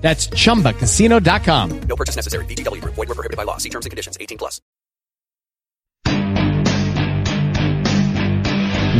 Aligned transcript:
That's 0.00 0.28
chumbacasino.com. 0.28 1.80
No 1.82 1.96
purchase 1.96 2.16
necessary. 2.16 2.44
VGW 2.46 2.80
Group. 2.80 2.94
Void 2.94 3.08
were 3.08 3.14
prohibited 3.14 3.36
by 3.36 3.44
law. 3.44 3.58
See 3.58 3.68
terms 3.68 3.84
and 3.84 3.90
conditions. 3.90 4.16
18 4.18 4.38
plus. 4.38 4.60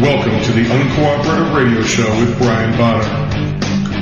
Welcome 0.01 0.41
to 0.45 0.53
the 0.53 0.65
Uncooperative 0.65 1.55
Radio 1.55 1.83
Show 1.83 2.09
with 2.21 2.39
Brian 2.39 2.73
Bonner, 2.79 3.05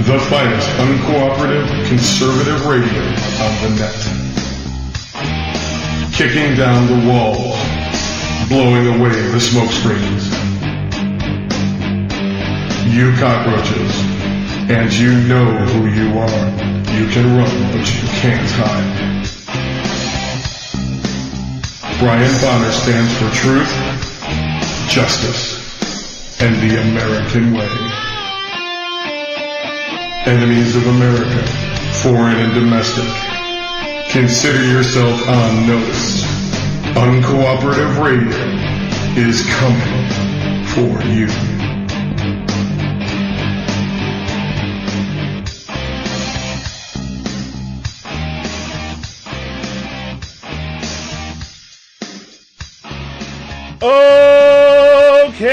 the 0.04 0.18
finest 0.30 0.68
uncooperative 0.78 1.66
conservative 1.88 2.66
radio 2.66 3.02
on 3.42 3.52
the 3.62 3.70
net. 3.82 3.98
Kicking 6.14 6.54
down 6.56 6.86
the 6.86 7.00
walls, 7.10 7.58
blowing 8.48 8.86
away 8.94 9.10
the 9.32 9.40
smoke 9.40 9.70
screens. 9.72 10.30
You 12.94 13.12
cockroaches, 13.18 13.92
and 14.68 14.92
you 14.92 15.12
know 15.26 15.46
who 15.46 15.88
you 15.88 16.18
are. 16.18 16.48
You 16.92 17.08
can 17.08 17.36
run, 17.36 17.72
but 17.72 17.88
you 17.88 18.08
can't 18.20 18.50
hide. 18.52 19.08
Brian 21.98 22.40
Bonner 22.42 22.72
stands 22.72 23.12
for 23.16 23.30
truth, 23.34 23.72
justice, 24.90 25.56
and 26.42 26.54
the 26.56 26.80
American 26.82 27.54
way. 27.54 27.68
Enemies 30.26 30.76
of 30.76 30.86
America, 30.86 31.46
foreign 32.02 32.36
and 32.36 32.52
domestic, 32.52 33.08
consider 34.10 34.62
yourself 34.62 35.28
on 35.28 35.66
notice. 35.66 36.24
Uncooperative 36.94 38.04
radio 38.04 38.36
is 39.16 39.42
coming 39.48 40.08
for 40.66 41.02
you. 41.08 41.77
Okay, 55.28 55.46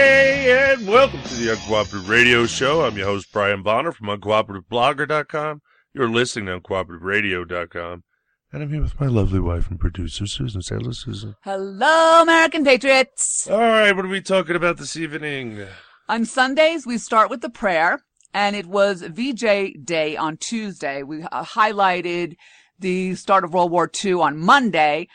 and 0.73 0.87
welcome 0.87 1.21
to 1.21 1.35
the 1.35 1.55
Uncooperative 1.55 2.09
Radio 2.09 2.47
Show. 2.47 2.83
I'm 2.83 2.97
your 2.97 3.05
host, 3.05 3.31
Brian 3.31 3.61
Bonner 3.61 3.91
from 3.91 4.07
UncooperativeBlogger.com. 4.07 5.61
You're 5.93 6.09
listening 6.09 6.47
to 6.47 6.59
UncooperativeRadio.com. 6.59 8.03
And 8.51 8.63
I'm 8.63 8.71
here 8.71 8.81
with 8.81 8.99
my 8.99 9.05
lovely 9.05 9.39
wife 9.39 9.69
and 9.69 9.79
producer, 9.79 10.25
Susan. 10.25 10.63
Say 10.63 10.73
hello, 10.73 10.91
Susan. 10.91 11.35
Hello, 11.43 12.23
American 12.23 12.63
Patriots. 12.65 13.47
All 13.47 13.59
right, 13.59 13.95
what 13.95 14.05
are 14.05 14.09
we 14.09 14.21
talking 14.21 14.55
about 14.55 14.77
this 14.77 14.97
evening? 14.97 15.63
On 16.09 16.25
Sundays, 16.25 16.87
we 16.87 16.97
start 16.97 17.29
with 17.29 17.41
the 17.41 17.49
prayer, 17.51 17.99
and 18.33 18.55
it 18.55 18.65
was 18.65 19.03
VJ 19.03 19.85
Day 19.85 20.17
on 20.17 20.37
Tuesday. 20.37 21.03
We 21.03 21.21
uh, 21.21 21.43
highlighted 21.43 22.37
the 22.79 23.13
start 23.13 23.43
of 23.43 23.53
World 23.53 23.69
War 23.71 23.87
II 24.03 24.13
on 24.13 24.39
Monday, 24.39 25.09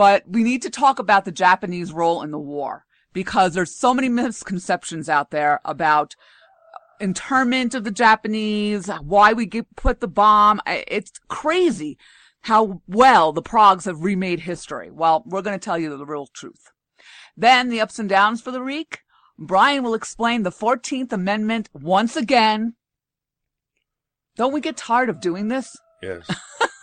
but 0.00 0.24
we 0.26 0.42
need 0.42 0.62
to 0.62 0.70
talk 0.70 0.98
about 0.98 1.26
the 1.26 1.30
Japanese 1.30 1.92
role 1.92 2.22
in 2.22 2.30
the 2.30 2.38
war 2.38 2.86
because 3.12 3.52
there's 3.52 3.78
so 3.78 3.92
many 3.92 4.08
misconceptions 4.08 5.10
out 5.10 5.30
there 5.30 5.60
about 5.62 6.16
internment 7.00 7.74
of 7.74 7.84
the 7.84 7.90
Japanese, 7.90 8.88
why 9.02 9.34
we 9.34 9.44
get, 9.44 9.76
put 9.76 10.00
the 10.00 10.08
bomb. 10.08 10.58
It's 10.66 11.12
crazy 11.28 11.98
how 12.44 12.80
well 12.88 13.30
the 13.34 13.42
Progs 13.42 13.84
have 13.84 14.00
remade 14.02 14.40
history. 14.40 14.90
Well, 14.90 15.22
we're 15.26 15.42
going 15.42 15.60
to 15.60 15.62
tell 15.62 15.76
you 15.76 15.94
the 15.94 16.06
real 16.06 16.28
truth. 16.28 16.70
Then 17.36 17.68
the 17.68 17.82
ups 17.82 17.98
and 17.98 18.08
downs 18.08 18.40
for 18.40 18.52
the 18.52 18.62
week. 18.62 19.00
Brian 19.38 19.84
will 19.84 19.92
explain 19.92 20.44
the 20.44 20.50
14th 20.50 21.12
Amendment 21.12 21.68
once 21.74 22.16
again. 22.16 22.72
Don't 24.34 24.54
we 24.54 24.62
get 24.62 24.78
tired 24.78 25.10
of 25.10 25.20
doing 25.20 25.48
this? 25.48 25.76
Yes. 26.02 26.26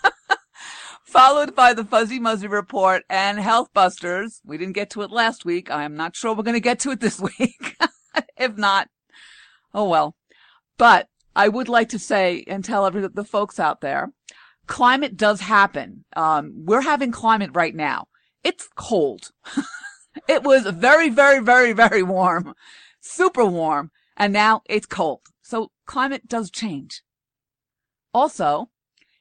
followed 1.08 1.56
by 1.56 1.74
the 1.74 1.86
Fuzzy 1.86 2.20
Muzzy 2.20 2.48
Report 2.48 3.04
and 3.10 3.40
Health 3.40 3.70
Busters. 3.74 4.42
We 4.46 4.58
didn't 4.58 4.76
get 4.76 4.90
to 4.92 5.02
it 5.02 5.10
last 5.10 5.46
week. 5.46 5.72
I 5.72 5.84
am 5.84 5.96
not 5.96 6.16
sure 6.16 6.36
we're 6.36 6.44
going 6.44 6.54
to 6.54 6.60
get 6.60 6.80
to 6.82 6.92
it 6.92 7.00
this 7.02 7.20
week. 7.20 7.78
if 8.38 8.58
not, 8.58 8.90
oh 9.74 9.88
well. 9.88 10.16
But 10.78 11.08
I 11.36 11.48
would 11.48 11.70
like 11.70 11.90
to 11.90 12.00
say 12.00 12.44
and 12.48 12.64
tell 12.64 12.86
every 12.86 13.08
the 13.08 13.24
folks 13.24 13.60
out 13.60 13.82
there, 13.82 14.12
climate 14.68 15.16
does 15.16 15.42
happen. 15.42 16.04
Um, 16.16 16.66
we're 16.66 16.82
having 16.82 17.12
climate 17.12 17.52
right 17.54 17.74
now. 17.74 18.08
It's 18.44 18.68
cold. 18.76 19.32
it 20.28 20.44
was 20.44 20.66
very, 20.66 21.10
very, 21.10 21.40
very, 21.40 21.74
very 21.74 22.04
warm, 22.04 22.54
super 23.00 23.46
warm, 23.46 23.92
and 24.18 24.34
now 24.34 24.62
it's 24.66 24.86
cold. 24.86 25.22
So 25.42 25.72
climate 25.86 26.28
does 26.28 26.52
change. 26.52 27.02
Also, 28.14 28.70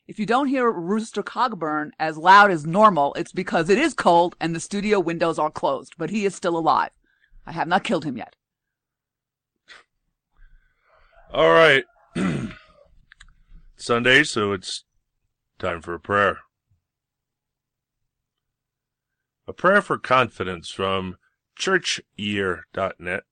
if 0.09 0.19
you 0.19 0.27
don't 0.27 0.47
hear 0.47 0.71
Rooster 0.71 1.23
Cogburn 1.23 1.91
as 1.99 2.17
loud 2.17 2.51
as 2.51 2.65
normal, 2.65 3.13
it's 3.15 3.33
because 3.33 3.69
it 3.69 3.79
is 3.79 3.93
cold 3.93 4.37
and 4.41 4.55
the 4.55 4.61
studio 4.61 5.01
windows 5.01 5.39
are 5.39 5.51
closed, 5.51 5.95
but 5.99 6.11
he 6.11 6.25
is 6.25 6.35
still 6.35 6.57
alive. 6.57 6.91
I 7.45 7.53
have 7.53 7.69
not 7.69 7.85
killed 7.85 8.05
him 8.05 8.17
yet. 8.17 8.37
All 11.33 11.51
right. 11.51 11.85
Sunday, 13.77 14.23
so 14.23 14.53
it's 14.53 14.85
time 15.59 15.83
for 15.83 15.95
a 15.95 16.01
prayer. 16.01 16.39
A 19.49 19.53
prayer 19.53 19.83
for 19.83 19.99
confidence 19.99 20.71
from 20.71 21.17
churchyear.net. 21.59 23.23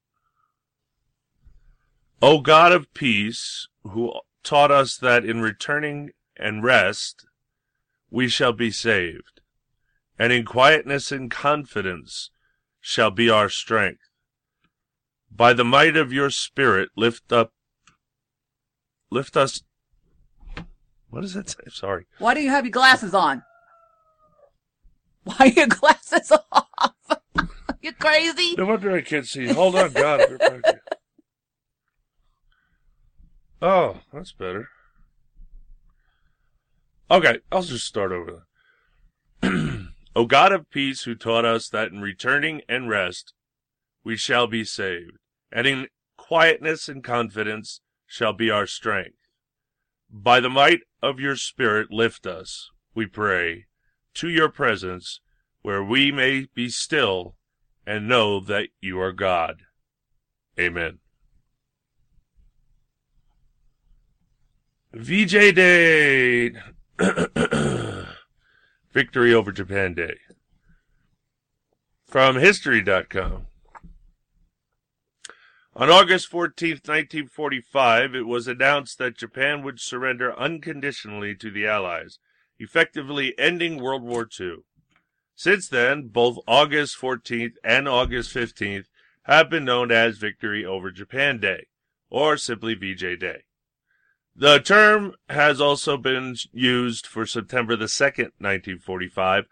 O 2.22 2.40
God 2.40 2.72
of 2.72 2.92
peace, 2.94 3.68
who 3.82 4.12
taught 4.42 4.70
us 4.70 4.96
that 4.96 5.24
in 5.24 5.40
returning 5.40 6.10
and 6.36 6.62
rest, 6.62 7.26
we 8.10 8.28
shall 8.28 8.52
be 8.52 8.70
saved. 8.70 9.40
And 10.18 10.32
in 10.32 10.44
quietness 10.44 11.10
and 11.10 11.30
confidence 11.30 12.30
shall 12.80 13.10
be 13.10 13.28
our 13.28 13.48
strength. 13.48 14.02
By 15.30 15.52
the 15.52 15.64
might 15.64 15.96
of 15.96 16.12
your 16.12 16.30
spirit, 16.30 16.90
lift 16.96 17.32
up, 17.32 17.52
lift 19.10 19.36
us. 19.36 19.62
What 21.10 21.22
does 21.22 21.34
that 21.34 21.48
say? 21.48 21.64
Sorry. 21.68 22.06
Why 22.18 22.34
do 22.34 22.40
you 22.40 22.50
have 22.50 22.64
your 22.64 22.72
glasses 22.72 23.14
on? 23.14 23.42
Why 25.24 25.36
are 25.40 25.46
your 25.46 25.66
glasses 25.66 26.30
off? 26.52 26.68
you 27.80 27.92
crazy? 27.92 28.54
No 28.56 28.66
wonder 28.66 28.94
I 28.94 29.00
can't 29.00 29.26
see. 29.26 29.48
Hold 29.48 29.76
on, 29.76 29.92
God. 29.92 30.22
oh, 33.62 34.00
that's 34.12 34.32
better. 34.32 34.68
Okay, 37.14 37.38
I'll 37.52 37.62
just 37.62 37.86
start 37.86 38.10
over. 38.10 38.48
o 40.16 40.26
God 40.26 40.50
of 40.50 40.68
peace, 40.68 41.04
who 41.04 41.14
taught 41.14 41.44
us 41.44 41.68
that 41.68 41.92
in 41.92 42.00
returning 42.00 42.62
and 42.68 42.88
rest 42.88 43.34
we 44.02 44.16
shall 44.16 44.48
be 44.48 44.64
saved, 44.64 45.18
and 45.52 45.64
in 45.64 45.86
quietness 46.16 46.88
and 46.88 47.04
confidence 47.04 47.80
shall 48.04 48.32
be 48.32 48.50
our 48.50 48.66
strength. 48.66 49.14
By 50.10 50.40
the 50.40 50.50
might 50.50 50.80
of 51.00 51.20
your 51.20 51.36
Spirit, 51.36 51.92
lift 51.92 52.26
us, 52.26 52.72
we 52.96 53.06
pray, 53.06 53.66
to 54.14 54.28
your 54.28 54.48
presence, 54.48 55.20
where 55.62 55.84
we 55.84 56.10
may 56.10 56.48
be 56.52 56.68
still 56.68 57.36
and 57.86 58.08
know 58.08 58.40
that 58.40 58.70
you 58.80 59.00
are 59.00 59.12
God. 59.12 59.62
Amen. 60.58 60.98
VJ 64.92 65.54
Day 65.54 66.73
Victory 68.92 69.34
over 69.34 69.50
Japan 69.50 69.94
Day. 69.94 70.14
From 72.06 72.36
History.com. 72.36 73.46
On 75.76 75.90
August 75.90 76.28
14, 76.28 76.74
1945, 76.84 78.14
it 78.14 78.26
was 78.28 78.46
announced 78.46 78.98
that 78.98 79.18
Japan 79.18 79.64
would 79.64 79.80
surrender 79.80 80.38
unconditionally 80.38 81.34
to 81.34 81.50
the 81.50 81.66
Allies, 81.66 82.20
effectively 82.60 83.34
ending 83.36 83.82
World 83.82 84.04
War 84.04 84.28
II. 84.40 84.58
Since 85.34 85.68
then, 85.68 86.08
both 86.08 86.38
August 86.46 86.96
14th 87.00 87.54
and 87.64 87.88
August 87.88 88.32
15th 88.32 88.84
have 89.24 89.50
been 89.50 89.64
known 89.64 89.90
as 89.90 90.18
Victory 90.18 90.64
over 90.64 90.92
Japan 90.92 91.40
Day, 91.40 91.66
or 92.08 92.36
simply 92.36 92.74
VJ 92.74 93.18
Day. 93.18 93.42
The 94.36 94.58
term 94.58 95.14
has 95.28 95.60
also 95.60 95.96
been 95.96 96.36
used 96.52 97.06
for 97.06 97.24
September 97.24 97.76
the 97.76 97.84
2nd, 97.84 98.32
1945, 98.38 99.44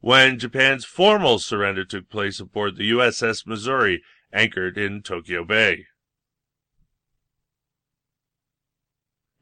when 0.00 0.38
Japan's 0.38 0.84
formal 0.84 1.40
surrender 1.40 1.84
took 1.84 2.08
place 2.08 2.38
aboard 2.38 2.76
the 2.76 2.90
USS 2.92 3.46
Missouri, 3.46 4.02
anchored 4.32 4.78
in 4.78 5.02
Tokyo 5.02 5.44
Bay. 5.44 5.86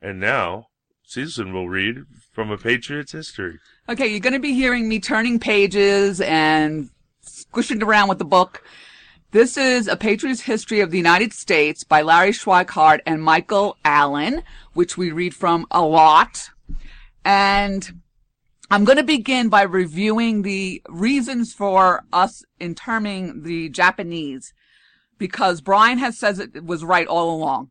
And 0.00 0.18
now, 0.18 0.68
Susan 1.02 1.52
will 1.52 1.68
read 1.68 2.04
from 2.32 2.50
a 2.50 2.56
Patriot's 2.56 3.12
history. 3.12 3.58
Okay, 3.88 4.06
you're 4.06 4.20
going 4.20 4.32
to 4.32 4.38
be 4.38 4.54
hearing 4.54 4.88
me 4.88 4.98
turning 4.98 5.38
pages 5.38 6.20
and 6.22 6.88
squishing 7.20 7.82
around 7.82 8.08
with 8.08 8.18
the 8.18 8.24
book. 8.24 8.62
This 9.36 9.58
is 9.58 9.86
A 9.86 9.98
Patriot's 9.98 10.40
History 10.40 10.80
of 10.80 10.90
the 10.90 10.96
United 10.96 11.34
States 11.34 11.84
by 11.84 12.00
Larry 12.00 12.30
Schweikart 12.30 13.00
and 13.04 13.22
Michael 13.22 13.76
Allen, 13.84 14.42
which 14.72 14.96
we 14.96 15.12
read 15.12 15.34
from 15.34 15.66
a 15.70 15.82
lot. 15.82 16.48
And 17.22 18.00
I'm 18.70 18.86
going 18.86 18.96
to 18.96 19.04
begin 19.04 19.50
by 19.50 19.60
reviewing 19.60 20.40
the 20.40 20.80
reasons 20.88 21.52
for 21.52 22.04
us 22.14 22.44
interming 22.58 23.42
the 23.42 23.68
Japanese 23.68 24.54
because 25.18 25.60
Brian 25.60 25.98
has 25.98 26.16
says 26.16 26.38
it 26.38 26.64
was 26.64 26.82
right 26.82 27.06
all 27.06 27.36
along. 27.36 27.70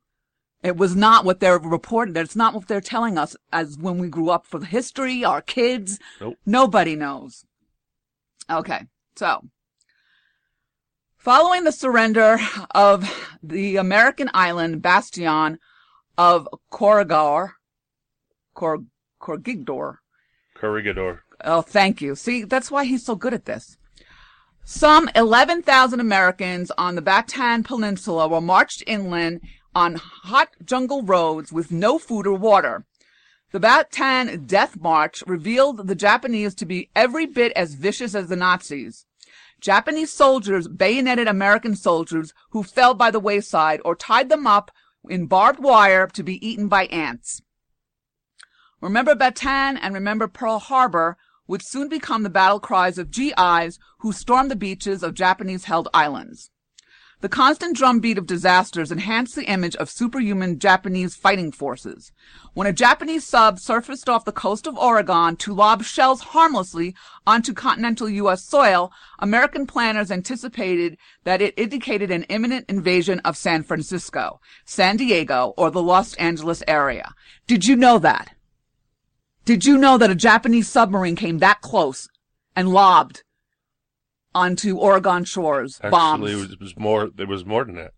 It 0.61 0.77
was 0.77 0.95
not 0.95 1.25
what 1.25 1.39
they're 1.39 1.57
reporting. 1.57 2.15
It's 2.15 2.35
not 2.35 2.53
what 2.53 2.67
they're 2.67 2.79
telling 2.79 3.17
us 3.17 3.35
as 3.51 3.75
when 3.75 3.97
we 3.97 4.07
grew 4.07 4.29
up 4.29 4.45
for 4.45 4.59
the 4.59 4.67
history, 4.67 5.25
our 5.25 5.41
kids. 5.41 5.97
Nope. 6.21 6.37
Nobody 6.45 6.95
knows. 6.95 7.43
Okay. 8.51 8.85
So, 9.15 9.41
following 11.25 11.63
the 11.63 11.71
surrender 11.71 12.37
of 12.75 13.03
the 13.41 13.77
American 13.77 14.29
island 14.35 14.79
bastion 14.79 15.57
of 16.19 16.47
Corregidor, 16.69 17.55
Cor, 18.53 18.83
Corregidor, 19.19 20.01
Corregidor. 20.55 21.23
Oh, 21.43 21.63
thank 21.63 21.99
you. 21.99 22.15
See, 22.15 22.43
that's 22.43 22.69
why 22.69 22.85
he's 22.85 23.03
so 23.03 23.15
good 23.15 23.33
at 23.33 23.45
this. 23.45 23.75
Some 24.63 25.09
11,000 25.15 25.99
Americans 25.99 26.71
on 26.77 26.93
the 26.93 27.01
Bataan 27.01 27.65
Peninsula 27.65 28.27
were 28.27 28.39
marched 28.39 28.83
inland 28.85 29.41
on 29.73 29.95
hot 29.95 30.49
jungle 30.63 31.01
roads 31.01 31.51
with 31.51 31.71
no 31.71 31.97
food 31.97 32.27
or 32.27 32.37
water. 32.37 32.85
The 33.51 33.59
Bataan 33.59 34.45
Death 34.45 34.77
March 34.79 35.23
revealed 35.25 35.87
the 35.87 35.95
Japanese 35.95 36.53
to 36.53 36.67
be 36.67 36.91
every 36.95 37.25
bit 37.25 37.51
as 37.53 37.73
vicious 37.73 38.13
as 38.13 38.27
the 38.29 38.35
Nazis. 38.35 39.07
Japanese 39.65 40.13
soldiers 40.13 40.67
bayoneted 40.67 41.27
American 41.27 41.75
soldiers 41.75 42.35
who 42.51 42.61
fell 42.61 42.93
by 42.93 43.09
the 43.09 43.19
wayside 43.19 43.81
or 43.83 43.95
tied 43.95 44.29
them 44.29 44.45
up 44.45 44.69
in 45.09 45.25
barbed 45.25 45.59
wire 45.59 46.05
to 46.05 46.21
be 46.21 46.47
eaten 46.47 46.67
by 46.67 46.85
ants. 46.85 47.41
Remember 48.79 49.15
Bataan 49.15 49.79
and 49.81 49.95
remember 49.95 50.27
Pearl 50.27 50.59
Harbor 50.59 51.17
would 51.47 51.63
soon 51.63 51.89
become 51.89 52.21
the 52.21 52.29
battle 52.29 52.59
cries 52.59 52.99
of 52.99 53.09
GIs 53.09 53.79
who 54.01 54.13
stormed 54.13 54.51
the 54.51 54.55
beaches 54.55 55.01
of 55.01 55.15
Japanese 55.15 55.65
held 55.65 55.89
islands. 55.95 56.51
The 57.21 57.29
constant 57.29 57.77
drumbeat 57.77 58.17
of 58.17 58.27
disasters 58.27 58.91
enhanced 58.91 59.35
the 59.35 59.45
image 59.45 59.75
of 59.77 59.89
superhuman 59.89 60.59
Japanese 60.59 61.15
fighting 61.15 61.51
forces. 61.51 62.11
When 62.53 62.67
a 62.67 62.73
Japanese 62.73 63.25
sub 63.25 63.59
surfaced 63.59 64.09
off 64.09 64.25
the 64.25 64.31
coast 64.31 64.67
of 64.67 64.77
Oregon 64.77 65.35
to 65.37 65.53
lob 65.53 65.83
shells 65.83 66.21
harmlessly 66.21 66.93
onto 67.25 67.53
continental 67.53 68.09
U.S. 68.09 68.43
soil, 68.43 68.91
American 69.19 69.65
planners 69.65 70.11
anticipated 70.11 70.97
that 71.23 71.41
it 71.41 71.53
indicated 71.57 72.11
an 72.11 72.23
imminent 72.23 72.69
invasion 72.69 73.19
of 73.21 73.37
San 73.37 73.63
Francisco, 73.63 74.39
San 74.65 74.97
Diego, 74.97 75.53
or 75.57 75.71
the 75.71 75.81
Los 75.81 76.13
Angeles 76.15 76.63
area. 76.67 77.13
Did 77.47 77.65
you 77.65 77.75
know 77.75 77.97
that? 77.99 78.35
Did 79.45 79.65
you 79.65 79.77
know 79.77 79.97
that 79.97 80.11
a 80.11 80.15
Japanese 80.15 80.67
submarine 80.67 81.15
came 81.15 81.37
that 81.37 81.61
close 81.61 82.09
and 82.55 82.69
lobbed 82.69 83.23
onto 84.35 84.77
Oregon 84.77 85.23
shores 85.23 85.79
bombs? 85.79 86.29
Actually, 86.29 86.53
it 86.53 86.59
was 86.59 86.77
more. 86.77 87.09
There 87.09 87.25
was 87.25 87.45
more 87.45 87.63
than 87.63 87.75
that. 87.75 87.93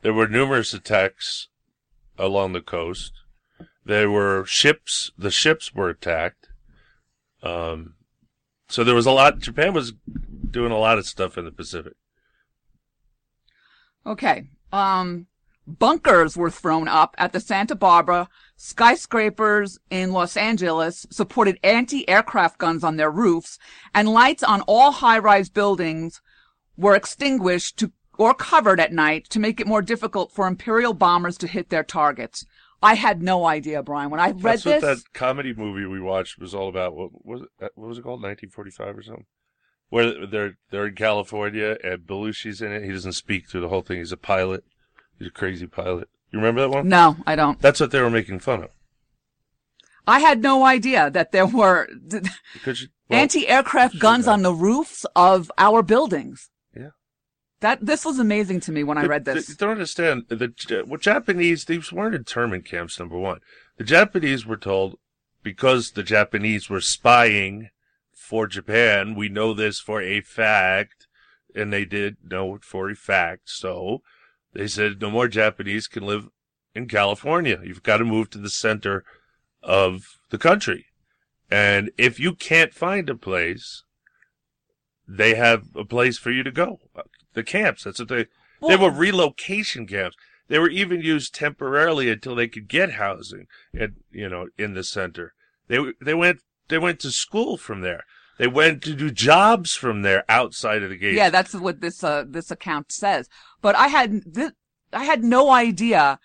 There 0.00 0.14
were 0.14 0.26
numerous 0.26 0.74
attacks 0.74 1.48
along 2.18 2.54
the 2.54 2.60
coast. 2.62 3.12
There 3.84 4.10
were 4.10 4.44
ships. 4.46 5.12
The 5.16 5.30
ships 5.30 5.72
were 5.72 5.90
attacked. 5.90 6.48
Um, 7.42 7.94
so 8.68 8.82
there 8.82 8.94
was 8.94 9.06
a 9.06 9.12
lot. 9.12 9.38
Japan 9.38 9.74
was 9.74 9.92
doing 10.50 10.72
a 10.72 10.78
lot 10.78 10.98
of 10.98 11.06
stuff 11.06 11.36
in 11.36 11.44
the 11.44 11.52
Pacific. 11.52 11.94
Okay. 14.06 14.48
Um, 14.72 15.26
bunkers 15.66 16.36
were 16.36 16.50
thrown 16.50 16.88
up 16.88 17.14
at 17.18 17.32
the 17.32 17.40
Santa 17.40 17.74
Barbara. 17.74 18.28
Skyscrapers 18.64 19.80
in 19.90 20.12
Los 20.12 20.36
Angeles 20.36 21.04
supported 21.10 21.58
anti-aircraft 21.64 22.58
guns 22.58 22.84
on 22.84 22.96
their 22.96 23.10
roofs, 23.10 23.58
and 23.92 24.08
lights 24.08 24.44
on 24.44 24.60
all 24.68 24.92
high-rise 24.92 25.50
buildings 25.50 26.22
were 26.76 26.94
extinguished 26.94 27.76
to, 27.78 27.90
or 28.16 28.34
covered 28.34 28.78
at 28.78 28.92
night 28.92 29.28
to 29.30 29.40
make 29.40 29.58
it 29.58 29.66
more 29.66 29.82
difficult 29.82 30.30
for 30.30 30.46
Imperial 30.46 30.94
bombers 30.94 31.36
to 31.38 31.48
hit 31.48 31.70
their 31.70 31.82
targets. 31.82 32.46
I 32.80 32.94
had 32.94 33.20
no 33.20 33.46
idea, 33.46 33.82
Brian. 33.82 34.10
When 34.10 34.20
I 34.20 34.30
read 34.30 34.42
That's 34.42 34.64
what 34.64 34.80
this, 34.80 35.02
that 35.02 35.12
comedy 35.12 35.52
movie 35.52 35.86
we 35.86 36.00
watched 36.00 36.38
was 36.38 36.54
all 36.54 36.68
about. 36.68 36.94
What 36.94 37.10
was 37.26 37.42
it? 37.42 37.48
Uh, 37.60 37.68
what 37.74 37.88
was 37.88 37.98
it 37.98 38.02
called? 38.02 38.22
1945 38.22 38.96
or 38.96 39.02
something? 39.02 39.26
Where 39.88 40.24
they're 40.24 40.56
they're 40.70 40.86
in 40.86 40.94
California 40.94 41.78
and 41.82 42.06
Belushi's 42.06 42.62
in 42.62 42.70
it. 42.70 42.84
He 42.84 42.92
doesn't 42.92 43.14
speak 43.14 43.48
through 43.48 43.62
the 43.62 43.68
whole 43.68 43.82
thing. 43.82 43.98
He's 43.98 44.12
a 44.12 44.16
pilot. 44.16 44.62
He's 45.18 45.26
a 45.26 45.32
crazy 45.32 45.66
pilot. 45.66 46.08
You 46.32 46.38
remember 46.38 46.62
that 46.62 46.70
one? 46.70 46.88
no, 46.88 47.16
I 47.26 47.36
don't. 47.36 47.60
That's 47.60 47.80
what 47.80 47.90
they 47.90 48.00
were 48.00 48.10
making 48.10 48.40
fun 48.40 48.64
of. 48.64 48.70
I 50.06 50.18
had 50.18 50.42
no 50.42 50.64
idea 50.64 51.10
that 51.10 51.32
there 51.32 51.46
were 51.46 51.88
you, 51.90 52.22
well, 53.08 53.20
anti-aircraft 53.20 53.98
guns 53.98 54.26
on 54.26 54.42
the 54.42 54.52
roofs 54.52 55.06
of 55.14 55.52
our 55.58 55.82
buildings. 55.82 56.50
Yeah. 56.74 56.90
That 57.60 57.84
this 57.86 58.04
was 58.04 58.18
amazing 58.18 58.60
to 58.60 58.72
me 58.72 58.82
when 58.82 58.98
I 58.98 59.04
read 59.04 59.24
this. 59.24 59.48
You 59.48 59.54
don't 59.54 59.70
understand. 59.70 60.24
The 60.28 60.84
well, 60.86 60.98
Japanese 60.98 61.66
these 61.66 61.92
weren't 61.92 62.16
internment 62.16 62.64
camps. 62.64 62.98
Number 62.98 63.18
one, 63.18 63.40
the 63.76 63.84
Japanese 63.84 64.44
were 64.44 64.56
told 64.56 64.98
because 65.42 65.92
the 65.92 66.02
Japanese 66.02 66.68
were 66.68 66.80
spying 66.80 67.68
for 68.12 68.46
Japan. 68.46 69.14
We 69.14 69.28
know 69.28 69.54
this 69.54 69.78
for 69.78 70.02
a 70.02 70.20
fact, 70.20 71.06
and 71.54 71.72
they 71.72 71.84
did 71.84 72.16
know 72.28 72.56
it 72.56 72.64
for 72.64 72.90
a 72.90 72.96
fact. 72.96 73.42
So 73.50 74.02
they 74.52 74.66
said 74.66 75.00
no 75.00 75.10
more 75.10 75.28
Japanese 75.28 75.86
can 75.86 76.04
live 76.04 76.28
in 76.74 76.88
California. 76.88 77.60
You've 77.62 77.82
got 77.82 77.98
to 77.98 78.04
move 78.04 78.30
to 78.30 78.38
the 78.38 78.50
center 78.50 79.04
of 79.62 80.18
the 80.30 80.38
country. 80.38 80.86
And 81.50 81.90
if 81.98 82.18
you 82.18 82.34
can't 82.34 82.72
find 82.72 83.08
a 83.10 83.14
place, 83.14 83.84
they 85.06 85.34
have 85.34 85.66
a 85.74 85.84
place 85.84 86.18
for 86.18 86.30
you 86.30 86.42
to 86.42 86.50
go. 86.50 86.80
The 87.34 87.42
camps. 87.42 87.84
That's 87.84 87.98
what 87.98 88.08
they. 88.08 88.26
they 88.66 88.76
were 88.76 88.90
relocation 88.90 89.86
camps. 89.86 90.16
They 90.48 90.58
were 90.58 90.70
even 90.70 91.00
used 91.00 91.34
temporarily 91.34 92.10
until 92.10 92.34
they 92.34 92.48
could 92.48 92.68
get 92.68 92.92
housing, 92.92 93.46
and 93.72 93.96
you 94.10 94.28
know, 94.28 94.48
in 94.58 94.74
the 94.74 94.84
center. 94.84 95.34
They 95.68 95.78
they 96.00 96.14
went 96.14 96.40
they 96.68 96.78
went 96.78 97.00
to 97.00 97.10
school 97.10 97.56
from 97.56 97.80
there. 97.80 98.04
They 98.38 98.46
went 98.46 98.82
to 98.82 98.94
do 98.94 99.10
jobs 99.10 99.74
from 99.74 100.02
there 100.02 100.24
outside 100.28 100.82
of 100.82 100.90
the 100.90 100.96
gates. 100.96 101.16
Yeah, 101.16 101.30
that's 101.30 101.54
what 101.54 101.80
this 101.80 102.02
uh, 102.02 102.24
this 102.26 102.50
account 102.50 102.90
says. 102.90 103.28
But 103.60 103.76
I 103.76 103.88
had 103.88 104.34
th- 104.34 104.52
I 104.92 105.04
had 105.04 105.22
no 105.22 105.50
idea 105.50 106.18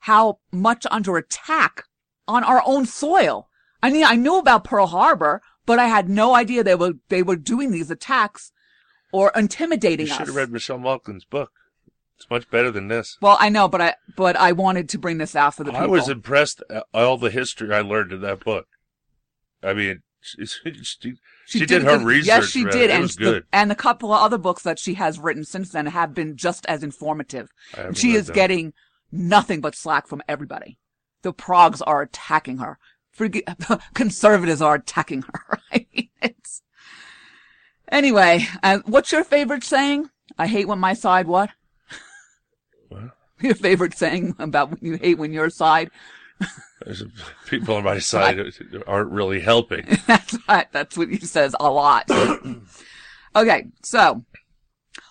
how 0.00 0.38
much 0.50 0.86
under 0.90 1.16
attack 1.16 1.84
on 2.26 2.44
our 2.44 2.62
own 2.64 2.86
soil. 2.86 3.48
I 3.82 3.90
mean, 3.90 4.04
I 4.04 4.16
knew 4.16 4.38
about 4.38 4.64
Pearl 4.64 4.86
Harbor, 4.86 5.42
but 5.66 5.78
I 5.78 5.86
had 5.86 6.08
no 6.08 6.34
idea 6.34 6.64
they 6.64 6.74
were 6.74 6.94
they 7.08 7.22
were 7.22 7.36
doing 7.36 7.70
these 7.70 7.90
attacks 7.90 8.52
or 9.12 9.32
intimidating 9.36 10.06
you 10.06 10.12
us. 10.12 10.18
should 10.18 10.26
have 10.28 10.36
read 10.36 10.52
Michelle 10.52 10.78
Malkin's 10.78 11.24
book. 11.24 11.52
It's 12.16 12.28
much 12.30 12.50
better 12.50 12.70
than 12.70 12.88
this. 12.88 13.16
well, 13.22 13.38
I 13.40 13.48
know, 13.48 13.66
but 13.68 13.80
I 13.80 13.94
but 14.16 14.36
I 14.36 14.52
wanted 14.52 14.88
to 14.90 14.98
bring 14.98 15.18
this 15.18 15.34
out 15.34 15.54
for 15.54 15.64
the 15.64 15.70
people. 15.70 15.86
I 15.86 15.88
was 15.88 16.08
impressed 16.08 16.62
at 16.68 16.84
all 16.92 17.16
the 17.16 17.30
history 17.30 17.74
I 17.74 17.80
learned 17.80 18.12
in 18.12 18.20
that 18.20 18.44
book. 18.44 18.66
I 19.62 19.72
mean, 19.72 20.02
she, 20.20 20.44
she, 20.44 21.14
she 21.58 21.66
did 21.66 21.82
her 21.82 21.98
the- 21.98 22.04
research. 22.04 22.26
Yes, 22.26 22.48
she 22.48 22.64
man. 22.64 22.72
did, 22.72 22.90
It 22.90 22.94
and 22.94 23.08
the, 23.10 23.44
and 23.52 23.72
a 23.72 23.74
couple 23.74 24.12
of 24.12 24.22
other 24.22 24.38
books 24.38 24.62
that 24.62 24.78
she 24.78 24.94
has 24.94 25.18
written 25.18 25.44
since 25.44 25.70
then 25.70 25.86
have 25.86 26.14
been 26.14 26.36
just 26.36 26.64
as 26.66 26.82
informative. 26.82 27.50
She 27.94 28.12
is 28.12 28.30
getting 28.30 28.72
nothing 29.12 29.60
but 29.60 29.74
slack 29.74 30.06
from 30.06 30.22
everybody. 30.28 30.78
The 31.22 31.32
progs 31.32 31.82
are 31.86 32.02
attacking 32.02 32.58
her. 32.58 32.78
Forget, 33.12 33.44
conservatives 33.94 34.62
are 34.62 34.76
attacking 34.76 35.22
her. 35.22 35.58
I 35.72 35.86
mean, 35.94 36.08
it's 36.22 36.62
anyway. 37.88 38.46
Uh, 38.62 38.78
what's 38.86 39.12
your 39.12 39.24
favorite 39.24 39.64
saying? 39.64 40.08
I 40.38 40.46
hate 40.46 40.68
when 40.68 40.78
my 40.78 40.94
side 40.94 41.26
what? 41.26 41.50
What? 42.88 43.02
Your 43.40 43.54
favorite 43.54 43.96
saying 43.96 44.36
about 44.38 44.70
when 44.70 44.78
you 44.82 44.98
hate 44.98 45.16
when 45.16 45.32
your 45.32 45.48
side? 45.48 45.90
There's 46.84 47.04
people 47.46 47.76
on 47.76 47.84
my 47.84 47.98
side 47.98 48.38
aren't 48.86 49.10
really 49.10 49.40
helping. 49.40 49.86
That's 50.06 50.36
right. 50.48 50.66
That's 50.72 50.96
what 50.96 51.08
he 51.08 51.18
says 51.18 51.54
a 51.60 51.70
lot. 51.70 52.10
okay, 53.36 53.66
so 53.82 54.24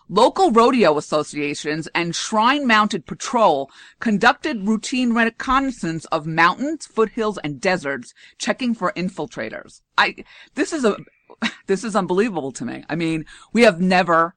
local 0.07 0.51
rodeo 0.51 0.97
associations 0.97 1.87
and 1.93 2.15
shrine 2.15 2.65
mounted 2.65 3.05
patrol 3.05 3.69
conducted 3.99 4.67
routine 4.67 5.13
reconnaissance 5.13 6.05
of 6.05 6.25
mountains, 6.25 6.85
foothills, 6.87 7.37
and 7.39 7.61
deserts, 7.61 8.13
checking 8.37 8.73
for 8.73 8.91
infiltrators. 8.93 9.81
I 9.97 10.15
this 10.55 10.73
is 10.73 10.83
a 10.83 10.97
this 11.67 11.83
is 11.83 11.95
unbelievable 11.95 12.51
to 12.53 12.65
me. 12.65 12.83
I 12.89 12.95
mean, 12.95 13.25
we 13.53 13.61
have 13.63 13.79
never 13.79 14.33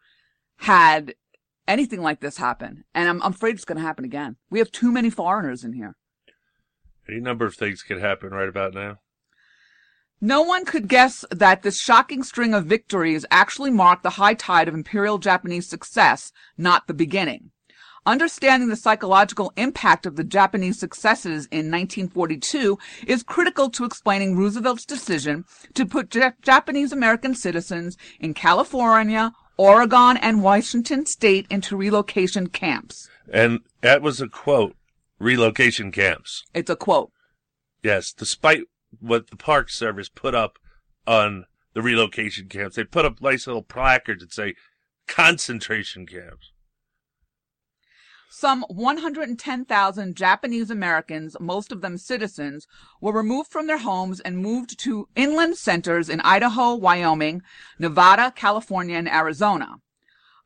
had 0.56 1.14
anything 1.66 2.02
like 2.02 2.20
this 2.20 2.36
happen, 2.36 2.84
and 2.94 3.08
I'm, 3.08 3.22
I'm 3.22 3.32
afraid 3.32 3.54
it's 3.54 3.64
going 3.64 3.78
to 3.78 3.84
happen 3.84 4.04
again. 4.04 4.36
We 4.50 4.58
have 4.58 4.70
too 4.70 4.92
many 4.92 5.10
foreigners 5.10 5.64
in 5.64 5.72
here. 5.72 5.96
Any 7.09 7.21
number 7.21 7.44
of 7.44 7.54
things 7.54 7.82
could 7.82 8.00
happen 8.00 8.30
right 8.30 8.49
about 8.49 8.75
now. 8.75 8.99
No 10.21 10.42
one 10.42 10.64
could 10.64 10.87
guess 10.87 11.25
that 11.32 11.62
this 11.62 11.80
shocking 11.80 12.23
string 12.23 12.54
of 12.54 12.66
victories 12.66 13.26
actually 13.30 13.73
marked 13.73 14.04
the 14.04 14.11
high 14.11 14.35
tide 14.35 14.68
of 14.68 14.75
Imperial 14.75 15.18
Japanese 15.18 15.68
success, 15.68 16.30
not 16.56 16.87
the 16.87 16.94
beginning. 16.94 17.50
Understanding 18.06 18.68
the 18.68 18.76
psychological 18.76 19.52
impact 19.56 20.06
of 20.06 20.16
the 20.16 20.25
Japanese 20.25 20.78
successes 20.78 21.47
in 21.47 21.71
1942 21.71 22.78
is 23.06 23.23
critical 23.23 23.68
to 23.71 23.85
explaining 23.85 24.37
Roosevelt's 24.37 24.85
decision 24.85 25.44
to 25.75 25.87
put 25.87 26.14
Ja- 26.14 26.32
Japanese 26.40 26.92
American 26.92 27.35
citizens 27.35 27.97
in 28.21 28.35
California, 28.35 29.32
Oregon, 29.56 30.16
and 30.16 30.42
Washington 30.42 31.06
state 31.06 31.47
into 31.50 31.76
relocation 31.76 32.49
camps. 32.49 33.09
And 33.32 33.61
that 33.82 34.02
was 34.02 34.21
a 34.21 34.28
quote 34.28 34.75
relocation 35.23 35.93
camps. 35.93 36.45
It's 36.52 36.71
a 36.71 36.76
quote. 36.76 37.12
Yes, 37.83 38.12
despite 38.12 38.62
what 39.00 39.31
the 39.31 39.37
Park 39.37 39.71
Service 39.71 40.09
put 40.09 40.35
up 40.35 40.59
on 41.07 41.47
the 41.75 41.83
relocation 41.83 42.49
camps, 42.49 42.76
they 42.76 42.85
put 42.85 43.05
up 43.05 43.21
nice 43.21 43.47
little 43.47 43.62
placards 43.62 44.23
that 44.23 44.33
say 44.33 44.55
concentration 45.07 46.07
camps. 46.07 46.52
Some 48.35 48.64
110,000 48.69 50.17
Japanese 50.17 50.71
Americans, 50.71 51.37
most 51.38 51.71
of 51.71 51.83
them 51.83 51.99
citizens, 51.99 52.67
were 52.99 53.12
removed 53.12 53.50
from 53.50 53.67
their 53.67 53.79
homes 53.79 54.21
and 54.21 54.38
moved 54.38 54.79
to 54.81 55.07
inland 55.14 55.59
centers 55.59 56.09
in 56.09 56.21
Idaho, 56.23 56.75
Wyoming, 56.75 57.43
Nevada, 57.79 58.33
California, 58.35 58.97
and 58.97 59.09
Arizona. 59.09 59.76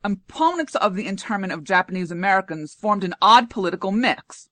Opponents 0.02 0.74
of 0.74 0.96
the 0.96 1.06
internment 1.06 1.52
of 1.52 1.64
Japanese 1.64 2.10
Americans 2.10 2.74
formed 2.74 3.04
an 3.04 3.14
odd 3.22 3.50
political 3.50 3.92
mix. 3.92 4.48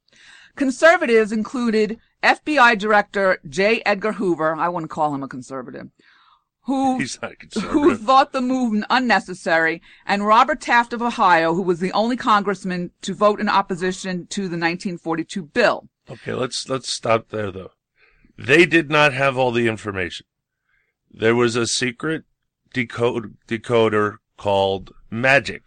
Conservatives 0.57 1.33
included 1.33 1.99
FBI 2.23 2.79
Director 2.79 3.39
J. 3.49 3.83
Edgar 3.85 4.13
Hoover, 4.13 4.55
I 4.55 4.69
wouldn't 4.69 4.91
call 4.91 5.15
him 5.15 5.23
a 5.23 5.29
conservative, 5.29 5.89
who 6.63 6.99
He's 7.01 7.21
not 7.21 7.33
a 7.57 7.61
who 7.61 7.97
thought 7.97 8.33
the 8.33 8.41
move 8.41 8.85
unnecessary, 8.89 9.83
and 10.07 10.27
Robert 10.27 10.61
Taft 10.61 10.93
of 10.93 11.03
Ohio, 11.03 11.55
who 11.55 11.63
was 11.63 11.81
the 11.81 11.93
only 11.93 12.17
congressman 12.17 12.93
to 13.03 13.15
vote 13.15 13.41
in 13.41 13.49
opposition 13.49 14.27
to 14.29 14.43
the 14.43 14.57
1942 14.57 15.43
bill. 15.43 15.89
Okay, 16.11 16.33
let's 16.33 16.69
let's 16.69 16.91
stop 16.91 17.29
there 17.29 17.51
though. 17.51 17.73
They 18.39 18.65
did 18.65 18.91
not 18.91 19.13
have 19.13 19.37
all 19.37 19.53
the 19.53 19.69
information. 19.69 20.27
There 21.11 21.37
was 21.37 21.57
a 21.57 21.67
secret 21.67 22.25
decode 22.73 23.37
decoder 23.47 24.17
called 24.37 24.93
Magic 25.11 25.63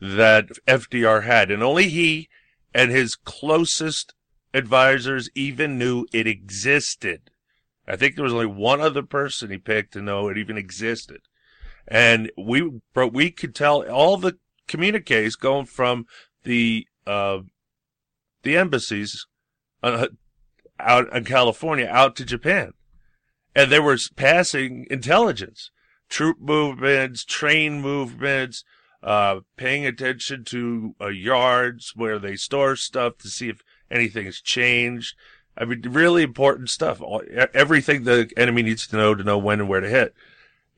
that 0.00 0.48
FDR 0.66 1.24
had, 1.24 1.50
and 1.50 1.62
only 1.62 1.88
he 1.88 2.29
and 2.74 2.90
his 2.90 3.16
closest 3.16 4.14
advisors 4.54 5.28
even 5.34 5.78
knew 5.78 6.06
it 6.12 6.26
existed. 6.26 7.30
I 7.86 7.96
think 7.96 8.14
there 8.14 8.24
was 8.24 8.32
only 8.32 8.46
one 8.46 8.80
other 8.80 9.02
person 9.02 9.50
he 9.50 9.58
picked 9.58 9.92
to 9.94 10.02
know 10.02 10.28
it 10.28 10.38
even 10.38 10.56
existed. 10.56 11.20
And 11.88 12.30
we, 12.36 12.80
but 12.94 13.12
we 13.12 13.30
could 13.30 13.54
tell 13.54 13.88
all 13.88 14.16
the 14.16 14.38
communiques 14.68 15.34
going 15.36 15.66
from 15.66 16.06
the, 16.44 16.86
uh, 17.06 17.40
the 18.42 18.56
embassies 18.56 19.26
uh, 19.82 20.08
out 20.78 21.12
in 21.12 21.24
California 21.24 21.86
out 21.86 22.16
to 22.16 22.24
Japan. 22.24 22.72
And 23.54 23.72
they 23.72 23.80
were 23.80 23.98
passing 24.14 24.86
intelligence, 24.90 25.70
troop 26.08 26.38
movements, 26.40 27.24
train 27.24 27.80
movements, 27.80 28.64
uh, 29.02 29.40
paying 29.56 29.86
attention 29.86 30.44
to 30.44 30.94
uh, 31.00 31.08
yards 31.08 31.92
where 31.94 32.18
they 32.18 32.36
store 32.36 32.76
stuff 32.76 33.18
to 33.18 33.28
see 33.28 33.48
if 33.48 33.62
anything's 33.90 34.40
changed. 34.40 35.14
I 35.56 35.64
mean, 35.64 35.82
really 35.82 36.22
important 36.22 36.70
stuff. 36.70 37.00
All, 37.00 37.22
everything 37.54 38.04
the 38.04 38.30
enemy 38.36 38.62
needs 38.62 38.86
to 38.88 38.96
know 38.96 39.14
to 39.14 39.24
know 39.24 39.38
when 39.38 39.60
and 39.60 39.68
where 39.68 39.80
to 39.80 39.88
hit. 39.88 40.14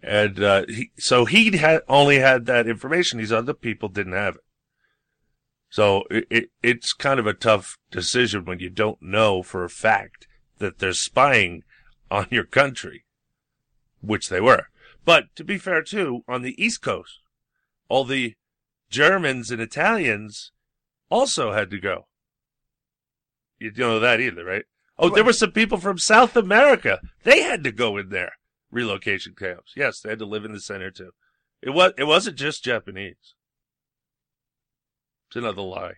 And 0.03 0.43
uh, 0.43 0.65
he, 0.69 0.91
so 0.99 1.25
he 1.25 1.57
had 1.57 1.83
only 1.89 2.19
had 2.19 2.47
that 2.47 2.67
information. 2.67 3.19
These 3.19 3.33
other 3.33 3.55
people 3.55 3.89
didn't 3.89 4.15
have 4.15 4.37
it. 4.37 4.43
So 5.71 6.05
it, 6.11 6.27
it, 6.29 6.51
it's 6.63 6.93
kind 6.93 7.19
of 7.19 7.27
a 7.27 7.33
tough 7.33 7.79
decision 7.91 8.45
when 8.45 8.59
you 8.59 8.69
don't 8.69 9.01
know 9.01 9.43
for 9.43 9.65
a 9.65 9.71
fact 9.71 10.27
that 10.59 10.79
they're 10.79 10.93
spying 10.93 11.63
on 12.11 12.27
your 12.31 12.45
country, 12.45 13.05
which 14.01 14.29
they 14.29 14.41
were. 14.41 14.67
But 15.05 15.35
to 15.37 15.45
be 15.45 15.57
fair 15.57 15.83
too, 15.83 16.25
on 16.29 16.43
the 16.43 16.63
East 16.63 16.83
Coast, 16.83 17.21
all 17.93 18.05
the 18.05 18.35
Germans 18.89 19.51
and 19.51 19.61
Italians 19.61 20.51
also 21.11 21.53
had 21.53 21.71
to 21.71 21.79
go. 21.79 22.07
You 23.59 23.71
don't 23.71 23.91
know 23.91 24.01
that 24.01 24.19
either, 24.19 24.47
right? 24.47 24.65
Oh, 24.99 25.11
there 25.11 25.23
were 25.23 25.35
some 25.35 25.53
people 25.53 25.77
from 25.77 25.99
South 25.99 26.35
America. 26.35 27.03
They 27.25 27.43
had 27.43 27.63
to 27.65 27.71
go 27.71 27.99
in 27.99 28.09
there. 28.09 28.33
Relocation 28.71 29.35
camps. 29.39 29.75
Yes, 29.77 30.01
they 30.01 30.09
had 30.09 30.21
to 30.21 30.25
live 30.25 30.47
in 30.47 30.53
the 30.53 30.61
center 30.61 30.91
too. 30.91 31.11
It 31.61 31.71
was 31.71 31.93
it 31.99 32.05
wasn't 32.05 32.39
just 32.39 32.65
Japanese. 32.65 33.35
It's 35.29 35.37
another 35.37 35.61
lie. 35.61 35.97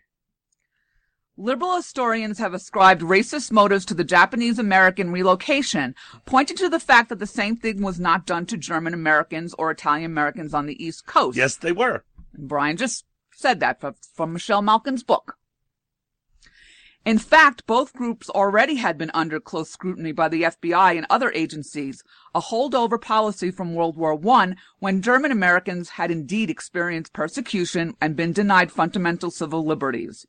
Liberal 1.37 1.75
historians 1.75 2.38
have 2.38 2.55
ascribed 2.55 3.03
racist 3.03 3.50
motives 3.50 3.85
to 3.87 3.95
the 3.95 4.05
Japanese 4.05 4.61
American 4.61 5.11
relocation, 5.11 5.97
pointing 6.26 6.57
to 6.59 6.69
the 6.69 6.79
fact 6.79 7.09
that 7.09 7.19
the 7.19 7.26
same 7.26 7.57
thing 7.57 7.83
was 7.83 7.99
not 7.99 8.25
done 8.25 8.47
to 8.47 8.57
German 8.57 8.95
Americans 8.95 9.53
or 9.59 9.73
Italian 9.73 10.12
Americans 10.12 10.55
on 10.55 10.67
the 10.67 10.85
East 10.85 11.07
Coast. 11.07 11.37
Yes, 11.37 11.57
they 11.57 11.73
were. 11.73 12.05
And 12.35 12.47
Brian 12.47 12.76
just 12.76 13.05
said 13.33 13.59
that 13.59 13.83
from 14.14 14.33
Michelle 14.33 14.62
Malkin's 14.62 15.03
book. 15.03 15.37
In 17.04 17.18
fact, 17.18 17.66
both 17.66 17.92
groups 17.92 18.30
already 18.30 18.76
had 18.76 18.96
been 18.96 19.11
under 19.12 19.38
close 19.38 19.70
scrutiny 19.70 20.12
by 20.12 20.28
the 20.28 20.44
FBI 20.44 20.96
and 20.96 21.06
other 21.11 21.30
agencies, 21.32 22.02
a 22.34 22.40
holdover 22.40 22.99
policy 22.99 23.50
from 23.50 23.75
World 23.75 23.99
War 23.99 24.18
I 24.26 24.54
when 24.78 25.02
German 25.02 25.30
Americans 25.30 25.90
had 25.90 26.11
indeed 26.11 26.49
experienced 26.49 27.12
persecution 27.12 27.94
and 28.00 28.16
been 28.16 28.32
denied 28.32 28.73
fundamental 28.73 29.30
civil 29.30 29.66
liberties. 29.66 30.26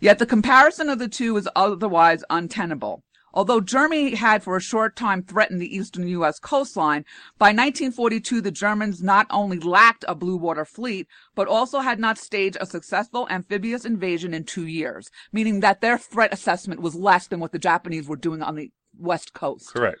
Yet 0.00 0.18
the 0.18 0.26
comparison 0.26 0.90
of 0.90 0.98
the 0.98 1.08
two 1.08 1.34
is 1.38 1.48
otherwise 1.56 2.24
untenable. 2.28 3.04
Although 3.34 3.60
Germany 3.60 4.14
had 4.14 4.42
for 4.42 4.56
a 4.56 4.60
short 4.60 4.96
time 4.96 5.22
threatened 5.22 5.60
the 5.60 5.74
eastern 5.74 6.06
U.S. 6.08 6.38
coastline, 6.38 7.04
by 7.38 7.46
1942 7.46 8.40
the 8.40 8.50
Germans 8.50 9.02
not 9.02 9.26
only 9.30 9.58
lacked 9.58 10.04
a 10.06 10.14
blue 10.14 10.36
water 10.36 10.64
fleet, 10.64 11.08
but 11.34 11.48
also 11.48 11.80
had 11.80 11.98
not 11.98 12.18
staged 12.18 12.58
a 12.60 12.66
successful 12.66 13.26
amphibious 13.30 13.84
invasion 13.84 14.34
in 14.34 14.44
two 14.44 14.66
years, 14.66 15.10
meaning 15.32 15.60
that 15.60 15.80
their 15.80 15.98
threat 15.98 16.32
assessment 16.32 16.82
was 16.82 16.94
less 16.94 17.26
than 17.26 17.40
what 17.40 17.52
the 17.52 17.58
Japanese 17.58 18.08
were 18.08 18.16
doing 18.16 18.42
on 18.42 18.56
the 18.56 18.70
west 18.98 19.32
coast. 19.32 19.72
Correct. 19.72 19.98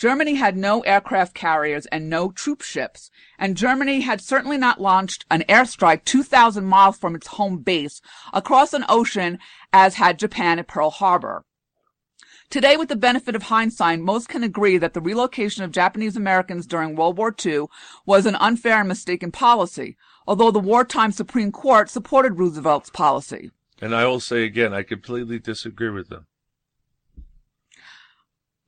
Germany 0.00 0.36
had 0.36 0.56
no 0.56 0.80
aircraft 0.80 1.34
carriers 1.34 1.84
and 1.92 2.08
no 2.08 2.30
troop 2.30 2.62
ships, 2.62 3.10
and 3.38 3.54
Germany 3.54 4.00
had 4.00 4.22
certainly 4.22 4.56
not 4.56 4.80
launched 4.80 5.26
an 5.30 5.44
airstrike 5.46 6.06
2,000 6.06 6.64
miles 6.64 6.96
from 6.96 7.14
its 7.14 7.26
home 7.26 7.58
base 7.58 8.00
across 8.32 8.72
an 8.72 8.86
ocean 8.88 9.38
as 9.74 9.96
had 9.96 10.18
Japan 10.18 10.58
at 10.58 10.66
Pearl 10.66 10.88
Harbor. 10.88 11.44
Today, 12.48 12.78
with 12.78 12.88
the 12.88 12.96
benefit 12.96 13.36
of 13.36 13.42
hindsight, 13.42 14.00
most 14.00 14.30
can 14.30 14.42
agree 14.42 14.78
that 14.78 14.94
the 14.94 15.02
relocation 15.02 15.64
of 15.64 15.70
Japanese 15.70 16.16
Americans 16.16 16.66
during 16.66 16.96
World 16.96 17.18
War 17.18 17.36
II 17.44 17.66
was 18.06 18.24
an 18.24 18.36
unfair 18.36 18.78
and 18.78 18.88
mistaken 18.88 19.30
policy, 19.30 19.98
although 20.26 20.50
the 20.50 20.58
wartime 20.58 21.12
Supreme 21.12 21.52
Court 21.52 21.90
supported 21.90 22.38
Roosevelt's 22.38 22.88
policy. 22.88 23.50
And 23.82 23.94
I 23.94 24.06
will 24.06 24.20
say 24.20 24.44
again, 24.44 24.72
I 24.72 24.82
completely 24.82 25.38
disagree 25.38 25.90
with 25.90 26.08
them. 26.08 26.26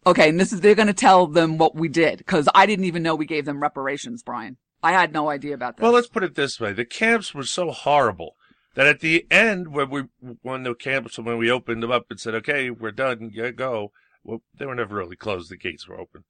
Okay, 0.04 0.28
and 0.28 0.40
this 0.40 0.52
is, 0.52 0.61
they're 0.61 0.75
gonna 0.75 0.92
tell 0.92 1.26
them 1.26 1.59
what 1.59 1.75
we 1.75 1.88
did, 1.88 2.18
because 2.18 2.49
I 2.54 2.66
didn't 2.66 2.87
even 2.87 3.02
know 3.02 3.14
we 3.14 3.26
gave 3.26 3.44
them 3.44 3.62
reparations, 3.62 4.23
Brian. 4.23 4.56
I 4.82 4.92
had 4.92 5.12
no 5.12 5.30
idea 5.30 5.54
about 5.54 5.76
that. 5.76 5.82
Well, 5.82 5.92
let's 5.92 6.09
put 6.09 6.25
it 6.25 6.35
this 6.35 6.59
way: 6.59 6.73
the 6.73 6.85
camps 6.85 7.35
were 7.35 7.44
so 7.44 7.71
horrible 7.71 8.35
that 8.75 8.87
at 8.87 9.00
the 9.00 9.26
end, 9.30 9.68
when 9.68 9.90
we 9.90 10.04
when 10.42 10.64
the 10.64 10.75
camps 10.75 11.18
when 11.18 11.38
we 11.38 11.50
opened 11.50 11.82
them 11.82 11.92
up 11.92 12.06
and 12.11 12.18
said, 12.18 12.35
"Okay, 12.35 12.71
we're 12.71 12.90
done, 12.90 13.30
you 13.32 13.52
go," 13.52 13.92
well, 14.25 14.42
they 14.56 14.66
were 14.66 14.75
never 14.75 14.97
really 14.97 15.16
closed. 15.16 15.50
The 15.50 15.56
gates 15.56 15.87
were 15.87 16.00
open. 16.00 16.25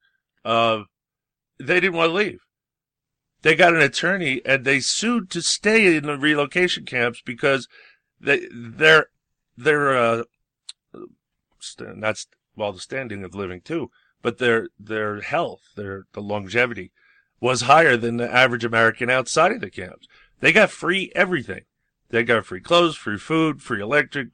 Uh, 0.45 0.83
they 1.59 1.81
didn't 1.81 1.97
want 1.97 2.11
to 2.11 2.15
leave. 2.15 2.41
They 3.43 3.55
got 3.55 3.75
an 3.75 3.81
attorney 3.81 4.41
and 4.45 4.65
they 4.65 4.81
sued 4.81 5.31
to 5.31 5.43
stay 5.43 5.97
in 5.97 6.05
the 6.05 6.17
relocation 6.17 6.85
camps 6.85 7.21
because 7.25 7.69
they 8.21 8.47
their 8.53 9.07
their 9.57 9.97
uh, 9.97 10.23
not 11.81 12.25
well 12.57 12.73
the 12.73 12.81
standing 12.81 13.25
of 13.25 13.35
living 13.35 13.61
too, 13.61 13.91
but 14.23 14.39
their 14.39 14.69
their 14.79 15.21
health, 15.21 15.63
their 15.77 16.05
the 16.13 16.21
longevity 16.21 16.93
was 17.41 17.63
higher 17.63 17.97
than 17.97 18.19
the 18.19 18.33
average 18.33 18.65
American 18.65 19.11
outside 19.11 19.53
of 19.53 19.61
the 19.61 19.71
camps. 19.71 20.07
They 20.41 20.53
got 20.53 20.71
free 20.71 21.11
everything. 21.15 21.63
They 22.11 22.25
got 22.25 22.47
free 22.47 22.61
clothes, 22.61 22.97
free 22.97 23.19
food, 23.19 23.63
free 23.63 23.81
electric, 23.81 24.29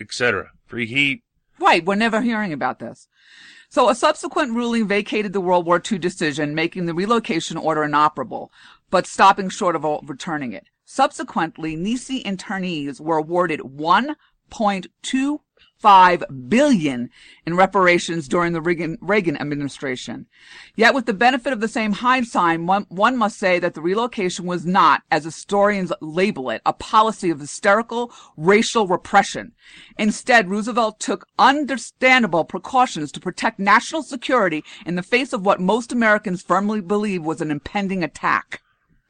etc., 0.00 0.50
free 0.66 0.86
heat. 0.86 1.22
Right, 1.58 1.84
we're 1.84 1.94
never 1.94 2.20
hearing 2.20 2.52
about 2.52 2.78
this. 2.78 3.08
So 3.68 3.88
a 3.88 3.94
subsequent 3.94 4.54
ruling 4.54 4.86
vacated 4.86 5.32
the 5.32 5.40
World 5.40 5.66
War 5.66 5.80
II 5.80 5.98
decision, 5.98 6.54
making 6.54 6.86
the 6.86 6.94
relocation 6.94 7.56
order 7.56 7.84
inoperable, 7.84 8.52
but 8.90 9.06
stopping 9.06 9.48
short 9.48 9.74
of 9.74 9.84
overturning 9.84 10.52
it. 10.52 10.68
Subsequently, 10.84 11.76
Nisei 11.76 12.22
internees 12.24 13.00
were 13.00 13.16
awarded 13.16 13.60
1.25 15.82 16.48
billion 16.48 17.10
in 17.44 17.56
reparations 17.56 18.28
during 18.28 18.52
the 18.52 18.60
Reagan, 18.60 18.98
Reagan 19.00 19.36
administration. 19.36 20.26
Yet 20.74 20.94
with 20.94 21.06
the 21.06 21.12
benefit 21.14 21.52
of 21.52 21.60
the 21.60 21.68
same 21.68 21.92
hindsight, 21.92 22.60
one, 22.60 22.86
one 22.88 23.16
must 23.16 23.38
say 23.38 23.58
that 23.58 23.74
the 23.74 23.80
relocation 23.80 24.46
was 24.46 24.64
not, 24.66 25.02
as 25.10 25.24
historians 25.24 25.92
label 26.00 26.50
it, 26.50 26.62
a 26.66 26.72
policy 26.72 27.30
of 27.30 27.40
hysterical 27.40 28.12
racial 28.36 28.86
repression. 28.86 29.52
Instead, 29.98 30.50
Roosevelt 30.50 30.98
took 31.00 31.26
understandable 31.38 32.44
precautions 32.44 33.12
to 33.12 33.20
protect 33.20 33.58
national 33.58 34.02
security 34.02 34.64
in 34.84 34.94
the 34.96 35.02
face 35.02 35.32
of 35.32 35.44
what 35.44 35.60
most 35.60 35.92
Americans 35.92 36.42
firmly 36.42 36.80
believe 36.80 37.22
was 37.22 37.40
an 37.40 37.50
impending 37.50 38.02
attack. 38.02 38.60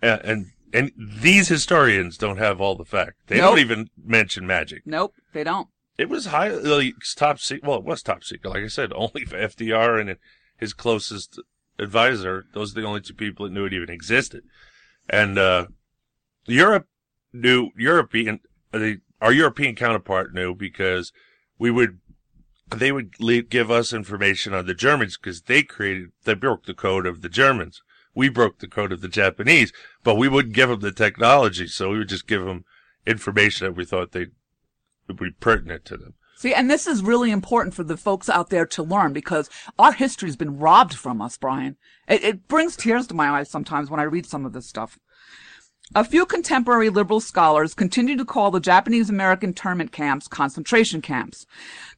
Uh, 0.03 0.19
and 0.25 0.47
and 0.73 0.91
these 0.99 1.49
historians 1.49 2.19
don't 2.19 2.37
have 2.37 2.61
all 2.61 2.75
the 2.75 2.85
facts. 2.85 3.15
They 3.29 3.39
Nope. 3.39 3.53
don't 3.53 3.61
even 3.61 3.89
mention 4.05 4.47
magic. 4.47 4.83
Nope, 4.85 5.15
they 5.33 5.43
don't. 5.45 5.69
It 5.99 6.11
was 6.11 6.27
highly 6.27 6.95
top 7.17 7.39
secret. 7.39 7.67
Well, 7.67 7.79
it 7.79 7.85
was 7.85 8.03
top 8.03 8.23
secret. 8.23 8.51
Like 8.51 8.65
I 8.65 8.69
said, 8.69 8.93
only 8.95 9.25
for 9.25 9.37
FDR 9.37 10.01
and 10.01 10.17
his 10.57 10.73
closest 10.73 11.41
advisor. 11.79 12.47
Those 12.55 12.73
are 12.77 12.81
the 12.81 12.87
only 12.87 13.01
two 13.01 13.15
people 13.15 13.47
that 13.47 13.53
knew 13.53 13.65
it 13.65 13.73
even 13.73 13.91
existed. 13.91 14.45
And 15.09 15.39
uh, 15.39 15.67
Europe 16.47 16.87
knew. 17.33 17.71
European, 17.77 18.41
uh, 18.73 18.79
the, 18.79 19.01
our 19.21 19.33
European 19.33 19.75
counterpart 19.75 20.35
knew 20.35 20.55
because 20.55 21.13
we 21.59 21.71
would. 21.71 22.01
They 22.75 22.91
would 22.91 23.15
le 23.21 23.43
give 23.43 23.71
us 23.71 23.93
information 23.93 24.53
on 24.53 24.67
the 24.67 24.75
Germans 24.75 25.17
because 25.17 25.43
they 25.43 25.63
created, 25.63 26.09
they 26.25 26.35
broke 26.35 26.67
the 26.67 26.75
code 26.75 27.07
of 27.07 27.23
the 27.23 27.29
Germans. 27.29 27.81
We 28.13 28.29
broke 28.29 28.59
the 28.59 28.67
code 28.67 28.91
of 28.91 29.03
the 29.03 29.09
Japanese, 29.09 29.73
but 30.03 30.17
we 30.17 30.27
wouldn't 30.27 30.55
give 30.55 30.71
them 30.71 30.81
the 30.81 30.91
technology, 30.91 31.69
so 31.69 31.91
we 31.91 31.99
would 31.99 32.09
just 32.09 32.27
give 32.27 32.45
them 32.45 32.65
information 33.07 33.69
that 33.69 33.77
we 33.77 33.85
thought 33.85 34.11
they 34.11 34.27
would 35.09 35.19
be 35.19 35.31
pertinent 35.31 35.85
to 35.87 35.97
them. 35.97 36.15
See, 36.39 36.53
and 36.53 36.71
this 36.71 36.87
is 36.87 37.03
really 37.03 37.31
important 37.31 37.75
for 37.75 37.83
the 37.83 37.97
folks 37.97 38.29
out 38.29 38.51
there 38.51 38.67
to 38.67 38.83
learn 38.83 39.15
because 39.15 39.49
our 39.79 39.93
history's 39.93 40.37
been 40.37 40.59
robbed 40.59 40.95
from 40.95 41.23
us, 41.23 41.39
Brian. 41.39 41.77
It, 42.07 42.23
it 42.23 42.49
brings 42.49 42.77
tears 42.77 43.07
to 43.07 43.15
my 43.15 43.31
eyes 43.31 43.51
sometimes 43.51 43.89
when 43.89 44.01
I 44.01 44.05
read 44.05 44.27
some 44.27 44.45
of 44.45 44.53
this 44.53 44.69
stuff. 44.69 44.99
A 45.95 46.05
few 46.05 46.27
contemporary 46.27 46.91
liberal 46.91 47.21
scholars 47.21 47.73
continue 47.73 48.17
to 48.17 48.25
call 48.25 48.51
the 48.51 48.59
Japanese 48.59 49.09
American 49.09 49.51
internment 49.51 49.93
camps 49.93 50.27
concentration 50.27 51.01
camps. 51.01 51.47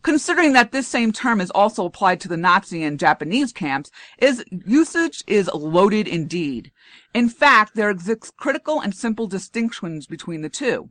Considering 0.03 0.53
that 0.53 0.73
this 0.73 0.87
same 0.87 1.11
term 1.11 1.41
is 1.41 1.51
also 1.51 1.87
applied 1.87 2.21
to 2.21 2.29
the 2.29 2.37
Nazi 2.37 2.85
and 2.85 3.01
Japanese 3.01 3.51
camps, 3.51 3.91
is 4.19 4.45
usage 4.51 5.25
is 5.27 5.51
loaded 5.55 6.07
indeed. 6.07 6.71
In 7.15 7.31
fact, 7.31 7.75
there 7.75 7.89
exists 7.89 8.31
critical 8.31 8.79
and 8.79 8.95
simple 8.95 9.27
distinctions 9.27 10.07
between 10.07 10.43
the 10.43 10.51
two. 10.51 10.91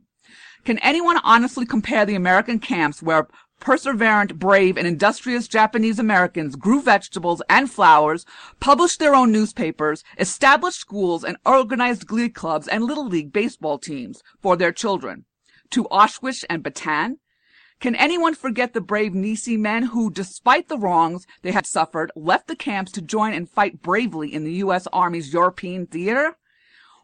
Can 0.68 0.78
anyone 0.80 1.16
honestly 1.24 1.64
compare 1.64 2.04
the 2.04 2.14
American 2.14 2.58
camps 2.58 3.02
where 3.02 3.26
perseverant, 3.58 4.38
brave, 4.38 4.76
and 4.76 4.86
industrious 4.86 5.48
Japanese 5.48 5.98
Americans 5.98 6.56
grew 6.56 6.82
vegetables 6.82 7.40
and 7.48 7.70
flowers, 7.70 8.26
published 8.60 8.98
their 8.98 9.14
own 9.14 9.32
newspapers, 9.32 10.04
established 10.18 10.78
schools, 10.78 11.24
and 11.24 11.38
organized 11.46 12.06
glee 12.06 12.28
clubs 12.28 12.68
and 12.68 12.84
little 12.84 13.06
league 13.06 13.32
baseball 13.32 13.78
teams 13.78 14.22
for 14.42 14.58
their 14.58 14.70
children? 14.70 15.24
To 15.70 15.84
Auschwitz 15.84 16.44
and 16.50 16.62
Bataan? 16.62 17.14
Can 17.80 17.94
anyone 17.94 18.34
forget 18.34 18.74
the 18.74 18.82
brave 18.82 19.12
Nisei 19.12 19.58
men 19.58 19.84
who, 19.84 20.10
despite 20.10 20.68
the 20.68 20.76
wrongs 20.76 21.26
they 21.40 21.52
had 21.52 21.64
suffered, 21.64 22.12
left 22.14 22.46
the 22.46 22.54
camps 22.54 22.92
to 22.92 23.00
join 23.00 23.32
and 23.32 23.48
fight 23.48 23.80
bravely 23.80 24.34
in 24.34 24.44
the 24.44 24.52
U.S. 24.64 24.86
Army's 24.92 25.32
European 25.32 25.86
theater? 25.86 26.36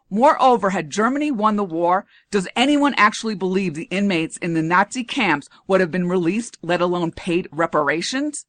Moreover, 0.09 0.69
had 0.69 0.89
Germany 0.89 1.31
won 1.31 1.55
the 1.55 1.63
war, 1.63 2.05
does 2.31 2.47
anyone 2.55 2.93
actually 2.95 3.35
believe 3.35 3.73
the 3.73 3.85
inmates 3.85 4.37
in 4.37 4.53
the 4.53 4.61
Nazi 4.61 5.03
camps 5.03 5.47
would 5.67 5.81
have 5.81 5.91
been 5.91 6.07
released, 6.07 6.57
let 6.61 6.81
alone 6.81 7.11
paid 7.11 7.49
reparations? 7.51 8.45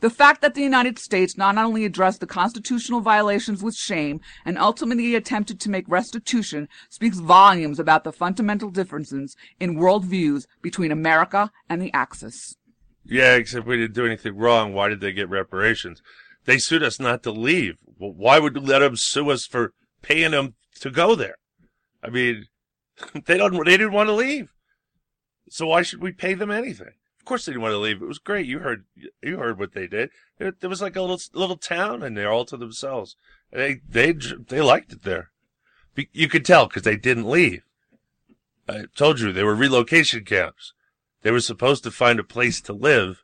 The 0.00 0.10
fact 0.10 0.40
that 0.42 0.54
the 0.54 0.62
United 0.62 0.98
States 0.98 1.36
not 1.36 1.56
only 1.58 1.84
addressed 1.84 2.20
the 2.20 2.26
constitutional 2.26 3.00
violations 3.00 3.62
with 3.62 3.74
shame 3.74 4.20
and 4.44 4.58
ultimately 4.58 5.14
attempted 5.14 5.60
to 5.60 5.70
make 5.70 5.88
restitution 5.88 6.68
speaks 6.90 7.18
volumes 7.18 7.78
about 7.78 8.04
the 8.04 8.12
fundamental 8.12 8.70
differences 8.70 9.36
in 9.58 9.76
worldviews 9.76 10.46
between 10.62 10.92
America 10.92 11.50
and 11.68 11.82
the 11.82 11.92
Axis. 11.92 12.56
Yeah, 13.04 13.34
except 13.34 13.66
we 13.66 13.76
didn't 13.76 13.94
do 13.94 14.06
anything 14.06 14.36
wrong. 14.36 14.72
Why 14.72 14.88
did 14.88 15.00
they 15.00 15.12
get 15.12 15.28
reparations? 15.28 16.02
They 16.44 16.58
sued 16.58 16.82
us 16.82 17.00
not 17.00 17.22
to 17.22 17.30
leave. 17.30 17.74
Why 17.96 18.38
would 18.38 18.54
we 18.54 18.60
let 18.60 18.80
them 18.80 18.96
sue 18.96 19.30
us 19.30 19.46
for 19.46 19.72
paying 20.02 20.32
them 20.32 20.54
to 20.80 20.90
go 20.90 21.14
there? 21.14 21.36
I 22.02 22.10
mean, 22.10 22.46
they 23.26 23.36
don't. 23.36 23.54
They 23.64 23.76
didn't 23.76 23.92
want 23.92 24.08
to 24.08 24.14
leave, 24.14 24.48
so 25.48 25.66
why 25.66 25.82
should 25.82 26.02
we 26.02 26.12
pay 26.12 26.34
them 26.34 26.50
anything? 26.50 26.92
Of 27.18 27.24
course, 27.24 27.46
they 27.46 27.52
didn't 27.52 27.62
want 27.62 27.72
to 27.72 27.78
leave. 27.78 28.02
It 28.02 28.08
was 28.08 28.18
great. 28.18 28.46
You 28.46 28.58
heard. 28.58 28.84
You 29.22 29.38
heard 29.38 29.58
what 29.58 29.72
they 29.72 29.86
did. 29.86 30.10
It, 30.38 30.60
there 30.60 30.70
was 30.70 30.82
like 30.82 30.96
a 30.96 31.00
little 31.00 31.20
little 31.32 31.56
town, 31.56 32.02
and 32.02 32.16
they're 32.16 32.30
all 32.30 32.44
to 32.46 32.56
themselves. 32.56 33.16
They 33.50 33.80
they 33.88 34.12
they 34.12 34.60
liked 34.60 34.92
it 34.92 35.02
there. 35.02 35.30
You 36.12 36.28
could 36.28 36.44
tell 36.44 36.66
because 36.66 36.82
they 36.82 36.96
didn't 36.96 37.30
leave. 37.30 37.62
I 38.68 38.84
told 38.96 39.20
you 39.20 39.32
they 39.32 39.44
were 39.44 39.54
relocation 39.54 40.24
camps. 40.24 40.72
They 41.22 41.30
were 41.30 41.40
supposed 41.40 41.84
to 41.84 41.90
find 41.90 42.18
a 42.18 42.24
place 42.24 42.60
to 42.62 42.72
live 42.72 43.22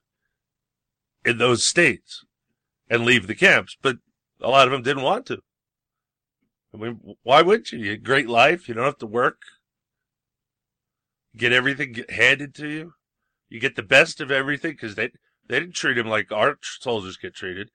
in 1.24 1.38
those 1.38 1.64
states 1.64 2.24
and 2.88 3.04
leave 3.04 3.26
the 3.26 3.34
camps, 3.34 3.76
but 3.80 3.96
a 4.40 4.48
lot 4.48 4.66
of 4.66 4.72
them 4.72 4.82
didn't 4.82 5.02
want 5.02 5.26
to. 5.26 5.40
I 6.72 6.76
mean, 6.76 7.16
why 7.22 7.42
would 7.42 7.70
you? 7.72 7.78
You 7.78 7.90
had 7.90 7.98
a 7.98 8.02
great 8.02 8.28
life. 8.28 8.68
You 8.68 8.74
don't 8.74 8.84
have 8.84 8.98
to 8.98 9.06
work. 9.06 9.42
Get 11.36 11.52
everything 11.52 12.04
handed 12.08 12.54
to 12.56 12.68
you. 12.68 12.94
You 13.48 13.60
get 13.60 13.76
the 13.76 13.82
best 13.82 14.20
of 14.20 14.30
everything 14.30 14.72
because 14.72 14.94
they 14.94 15.10
they 15.48 15.58
didn't 15.58 15.74
treat 15.74 15.94
them 15.94 16.08
like 16.08 16.30
our 16.30 16.58
soldiers 16.62 17.16
get 17.16 17.34
treated. 17.34 17.70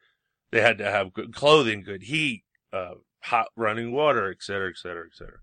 They 0.51 0.61
had 0.61 0.77
to 0.77 0.89
have 0.89 1.13
good 1.13 1.33
clothing, 1.33 1.83
good 1.83 2.03
heat, 2.03 2.43
uh, 2.71 2.95
hot 3.23 3.47
running 3.55 3.91
water, 3.91 4.31
et 4.31 4.41
cetera, 4.41 4.69
et 4.69 4.77
cetera, 4.77 5.05
et 5.05 5.17
cetera. 5.17 5.39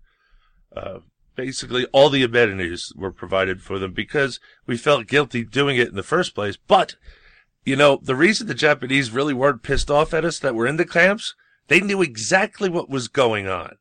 Uh, 0.75 0.99
basically, 1.35 1.85
all 1.87 2.09
the 2.09 2.23
amenities 2.23 2.91
were 2.95 3.11
provided 3.11 3.61
for 3.61 3.77
them 3.77 3.93
because 3.93 4.39
we 4.65 4.77
felt 4.77 5.07
guilty 5.07 5.43
doing 5.43 5.77
it 5.77 5.89
in 5.89 5.95
the 5.95 6.01
first 6.01 6.33
place. 6.33 6.57
But 6.57 6.95
you 7.65 7.75
know, 7.75 7.99
the 8.01 8.15
reason 8.15 8.47
the 8.47 8.53
Japanese 8.53 9.11
really 9.11 9.33
weren't 9.33 9.63
pissed 9.63 9.91
off 9.91 10.13
at 10.13 10.25
us 10.25 10.39
that 10.39 10.53
we 10.53 10.59
were 10.59 10.67
in 10.67 10.77
the 10.77 10.85
camps, 10.85 11.35
they 11.67 11.79
knew 11.79 12.01
exactly 12.01 12.69
what 12.69 12.89
was 12.89 13.07
going 13.07 13.47
on. 13.47 13.77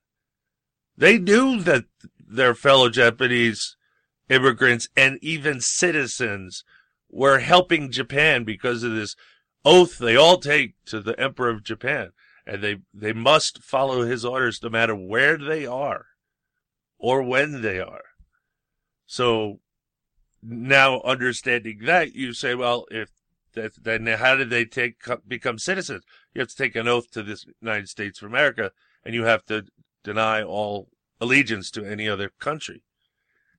They 0.97 1.18
knew 1.18 1.61
that 1.62 1.85
their 2.18 2.55
fellow 2.55 2.88
Japanese 2.88 3.77
immigrants 4.29 4.88
and 4.97 5.18
even 5.23 5.61
citizens 5.61 6.64
were 7.11 7.40
helping 7.40 7.90
Japan 7.90 8.45
because 8.45 8.83
of 8.83 8.92
this 8.92 9.16
oath 9.64 9.99
they 9.99 10.16
all 10.16 10.38
take 10.38 10.75
to 10.87 11.01
the 11.01 11.18
Emperor 11.21 11.51
of 11.51 11.62
Japan. 11.62 12.12
And 12.47 12.62
they, 12.62 12.79
they 12.92 13.12
must 13.12 13.62
follow 13.62 14.03
his 14.03 14.25
orders 14.25 14.61
no 14.62 14.68
matter 14.68 14.97
where 14.97 15.38
they 15.38 15.66
are 15.66 16.07
or 16.99 17.23
when 17.23 17.62
they 17.62 17.79
are. 17.79 18.05
So 19.07 19.61
now 20.42 21.01
understanding 21.03 21.81
that, 21.85 22.14
you 22.14 22.33
say, 22.33 22.55
well, 22.55 22.87
if 22.90 23.11
that, 23.55 23.73
then 23.85 24.07
how 24.07 24.35
did 24.35 24.51
they 24.51 24.64
take 24.64 24.97
become 25.27 25.59
citizens? 25.59 26.05
You 26.35 26.40
have 26.40 26.49
to 26.49 26.57
take 26.57 26.77
an 26.77 26.88
oath 26.88 27.11
to 27.12 27.23
the 27.23 27.38
United 27.61 27.88
States 27.88 28.23
of 28.23 28.29
America, 28.29 28.73
and 29.05 29.14
you 29.14 29.25
have 29.25 29.45
to 29.47 29.66
deny 30.03 30.42
all 30.42 30.88
allegiance 31.21 31.71
to 31.73 31.85
any 31.85 32.09
other 32.09 32.31
country. 32.40 32.83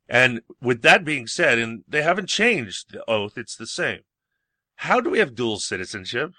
And 0.10 0.42
with 0.62 0.82
that 0.82 1.06
being 1.06 1.28
said, 1.28 1.60
and 1.60 1.84
they 1.88 2.02
haven't 2.02 2.30
changed 2.30 2.92
the 2.92 3.10
oath, 3.10 3.38
it's 3.38 3.56
the 3.56 3.68
same. 3.68 4.02
How 4.78 5.00
do 5.00 5.10
we 5.10 5.20
have 5.20 5.36
dual 5.36 5.60
citizenship? 5.60 6.34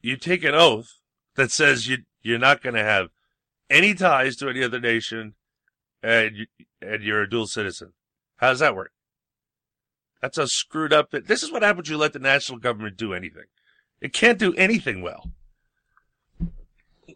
You 0.00 0.16
take 0.16 0.44
an 0.44 0.54
oath 0.54 0.94
that 1.36 1.52
says 1.52 1.86
you 1.86 1.98
you're 2.22 2.38
not 2.38 2.62
going 2.62 2.74
to 2.74 2.82
have 2.82 3.08
any 3.70 3.94
ties 3.94 4.36
to 4.36 4.48
any 4.48 4.62
other 4.62 4.80
nation, 4.80 5.34
and 6.02 6.36
you, 6.36 6.46
and 6.80 7.02
you're 7.02 7.22
a 7.22 7.30
dual 7.30 7.46
citizen. 7.46 7.92
How 8.36 8.50
does 8.50 8.58
that 8.58 8.74
work? 8.74 8.92
That's 10.20 10.38
a 10.38 10.48
screwed 10.48 10.92
up. 10.92 11.10
This 11.12 11.42
is 11.42 11.52
what 11.52 11.62
happens 11.62 11.88
when 11.88 11.94
you 11.94 12.00
let 12.00 12.12
the 12.12 12.18
national 12.18 12.58
government 12.58 12.96
do 12.96 13.14
anything. 13.14 13.44
It 14.00 14.12
can't 14.12 14.38
do 14.38 14.54
anything 14.54 15.02
well. 15.02 15.30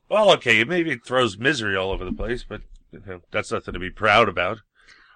Well, 0.09 0.33
okay, 0.35 0.65
maybe 0.65 0.91
it 0.91 1.05
throws 1.05 1.39
misery 1.39 1.77
all 1.77 1.91
over 1.91 2.05
the 2.05 2.13
place, 2.13 2.45
but 2.47 2.63
you 2.91 3.03
know, 3.07 3.21
that's 3.31 3.53
nothing 3.53 3.75
to 3.75 3.81
be 3.81 3.91
proud 3.91 4.29
about. 4.29 4.59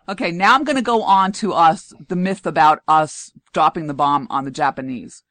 Okay, 0.09 0.31
now 0.31 0.55
I'm 0.55 0.65
going 0.65 0.77
to 0.77 0.83
go 0.83 1.03
on 1.03 1.33
to 1.33 1.53
us, 1.53 1.93
the 2.09 2.17
myth 2.17 2.47
about 2.47 2.81
us 2.87 3.33
dropping 3.53 3.89
the 3.89 3.95
bomb 3.95 4.27
on 4.31 4.45
the 4.45 4.51
Japanese. 4.51 5.25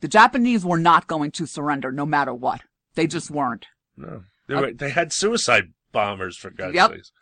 The 0.00 0.08
Japanese 0.08 0.64
were 0.64 0.78
not 0.78 1.06
going 1.06 1.30
to 1.32 1.46
surrender 1.46 1.92
no 1.92 2.04
matter 2.04 2.34
what. 2.34 2.62
They 2.94 3.06
just 3.06 3.30
weren't. 3.30 3.66
No, 3.96 4.24
they, 4.48 4.54
were, 4.56 4.72
they 4.72 4.90
had 4.90 5.12
suicide 5.12 5.72
bombers 5.92 6.36
for 6.36 6.50
God's 6.50 6.74
Yep. 6.74 6.90
sakes. 6.90 7.12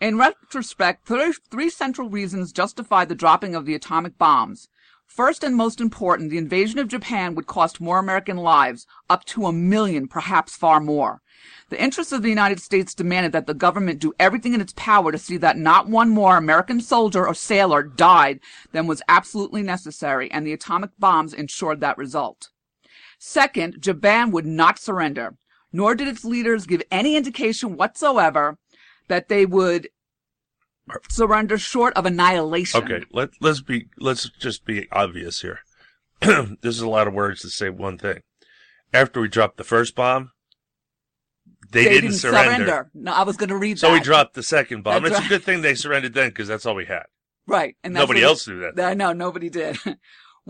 In 0.00 0.16
retrospect, 0.16 1.06
three, 1.06 1.34
three 1.50 1.70
central 1.70 2.08
reasons 2.08 2.52
justify 2.52 3.04
the 3.04 3.14
dropping 3.14 3.54
of 3.54 3.66
the 3.66 3.74
atomic 3.74 4.16
bombs. 4.16 4.68
First 5.10 5.42
and 5.42 5.56
most 5.56 5.80
important, 5.80 6.30
the 6.30 6.38
invasion 6.38 6.78
of 6.78 6.86
Japan 6.86 7.34
would 7.34 7.48
cost 7.48 7.80
more 7.80 7.98
American 7.98 8.36
lives, 8.36 8.86
up 9.08 9.24
to 9.24 9.46
a 9.46 9.52
million, 9.52 10.06
perhaps 10.06 10.54
far 10.56 10.78
more. 10.78 11.20
The 11.68 11.82
interests 11.82 12.12
of 12.12 12.22
the 12.22 12.28
United 12.28 12.60
States 12.60 12.94
demanded 12.94 13.32
that 13.32 13.48
the 13.48 13.52
government 13.52 13.98
do 13.98 14.12
everything 14.20 14.54
in 14.54 14.60
its 14.60 14.72
power 14.76 15.10
to 15.10 15.18
see 15.18 15.36
that 15.38 15.58
not 15.58 15.88
one 15.88 16.10
more 16.10 16.36
American 16.36 16.80
soldier 16.80 17.26
or 17.26 17.34
sailor 17.34 17.82
died 17.82 18.38
than 18.70 18.86
was 18.86 19.02
absolutely 19.08 19.64
necessary, 19.64 20.30
and 20.30 20.46
the 20.46 20.52
atomic 20.52 20.90
bombs 20.96 21.34
ensured 21.34 21.80
that 21.80 21.98
result. 21.98 22.50
Second, 23.18 23.82
Japan 23.82 24.30
would 24.30 24.46
not 24.46 24.78
surrender, 24.78 25.36
nor 25.72 25.96
did 25.96 26.06
its 26.06 26.24
leaders 26.24 26.66
give 26.66 26.84
any 26.88 27.16
indication 27.16 27.76
whatsoever 27.76 28.58
that 29.08 29.28
they 29.28 29.44
would 29.44 29.88
surrender 31.08 31.58
short 31.58 31.94
of 31.94 32.06
annihilation. 32.06 32.82
Okay, 32.82 33.04
let 33.12 33.30
let's 33.40 33.60
be 33.60 33.86
let's 33.98 34.28
just 34.28 34.64
be 34.64 34.88
obvious 34.92 35.40
here. 35.42 35.60
this 36.20 36.56
is 36.76 36.80
a 36.80 36.88
lot 36.88 37.06
of 37.08 37.14
words 37.14 37.40
to 37.42 37.48
say 37.48 37.70
one 37.70 37.98
thing. 37.98 38.20
After 38.92 39.20
we 39.20 39.28
dropped 39.28 39.56
the 39.56 39.64
first 39.64 39.94
bomb, 39.94 40.32
they, 41.70 41.84
They 41.84 41.90
didn't, 41.90 42.12
surrender. 42.14 42.90
No, 42.92 43.12
I 43.12 43.22
was 43.22 43.36
going 43.36 43.50
to 43.50 43.56
read 43.56 43.78
So 43.78 43.86
that. 43.88 43.92
we 43.92 44.00
dropped 44.00 44.34
the 44.34 44.42
second 44.42 44.82
bomb. 44.82 45.02
That's 45.04 45.12
it's 45.12 45.20
right. 45.20 45.26
a 45.26 45.28
good 45.28 45.44
thing 45.44 45.62
they 45.62 45.74
surrendered 45.76 46.14
then 46.14 46.28
because 46.30 46.48
that's 46.48 46.66
all 46.66 46.74
we 46.74 46.86
had. 46.86 47.04
Right. 47.46 47.76
And 47.84 47.94
Nobody 47.94 48.22
else 48.22 48.46
knew 48.48 48.60
that. 48.60 48.80
I 48.84 48.94
know, 48.94 49.12
nobody 49.12 49.48
did. 49.48 49.78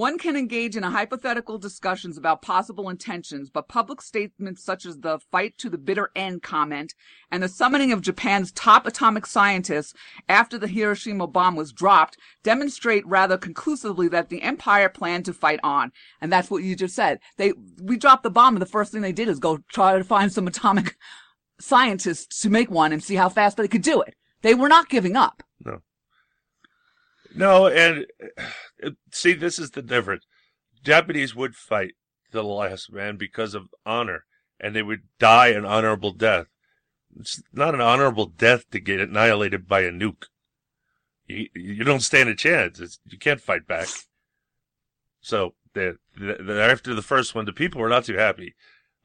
One 0.00 0.16
can 0.16 0.34
engage 0.34 0.76
in 0.76 0.82
a 0.82 0.90
hypothetical 0.90 1.58
discussions 1.58 2.16
about 2.16 2.40
possible 2.40 2.88
intentions, 2.88 3.50
but 3.50 3.68
public 3.68 4.00
statements 4.00 4.64
such 4.64 4.86
as 4.86 5.00
the 5.00 5.18
fight 5.30 5.58
to 5.58 5.68
the 5.68 5.76
bitter 5.76 6.10
end 6.16 6.42
comment 6.42 6.94
and 7.30 7.42
the 7.42 7.50
summoning 7.50 7.92
of 7.92 8.00
Japan's 8.00 8.50
top 8.50 8.86
atomic 8.86 9.26
scientists 9.26 9.92
after 10.26 10.56
the 10.56 10.68
Hiroshima 10.68 11.26
bomb 11.26 11.54
was 11.54 11.74
dropped 11.74 12.16
demonstrate 12.42 13.06
rather 13.06 13.36
conclusively 13.36 14.08
that 14.08 14.30
the 14.30 14.40
empire 14.40 14.88
planned 14.88 15.26
to 15.26 15.34
fight 15.34 15.60
on. 15.62 15.92
And 16.18 16.32
that's 16.32 16.50
what 16.50 16.62
you 16.62 16.74
just 16.74 16.94
said. 16.94 17.18
They, 17.36 17.52
we 17.82 17.98
dropped 17.98 18.22
the 18.22 18.30
bomb 18.30 18.54
and 18.54 18.62
the 18.62 18.66
first 18.66 18.92
thing 18.92 19.02
they 19.02 19.12
did 19.12 19.28
is 19.28 19.38
go 19.38 19.58
try 19.70 19.98
to 19.98 20.02
find 20.02 20.32
some 20.32 20.46
atomic 20.46 20.96
scientists 21.60 22.40
to 22.40 22.48
make 22.48 22.70
one 22.70 22.94
and 22.94 23.04
see 23.04 23.16
how 23.16 23.28
fast 23.28 23.58
they 23.58 23.68
could 23.68 23.82
do 23.82 24.00
it. 24.00 24.14
They 24.40 24.54
were 24.54 24.70
not 24.70 24.88
giving 24.88 25.14
up. 25.14 25.42
No, 25.62 25.82
No, 27.34 27.66
and 27.66 28.06
see, 29.12 29.32
this 29.32 29.58
is 29.58 29.70
the 29.70 29.82
difference. 29.82 30.24
Japanese 30.82 31.34
would 31.34 31.54
fight 31.54 31.92
to 32.26 32.38
the 32.38 32.44
last 32.44 32.92
man 32.92 33.16
because 33.16 33.54
of 33.54 33.68
honor, 33.84 34.24
and 34.58 34.74
they 34.74 34.82
would 34.82 35.02
die 35.18 35.48
an 35.48 35.64
honorable 35.64 36.12
death. 36.12 36.46
It's 37.18 37.42
not 37.52 37.74
an 37.74 37.80
honorable 37.80 38.26
death 38.26 38.70
to 38.70 38.80
get 38.80 39.00
annihilated 39.00 39.66
by 39.66 39.80
a 39.80 39.90
nuke. 39.90 40.26
You, 41.26 41.48
you 41.54 41.84
don't 41.84 42.00
stand 42.00 42.28
a 42.28 42.34
chance. 42.34 42.78
It's, 42.80 43.00
you 43.04 43.18
can't 43.18 43.40
fight 43.40 43.66
back. 43.66 43.88
So 45.20 45.54
the, 45.74 45.96
the, 46.16 46.62
after 46.62 46.94
the 46.94 47.02
first 47.02 47.34
one, 47.34 47.44
the 47.44 47.52
people 47.52 47.80
were 47.80 47.88
not 47.88 48.04
too 48.04 48.16
happy. 48.16 48.54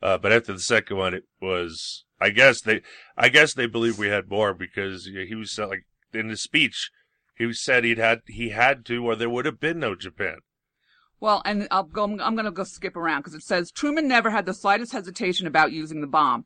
Uh, 0.02 0.18
but 0.18 0.32
after 0.32 0.54
the 0.54 0.60
second 0.60 0.98
one, 0.98 1.14
it 1.14 1.24
was. 1.42 2.04
I 2.20 2.30
guess 2.30 2.62
they, 2.62 2.82
I 3.18 3.28
guess 3.30 3.54
they 3.54 3.66
believed 3.66 4.00
we 4.00 4.08
had 4.08 4.30
more 4.30 4.54
because 4.54 5.06
he 5.06 5.36
was 5.36 5.58
like 5.58 5.86
in 6.14 6.30
his 6.30 6.42
speech, 6.42 6.90
he 7.36 7.52
said 7.54 7.84
he'd 7.84 7.98
had 7.98 8.22
he 8.28 8.50
had 8.50 8.86
to, 8.86 9.06
or 9.06 9.16
there 9.16 9.30
would 9.30 9.46
have 9.46 9.60
been 9.60 9.80
no 9.80 9.96
Japan. 9.96 10.38
Well, 11.20 11.42
and 11.46 11.68
I'll 11.72 11.84
go, 11.84 12.04
I'm 12.04 12.18
going 12.36 12.46
to 12.46 12.52
go 12.52 12.64
skip 12.64 12.96
around 12.96 13.22
because 13.22 13.34
it 13.34 13.44
says 13.44 13.72
Truman 13.72 14.08
never 14.08 14.30
had 14.30 14.46
the 14.46 14.54
slightest 14.54 14.92
hesitation 14.92 15.48
about 15.48 15.72
using 15.72 16.02
the 16.02 16.08
bomb, 16.08 16.46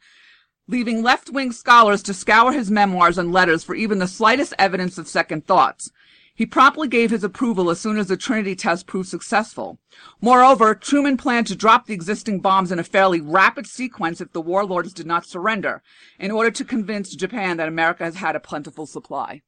leaving 0.67 1.01
left 1.01 1.29
wing 1.29 1.51
scholars 1.51 2.03
to 2.03 2.13
scour 2.13 2.53
his 2.53 2.69
memoirs 2.69 3.17
and 3.17 3.33
letters 3.33 3.63
for 3.63 3.75
even 3.75 3.99
the 3.99 4.07
slightest 4.07 4.53
evidence 4.59 4.97
of 4.97 5.07
second 5.07 5.47
thoughts. 5.47 5.91
He 6.33 6.45
promptly 6.45 6.87
gave 6.87 7.11
his 7.11 7.25
approval 7.25 7.69
as 7.69 7.81
soon 7.81 7.97
as 7.97 8.07
the 8.07 8.15
Trinity 8.15 8.55
test 8.55 8.87
proved 8.87 9.09
successful. 9.09 9.77
Moreover, 10.21 10.73
Truman 10.73 11.17
planned 11.17 11.47
to 11.47 11.55
drop 11.55 11.85
the 11.85 11.93
existing 11.93 12.39
bombs 12.39 12.71
in 12.71 12.79
a 12.79 12.83
fairly 12.83 13.19
rapid 13.19 13.67
sequence 13.67 14.21
if 14.21 14.31
the 14.31 14.39
warlords 14.39 14.93
did 14.93 15.05
not 15.05 15.25
surrender, 15.25 15.83
in 16.17 16.31
order 16.31 16.49
to 16.51 16.63
convince 16.63 17.13
Japan 17.13 17.57
that 17.57 17.67
America 17.67 18.05
has 18.05 18.15
had 18.15 18.37
a 18.37 18.39
plentiful 18.39 18.85
supply. 18.85 19.41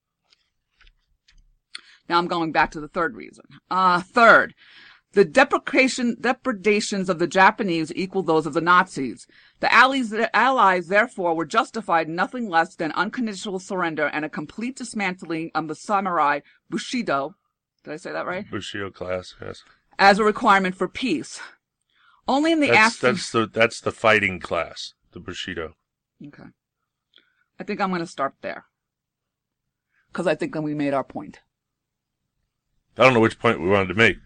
Now 2.11 2.17
I'm 2.17 2.27
going 2.27 2.51
back 2.51 2.71
to 2.71 2.81
the 2.81 2.89
third 2.89 3.15
reason. 3.15 3.45
Uh, 3.69 4.01
third, 4.01 4.53
the 5.13 5.23
deprecation, 5.23 6.17
depredations 6.19 7.07
of 7.07 7.19
the 7.19 7.27
Japanese 7.27 7.89
equal 7.95 8.21
those 8.21 8.45
of 8.45 8.53
the 8.53 8.59
Nazis. 8.59 9.25
The 9.61 9.73
allies, 9.73 10.09
the 10.09 10.35
allies, 10.35 10.87
therefore, 10.87 11.33
were 11.33 11.45
justified 11.45 12.07
in 12.09 12.15
nothing 12.15 12.49
less 12.49 12.75
than 12.75 12.91
unconditional 12.91 13.59
surrender 13.59 14.07
and 14.07 14.25
a 14.25 14.29
complete 14.29 14.75
dismantling 14.75 15.51
of 15.55 15.69
the 15.69 15.75
samurai 15.75 16.41
Bushido. 16.69 17.35
Did 17.85 17.93
I 17.93 17.95
say 17.95 18.11
that 18.11 18.25
right? 18.25 18.51
Bushido 18.51 18.89
class, 18.89 19.35
yes. 19.41 19.63
As 19.97 20.19
a 20.19 20.25
requirement 20.25 20.75
for 20.75 20.89
peace. 20.89 21.39
Only 22.27 22.51
in 22.51 22.59
the 22.59 22.67
That's 22.67 22.95
after. 22.95 23.13
that's 23.13 23.31
the 23.31 23.47
that's 23.47 23.79
the 23.79 23.93
fighting 23.93 24.41
class, 24.41 24.95
the 25.13 25.21
Bushido. 25.21 25.75
Okay. 26.27 26.49
I 27.57 27.63
think 27.63 27.79
I'm 27.79 27.89
going 27.89 28.01
to 28.01 28.05
start 28.05 28.33
there. 28.41 28.65
Because 30.11 30.27
I 30.27 30.35
think 30.35 30.53
that 30.53 30.61
we 30.61 30.73
made 30.73 30.93
our 30.93 31.05
point. 31.05 31.39
I 33.01 33.05
don't 33.05 33.13
know 33.15 33.19
which 33.19 33.39
point 33.39 33.59
we 33.59 33.67
wanted 33.67 33.87
to 33.87 33.95
make. 33.95 34.17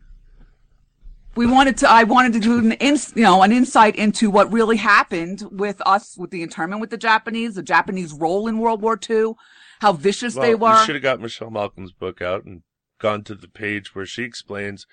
we 1.35 1.45
wanted 1.45 1.77
to 1.77 1.89
i 1.89 2.03
wanted 2.03 2.33
to 2.33 2.39
do 2.39 2.59
an 2.59 2.73
ins, 2.73 3.13
you 3.15 3.23
know 3.23 3.41
an 3.41 3.51
insight 3.51 3.95
into 3.95 4.29
what 4.29 4.51
really 4.51 4.77
happened 4.77 5.43
with 5.49 5.81
us 5.85 6.17
with 6.17 6.29
the 6.31 6.41
internment 6.43 6.81
with 6.81 6.89
the 6.89 6.97
japanese 6.97 7.55
the 7.55 7.63
japanese 7.63 8.13
role 8.13 8.47
in 8.47 8.57
world 8.57 8.81
war 8.81 8.99
ii 9.09 9.33
how 9.79 9.91
vicious 9.93 10.35
they 10.35 10.55
were 10.55 10.77
you 10.79 10.85
should 10.85 10.95
have 10.95 11.03
got 11.03 11.19
Michelle 11.19 11.49
Malkin's 11.49 11.91
book 11.91 12.21
out 12.21 12.45
and 12.45 12.63
gone 12.99 13.23
to 13.23 13.35
the 13.35 13.47
page 13.47 13.95
where 13.95 14.05
she 14.05 14.23
explains 14.23 14.85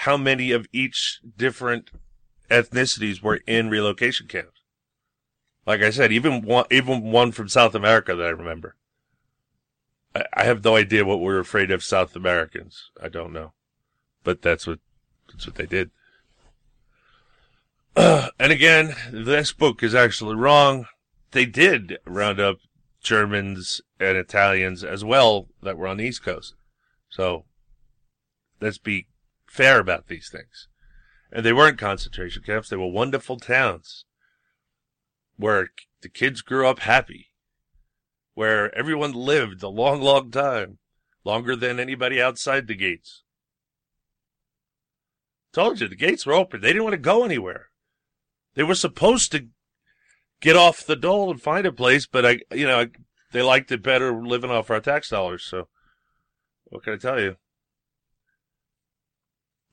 how 0.00 0.16
many 0.16 0.50
of 0.52 0.66
each 0.72 1.20
different 1.36 1.90
ethnicities 2.50 3.22
were 3.22 3.40
in 3.46 3.70
relocation 3.70 4.26
camps. 4.26 4.60
Like 5.66 5.82
I 5.82 5.90
said, 5.90 6.12
even 6.12 6.42
one, 6.42 6.66
even 6.70 7.10
one 7.10 7.32
from 7.32 7.48
South 7.48 7.74
America 7.74 8.14
that 8.14 8.26
I 8.26 8.30
remember. 8.30 8.76
I, 10.32 10.44
have 10.44 10.64
no 10.64 10.76
idea 10.76 11.04
what 11.04 11.20
we're 11.20 11.40
afraid 11.40 11.70
of 11.70 11.82
South 11.82 12.14
Americans. 12.14 12.90
I 13.02 13.08
don't 13.08 13.32
know, 13.32 13.52
but 14.22 14.42
that's 14.42 14.66
what 14.66 14.78
that's 15.28 15.46
what 15.46 15.56
they 15.56 15.66
did. 15.66 15.90
and 17.96 18.52
again, 18.52 18.94
this 19.10 19.52
book 19.52 19.82
is 19.82 19.94
actually 19.94 20.36
wrong. 20.36 20.86
They 21.32 21.46
did 21.46 21.98
round 22.06 22.40
up 22.40 22.58
Germans 23.02 23.80
and 23.98 24.16
Italians 24.16 24.84
as 24.84 25.04
well 25.04 25.48
that 25.62 25.76
were 25.76 25.86
on 25.86 25.96
the 25.96 26.04
East 26.04 26.22
Coast. 26.22 26.54
So 27.08 27.44
let's 28.60 28.78
be 28.78 29.06
fair 29.46 29.80
about 29.80 30.08
these 30.08 30.28
things. 30.28 30.68
And 31.32 31.44
they 31.44 31.52
weren't 31.52 31.78
concentration 31.78 32.42
camps, 32.42 32.68
they 32.68 32.76
were 32.76 32.86
wonderful 32.86 33.38
towns 33.38 34.04
where 35.36 35.68
the 36.02 36.08
kids 36.08 36.40
grew 36.40 36.66
up 36.66 36.80
happy, 36.80 37.28
where 38.36 38.72
everyone 38.76 39.12
lived 39.12 39.62
a 39.62 39.68
long, 39.68 40.02
long 40.02 40.30
time, 40.30 40.76
longer 41.24 41.56
than 41.56 41.80
anybody 41.80 42.20
outside 42.20 42.66
the 42.66 42.74
gates. 42.74 43.22
Told 45.54 45.80
you, 45.80 45.88
the 45.88 45.96
gates 45.96 46.26
were 46.26 46.34
open. 46.34 46.60
They 46.60 46.68
didn't 46.68 46.84
want 46.84 46.92
to 46.92 46.98
go 46.98 47.24
anywhere. 47.24 47.68
They 48.54 48.62
were 48.62 48.74
supposed 48.74 49.32
to 49.32 49.46
get 50.42 50.54
off 50.54 50.84
the 50.84 50.96
dole 50.96 51.30
and 51.30 51.40
find 51.40 51.66
a 51.66 51.72
place, 51.72 52.06
but 52.06 52.26
I, 52.26 52.40
you 52.52 52.66
know, 52.66 52.88
they 53.32 53.40
liked 53.40 53.72
it 53.72 53.82
better 53.82 54.12
living 54.12 54.50
off 54.50 54.70
our 54.70 54.80
tax 54.80 55.08
dollars. 55.08 55.42
So, 55.42 55.68
what 56.66 56.84
can 56.84 56.92
I 56.92 56.98
tell 56.98 57.18
you? 57.18 57.36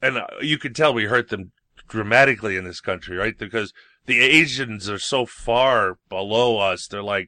And 0.02 0.19
uh, 0.19 0.28
you 0.39 0.58
can 0.58 0.73
tell 0.73 0.93
we 0.93 1.06
hurt 1.06 1.28
them 1.28 1.52
dramatically 1.89 2.56
in 2.56 2.63
this 2.63 2.80
country, 2.80 3.17
right? 3.17 3.38
Because 3.38 3.73
the 4.06 4.21
Asians 4.21 4.89
are 4.89 4.99
so 4.99 5.26
far 5.26 5.97
below 6.08 6.60
us. 6.60 6.88
They're 6.88 7.04
like, 7.04 7.28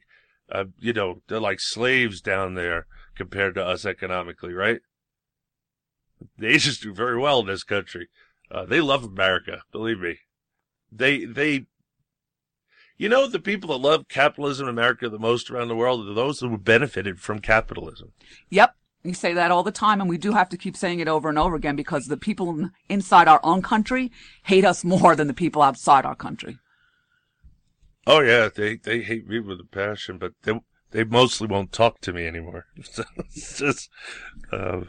uh, 0.51 0.65
you 0.79 0.93
know, 0.93 1.21
they're 1.27 1.39
like 1.39 1.59
slaves 1.59 2.21
down 2.21 2.55
there 2.55 2.87
compared 3.15 3.55
to 3.55 3.65
us 3.65 3.85
economically, 3.85 4.53
right? 4.53 4.79
The 6.37 6.47
Asians 6.47 6.79
do 6.79 6.93
very 6.93 7.17
well 7.17 7.39
in 7.39 7.47
this 7.47 7.63
country. 7.63 8.09
Uh, 8.51 8.65
they 8.65 8.81
love 8.81 9.03
America, 9.03 9.63
believe 9.71 9.99
me. 9.99 10.19
They, 10.91 11.25
they, 11.25 11.65
you 12.97 13.09
know, 13.09 13.27
the 13.27 13.39
people 13.39 13.69
that 13.69 13.87
love 13.87 14.07
capitalism 14.07 14.67
in 14.67 14.73
America 14.73 15.09
the 15.09 15.19
most 15.19 15.49
around 15.49 15.67
the 15.67 15.75
world 15.75 16.07
are 16.07 16.13
those 16.13 16.39
who 16.39 16.57
benefited 16.57 17.19
from 17.19 17.39
capitalism. 17.39 18.13
yep 18.49 18.75
we 19.05 19.13
say 19.13 19.33
that 19.33 19.51
all 19.51 19.61
the 19.63 19.71
time 19.71 20.01
and 20.01 20.09
we 20.09 20.17
do 20.17 20.31
have 20.33 20.49
to 20.49 20.57
keep 20.57 20.75
saying 20.75 20.99
it 20.99 21.07
over 21.07 21.29
and 21.29 21.37
over 21.37 21.55
again 21.55 21.75
because 21.75 22.07
the 22.07 22.17
people 22.17 22.69
inside 22.89 23.27
our 23.27 23.39
own 23.43 23.61
country 23.61 24.11
hate 24.43 24.65
us 24.65 24.83
more 24.83 25.15
than 25.15 25.27
the 25.27 25.33
people 25.33 25.61
outside 25.61 26.05
our 26.05 26.15
country 26.15 26.57
Oh 28.07 28.19
yeah, 28.19 28.49
they 28.53 28.77
they 28.77 29.01
hate 29.01 29.27
me 29.27 29.39
with 29.39 29.59
a 29.59 29.65
passion, 29.65 30.17
but 30.17 30.33
they 30.43 30.59
they 30.91 31.03
mostly 31.03 31.47
won't 31.47 31.71
talk 31.71 31.99
to 32.01 32.13
me 32.13 32.27
anymore. 32.27 32.65
So 32.83 33.03
it's 33.19 33.59
just 33.59 33.89
uh, 34.51 34.81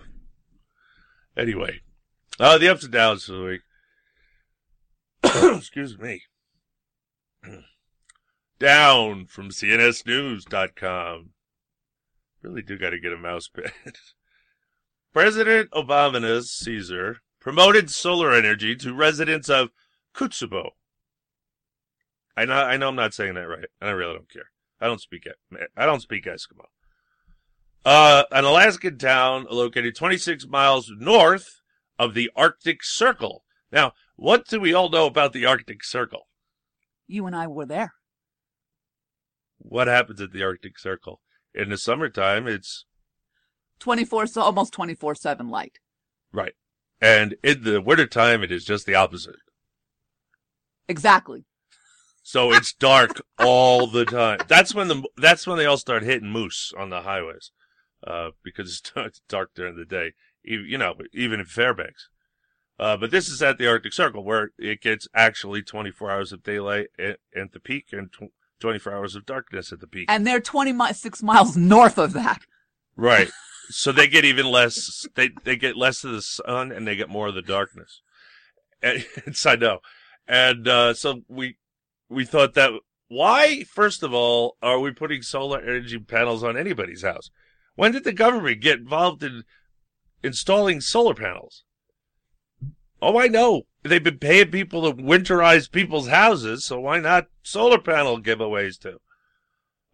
anyway. 1.37 1.81
Uh, 2.39 2.59
the 2.59 2.69
ups 2.69 2.85
and 2.85 2.93
downs 2.93 3.29
of 3.29 3.37
the 3.37 3.45
week. 3.45 3.61
Excuse 5.57 5.99
me. 5.99 6.23
Down 8.59 9.27
from 9.27 9.49
CNSNews.com. 9.49 11.31
Really 12.43 12.63
do 12.63 12.79
got 12.79 12.91
to 12.91 13.01
get 13.01 13.13
a 13.13 13.17
mouse 13.17 13.49
pad. 13.49 13.73
President 15.13 15.71
Obama's 15.71 16.53
Caesar 16.53 17.19
promoted 17.41 17.91
solar 17.91 18.33
energy 18.33 18.77
to 18.77 18.95
residents 18.95 19.49
of 19.49 19.71
Kutsubo. 20.15 20.71
I 22.37 22.45
know, 22.45 22.55
I 22.55 22.77
know 22.77 22.89
I'm 22.89 22.97
not 22.97 23.15
saying 23.15 23.35
that 23.35 23.49
right. 23.49 23.67
And 23.81 23.91
I 23.91 23.93
really 23.93 24.15
don't 24.15 24.31
care. 24.31 24.51
I 24.81 24.87
don't 24.87 25.01
speak 25.01 25.27
it. 25.27 25.37
I 25.77 25.87
don't 25.87 26.03
speak 26.03 26.25
Eskimo. 26.25 26.67
Uh, 27.85 28.25
an 28.33 28.45
Alaskan 28.45 28.99
town 28.99 29.47
located 29.51 29.95
26 29.95 30.47
miles 30.49 30.91
north 30.99 31.61
of 31.99 32.15
the 32.15 32.31
Arctic 32.37 32.83
Circle. 32.83 33.45
Now, 33.73 33.93
what 34.17 34.47
do 34.47 34.61
we 34.61 34.75
all 34.75 34.91
know 34.91 35.07
about 35.07 35.33
the 35.33 35.47
Arctic 35.47 35.85
Circle? 35.85 36.27
You 37.07 37.27
and 37.27 37.37
I 37.37 37.47
were 37.47 37.67
there. 37.67 37.93
What 39.59 39.87
happens 39.87 40.21
at 40.21 40.33
the 40.33 40.43
Arctic 40.43 40.79
Circle? 40.79 41.21
In 41.55 41.71
the 41.71 41.79
summertime, 41.79 42.47
it's 42.47 42.85
24, 43.79 44.27
so 44.27 44.43
almost 44.43 44.73
24 44.73 45.15
7 45.15 45.49
light. 45.49 45.79
right. 46.33 46.55
And 46.99 47.37
in 47.43 47.63
the 47.63 47.83
wintertime, 47.83 48.43
it 48.43 48.51
is 48.51 48.65
just 48.65 48.87
the 48.87 48.95
opposite. 48.95 49.37
Exactly. 50.89 51.45
So 52.27 52.53
it's 52.53 52.73
dark 52.73 53.23
all 53.39 53.87
the 53.87 54.05
time. 54.05 54.41
That's 54.49 54.75
when 54.75 54.89
the 54.89 55.05
that's 55.17 55.47
when 55.47 55.59
they 55.59 55.65
all 55.65 55.77
start 55.77 56.03
hitting 56.03 56.29
moose 56.29 56.73
on 56.77 56.91
the 56.91 57.03
highways, 57.03 57.53
uh, 58.05 58.31
because 58.43 58.83
it's 58.97 59.21
dark- 59.29 59.55
during 59.55 59.77
the 59.77 59.85
day. 59.85 60.15
You 60.43 60.77
know, 60.77 60.95
even 61.15 61.39
in 61.39 61.47
Fairbanks. 61.47 62.09
Uh, 62.81 62.97
but 62.97 63.13
this 63.13 63.29
is 63.29 63.41
at 63.43 63.59
the 63.59 63.69
Arctic 63.69 63.93
Circle 63.93 64.25
where 64.25 64.51
it 64.59 64.81
gets 64.81 65.07
actually 65.15 65.63
24 65.63 66.11
hours 66.11 66.33
of 66.33 66.43
daylight 66.43 66.89
at, 66.99 67.21
at 67.35 67.53
the 67.53 67.61
peak 67.61 67.87
and 67.93 68.13
tw- 68.13 68.33
24 68.59 68.93
hours 68.93 69.15
of 69.15 69.25
darkness 69.25 69.73
at 69.73 69.79
the 69.79 69.87
peak. 69.87 70.07
And 70.11 70.27
they're 70.27 70.41
26 70.41 71.23
miles 71.23 71.57
north 71.57 71.97
of 71.97 72.13
that. 72.15 72.43
Right. 72.97 73.31
So 73.69 73.93
they 73.93 74.09
get 74.09 74.25
even 74.25 74.47
less. 74.47 75.07
They 75.15 75.31
they 75.45 75.55
get 75.55 75.77
less 75.77 76.03
of 76.03 76.11
the 76.11 76.23
sun 76.23 76.73
and 76.73 76.89
they 76.89 76.97
get 76.97 77.09
more 77.09 77.29
of 77.29 77.37
the 77.37 77.43
darkness. 77.43 78.03
And 78.83 79.07
it's, 79.27 79.47
I 79.47 79.55
know. 79.55 79.79
And 80.27 80.67
uh, 80.67 80.93
so 80.93 81.23
we 81.29 81.59
we 82.09 82.25
thought 82.25 82.55
that 82.55 82.71
why 83.09 83.63
first 83.65 84.03
of 84.03 84.13
all 84.13 84.57
are 84.63 84.81
we 84.81 84.91
putting 84.91 85.23
solar 85.23 85.61
energy 85.61 85.99
panels 85.99 86.43
on 86.43 86.57
anybody's 86.57 87.03
house? 87.03 87.31
When 87.75 87.93
did 87.93 88.05
the 88.05 88.13
government 88.13 88.61
get 88.61 88.79
involved 88.79 89.23
in 89.23 89.45
installing 90.23 90.81
solar 90.81 91.15
panels? 91.15 91.65
Oh, 93.01 93.19
I 93.19 93.29
know. 93.29 93.63
They've 93.83 94.03
been 94.03 94.19
paying 94.19 94.51
people 94.51 94.83
to 94.83 95.03
winterize 95.03 95.71
people's 95.71 96.09
houses, 96.09 96.65
so 96.65 96.81
why 96.81 96.99
not 96.99 97.27
solar 97.43 97.79
panel 97.79 98.21
giveaways 98.21 98.81
too? 98.81 99.01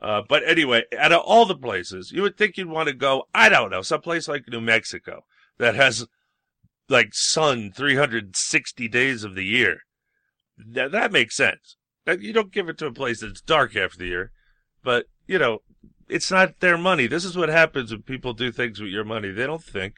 Uh, 0.01 0.23
but 0.29 0.43
anyway, 0.49 0.85
out 0.99 1.13
of 1.13 1.21
all 1.21 1.45
the 1.45 1.57
places, 1.57 2.11
you 2.13 2.23
would 2.23 2.37
think 2.37 2.57
you'd 2.57 2.69
want 2.69 2.89
to 2.89 2.95
go, 2.95 3.25
I 3.35 3.49
don't 3.49 3.71
know, 3.71 3.83
someplace 3.83 4.29
like 4.29 4.49
New 4.49 4.61
Mexico 4.61 5.25
that 5.59 5.75
has 5.75 6.07
like 6.89 7.11
sun 7.13 7.73
360 7.75 8.89
days 8.89 9.25
of 9.25 9.35
the 9.35 9.45
year. 9.45 9.81
That, 10.57 10.93
that 10.93 11.13
makes 11.13 11.37
sense. 11.37 11.77
That 12.05 12.21
you 12.21 12.33
don't 12.33 12.53
give 12.53 12.69
it 12.69 12.79
to 12.79 12.87
a 12.87 12.93
place 12.93 13.21
that's 13.21 13.41
dark 13.41 13.75
half 13.75 13.97
the 13.97 14.07
year, 14.07 14.33
but 14.83 15.07
you 15.27 15.39
know, 15.39 15.63
it's 16.09 16.31
not 16.31 16.61
their 16.61 16.77
money. 16.77 17.07
This 17.07 17.25
is 17.25 17.37
what 17.37 17.49
happens 17.49 17.91
when 17.91 18.03
people 18.03 18.33
do 18.33 18.51
things 18.51 18.81
with 18.81 18.91
your 18.91 19.05
money. 19.05 19.31
They 19.31 19.47
don't 19.47 19.63
think. 19.63 19.95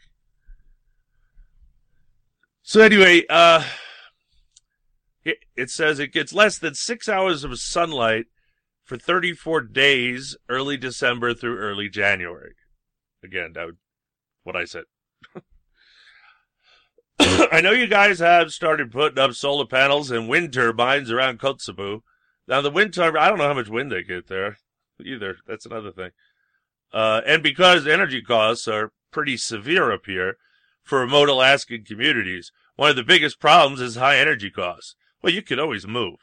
So 2.62 2.81
anyway, 2.81 3.25
uh, 3.29 3.64
it, 5.25 5.38
it 5.57 5.71
says 5.71 5.99
it 5.99 6.12
gets 6.12 6.33
less 6.33 6.59
than 6.59 6.75
six 6.75 7.09
hours 7.09 7.45
of 7.45 7.59
sunlight 7.59 8.27
for 8.85 8.97
34 8.97 9.62
days, 9.62 10.37
early 10.49 10.77
December 10.77 11.35
through 11.35 11.59
early 11.59 11.88
January. 11.88 12.55
Again, 13.23 13.53
that 13.55 13.67
would, 13.67 13.77
what 14.43 14.57
I 14.57 14.64
said. 14.64 14.85
I 17.18 17.61
know 17.62 17.70
you 17.70 17.87
guys 17.87 18.18
have 18.18 18.53
started 18.53 18.90
putting 18.90 19.18
up 19.18 19.35
solar 19.35 19.66
panels 19.66 20.11
and 20.11 20.29
wind 20.29 20.53
turbines 20.53 21.11
around 21.11 21.38
Kotzebue. 21.38 22.00
Now 22.48 22.61
the 22.61 22.70
wind 22.70 22.94
turbine, 22.94 23.22
I 23.22 23.29
don't 23.29 23.38
know 23.38 23.48
how 23.48 23.55
much 23.55 23.68
wind 23.68 23.92
they 23.92 24.03
get 24.03 24.27
there 24.27 24.59
either. 25.05 25.37
That's 25.46 25.66
another 25.66 25.92
thing. 25.92 26.11
Uh, 26.92 27.20
and 27.27 27.42
because 27.42 27.87
energy 27.87 28.22
costs 28.22 28.68
are 28.68 28.92
pretty 29.11 29.37
severe 29.37 29.92
up 29.92 30.07
here 30.07 30.37
for 30.83 31.00
remote 31.00 31.29
Alaskan 31.29 31.85
communities, 31.85 32.53
one 32.77 32.90
of 32.90 32.96
the 32.96 33.03
biggest 33.03 33.40
problems 33.40 33.81
is 33.81 33.96
high 33.96 34.18
energy 34.18 34.50
costs. 34.50 34.96
Well, 35.22 35.33
you 35.33 35.42
could 35.42 35.59
always 35.59 35.87
move. 35.87 36.16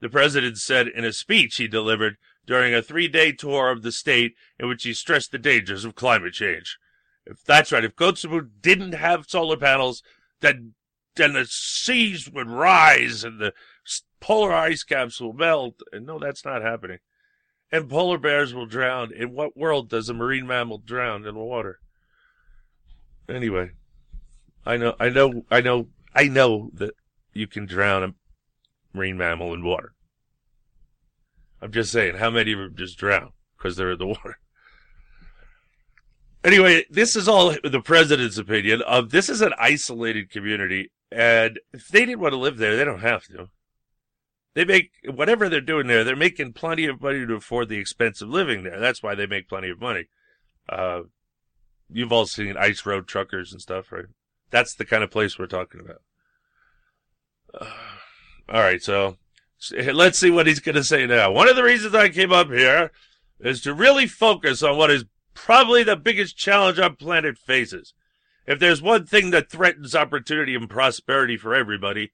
The 0.00 0.08
president 0.08 0.58
said 0.58 0.88
in 0.88 1.04
a 1.04 1.12
speech 1.12 1.56
he 1.56 1.68
delivered 1.68 2.16
during 2.46 2.74
a 2.74 2.82
three 2.82 3.08
day 3.08 3.32
tour 3.32 3.70
of 3.70 3.82
the 3.82 3.92
state 3.92 4.34
in 4.58 4.68
which 4.68 4.82
he 4.82 4.92
stressed 4.92 5.32
the 5.32 5.38
dangers 5.38 5.84
of 5.84 5.94
climate 5.94 6.34
change. 6.34 6.78
If 7.24 7.42
that's 7.42 7.72
right, 7.72 7.84
if 7.84 7.96
Kotzebue 7.96 8.50
didn't 8.60 8.92
have 8.92 9.26
solar 9.26 9.56
panels, 9.56 10.02
then, 10.40 10.74
then 11.16 11.32
the 11.34 11.46
seas 11.46 12.28
would 12.30 12.50
rise 12.50 13.24
and 13.24 13.40
the 13.40 13.52
polar 14.20 14.52
ice 14.54 14.82
caps 14.82 15.20
will 15.20 15.32
melt. 15.32 15.80
And 15.92 16.06
no, 16.06 16.18
that's 16.18 16.44
not 16.44 16.62
happening. 16.62 16.98
And 17.72 17.88
polar 17.88 18.18
bears 18.18 18.54
will 18.54 18.66
drown. 18.66 19.12
In 19.12 19.32
what 19.32 19.56
world 19.56 19.88
does 19.88 20.08
a 20.08 20.14
marine 20.14 20.46
mammal 20.46 20.78
drown 20.78 21.26
in 21.26 21.34
water? 21.34 21.80
Anyway, 23.28 23.70
I 24.64 24.76
know, 24.76 24.94
I 25.00 25.08
know, 25.08 25.44
I 25.50 25.60
know, 25.60 25.88
I 26.14 26.28
know 26.28 26.70
that 26.74 26.94
you 27.32 27.46
can 27.46 27.66
drown 27.66 28.02
a 28.04 28.14
marine 28.96 29.18
mammal 29.18 29.52
in 29.52 29.64
water. 29.64 29.94
I'm 31.60 31.72
just 31.72 31.90
saying, 31.90 32.16
how 32.16 32.30
many 32.30 32.52
of 32.52 32.58
them 32.58 32.74
just 32.76 32.98
drown 32.98 33.32
because 33.56 33.76
they're 33.76 33.92
in 33.92 33.98
the 33.98 34.06
water? 34.06 34.38
Anyway, 36.46 36.84
this 36.88 37.16
is 37.16 37.26
all 37.26 37.56
the 37.64 37.80
president's 37.80 38.38
opinion 38.38 38.80
this 39.08 39.28
is 39.28 39.40
an 39.40 39.52
isolated 39.58 40.30
community, 40.30 40.92
and 41.10 41.58
if 41.72 41.88
they 41.88 42.06
didn't 42.06 42.20
want 42.20 42.32
to 42.32 42.38
live 42.38 42.56
there, 42.56 42.76
they 42.76 42.84
don't 42.84 43.00
have 43.00 43.24
to. 43.24 43.48
They 44.54 44.64
make 44.64 44.92
whatever 45.04 45.48
they're 45.48 45.60
doing 45.60 45.88
there, 45.88 46.04
they're 46.04 46.14
making 46.14 46.52
plenty 46.52 46.86
of 46.86 47.02
money 47.02 47.26
to 47.26 47.34
afford 47.34 47.68
the 47.68 47.78
expense 47.78 48.22
of 48.22 48.28
living 48.28 48.62
there. 48.62 48.78
That's 48.78 49.02
why 49.02 49.16
they 49.16 49.26
make 49.26 49.48
plenty 49.48 49.70
of 49.70 49.80
money. 49.80 50.04
Uh, 50.68 51.00
you've 51.90 52.12
all 52.12 52.26
seen 52.26 52.56
ice 52.56 52.86
road 52.86 53.08
truckers 53.08 53.50
and 53.52 53.60
stuff, 53.60 53.90
right? 53.90 54.04
That's 54.50 54.76
the 54.76 54.84
kind 54.84 55.02
of 55.02 55.10
place 55.10 55.40
we're 55.40 55.46
talking 55.46 55.80
about. 55.80 56.02
Uh, 57.52 57.72
all 58.54 58.60
right, 58.60 58.80
so 58.80 59.16
let's 59.92 60.20
see 60.20 60.30
what 60.30 60.46
he's 60.46 60.60
going 60.60 60.76
to 60.76 60.84
say 60.84 61.08
now. 61.08 61.32
One 61.32 61.48
of 61.48 61.56
the 61.56 61.64
reasons 61.64 61.92
I 61.92 62.08
came 62.08 62.30
up 62.30 62.50
here 62.50 62.92
is 63.40 63.62
to 63.62 63.74
really 63.74 64.06
focus 64.06 64.62
on 64.62 64.76
what 64.76 64.92
is 64.92 65.06
probably 65.36 65.84
the 65.84 65.96
biggest 65.96 66.36
challenge 66.36 66.78
our 66.78 66.90
planet 66.90 67.38
faces. 67.38 67.94
If 68.46 68.58
there's 68.58 68.82
one 68.82 69.06
thing 69.06 69.30
that 69.30 69.50
threatens 69.50 69.94
opportunity 69.94 70.54
and 70.54 70.68
prosperity 70.68 71.36
for 71.36 71.54
everybody, 71.54 72.12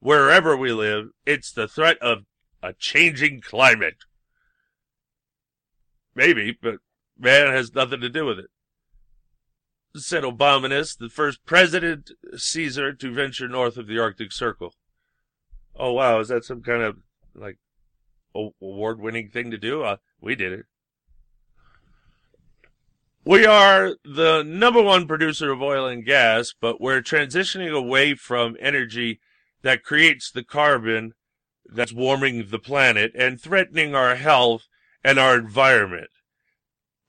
wherever 0.00 0.56
we 0.56 0.72
live, 0.72 1.08
it's 1.26 1.52
the 1.52 1.68
threat 1.68 1.98
of 1.98 2.24
a 2.62 2.72
changing 2.72 3.40
climate. 3.40 4.04
Maybe, 6.14 6.56
but 6.60 6.76
man 7.18 7.52
has 7.52 7.74
nothing 7.74 8.00
to 8.00 8.08
do 8.08 8.26
with 8.26 8.38
it. 8.38 8.50
Said 9.96 10.24
Obamanus, 10.24 10.96
the 10.96 11.08
first 11.08 11.44
president 11.44 12.12
Caesar 12.34 12.92
to 12.94 13.12
venture 13.12 13.48
north 13.48 13.76
of 13.76 13.86
the 13.86 13.98
Arctic 13.98 14.32
Circle. 14.32 14.74
Oh 15.74 15.92
wow, 15.92 16.20
is 16.20 16.28
that 16.28 16.44
some 16.44 16.62
kind 16.62 16.82
of 16.82 16.98
like 17.34 17.58
award-winning 18.34 19.28
thing 19.30 19.50
to 19.50 19.58
do? 19.58 19.82
Uh, 19.82 19.96
we 20.20 20.34
did 20.34 20.52
it. 20.52 20.66
We 23.24 23.46
are 23.46 23.96
the 24.04 24.42
number 24.42 24.82
one 24.82 25.06
producer 25.06 25.52
of 25.52 25.62
oil 25.62 25.86
and 25.86 26.04
gas, 26.04 26.52
but 26.60 26.80
we're 26.80 27.02
transitioning 27.02 27.72
away 27.72 28.14
from 28.14 28.56
energy 28.58 29.20
that 29.62 29.84
creates 29.84 30.30
the 30.30 30.42
carbon 30.42 31.12
that's 31.64 31.92
warming 31.92 32.48
the 32.50 32.58
planet 32.58 33.12
and 33.14 33.40
threatening 33.40 33.94
our 33.94 34.16
health 34.16 34.66
and 35.04 35.20
our 35.20 35.36
environment. 35.36 36.10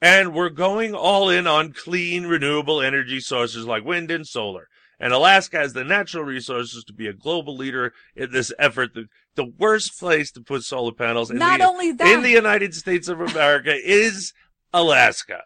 And 0.02 0.36
we're 0.36 0.50
going 0.50 0.94
all 0.94 1.30
in 1.30 1.48
on 1.48 1.74
clean, 1.74 2.28
renewable 2.28 2.80
energy 2.80 3.20
sources 3.20 3.66
like 3.66 3.84
wind 3.84 4.12
and 4.12 4.28
solar. 4.28 4.68
And 5.00 5.14
Alaska 5.14 5.58
has 5.58 5.74
the 5.74 5.84
natural 5.84 6.24
resources 6.24 6.84
to 6.84 6.94
be 6.94 7.08
a 7.08 7.14
global 7.14 7.58
leader 7.58 7.92
in 8.16 8.32
this 8.32 8.54
effort. 8.60 8.94
The, 8.94 9.06
the 9.36 9.52
worst 9.58 10.00
place 10.00 10.32
to 10.34 10.42
put 10.42 10.64
solar 10.64 10.92
panels 10.92 11.32
in, 11.32 11.38
Not 11.40 11.60
the, 11.60 11.66
only 11.66 11.92
that- 11.94 12.08
in 12.08 12.22
the 12.22 12.30
United 12.30 12.76
States 12.76 13.08
of 13.08 13.20
America 13.20 13.74
is 13.76 14.32
Alaska. 14.72 15.42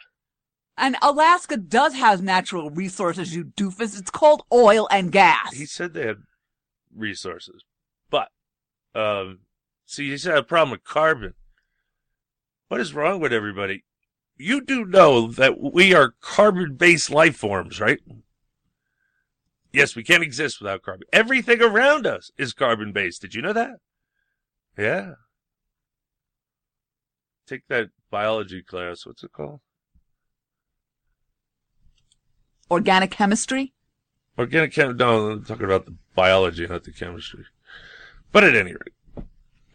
And 0.78 0.96
Alaska 1.02 1.58
does 1.58 1.96
have 1.96 2.22
natural 2.22 2.70
resources, 2.70 3.36
you 3.36 3.46
doofus. 3.46 4.00
It's 4.00 4.12
called 4.12 4.44
oil 4.54 4.88
and 4.92 5.12
gas. 5.12 5.54
He 5.54 5.66
said 5.66 5.94
they 5.94 6.06
had 6.06 6.18
resources, 6.96 7.63
but 8.12 8.30
um, 8.94 9.40
see, 9.86 10.12
he's 10.12 10.26
had 10.26 10.38
a 10.38 10.44
problem 10.44 10.72
with 10.72 10.84
carbon. 10.84 11.34
What 12.68 12.80
is 12.80 12.94
wrong 12.94 13.20
with 13.20 13.34
everybody? 13.34 13.86
You 14.36 14.62
do 14.62 14.86
know 14.86 15.32
that 15.32 15.60
we 15.60 15.96
are 15.96 16.13
carbon-based 16.22 17.10
life 17.10 17.36
forms, 17.36 17.80
right? 17.80 18.00
Yes, 19.74 19.96
we 19.96 20.04
can't 20.04 20.22
exist 20.22 20.62
without 20.62 20.84
carbon. 20.84 21.08
Everything 21.12 21.62
around 21.62 22.06
us 22.06 22.30
is 22.38 22.54
carbon-based. 22.54 23.22
Did 23.22 23.34
you 23.34 23.42
know 23.42 23.54
that? 23.54 23.78
Yeah. 24.78 25.13
Take 27.48 27.68
that 27.70 27.90
biology 28.12 28.62
class. 28.62 29.06
What's 29.06 29.24
it 29.24 29.32
called? 29.32 29.62
Organic 32.69 33.12
chemistry? 33.12 33.73
Organic 34.38 34.73
chem, 34.73 34.97
no, 34.97 35.32
I'm 35.32 35.45
talking 35.45 35.65
about 35.65 35.86
the 35.86 35.95
biology, 36.15 36.67
not 36.67 36.84
the 36.84 36.91
chemistry. 36.91 37.45
But 38.32 38.43
at 38.43 38.56
any 38.56 38.73
rate, 38.73 39.25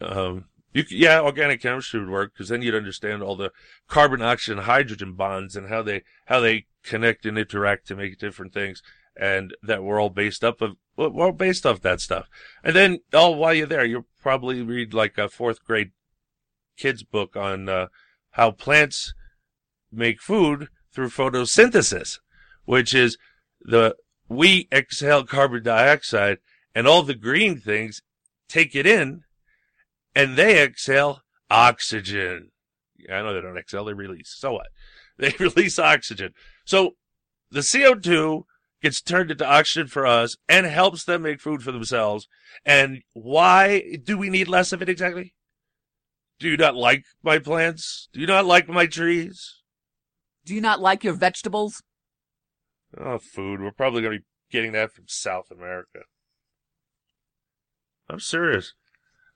um, 0.01 0.45
you, 0.73 0.83
yeah, 0.89 1.19
organic 1.21 1.61
chemistry 1.61 1.99
would 1.99 2.09
work 2.09 2.33
because 2.33 2.49
then 2.49 2.61
you'd 2.61 2.75
understand 2.75 3.21
all 3.21 3.35
the 3.35 3.51
carbon, 3.87 4.21
oxygen, 4.21 4.63
hydrogen 4.63 5.13
bonds 5.13 5.55
and 5.55 5.69
how 5.69 5.81
they, 5.81 6.03
how 6.25 6.39
they 6.39 6.65
connect 6.83 7.25
and 7.25 7.37
interact 7.37 7.87
to 7.87 7.95
make 7.95 8.17
different 8.17 8.53
things. 8.53 8.81
And 9.15 9.55
that 9.61 9.83
we're 9.83 10.01
all 10.01 10.09
based 10.09 10.43
up 10.43 10.61
of, 10.61 10.77
we're 10.95 11.09
all 11.09 11.31
based 11.31 11.65
off 11.65 11.81
that 11.81 12.01
stuff. 12.01 12.27
And 12.63 12.75
then, 12.75 12.99
oh, 13.11 13.31
while 13.31 13.53
you're 13.53 13.67
there, 13.67 13.85
you'll 13.85 14.07
probably 14.21 14.61
read 14.61 14.93
like 14.93 15.17
a 15.17 15.29
fourth 15.29 15.63
grade 15.63 15.91
kid's 16.77 17.03
book 17.03 17.35
on, 17.35 17.69
uh, 17.69 17.87
how 18.31 18.51
plants 18.51 19.13
make 19.91 20.19
food 20.19 20.69
through 20.91 21.09
photosynthesis, 21.09 22.19
which 22.65 22.93
is 22.93 23.17
the, 23.61 23.95
we 24.29 24.67
exhale 24.71 25.23
carbon 25.23 25.63
dioxide 25.63 26.37
and 26.75 26.87
all 26.87 27.03
the 27.03 27.15
green 27.15 27.59
things 27.59 28.01
take 28.47 28.75
it 28.75 28.85
in 28.85 29.23
and 30.15 30.35
they 30.35 30.61
exhale 30.61 31.21
oxygen. 31.49 32.51
I 33.11 33.21
know 33.21 33.33
they 33.33 33.41
don't 33.41 33.57
exhale, 33.57 33.85
they 33.85 33.93
release. 33.93 34.33
So 34.37 34.53
what? 34.53 34.67
They 35.19 35.31
release 35.39 35.77
oxygen. 35.77 36.33
So 36.65 36.95
the 37.51 37.59
CO2 37.59 38.45
gets 38.81 38.99
turned 38.99 39.29
into 39.29 39.47
oxygen 39.47 39.87
for 39.87 40.07
us 40.07 40.35
and 40.49 40.65
helps 40.65 41.05
them 41.05 41.21
make 41.21 41.39
food 41.39 41.61
for 41.61 41.71
themselves. 41.71 42.27
And 42.65 43.03
why 43.13 43.97
do 44.03 44.17
we 44.17 44.31
need 44.31 44.47
less 44.47 44.73
of 44.73 44.81
it 44.81 44.89
exactly? 44.89 45.35
Do 46.39 46.49
you 46.49 46.57
not 46.57 46.75
like 46.75 47.05
my 47.21 47.37
plants? 47.37 48.09
Do 48.11 48.19
you 48.19 48.25
not 48.25 48.45
like 48.45 48.67
my 48.67 48.87
trees? 48.87 49.61
Do 50.45 50.55
you 50.55 50.61
not 50.61 50.81
like 50.81 51.03
your 51.03 51.13
vegetables? 51.13 51.83
Oh, 52.97 53.17
food. 53.17 53.61
We're 53.61 53.71
probably 53.71 54.01
going 54.01 54.13
to 54.13 54.19
be 54.19 54.25
getting 54.51 54.73
that 54.73 54.91
from 54.91 55.05
South 55.07 55.49
America. 55.51 55.99
I'm 58.09 58.19
serious. 58.19 58.73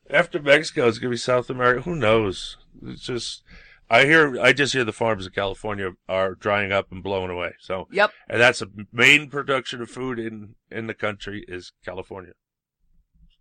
After 0.10 0.41
Mexico, 0.41 0.88
it's 0.88 1.00
going 1.00 1.10
to 1.12 1.15
be 1.15 1.17
South 1.17 1.50
America. 1.50 1.82
Who 1.82 1.96
knows? 1.96 2.58
It's 2.86 3.02
just, 3.02 3.43
I 3.89 4.06
hear, 4.06 4.39
I 4.39 4.54
just 4.54 4.74
hear 4.74 4.84
the 4.84 4.93
farms 4.93 5.26
in 5.26 5.32
California 5.34 5.91
are 6.08 6.36
drying 6.36 6.72
up 6.72 6.91
and 6.91 7.04
blowing 7.04 7.30
away. 7.32 7.56
So, 7.60 7.88
Yep. 7.91 8.12
and 8.30 8.39
that's 8.39 8.60
the 8.60 8.86
main 8.93 9.30
production 9.30 9.82
of 9.82 9.89
food 9.89 10.20
in, 10.20 10.56
in 10.72 10.88
the 10.88 10.93
country 10.93 11.43
is 11.48 11.74
California. 11.84 12.34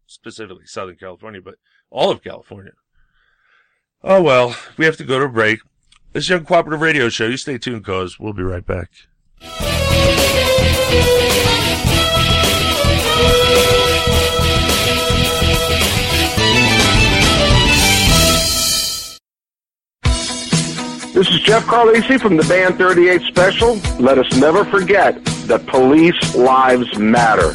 Specifically 0.06 0.66
Southern 0.66 0.96
California, 0.96 1.40
but 1.42 1.56
all 1.90 2.10
of 2.10 2.22
California. 2.22 2.72
Oh 4.02 4.22
well, 4.22 4.54
we 4.76 4.84
have 4.84 4.96
to 4.98 5.04
go 5.04 5.18
to 5.18 5.24
a 5.24 5.28
break. 5.28 5.58
This 6.12 6.30
is 6.30 6.40
Uncooperative 6.40 6.80
Radio 6.80 7.08
Show. 7.08 7.26
You 7.26 7.36
stay 7.36 7.58
tuned, 7.58 7.84
cause 7.84 8.18
we'll 8.20 8.32
be 8.32 8.42
right 8.44 8.64
back. 8.64 8.90
This 21.16 21.30
is 21.30 21.40
Jeff 21.40 21.64
Carlisi 21.64 22.20
from 22.20 22.36
the 22.36 22.44
Band 22.44 22.76
38 22.76 23.22
Special. 23.22 23.76
Let 23.98 24.18
us 24.18 24.36
never 24.36 24.66
forget 24.66 25.24
that 25.46 25.66
police 25.66 26.34
lives 26.34 26.98
matter. 26.98 27.54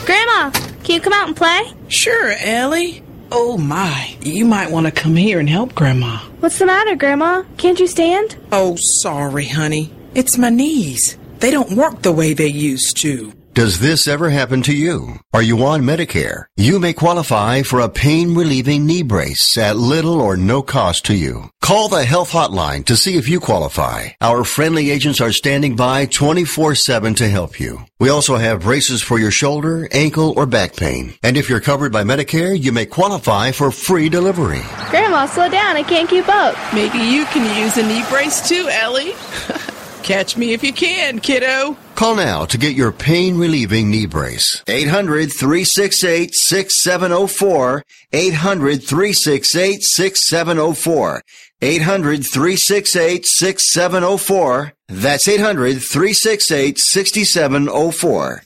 Grandma, 0.06 0.52
can 0.52 0.96
you 0.96 1.02
come 1.02 1.14
out 1.14 1.28
and 1.28 1.36
play? 1.36 1.74
Sure, 1.88 2.34
Ellie. 2.40 3.04
Oh 3.30 3.58
my, 3.58 4.16
you 4.22 4.46
might 4.46 4.72
want 4.72 4.86
to 4.86 4.92
come 4.92 5.18
here 5.18 5.40
and 5.40 5.50
help 5.50 5.76
Grandma. 5.76 6.20
What's 6.40 6.60
the 6.60 6.66
matter, 6.66 6.96
Grandma? 6.96 7.44
Can't 7.58 7.78
you 7.80 7.88
stand? 7.88 8.38
Oh, 8.54 8.78
sorry, 8.78 9.44
honey. 9.46 9.94
It's 10.16 10.38
my 10.38 10.50
knees. 10.50 11.18
They 11.40 11.52
don't 11.52 11.74
work 11.74 12.02
the 12.02 12.14
way 12.14 12.34
they 12.34 12.48
used 12.48 12.96
to. 13.02 13.34
Does 13.58 13.80
this 13.80 14.08
ever 14.08 14.30
happen 14.30 14.62
to 14.62 14.72
you? 14.72 15.20
Are 15.34 15.42
you 15.42 15.66
on 15.66 15.82
Medicare? 15.82 16.46
You 16.58 16.78
may 16.78 16.94
qualify 16.94 17.64
for 17.64 17.80
a 17.80 17.90
pain 17.90 18.36
relieving 18.36 18.86
knee 18.86 19.02
brace 19.02 19.58
at 19.58 19.76
little 19.76 20.22
or 20.22 20.38
no 20.38 20.62
cost 20.62 21.08
to 21.08 21.16
you. 21.16 21.50
Call 21.60 21.90
the 21.90 22.06
health 22.06 22.32
hotline 22.32 22.86
to 22.86 22.96
see 22.96 23.18
if 23.18 23.28
you 23.28 23.40
qualify. 23.40 24.10
Our 24.22 24.44
friendly 24.44 24.92
agents 24.92 25.22
are 25.22 25.32
standing 25.32 25.76
by 25.76 26.06
24-7 26.06 27.16
to 27.16 27.28
help 27.28 27.60
you. 27.60 27.80
We 28.00 28.10
also 28.10 28.36
have 28.36 28.62
braces 28.62 29.02
for 29.02 29.18
your 29.18 29.32
shoulder, 29.32 29.88
ankle, 29.92 30.36
or 30.38 30.46
back 30.46 30.76
pain. 30.76 31.16
And 31.24 31.36
if 31.36 31.50
you're 31.50 31.60
covered 31.60 31.92
by 31.92 32.04
Medicare, 32.04 32.56
you 32.56 32.72
may 32.72 32.86
qualify 32.86 33.54
for 33.54 33.72
free 33.72 34.08
delivery. 34.08 34.62
Grandma, 34.92 35.26
slow 35.26 35.50
down. 35.50 35.76
I 35.76 35.82
can't 35.82 36.08
keep 36.08 36.30
up. 36.30 36.56
Maybe 36.76 37.00
you 37.00 37.26
can 37.26 37.58
use 37.60 37.76
a 37.78 37.82
knee 37.82 38.06
brace 38.08 38.48
too, 38.48 38.70
Ellie. 38.70 39.14
Catch 40.04 40.38
me 40.38 40.54
if 40.54 40.64
you 40.64 40.72
can, 40.72 41.20
kiddo. 41.20 41.76
Call 41.96 42.16
now 42.16 42.46
to 42.46 42.58
get 42.58 42.76
your 42.76 42.92
pain 42.92 43.38
relieving 43.38 43.92
knee 43.92 44.06
brace. 44.06 44.64
800 44.68 45.32
368 45.34 46.34
6704. 46.34 47.84
800 48.14 48.84
368 48.84 49.84
6704. 49.84 51.22
800 51.62 52.26
368 52.26 53.26
6704. 53.26 54.74
That's 54.88 55.28
800 55.28 55.82
368 55.82 56.80
6704. 56.80 58.44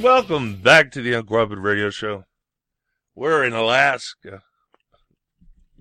And 0.00 0.06
welcome 0.06 0.56
back 0.56 0.90
to 0.92 1.02
the 1.02 1.12
Uncooperative 1.12 1.62
Radio 1.62 1.90
Show. 1.90 2.24
We're 3.14 3.44
in 3.44 3.52
Alaska. 3.52 4.40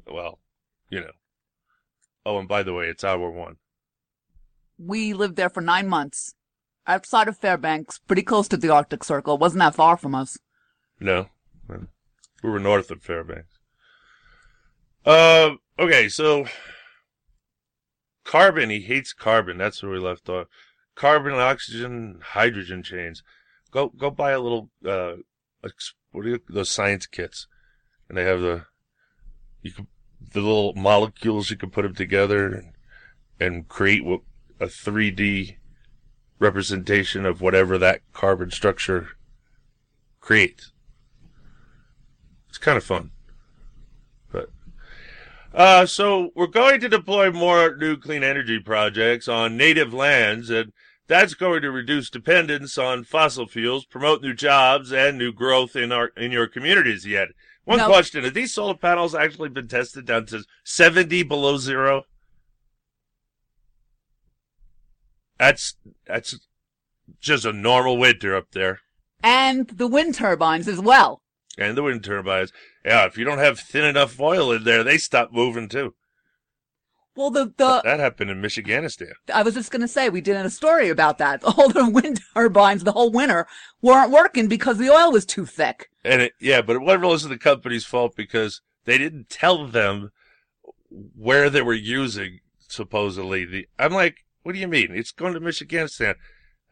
Well, 0.05 0.39
you 0.89 0.99
know. 0.99 1.11
Oh, 2.25 2.37
and 2.37 2.45
by 2.45 2.63
the 2.63 2.73
way, 2.73 2.87
it's 2.87 3.05
hour 3.05 3.31
one. 3.31 3.55
We 4.77 5.13
lived 5.13 5.37
there 5.37 5.47
for 5.47 5.61
nine 5.61 5.87
months. 5.87 6.35
Outside 6.85 7.29
of 7.29 7.37
Fairbanks, 7.37 7.99
pretty 7.99 8.23
close 8.23 8.49
to 8.49 8.57
the 8.57 8.67
Arctic 8.67 9.05
Circle. 9.05 9.35
It 9.35 9.39
Wasn't 9.39 9.59
that 9.59 9.75
far 9.75 9.95
from 9.95 10.13
us. 10.13 10.37
No, 10.99 11.27
we 11.69 12.49
were 12.49 12.59
north 12.59 12.91
of 12.91 13.01
Fairbanks. 13.01 13.57
Uh, 15.05 15.51
okay, 15.79 16.09
so 16.09 16.45
carbon. 18.25 18.69
He 18.69 18.81
hates 18.81 19.13
carbon. 19.13 19.57
That's 19.57 19.81
where 19.81 19.93
we 19.93 19.99
left 19.99 20.27
off. 20.27 20.47
Carbon, 20.93 21.35
oxygen, 21.35 22.19
hydrogen 22.21 22.83
chains. 22.83 23.23
Go 23.71 23.89
go 23.89 24.09
buy 24.09 24.31
a 24.31 24.39
little 24.39 24.69
uh, 24.85 25.13
what 26.11 26.23
do 26.23 26.29
you 26.29 26.41
those 26.49 26.69
science 26.69 27.05
kits, 27.05 27.47
and 28.07 28.17
they 28.17 28.23
have 28.23 28.41
the 28.41 28.65
you 29.61 29.71
can 29.71 29.87
the 30.33 30.41
little 30.41 30.73
molecules 30.73 31.49
you 31.49 31.57
can 31.57 31.69
put 31.69 31.83
them 31.83 31.95
together 31.95 32.63
and, 33.39 33.67
create 33.69 34.03
a 34.59 34.65
3D 34.65 35.55
representation 36.39 37.25
of 37.25 37.39
whatever 37.39 37.77
that 37.77 38.01
carbon 38.11 38.51
structure 38.51 39.09
creates. 40.19 40.73
It's 42.49 42.57
kind 42.57 42.77
of 42.77 42.83
fun. 42.83 43.11
But 44.29 44.49
uh, 45.53 45.85
so 45.85 46.31
we're 46.35 46.47
going 46.47 46.81
to 46.81 46.89
deploy 46.89 47.31
more 47.31 47.77
new 47.77 47.95
clean 47.95 48.23
energy 48.23 48.59
projects 48.59 49.29
on 49.29 49.55
native 49.55 49.93
lands, 49.93 50.49
and 50.49 50.73
that's 51.09 51.33
going 51.33 51.63
to 51.63 51.71
reduce 51.71 52.09
dependence 52.09 52.77
on 52.77 53.03
fossil 53.03 53.47
fuels, 53.47 53.83
promote 53.83 54.21
new 54.21 54.33
jobs 54.33 54.93
and 54.93 55.17
new 55.17 55.33
growth 55.33 55.75
in 55.75 55.91
our 55.91 56.11
in 56.15 56.31
your 56.31 56.47
communities. 56.47 57.05
Yet, 57.05 57.29
one 57.65 57.79
No. 57.79 57.87
question: 57.87 58.23
Have 58.23 58.35
these 58.35 58.53
solar 58.53 58.75
panels 58.75 59.13
actually 59.13 59.49
been 59.49 59.67
tested 59.67 60.05
down 60.05 60.27
to 60.27 60.45
seventy 60.63 61.23
below 61.23 61.57
zero? 61.57 62.03
That's 65.37 65.75
that's 66.05 66.39
just 67.19 67.43
a 67.43 67.51
normal 67.53 67.97
winter 67.97 68.35
up 68.35 68.51
there. 68.51 68.79
And 69.23 69.67
the 69.67 69.87
wind 69.87 70.15
turbines 70.15 70.67
as 70.67 70.79
well. 70.79 71.21
And 71.57 71.75
the 71.75 71.83
wind 71.83 72.03
turbines. 72.03 72.53
Yeah, 72.85 73.05
if 73.05 73.17
you 73.17 73.25
don't 73.25 73.39
have 73.39 73.59
thin 73.59 73.83
enough 73.83 74.19
oil 74.19 74.51
in 74.51 74.63
there, 74.63 74.83
they 74.83 74.97
stop 74.97 75.33
moving 75.33 75.67
too. 75.67 75.95
Well, 77.19 77.31
the, 77.31 77.51
the, 77.57 77.81
That 77.83 77.99
happened 77.99 78.31
in 78.31 78.41
Michiganistan. 78.41 79.11
I 79.33 79.43
was 79.43 79.53
just 79.53 79.71
going 79.71 79.81
to 79.81 79.89
say, 79.89 80.07
we 80.07 80.21
did 80.21 80.37
a 80.37 80.49
story 80.49 80.87
about 80.87 81.17
that. 81.17 81.43
All 81.57 81.67
the 81.67 81.89
wind 81.89 82.21
turbines 82.33 82.85
the 82.85 82.93
whole 82.93 83.11
winter 83.11 83.45
weren't 83.81 84.09
working 84.09 84.47
because 84.47 84.77
the 84.77 84.89
oil 84.89 85.11
was 85.11 85.25
too 85.25 85.45
thick. 85.45 85.89
And 86.05 86.21
it, 86.21 86.33
yeah, 86.39 86.61
but 86.61 86.77
it 86.77 86.81
wasn't 86.81 87.33
the 87.33 87.37
company's 87.37 87.83
fault 87.83 88.15
because 88.15 88.61
they 88.85 88.97
didn't 88.97 89.29
tell 89.29 89.67
them 89.67 90.13
where 90.89 91.49
they 91.49 91.61
were 91.61 91.73
using 91.73 92.39
supposedly 92.69 93.43
the. 93.43 93.67
I'm 93.77 93.91
like, 93.91 94.23
what 94.43 94.53
do 94.53 94.59
you 94.59 94.69
mean? 94.69 94.91
It's 94.91 95.11
going 95.11 95.33
to 95.33 95.41
Michiganistan. 95.41 96.15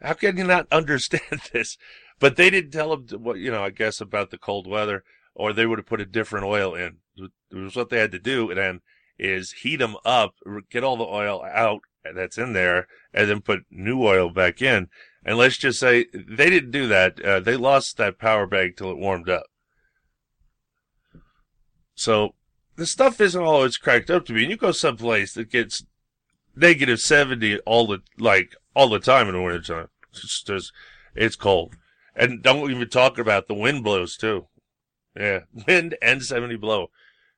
How 0.02 0.14
can 0.14 0.38
you 0.38 0.46
not 0.46 0.68
understand 0.72 1.42
this? 1.52 1.78
But 2.22 2.38
they 2.38 2.50
didn't 2.50 2.72
tell 2.72 2.96
them 2.96 3.22
what 3.22 3.40
you 3.40 3.52
know. 3.52 3.66
I 3.66 3.70
guess 3.70 4.00
about 4.00 4.32
the 4.32 4.38
cold 4.38 4.66
weather, 4.66 5.04
or 5.36 5.52
they 5.52 5.66
would 5.66 5.80
have 5.80 5.88
put 5.88 6.00
a 6.00 6.06
different 6.06 6.46
oil 6.46 6.74
in. 6.74 7.00
It 7.18 7.32
was 7.58 7.76
what 7.76 7.90
they 7.90 8.00
had 8.00 8.14
to 8.14 8.20
do, 8.20 8.50
and 8.50 8.58
then 8.58 8.82
is 9.20 9.52
heat 9.52 9.78
them 9.78 9.96
up, 10.06 10.36
get 10.70 10.84
all 10.84 10.98
the 10.98 11.04
oil 11.04 11.44
out 11.44 11.82
that's 12.16 12.38
in 12.38 12.54
there, 12.54 12.88
and 13.14 13.30
then 13.30 13.42
put 13.42 13.66
new 13.70 14.04
oil 14.04 14.30
back 14.30 14.62
in. 14.62 14.88
And 15.26 15.38
let's 15.38 15.58
just 15.58 15.80
say 15.80 16.06
they 16.14 16.50
didn't 16.50 16.72
do 16.72 16.88
that. 16.88 17.20
Uh, 17.24 17.40
they 17.40 17.58
lost 17.58 17.98
that 17.98 18.20
power 18.20 18.48
bank 18.48 18.78
till 18.78 18.92
it 18.92 18.98
warmed 18.98 19.30
up. 19.30 19.44
So 21.96 22.36
the 22.76 22.86
stuff 22.86 23.20
isn't 23.20 23.42
all 23.42 23.64
it's 23.64 23.78
cracked 23.78 24.10
up 24.10 24.26
to 24.26 24.34
be. 24.34 24.44
And 24.44 24.52
you 24.52 24.58
go 24.58 24.72
someplace 24.72 25.34
that 25.34 25.52
gets 25.52 25.84
negative 26.56 27.02
70 27.02 27.60
all 27.60 27.88
the, 27.88 28.00
like, 28.18 28.56
all 28.76 28.90
the 28.90 29.00
time 29.00 29.28
in 29.28 29.34
the 29.34 29.42
wintertime. 29.42 29.88
It's 30.12 30.44
just, 30.44 30.72
it's 31.16 31.36
cold. 31.36 31.76
And 32.16 32.42
don't 32.42 32.72
even 32.72 32.90
talk 32.90 33.18
about 33.18 33.48
the 33.48 33.54
wind 33.54 33.84
blows 33.84 34.16
too. 34.16 34.48
Yeah. 35.16 35.42
Wind 35.68 35.98
and 36.02 36.24
70 36.24 36.56
blow. 36.58 36.92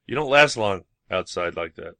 You 0.05 0.15
don't 0.15 0.29
last 0.29 0.57
long 0.57 0.83
outside 1.11 1.55
like 1.55 1.75
that. 1.75 1.95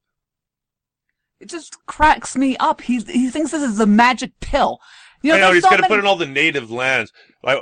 It 1.40 1.50
just 1.50 1.86
cracks 1.86 2.36
me 2.36 2.58
up. 2.58 2.82
He, 2.82 3.00
he 3.00 3.30
thinks 3.30 3.52
this 3.52 3.64
is 3.64 3.78
the 3.78 3.88
magic 3.88 4.40
pill. 4.42 4.80
You 5.22 5.32
know, 5.32 5.38
I 5.38 5.40
know 5.40 5.54
he's 5.54 5.64
so 5.64 5.70
going 5.70 5.82
to 5.82 5.82
many- 5.84 5.94
put 5.94 6.00
in 6.00 6.06
all 6.06 6.16
the 6.16 6.26
native 6.26 6.70
lands, 6.72 7.12
like 7.44 7.60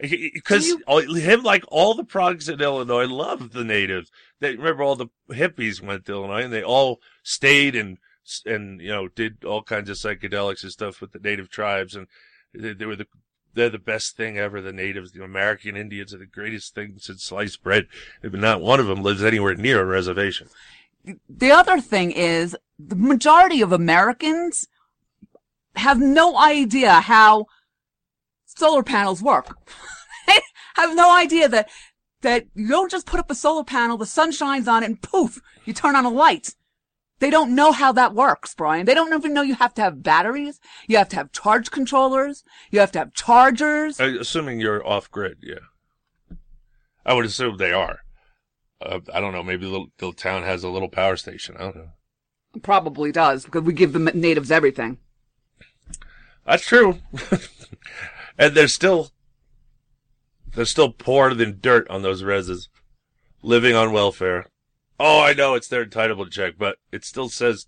because 0.00 0.74
him 0.98 1.42
like 1.42 1.64
all 1.68 1.94
the 1.94 2.04
products 2.04 2.48
in 2.48 2.60
Illinois 2.60 3.06
love 3.06 3.52
the 3.52 3.64
natives. 3.64 4.10
They 4.40 4.56
remember 4.56 4.82
all 4.82 4.96
the 4.96 5.06
hippies 5.30 5.80
went 5.80 6.06
to 6.06 6.12
Illinois 6.12 6.42
and 6.42 6.52
they 6.52 6.62
all 6.64 7.00
stayed 7.22 7.76
and 7.76 7.98
and 8.44 8.80
you 8.80 8.88
know 8.88 9.08
did 9.08 9.44
all 9.44 9.62
kinds 9.62 9.88
of 9.90 9.96
psychedelics 9.96 10.62
and 10.62 10.72
stuff 10.72 11.00
with 11.00 11.12
the 11.12 11.18
native 11.20 11.50
tribes 11.50 11.94
and 11.94 12.06
they, 12.54 12.72
they 12.72 12.86
were 12.86 12.96
the 12.96 13.06
they're 13.54 13.70
the 13.70 13.78
best 13.78 14.16
thing 14.16 14.38
ever. 14.38 14.60
The 14.60 14.72
natives, 14.72 15.12
the 15.12 15.24
American 15.24 15.76
Indians, 15.76 16.14
are 16.14 16.18
the 16.18 16.26
greatest 16.26 16.74
thing 16.74 16.94
since 16.98 17.24
sliced 17.24 17.62
bread. 17.62 17.86
But 18.22 18.34
not 18.34 18.60
one 18.60 18.80
of 18.80 18.86
them 18.86 19.02
lives 19.02 19.22
anywhere 19.22 19.54
near 19.54 19.80
a 19.80 19.84
reservation. 19.84 20.48
The 21.28 21.50
other 21.50 21.80
thing 21.80 22.12
is 22.12 22.56
the 22.78 22.96
majority 22.96 23.60
of 23.60 23.72
Americans 23.72 24.68
have 25.76 26.00
no 26.00 26.36
idea 26.36 27.00
how 27.00 27.46
solar 28.44 28.82
panels 28.82 29.22
work. 29.22 29.56
they 30.26 30.40
have 30.76 30.94
no 30.94 31.14
idea 31.14 31.48
that 31.48 31.68
that 32.20 32.46
you 32.54 32.68
don't 32.68 32.90
just 32.90 33.06
put 33.06 33.18
up 33.18 33.30
a 33.30 33.34
solar 33.34 33.64
panel, 33.64 33.98
the 33.98 34.06
sun 34.06 34.30
shines 34.30 34.68
on 34.68 34.84
it, 34.84 34.86
and 34.86 35.02
poof, 35.02 35.40
you 35.64 35.72
turn 35.72 35.96
on 35.96 36.04
a 36.04 36.10
light. 36.10 36.54
They 37.22 37.30
don't 37.30 37.54
know 37.54 37.70
how 37.70 37.92
that 37.92 38.14
works, 38.14 38.52
Brian. 38.52 38.84
They 38.84 38.94
don't 38.94 39.14
even 39.14 39.32
know 39.32 39.42
you 39.42 39.54
have 39.54 39.74
to 39.74 39.82
have 39.82 40.02
batteries. 40.02 40.58
You 40.88 40.96
have 40.96 41.08
to 41.10 41.16
have 41.16 41.30
charge 41.30 41.70
controllers. 41.70 42.42
You 42.72 42.80
have 42.80 42.90
to 42.92 42.98
have 42.98 43.14
chargers. 43.14 44.00
Uh, 44.00 44.16
Assuming 44.18 44.58
you're 44.58 44.84
off 44.84 45.08
grid, 45.08 45.38
yeah. 45.40 45.60
I 47.06 47.14
would 47.14 47.24
assume 47.24 47.58
they 47.58 47.70
are. 47.70 48.00
Uh, 48.84 48.98
I 49.14 49.20
don't 49.20 49.32
know. 49.32 49.44
Maybe 49.44 49.70
the 49.70 49.86
the 49.98 50.12
town 50.12 50.42
has 50.42 50.64
a 50.64 50.68
little 50.68 50.88
power 50.88 51.16
station. 51.16 51.54
I 51.60 51.60
don't 51.60 51.76
know. 51.76 51.90
Probably 52.60 53.12
does 53.12 53.44
because 53.44 53.62
we 53.62 53.72
give 53.72 53.92
the 53.92 54.00
natives 54.00 54.50
everything. 54.50 54.98
That's 56.44 56.66
true. 56.66 56.98
and 58.36 58.56
they're 58.56 58.66
still 58.66 59.12
they're 60.56 60.64
still 60.64 60.90
poorer 60.90 61.34
than 61.34 61.60
dirt 61.60 61.88
on 61.88 62.02
those 62.02 62.24
reses, 62.24 62.66
living 63.42 63.76
on 63.76 63.92
welfare. 63.92 64.46
Oh, 65.04 65.20
I 65.20 65.32
know 65.32 65.54
it's 65.54 65.66
their 65.66 65.84
entitlement 65.84 66.30
check, 66.30 66.54
but 66.56 66.76
it 66.92 67.04
still 67.04 67.28
says 67.28 67.66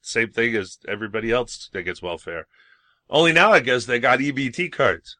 same 0.00 0.30
thing 0.30 0.54
as 0.54 0.78
everybody 0.86 1.32
else 1.32 1.68
that 1.72 1.82
gets 1.82 2.00
welfare. 2.00 2.46
Only 3.10 3.32
now, 3.32 3.50
I 3.50 3.58
guess 3.58 3.84
they 3.84 3.98
got 3.98 4.20
EBT 4.20 4.70
cards. 4.70 5.16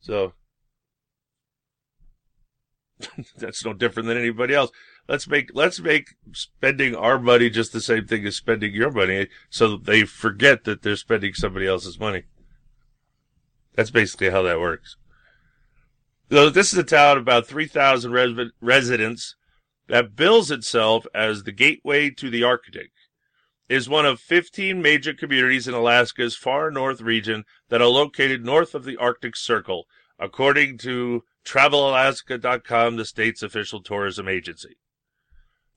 So 0.00 0.32
that's 3.36 3.66
no 3.66 3.74
different 3.74 4.06
than 4.06 4.16
anybody 4.16 4.54
else. 4.54 4.70
Let's 5.08 5.28
make 5.28 5.50
let's 5.52 5.78
make 5.78 6.14
spending 6.32 6.96
our 6.96 7.18
money 7.18 7.50
just 7.50 7.74
the 7.74 7.82
same 7.82 8.06
thing 8.06 8.24
as 8.24 8.34
spending 8.34 8.72
your 8.72 8.90
money, 8.90 9.28
so 9.50 9.76
they 9.76 10.04
forget 10.04 10.64
that 10.64 10.80
they're 10.80 10.96
spending 10.96 11.34
somebody 11.34 11.66
else's 11.66 12.00
money. 12.00 12.22
That's 13.74 13.90
basically 13.90 14.30
how 14.30 14.40
that 14.40 14.58
works. 14.58 14.96
So 16.30 16.48
this 16.48 16.72
is 16.72 16.78
a 16.78 16.82
town 16.82 17.18
of 17.18 17.24
about 17.24 17.46
three 17.46 17.66
thousand 17.66 18.12
res- 18.12 18.52
residents 18.62 19.34
that 19.88 20.16
bills 20.16 20.50
itself 20.50 21.06
as 21.14 21.42
the 21.42 21.52
gateway 21.52 22.10
to 22.10 22.30
the 22.30 22.42
Arctic. 22.42 22.90
is 23.68 23.88
one 23.88 24.04
of 24.04 24.20
15 24.20 24.82
major 24.82 25.14
communities 25.14 25.66
in 25.66 25.74
Alaska's 25.74 26.36
far 26.36 26.70
north 26.70 27.00
region 27.00 27.44
that 27.68 27.80
are 27.80 27.88
located 27.88 28.44
north 28.44 28.74
of 28.74 28.84
the 28.84 28.96
Arctic 28.96 29.34
Circle, 29.36 29.86
according 30.18 30.78
to 30.78 31.24
TravelAlaska.com, 31.44 32.96
the 32.96 33.04
state's 33.04 33.42
official 33.42 33.82
tourism 33.82 34.28
agency. 34.28 34.76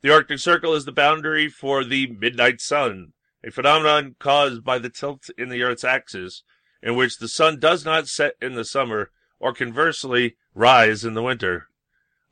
The 0.01 0.13
Arctic 0.13 0.39
Circle 0.39 0.73
is 0.73 0.85
the 0.85 0.91
boundary 0.91 1.49
for 1.49 1.83
the 1.83 2.07
midnight 2.07 2.61
sun, 2.61 3.13
a 3.43 3.51
phenomenon 3.51 4.15
caused 4.19 4.63
by 4.63 4.77
the 4.77 4.89
tilt 4.89 5.29
in 5.37 5.49
the 5.49 5.63
Earth's 5.63 5.83
axis, 5.83 6.43
in 6.81 6.95
which 6.95 7.17
the 7.17 7.27
sun 7.27 7.59
does 7.59 7.85
not 7.85 8.07
set 8.07 8.33
in 8.41 8.55
the 8.55 8.65
summer, 8.65 9.11
or 9.39 9.53
conversely, 9.53 10.35
rise 10.53 11.03
in 11.03 11.13
the 11.13 11.23
winter. 11.23 11.69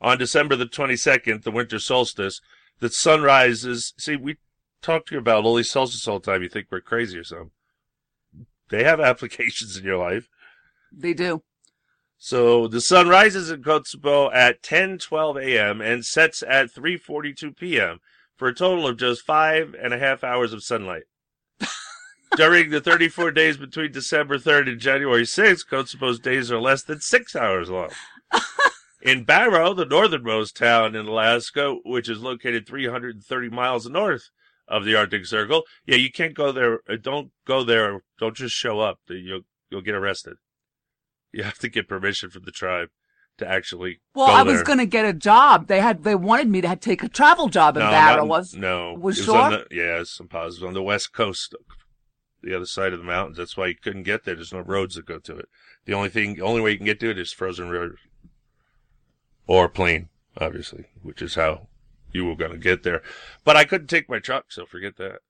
On 0.04 0.18
December 0.18 0.54
the 0.54 0.66
22nd, 0.66 1.44
the 1.44 1.50
winter 1.50 1.78
solstice, 1.78 2.42
the 2.78 2.90
sun 2.90 3.22
rises. 3.22 3.94
See, 3.96 4.16
we 4.16 4.36
talk 4.82 5.06
to 5.06 5.14
you 5.14 5.18
about 5.18 5.46
all 5.46 5.54
these 5.54 5.70
solstices 5.70 6.06
all 6.06 6.18
the 6.18 6.30
time. 6.30 6.42
You 6.42 6.50
think 6.50 6.66
we're 6.70 6.82
crazy 6.82 7.16
or 7.16 7.24
something. 7.24 7.52
They 8.68 8.84
have 8.84 9.00
applications 9.12 9.78
in 9.78 9.84
your 9.84 9.96
life. 9.96 10.28
They 10.92 11.14
do. 11.14 11.42
So 12.18 12.68
the 12.68 12.82
sun 12.82 13.08
rises 13.08 13.50
in 13.50 13.62
Kotzebue 13.62 14.30
at 14.34 14.62
10:12 14.62 15.42
a.m. 15.42 15.80
and 15.80 16.04
sets 16.04 16.42
at 16.42 16.70
3:42 16.70 17.56
p.m. 17.56 18.00
for 18.36 18.48
a 18.48 18.54
total 18.54 18.86
of 18.86 18.98
just 18.98 19.22
five 19.22 19.74
and 19.74 19.94
a 19.94 19.98
half 19.98 20.22
hours 20.22 20.52
of 20.52 20.62
sunlight. 20.62 21.04
During 22.36 22.68
the 22.68 22.82
34 22.82 23.30
days 23.30 23.56
between 23.56 23.92
December 23.92 24.36
3rd 24.36 24.68
and 24.68 24.80
January 24.80 25.22
6th, 25.22 25.66
Kotzebue's 25.66 26.18
days 26.18 26.52
are 26.52 26.60
less 26.60 26.82
than 26.82 27.00
six 27.00 27.34
hours 27.34 27.70
long. 27.70 27.88
in 29.04 29.24
Barrow, 29.24 29.74
the 29.74 29.84
northernmost 29.84 30.56
town 30.56 30.96
in 30.96 31.06
Alaska, 31.06 31.76
which 31.84 32.08
is 32.08 32.20
located 32.20 32.66
330 32.66 33.50
miles 33.50 33.88
north 33.88 34.30
of 34.66 34.86
the 34.86 34.96
Arctic 34.96 35.26
Circle, 35.26 35.62
yeah, 35.86 35.96
you 35.96 36.10
can't 36.10 36.34
go 36.34 36.50
there. 36.50 36.80
uh, 36.88 36.96
Don't 37.00 37.30
go 37.46 37.62
there. 37.62 38.02
Don't 38.18 38.34
just 38.34 38.56
show 38.56 38.80
up. 38.80 39.00
You'll 39.08 39.42
you'll 39.70 39.82
get 39.82 39.94
arrested. 39.94 40.36
You 41.32 41.42
have 41.42 41.58
to 41.58 41.68
get 41.68 41.88
permission 41.88 42.30
from 42.30 42.44
the 42.44 42.50
tribe 42.50 42.88
to 43.36 43.48
actually. 43.48 44.00
Well, 44.14 44.26
I 44.26 44.42
was 44.42 44.62
going 44.62 44.78
to 44.78 44.86
get 44.86 45.04
a 45.04 45.12
job. 45.12 45.66
They 45.66 45.80
had 45.80 46.02
they 46.02 46.14
wanted 46.14 46.48
me 46.48 46.62
to 46.62 46.74
take 46.76 47.02
a 47.02 47.08
travel 47.08 47.48
job 47.48 47.76
in 47.76 47.82
no, 47.82 47.90
Barrow. 47.90 48.24
was 48.24 48.54
no, 48.54 48.94
was 48.94 49.18
it 49.18 49.24
sure? 49.24 49.50
the, 49.50 49.66
yeah, 49.70 50.00
it's 50.00 50.16
some 50.16 50.28
positives 50.28 50.66
on 50.66 50.72
the 50.72 50.82
west 50.82 51.12
coast, 51.12 51.54
the 52.42 52.56
other 52.56 52.64
side 52.64 52.94
of 52.94 53.00
the 53.00 53.04
mountains. 53.04 53.36
That's 53.36 53.56
why 53.56 53.66
you 53.66 53.74
couldn't 53.74 54.04
get 54.04 54.24
there. 54.24 54.34
There's 54.34 54.52
no 54.54 54.60
roads 54.60 54.94
that 54.94 55.04
go 55.04 55.18
to 55.18 55.36
it. 55.36 55.48
The 55.84 55.92
only 55.92 56.08
thing, 56.08 56.40
only 56.40 56.62
way 56.62 56.70
you 56.70 56.78
can 56.78 56.86
get 56.86 57.00
to 57.00 57.10
it 57.10 57.18
is 57.18 57.34
frozen 57.34 57.68
rivers 57.68 57.98
or 59.46 59.68
plane, 59.68 60.08
obviously, 60.40 60.86
which 61.02 61.20
is 61.22 61.34
how 61.34 61.68
you 62.12 62.24
were 62.24 62.36
going 62.36 62.52
to 62.52 62.58
get 62.58 62.82
there. 62.82 63.02
But 63.44 63.56
I 63.56 63.64
couldn't 63.64 63.88
take 63.88 64.08
my 64.08 64.18
truck, 64.18 64.46
so 64.50 64.64
forget 64.66 64.96
that. 64.96 65.20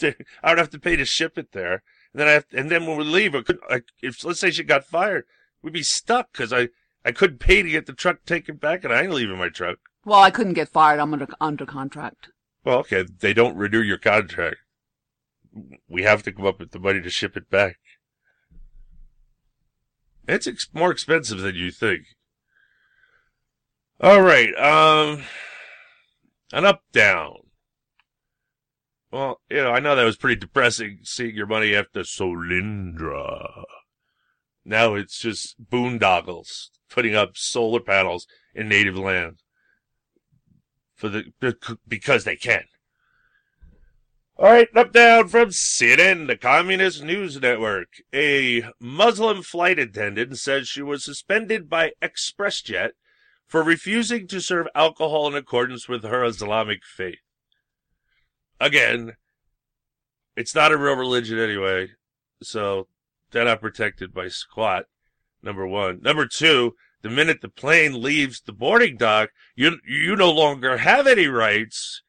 I 0.42 0.50
would 0.50 0.58
have 0.58 0.70
to 0.70 0.78
pay 0.78 0.96
to 0.96 1.04
ship 1.04 1.38
it 1.38 1.52
there, 1.52 1.82
and 2.12 2.20
then 2.20 2.28
I 2.28 2.32
have, 2.32 2.46
and 2.52 2.70
then 2.70 2.86
when 2.86 2.98
we 2.98 3.04
leave, 3.04 3.34
I 3.34 3.42
could, 3.42 3.58
I, 3.70 3.82
if 4.02 4.22
let's 4.24 4.40
say 4.40 4.50
she 4.50 4.62
got 4.64 4.84
fired, 4.84 5.24
we'd 5.62 5.72
be 5.72 5.82
stuck 5.82 6.32
because 6.32 6.52
I 6.52 6.68
I 7.04 7.12
couldn't 7.12 7.38
pay 7.38 7.62
to 7.62 7.70
get 7.70 7.86
the 7.86 7.94
truck 7.94 8.24
taken 8.26 8.56
back, 8.56 8.84
and 8.84 8.92
I 8.92 9.02
ain't 9.02 9.14
leaving 9.14 9.38
my 9.38 9.48
truck. 9.48 9.78
well, 10.04 10.20
I 10.20 10.30
couldn't 10.30 10.52
get 10.54 10.68
fired. 10.68 11.00
I'm 11.00 11.12
under 11.14 11.26
under 11.40 11.64
contract. 11.64 12.28
Well, 12.64 12.78
okay, 12.80 13.06
they 13.20 13.32
don't 13.32 13.56
renew 13.56 13.80
your 13.80 13.96
contract. 13.98 14.56
We 15.88 16.02
have 16.02 16.22
to 16.24 16.32
come 16.32 16.44
up 16.44 16.58
with 16.58 16.72
the 16.72 16.78
money 16.78 17.00
to 17.00 17.08
ship 17.08 17.34
it 17.36 17.48
back. 17.48 17.78
It's 20.28 20.46
ex- 20.46 20.68
more 20.74 20.90
expensive 20.90 21.38
than 21.38 21.54
you 21.54 21.70
think. 21.70 22.02
All 23.98 24.20
right, 24.20 24.54
um, 24.58 25.22
an 26.52 26.66
up 26.66 26.82
down. 26.92 27.36
Well, 29.10 29.40
you 29.48 29.56
know, 29.56 29.70
I 29.70 29.80
know 29.80 29.96
that 29.96 30.04
was 30.04 30.18
pretty 30.18 30.38
depressing 30.38 30.98
seeing 31.02 31.34
your 31.34 31.46
money 31.46 31.74
after 31.74 32.00
Solyndra. 32.00 33.64
Now 34.66 34.96
it's 34.96 35.18
just 35.18 35.56
boondoggles 35.70 36.68
putting 36.90 37.14
up 37.14 37.38
solar 37.38 37.80
panels 37.80 38.26
in 38.54 38.68
native 38.68 38.98
land 38.98 39.38
for 40.94 41.08
the 41.08 41.32
because 41.88 42.24
they 42.24 42.36
can. 42.36 42.64
All 44.36 44.50
right, 44.50 44.68
up 44.76 44.92
down 44.92 45.28
from 45.28 45.48
CNN, 45.48 46.26
the 46.26 46.36
Communist 46.36 47.02
News 47.02 47.40
Network. 47.40 47.88
A 48.14 48.64
Muslim 48.78 49.42
flight 49.42 49.78
attendant 49.78 50.38
says 50.38 50.68
she 50.68 50.82
was 50.82 51.02
suspended 51.02 51.70
by 51.70 51.92
ExpressJet 52.02 52.90
for 53.46 53.62
refusing 53.62 54.26
to 54.28 54.40
serve 54.40 54.66
alcohol 54.74 55.28
in 55.28 55.34
accordance 55.34 55.88
with 55.88 56.04
her 56.04 56.24
Islamic 56.24 56.80
faith. 56.84 57.18
Again, 58.60 59.12
it's 60.36 60.54
not 60.54 60.72
a 60.72 60.76
real 60.76 60.96
religion 60.96 61.38
anyway, 61.38 61.90
so 62.42 62.88
they're 63.30 63.44
not 63.44 63.60
protected 63.60 64.12
by 64.12 64.28
squat. 64.28 64.86
Number 65.42 65.66
one. 65.66 66.00
Number 66.02 66.26
two, 66.26 66.74
the 67.02 67.10
minute 67.10 67.40
the 67.40 67.48
plane 67.48 68.02
leaves 68.02 68.40
the 68.40 68.52
boarding 68.52 68.96
dock, 68.96 69.30
you 69.54 69.78
you 69.86 70.16
no 70.16 70.32
longer 70.32 70.78
have 70.78 71.06
any 71.06 71.28
rights, 71.28 72.02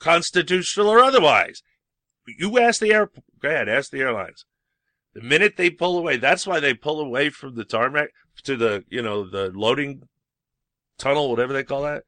constitutional 0.00 0.88
or 0.88 0.98
otherwise. 0.98 1.62
You 2.26 2.58
ask 2.58 2.80
the 2.80 2.92
air. 2.92 3.10
Go 3.40 3.48
ahead, 3.48 3.68
ask 3.68 3.90
the 3.90 4.00
airlines. 4.00 4.44
The 5.14 5.20
minute 5.20 5.56
they 5.56 5.70
pull 5.70 5.98
away, 5.98 6.16
that's 6.16 6.46
why 6.46 6.58
they 6.58 6.74
pull 6.74 6.98
away 6.98 7.30
from 7.30 7.54
the 7.54 7.64
tarmac 7.64 8.10
to 8.44 8.56
the 8.56 8.84
you 8.88 9.02
know 9.02 9.28
the 9.28 9.52
loading 9.54 10.08
tunnel, 11.02 11.28
whatever 11.28 11.52
they 11.52 11.64
call 11.64 11.82
that. 11.82 12.04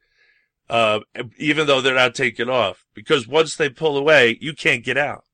Uh, 0.70 1.00
even 1.36 1.66
though 1.66 1.80
they're 1.80 1.94
not 1.94 2.14
taking 2.14 2.48
off, 2.48 2.86
because 2.94 3.28
once 3.28 3.54
they 3.54 3.68
pull 3.68 3.98
away, 3.98 4.38
you 4.40 4.54
can't 4.54 4.84
get 4.84 4.96
out. 4.96 5.24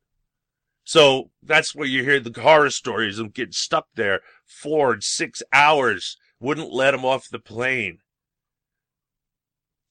So 0.83 1.31
that's 1.41 1.75
where 1.75 1.87
you 1.87 2.03
hear 2.03 2.19
the 2.19 2.41
horror 2.41 2.71
stories 2.71 3.21
of 3.21 3.33
getting 3.33 3.53
stuck 3.53 3.87
there 3.95 4.21
four 4.45 4.93
and 4.93 5.05
six 5.05 5.41
hours, 5.53 6.17
wouldn't 6.41 6.73
let 6.73 6.91
them 6.91 7.05
off 7.05 7.29
the 7.29 7.39
plane. 7.39 7.99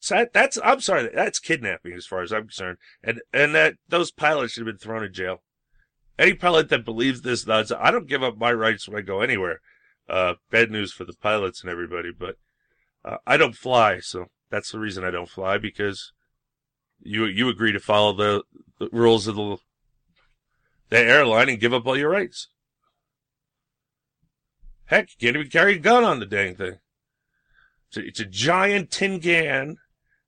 So 0.01 0.15
that, 0.15 0.34
that's, 0.34 0.57
I'm 0.63 0.82
sorry, 0.82 1.09
that's 1.13 1.39
kidnapping 1.39 1.93
as 1.93 2.05
far 2.05 2.22
as 2.22 2.34
I'm 2.34 2.43
concerned. 2.43 2.78
And, 3.01 3.22
and 3.32 3.55
that, 3.55 3.76
those 3.88 4.11
pilots 4.11 4.53
should 4.53 4.65
have 4.65 4.74
been 4.74 4.80
thrown 4.80 5.03
in 5.05 5.13
jail. 5.13 5.43
Any 6.17 6.34
pilot 6.34 6.67
that 6.70 6.84
believes 6.84 7.22
this 7.22 7.47
nonsense, 7.47 7.80
I 7.82 7.91
don't 7.91 8.07
give 8.07 8.24
up 8.24 8.38
my 8.38 8.51
rights 8.51 8.88
when 8.88 8.97
I 8.97 9.01
go 9.01 9.22
anywhere. 9.22 9.61
Uh, 10.09 10.34
bad 10.51 10.70
news 10.70 10.91
for 10.91 11.05
the 11.05 11.13
pilots 11.13 11.61
and 11.61 11.70
everybody, 11.70 12.11
but, 12.11 12.36
uh, 13.06 13.18
I 13.26 13.38
don't 13.38 13.56
fly, 13.56 14.00
so 14.00 14.28
that's 14.50 14.72
the 14.72 14.80
reason 14.80 15.04
I 15.04 15.12
don't 15.12 15.30
fly 15.30 15.58
because 15.58 16.12
you, 17.02 17.26
you 17.26 17.50
agree 17.50 17.72
to 17.72 17.80
follow 17.80 18.14
the, 18.14 18.43
the 18.80 18.89
rules 18.91 19.28
of 19.28 19.36
the, 19.36 19.58
the 20.89 21.00
airline 21.00 21.50
and 21.50 21.60
give 21.60 21.74
up 21.74 21.86
all 21.86 21.97
your 21.97 22.10
rights. 22.10 22.47
Heck, 24.86 25.10
you 25.12 25.28
can't 25.28 25.38
even 25.38 25.52
carry 25.52 25.76
a 25.76 25.80
gun 25.80 26.04
on 26.04 26.20
the 26.20 26.26
dang 26.26 26.56
thing. 26.56 26.80
It's 27.89 27.97
a, 27.97 28.08
it's 28.08 28.20
a 28.20 28.26
giant 28.26 28.91
tin 28.91 29.20
can 29.20 29.78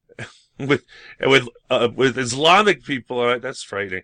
with 0.59 0.85
with 1.19 1.47
uh, 1.69 1.89
with 1.95 2.17
Islamic 2.17 2.83
people 2.83 3.19
on 3.19 3.37
it. 3.37 3.41
That's 3.41 3.63
frightening. 3.63 4.03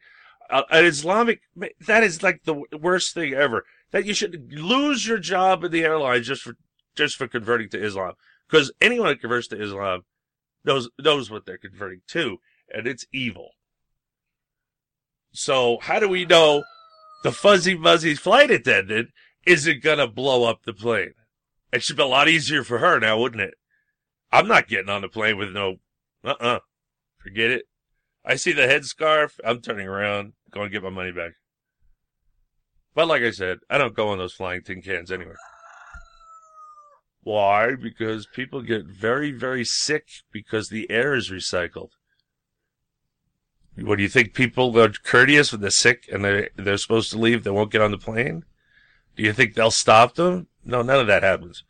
Uh, 0.49 0.63
an 0.71 0.85
Islamic 0.85 1.41
that 1.85 2.03
is 2.03 2.23
like 2.23 2.43
the 2.43 2.63
worst 2.79 3.13
thing 3.13 3.33
ever. 3.33 3.65
That 3.91 4.05
you 4.05 4.13
should 4.13 4.51
lose 4.51 5.07
your 5.07 5.17
job 5.17 5.63
in 5.63 5.71
the 5.71 5.83
airline 5.83 6.23
just 6.23 6.41
for 6.41 6.55
just 6.95 7.15
for 7.15 7.27
converting 7.27 7.69
to 7.69 7.83
Islam. 7.83 8.13
Because 8.49 8.71
anyone 8.79 9.09
that 9.09 9.21
converts 9.21 9.47
to 9.49 9.61
Islam 9.61 10.01
knows 10.63 10.89
knows 10.99 11.29
what 11.29 11.45
they're 11.45 11.57
converting 11.57 12.01
to, 12.07 12.37
and 12.73 12.87
it's 12.87 13.05
evil. 13.11 13.51
So 15.31 15.77
how 15.81 15.99
do 15.99 16.07
we 16.07 16.25
know 16.25 16.63
the 17.23 17.31
fuzzy 17.31 17.77
muzzy 17.77 18.15
flight 18.15 18.51
attendant 18.51 19.09
isn't 19.45 19.83
gonna 19.83 20.07
blow 20.07 20.45
up 20.45 20.63
the 20.63 20.73
plane? 20.73 21.13
It 21.71 21.83
should 21.83 21.97
be 21.97 22.03
a 22.03 22.07
lot 22.07 22.29
easier 22.29 22.63
for 22.63 22.77
her 22.79 22.99
now, 22.99 23.19
wouldn't 23.19 23.41
it? 23.41 23.55
I'm 24.31 24.47
not 24.47 24.67
getting 24.67 24.89
on 24.89 25.01
the 25.01 25.09
plane 25.09 25.37
with 25.37 25.51
no, 25.51 25.77
uh-uh. 26.23 26.59
Forget 27.17 27.51
it. 27.51 27.65
I 28.25 28.35
see 28.35 28.51
the 28.51 28.63
headscarf. 28.63 29.39
I'm 29.43 29.61
turning 29.61 29.87
around, 29.87 30.33
going 30.51 30.67
to 30.67 30.71
get 30.71 30.83
my 30.83 30.89
money 30.89 31.11
back. 31.11 31.33
But 32.93 33.07
like 33.07 33.21
I 33.21 33.31
said, 33.31 33.59
I 33.69 33.77
don't 33.77 33.95
go 33.95 34.09
on 34.09 34.17
those 34.17 34.33
flying 34.33 34.63
tin 34.63 34.81
cans 34.81 35.11
anywhere. 35.11 35.37
Why? 37.27 37.75
Because 37.75 38.25
people 38.25 38.61
get 38.61 38.85
very, 38.85 39.33
very 39.33 39.65
sick 39.65 40.07
because 40.31 40.69
the 40.69 40.89
air 40.89 41.13
is 41.13 41.29
recycled. 41.29 41.89
What 43.75 43.97
do 43.97 44.03
you 44.03 44.07
think? 44.07 44.33
People 44.33 44.79
are 44.79 44.87
courteous 45.03 45.51
when 45.51 45.59
they're 45.59 45.69
sick 45.69 46.07
and 46.09 46.23
they 46.23 46.47
they're 46.55 46.77
supposed 46.77 47.11
to 47.11 47.17
leave. 47.17 47.43
They 47.43 47.49
won't 47.49 47.69
get 47.69 47.81
on 47.81 47.91
the 47.91 47.97
plane. 47.97 48.45
Do 49.17 49.23
you 49.23 49.33
think 49.33 49.55
they'll 49.55 49.71
stop 49.71 50.15
them? 50.15 50.47
No, 50.63 50.81
none 50.81 51.01
of 51.01 51.07
that 51.07 51.21
happens. 51.21 51.65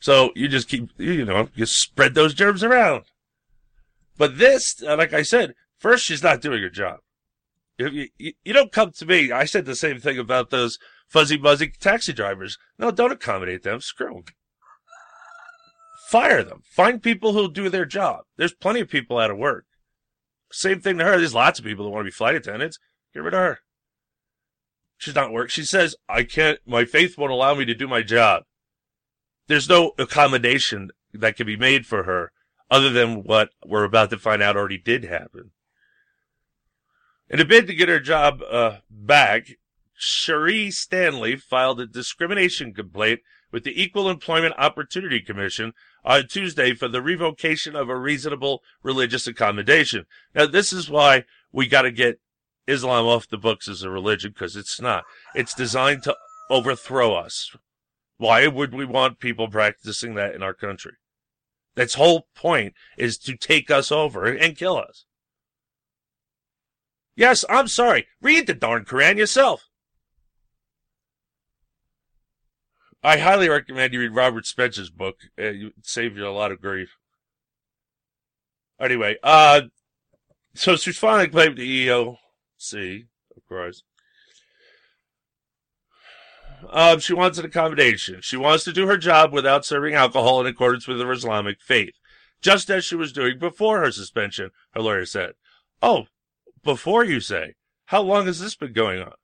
So 0.00 0.32
you 0.36 0.48
just 0.48 0.68
keep, 0.68 0.90
you 0.98 1.24
know, 1.24 1.48
you 1.54 1.64
spread 1.64 2.14
those 2.14 2.34
germs 2.34 2.62
around. 2.62 3.04
But 4.18 4.36
this, 4.36 4.82
uh, 4.86 4.98
like 4.98 5.14
I 5.14 5.22
said, 5.22 5.54
first 5.78 6.04
she's 6.04 6.22
not 6.22 6.42
doing 6.42 6.60
her 6.60 6.68
job. 6.68 6.98
You, 7.78 8.08
you, 8.18 8.32
you 8.44 8.52
don't 8.52 8.70
come 8.70 8.92
to 8.92 9.06
me. 9.06 9.32
I 9.32 9.46
said 9.46 9.64
the 9.64 9.74
same 9.74 9.98
thing 9.98 10.18
about 10.18 10.50
those 10.50 10.78
fuzzy 11.08 11.38
buzzy 11.38 11.72
taxi 11.80 12.12
drivers. 12.12 12.58
No, 12.78 12.90
don't 12.90 13.12
accommodate 13.12 13.62
them. 13.62 13.80
Screw 13.80 14.12
them. 14.12 14.24
Fire 16.10 16.42
them. 16.42 16.62
Find 16.64 17.00
people 17.00 17.34
who'll 17.34 17.46
do 17.46 17.68
their 17.68 17.84
job. 17.84 18.24
There's 18.36 18.52
plenty 18.52 18.80
of 18.80 18.88
people 18.88 19.16
out 19.16 19.30
of 19.30 19.38
work. 19.38 19.66
Same 20.50 20.80
thing 20.80 20.98
to 20.98 21.04
her. 21.04 21.18
There's 21.18 21.36
lots 21.36 21.60
of 21.60 21.64
people 21.64 21.84
that 21.84 21.92
want 21.92 22.00
to 22.00 22.08
be 22.08 22.10
flight 22.10 22.34
attendants. 22.34 22.80
Get 23.14 23.22
rid 23.22 23.32
of 23.32 23.38
her. 23.38 23.60
She's 24.98 25.14
not 25.14 25.32
work. 25.32 25.50
She 25.50 25.62
says, 25.62 25.94
I 26.08 26.24
can't, 26.24 26.58
my 26.66 26.84
faith 26.84 27.16
won't 27.16 27.30
allow 27.30 27.54
me 27.54 27.64
to 27.64 27.76
do 27.76 27.86
my 27.86 28.02
job. 28.02 28.42
There's 29.46 29.68
no 29.68 29.92
accommodation 30.00 30.90
that 31.14 31.36
can 31.36 31.46
be 31.46 31.56
made 31.56 31.86
for 31.86 32.02
her 32.02 32.32
other 32.68 32.90
than 32.90 33.22
what 33.22 33.50
we're 33.64 33.84
about 33.84 34.10
to 34.10 34.18
find 34.18 34.42
out 34.42 34.56
already 34.56 34.78
did 34.78 35.04
happen. 35.04 35.52
In 37.28 37.38
a 37.38 37.44
bid 37.44 37.68
to 37.68 37.74
get 37.74 37.88
her 37.88 38.00
job 38.00 38.42
uh, 38.50 38.78
back, 38.90 39.46
Charee 39.96 40.72
Stanley 40.72 41.36
filed 41.36 41.80
a 41.80 41.86
discrimination 41.86 42.74
complaint 42.74 43.20
with 43.50 43.64
the 43.64 43.82
Equal 43.82 44.08
Employment 44.08 44.54
Opportunity 44.58 45.20
Commission 45.20 45.72
on 46.04 46.28
Tuesday 46.28 46.74
for 46.74 46.88
the 46.88 47.02
revocation 47.02 47.76
of 47.76 47.88
a 47.88 47.96
reasonable 47.96 48.62
religious 48.82 49.26
accommodation. 49.26 50.06
Now, 50.34 50.46
this 50.46 50.72
is 50.72 50.90
why 50.90 51.24
we 51.52 51.66
got 51.66 51.82
to 51.82 51.90
get 51.90 52.20
Islam 52.66 53.06
off 53.06 53.28
the 53.28 53.38
books 53.38 53.68
as 53.68 53.82
a 53.82 53.90
religion 53.90 54.32
because 54.32 54.56
it's 54.56 54.80
not. 54.80 55.04
It's 55.34 55.54
designed 55.54 56.02
to 56.04 56.16
overthrow 56.48 57.14
us. 57.14 57.50
Why 58.18 58.46
would 58.46 58.74
we 58.74 58.84
want 58.84 59.18
people 59.18 59.48
practicing 59.48 60.14
that 60.14 60.34
in 60.34 60.42
our 60.42 60.54
country? 60.54 60.92
Its 61.76 61.94
whole 61.94 62.26
point 62.34 62.74
is 62.98 63.16
to 63.18 63.36
take 63.36 63.70
us 63.70 63.90
over 63.90 64.26
and 64.26 64.56
kill 64.56 64.76
us. 64.76 65.06
Yes, 67.16 67.44
I'm 67.48 67.68
sorry. 67.68 68.06
Read 68.20 68.46
the 68.46 68.54
darn 68.54 68.84
Quran 68.84 69.16
yourself. 69.16 69.69
I 73.02 73.18
highly 73.18 73.48
recommend 73.48 73.94
you 73.94 74.00
read 74.00 74.14
Robert 74.14 74.46
Spencer's 74.46 74.90
book. 74.90 75.16
It 75.36 75.56
you 75.56 75.72
save 75.82 76.16
you 76.16 76.26
a 76.26 76.30
lot 76.30 76.52
of 76.52 76.60
grief. 76.60 76.96
Anyway, 78.78 79.16
uh, 79.22 79.62
so 80.54 80.76
finally 80.76 81.28
claimed 81.28 81.56
the 81.56 81.86
EOC, 81.86 83.06
of 83.36 83.46
course. 83.48 83.82
Um, 86.68 86.98
she 86.98 87.14
wants 87.14 87.38
an 87.38 87.46
accommodation. 87.46 88.20
She 88.20 88.36
wants 88.36 88.64
to 88.64 88.72
do 88.72 88.86
her 88.86 88.98
job 88.98 89.32
without 89.32 89.64
serving 89.64 89.94
alcohol 89.94 90.40
in 90.40 90.46
accordance 90.46 90.86
with 90.86 91.00
her 91.00 91.12
Islamic 91.12 91.60
faith, 91.60 91.94
just 92.42 92.70
as 92.70 92.84
she 92.84 92.96
was 92.96 93.12
doing 93.12 93.38
before 93.38 93.80
her 93.80 93.90
suspension, 93.90 94.50
her 94.72 94.82
lawyer 94.82 95.06
said. 95.06 95.32
Oh, 95.82 96.06
before 96.62 97.04
you 97.04 97.20
say? 97.20 97.54
How 97.86 98.02
long 98.02 98.26
has 98.26 98.40
this 98.40 98.54
been 98.54 98.72
going 98.72 99.00
on? 99.00 99.14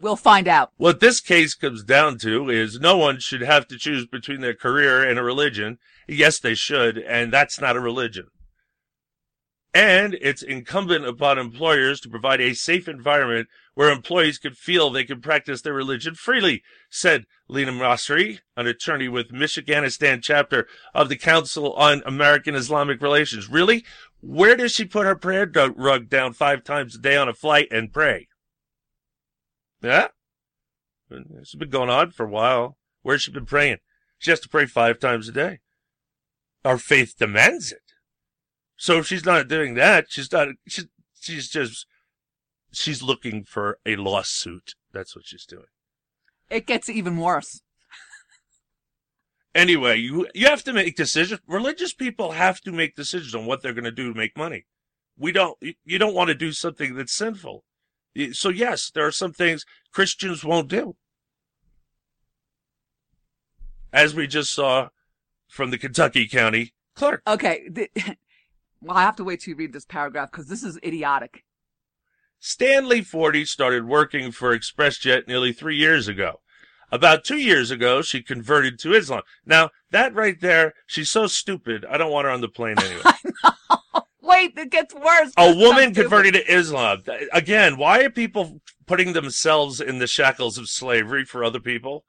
We'll 0.00 0.16
find 0.16 0.46
out. 0.46 0.70
What 0.76 1.00
this 1.00 1.20
case 1.20 1.54
comes 1.54 1.82
down 1.82 2.18
to 2.18 2.48
is 2.50 2.78
no 2.78 2.96
one 2.96 3.18
should 3.18 3.40
have 3.42 3.66
to 3.68 3.78
choose 3.78 4.06
between 4.06 4.40
their 4.40 4.54
career 4.54 5.02
and 5.02 5.18
a 5.18 5.24
religion. 5.24 5.78
Yes, 6.06 6.38
they 6.38 6.54
should, 6.54 6.98
and 6.98 7.32
that's 7.32 7.60
not 7.60 7.76
a 7.76 7.80
religion. 7.80 8.28
And 9.74 10.16
it's 10.20 10.42
incumbent 10.42 11.04
upon 11.04 11.38
employers 11.38 12.00
to 12.00 12.08
provide 12.08 12.40
a 12.40 12.54
safe 12.54 12.88
environment 12.88 13.48
where 13.74 13.92
employees 13.92 14.38
can 14.38 14.54
feel 14.54 14.90
they 14.90 15.04
can 15.04 15.20
practice 15.20 15.60
their 15.62 15.74
religion 15.74 16.14
freely, 16.14 16.62
said 16.90 17.26
Lena 17.48 17.72
Masri, 17.72 18.40
an 18.56 18.66
attorney 18.66 19.08
with 19.08 19.30
Michiganistan 19.30 20.22
chapter 20.22 20.66
of 20.94 21.08
the 21.08 21.16
Council 21.16 21.74
on 21.74 22.02
American 22.06 22.54
Islamic 22.54 23.02
Relations. 23.02 23.48
Really? 23.48 23.84
Where 24.20 24.56
does 24.56 24.72
she 24.72 24.84
put 24.84 25.06
her 25.06 25.14
prayer 25.14 25.48
rug 25.76 26.08
down 26.08 26.32
five 26.32 26.64
times 26.64 26.96
a 26.96 26.98
day 26.98 27.16
on 27.16 27.28
a 27.28 27.34
flight 27.34 27.68
and 27.70 27.92
pray? 27.92 28.26
Yeah? 29.82 30.08
It's 31.10 31.54
been 31.54 31.70
going 31.70 31.90
on 31.90 32.10
for 32.10 32.26
a 32.26 32.30
while. 32.30 32.76
Where's 33.02 33.22
she 33.22 33.30
been 33.30 33.46
praying? 33.46 33.78
She 34.18 34.30
has 34.30 34.40
to 34.40 34.48
pray 34.48 34.66
five 34.66 34.98
times 34.98 35.28
a 35.28 35.32
day. 35.32 35.60
Our 36.64 36.78
faith 36.78 37.14
demands 37.18 37.72
it. 37.72 37.82
So 38.76 38.98
if 38.98 39.06
she's 39.06 39.24
not 39.24 39.48
doing 39.48 39.74
that, 39.74 40.06
she's 40.08 40.30
not, 40.30 40.48
she's, 40.66 40.86
she's 41.20 41.48
just, 41.48 41.86
she's 42.72 43.02
looking 43.02 43.44
for 43.44 43.78
a 43.86 43.96
lawsuit. 43.96 44.74
That's 44.92 45.14
what 45.16 45.26
she's 45.26 45.46
doing. 45.46 45.66
It 46.50 46.66
gets 46.66 46.88
even 46.88 47.16
worse. 47.16 47.62
Anyway, 49.54 49.96
you, 49.96 50.26
you 50.34 50.46
have 50.46 50.62
to 50.64 50.72
make 50.72 50.94
decisions. 50.94 51.40
Religious 51.46 51.92
people 51.92 52.32
have 52.32 52.60
to 52.60 52.70
make 52.72 52.94
decisions 52.94 53.34
on 53.34 53.46
what 53.46 53.62
they're 53.62 53.72
going 53.72 53.84
to 53.84 53.90
do 53.90 54.12
to 54.12 54.18
make 54.18 54.36
money. 54.36 54.66
We 55.16 55.32
don't, 55.32 55.56
you- 55.60 55.74
you 55.84 55.98
don't 55.98 56.14
want 56.14 56.28
to 56.28 56.34
do 56.34 56.52
something 56.52 56.94
that's 56.94 57.16
sinful. 57.16 57.64
So 58.32 58.48
yes, 58.48 58.90
there 58.90 59.06
are 59.06 59.12
some 59.12 59.32
things 59.32 59.64
Christians 59.92 60.44
won't 60.44 60.68
do. 60.68 60.96
As 63.92 64.14
we 64.14 64.26
just 64.26 64.52
saw 64.52 64.88
from 65.48 65.70
the 65.70 65.78
Kentucky 65.78 66.28
County 66.28 66.74
clerk. 66.94 67.22
Okay. 67.26 67.68
well, 68.82 68.96
I 68.96 69.02
have 69.02 69.16
to 69.16 69.24
wait 69.24 69.40
till 69.40 69.52
you 69.52 69.56
read 69.56 69.72
this 69.72 69.86
paragraph 69.86 70.30
because 70.30 70.48
this 70.48 70.62
is 70.62 70.78
idiotic. 70.84 71.44
Stanley 72.40 73.02
Forty 73.02 73.44
started 73.44 73.86
working 73.86 74.30
for 74.30 74.56
ExpressJet 74.56 75.26
nearly 75.26 75.52
three 75.52 75.76
years 75.76 76.06
ago. 76.06 76.40
About 76.90 77.24
two 77.24 77.36
years 77.36 77.70
ago, 77.70 78.00
she 78.00 78.22
converted 78.22 78.78
to 78.80 78.94
Islam. 78.94 79.22
Now, 79.44 79.70
that 79.90 80.14
right 80.14 80.40
there, 80.40 80.72
she's 80.86 81.10
so 81.10 81.26
stupid, 81.26 81.84
I 81.84 81.98
don't 81.98 82.10
want 82.10 82.24
her 82.24 82.30
on 82.30 82.40
the 82.40 82.48
plane 82.48 82.76
anyway. 82.78 83.02
Wait, 84.38 84.56
it 84.56 84.70
gets 84.70 84.94
worse. 84.94 85.32
A 85.36 85.52
woman 85.52 85.92
converted 85.92 86.34
to 86.34 86.52
Islam. 86.52 87.02
Again, 87.32 87.76
why 87.76 88.04
are 88.04 88.10
people 88.10 88.60
putting 88.86 89.12
themselves 89.12 89.80
in 89.80 89.98
the 89.98 90.06
shackles 90.06 90.58
of 90.58 90.68
slavery 90.68 91.24
for 91.24 91.42
other 91.42 91.58
people? 91.58 92.04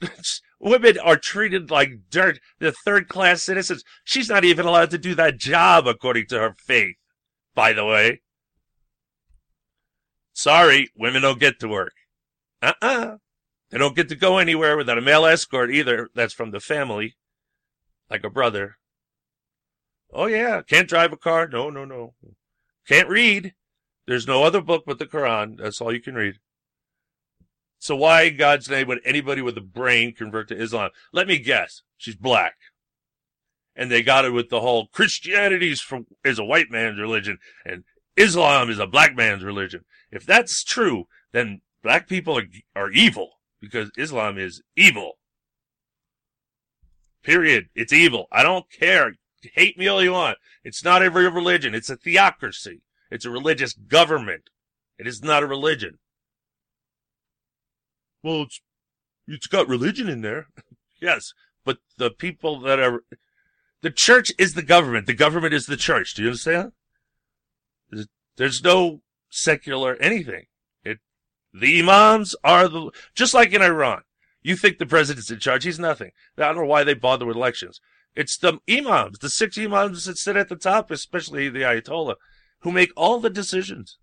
Women 0.60 0.96
are 0.98 1.16
treated 1.16 1.72
like 1.72 2.08
dirt. 2.08 2.38
They're 2.60 2.70
third 2.70 3.08
class 3.08 3.42
citizens. 3.42 3.82
She's 4.04 4.28
not 4.28 4.44
even 4.44 4.64
allowed 4.64 4.90
to 4.90 4.98
do 4.98 5.16
that 5.16 5.38
job 5.38 5.88
according 5.88 6.26
to 6.28 6.38
her 6.38 6.54
faith, 6.64 6.94
by 7.52 7.72
the 7.72 7.84
way. 7.84 8.20
Sorry, 10.32 10.88
women 10.96 11.22
don't 11.22 11.40
get 11.40 11.58
to 11.60 11.68
work. 11.68 11.94
Uh 12.62 12.74
uh 12.80 13.16
They 13.70 13.78
don't 13.78 13.96
get 13.96 14.08
to 14.10 14.16
go 14.16 14.38
anywhere 14.38 14.76
without 14.76 14.98
a 14.98 15.02
male 15.02 15.26
escort 15.26 15.72
either. 15.72 16.08
That's 16.14 16.32
from 16.32 16.52
the 16.52 16.60
family, 16.60 17.16
like 18.08 18.22
a 18.22 18.30
brother. 18.30 18.76
Oh 20.14 20.26
yeah, 20.26 20.62
can't 20.62 20.88
drive 20.88 21.12
a 21.12 21.16
car. 21.16 21.48
No, 21.48 21.70
no, 21.70 21.84
no. 21.84 22.14
Can't 22.86 23.08
read. 23.08 23.54
There's 24.06 24.26
no 24.26 24.44
other 24.44 24.60
book 24.60 24.84
but 24.86 24.98
the 24.98 25.06
Quran. 25.06 25.58
That's 25.58 25.80
all 25.80 25.92
you 25.92 26.00
can 26.00 26.14
read. 26.14 26.36
So 27.78 27.96
why 27.96 28.22
in 28.22 28.36
God's 28.36 28.70
name 28.70 28.86
would 28.88 29.00
anybody 29.04 29.42
with 29.42 29.58
a 29.58 29.62
brain 29.62 30.14
convert 30.14 30.48
to 30.48 30.56
Islam? 30.56 30.90
Let 31.12 31.26
me 31.26 31.38
guess. 31.38 31.82
She's 31.96 32.16
black. 32.16 32.54
And 33.76 33.90
they 33.90 34.02
got 34.02 34.24
it 34.24 34.30
with 34.30 34.50
the 34.50 34.60
whole 34.60 34.86
Christianity's 34.86 35.80
from, 35.80 36.06
is 36.24 36.38
a 36.38 36.44
white 36.44 36.70
man's 36.70 37.00
religion 37.00 37.38
and 37.64 37.84
Islam 38.16 38.70
is 38.70 38.78
a 38.78 38.86
black 38.86 39.16
man's 39.16 39.42
religion. 39.42 39.84
If 40.12 40.24
that's 40.24 40.62
true, 40.62 41.08
then 41.32 41.60
black 41.82 42.08
people 42.08 42.38
are, 42.38 42.46
are 42.76 42.90
evil 42.90 43.32
because 43.60 43.90
Islam 43.98 44.38
is 44.38 44.62
evil. 44.76 45.18
Period. 47.22 47.68
It's 47.74 47.92
evil. 47.92 48.28
I 48.30 48.42
don't 48.42 48.70
care. 48.70 49.14
Hate 49.54 49.78
me 49.78 49.86
all 49.86 50.02
you 50.02 50.12
want. 50.12 50.38
It's 50.62 50.84
not 50.84 51.02
a 51.02 51.10
religion. 51.10 51.74
It's 51.74 51.90
a 51.90 51.96
theocracy. 51.96 52.82
It's 53.10 53.24
a 53.24 53.30
religious 53.30 53.72
government. 53.74 54.50
It 54.98 55.06
is 55.06 55.22
not 55.22 55.42
a 55.42 55.46
religion. 55.46 55.98
Well, 58.22 58.42
it's, 58.42 58.60
it's 59.28 59.46
got 59.46 59.68
religion 59.68 60.08
in 60.08 60.22
there. 60.22 60.48
yes, 61.00 61.32
but 61.64 61.78
the 61.98 62.10
people 62.10 62.60
that 62.60 62.80
are, 62.80 63.02
the 63.82 63.90
church 63.90 64.32
is 64.38 64.54
the 64.54 64.62
government. 64.62 65.06
The 65.06 65.14
government 65.14 65.54
is 65.54 65.66
the 65.66 65.76
church. 65.76 66.14
Do 66.14 66.22
you 66.22 66.28
understand? 66.28 66.72
There's 68.36 68.62
no 68.62 69.02
secular 69.30 69.96
anything. 69.96 70.46
It, 70.84 70.98
the 71.52 71.80
imams 71.80 72.34
are 72.42 72.68
the, 72.68 72.90
just 73.14 73.34
like 73.34 73.52
in 73.52 73.62
Iran. 73.62 74.02
You 74.42 74.56
think 74.56 74.78
the 74.78 74.86
president's 74.86 75.30
in 75.30 75.38
charge. 75.38 75.64
He's 75.64 75.78
nothing. 75.78 76.10
I 76.36 76.42
don't 76.42 76.56
know 76.56 76.64
why 76.64 76.84
they 76.84 76.94
bother 76.94 77.24
with 77.24 77.36
elections. 77.36 77.80
It's 78.16 78.36
the 78.38 78.58
imams, 78.70 79.18
the 79.18 79.28
six 79.28 79.58
imams 79.58 80.04
that 80.04 80.18
sit 80.18 80.36
at 80.36 80.48
the 80.48 80.56
top, 80.56 80.90
especially 80.90 81.48
the 81.48 81.60
Ayatollah, 81.62 82.14
who 82.60 82.70
make 82.70 82.90
all 82.96 83.18
the 83.18 83.30
decisions. 83.30 83.98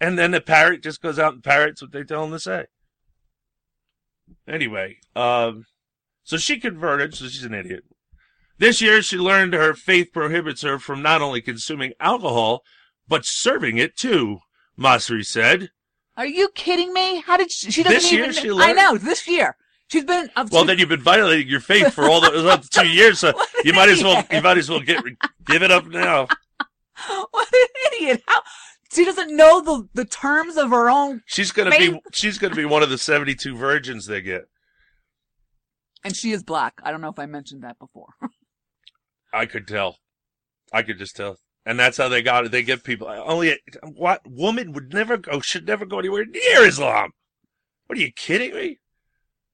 And 0.00 0.18
then 0.18 0.30
the 0.30 0.40
parrot 0.40 0.82
just 0.82 1.02
goes 1.02 1.18
out 1.18 1.34
and 1.34 1.42
parrots 1.42 1.82
what 1.82 1.92
they 1.92 2.04
tell 2.04 2.24
him 2.24 2.30
to 2.30 2.38
say. 2.38 2.66
Anyway, 4.48 4.98
um, 5.16 5.66
so 6.22 6.36
she 6.36 6.58
converted, 6.58 7.14
so 7.14 7.26
she's 7.26 7.44
an 7.44 7.54
idiot. 7.54 7.84
This 8.58 8.80
year 8.80 9.02
she 9.02 9.16
learned 9.16 9.54
her 9.54 9.74
faith 9.74 10.12
prohibits 10.12 10.62
her 10.62 10.78
from 10.78 11.02
not 11.02 11.22
only 11.22 11.40
consuming 11.40 11.92
alcohol, 11.98 12.62
but 13.08 13.24
serving 13.24 13.78
it 13.78 13.96
too, 13.96 14.38
Masri 14.78 15.24
said. 15.24 15.70
Are 16.16 16.26
you 16.26 16.48
kidding 16.54 16.92
me? 16.92 17.20
How 17.20 17.36
did 17.36 17.50
she? 17.50 17.70
she 17.70 17.82
doesn't 17.82 17.96
This 17.96 18.12
year 18.12 18.24
even. 18.24 18.34
she 18.34 18.50
I 18.50 18.72
know 18.72 18.96
this 18.96 19.26
year. 19.26 19.56
She's 19.90 20.04
been. 20.04 20.30
Uh, 20.36 20.46
Well, 20.50 20.64
then 20.64 20.78
you've 20.78 20.88
been 20.88 21.02
violating 21.02 21.48
your 21.48 21.60
faith 21.60 21.92
for 21.94 22.04
all 22.08 22.20
the 22.20 22.28
other 22.48 22.62
two 22.70 22.88
years, 23.00 23.18
so 23.18 23.32
you 23.64 23.72
might 23.72 23.88
as 23.88 24.02
well 24.02 24.24
you 24.30 24.40
might 24.40 24.58
as 24.58 24.70
well 24.70 24.80
get 24.80 25.02
give 25.46 25.62
it 25.62 25.70
up 25.70 25.86
now. 25.86 26.28
what 27.30 27.48
an 27.52 27.68
idiot! 27.92 28.22
How 28.26 28.42
she 28.92 29.04
doesn't 29.04 29.34
know 29.34 29.60
the 29.60 29.88
the 29.94 30.04
terms 30.04 30.56
of 30.56 30.70
her 30.70 30.90
own, 30.90 31.22
She's 31.26 31.50
gonna 31.52 31.70
be 31.70 32.00
she's 32.12 32.38
gonna 32.38 32.54
be 32.54 32.64
one 32.64 32.82
of 32.82 32.90
the 32.90 32.98
seventy 32.98 33.34
two 33.34 33.56
virgins 33.56 34.06
they 34.06 34.20
get. 34.20 34.42
and 36.04 36.14
she 36.16 36.32
is 36.32 36.42
black. 36.42 36.74
I 36.82 36.90
don't 36.90 37.00
know 37.00 37.08
if 37.10 37.18
I 37.18 37.26
mentioned 37.26 37.62
that 37.62 37.78
before. 37.78 38.08
I 39.32 39.46
could 39.46 39.66
tell. 39.68 39.96
I 40.72 40.82
could 40.82 40.98
just 40.98 41.16
tell. 41.16 41.36
And 41.66 41.78
that's 41.78 41.98
how 41.98 42.08
they 42.08 42.22
got 42.22 42.46
it. 42.46 42.52
They 42.52 42.62
get 42.62 42.84
people. 42.84 43.06
Only 43.08 43.58
what 43.82 44.22
woman 44.26 44.72
would 44.72 44.92
never 44.94 45.16
go, 45.18 45.40
should 45.40 45.66
never 45.66 45.84
go 45.84 45.98
anywhere 45.98 46.24
near 46.24 46.64
Islam. 46.64 47.10
What 47.86 47.98
are 47.98 48.02
you 48.02 48.12
kidding 48.12 48.54
me? 48.54 48.78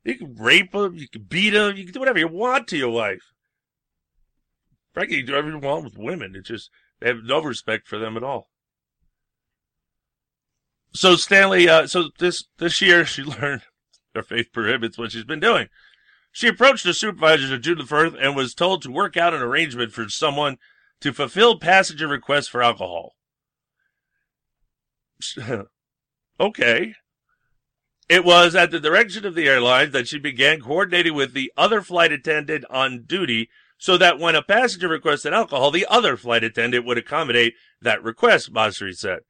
You 0.07 0.15
can 0.15 0.37
rape 0.37 0.71
them, 0.71 0.95
you 0.95 1.09
can 1.09 1.23
beat 1.23 1.51
them, 1.51 1.77
you 1.77 1.83
can 1.83 1.93
do 1.93 1.99
whatever 1.99 2.21
you 2.21 2.29
want 2.29 2.69
to 2.69 2.77
your 2.77 2.91
wife. 2.91 3.33
Frankly, 4.95 5.17
you 5.17 5.27
do 5.27 5.33
whatever 5.33 5.51
you 5.51 5.59
want 5.59 5.83
with 5.83 5.99
women. 5.99 6.37
It's 6.37 6.49
just, 6.49 6.71
they 7.01 7.09
have 7.09 7.25
no 7.25 7.43
respect 7.43 7.89
for 7.89 7.99
them 7.99 8.17
at 8.17 8.23
all. 8.23 8.49
So 10.93 11.17
Stanley, 11.17 11.69
uh, 11.69 11.89
so 11.89 12.11
this, 12.21 12.45
this 12.59 12.81
year 12.81 13.05
she 13.05 13.23
learned 13.25 13.63
her 14.15 14.23
faith 14.23 14.53
prohibits 14.53 14.97
what 14.97 15.11
she's 15.11 15.25
been 15.25 15.41
doing. 15.41 15.69
She 16.31 16.47
approached 16.47 16.85
the 16.85 16.95
supervisors 16.95 17.51
of 17.51 17.63
June 17.63 17.79
the 17.79 17.85
First 17.85 18.15
and 18.15 18.37
was 18.37 18.55
told 18.55 18.83
to 18.83 18.93
work 18.93 19.17
out 19.17 19.35
an 19.35 19.43
arrangement 19.43 19.93
for 19.93 20.09
someone 20.09 20.59
to 21.01 21.13
fulfill 21.13 21.59
passenger 21.59 22.07
requests 22.07 22.49
for 22.49 22.63
alcohol. 22.63 23.17
okay. 26.41 26.95
It 28.09 28.25
was 28.25 28.55
at 28.55 28.71
the 28.71 28.79
direction 28.79 29.27
of 29.27 29.35
the 29.35 29.49
airline 29.49 29.91
that 29.91 30.07
she 30.07 30.19
began 30.19 30.61
coordinating 30.61 31.15
with 31.15 31.33
the 31.33 31.53
other 31.57 31.83
flight 31.83 32.13
attendant 32.13 32.65
on 32.71 33.03
duty 33.03 33.49
so 33.79 33.97
that 33.99 34.19
when 34.19 34.35
a 34.35 34.43
passenger 34.43 34.89
requested 34.89 35.33
alcohol, 35.33 35.71
the 35.71 35.87
other 35.91 36.17
flight 36.17 36.45
attendant 36.45 36.87
would 36.87 36.99
accommodate 36.99 37.55
that 37.83 38.03
request, 38.03 38.53
Masri 38.53 38.97
said. 38.97 39.21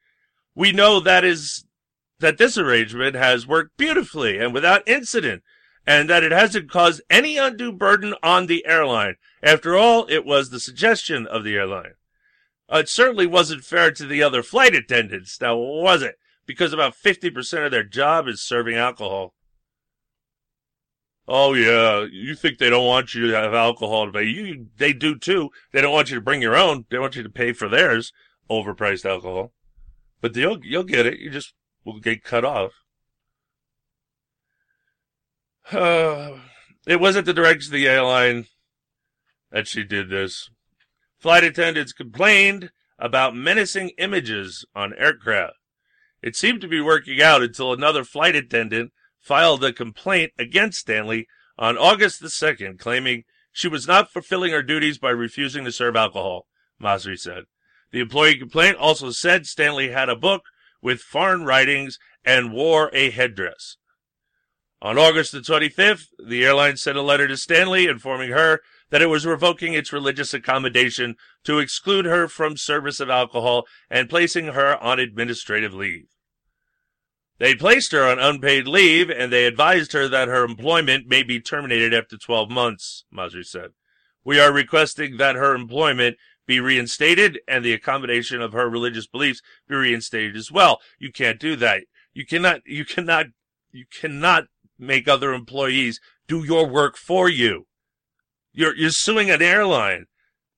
We 0.55 0.73
know 0.73 1.01
that 1.01 1.25
is 1.25 1.65
that 2.21 2.39
this 2.39 2.57
arrangement 2.57 3.15
has 3.15 3.47
worked 3.47 3.77
beautifully 3.77 4.39
and 4.39 4.55
without 4.55 4.87
incident, 4.89 5.43
and 5.87 6.09
that 6.09 6.25
it 6.25 6.33
hasn't 6.33 6.71
caused 6.71 7.03
any 7.11 7.37
undue 7.37 7.73
burden 7.73 8.15
on 8.23 8.47
the 8.47 8.65
airline. 8.67 9.17
After 9.43 9.77
all, 9.77 10.07
it 10.09 10.25
was 10.25 10.51
the 10.51 10.61
suggestion 10.61 11.27
of 11.27 11.45
the 11.45 11.57
airline. 11.57 11.95
Uh, 12.73 12.79
it 12.79 12.89
certainly 12.89 13.27
wasn't 13.27 13.65
fair 13.65 13.91
to 13.93 14.07
the 14.07 14.23
other 14.23 14.43
flight 14.43 14.75
attendants, 14.75 15.41
now 15.41 15.57
was 15.57 16.03
it? 16.03 16.19
Because 16.47 16.73
about 16.73 16.95
50% 16.95 17.65
of 17.65 17.71
their 17.73 17.85
job 17.85 18.29
is 18.29 18.41
serving 18.41 18.77
alcohol. 18.77 19.35
Oh 21.29 21.55
yeah, 21.55 22.07
you 22.11 22.37
think 22.37 22.59
they 22.59 22.71
don't 22.71 22.87
want 22.87 23.15
you 23.15 23.27
to 23.29 23.37
have 23.37 23.53
alcohol 23.53 24.07
to 24.07 24.13
pay? 24.13 24.25
You, 24.25 24.67
they 24.77 24.93
do 24.93 25.19
too. 25.19 25.51
They 25.73 25.81
don't 25.81 25.93
want 25.93 26.09
you 26.09 26.15
to 26.15 26.21
bring 26.21 26.41
your 26.41 26.57
own. 26.57 26.85
They 26.89 26.99
want 27.01 27.17
you 27.17 27.25
to 27.25 27.29
pay 27.29 27.53
for 27.53 27.69
theirs, 27.69 28.13
overpriced 28.49 29.05
alcohol. 29.05 29.53
But 30.21 30.37
you'll 30.37 30.65
you'll 30.65 30.85
get 30.85 31.05
it. 31.05 31.19
You 31.19 31.31
just 31.31 31.55
will 31.85 31.99
get 31.99 32.23
cut 32.23 32.45
off. 32.45 32.73
Uh, 35.73 36.39
it 36.87 37.01
wasn't 37.01 37.27
the 37.27 37.35
direction 37.35 37.71
of 37.71 37.73
the 37.73 37.89
airline 37.89 38.47
that 39.51 39.67
she 39.67 39.83
did 39.83 40.11
this. 40.11 40.49
Flight 41.19 41.43
attendants 41.43 41.93
complained 41.93 42.71
about 42.99 43.35
menacing 43.35 43.91
images 43.99 44.65
on 44.77 44.95
aircraft. 44.95 45.55
It 46.23 46.37
seemed 46.37 46.61
to 46.63 46.69
be 46.69 46.81
working 46.81 47.21
out 47.21 47.43
until 47.43 47.73
another 47.73 48.05
flight 48.05 48.35
attendant 48.35 48.93
filed 49.21 49.65
a 49.65 49.73
complaint 49.73 50.33
against 50.39 50.81
Stanley 50.81 51.27
on 51.59 51.77
August 51.77 52.21
the 52.21 52.29
2nd, 52.29 52.79
claiming 52.79 53.25
she 53.53 53.69
was 53.69 53.87
not 53.87 54.13
fulfilling 54.13 54.53
her 54.53 54.63
duties 54.63 54.99
by 54.99 55.11
refusing 55.11 55.65
to 55.65 55.73
serve 55.73 55.97
alcohol, 55.97 56.47
Masri 56.81 57.19
said. 57.19 57.45
The 57.91 58.01
employee 58.01 58.37
complaint 58.37 58.77
also 58.77 59.11
said 59.11 59.47
Stanley 59.47 59.91
had 59.91 60.09
a 60.09 60.17
book 60.17 60.43
with 60.83 61.01
foreign 61.01 61.45
writings 61.45 61.99
and 62.25 62.53
wore 62.53 62.91
a 62.93 63.11
headdress. 63.11 63.77
On 64.83 64.99
August 64.99 65.33
the 65.33 65.41
25th, 65.41 66.09
the 66.25 66.45
airline 66.45 66.77
sent 66.77 66.99
a 66.99 67.03
letter 67.03 67.27
to 67.27 67.37
Stanley 67.37 67.87
informing 67.87 68.31
her 68.31 68.61
that 68.91 69.03
it 69.03 69.07
was 69.07 69.27
revoking 69.27 69.75
its 69.75 69.93
religious 69.93 70.33
accommodation 70.33 71.17
to 71.45 71.59
exclude 71.59 72.05
her 72.05 72.29
from 72.29 72.57
service 72.57 73.01
of 73.01 73.11
alcohol 73.11 73.67
and 73.91 74.09
placing 74.09 74.47
her 74.49 74.77
on 74.83 74.99
administrative 74.99 75.75
leave. 75.75 76.07
They 77.39 77.55
placed 77.55 77.93
her 77.93 78.05
on 78.05 78.19
unpaid 78.19 78.67
leave 78.67 79.11
and 79.11 79.33
they 79.33 79.45
advised 79.45 79.93
her 79.93 80.09
that 80.09 80.29
her 80.29 80.45
employment 80.45 81.07
may 81.07 81.23
be 81.23 81.41
terminated 81.41 81.93
after 81.93 82.17
12 82.17 82.51
months, 82.51 83.05
Masri 83.13 83.45
said. 83.45 83.73
We 84.25 84.41
are 84.41 84.53
requesting 84.53 85.19
that 85.19 85.37
her 85.37 85.55
employment 85.55 86.17
be 86.47 86.61
reinstated 86.61 87.41
and 87.47 87.65
the 87.65 87.73
accommodation 87.73 88.41
of 88.41 88.53
her 88.53 88.71
religious 88.71 89.07
beliefs 89.07 89.43
be 89.69 89.75
reinstated 89.75 90.37
as 90.37 90.51
well. 90.51 90.81
You 90.99 91.13
can't 91.13 91.41
do 91.41 91.57
that. 91.57 91.83
You 92.15 92.25
cannot, 92.25 92.61
you 92.65 92.85
cannot, 92.85 93.27
you 93.73 93.85
cannot 93.91 94.45
make 94.79 95.07
other 95.07 95.35
employees 95.35 96.01
do 96.27 96.45
your 96.45 96.67
work 96.67 96.97
for 96.97 97.29
you. 97.29 97.67
You're, 98.57 98.75
you're 98.75 98.91
suing 98.91 99.31
an 99.31 99.43
airline, 99.43 100.07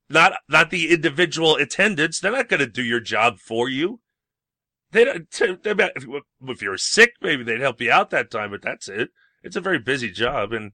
not, 0.09 0.34
not 0.49 0.70
the 0.70 0.90
individual 0.90 1.57
attendants. 1.57 2.20
They're 2.20 2.30
not 2.30 2.49
going 2.49 2.61
to 2.61 2.66
do 2.66 2.82
your 2.82 3.01
job 3.01 3.40
for 3.40 3.68
you. 3.68 4.01
They 4.92 5.05
don't, 5.05 5.26
if 5.34 6.62
you're 6.62 6.78
sick, 6.78 7.14
maybe 7.20 7.42
they'd 7.42 7.61
help 7.61 7.80
you 7.80 7.90
out 7.90 8.11
that 8.11 8.30
time, 8.30 8.53
but 8.53 8.62
that's 8.62 8.88
it. 8.88 9.11
It's 9.42 9.57
a 9.57 9.61
very 9.61 9.80
busy 9.80 10.12
job 10.12 10.53
and 10.53 10.72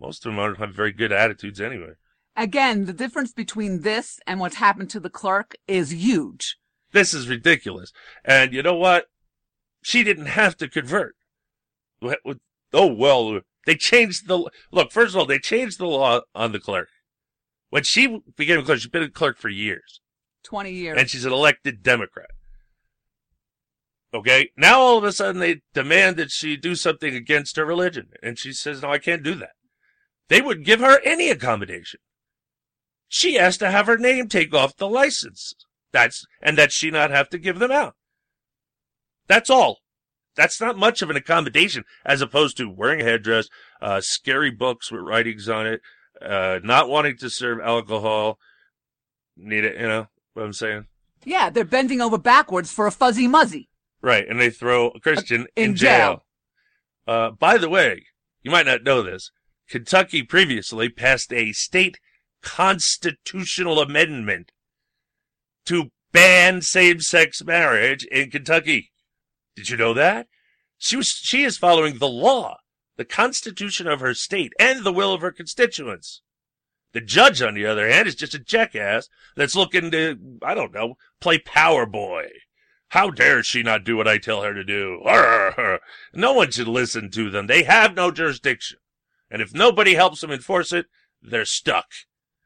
most 0.00 0.24
of 0.24 0.32
them 0.32 0.36
don't 0.36 0.58
have 0.58 0.74
very 0.74 0.92
good 0.92 1.12
attitudes 1.12 1.60
anyway. 1.60 1.92
Again, 2.34 2.86
the 2.86 2.94
difference 2.94 3.32
between 3.32 3.82
this 3.82 4.18
and 4.26 4.40
what's 4.40 4.56
happened 4.56 4.88
to 4.90 5.00
the 5.00 5.10
clerk 5.10 5.54
is 5.68 5.92
huge. 5.92 6.56
This 6.92 7.12
is 7.12 7.28
ridiculous. 7.28 7.92
And 8.24 8.54
you 8.54 8.62
know 8.62 8.74
what? 8.74 9.06
She 9.82 10.02
didn't 10.02 10.26
have 10.26 10.56
to 10.56 10.68
convert. 10.68 11.14
Oh, 12.72 12.86
well, 12.86 13.40
they 13.66 13.76
changed 13.76 14.26
the, 14.26 14.50
look, 14.70 14.92
first 14.92 15.14
of 15.14 15.18
all, 15.18 15.26
they 15.26 15.38
changed 15.38 15.78
the 15.78 15.86
law 15.86 16.20
on 16.34 16.52
the 16.52 16.60
clerk. 16.60 16.88
When 17.70 17.84
she 17.84 18.20
became 18.36 18.60
a 18.60 18.62
clerk, 18.62 18.80
she's 18.80 18.90
been 18.90 19.02
a 19.02 19.10
clerk 19.10 19.38
for 19.38 19.48
years. 19.48 20.00
20 20.44 20.72
years. 20.72 20.98
And 20.98 21.08
she's 21.08 21.24
an 21.24 21.32
elected 21.32 21.82
Democrat. 21.82 22.30
Okay. 24.14 24.50
Now 24.56 24.80
all 24.80 24.98
of 24.98 25.04
a 25.04 25.12
sudden 25.12 25.40
they 25.40 25.62
demand 25.72 26.16
that 26.16 26.30
she 26.30 26.56
do 26.56 26.74
something 26.74 27.14
against 27.14 27.56
her 27.56 27.64
religion. 27.64 28.08
And 28.22 28.38
she 28.38 28.52
says, 28.52 28.82
no, 28.82 28.90
I 28.90 28.98
can't 28.98 29.22
do 29.22 29.34
that. 29.36 29.52
They 30.28 30.40
would 30.40 30.64
give 30.64 30.80
her 30.80 31.00
any 31.04 31.30
accommodation. 31.30 32.00
She 33.08 33.34
has 33.34 33.56
to 33.58 33.70
have 33.70 33.86
her 33.86 33.98
name 33.98 34.28
take 34.28 34.54
off 34.54 34.76
the 34.76 34.88
license. 34.88 35.54
That's, 35.92 36.24
and 36.40 36.56
that 36.58 36.72
she 36.72 36.90
not 36.90 37.10
have 37.10 37.28
to 37.30 37.38
give 37.38 37.58
them 37.58 37.70
out. 37.70 37.94
That's 39.28 39.50
all. 39.50 39.81
That's 40.34 40.60
not 40.60 40.78
much 40.78 41.02
of 41.02 41.10
an 41.10 41.16
accommodation 41.16 41.84
as 42.04 42.20
opposed 42.20 42.56
to 42.56 42.70
wearing 42.70 43.00
a 43.00 43.04
headdress, 43.04 43.48
uh, 43.80 44.00
scary 44.00 44.50
books 44.50 44.90
with 44.90 45.02
writings 45.02 45.48
on 45.48 45.66
it, 45.66 45.80
uh, 46.20 46.60
not 46.62 46.88
wanting 46.88 47.16
to 47.18 47.28
serve 47.28 47.60
alcohol. 47.60 48.38
Need 49.36 49.64
it, 49.64 49.80
you 49.80 49.88
know 49.88 50.08
what 50.34 50.44
I'm 50.44 50.52
saying? 50.52 50.86
Yeah, 51.24 51.50
they're 51.50 51.64
bending 51.64 52.00
over 52.00 52.18
backwards 52.18 52.72
for 52.72 52.86
a 52.86 52.92
fuzzy 52.92 53.28
muzzy. 53.28 53.68
Right, 54.00 54.26
and 54.28 54.40
they 54.40 54.50
throw 54.50 54.88
a 54.88 55.00
Christian 55.00 55.46
in, 55.56 55.70
in 55.70 55.76
jail. 55.76 55.98
jail. 55.98 56.24
Uh, 57.06 57.30
by 57.30 57.58
the 57.58 57.68
way, 57.68 58.06
you 58.42 58.50
might 58.50 58.66
not 58.66 58.82
know 58.82 59.02
this. 59.02 59.30
Kentucky 59.68 60.22
previously 60.22 60.88
passed 60.88 61.32
a 61.32 61.52
state 61.52 61.98
constitutional 62.42 63.80
amendment 63.80 64.52
to 65.66 65.90
ban 66.12 66.60
same-sex 66.60 67.44
marriage 67.44 68.04
in 68.06 68.30
Kentucky. 68.30 68.91
Did 69.54 69.68
you 69.68 69.76
know 69.76 69.94
that? 69.94 70.28
She 70.78 70.96
was, 70.96 71.08
she 71.08 71.44
is 71.44 71.58
following 71.58 71.98
the 71.98 72.08
law, 72.08 72.58
the 72.96 73.04
constitution 73.04 73.86
of 73.86 74.00
her 74.00 74.14
state, 74.14 74.52
and 74.58 74.84
the 74.84 74.92
will 74.92 75.12
of 75.12 75.20
her 75.20 75.30
constituents. 75.30 76.22
The 76.92 77.00
judge, 77.00 77.40
on 77.40 77.54
the 77.54 77.66
other 77.66 77.88
hand, 77.88 78.08
is 78.08 78.14
just 78.14 78.34
a 78.34 78.38
jackass 78.38 79.08
that's 79.36 79.56
looking 79.56 79.90
to, 79.92 80.38
I 80.42 80.54
don't 80.54 80.74
know, 80.74 80.96
play 81.20 81.38
power 81.38 81.86
boy. 81.86 82.28
How 82.88 83.08
dare 83.08 83.42
she 83.42 83.62
not 83.62 83.84
do 83.84 83.96
what 83.96 84.06
I 84.06 84.18
tell 84.18 84.42
her 84.42 84.52
to 84.52 84.64
do? 84.64 85.00
No 86.12 86.34
one 86.34 86.50
should 86.50 86.68
listen 86.68 87.10
to 87.12 87.30
them. 87.30 87.46
They 87.46 87.62
have 87.62 87.94
no 87.94 88.10
jurisdiction. 88.10 88.78
And 89.30 89.40
if 89.40 89.54
nobody 89.54 89.94
helps 89.94 90.20
them 90.20 90.30
enforce 90.30 90.74
it, 90.74 90.86
they're 91.22 91.46
stuck. 91.46 91.86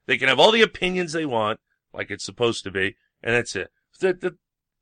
They 0.06 0.16
can 0.16 0.28
have 0.28 0.38
all 0.38 0.52
the 0.52 0.62
opinions 0.62 1.12
they 1.12 1.26
want, 1.26 1.58
like 1.92 2.12
it's 2.12 2.24
supposed 2.24 2.62
to 2.62 2.70
be, 2.70 2.94
and 3.22 3.34
that's 3.34 3.56
it. 3.56 3.72
The, 3.98 4.12
the, 4.12 4.36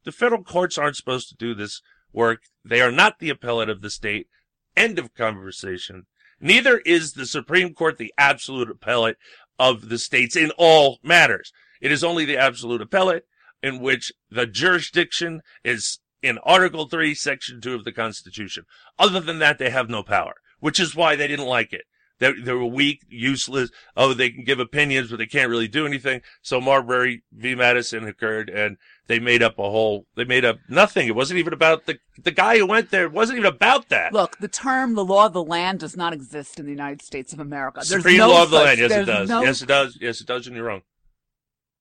the 0.04 0.12
federal 0.12 0.44
courts 0.44 0.76
aren't 0.76 0.96
supposed 0.96 1.30
to 1.30 1.34
do 1.34 1.54
this 1.54 1.80
work. 2.14 2.42
They 2.64 2.80
are 2.80 2.92
not 2.92 3.18
the 3.18 3.30
appellate 3.30 3.68
of 3.68 3.82
the 3.82 3.90
state. 3.90 4.28
End 4.76 4.98
of 4.98 5.14
conversation. 5.14 6.06
Neither 6.40 6.78
is 6.78 7.12
the 7.12 7.26
Supreme 7.26 7.74
Court 7.74 7.98
the 7.98 8.12
absolute 8.18 8.70
appellate 8.70 9.16
of 9.58 9.88
the 9.88 9.98
states 9.98 10.36
in 10.36 10.50
all 10.56 10.98
matters. 11.02 11.52
It 11.80 11.92
is 11.92 12.02
only 12.02 12.24
the 12.24 12.36
absolute 12.36 12.80
appellate 12.80 13.24
in 13.62 13.80
which 13.80 14.12
the 14.30 14.46
jurisdiction 14.46 15.40
is 15.64 16.00
in 16.22 16.38
Article 16.38 16.88
3, 16.88 17.14
Section 17.14 17.60
2 17.60 17.74
of 17.74 17.84
the 17.84 17.92
Constitution. 17.92 18.64
Other 18.98 19.20
than 19.20 19.38
that, 19.40 19.58
they 19.58 19.70
have 19.70 19.90
no 19.90 20.02
power, 20.02 20.34
which 20.58 20.80
is 20.80 20.96
why 20.96 21.16
they 21.16 21.28
didn't 21.28 21.46
like 21.46 21.72
it. 21.72 21.84
They, 22.20 22.32
they 22.32 22.52
were 22.52 22.64
weak, 22.64 23.00
useless. 23.08 23.70
Oh, 23.96 24.14
they 24.14 24.30
can 24.30 24.44
give 24.44 24.60
opinions, 24.60 25.10
but 25.10 25.16
they 25.18 25.26
can't 25.26 25.50
really 25.50 25.66
do 25.66 25.84
anything. 25.84 26.20
So 26.42 26.60
Marbury 26.60 27.24
v. 27.32 27.54
Madison 27.56 28.06
occurred 28.06 28.48
and 28.48 28.76
they 29.08 29.18
made 29.18 29.42
up 29.42 29.58
a 29.58 29.62
whole, 29.62 30.06
they 30.14 30.24
made 30.24 30.44
up 30.44 30.58
nothing. 30.68 31.08
It 31.08 31.16
wasn't 31.16 31.38
even 31.40 31.52
about 31.52 31.86
the, 31.86 31.98
the 32.22 32.30
guy 32.30 32.58
who 32.58 32.66
went 32.66 32.90
there. 32.90 33.04
It 33.04 33.12
wasn't 33.12 33.38
even 33.40 33.52
about 33.52 33.88
that. 33.88 34.12
Look, 34.12 34.38
the 34.38 34.48
term 34.48 34.94
the 34.94 35.04
law 35.04 35.26
of 35.26 35.32
the 35.32 35.42
land 35.42 35.80
does 35.80 35.96
not 35.96 36.12
exist 36.12 36.60
in 36.60 36.66
the 36.66 36.70
United 36.72 37.02
States 37.02 37.32
of 37.32 37.40
America. 37.40 37.80
There's 37.80 38.02
Supreme 38.02 38.18
no 38.18 38.28
law 38.30 38.44
of 38.44 38.50
the 38.50 38.58
land. 38.58 38.78
Yes, 38.78 38.92
it 38.92 39.04
does. 39.06 39.28
no- 39.28 39.42
Yes, 39.42 39.62
it 39.62 39.66
does. 39.66 39.98
Yes, 40.00 40.20
it 40.20 40.26
does. 40.26 40.46
And 40.46 40.54
you're 40.54 40.66
wrong. 40.66 40.82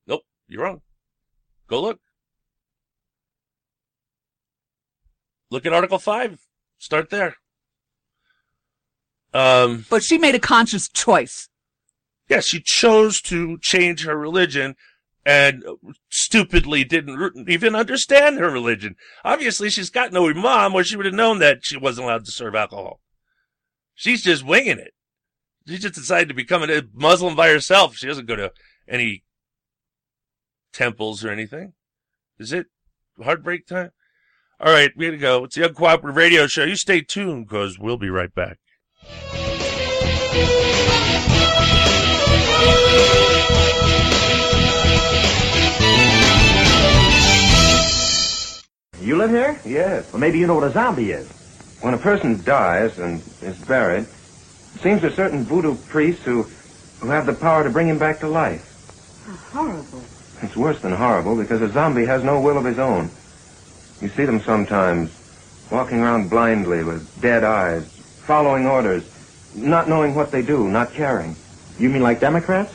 Nope, 0.07 0.23
you're 0.47 0.63
wrong. 0.63 0.81
Go 1.67 1.79
look. 1.81 1.99
Look 5.51 5.67
at 5.67 5.73
Article 5.73 5.99
5. 5.99 6.39
Start 6.79 7.11
there. 7.11 7.35
Um, 9.33 9.85
But 9.89 10.03
she 10.03 10.17
made 10.17 10.35
a 10.35 10.39
conscious 10.39 10.87
choice. 10.87 11.49
yeah, 12.29 12.39
she 12.39 12.59
chose 12.61 13.21
to 13.23 13.57
change 13.59 14.03
her 14.05 14.17
religion 14.17 14.75
and 15.25 15.63
stupidly 16.09 16.83
didn't 16.83 17.49
even 17.49 17.75
understand 17.75 18.37
her 18.39 18.49
religion. 18.49 18.95
Obviously, 19.23 19.69
she's 19.69 19.89
got 19.89 20.11
no 20.11 20.27
imam 20.29 20.73
or 20.75 20.83
she 20.83 20.95
would 20.97 21.05
have 21.05 21.15
known 21.15 21.39
that 21.39 21.59
she 21.65 21.77
wasn't 21.77 22.05
allowed 22.05 22.25
to 22.25 22.31
serve 22.31 22.55
alcohol. 22.55 22.99
She's 23.95 24.21
just 24.23 24.45
winging 24.45 24.79
it. 24.79 24.93
She 25.67 25.77
just 25.77 25.95
decided 25.95 26.27
to 26.27 26.33
become 26.33 26.61
a 26.63 26.83
Muslim 26.93 27.35
by 27.35 27.49
herself. 27.49 27.95
She 27.95 28.07
doesn't 28.07 28.25
go 28.25 28.35
to 28.35 28.51
any 28.87 29.23
temples 30.73 31.23
or 31.23 31.29
anything. 31.29 31.73
Is 32.37 32.51
it 32.51 32.67
heartbreak 33.23 33.65
time? 33.65 33.91
All 34.59 34.71
right, 34.73 34.91
we 34.95 35.05
gotta 35.05 35.17
go. 35.17 35.43
It's 35.45 35.55
the 35.55 35.67
Uncooperative 35.69 36.15
Radio 36.15 36.47
Show. 36.47 36.63
You 36.63 36.75
stay 36.75 37.01
tuned 37.01 37.47
because 37.47 37.79
we'll 37.79 37.97
be 37.97 38.09
right 38.09 38.33
back. 38.33 38.59
You 49.03 49.17
live 49.17 49.31
here? 49.31 49.59
Yes. 49.65 50.11
Well, 50.13 50.19
maybe 50.21 50.39
you 50.39 50.47
know 50.47 50.55
what 50.55 50.63
a 50.63 50.71
zombie 50.71 51.11
is. 51.11 51.29
When 51.81 51.93
a 51.93 51.97
person 51.97 52.41
dies 52.43 52.97
and 52.99 53.21
is 53.41 53.59
buried, 53.65 54.03
it 54.03 54.79
seems 54.81 55.01
there's 55.01 55.15
certain 55.15 55.43
voodoo 55.43 55.75
priests 55.75 56.23
who, 56.23 56.43
who 57.01 57.09
have 57.09 57.25
the 57.25 57.33
power 57.33 57.63
to 57.63 57.69
bring 57.69 57.89
him 57.89 57.99
back 57.99 58.19
to 58.21 58.27
life. 58.27 58.69
How 59.51 59.65
horrible. 59.65 60.03
It's 60.41 60.55
worse 60.55 60.81
than 60.81 60.93
horrible 60.93 61.35
because 61.35 61.61
a 61.61 61.69
zombie 61.69 62.05
has 62.05 62.23
no 62.23 62.39
will 62.39 62.57
of 62.57 62.63
his 62.63 62.79
own. 62.79 63.11
You 64.01 64.07
see 64.09 64.25
them 64.25 64.39
sometimes 64.41 65.11
walking 65.69 65.99
around 65.99 66.29
blindly 66.29 66.83
with 66.83 67.21
dead 67.21 67.43
eyes, 67.43 67.92
following 68.23 68.65
orders, 68.65 69.03
not 69.53 69.89
knowing 69.89 70.15
what 70.15 70.31
they 70.31 70.41
do, 70.41 70.69
not 70.69 70.93
caring. 70.93 71.35
You 71.77 71.89
mean 71.89 72.01
like 72.01 72.21
Democrats? 72.21 72.73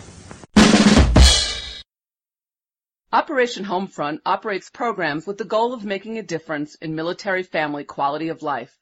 Operation 3.10 3.64
Homefront 3.64 4.18
operates 4.26 4.68
programs 4.68 5.26
with 5.26 5.38
the 5.38 5.46
goal 5.46 5.72
of 5.72 5.86
making 5.86 6.18
a 6.18 6.22
difference 6.22 6.74
in 6.74 6.94
military 6.94 7.42
family 7.42 7.84
quality 7.84 8.28
of 8.28 8.42
life. 8.42 8.76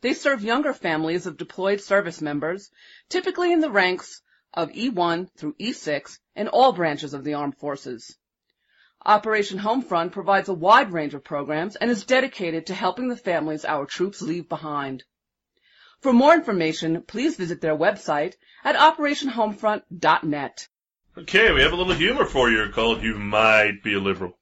They 0.00 0.14
serve 0.14 0.42
younger 0.42 0.72
families 0.72 1.26
of 1.26 1.36
deployed 1.36 1.82
service 1.82 2.22
members, 2.22 2.70
typically 3.10 3.52
in 3.52 3.60
the 3.60 3.70
ranks 3.70 4.22
of 4.54 4.70
E1 4.70 5.28
through 5.36 5.56
E6 5.60 6.18
in 6.34 6.48
all 6.48 6.72
branches 6.72 7.12
of 7.12 7.22
the 7.22 7.34
armed 7.34 7.58
forces. 7.58 8.16
Operation 9.04 9.58
Homefront 9.58 10.12
provides 10.12 10.48
a 10.48 10.54
wide 10.54 10.90
range 10.90 11.12
of 11.12 11.22
programs 11.22 11.76
and 11.76 11.90
is 11.90 12.06
dedicated 12.06 12.66
to 12.66 12.74
helping 12.74 13.08
the 13.08 13.16
families 13.16 13.66
our 13.66 13.84
troops 13.84 14.22
leave 14.22 14.48
behind. 14.48 15.04
For 16.02 16.12
more 16.12 16.34
information, 16.34 17.02
please 17.02 17.36
visit 17.36 17.60
their 17.60 17.76
website 17.76 18.34
at 18.64 18.74
operationhomefront.net. 18.74 20.68
Okay, 21.16 21.52
we 21.52 21.62
have 21.62 21.72
a 21.72 21.76
little 21.76 21.94
humor 21.94 22.24
for 22.24 22.50
you 22.50 22.68
called 22.70 23.02
You 23.02 23.14
Might 23.14 23.84
Be 23.84 23.94
a 23.94 24.00
Liberal. 24.00 24.36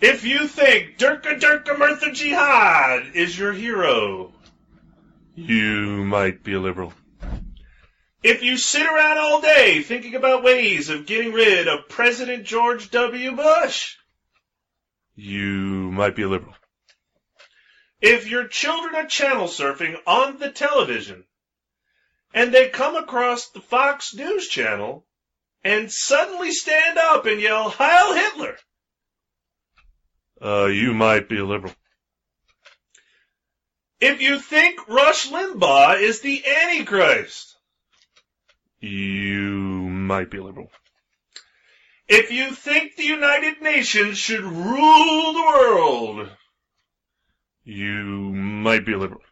If 0.00 0.24
you 0.24 0.48
think 0.48 0.96
Durka 0.96 1.38
Durka 1.38 1.78
Murtha 1.78 2.12
Jihad 2.12 3.14
is 3.14 3.38
your 3.38 3.52
hero, 3.52 4.32
you 5.34 6.04
might 6.04 6.42
be 6.42 6.54
a 6.54 6.60
liberal. 6.60 6.94
If 8.22 8.42
you 8.42 8.56
sit 8.56 8.86
around 8.86 9.18
all 9.18 9.42
day 9.42 9.82
thinking 9.82 10.14
about 10.14 10.42
ways 10.42 10.88
of 10.88 11.04
getting 11.04 11.34
rid 11.34 11.68
of 11.68 11.90
President 11.90 12.44
George 12.44 12.90
W. 12.90 13.32
Bush, 13.32 13.96
you 15.14 15.90
might 15.92 16.16
be 16.16 16.22
a 16.22 16.28
liberal. 16.28 16.54
If 18.06 18.28
your 18.28 18.46
children 18.46 18.94
are 18.96 19.06
channel 19.06 19.46
surfing 19.46 19.96
on 20.06 20.36
the 20.38 20.50
television 20.50 21.24
and 22.34 22.52
they 22.52 22.68
come 22.68 22.96
across 22.96 23.48
the 23.48 23.62
Fox 23.62 24.12
News 24.12 24.46
channel 24.46 25.06
and 25.62 25.90
suddenly 25.90 26.52
stand 26.52 26.98
up 26.98 27.24
and 27.24 27.40
yell, 27.40 27.70
Heil 27.70 28.12
Hitler, 28.12 28.56
uh, 30.42 30.66
you 30.66 30.92
might 30.92 31.30
be 31.30 31.38
a 31.38 31.46
liberal. 31.46 31.72
If 34.00 34.20
you 34.20 34.38
think 34.38 34.86
Rush 34.86 35.30
Limbaugh 35.30 35.98
is 35.98 36.20
the 36.20 36.44
Antichrist, 36.46 37.56
you 38.80 39.88
might 39.88 40.30
be 40.30 40.36
a 40.36 40.44
liberal. 40.44 40.70
If 42.06 42.30
you 42.30 42.50
think 42.50 42.96
the 42.96 43.04
United 43.04 43.62
Nations 43.62 44.18
should 44.18 44.44
rule 44.44 45.32
the 45.32 45.40
world, 45.40 46.28
you 47.64 48.32
might 48.32 48.84
be 48.84 48.92
a 48.92 48.98
liberal. 48.98 49.22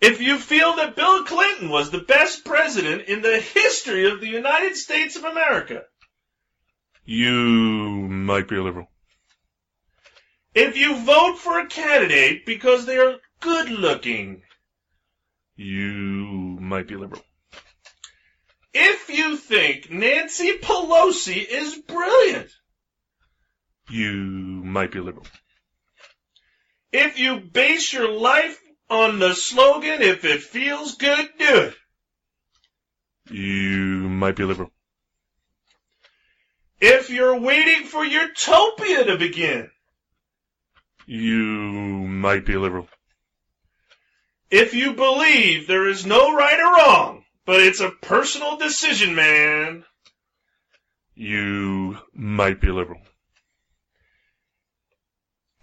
If 0.00 0.20
you 0.20 0.38
feel 0.38 0.76
that 0.76 0.96
Bill 0.96 1.24
Clinton 1.24 1.70
was 1.70 1.90
the 1.90 2.00
best 2.00 2.44
president 2.44 3.08
in 3.08 3.22
the 3.22 3.40
history 3.40 4.10
of 4.10 4.20
the 4.20 4.28
United 4.28 4.76
States 4.76 5.16
of 5.16 5.24
America, 5.24 5.84
you 7.04 7.32
might 8.10 8.48
be 8.48 8.56
a 8.56 8.62
liberal. 8.62 8.88
If 10.54 10.76
you 10.76 10.96
vote 10.96 11.38
for 11.38 11.58
a 11.58 11.66
candidate 11.66 12.44
because 12.44 12.84
they 12.84 12.98
are 12.98 13.16
good 13.40 13.70
looking, 13.70 14.42
you 15.54 16.58
might 16.60 16.88
be 16.88 16.96
liberal. 16.96 17.22
If 18.74 19.08
you 19.08 19.36
think 19.36 19.90
Nancy 19.90 20.58
Pelosi 20.58 21.46
is 21.48 21.76
brilliant, 21.76 22.50
you 23.88 24.12
might 24.12 24.92
be 24.92 25.00
liberal. 25.00 25.26
If 26.92 27.18
you 27.18 27.40
base 27.40 27.92
your 27.92 28.10
life 28.10 28.58
on 28.88 29.18
the 29.18 29.34
slogan, 29.34 30.02
if 30.02 30.24
it 30.24 30.42
feels 30.42 30.96
good, 30.96 31.28
do 31.38 31.58
it, 31.58 31.74
you 33.30 34.08
might 34.08 34.36
be 34.36 34.44
liberal. 34.44 34.70
If 36.80 37.10
you're 37.10 37.38
waiting 37.40 37.84
for 37.84 38.04
utopia 38.04 39.04
to 39.04 39.18
begin, 39.18 39.70
you 41.06 42.06
might 42.06 42.44
be 42.44 42.56
liberal. 42.56 42.88
If 44.50 44.74
you 44.74 44.94
believe 44.94 45.66
there 45.66 45.88
is 45.88 46.06
no 46.06 46.34
right 46.34 46.58
or 46.58 46.76
wrong, 46.76 47.24
but 47.44 47.60
it's 47.60 47.80
a 47.80 47.90
personal 47.90 48.56
decision, 48.58 49.14
man, 49.14 49.84
you 51.14 51.98
might 52.12 52.60
be 52.60 52.70
liberal. 52.70 53.00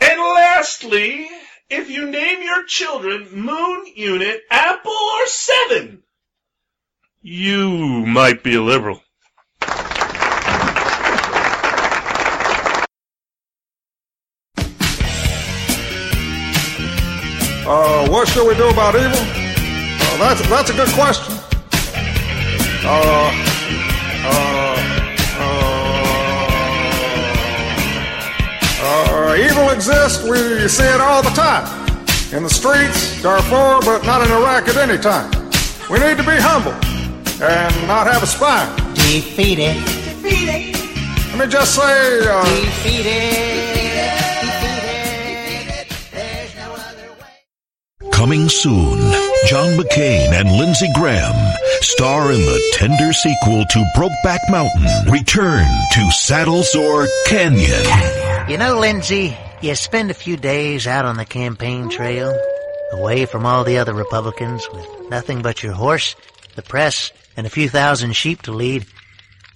And 0.01 0.19
lastly, 0.63 1.27
if 1.69 1.89
you 1.89 2.09
name 2.09 2.41
your 2.41 2.63
children 2.65 3.27
Moon 3.33 3.85
Unit, 3.97 4.43
Apple, 4.49 4.93
or 4.93 5.27
Seven, 5.27 6.03
you 7.21 8.05
might 8.05 8.43
be 8.43 8.55
a 8.55 8.61
liberal. 8.61 9.01
Uh, 17.65 18.07
what 18.07 18.29
should 18.29 18.47
we 18.47 18.55
do 18.55 18.69
about 18.69 18.95
evil? 18.95 19.11
Uh, 19.11 20.17
that's 20.17 20.47
that's 20.47 20.69
a 20.69 20.73
good 20.73 20.93
question. 20.93 21.35
Uh, 22.85 23.52
uh, 29.33 29.49
evil 29.49 29.69
exists. 29.69 30.23
We 30.23 30.67
see 30.67 30.83
it 30.83 31.01
all 31.01 31.23
the 31.23 31.29
time 31.29 31.65
in 32.33 32.43
the 32.43 32.49
streets, 32.49 33.21
Darfur, 33.21 33.79
but 33.85 34.05
not 34.05 34.25
in 34.25 34.31
Iraq 34.31 34.67
at 34.67 34.77
any 34.77 34.97
time. 34.97 35.29
We 35.89 35.99
need 35.99 36.17
to 36.17 36.23
be 36.23 36.37
humble 36.37 36.73
and 37.43 37.87
not 37.87 38.07
have 38.07 38.23
a 38.23 38.27
spine. 38.27 38.67
Defeated. 38.93 39.75
Defeated. 39.75 40.75
Let 41.29 41.37
me 41.39 41.47
just 41.47 41.75
say, 41.75 42.27
uh, 42.27 42.43
Defeated, 42.43 43.73
defeated. 44.65 45.87
There's 46.11 46.55
no 46.55 46.73
other 46.73 47.11
way. 47.19 48.11
Coming 48.11 48.49
soon, 48.49 48.99
John 49.47 49.77
McCain 49.77 50.31
and 50.31 50.51
Lindsey 50.51 50.89
Graham 50.93 51.33
star 51.93 52.31
in 52.31 52.41
the 52.41 52.71
tender 52.73 53.13
sequel 53.13 53.63
to 53.69 53.91
Brokeback 53.95 54.39
Mountain. 54.49 55.11
Return 55.11 55.63
to 55.91 55.99
Saddlesore 56.27 57.07
Canyon. 57.27 58.49
You 58.49 58.57
know, 58.57 58.79
Lindsey, 58.79 59.37
you 59.61 59.75
spend 59.75 60.09
a 60.09 60.15
few 60.15 60.35
days 60.35 60.87
out 60.87 61.05
on 61.05 61.17
the 61.17 61.25
campaign 61.25 61.89
trail, 61.89 62.35
away 62.93 63.27
from 63.27 63.45
all 63.45 63.63
the 63.63 63.77
other 63.77 63.93
Republicans, 63.93 64.67
with 64.73 64.87
nothing 65.11 65.43
but 65.43 65.61
your 65.61 65.73
horse, 65.73 66.15
the 66.55 66.63
press, 66.63 67.11
and 67.37 67.45
a 67.45 67.51
few 67.51 67.69
thousand 67.69 68.13
sheep 68.13 68.41
to 68.43 68.51
lead. 68.51 68.87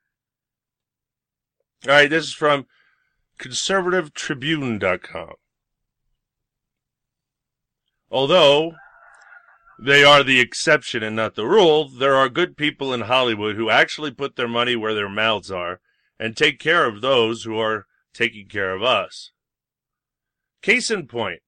All 1.87 1.93
right, 1.93 2.09
this 2.09 2.25
is 2.25 2.33
from 2.33 2.67
conservativetribune.com. 3.39 5.33
Although 8.11 8.73
they 9.79 10.03
are 10.03 10.23
the 10.23 10.39
exception 10.39 11.01
and 11.01 11.15
not 11.15 11.35
the 11.35 11.45
rule, 11.45 11.89
there 11.89 12.15
are 12.15 12.29
good 12.29 12.55
people 12.55 12.93
in 12.93 13.01
Hollywood 13.01 13.55
who 13.55 13.71
actually 13.71 14.11
put 14.11 14.35
their 14.35 14.47
money 14.47 14.75
where 14.75 14.93
their 14.93 15.09
mouths 15.09 15.49
are 15.49 15.79
and 16.21 16.37
take 16.37 16.59
care 16.59 16.85
of 16.85 17.01
those 17.01 17.43
who 17.43 17.57
are 17.57 17.87
taking 18.13 18.47
care 18.47 18.75
of 18.75 18.83
us. 18.83 19.31
Case 20.61 20.91
in 20.91 21.07
point, 21.07 21.39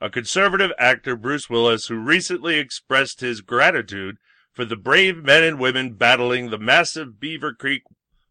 a 0.00 0.08
conservative 0.08 0.70
actor, 0.78 1.16
Bruce 1.16 1.50
Willis, 1.50 1.88
who 1.88 1.96
recently 1.96 2.56
expressed 2.56 3.20
his 3.20 3.40
gratitude 3.40 4.18
for 4.52 4.64
the 4.64 4.76
brave 4.76 5.16
men 5.16 5.42
and 5.42 5.58
women 5.58 5.94
battling 5.94 6.48
the 6.50 6.58
massive 6.58 7.18
Beaver 7.18 7.54
Creek 7.54 7.82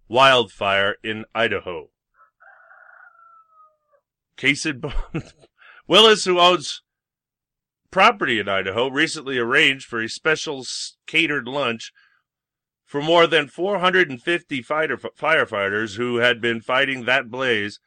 wildfire 0.08 0.96
in 1.04 1.26
Idaho. 1.36 1.90
Case 4.38 4.66
in 4.66 4.80
point, 4.80 5.34
Willis, 5.88 6.24
who 6.24 6.40
owns 6.40 6.82
property 7.92 8.40
in 8.40 8.48
Idaho, 8.48 8.88
recently 8.88 9.38
arranged 9.38 9.86
for 9.86 10.02
a 10.02 10.08
special 10.08 10.66
catered 11.06 11.46
lunch 11.46 11.92
for 12.90 13.04
more 13.04 13.28
than 13.28 13.48
450 13.48 14.64
fighter, 14.64 14.98
firefighters 14.98 15.96
who 15.96 16.16
had 16.18 16.42
been 16.42 16.60
fighting 16.60 17.06
that 17.06 17.30
blaze, 17.30 17.80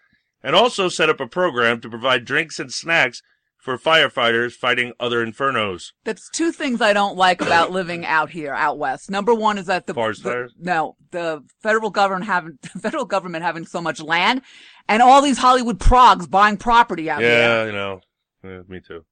and 0.44 0.54
also 0.54 0.88
set 0.88 1.10
up 1.10 1.18
a 1.18 1.26
program 1.26 1.80
to 1.80 1.90
provide 1.90 2.24
drinks 2.24 2.60
and 2.60 2.72
snacks 2.72 3.20
for 3.58 3.76
firefighters 3.76 4.52
fighting 4.52 4.92
other 5.00 5.26
infernos. 5.26 5.86
That's 6.04 6.30
two 6.30 6.52
things 6.52 6.80
I 6.80 6.92
don't 6.92 7.16
like 7.16 7.40
about 7.40 7.72
living 7.72 8.06
out 8.06 8.30
here, 8.30 8.54
out 8.54 8.78
west. 8.78 9.10
Number 9.10 9.34
one 9.34 9.58
is 9.58 9.66
that 9.66 9.88
the, 9.88 9.94
Forest 9.94 10.22
the- 10.22 10.30
fires? 10.30 10.54
no, 10.56 10.94
the 11.10 11.42
federal 11.60 11.90
government 11.90 12.26
having 12.26 12.58
federal 12.80 13.04
government 13.04 13.42
having 13.44 13.66
so 13.66 13.80
much 13.80 14.00
land, 14.00 14.42
and 14.88 15.02
all 15.02 15.20
these 15.20 15.38
Hollywood 15.38 15.80
progs 15.80 16.28
buying 16.30 16.58
property 16.58 17.10
out 17.10 17.22
here. 17.22 17.30
Yeah, 17.30 17.64
you 17.66 17.72
know, 17.72 18.00
yeah, 18.44 18.60
me 18.68 18.78
too. 18.78 19.04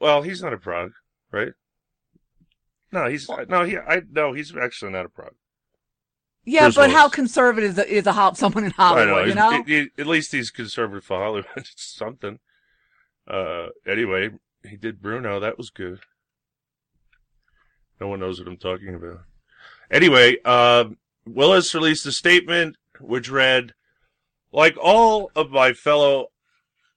Well, 0.00 0.22
he's 0.22 0.42
not 0.44 0.52
a 0.52 0.58
prog, 0.58 0.92
right? 1.32 1.52
No, 2.92 3.08
he's 3.08 3.28
no, 3.48 3.64
he, 3.64 3.76
I 3.78 4.02
no, 4.10 4.32
he's 4.32 4.54
actually 4.56 4.92
not 4.92 5.06
a 5.06 5.08
prog. 5.08 5.32
Yeah, 6.44 6.62
Bruce 6.62 6.74
but 6.74 6.80
Willis. 6.88 6.94
how 6.96 7.08
conservative 7.08 7.70
is, 7.72 7.78
a, 7.78 7.94
is 7.94 8.06
a 8.06 8.12
Hol- 8.12 8.34
someone 8.34 8.64
in 8.64 8.70
Hollywood? 8.72 9.28
you 9.28 9.34
know, 9.34 9.62
he- 9.62 9.74
he- 9.82 9.90
at 9.98 10.06
least 10.06 10.32
he's 10.32 10.50
conservative 10.50 11.04
for 11.04 11.18
Hollywood. 11.18 11.46
it's 11.56 11.94
something. 11.96 12.38
Uh, 13.28 13.66
anyway, 13.86 14.30
he 14.68 14.76
did 14.76 15.00
Bruno. 15.00 15.38
That 15.38 15.58
was 15.58 15.70
good. 15.70 16.00
No 18.00 18.08
one 18.08 18.20
knows 18.20 18.38
what 18.40 18.48
I'm 18.48 18.56
talking 18.56 18.94
about. 18.94 19.20
Anyway, 19.90 20.36
uh, 20.44 20.84
Willis 21.26 21.74
released 21.74 22.06
a 22.06 22.12
statement 22.12 22.76
which 22.98 23.30
read, 23.30 23.74
like 24.52 24.76
all 24.80 25.30
of 25.36 25.50
my 25.50 25.72
fellow 25.72 26.28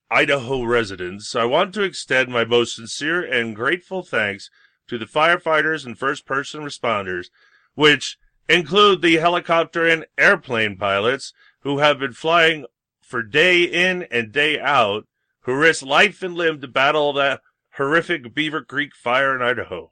Idaho 0.10 0.64
residents, 0.64 1.36
I 1.36 1.46
want 1.46 1.74
to 1.74 1.82
extend 1.82 2.30
my 2.30 2.46
most 2.46 2.76
sincere 2.76 3.22
and 3.22 3.56
grateful 3.56 4.02
thanks 4.04 4.50
to 4.88 4.98
the 4.98 5.06
firefighters 5.06 5.86
and 5.86 5.98
first 5.98 6.26
person 6.26 6.62
responders, 6.62 7.28
which 7.76 8.18
include 8.50 9.02
the 9.02 9.18
helicopter 9.18 9.88
and 9.88 10.06
airplane 10.18 10.78
pilots 10.78 11.34
who 11.62 11.80
have 11.80 12.00
been 12.00 12.14
flying 12.14 12.66
for 13.02 13.24
day 13.24 13.64
in 13.64 14.04
and 14.12 14.32
day 14.32 14.60
out, 14.60 15.08
who 15.42 15.56
risk 15.56 15.86
life 15.86 16.22
and 16.24 16.36
limb 16.36 16.60
to 16.62 16.68
battle 16.68 17.14
that 17.14 17.42
horrific 17.76 18.34
Beaver 18.34 18.64
Creek 18.64 18.94
fire 18.96 19.36
in 19.36 19.42
Idaho. 19.42 19.92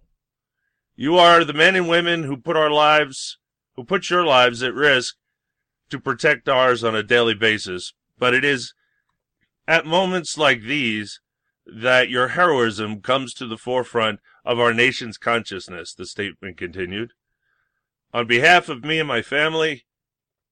You 0.95 1.17
are 1.17 1.43
the 1.43 1.53
men 1.53 1.75
and 1.75 1.89
women 1.89 2.23
who 2.23 2.37
put 2.37 2.57
our 2.57 2.69
lives, 2.69 3.37
who 3.75 3.83
put 3.83 4.09
your 4.09 4.25
lives 4.25 4.61
at 4.61 4.73
risk 4.73 5.15
to 5.89 5.99
protect 5.99 6.47
ours 6.47 6.83
on 6.83 6.95
a 6.95 7.03
daily 7.03 7.33
basis. 7.33 7.93
But 8.19 8.33
it 8.33 8.45
is 8.45 8.73
at 9.67 9.85
moments 9.85 10.37
like 10.37 10.61
these 10.61 11.19
that 11.65 12.09
your 12.09 12.29
heroism 12.29 13.01
comes 13.01 13.33
to 13.35 13.47
the 13.47 13.57
forefront 13.57 14.19
of 14.43 14.59
our 14.59 14.73
nation's 14.73 15.17
consciousness, 15.17 15.93
the 15.93 16.05
statement 16.05 16.57
continued. 16.57 17.13
On 18.13 18.27
behalf 18.27 18.67
of 18.67 18.83
me 18.83 18.99
and 18.99 19.07
my 19.07 19.21
family, 19.21 19.85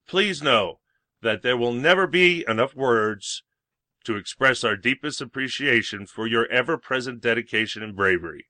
please 0.08 0.42
know 0.42 0.80
that 1.22 1.42
there 1.42 1.58
will 1.58 1.74
never 1.74 2.08
be 2.08 2.46
enough 2.48 2.76
words 2.76 3.44
to 4.06 4.16
express 4.16 4.64
our 4.64 4.78
deepest 4.78 5.22
appreciation 5.22 6.06
for 6.06 6.26
your 6.26 6.48
ever 6.48 6.78
present 6.78 7.22
dedication 7.22 7.84
and 7.84 7.96
bravery. 7.96 8.46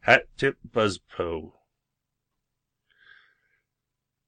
Hat 0.00 0.24
tip 0.36 0.58
buzzpo. 0.68 1.52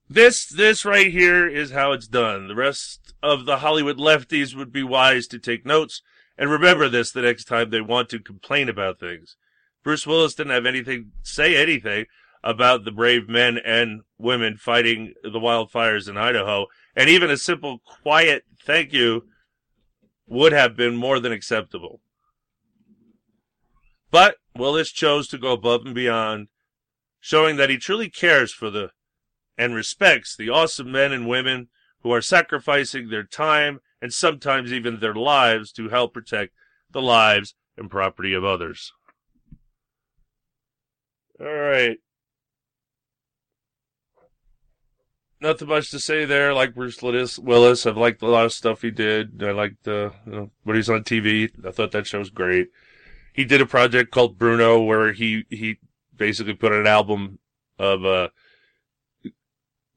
This 0.08 0.46
this 0.46 0.84
right 0.84 1.10
here 1.10 1.46
is 1.46 1.72
how 1.72 1.92
it's 1.92 2.06
done. 2.06 2.48
The 2.48 2.54
rest 2.54 3.12
of 3.22 3.44
the 3.44 3.58
Hollywood 3.58 3.98
lefties 3.98 4.54
would 4.54 4.72
be 4.72 4.84
wise 4.84 5.26
to 5.26 5.38
take 5.38 5.66
notes 5.66 6.00
and 6.38 6.50
remember 6.50 6.88
this 6.88 7.10
the 7.10 7.22
next 7.22 7.44
time 7.44 7.70
they 7.70 7.80
want 7.80 8.08
to 8.10 8.18
complain 8.18 8.68
about 8.68 9.00
things. 9.00 9.36
Bruce 9.82 10.06
Willis 10.06 10.34
didn't 10.34 10.52
have 10.52 10.66
anything 10.66 11.12
say 11.22 11.56
anything 11.56 12.06
about 12.42 12.84
the 12.84 12.92
brave 12.92 13.28
men 13.28 13.58
and 13.58 14.02
women 14.18 14.56
fighting 14.56 15.14
the 15.22 15.40
wildfires 15.40 16.08
in 16.08 16.16
Idaho, 16.16 16.66
and 16.94 17.08
even 17.08 17.30
a 17.30 17.36
simple 17.36 17.80
quiet 18.02 18.44
thank 18.64 18.92
you 18.92 19.24
would 20.26 20.52
have 20.52 20.76
been 20.76 20.96
more 20.96 21.20
than 21.20 21.32
acceptable. 21.32 22.00
But 24.10 24.36
Willis 24.56 24.90
chose 24.90 25.28
to 25.28 25.38
go 25.38 25.52
above 25.52 25.84
and 25.84 25.94
beyond, 25.94 26.48
showing 27.20 27.56
that 27.56 27.70
he 27.70 27.78
truly 27.78 28.08
cares 28.08 28.52
for 28.52 28.70
the 28.70 28.90
and 29.58 29.74
respects 29.74 30.36
the 30.36 30.50
awesome 30.50 30.92
men 30.92 31.12
and 31.12 31.28
women 31.28 31.68
who 32.00 32.12
are 32.12 32.22
sacrificing 32.22 33.08
their 33.08 33.24
time 33.24 33.80
and 34.00 34.12
sometimes 34.12 34.72
even 34.72 35.00
their 35.00 35.14
lives 35.14 35.72
to 35.72 35.88
help 35.88 36.14
protect 36.14 36.52
the 36.90 37.02
lives 37.02 37.54
and 37.76 37.90
property 37.90 38.32
of 38.32 38.44
others. 38.44 38.92
All 41.40 41.46
right. 41.46 41.98
Nothing 45.40 45.68
much 45.68 45.90
to 45.90 45.98
say 45.98 46.24
there. 46.24 46.54
Like 46.54 46.74
Bruce 46.74 47.02
Willis, 47.02 47.86
I've 47.86 47.96
liked 47.96 48.22
a 48.22 48.26
lot 48.26 48.46
of 48.46 48.52
stuff 48.52 48.80
he 48.80 48.90
did. 48.90 49.42
I 49.42 49.50
liked 49.50 49.86
uh, 49.86 50.10
you 50.24 50.32
know, 50.32 50.50
when 50.64 50.76
he's 50.76 50.88
on 50.88 51.04
TV. 51.04 51.50
I 51.66 51.70
thought 51.70 51.92
that 51.92 52.06
show 52.06 52.18
was 52.18 52.30
great. 52.30 52.68
He 53.34 53.44
did 53.44 53.60
a 53.60 53.66
project 53.66 54.12
called 54.12 54.38
Bruno, 54.38 54.80
where 54.80 55.12
he 55.12 55.44
he 55.50 55.78
basically 56.16 56.54
put 56.54 56.72
an 56.72 56.86
album 56.86 57.38
of 57.78 58.04
uh, 58.06 58.28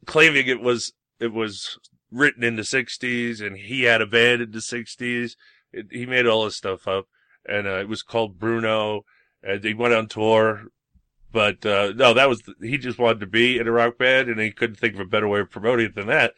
claiming 0.06 0.48
it 0.48 0.60
was 0.60 0.92
it 1.22 1.32
was 1.32 1.80
written 2.12 2.44
in 2.44 2.56
the 2.56 2.64
'60s, 2.64 3.46
and 3.46 3.58
he 3.58 3.84
had 3.84 4.02
a 4.02 4.08
band 4.08 4.42
in 4.42 4.52
the 4.52 4.60
'60s. 4.60 5.36
It, 5.72 5.88
he 5.92 6.06
made 6.06 6.26
all 6.26 6.46
this 6.46 6.58
stuff 6.58 6.88
up, 6.88 7.08
and 7.48 7.68
uh, 7.68 7.80
it 7.80 7.90
was 7.90 8.02
called 8.02 8.40
Bruno. 8.40 9.06
And 9.42 9.64
he 9.64 9.74
went 9.74 9.94
on 9.94 10.08
tour, 10.08 10.64
but 11.32 11.66
uh, 11.66 11.94
no, 11.96 12.14
that 12.14 12.28
was 12.28 12.42
he 12.62 12.78
just 12.78 13.00
wanted 13.00 13.22
to 13.22 13.28
be 13.28 13.58
in 13.58 13.68
a 13.68 13.72
rock 13.72 13.98
band, 13.98 14.28
and 14.28 14.40
he 14.40 14.52
couldn't 14.52 14.76
think 14.76 14.96
of 14.96 15.00
a 15.00 15.06
better 15.06 15.28
way 15.28 15.40
of 15.40 15.50
promoting 15.50 15.88
it 15.88 15.96
than 15.96 16.08
that. 16.08 16.34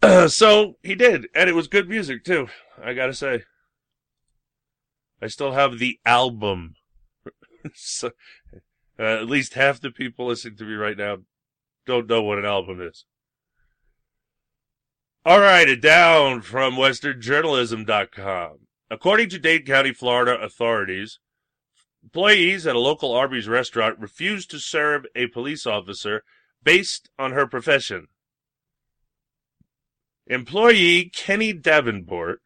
so 0.30 0.76
he 0.82 0.94
did, 0.94 1.28
and 1.34 1.50
it 1.50 1.54
was 1.54 1.68
good 1.68 1.88
music 1.88 2.24
too. 2.24 2.48
I 2.82 2.94
gotta 2.94 3.14
say, 3.14 3.42
I 5.20 5.26
still 5.26 5.52
have 5.52 5.78
the 5.78 5.98
album. 6.04 6.76
so, 7.74 8.12
uh, 8.98 9.02
at 9.02 9.28
least 9.28 9.54
half 9.54 9.80
the 9.80 9.90
people 9.90 10.26
listening 10.26 10.56
to 10.56 10.64
me 10.64 10.74
right 10.74 10.96
now 10.96 11.18
don't 11.86 12.08
know 12.08 12.22
what 12.22 12.38
an 12.38 12.44
album 12.44 12.80
is. 12.80 13.04
All 15.26 15.40
right, 15.40 15.80
down 15.80 16.40
from 16.42 16.76
westernjournalism.com. 16.76 18.58
According 18.88 19.28
to 19.30 19.40
Dade 19.40 19.66
County, 19.66 19.92
Florida 19.92 20.40
authorities, 20.40 21.18
Employees 22.04 22.64
at 22.64 22.76
a 22.76 22.78
local 22.78 23.12
Arby's 23.12 23.48
restaurant 23.48 23.98
refused 23.98 24.52
to 24.52 24.60
serve 24.60 25.04
a 25.16 25.26
police 25.26 25.66
officer 25.66 26.22
based 26.62 27.10
on 27.18 27.32
her 27.32 27.44
profession. 27.48 28.06
Employee 30.28 31.10
Kenny 31.12 31.52
Davenport 31.52 32.40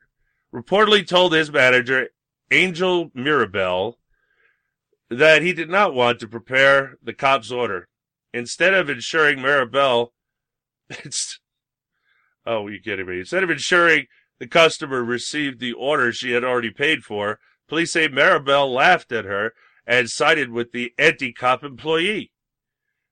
reportedly 0.51 1.07
told 1.07 1.35
his 1.35 1.53
manager, 1.53 2.09
Angel 2.51 3.11
Mirabel, 3.13 3.99
that 5.11 5.43
he 5.43 5.53
did 5.53 5.69
not 5.69 5.93
want 5.93 6.19
to 6.21 6.27
prepare 6.27 6.97
the 7.03 7.13
cop's 7.13 7.51
order. 7.51 7.89
Instead 8.33 8.73
of 8.73 8.89
ensuring 8.89 9.43
Mirabel, 9.43 10.15
it's, 10.89 11.40
oh, 12.47 12.69
you 12.69 12.81
kidding 12.81 13.07
me? 13.07 13.21
Instead 13.21 13.43
of 13.43 13.51
ensuring 13.51 14.07
the 14.39 14.47
customer 14.47 15.05
received 15.05 15.61
the 15.61 15.73
order 15.73 16.13
she 16.13 16.33
had 16.33 16.45
already 16.45 16.71
paid 16.71 17.03
for, 17.03 17.39
police 17.69 17.93
say 17.93 18.09
Maribel 18.09 18.73
laughed 18.73 19.13
at 19.13 19.25
her 19.25 19.53
and 19.87 20.09
sided 20.09 20.51
with 20.51 20.73
the 20.73 20.93
anti-cop 20.99 21.63
employee. 21.63 22.33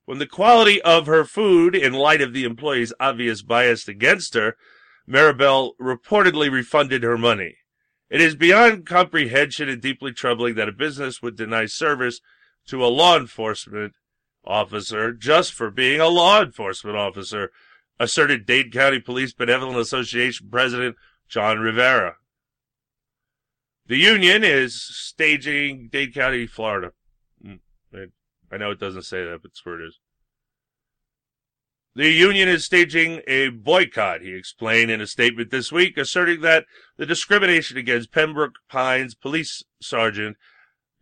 When 0.04 0.18
the 0.18 0.26
quality 0.26 0.80
of 0.82 1.06
her 1.06 1.24
food, 1.24 1.74
in 1.74 1.92
light 1.92 2.22
of 2.22 2.32
the 2.32 2.44
employee's 2.44 2.94
obvious 2.98 3.42
bias 3.42 3.88
against 3.88 4.34
her, 4.34 4.56
Maribel 5.06 5.72
reportedly 5.80 6.50
refunded 6.50 7.02
her 7.02 7.18
money. 7.18 7.56
It 8.10 8.22
is 8.22 8.34
beyond 8.34 8.86
comprehension 8.86 9.68
and 9.68 9.82
deeply 9.82 10.12
troubling 10.12 10.54
that 10.54 10.68
a 10.68 10.72
business 10.72 11.20
would 11.20 11.36
deny 11.36 11.66
service 11.66 12.20
to 12.68 12.84
a 12.84 12.86
law 12.88 13.18
enforcement 13.18 13.94
officer 14.46 15.12
just 15.12 15.52
for 15.52 15.70
being 15.70 16.00
a 16.00 16.08
law 16.08 16.42
enforcement 16.42 16.96
officer, 16.96 17.50
asserted 17.98 18.46
Dade 18.46 18.72
County 18.72 19.00
Police 19.00 19.32
Benevolent 19.32 19.78
Association 19.78 20.48
President 20.50 20.96
John 21.28 21.58
Rivera. 21.58 22.16
The 23.86 23.96
union 23.96 24.44
is 24.44 24.82
staging 24.82 25.88
Dade 25.90 26.14
County, 26.14 26.46
Florida. 26.46 26.92
Mm, 27.44 27.60
I 28.52 28.56
know 28.56 28.70
it 28.70 28.80
doesn't 28.80 29.02
say 29.02 29.24
that, 29.24 29.40
but 29.42 29.50
it's 29.50 29.64
where 29.64 29.80
it 29.80 29.86
is. 29.86 29.98
The 31.94 32.10
union 32.10 32.48
is 32.48 32.64
staging 32.64 33.22
a 33.26 33.48
boycott, 33.48 34.20
he 34.20 34.32
explained 34.32 34.90
in 34.90 35.00
a 35.00 35.06
statement 35.06 35.50
this 35.50 35.72
week, 35.72 35.96
asserting 35.96 36.42
that 36.42 36.64
the 36.96 37.06
discrimination 37.06 37.76
against 37.76 38.12
Pembroke 38.12 38.54
Pines 38.68 39.14
police 39.14 39.64
sergeant 39.82 40.36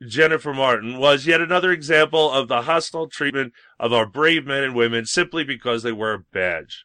Jennifer 0.07 0.53
Martin 0.53 0.99
was 0.99 1.27
yet 1.27 1.41
another 1.41 1.71
example 1.71 2.31
of 2.31 2.49
the 2.49 2.63
hostile 2.63 3.09
treatment 3.09 3.53
of 3.79 3.93
our 3.93 4.07
brave 4.07 4.45
men 4.47 4.63
and 4.63 4.75
women 4.75 5.07
simply 5.07 5.45
because 5.45 5.83
they 5.83 5.93
wear 5.93 6.15
a 6.15 6.19
badge. 6.19 6.85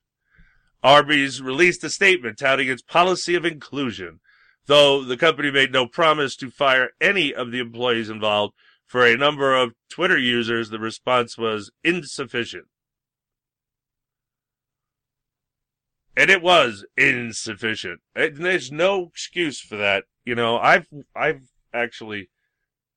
Arby's 0.83 1.41
released 1.41 1.83
a 1.83 1.89
statement 1.89 2.39
touting 2.39 2.69
its 2.69 2.81
policy 2.81 3.35
of 3.35 3.45
inclusion, 3.45 4.19
though 4.65 5.03
the 5.03 5.17
company 5.17 5.51
made 5.51 5.71
no 5.71 5.85
promise 5.85 6.35
to 6.37 6.49
fire 6.49 6.91
any 6.99 7.33
of 7.33 7.51
the 7.51 7.59
employees 7.59 8.09
involved. 8.09 8.53
For 8.85 9.05
a 9.05 9.17
number 9.17 9.55
of 9.55 9.73
Twitter 9.89 10.17
users, 10.17 10.69
the 10.69 10.79
response 10.79 11.37
was 11.37 11.71
insufficient. 11.83 12.65
and 16.15 16.29
it 16.29 16.41
was 16.41 16.85
insufficient. 16.97 18.01
And 18.15 18.37
there's 18.37 18.71
no 18.71 19.07
excuse 19.07 19.59
for 19.59 19.77
that. 19.77 20.05
You 20.25 20.35
know, 20.35 20.57
I've 20.57 20.87
I've 21.15 21.49
actually 21.73 22.29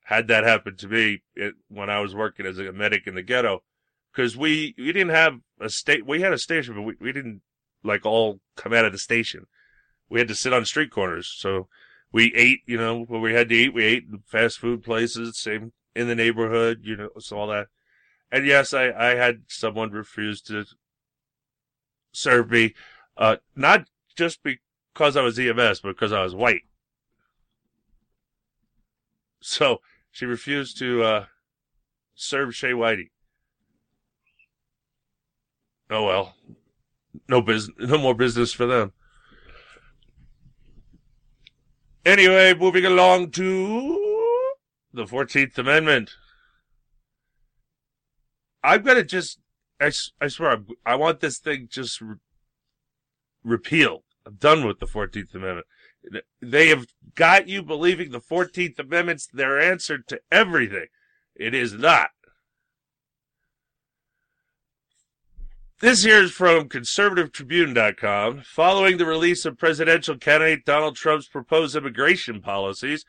had 0.04 0.28
that 0.28 0.44
happen 0.44 0.76
to 0.76 0.88
me 0.88 1.22
it, 1.34 1.54
when 1.68 1.90
I 1.90 2.00
was 2.00 2.14
working 2.14 2.46
as 2.46 2.58
a 2.58 2.72
medic 2.72 3.06
in 3.06 3.14
the 3.14 3.22
ghetto, 3.22 3.62
because 4.12 4.36
we 4.36 4.74
we 4.78 4.92
didn't 4.92 5.14
have 5.14 5.40
a 5.60 5.68
state. 5.68 6.06
We 6.06 6.20
had 6.20 6.32
a 6.32 6.38
station, 6.38 6.74
but 6.74 6.82
we, 6.82 6.94
we 7.00 7.12
didn't 7.12 7.42
like 7.82 8.06
all 8.06 8.40
come 8.56 8.72
out 8.72 8.84
of 8.84 8.92
the 8.92 8.98
station. 8.98 9.46
We 10.08 10.20
had 10.20 10.28
to 10.28 10.34
sit 10.34 10.52
on 10.52 10.64
street 10.64 10.90
corners, 10.90 11.32
so 11.36 11.68
we 12.12 12.32
ate. 12.34 12.60
You 12.66 12.76
know, 12.76 13.04
what 13.04 13.20
we 13.20 13.34
had 13.34 13.48
to 13.48 13.54
eat, 13.54 13.74
we 13.74 13.84
ate 13.84 14.04
fast 14.26 14.58
food 14.58 14.82
places, 14.82 15.38
same 15.38 15.72
in 15.94 16.06
the 16.06 16.14
neighborhood. 16.14 16.80
You 16.82 16.96
know, 16.96 17.08
so 17.18 17.38
all 17.38 17.46
that. 17.48 17.68
And 18.30 18.46
yes, 18.46 18.74
I 18.74 18.90
I 18.90 19.14
had 19.14 19.42
someone 19.48 19.90
refuse 19.90 20.40
to 20.42 20.64
serve 22.12 22.50
me 22.50 22.74
uh, 23.16 23.36
not 23.54 23.86
just 24.16 24.40
because 24.42 25.16
I 25.16 25.22
was 25.22 25.38
EMS, 25.38 25.80
but 25.80 25.90
because 25.94 26.12
I 26.12 26.22
was 26.22 26.34
white. 26.34 26.62
So 29.40 29.80
she 30.14 30.26
refused 30.26 30.78
to 30.78 31.02
uh, 31.02 31.24
serve 32.14 32.54
Shea 32.54 32.70
Whitey. 32.70 33.10
Oh 35.90 36.04
well, 36.04 36.36
no 37.28 37.42
business, 37.42 37.76
no 37.80 37.98
more 37.98 38.14
business 38.14 38.52
for 38.52 38.64
them. 38.64 38.92
Anyway, 42.06 42.54
moving 42.54 42.86
along 42.86 43.32
to 43.32 44.54
the 44.92 45.04
Fourteenth 45.04 45.58
Amendment. 45.58 46.12
I'm 48.62 48.82
gonna 48.82 49.02
just, 49.02 49.40
I, 49.80 49.90
I 50.20 50.28
swear, 50.28 50.58
I 50.86 50.94
want 50.94 51.18
this 51.18 51.38
thing 51.38 51.66
just 51.68 52.00
repealed. 53.42 54.04
I'm 54.24 54.36
done 54.36 54.64
with 54.64 54.78
the 54.78 54.86
14th 54.86 55.34
Amendment. 55.34 55.66
They 56.40 56.68
have 56.68 56.86
got 57.14 57.48
you 57.48 57.62
believing 57.62 58.10
the 58.10 58.20
14th 58.20 58.78
Amendment's 58.78 59.26
their 59.26 59.58
answer 59.58 59.98
to 59.98 60.20
everything. 60.30 60.86
It 61.34 61.54
is 61.54 61.72
not. 61.72 62.10
This 65.80 66.04
here 66.04 66.22
is 66.22 66.30
from 66.30 66.68
conservativetribune.com. 66.68 68.42
Following 68.46 68.96
the 68.96 69.04
release 69.04 69.44
of 69.44 69.58
presidential 69.58 70.16
candidate 70.16 70.64
Donald 70.64 70.96
Trump's 70.96 71.28
proposed 71.28 71.76
immigration 71.76 72.40
policies, 72.40 73.04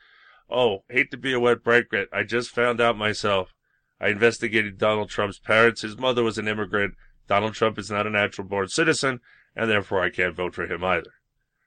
oh, 0.50 0.84
hate 0.90 1.10
to 1.12 1.16
be 1.16 1.32
a 1.32 1.40
wet 1.40 1.64
blanket, 1.64 2.08
I 2.12 2.24
just 2.24 2.50
found 2.50 2.80
out 2.80 2.98
myself. 2.98 3.54
I 4.00 4.08
investigated 4.08 4.76
Donald 4.76 5.08
Trump's 5.08 5.38
parents. 5.38 5.82
His 5.82 5.96
mother 5.96 6.22
was 6.22 6.38
an 6.38 6.48
immigrant. 6.48 6.94
Donald 7.28 7.54
Trump 7.54 7.78
is 7.78 7.90
not 7.90 8.06
a 8.06 8.10
natural 8.10 8.46
born 8.46 8.68
citizen 8.68 9.20
and 9.56 9.70
therefore 9.70 10.02
I 10.02 10.10
can't 10.10 10.36
vote 10.36 10.54
for 10.54 10.66
him 10.66 10.84
either. 10.84 11.14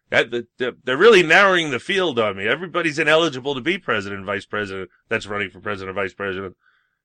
They're 0.09 0.97
really 0.97 1.21
narrowing 1.21 1.69
the 1.69 1.79
field 1.79 2.17
on 2.17 2.37
me. 2.37 2.47
Everybody's 2.47 2.97
ineligible 2.97 3.53
to 3.53 3.61
be 3.61 3.77
president, 3.77 4.19
and 4.19 4.25
vice 4.25 4.45
president. 4.45 4.89
That's 5.07 5.27
running 5.27 5.51
for 5.51 5.59
president, 5.59 5.95
or 5.95 6.01
vice 6.01 6.13
president, 6.13 6.57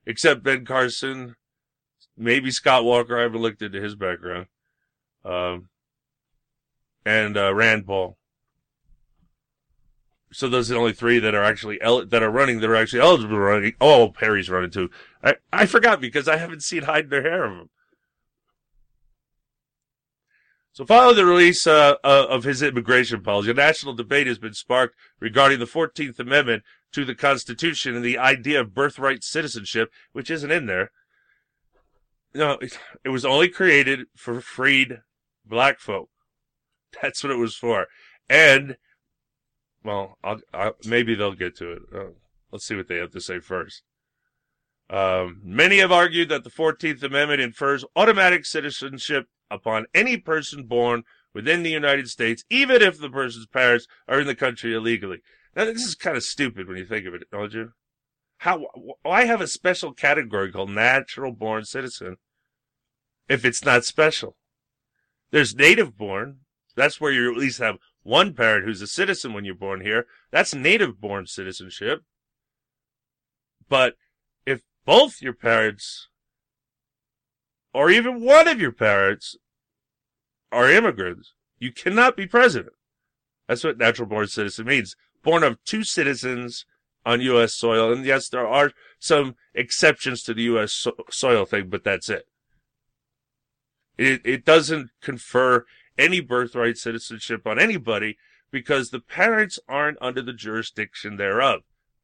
except 0.06 0.42
Ben 0.42 0.64
Carson, 0.64 1.36
maybe 2.16 2.50
Scott 2.50 2.84
Walker. 2.84 3.18
I 3.18 3.22
haven't 3.22 3.42
looked 3.42 3.62
into 3.62 3.80
his 3.80 3.94
background, 3.94 4.46
um, 5.24 5.68
and 7.04 7.36
uh, 7.36 7.54
Rand 7.54 7.86
Paul. 7.86 8.16
So 10.32 10.48
those 10.48 10.70
are 10.70 10.74
the 10.74 10.80
only 10.80 10.92
three 10.92 11.18
that 11.20 11.34
are 11.34 11.44
actually 11.44 11.80
el- 11.82 12.06
that 12.06 12.22
are 12.22 12.30
running. 12.30 12.60
That 12.60 12.70
are 12.70 12.76
actually 12.76 13.02
eligible 13.02 13.38
running. 13.38 13.74
Oh, 13.80 14.08
Perry's 14.08 14.48
running 14.48 14.70
too. 14.70 14.90
I 15.22 15.36
I 15.52 15.66
forgot 15.66 16.00
because 16.00 16.26
I 16.26 16.38
haven't 16.38 16.62
seen 16.62 16.84
hide 16.84 17.10
nor 17.10 17.22
hair 17.22 17.44
of 17.44 17.52
him. 17.52 17.70
So, 20.74 20.84
following 20.84 21.14
the 21.14 21.24
release 21.24 21.68
uh, 21.68 21.94
uh, 22.02 22.26
of 22.28 22.42
his 22.42 22.60
immigration 22.60 23.22
policy, 23.22 23.52
a 23.52 23.54
national 23.54 23.94
debate 23.94 24.26
has 24.26 24.40
been 24.40 24.54
sparked 24.54 24.96
regarding 25.20 25.60
the 25.60 25.66
14th 25.66 26.18
Amendment 26.18 26.64
to 26.90 27.04
the 27.04 27.14
Constitution 27.14 27.94
and 27.94 28.04
the 28.04 28.18
idea 28.18 28.60
of 28.60 28.74
birthright 28.74 29.22
citizenship, 29.22 29.92
which 30.10 30.32
isn't 30.32 30.50
in 30.50 30.66
there. 30.66 30.90
No, 32.34 32.58
it 33.04 33.10
was 33.10 33.24
only 33.24 33.48
created 33.48 34.06
for 34.16 34.40
freed 34.40 34.98
black 35.46 35.78
folk. 35.78 36.10
That's 37.00 37.22
what 37.22 37.30
it 37.30 37.38
was 37.38 37.54
for. 37.54 37.86
And, 38.28 38.76
well, 39.84 40.18
I'll, 40.24 40.40
I'll, 40.52 40.74
maybe 40.84 41.14
they'll 41.14 41.34
get 41.34 41.56
to 41.58 41.70
it. 41.70 41.82
Uh, 41.94 42.04
let's 42.50 42.66
see 42.66 42.74
what 42.74 42.88
they 42.88 42.96
have 42.96 43.12
to 43.12 43.20
say 43.20 43.38
first. 43.38 43.84
Um, 44.90 45.40
many 45.44 45.78
have 45.78 45.92
argued 45.92 46.30
that 46.30 46.42
the 46.42 46.50
14th 46.50 47.04
Amendment 47.04 47.40
infers 47.40 47.84
automatic 47.94 48.44
citizenship 48.44 49.28
upon 49.50 49.86
any 49.94 50.16
person 50.16 50.64
born 50.64 51.02
within 51.32 51.62
the 51.62 51.70
United 51.70 52.08
States, 52.08 52.44
even 52.48 52.80
if 52.80 52.98
the 52.98 53.10
person's 53.10 53.46
parents 53.46 53.86
are 54.08 54.20
in 54.20 54.26
the 54.26 54.34
country 54.34 54.74
illegally. 54.74 55.20
Now, 55.56 55.64
this 55.64 55.84
is 55.84 55.94
kind 55.94 56.16
of 56.16 56.22
stupid 56.22 56.68
when 56.68 56.76
you 56.76 56.84
think 56.84 57.06
of 57.06 57.14
it, 57.14 57.30
don't 57.30 57.52
you? 57.52 57.72
How, 58.38 58.66
why 59.02 59.24
have 59.24 59.40
a 59.40 59.46
special 59.46 59.92
category 59.92 60.50
called 60.50 60.70
natural 60.70 61.32
born 61.32 61.64
citizen 61.64 62.16
if 63.28 63.44
it's 63.44 63.64
not 63.64 63.84
special? 63.84 64.36
There's 65.30 65.54
native 65.54 65.96
born. 65.96 66.40
That's 66.76 67.00
where 67.00 67.12
you 67.12 67.30
at 67.30 67.38
least 67.38 67.58
have 67.58 67.78
one 68.02 68.34
parent 68.34 68.64
who's 68.64 68.82
a 68.82 68.86
citizen 68.86 69.32
when 69.32 69.44
you're 69.44 69.54
born 69.54 69.80
here. 69.80 70.06
That's 70.30 70.54
native 70.54 71.00
born 71.00 71.26
citizenship. 71.26 72.02
But 73.68 73.94
if 74.44 74.62
both 74.84 75.22
your 75.22 75.32
parents 75.32 76.08
or 77.74 77.90
even 77.90 78.20
one 78.22 78.48
of 78.48 78.60
your 78.60 78.72
parents 78.72 79.36
are 80.52 80.70
immigrants, 80.70 81.34
you 81.58 81.72
cannot 81.72 82.16
be 82.16 82.26
president. 82.26 82.74
That's 83.48 83.64
what 83.64 83.78
natural 83.78 84.08
born 84.08 84.28
citizen 84.28 84.66
means. 84.66 84.96
Born 85.22 85.42
of 85.42 85.62
two 85.64 85.84
citizens 85.84 86.64
on 87.04 87.20
U.S. 87.20 87.54
soil. 87.54 87.92
And 87.92 88.04
yes, 88.06 88.28
there 88.28 88.46
are 88.46 88.72
some 88.98 89.34
exceptions 89.54 90.22
to 90.22 90.34
the 90.34 90.42
U.S. 90.44 90.72
So- 90.72 90.96
soil 91.10 91.44
thing, 91.44 91.68
but 91.68 91.84
that's 91.84 92.08
it. 92.08 92.26
It, 93.98 94.22
it 94.24 94.44
doesn't 94.44 94.90
confer 95.02 95.66
any 95.98 96.20
birthright 96.20 96.76
citizenship 96.78 97.46
on 97.46 97.58
anybody 97.58 98.16
because 98.50 98.90
the 98.90 99.00
parents 99.00 99.58
aren't 99.68 99.98
under 100.00 100.22
the 100.22 100.32
jurisdiction 100.32 101.16
thereof. 101.16 101.62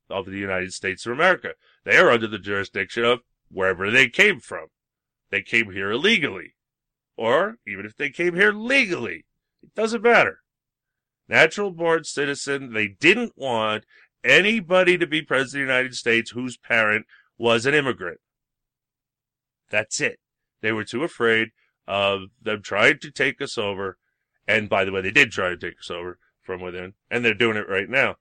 of 0.08 0.26
the 0.26 0.38
United 0.38 0.72
States 0.72 1.06
of 1.06 1.12
America. 1.12 1.52
They 1.84 1.96
are 1.96 2.10
under 2.10 2.26
the 2.26 2.38
jurisdiction 2.38 3.04
of 3.04 3.20
wherever 3.50 3.90
they 3.90 4.08
came 4.08 4.40
from. 4.40 4.66
They 5.30 5.42
came 5.42 5.70
here 5.70 5.90
illegally. 5.90 6.54
Or 7.16 7.56
even 7.66 7.84
if 7.84 7.96
they 7.96 8.10
came 8.10 8.34
here 8.34 8.52
legally, 8.52 9.24
it 9.62 9.74
doesn't 9.74 10.02
matter. 10.02 10.38
Natural 11.28 11.70
born 11.70 12.04
citizen, 12.04 12.72
they 12.72 12.88
didn't 12.88 13.34
want 13.36 13.84
anybody 14.24 14.98
to 14.98 15.06
be 15.06 15.22
president 15.22 15.62
of 15.62 15.68
the 15.68 15.72
United 15.74 15.94
States 15.94 16.30
whose 16.30 16.56
parent 16.56 17.06
was 17.38 17.66
an 17.66 17.74
immigrant. 17.74 18.18
That's 19.70 20.00
it. 20.00 20.18
They 20.62 20.72
were 20.72 20.84
too 20.84 21.04
afraid 21.04 21.48
of 21.86 22.22
them 22.42 22.62
trying 22.62 22.98
to 23.00 23.10
take 23.10 23.40
us 23.40 23.56
over. 23.56 23.98
And 24.48 24.68
by 24.68 24.84
the 24.84 24.92
way, 24.92 25.00
they 25.00 25.10
did 25.10 25.30
try 25.30 25.50
to 25.50 25.56
take 25.56 25.78
us 25.78 25.90
over 25.90 26.18
from 26.42 26.60
within, 26.60 26.94
and 27.10 27.24
they're 27.24 27.34
doing 27.34 27.56
it 27.56 27.68
right 27.68 27.88
now. 27.88 28.16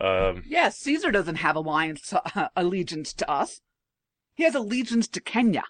Um, 0.00 0.42
Yes, 0.46 0.78
Caesar 0.78 1.10
doesn't 1.10 1.36
have 1.36 1.56
alliance 1.56 2.12
uh, 2.12 2.48
allegiance 2.56 3.12
to 3.14 3.30
us. 3.30 3.60
He 4.34 4.44
has 4.44 4.54
allegiance 4.54 5.08
to 5.08 5.20
Kenya. 5.20 5.64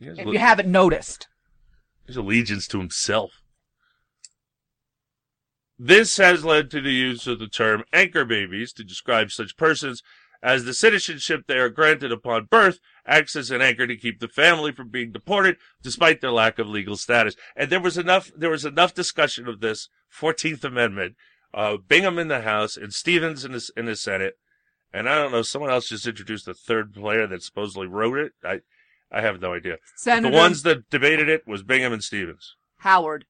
If 0.00 0.18
alle- 0.18 0.32
you 0.32 0.38
haven't 0.38 0.70
noticed. 0.70 1.28
his 2.06 2.16
allegiance 2.16 2.66
to 2.68 2.78
himself. 2.78 3.42
This 5.78 6.16
has 6.18 6.44
led 6.44 6.70
to 6.70 6.80
the 6.80 6.92
use 6.92 7.26
of 7.26 7.38
the 7.38 7.48
term 7.48 7.84
anchor 7.92 8.24
babies 8.24 8.72
to 8.74 8.84
describe 8.84 9.30
such 9.30 9.56
persons 9.56 10.02
as 10.42 10.64
the 10.64 10.74
citizenship 10.74 11.44
they 11.46 11.58
are 11.58 11.68
granted 11.68 12.12
upon 12.12 12.46
birth 12.46 12.80
acts 13.06 13.36
as 13.36 13.50
an 13.50 13.60
anchor 13.60 13.86
to 13.86 13.96
keep 13.96 14.20
the 14.20 14.28
family 14.28 14.72
from 14.72 14.88
being 14.88 15.12
deported 15.12 15.56
despite 15.82 16.20
their 16.20 16.32
lack 16.32 16.58
of 16.58 16.66
legal 16.66 16.96
status. 16.96 17.36
And 17.54 17.70
there 17.70 17.80
was 17.80 17.98
enough 17.98 18.30
there 18.36 18.50
was 18.50 18.64
enough 18.64 18.94
discussion 18.94 19.48
of 19.48 19.60
this 19.60 19.88
14th 20.10 20.64
Amendment, 20.64 21.16
uh, 21.54 21.76
Bingham 21.76 22.18
in 22.18 22.28
the 22.28 22.42
House 22.42 22.76
and 22.76 22.92
Stevens 22.92 23.44
in 23.44 23.52
the, 23.52 23.70
in 23.76 23.86
the 23.86 23.96
Senate. 23.96 24.34
And 24.92 25.08
I 25.08 25.14
don't 25.16 25.32
know, 25.32 25.42
someone 25.42 25.70
else 25.70 25.88
just 25.88 26.06
introduced 26.06 26.48
a 26.48 26.54
third 26.54 26.92
player 26.94 27.26
that 27.26 27.42
supposedly 27.42 27.86
wrote 27.86 28.18
it. 28.18 28.32
I, 28.44 28.60
I 29.12 29.20
have 29.22 29.40
no 29.40 29.52
idea. 29.54 29.78
Senator- 29.96 30.30
The 30.30 30.36
ones 30.36 30.62
that 30.62 30.88
debated 30.90 31.28
it 31.28 31.46
was 31.46 31.62
Bingham 31.62 31.92
and 31.92 32.02
Stevens. 32.02 32.56
Howard. 32.78 33.24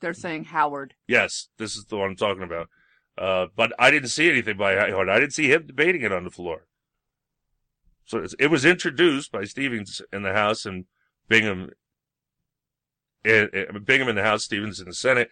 They're 0.00 0.12
saying 0.14 0.44
Howard. 0.44 0.94
Yes, 1.06 1.48
this 1.58 1.76
is 1.76 1.86
the 1.86 1.96
one 1.96 2.10
I'm 2.10 2.16
talking 2.16 2.42
about. 2.42 2.68
Uh, 3.16 3.46
but 3.56 3.72
I 3.78 3.90
didn't 3.90 4.08
see 4.10 4.28
anything 4.30 4.56
by 4.56 4.74
Howard. 4.76 5.08
I 5.08 5.20
didn't 5.20 5.32
see 5.34 5.50
him 5.52 5.66
debating 5.66 6.02
it 6.02 6.12
on 6.12 6.24
the 6.24 6.30
floor. 6.30 6.66
So 8.04 8.18
it's, 8.18 8.34
it 8.38 8.48
was 8.48 8.64
introduced 8.64 9.32
by 9.32 9.44
Stevens 9.44 10.02
in 10.12 10.22
the 10.22 10.32
House 10.32 10.66
and 10.66 10.84
Bingham, 11.28 11.70
eh, 13.24 13.46
eh, 13.52 13.64
Bingham 13.84 14.08
in 14.08 14.16
the 14.16 14.22
House, 14.22 14.44
Stevens 14.44 14.78
in 14.78 14.86
the 14.86 14.94
Senate, 14.94 15.30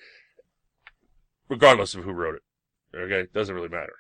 regardless 1.48 1.94
of 1.94 2.04
who 2.04 2.12
wrote 2.12 2.36
it. 2.36 2.42
Okay, 2.96 3.28
doesn't 3.34 3.54
really 3.54 3.68
matter. 3.68 3.94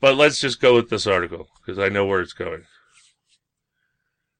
But 0.00 0.16
let's 0.16 0.40
just 0.40 0.60
go 0.60 0.74
with 0.74 0.90
this 0.90 1.06
article 1.06 1.48
because 1.60 1.78
I 1.78 1.88
know 1.88 2.04
where 2.06 2.20
it's 2.20 2.32
going. 2.32 2.64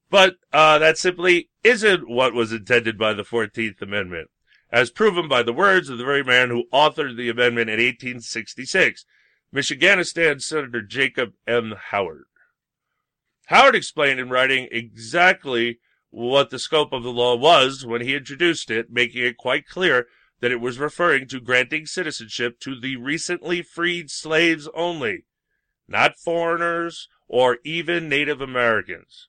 But 0.08 0.36
uh, 0.52 0.78
that 0.78 0.98
simply 0.98 1.50
isn't 1.64 2.08
what 2.08 2.32
was 2.32 2.52
intended 2.52 2.96
by 2.96 3.12
the 3.12 3.24
14th 3.24 3.82
Amendment, 3.82 4.30
as 4.70 4.90
proven 4.90 5.28
by 5.28 5.42
the 5.42 5.52
words 5.52 5.88
of 5.88 5.98
the 5.98 6.04
very 6.04 6.22
man 6.22 6.50
who 6.50 6.64
authored 6.72 7.16
the 7.16 7.28
amendment 7.28 7.70
in 7.70 7.78
1866, 7.78 9.04
Michiganistan 9.54 10.40
Senator 10.40 10.82
Jacob 10.82 11.32
M. 11.46 11.74
Howard. 11.90 12.26
Howard 13.46 13.74
explained 13.74 14.20
in 14.20 14.28
writing 14.28 14.68
exactly 14.70 15.78
what 16.10 16.50
the 16.50 16.58
scope 16.58 16.92
of 16.92 17.02
the 17.02 17.12
law 17.12 17.36
was 17.36 17.84
when 17.84 18.00
he 18.00 18.14
introduced 18.14 18.70
it, 18.70 18.90
making 18.90 19.22
it 19.22 19.36
quite 19.36 19.66
clear 19.66 20.06
that 20.40 20.52
it 20.52 20.60
was 20.60 20.78
referring 20.78 21.26
to 21.28 21.40
granting 21.40 21.86
citizenship 21.86 22.60
to 22.60 22.78
the 22.78 22.96
recently 22.96 23.62
freed 23.62 24.10
slaves 24.10 24.68
only, 24.74 25.24
not 25.88 26.16
foreigners 26.16 27.08
or 27.28 27.58
even 27.64 28.08
Native 28.08 28.40
Americans. 28.40 29.28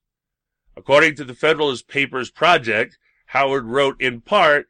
According 0.78 1.16
to 1.16 1.24
the 1.24 1.34
Federalist 1.34 1.88
Papers 1.88 2.30
Project, 2.30 3.00
Howard 3.28 3.66
wrote 3.66 4.00
in 4.00 4.22
part 4.22 4.68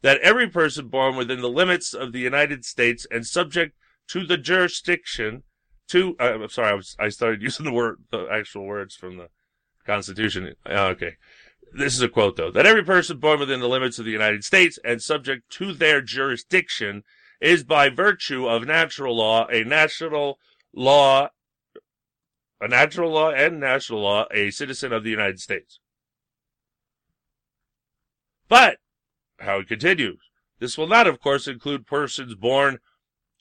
that 0.00 0.20
every 0.20 0.48
person 0.48 0.88
born 0.88 1.16
within 1.16 1.42
the 1.42 1.50
limits 1.50 1.92
of 1.92 2.12
the 2.12 2.20
United 2.20 2.64
States 2.64 3.06
and 3.10 3.26
subject 3.26 3.76
to 4.08 4.26
the 4.26 4.38
jurisdiction 4.38 5.42
to, 5.88 6.16
uh, 6.18 6.38
I'm 6.42 6.48
sorry, 6.48 6.70
I, 6.70 6.74
was, 6.74 6.96
I 6.98 7.08
started 7.10 7.42
using 7.48 7.66
the 7.66 7.72
word, 7.72 7.98
the 8.10 8.26
actual 8.32 8.64
words 8.64 8.96
from 8.96 9.18
the 9.18 9.28
Constitution. 9.84 10.54
Uh, 10.66 10.86
okay. 10.88 11.16
This 11.74 11.94
is 11.94 12.00
a 12.00 12.08
quote 12.08 12.36
though, 12.36 12.50
that 12.50 12.66
every 12.66 12.84
person 12.84 13.18
born 13.18 13.38
within 13.38 13.60
the 13.60 13.68
limits 13.68 13.98
of 13.98 14.06
the 14.06 14.12
United 14.12 14.44
States 14.44 14.78
and 14.82 15.02
subject 15.02 15.50
to 15.50 15.74
their 15.74 16.00
jurisdiction 16.00 17.02
is 17.40 17.64
by 17.64 17.90
virtue 17.90 18.48
of 18.48 18.66
natural 18.66 19.16
law, 19.16 19.46
a 19.48 19.62
national 19.62 20.38
law 20.72 21.28
a 22.64 22.68
natural 22.68 23.10
law 23.10 23.30
and 23.30 23.60
national 23.60 24.00
law, 24.00 24.24
a 24.30 24.50
citizen 24.50 24.90
of 24.90 25.04
the 25.04 25.10
United 25.10 25.38
States. 25.38 25.80
But, 28.48 28.78
how 29.38 29.58
it 29.58 29.68
continues, 29.68 30.20
this 30.60 30.78
will 30.78 30.86
not, 30.86 31.06
of 31.06 31.20
course, 31.20 31.46
include 31.46 31.86
persons 31.86 32.34
born 32.34 32.78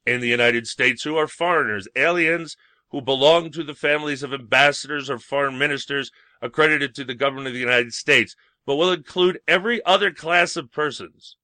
in 0.05 0.19
the 0.19 0.27
United 0.27 0.67
States 0.67 1.03
who 1.03 1.15
are 1.15 1.27
foreigners, 1.27 1.87
aliens 1.95 2.57
who 2.89 3.01
belong 3.01 3.49
to 3.51 3.63
the 3.63 3.73
families 3.73 4.23
of 4.23 4.33
ambassadors 4.33 5.09
or 5.09 5.17
foreign 5.17 5.57
ministers 5.57 6.11
accredited 6.41 6.93
to 6.95 7.05
the 7.05 7.15
government 7.15 7.47
of 7.47 7.53
the 7.53 7.59
United 7.59 7.93
States, 7.93 8.35
but 8.65 8.75
will 8.75 8.91
include 8.91 9.39
every 9.47 9.81
other 9.85 10.11
class 10.11 10.57
of 10.57 10.69
persons. 10.69 11.37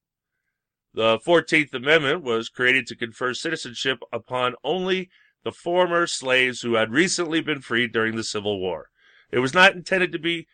The 0.92 1.18
14th 1.20 1.72
Amendment 1.72 2.24
was 2.24 2.50
created 2.50 2.86
to 2.88 2.96
confer 2.96 3.32
citizenship 3.32 4.00
upon 4.12 4.54
only 4.62 5.08
the 5.44 5.52
former 5.52 6.06
slaves 6.06 6.60
who 6.60 6.74
had 6.74 6.92
recently 6.92 7.40
been 7.40 7.60
freed 7.60 7.92
during 7.92 8.16
the 8.16 8.24
Civil 8.24 8.60
War. 8.60 8.90
It 9.30 9.38
was 9.38 9.54
not 9.54 9.74
intended 9.74 10.12
to 10.12 10.18
be 10.18 10.46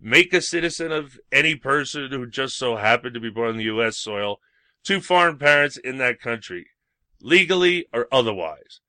make 0.00 0.34
a 0.34 0.42
citizen 0.42 0.92
of 0.92 1.18
any 1.32 1.54
person 1.54 2.10
who 2.10 2.26
just 2.26 2.56
so 2.56 2.76
happened 2.76 3.14
to 3.14 3.20
be 3.20 3.30
born 3.30 3.50
on 3.50 3.56
the 3.56 3.64
U.S. 3.64 3.96
soil 3.96 4.38
to 4.84 5.00
foreign 5.00 5.38
parents 5.38 5.76
in 5.78 5.98
that 5.98 6.20
country, 6.20 6.66
legally 7.20 7.86
or 7.92 8.06
otherwise. 8.12 8.80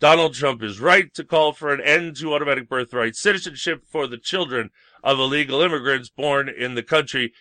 Donald 0.00 0.34
Trump 0.34 0.62
is 0.62 0.80
right 0.80 1.12
to 1.14 1.24
call 1.24 1.52
for 1.52 1.72
an 1.72 1.80
end 1.80 2.16
to 2.16 2.34
automatic 2.34 2.68
birthright 2.68 3.14
citizenship 3.14 3.84
for 3.86 4.06
the 4.06 4.18
children 4.18 4.70
of 5.02 5.18
illegal 5.18 5.60
immigrants 5.60 6.08
born 6.08 6.48
in 6.48 6.74
the 6.74 6.82
country, 6.82 7.32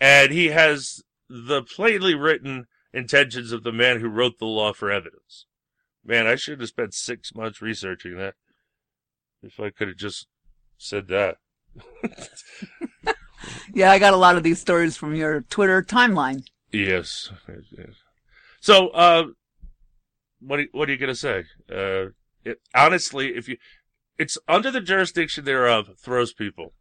and 0.00 0.32
he 0.32 0.48
has 0.48 1.02
the 1.28 1.62
plainly 1.62 2.14
written 2.14 2.66
intentions 2.92 3.52
of 3.52 3.62
the 3.62 3.72
man 3.72 4.00
who 4.00 4.08
wrote 4.08 4.38
the 4.38 4.44
law 4.44 4.72
for 4.72 4.90
evidence. 4.90 5.46
Man, 6.04 6.26
I 6.26 6.36
should 6.36 6.60
have 6.60 6.68
spent 6.68 6.94
six 6.94 7.34
months 7.34 7.62
researching 7.62 8.16
that. 8.16 8.34
If 9.42 9.58
I 9.60 9.70
could 9.70 9.88
have 9.88 9.96
just 9.96 10.26
said 10.78 11.08
that. 11.08 11.36
Yeah, 13.74 13.90
I 13.90 13.98
got 13.98 14.14
a 14.14 14.18
lot 14.18 14.36
of 14.36 14.42
these 14.42 14.60
stories 14.60 14.96
from 14.96 15.14
your 15.14 15.42
Twitter 15.42 15.82
timeline. 15.82 16.46
Yes. 16.70 17.30
So, 18.60 18.88
uh, 18.88 19.24
what 20.40 20.60
are, 20.60 20.66
what 20.72 20.88
are 20.88 20.92
you 20.92 20.98
gonna 20.98 21.14
say? 21.14 21.44
Uh, 21.70 22.06
it, 22.44 22.60
honestly, 22.74 23.34
if 23.36 23.48
you, 23.48 23.56
it's 24.18 24.38
under 24.48 24.70
the 24.70 24.80
jurisdiction 24.80 25.44
thereof 25.44 25.90
throws 25.98 26.32
people. 26.32 26.74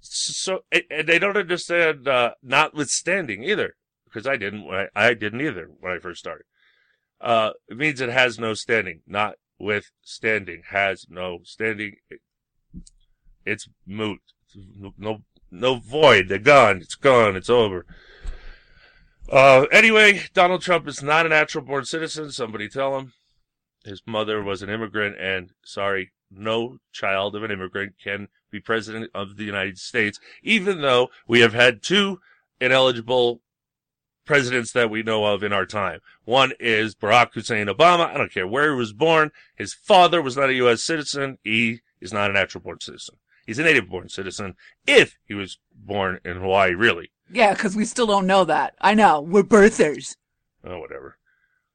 So, 0.00 0.60
and 0.72 1.06
they 1.06 1.18
don't 1.18 1.36
understand, 1.36 2.08
uh, 2.08 2.32
notwithstanding 2.42 3.44
either, 3.44 3.74
because 4.04 4.26
I 4.26 4.36
didn't, 4.36 4.66
I, 4.70 4.88
I 4.94 5.14
didn't 5.14 5.42
either 5.42 5.68
when 5.78 5.92
I 5.92 5.98
first 5.98 6.20
started. 6.20 6.46
Uh, 7.20 7.50
it 7.68 7.76
means 7.76 8.00
it 8.00 8.08
has 8.08 8.38
no 8.38 8.54
standing, 8.54 9.00
not 9.06 9.34
with 9.58 9.90
standing, 10.02 10.62
has 10.70 11.06
no 11.08 11.40
standing. 11.44 11.96
It, 12.08 12.20
it's 13.44 13.68
moot. 13.86 14.20
No, 14.54 14.92
no, 14.96 15.22
no 15.50 15.76
void. 15.76 16.28
They're 16.28 16.38
gone. 16.38 16.78
It's 16.78 16.94
gone. 16.94 17.36
It's 17.36 17.50
over. 17.50 17.84
Uh, 19.30 19.66
anyway, 19.70 20.22
Donald 20.34 20.62
Trump 20.62 20.88
is 20.88 21.02
not 21.02 21.26
a 21.26 21.28
natural 21.28 21.64
born 21.64 21.84
citizen. 21.84 22.32
Somebody 22.32 22.68
tell 22.68 22.98
him. 22.98 23.12
His 23.84 24.02
mother 24.06 24.42
was 24.42 24.62
an 24.62 24.68
immigrant, 24.68 25.16
and 25.18 25.52
sorry, 25.64 26.12
no 26.30 26.78
child 26.92 27.34
of 27.34 27.42
an 27.42 27.50
immigrant 27.50 27.94
can 28.02 28.28
be 28.50 28.60
president 28.60 29.10
of 29.14 29.36
the 29.36 29.44
United 29.44 29.78
States, 29.78 30.18
even 30.42 30.80
though 30.80 31.08
we 31.26 31.40
have 31.40 31.54
had 31.54 31.82
two 31.82 32.20
ineligible 32.60 33.40
presidents 34.24 34.72
that 34.72 34.90
we 34.90 35.02
know 35.02 35.24
of 35.24 35.42
in 35.42 35.52
our 35.52 35.66
time. 35.66 36.00
One 36.24 36.52
is 36.60 36.94
Barack 36.94 37.34
Hussein 37.34 37.66
Obama. 37.66 38.06
I 38.06 38.16
don't 38.16 38.32
care 38.32 38.46
where 38.46 38.70
he 38.70 38.76
was 38.76 38.92
born. 38.92 39.30
His 39.56 39.74
father 39.74 40.22
was 40.22 40.36
not 40.36 40.50
a 40.50 40.54
U.S. 40.54 40.82
citizen. 40.82 41.38
He 41.42 41.80
is 42.00 42.12
not 42.12 42.30
a 42.30 42.34
natural 42.34 42.62
born 42.62 42.80
citizen. 42.80 43.16
He's 43.46 43.58
a 43.58 43.64
native 43.64 43.88
born 43.88 44.08
citizen 44.08 44.54
if 44.86 45.18
he 45.24 45.34
was 45.34 45.58
born 45.74 46.20
in 46.24 46.36
Hawaii, 46.36 46.74
really. 46.74 47.10
Yeah, 47.32 47.52
because 47.52 47.76
we 47.76 47.84
still 47.84 48.06
don't 48.06 48.26
know 48.26 48.44
that. 48.44 48.74
I 48.80 48.94
know. 48.94 49.20
We're 49.20 49.42
birthers. 49.42 50.16
Oh, 50.64 50.78
whatever. 50.78 51.16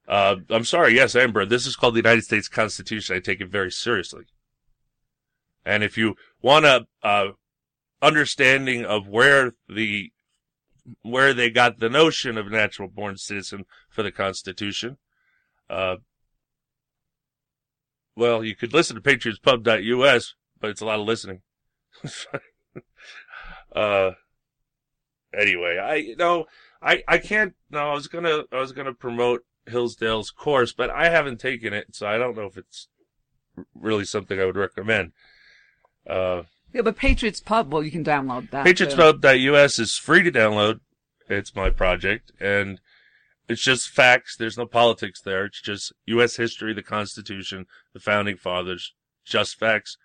Uh, 0.08 0.38
I'm 0.50 0.66
sorry. 0.66 0.96
Yes, 0.96 1.16
Amber. 1.16 1.46
This 1.46 1.66
is 1.66 1.76
called 1.76 1.96
the 1.96 2.00
United 2.00 2.24
States 2.24 2.48
Constitution. 2.48 3.16
I 3.16 3.20
take 3.20 3.42
it 3.42 3.50
very 3.50 3.72
seriously. 3.72 4.26
And 5.66 5.84
if 5.84 5.98
you 5.98 6.16
want 6.42 6.66
a 6.66 6.86
uh, 7.02 7.30
understanding 8.02 8.86
of 8.86 9.08
where 9.08 9.54
the 9.68 10.12
where 11.02 11.34
they 11.34 11.50
got 11.50 11.80
the 11.80 11.90
notion 11.90 12.38
of 12.38 12.52
natural 12.52 12.88
born 12.88 13.18
citizen 13.18 13.66
for 13.90 14.04
the 14.04 14.12
Constitution, 14.12 14.98
uh, 15.70 15.98
well, 18.16 18.44
you 18.44 18.56
could 18.56 18.74
listen 18.74 18.96
to 18.96 19.02
patriotspub.us, 19.02 20.36
but 20.60 20.70
it's 20.70 20.82
a 20.82 20.86
lot 20.86 21.00
of 21.00 21.06
listening. 21.06 21.42
uh, 23.76 24.12
anyway, 25.34 25.78
I, 25.78 25.96
you 25.96 26.16
know, 26.16 26.46
I, 26.82 27.04
I 27.08 27.18
can't, 27.18 27.56
no, 27.70 27.92
I 27.92 27.94
was 27.94 28.08
gonna, 28.08 28.44
I 28.52 28.60
was 28.60 28.72
gonna 28.72 28.94
promote 28.94 29.44
Hillsdale's 29.66 30.32
course, 30.32 30.72
but 30.72 30.90
I 30.90 31.10
haven't 31.10 31.40
taken 31.40 31.74
it, 31.74 31.96
so 31.96 32.08
I 32.08 32.18
don't 32.18 32.38
know 32.38 32.46
if 32.46 32.58
it's 32.58 32.88
really 33.74 34.06
something 34.06 34.40
I 34.40 34.46
would 34.46 34.56
recommend. 34.56 35.12
Uh, 36.08 36.44
Yeah, 36.76 36.82
but 36.82 36.98
Patriots 36.98 37.40
Pub, 37.40 37.72
well, 37.72 37.84
you 37.84 37.90
can 37.90 38.04
download 38.04 38.52
that. 38.52 38.66
PatriotsPub.us 38.66 39.80
is 39.80 39.96
free 39.96 40.24
to 40.24 40.32
download. 40.32 40.82
It's 41.30 41.56
my 41.56 41.70
project, 41.70 42.34
and 42.38 42.82
it's 43.48 43.64
just 43.64 43.88
facts. 43.88 44.36
There's 44.36 44.58
no 44.58 44.66
politics 44.66 45.22
there. 45.22 45.46
It's 45.46 45.62
just 45.62 45.94
U.S. 46.08 46.36
history, 46.36 46.74
the 46.74 46.84
Constitution, 46.84 47.66
the 47.94 48.02
Founding 48.02 48.36
Fathers, 48.36 48.94
just 49.24 49.58
facts, 49.58 49.96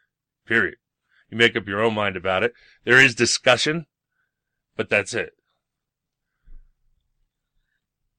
period. 0.46 0.76
You 1.28 1.36
make 1.36 1.56
up 1.56 1.66
your 1.66 1.82
own 1.82 1.94
mind 1.94 2.16
about 2.16 2.44
it. 2.44 2.52
There 2.84 3.02
is 3.02 3.16
discussion, 3.16 3.86
but 4.76 4.88
that's 4.88 5.12
it. 5.12 5.30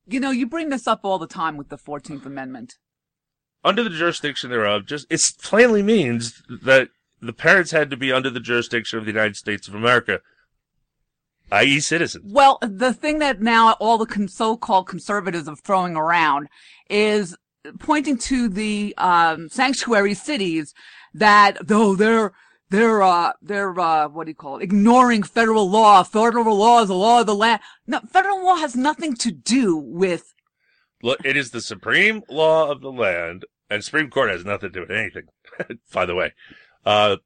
You 0.05 0.19
know, 0.19 0.31
you 0.31 0.45
bring 0.45 0.67
this 0.67 0.87
up 0.87 0.99
all 1.05 1.19
the 1.19 1.25
time 1.25 1.55
with 1.55 1.69
the 1.69 1.77
14th 1.77 2.25
Amendment. 2.25 2.73
Under 3.63 3.81
the 3.81 3.89
jurisdiction 3.89 4.49
thereof, 4.49 4.85
just 4.87 5.07
it 5.09 5.21
plainly 5.41 5.81
means 5.81 6.43
that 6.49 6.89
the 7.22 7.34
parents 7.34 7.72
had 7.72 7.89
to 7.89 7.98
be 7.98 8.11
under 8.11 8.30
the 8.30 8.39
jurisdiction 8.39 8.99
of 8.99 9.06
the 9.06 9.11
United 9.11 9.35
States 9.35 9.68
of 9.68 9.76
America, 9.76 10.22
i.e., 11.52 11.80
citizens. 11.80 12.31
Well, 12.34 12.57
the 12.61 12.93
thing 12.93 13.19
that 13.19 13.41
now 13.41 13.73
all 13.73 13.98
the 13.98 14.27
so-called 14.27 14.88
conservatives 14.88 15.48
are 15.48 15.56
throwing 15.56 15.95
around 15.95 16.48
is 16.89 17.38
pointing 17.80 18.18
to 18.18 18.49
the 18.49 18.93
um, 18.98 19.49
sanctuary 19.49 20.14
cities 20.14 20.73
that 21.14 21.57
though 21.61 21.95
they're 21.95 22.31
they're 22.69 23.03
uh 23.03 23.34
they're 23.41 23.77
uh 23.77 24.07
what 24.07 24.23
do 24.26 24.31
you 24.31 24.35
call 24.35 24.57
it 24.57 24.64
ignoring 24.64 25.22
federal 25.22 25.69
law 25.69 26.02
federal 26.03 26.56
law 26.56 26.81
is 26.81 26.88
the 26.88 26.95
law 26.95 27.19
of 27.19 27.26
the 27.26 27.35
land 27.35 27.60
no 27.85 27.99
federal 28.10 28.43
law 28.43 28.56
has 28.56 28.77
nothing 28.77 29.14
to 29.14 29.30
do 29.30 29.76
with 29.76 30.34
Look, 31.03 31.19
it 31.26 31.35
is 31.35 31.52
the 31.52 31.61
supreme 31.61 32.22
law 32.30 32.69
of 32.69 32.81
the 32.81 32.91
land, 32.91 33.45
and 33.69 33.84
Supreme 33.84 34.10
Court 34.10 34.30
has 34.30 34.45
nothing 34.45 34.72
to 34.72 34.73
do 34.73 34.81
with 34.81 34.91
anything. 34.91 35.27
by 35.93 36.06
the 36.06 36.15
way, 36.15 36.34
uh, 36.85 37.17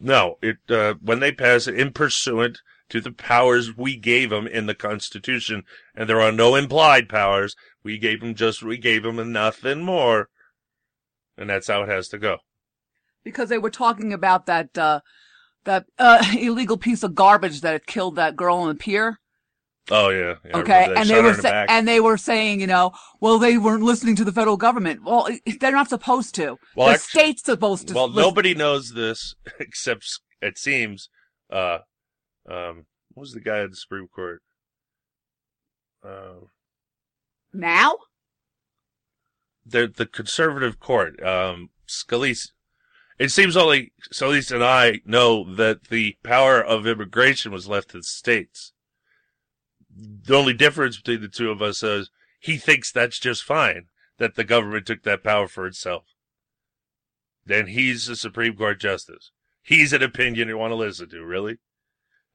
no, 0.00 0.36
it 0.42 0.56
uh, 0.68 0.94
when 1.00 1.20
they 1.20 1.32
pass 1.32 1.66
it 1.66 1.74
in 1.74 1.92
pursuant 1.92 2.58
to 2.88 3.00
the 3.00 3.12
powers 3.12 3.76
we 3.76 3.96
gave 3.96 4.30
them 4.30 4.46
in 4.46 4.66
the 4.66 4.74
Constitution, 4.74 5.64
and 5.94 6.08
there 6.08 6.20
are 6.20 6.32
no 6.32 6.54
implied 6.54 7.08
powers. 7.08 7.54
We 7.82 7.98
gave 7.98 8.20
them 8.20 8.34
just 8.34 8.62
we 8.62 8.78
gave 8.78 9.02
them 9.02 9.32
nothing 9.32 9.82
more, 9.82 10.28
and 11.36 11.48
that's 11.48 11.68
how 11.68 11.82
it 11.82 11.88
has 11.88 12.08
to 12.08 12.18
go. 12.18 12.38
because 13.24 13.48
they 13.48 13.58
were 13.58 13.70
talking 13.70 14.12
about 14.12 14.46
that 14.46 14.76
uh 14.76 15.00
that 15.64 15.86
uh 15.98 16.24
illegal 16.38 16.76
piece 16.76 17.02
of 17.02 17.14
garbage 17.14 17.60
that 17.60 17.86
killed 17.86 18.16
that 18.16 18.36
girl 18.36 18.56
on 18.56 18.68
the 18.68 18.74
pier 18.74 19.18
Oh 19.90 20.10
yeah, 20.10 20.36
yeah 20.44 20.56
okay 20.58 20.94
and 20.96 21.08
they 21.10 21.20
were 21.20 21.34
sa- 21.34 21.66
and 21.68 21.88
they 21.88 21.98
were 21.98 22.16
saying 22.16 22.60
you 22.60 22.68
know 22.68 22.92
well 23.20 23.38
they 23.40 23.58
weren't 23.58 23.82
listening 23.82 24.14
to 24.16 24.24
the 24.24 24.30
federal 24.32 24.56
government 24.56 25.02
well 25.04 25.28
they're 25.60 25.72
not 25.72 25.88
supposed 25.88 26.34
to 26.36 26.56
Well, 26.76 26.86
the 26.88 26.94
act- 26.94 27.02
state's 27.02 27.42
supposed 27.42 27.88
to 27.88 27.94
Well, 27.94 28.06
listen- 28.08 28.22
nobody 28.22 28.54
knows 28.54 28.92
this 28.92 29.34
except 29.58 30.20
it 30.40 30.56
seems. 30.58 31.08
Uh, 31.50 31.78
um, 32.48 32.86
what 33.12 33.22
was 33.22 33.32
the 33.32 33.40
guy 33.40 33.58
at 33.60 33.70
the 33.70 33.76
Supreme 33.76 34.08
Court? 34.08 34.42
Uh, 36.04 36.46
now 37.52 37.96
the 39.66 39.92
the 39.94 40.06
conservative 40.06 40.78
court, 40.80 41.22
um, 41.22 41.70
Scalia. 41.88 42.50
It 43.18 43.30
seems 43.30 43.56
only 43.56 43.92
Scalia 44.12 44.50
and 44.52 44.64
I 44.64 45.00
know 45.04 45.54
that 45.54 45.84
the 45.88 46.16
power 46.24 46.60
of 46.62 46.86
immigration 46.86 47.52
was 47.52 47.68
left 47.68 47.90
to 47.90 47.98
the 47.98 48.02
states. 48.02 48.71
The 49.94 50.36
only 50.36 50.54
difference 50.54 50.96
between 50.96 51.20
the 51.20 51.28
two 51.28 51.50
of 51.50 51.60
us 51.60 51.82
is 51.82 52.10
he 52.40 52.56
thinks 52.56 52.90
that's 52.90 53.18
just 53.18 53.44
fine 53.44 53.86
that 54.18 54.34
the 54.34 54.44
government 54.44 54.86
took 54.86 55.02
that 55.02 55.24
power 55.24 55.48
for 55.48 55.66
itself. 55.66 56.04
Then 57.44 57.66
he's 57.68 58.06
the 58.06 58.16
Supreme 58.16 58.56
Court 58.56 58.80
justice. 58.80 59.32
He's 59.62 59.92
an 59.92 60.02
opinion 60.02 60.48
you 60.48 60.58
want 60.58 60.70
to 60.72 60.76
listen 60.76 61.08
to, 61.10 61.24
really? 61.24 61.58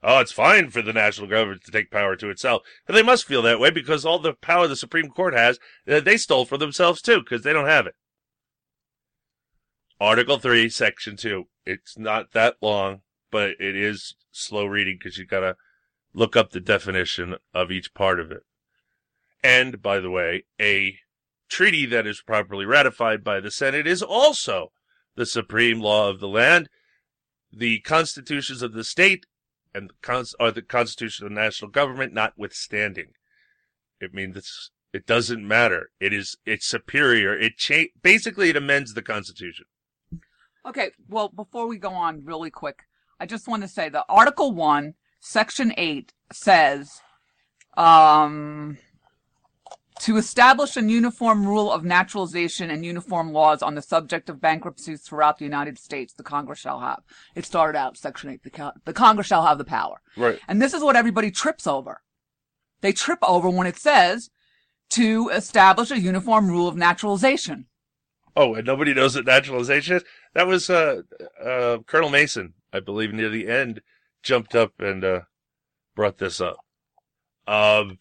Oh, 0.03 0.19
it's 0.19 0.31
fine 0.31 0.69
for 0.69 0.81
the 0.81 0.93
national 0.93 1.27
government 1.27 1.63
to 1.65 1.71
take 1.71 1.89
power 1.89 2.15
to 2.15 2.29
itself. 2.29 2.61
And 2.87 2.95
they 2.95 3.01
must 3.01 3.25
feel 3.25 3.41
that 3.41 3.59
way 3.59 3.71
because 3.71 4.05
all 4.05 4.19
the 4.19 4.33
power 4.33 4.67
the 4.67 4.75
Supreme 4.75 5.09
Court 5.09 5.33
has, 5.33 5.59
uh, 5.87 5.99
they 5.99 6.17
stole 6.17 6.45
for 6.45 6.57
themselves 6.57 7.01
too, 7.01 7.19
because 7.19 7.43
they 7.43 7.53
don't 7.53 7.67
have 7.67 7.87
it. 7.87 7.95
Article 9.99 10.37
3, 10.37 10.69
Section 10.69 11.17
2. 11.17 11.45
It's 11.65 11.97
not 11.97 12.31
that 12.33 12.57
long, 12.61 13.01
but 13.31 13.51
it 13.59 13.75
is 13.75 14.15
slow 14.31 14.65
reading 14.65 14.97
because 14.99 15.17
you've 15.17 15.29
got 15.29 15.39
to 15.39 15.55
look 16.13 16.35
up 16.35 16.51
the 16.51 16.59
definition 16.59 17.35
of 17.53 17.71
each 17.71 17.93
part 17.93 18.19
of 18.19 18.31
it. 18.31 18.43
And, 19.43 19.81
by 19.81 19.99
the 19.99 20.09
way, 20.09 20.45
a 20.59 20.97
treaty 21.49 21.85
that 21.85 22.07
is 22.07 22.21
properly 22.21 22.65
ratified 22.65 23.23
by 23.23 23.39
the 23.39 23.51
Senate 23.51 23.87
is 23.87 24.01
also 24.01 24.71
the 25.15 25.25
supreme 25.25 25.79
law 25.79 26.09
of 26.09 26.19
the 26.19 26.27
land. 26.27 26.69
The 27.51 27.79
constitutions 27.81 28.61
of 28.61 28.73
the 28.73 28.83
state 28.83 29.25
and 29.73 29.89
the 29.89 30.35
are 30.39 30.51
the 30.51 30.61
constitution 30.61 31.25
of 31.25 31.31
the 31.31 31.39
national 31.39 31.71
government 31.71 32.13
notwithstanding. 32.13 33.13
It 33.99 34.13
means 34.13 34.71
it 34.93 35.05
doesn't 35.05 35.47
matter. 35.47 35.89
It 35.99 36.13
is, 36.13 36.37
it's 36.45 36.67
superior. 36.67 37.37
It 37.37 37.57
cha- 37.57 37.91
basically 38.01 38.49
it 38.49 38.57
amends 38.57 38.93
the 38.93 39.01
constitution. 39.01 39.65
Okay, 40.65 40.91
well, 41.07 41.29
before 41.29 41.67
we 41.67 41.77
go 41.77 41.91
on 41.91 42.25
really 42.25 42.51
quick, 42.51 42.83
I 43.19 43.25
just 43.25 43.47
want 43.47 43.63
to 43.63 43.69
say 43.69 43.89
that 43.89 44.05
Article 44.09 44.51
1, 44.51 44.93
Section 45.19 45.73
8 45.77 46.13
says, 46.31 47.01
um, 47.75 48.77
to 49.99 50.17
establish 50.17 50.77
a 50.77 50.81
uniform 50.81 51.45
rule 51.45 51.71
of 51.71 51.83
naturalization 51.83 52.69
and 52.69 52.85
uniform 52.85 53.31
laws 53.31 53.61
on 53.61 53.75
the 53.75 53.81
subject 53.81 54.29
of 54.29 54.39
bankruptcies 54.39 55.01
throughout 55.01 55.37
the 55.37 55.45
United 55.45 55.77
States, 55.79 56.13
the 56.13 56.23
Congress 56.23 56.59
shall 56.59 56.79
have. 56.79 57.01
It 57.35 57.45
started 57.45 57.77
out, 57.77 57.97
Section 57.97 58.29
8, 58.29 58.43
the, 58.43 58.49
co- 58.49 58.71
the 58.85 58.93
Congress 58.93 59.27
shall 59.27 59.45
have 59.45 59.57
the 59.57 59.65
power. 59.65 60.01
Right. 60.15 60.39
And 60.47 60.61
this 60.61 60.73
is 60.73 60.83
what 60.83 60.95
everybody 60.95 61.31
trips 61.31 61.65
over. 61.65 62.01
They 62.81 62.93
trip 62.93 63.19
over 63.23 63.49
when 63.49 63.67
it 63.67 63.77
says 63.77 64.29
to 64.89 65.29
establish 65.29 65.91
a 65.91 65.99
uniform 65.99 66.47
rule 66.47 66.67
of 66.67 66.75
naturalization. 66.75 67.65
Oh, 68.35 68.53
and 68.53 68.67
nobody 68.67 68.93
knows 68.93 69.15
what 69.15 69.25
naturalization 69.25 69.97
is? 69.97 70.03
That 70.35 70.45
was, 70.45 70.69
uh, 70.69 71.01
uh, 71.43 71.79
Colonel 71.87 72.09
Mason, 72.09 72.53
I 72.71 72.81
believe, 72.81 73.13
near 73.13 73.29
the 73.29 73.47
end, 73.47 73.81
jumped 74.27 74.55
up 74.55 74.73
and, 74.79 75.03
uh, 75.03 75.21
brought 75.95 76.17
this 76.17 76.41
up. 76.41 76.57
Um, 77.47 77.99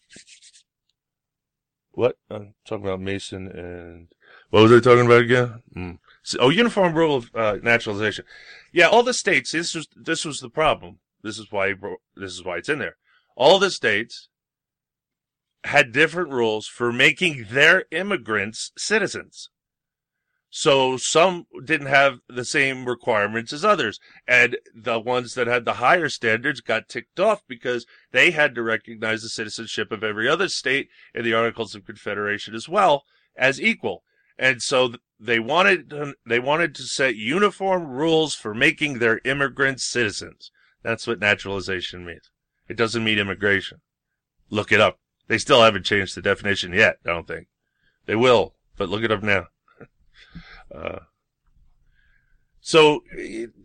what? 1.91 2.17
I'm 2.29 2.53
talking 2.67 2.85
about 2.85 2.99
Mason 2.99 3.47
and, 3.47 4.09
what 4.49 4.63
was 4.63 4.71
I 4.71 4.79
talking 4.79 5.05
about 5.05 5.21
again? 5.21 5.63
Hmm. 5.73 5.91
So- 6.23 6.39
oh, 6.39 6.49
uniform 6.49 6.93
rule 6.93 7.15
of, 7.15 7.31
uh, 7.33 7.57
naturalization. 7.63 8.25
Yeah, 8.73 8.87
all 8.87 9.03
the 9.03 9.13
states, 9.13 9.53
this 9.53 9.73
was, 9.73 9.87
this 9.95 10.25
was 10.25 10.39
the 10.41 10.49
problem. 10.49 10.99
This 11.23 11.39
is 11.39 11.47
why, 11.49 11.73
this 12.15 12.33
is 12.33 12.43
why 12.43 12.57
it's 12.57 12.69
in 12.69 12.79
there. 12.79 12.97
All 13.35 13.57
the 13.57 13.71
states 13.71 14.29
had 15.63 15.91
different 15.91 16.29
rules 16.29 16.67
for 16.67 16.91
making 16.91 17.47
their 17.51 17.85
immigrants 17.91 18.71
citizens. 18.77 19.49
So 20.49 20.95
some 20.95 21.45
didn't 21.65 21.87
have 21.87 22.19
the 22.29 22.45
same 22.45 22.85
requirements 22.85 23.51
as 23.51 23.65
others. 23.65 23.99
And 24.27 24.57
the 24.73 24.99
ones 24.99 25.33
that 25.33 25.47
had 25.47 25.65
the 25.65 25.73
higher 25.73 26.09
standards 26.09 26.61
got 26.61 26.87
ticked 26.87 27.19
off 27.19 27.43
because 27.47 27.85
they 28.11 28.31
had 28.31 28.55
to 28.55 28.63
recognize 28.63 29.21
the 29.21 29.29
citizenship 29.29 29.91
of 29.91 30.03
every 30.03 30.27
other 30.27 30.47
state 30.47 30.87
in 31.13 31.23
the 31.23 31.33
Articles 31.33 31.75
of 31.75 31.85
Confederation 31.85 32.55
as 32.55 32.69
well 32.69 33.03
as 33.35 33.61
equal. 33.61 34.03
And 34.39 34.61
so 34.61 34.93
they 35.19 35.39
wanted, 35.39 35.93
they 36.25 36.39
wanted 36.39 36.75
to 36.75 36.83
set 36.83 37.15
uniform 37.15 37.87
rules 37.87 38.33
for 38.33 38.53
making 38.53 38.99
their 38.99 39.19
immigrants 39.25 39.83
citizens. 39.83 40.51
That's 40.83 41.07
what 41.07 41.19
naturalization 41.19 42.05
means. 42.05 42.29
It 42.69 42.77
doesn't 42.77 43.03
mean 43.03 43.19
immigration. 43.19 43.81
Look 44.49 44.71
it 44.71 44.79
up. 44.79 44.99
They 45.27 45.37
still 45.37 45.61
haven't 45.61 45.85
changed 45.85 46.15
the 46.15 46.21
definition 46.21 46.71
yet, 46.71 46.97
I 47.05 47.09
don't 47.09 47.27
think. 47.27 47.47
They 48.05 48.15
will, 48.15 48.55
but 48.77 48.87
look 48.87 49.03
it 49.03 49.11
up 49.11 49.23
now. 49.23 49.47
Uh, 50.73 50.99
so, 52.59 53.01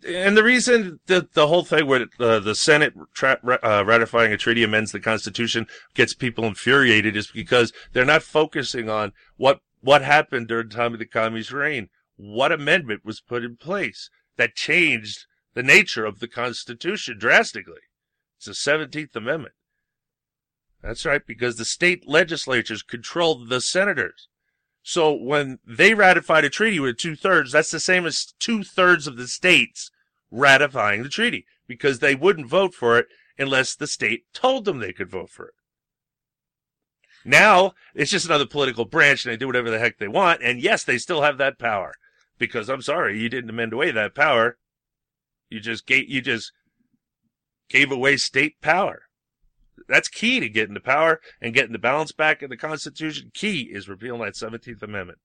and 0.07 0.37
the 0.37 0.45
reason 0.45 1.01
that 1.07 1.33
the 1.33 1.49
whole 1.49 1.65
thing 1.65 1.87
where 1.87 2.07
uh, 2.21 2.39
the 2.39 2.55
Senate 2.55 2.95
tra- 3.15 3.41
uh, 3.43 3.83
ratifying 3.85 4.33
a 4.33 4.37
treaty 4.37 4.63
amends 4.63 4.93
the 4.93 5.01
Constitution 5.01 5.67
gets 5.95 6.15
people 6.15 6.45
infuriated 6.45 7.17
is 7.17 7.27
because 7.27 7.73
they're 7.93 8.05
not 8.05 8.23
focusing 8.23 8.89
on 8.89 9.13
what 9.37 9.61
what 9.81 10.03
happened 10.03 10.47
during 10.47 10.69
the 10.69 10.75
time 10.77 10.93
of 10.93 11.01
the 11.01 11.07
communist 11.07 11.51
reign. 11.51 11.89
What 12.15 12.53
amendment 12.53 13.05
was 13.05 13.21
put 13.21 13.45
in 13.45 13.57
place 13.57 14.09
that 14.37 14.55
changed 14.55 15.27
the 15.55 15.65
nature 15.65 16.05
of 16.05 16.21
the 16.21 16.29
Constitution 16.29 17.19
drastically? 17.19 17.83
It's 18.37 18.47
the 18.47 18.55
Seventeenth 18.55 19.17
Amendment. 19.17 19.55
That's 20.81 21.05
right, 21.05 21.27
because 21.27 21.57
the 21.57 21.65
state 21.65 22.09
legislatures 22.09 22.83
controlled 22.83 23.49
the 23.49 23.61
senators. 23.61 24.29
So 24.83 25.13
when 25.13 25.59
they 25.65 25.95
ratified 25.95 26.45
a 26.45 26.51
treaty 26.51 26.81
with 26.81 26.97
two 26.97 27.15
thirds, 27.15 27.53
that's 27.53 27.71
the 27.71 27.81
same 27.81 28.05
as 28.05 28.35
two 28.39 28.65
thirds 28.65 29.07
of 29.07 29.17
the 29.17 29.29
states 29.29 29.91
ratifying 30.31 31.03
the 31.03 31.09
treaty 31.09 31.47
because 31.69 32.01
they 32.01 32.15
wouldn't 32.15 32.49
vote 32.49 32.75
for 32.75 32.99
it 32.99 33.07
unless 33.39 33.75
the 33.75 33.87
state 33.87 34.25
told 34.35 34.65
them 34.65 34.79
they 34.79 34.93
could 34.93 35.11
vote 35.11 35.31
for 35.31 35.47
it. 35.47 35.55
Now 37.25 37.75
it's 37.95 38.11
just 38.11 38.27
another 38.27 38.47
political 38.47 38.85
branch 38.85 39.25
and 39.25 39.33
they 39.33 39.37
do 39.37 39.47
whatever 39.47 39.71
the 39.71 39.79
heck 39.79 39.99
they 39.99 40.09
want. 40.09 40.43
And 40.43 40.61
yes, 40.61 40.83
they 40.83 40.99
still 40.99 41.23
have 41.23 41.39
that 41.39 41.59
power 41.59 41.95
because 42.39 42.69
I'm 42.69 42.83
sorry, 42.83 43.21
you 43.21 43.29
didn't 43.29 43.51
amend 43.51 43.73
away 43.73 43.93
that 43.93 44.15
power. 44.15 44.59
You 45.49 45.61
just 45.61 45.87
gave, 45.87 46.09
you 46.09 46.21
just 46.21 46.53
gave 47.69 47.93
away 47.93 48.17
state 48.17 48.61
power. 48.61 49.03
That's 49.89 50.09
key 50.09 50.41
to 50.41 50.49
getting 50.49 50.75
the 50.75 50.81
power 50.81 51.21
and 51.41 51.55
getting 51.55 51.73
the 51.73 51.79
balance 51.79 52.13
back 52.13 52.43
in 52.43 52.51
the 52.51 52.57
Constitution. 52.57 53.31
Key 53.35 53.69
is 53.73 53.89
repealing 53.89 54.21
that 54.23 54.35
17th 54.35 54.83
Amendment. 54.83 55.19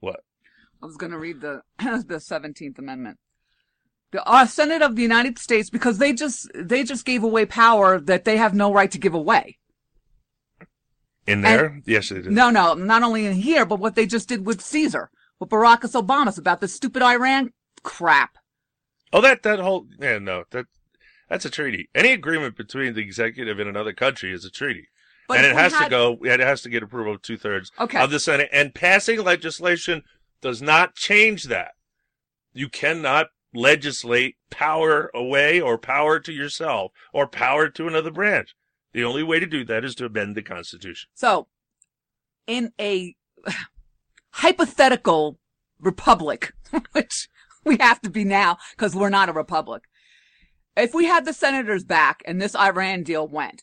What? 0.00 0.20
I 0.82 0.86
was 0.86 0.96
going 0.96 1.12
to 1.12 1.18
read 1.18 1.40
the 1.40 1.62
the 1.78 2.16
17th 2.16 2.78
Amendment. 2.78 3.18
The 4.12 4.22
uh, 4.28 4.46
Senate 4.46 4.82
of 4.82 4.96
the 4.96 5.02
United 5.02 5.38
States, 5.38 5.70
because 5.70 5.98
they 5.98 6.12
just 6.12 6.48
they 6.54 6.84
just 6.84 7.04
gave 7.04 7.24
away 7.24 7.46
power 7.46 7.98
that 7.98 8.24
they 8.24 8.36
have 8.36 8.54
no 8.54 8.72
right 8.72 8.90
to 8.90 8.98
give 8.98 9.14
away. 9.14 9.58
In 11.26 11.40
there? 11.40 11.80
yes, 11.86 12.10
they 12.10 12.20
did. 12.20 12.30
No, 12.30 12.50
no, 12.50 12.74
not 12.74 13.02
only 13.02 13.24
in 13.26 13.32
here, 13.32 13.64
but 13.64 13.80
what 13.80 13.94
they 13.94 14.06
just 14.06 14.28
did 14.28 14.46
with 14.46 14.60
Caesar, 14.60 15.10
with 15.40 15.48
Barack 15.48 15.80
Obama's 15.80 16.38
about 16.38 16.60
the 16.60 16.68
stupid 16.68 17.02
Iran 17.02 17.50
crap. 17.82 18.36
Oh, 19.12 19.20
that 19.20 19.42
that 19.44 19.60
whole 19.60 19.86
yeah 20.00 20.18
no 20.18 20.44
that 20.50 20.66
that's 21.28 21.44
a 21.44 21.50
treaty. 21.50 21.88
Any 21.94 22.12
agreement 22.12 22.56
between 22.56 22.94
the 22.94 23.00
executive 23.02 23.58
and 23.58 23.68
another 23.68 23.92
country 23.92 24.32
is 24.32 24.44
a 24.44 24.50
treaty. 24.50 24.88
But 25.26 25.38
and 25.38 25.46
it 25.46 25.56
has 25.56 25.72
to 25.72 25.88
go. 25.88 26.18
It 26.22 26.40
has 26.40 26.60
to 26.62 26.68
get 26.68 26.82
approval 26.82 27.14
of 27.14 27.22
two 27.22 27.38
thirds 27.38 27.72
Okay. 27.80 27.98
of 27.98 28.10
the 28.10 28.20
Senate. 28.20 28.50
And 28.52 28.74
passing 28.74 29.22
legislation 29.22 30.02
does 30.42 30.60
not 30.60 30.94
change 30.94 31.44
that. 31.44 31.72
You 32.52 32.68
cannot 32.68 33.28
legislate 33.54 34.36
power 34.50 35.10
away 35.14 35.60
or 35.60 35.78
power 35.78 36.20
to 36.20 36.32
yourself 36.32 36.92
or 37.12 37.26
power 37.26 37.68
to 37.70 37.88
another 37.88 38.10
branch. 38.10 38.54
The 38.92 39.04
only 39.04 39.22
way 39.22 39.40
to 39.40 39.46
do 39.46 39.64
that 39.64 39.84
is 39.84 39.94
to 39.96 40.06
amend 40.06 40.36
the 40.36 40.42
Constitution. 40.42 41.08
So, 41.14 41.48
in 42.46 42.72
a 42.78 43.16
hypothetical 44.30 45.38
republic, 45.80 46.52
which 46.92 47.28
we 47.64 47.76
have 47.80 48.00
to 48.02 48.10
be 48.10 48.24
now 48.24 48.58
because 48.76 48.94
we're 48.94 49.08
not 49.08 49.28
a 49.28 49.32
republic, 49.32 49.84
if 50.76 50.94
we 50.94 51.04
had 51.06 51.24
the 51.24 51.32
senators 51.32 51.84
back 51.84 52.22
and 52.26 52.40
this 52.40 52.54
Iran 52.56 53.02
deal 53.02 53.26
went, 53.28 53.62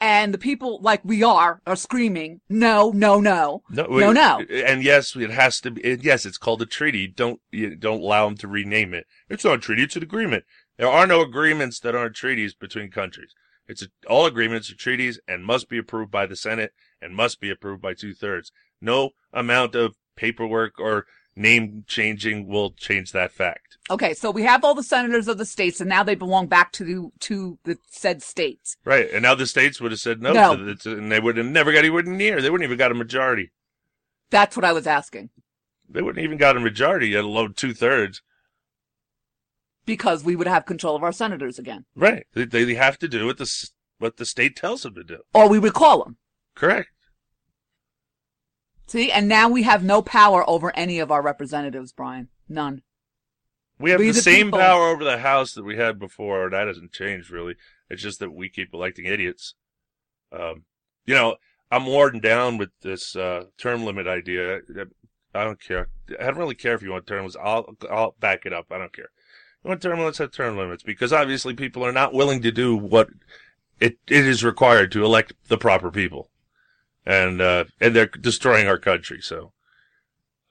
and 0.00 0.32
the 0.32 0.38
people 0.38 0.80
like 0.80 1.00
we 1.04 1.22
are 1.24 1.60
are 1.66 1.74
screaming, 1.76 2.40
no, 2.48 2.90
no, 2.94 3.20
no, 3.20 3.62
no, 3.70 3.86
we- 3.90 4.08
no. 4.12 4.40
And 4.48 4.82
yes, 4.84 5.16
it 5.16 5.30
has 5.30 5.60
to 5.60 5.72
be. 5.72 5.80
it- 5.84 6.04
Yes, 6.04 6.24
it's 6.24 6.38
called 6.38 6.62
a 6.62 6.66
treaty. 6.66 7.06
Don't 7.08 7.40
don't 7.80 8.00
allow 8.02 8.26
them 8.26 8.36
to 8.38 8.48
rename 8.48 8.94
it. 8.94 9.06
It's 9.28 9.44
not 9.44 9.54
a 9.54 9.58
treaty. 9.58 9.82
It's 9.82 9.96
an 9.96 10.02
agreement. 10.02 10.44
There 10.76 10.88
are 10.88 11.06
no 11.06 11.20
agreements 11.20 11.80
that 11.80 11.96
aren't 11.96 12.14
treaties 12.14 12.54
between 12.54 12.90
countries. 12.92 13.34
It's 13.66 13.82
a, 13.82 13.88
all 14.08 14.24
agreements 14.26 14.70
are 14.70 14.76
treaties 14.76 15.18
and 15.26 15.44
must 15.44 15.68
be 15.68 15.76
approved 15.78 16.10
by 16.12 16.26
the 16.26 16.36
Senate 16.36 16.72
and 17.02 17.14
must 17.14 17.40
be 17.40 17.50
approved 17.50 17.82
by 17.82 17.94
two 17.94 18.14
thirds. 18.14 18.52
No 18.80 19.10
amount 19.32 19.74
of 19.74 19.96
paperwork 20.16 20.78
or 20.78 21.06
name 21.38 21.84
changing 21.86 22.46
will 22.48 22.72
change 22.72 23.12
that 23.12 23.32
fact. 23.32 23.78
Okay, 23.90 24.12
so 24.12 24.30
we 24.30 24.42
have 24.42 24.64
all 24.64 24.74
the 24.74 24.82
senators 24.82 25.28
of 25.28 25.38
the 25.38 25.46
states, 25.46 25.80
and 25.80 25.88
now 25.88 26.02
they 26.02 26.14
belong 26.14 26.46
back 26.46 26.72
to 26.72 26.84
the, 26.84 27.10
to 27.20 27.58
the 27.64 27.78
said 27.88 28.22
states. 28.22 28.76
Right. 28.84 29.08
And 29.10 29.22
now 29.22 29.34
the 29.34 29.46
states 29.46 29.80
would 29.80 29.92
have 29.92 30.00
said 30.00 30.20
no, 30.20 30.32
No. 30.32 30.56
to 30.56 30.74
this, 30.74 30.84
and 30.84 31.10
they 31.10 31.20
would 31.20 31.36
have 31.38 31.46
never 31.46 31.72
got 31.72 31.78
anywhere 31.78 32.02
near. 32.02 32.42
They 32.42 32.50
wouldn't 32.50 32.66
even 32.66 32.76
got 32.76 32.90
a 32.90 32.94
majority. 32.94 33.50
That's 34.30 34.56
what 34.56 34.64
I 34.66 34.72
was 34.74 34.86
asking 34.86 35.30
They 35.88 36.02
wouldn't 36.02 36.22
even 36.22 36.36
got 36.36 36.56
a 36.56 36.60
majority, 36.60 37.14
let 37.14 37.24
alone 37.24 37.54
two 37.54 37.72
thirds. 37.72 38.20
because 39.86 40.22
we 40.22 40.36
would 40.36 40.46
have 40.46 40.66
control 40.66 40.94
of 40.96 41.02
our 41.02 41.12
senators 41.12 41.58
again, 41.58 41.86
Right. 41.94 42.26
They, 42.34 42.44
they 42.44 42.74
have 42.74 42.98
to 42.98 43.08
do 43.08 43.24
what 43.26 43.38
the 43.38 43.50
what 43.98 44.16
the 44.18 44.26
state 44.26 44.54
tells 44.54 44.82
them 44.82 44.94
to 44.96 45.02
do. 45.04 45.18
or 45.34 45.48
we 45.48 45.58
would 45.58 45.72
call 45.72 46.04
them. 46.04 46.18
Correct. 46.54 46.88
See, 48.88 49.12
and 49.12 49.28
now 49.28 49.48
we 49.48 49.62
have 49.64 49.84
no 49.84 50.00
power 50.02 50.48
over 50.48 50.74
any 50.74 50.98
of 50.98 51.12
our 51.12 51.22
representatives, 51.22 51.92
Brian. 51.92 52.28
None. 52.48 52.82
We 53.78 53.90
have 53.90 54.00
We 54.00 54.06
the, 54.08 54.12
the 54.14 54.22
same 54.22 54.46
people. 54.46 54.58
power 54.58 54.88
over 54.88 55.04
the 55.04 55.18
House 55.18 55.52
that 55.52 55.62
we 55.64 55.76
had 55.76 55.98
before. 55.98 56.50
That 56.50 56.66
hasn't 56.66 56.92
changed 56.92 57.30
really. 57.30 57.54
It's 57.90 58.02
just 58.02 58.18
that 58.20 58.32
we 58.32 58.48
keep 58.48 58.72
electing 58.74 59.04
idiots. 59.04 59.54
Um, 60.32 60.64
you 61.06 61.14
know, 61.14 61.36
I'm 61.70 61.86
worn 61.86 62.18
down 62.20 62.56
with 62.58 62.70
this 62.82 63.14
uh, 63.14 63.44
term 63.58 63.84
limit 63.84 64.06
idea. 64.06 64.60
I 65.34 65.44
don't 65.44 65.60
care. 65.60 65.88
I 66.18 66.24
don't 66.24 66.38
really 66.38 66.54
care 66.54 66.74
if 66.74 66.82
you 66.82 66.90
want 66.90 67.06
term 67.06 67.18
limits. 67.18 67.36
I'll 67.40 67.76
I'll 67.90 68.16
back 68.18 68.46
it 68.46 68.52
up. 68.54 68.66
I 68.70 68.78
don't 68.78 68.92
care. 68.92 69.10
You 69.62 69.68
want 69.68 69.82
term 69.82 69.98
limits? 69.98 70.18
Have 70.18 70.32
term 70.32 70.56
limits 70.56 70.82
because 70.82 71.12
obviously 71.12 71.54
people 71.54 71.84
are 71.84 71.92
not 71.92 72.14
willing 72.14 72.40
to 72.42 72.50
do 72.50 72.74
what 72.74 73.10
it 73.80 73.98
it 74.08 74.26
is 74.26 74.42
required 74.42 74.90
to 74.92 75.04
elect 75.04 75.34
the 75.48 75.58
proper 75.58 75.90
people, 75.90 76.30
and 77.08 77.40
uh, 77.40 77.64
and 77.80 77.96
they're 77.96 78.06
destroying 78.06 78.68
our 78.68 78.78
country. 78.78 79.20
So. 79.20 79.52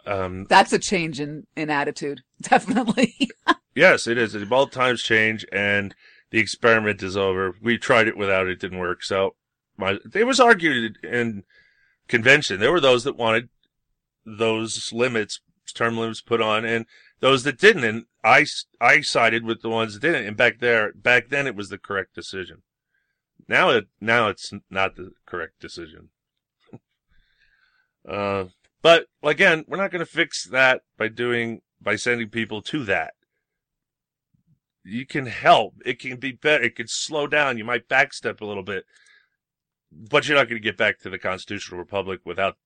Um, 0.06 0.46
That's 0.50 0.72
a 0.72 0.80
change 0.80 1.20
in, 1.20 1.48
in 1.58 1.70
attitude. 1.70 2.22
Definitely. 2.42 3.30
Yes, 3.76 4.08
it 4.08 4.18
is. 4.18 4.36
All 4.52 4.68
times 4.68 5.04
change, 5.04 5.46
and 5.52 5.94
the 6.32 6.40
experiment 6.40 7.04
is 7.04 7.16
over. 7.18 7.54
We 7.62 7.78
tried 7.78 8.08
it 8.08 8.18
without 8.18 8.48
it; 8.48 8.60
didn't 8.60 8.80
work. 8.80 9.04
So, 9.04 9.36
my, 9.78 10.00
it 10.16 10.24
was 10.24 10.40
argued 10.40 10.98
in 11.04 11.44
convention. 12.08 12.60
There 12.60 12.72
were 12.72 12.80
those 12.80 13.04
that 13.04 13.18
wanted 13.18 13.50
those 14.26 14.92
limits, 14.94 15.42
term 15.76 15.98
limits, 15.98 16.22
put 16.22 16.42
on, 16.42 16.66
and 16.66 16.86
those 17.20 17.44
that 17.44 17.60
didn't. 17.60 17.84
And 17.84 18.06
I, 18.24 18.46
I 18.80 19.02
sided 19.02 19.44
with 19.44 19.62
the 19.62 19.70
ones 19.70 19.94
that 19.94 20.00
didn't. 20.00 20.26
And 20.26 20.38
back 20.38 20.60
there, 20.60 20.94
back 20.94 21.30
then, 21.30 21.48
it 21.48 21.56
was 21.56 21.70
the 21.70 21.78
correct 21.78 22.16
decision. 22.16 22.64
Now 23.48 23.70
it, 23.70 23.88
now 24.02 24.30
it's 24.30 24.52
not 24.70 24.96
the 24.96 25.12
correct 25.26 25.60
decision. 25.60 26.10
Uh, 28.08 28.46
but 28.82 29.08
again, 29.24 29.66
we're 29.68 29.78
not 29.78 29.92
going 29.92 30.06
to 30.06 30.12
fix 30.12 30.46
that 30.46 30.82
by 30.98 31.08
doing 31.08 31.62
by 31.82 31.96
sending 31.96 32.30
people 32.30 32.62
to 32.62 32.84
that 32.86 33.14
you 34.88 35.06
can 35.06 35.26
help. 35.26 35.76
It 35.86 36.00
can 36.00 36.18
be 36.18 36.32
better. 36.32 36.64
It 36.64 36.76
can 36.76 36.88
slow 36.88 37.28
down. 37.28 37.58
You 37.58 37.66
might 37.66 37.90
backstep 37.90 38.42
a 38.42 38.46
little 38.46 38.64
bit, 38.64 38.86
but 39.92 40.28
you're 40.28 40.38
not 40.38 40.48
going 40.48 40.62
to 40.62 40.66
get 40.66 40.78
back 40.78 41.00
to 41.00 41.10
the 41.10 41.20
constitutional 41.20 41.80
republic 41.80 42.22
without 42.24 42.58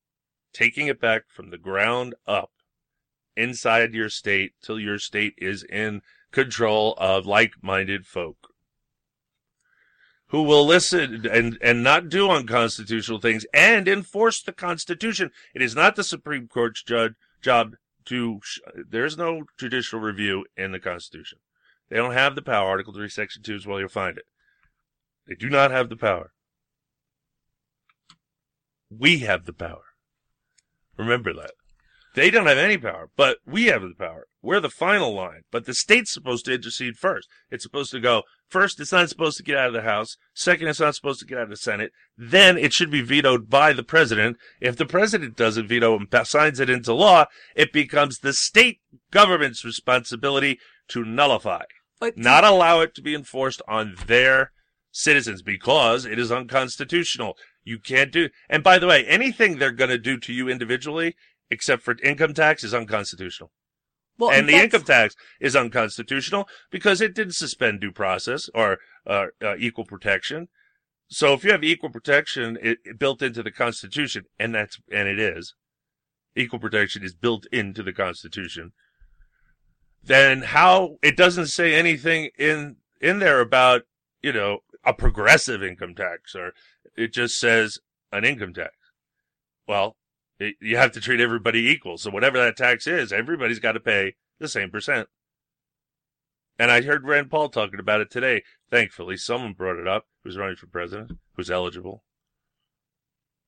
taking 0.53 0.87
it 0.87 1.01
back 1.01 1.23
from 1.27 1.49
the 1.49 1.57
ground 1.57 2.13
up 2.27 2.51
inside 3.35 3.93
your 3.93 4.09
state 4.09 4.53
till 4.61 4.79
your 4.79 4.99
state 4.99 5.33
is 5.37 5.63
in 5.63 6.01
control 6.31 6.93
of 6.97 7.25
like-minded 7.25 8.05
folk 8.05 8.50
who 10.31 10.43
will 10.43 10.65
listen 10.65 11.27
and, 11.29 11.57
and 11.61 11.83
not 11.83 12.07
do 12.07 12.29
unconstitutional 12.29 13.19
things 13.19 13.45
and 13.53 13.85
enforce 13.85 14.41
the 14.41 14.53
constitution. 14.53 15.29
It 15.53 15.61
is 15.61 15.75
not 15.75 15.97
the 15.97 16.05
Supreme 16.05 16.47
Court's 16.47 16.81
judge, 16.81 17.13
job 17.41 17.75
to, 18.05 18.39
sh- 18.41 18.59
there's 18.89 19.17
no 19.17 19.43
judicial 19.57 19.99
review 19.99 20.45
in 20.55 20.71
the 20.71 20.79
constitution. 20.79 21.39
They 21.89 21.97
don't 21.97 22.13
have 22.13 22.35
the 22.35 22.41
power. 22.41 22.69
Article 22.69 22.93
3, 22.93 23.09
Section 23.09 23.43
2 23.43 23.55
is 23.55 23.67
where 23.67 23.81
you'll 23.81 23.89
find 23.89 24.17
it. 24.17 24.23
They 25.27 25.35
do 25.35 25.49
not 25.49 25.71
have 25.71 25.89
the 25.89 25.97
power. 25.97 26.31
We 28.89 29.19
have 29.19 29.45
the 29.45 29.53
power. 29.53 29.83
Remember 30.97 31.33
that. 31.33 31.51
They 32.13 32.29
don't 32.29 32.47
have 32.47 32.57
any 32.57 32.77
power, 32.77 33.09
but 33.15 33.37
we 33.45 33.65
have 33.65 33.81
the 33.81 33.93
power. 33.97 34.25
We're 34.41 34.59
the 34.59 34.69
final 34.69 35.13
line, 35.13 35.43
but 35.49 35.65
the 35.65 35.73
state's 35.73 36.11
supposed 36.11 36.45
to 36.45 36.53
intercede 36.53 36.97
first. 36.97 37.29
It's 37.49 37.63
supposed 37.63 37.91
to 37.91 38.01
go, 38.01 38.23
first, 38.49 38.79
it's 38.81 38.91
not 38.91 39.07
supposed 39.07 39.37
to 39.37 39.43
get 39.43 39.57
out 39.57 39.67
of 39.67 39.73
the 39.73 39.83
House. 39.83 40.17
Second, 40.33 40.67
it's 40.67 40.79
not 40.79 40.95
supposed 40.95 41.21
to 41.21 41.25
get 41.25 41.37
out 41.37 41.45
of 41.45 41.49
the 41.49 41.57
Senate. 41.57 41.91
Then 42.17 42.57
it 42.57 42.73
should 42.73 42.91
be 42.91 43.01
vetoed 43.01 43.49
by 43.49 43.71
the 43.71 43.83
president. 43.83 44.37
If 44.59 44.75
the 44.75 44.85
president 44.85 45.37
doesn't 45.37 45.67
veto 45.67 45.97
and 45.97 46.27
signs 46.27 46.59
it 46.59 46.69
into 46.69 46.93
law, 46.93 47.25
it 47.55 47.71
becomes 47.71 48.19
the 48.19 48.33
state 48.33 48.79
government's 49.11 49.63
responsibility 49.63 50.59
to 50.89 51.05
nullify 51.05 51.63
But 51.99 52.17
not 52.17 52.43
allow 52.43 52.81
it 52.81 52.93
to 52.95 53.01
be 53.01 53.15
enforced 53.15 53.61
on 53.69 53.95
their 54.07 54.51
citizens 54.91 55.41
because 55.41 56.05
it 56.05 56.19
is 56.19 56.31
unconstitutional. 56.31 57.37
You 57.63 57.79
can't 57.79 58.11
do, 58.11 58.29
and 58.49 58.63
by 58.63 58.79
the 58.79 58.87
way, 58.87 59.05
anything 59.05 59.57
they're 59.57 59.71
going 59.71 59.91
to 59.91 59.97
do 59.97 60.17
to 60.17 60.33
you 60.33 60.49
individually, 60.49 61.15
except 61.51 61.83
for 61.83 61.95
income 62.01 62.33
tax, 62.33 62.63
is 62.63 62.73
unconstitutional. 62.73 63.51
Well, 64.17 64.31
and 64.31 64.47
the 64.47 64.53
that's- 64.53 64.65
income 64.65 64.83
tax 64.83 65.15
is 65.39 65.55
unconstitutional 65.55 66.47
because 66.71 67.01
it 67.01 67.13
didn't 67.13 67.33
suspend 67.33 67.81
due 67.81 67.91
process 67.91 68.49
or 68.55 68.79
uh, 69.05 69.27
uh, 69.43 69.55
equal 69.57 69.85
protection. 69.85 70.47
So 71.07 71.33
if 71.33 71.43
you 71.43 71.51
have 71.51 71.63
equal 71.63 71.89
protection 71.89 72.57
it, 72.61 72.77
it 72.85 72.97
built 72.97 73.21
into 73.21 73.43
the 73.43 73.51
Constitution, 73.51 74.23
and 74.39 74.55
that's 74.55 74.79
and 74.91 75.07
it 75.09 75.19
is, 75.19 75.55
equal 76.35 76.59
protection 76.59 77.03
is 77.03 77.13
built 77.13 77.45
into 77.51 77.83
the 77.83 77.93
Constitution. 77.93 78.71
Then 80.03 80.43
how 80.43 80.97
it 81.03 81.17
doesn't 81.17 81.47
say 81.47 81.75
anything 81.75 82.29
in 82.37 82.77
in 83.01 83.19
there 83.19 83.41
about 83.41 83.83
you 84.21 84.31
know 84.31 84.59
a 84.85 84.93
progressive 84.93 85.61
income 85.61 85.95
tax 85.95 86.33
or 86.33 86.53
it 86.95 87.13
just 87.13 87.39
says 87.39 87.79
an 88.11 88.23
income 88.23 88.53
tax. 88.53 88.73
Well, 89.67 89.95
It- 90.41 90.55
you 90.59 90.77
have 90.77 90.91
to 90.93 91.01
treat 91.01 91.19
everybody 91.19 91.69
equal. 91.69 91.97
So 91.97 92.09
whatever 92.09 92.37
that 92.39 92.57
tax 92.57 92.87
is, 92.87 93.13
everybody's 93.13 93.59
got 93.59 93.73
to 93.73 93.79
pay 93.79 94.15
the 94.39 94.47
same 94.47 94.69
percent. 94.71 95.07
And 96.57 96.71
I 96.71 96.81
heard 96.81 97.05
Rand 97.05 97.29
Paul 97.29 97.49
talking 97.49 97.79
about 97.79 98.01
it 98.01 98.09
today. 98.11 98.43
Thankfully, 98.69 99.17
someone 99.17 99.53
brought 99.53 99.79
it 99.79 99.87
up 99.87 100.07
who's 100.23 100.37
running 100.37 100.55
for 100.55 100.67
president, 100.67 101.19
who's 101.35 101.49
eligible. 101.51 102.03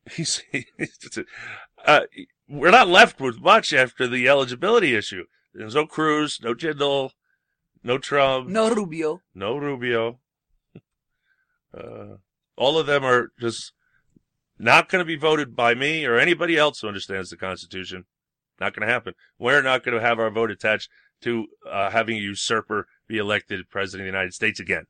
He's, 0.12 0.42
uh, 1.86 2.02
we're 2.50 2.72
not 2.72 2.88
left 2.90 3.22
with 3.22 3.40
much 3.40 3.72
after 3.74 4.08
the 4.08 4.28
eligibility 4.28 4.96
issue. 4.96 5.24
There's 5.54 5.76
no 5.76 5.86
Cruz, 5.86 6.40
no 6.44 6.54
Jindal, 6.54 7.12
no 7.84 7.98
Trump, 7.98 8.50
No 8.50 8.70
Rubio. 8.74 9.22
no 9.34 9.58
Rubio. 9.58 10.20
Uh, 11.76 12.18
all 12.56 12.78
of 12.78 12.86
them 12.86 13.04
are 13.04 13.32
just 13.40 13.74
not 14.58 14.90
going 14.90 15.00
to 15.00 15.06
be 15.06 15.16
voted 15.16 15.56
by 15.56 15.74
me 15.74 16.06
or 16.06 16.18
anybody 16.18 16.58
else 16.58 16.80
who 16.80 16.88
understands 16.88 17.30
the 17.30 17.38
Constitution. 17.38 18.06
Not 18.60 18.76
going 18.76 18.88
to 18.88 18.94
happen. 18.94 19.14
We're 19.40 19.62
not 19.62 19.84
going 19.84 19.98
to 19.98 20.06
have 20.06 20.20
our 20.20 20.30
vote 20.30 20.52
attached 20.52 20.90
to 21.22 21.48
uh, 21.70 21.90
having 21.90 22.18
a 22.18 22.22
usurper 22.22 22.88
be 23.08 23.18
elected 23.18 23.70
president 23.70 24.08
of 24.08 24.12
the 24.12 24.18
United 24.18 24.34
States 24.34 24.60
again. 24.60 24.86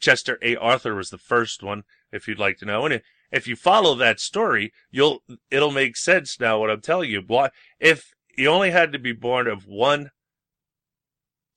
Chester 0.00 0.38
A. 0.42 0.56
Arthur 0.56 0.94
was 0.94 1.10
the 1.10 1.18
first 1.18 1.62
one, 1.62 1.82
if 2.12 2.26
you'd 2.26 2.38
like 2.38 2.58
to 2.58 2.64
know. 2.64 2.86
And 2.86 3.02
if 3.30 3.46
you 3.46 3.56
follow 3.56 3.94
that 3.94 4.20
story, 4.20 4.72
you'll 4.90 5.22
it'll 5.50 5.70
make 5.70 5.96
sense 5.96 6.40
now 6.40 6.58
what 6.58 6.70
I'm 6.70 6.80
telling 6.80 7.10
you. 7.10 7.22
Why, 7.26 7.50
if 7.78 8.14
he 8.28 8.46
only 8.46 8.70
had 8.70 8.92
to 8.92 8.98
be 8.98 9.12
born 9.12 9.46
of 9.46 9.66
one 9.66 10.10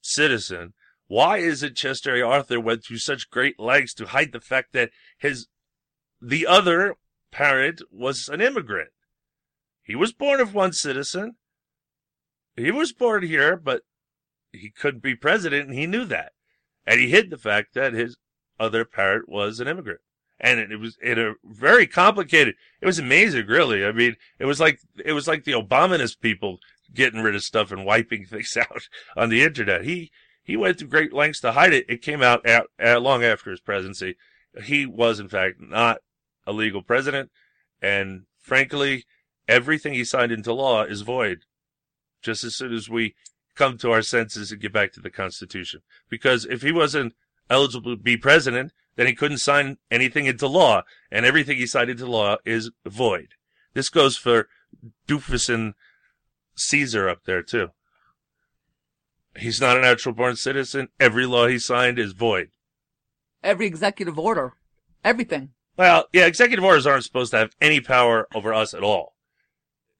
citizen, 0.01 0.73
why 1.07 1.37
is 1.37 1.63
it 1.63 1.75
Chester 1.75 2.15
A. 2.15 2.21
Arthur 2.21 2.59
went 2.59 2.83
through 2.83 2.97
such 2.97 3.29
great 3.29 3.59
lengths 3.59 3.93
to 3.95 4.07
hide 4.07 4.31
the 4.31 4.41
fact 4.41 4.73
that 4.73 4.91
his 5.17 5.47
the 6.21 6.45
other 6.45 6.95
parent 7.33 7.81
was 7.91 8.29
an 8.29 8.39
immigrant? 8.39 8.91
He 9.81 9.95
was 9.95 10.13
born 10.13 10.39
of 10.39 10.53
one 10.53 10.71
citizen. 10.71 11.35
He 12.55 12.71
was 12.71 12.93
born 12.93 13.23
here, 13.23 13.57
but 13.57 13.81
he 14.51 14.69
couldn't 14.69 15.01
be 15.01 15.15
president, 15.15 15.67
and 15.67 15.77
he 15.77 15.87
knew 15.87 16.05
that. 16.05 16.33
And 16.85 16.99
he 16.99 17.09
hid 17.09 17.31
the 17.31 17.37
fact 17.37 17.73
that 17.73 17.93
his 17.93 18.15
other 18.59 18.85
parent 18.85 19.27
was 19.27 19.59
an 19.59 19.67
immigrant. 19.67 20.01
And 20.39 20.59
it, 20.59 20.79
was 20.79 20.97
in 21.01 21.17
a 21.17 21.33
very 21.43 21.87
complicated. 21.87 22.55
It 22.81 22.85
was 22.85 22.99
amazing, 22.99 23.47
really. 23.47 23.85
I 23.85 23.91
mean, 23.91 24.15
it 24.39 24.45
was 24.45 24.59
like 24.59 24.79
it 25.03 25.13
was 25.13 25.27
like 25.27 25.43
the 25.43 25.53
Obamanist 25.53 26.19
people 26.19 26.59
getting 26.93 27.21
rid 27.21 27.35
of 27.35 27.43
stuff 27.43 27.71
and 27.71 27.85
wiping 27.85 28.25
things 28.29 28.55
out 28.57 28.89
on 29.15 29.29
the 29.29 29.41
internet. 29.41 29.85
He 29.85 30.11
he 30.43 30.57
went 30.57 30.79
to 30.79 30.85
great 30.85 31.13
lengths 31.13 31.39
to 31.41 31.53
hide 31.53 31.73
it. 31.73 31.85
It 31.87 32.01
came 32.01 32.21
out 32.21 32.45
at, 32.45 32.65
at, 32.77 33.01
long 33.01 33.23
after 33.23 33.51
his 33.51 33.61
presidency. 33.61 34.15
He 34.63 34.85
was, 34.85 35.19
in 35.19 35.29
fact, 35.29 35.55
not 35.59 35.99
a 36.45 36.53
legal 36.53 36.81
president, 36.81 37.31
and 37.81 38.23
frankly, 38.39 39.05
everything 39.47 39.93
he 39.93 40.05
signed 40.05 40.31
into 40.31 40.53
law 40.53 40.83
is 40.83 41.01
void. 41.01 41.39
Just 42.21 42.43
as 42.43 42.55
soon 42.55 42.73
as 42.73 42.89
we 42.89 43.15
come 43.55 43.77
to 43.77 43.91
our 43.91 44.01
senses 44.01 44.51
and 44.51 44.61
get 44.61 44.73
back 44.73 44.93
to 44.93 45.01
the 45.01 45.09
Constitution, 45.09 45.81
because 46.09 46.45
if 46.45 46.61
he 46.61 46.71
wasn't 46.71 47.13
eligible 47.49 47.95
to 47.95 48.01
be 48.01 48.17
president, 48.17 48.71
then 48.95 49.07
he 49.07 49.15
couldn't 49.15 49.39
sign 49.39 49.77
anything 49.89 50.25
into 50.25 50.47
law, 50.47 50.83
and 51.11 51.25
everything 51.25 51.57
he 51.57 51.67
signed 51.67 51.89
into 51.89 52.05
law 52.05 52.37
is 52.45 52.71
void. 52.85 53.29
This 53.73 53.89
goes 53.89 54.17
for 54.17 54.47
Doofus 55.07 55.53
and 55.53 55.73
Caesar 56.55 57.09
up 57.09 57.23
there 57.25 57.41
too. 57.41 57.69
He's 59.35 59.59
not 59.59 59.77
a 59.77 59.81
natural 59.81 60.13
born 60.13 60.35
citizen. 60.35 60.89
Every 60.99 61.25
law 61.25 61.47
he 61.47 61.57
signed 61.57 61.97
is 61.97 62.13
void. 62.13 62.49
Every 63.43 63.65
executive 63.65 64.19
order. 64.19 64.53
Everything. 65.03 65.49
Well, 65.77 66.05
yeah, 66.13 66.25
executive 66.25 66.63
orders 66.63 66.85
aren't 66.85 67.03
supposed 67.03 67.31
to 67.31 67.37
have 67.37 67.55
any 67.59 67.81
power 67.81 68.27
over 68.33 68.53
us 68.53 68.73
at 68.73 68.83
all. 68.83 69.13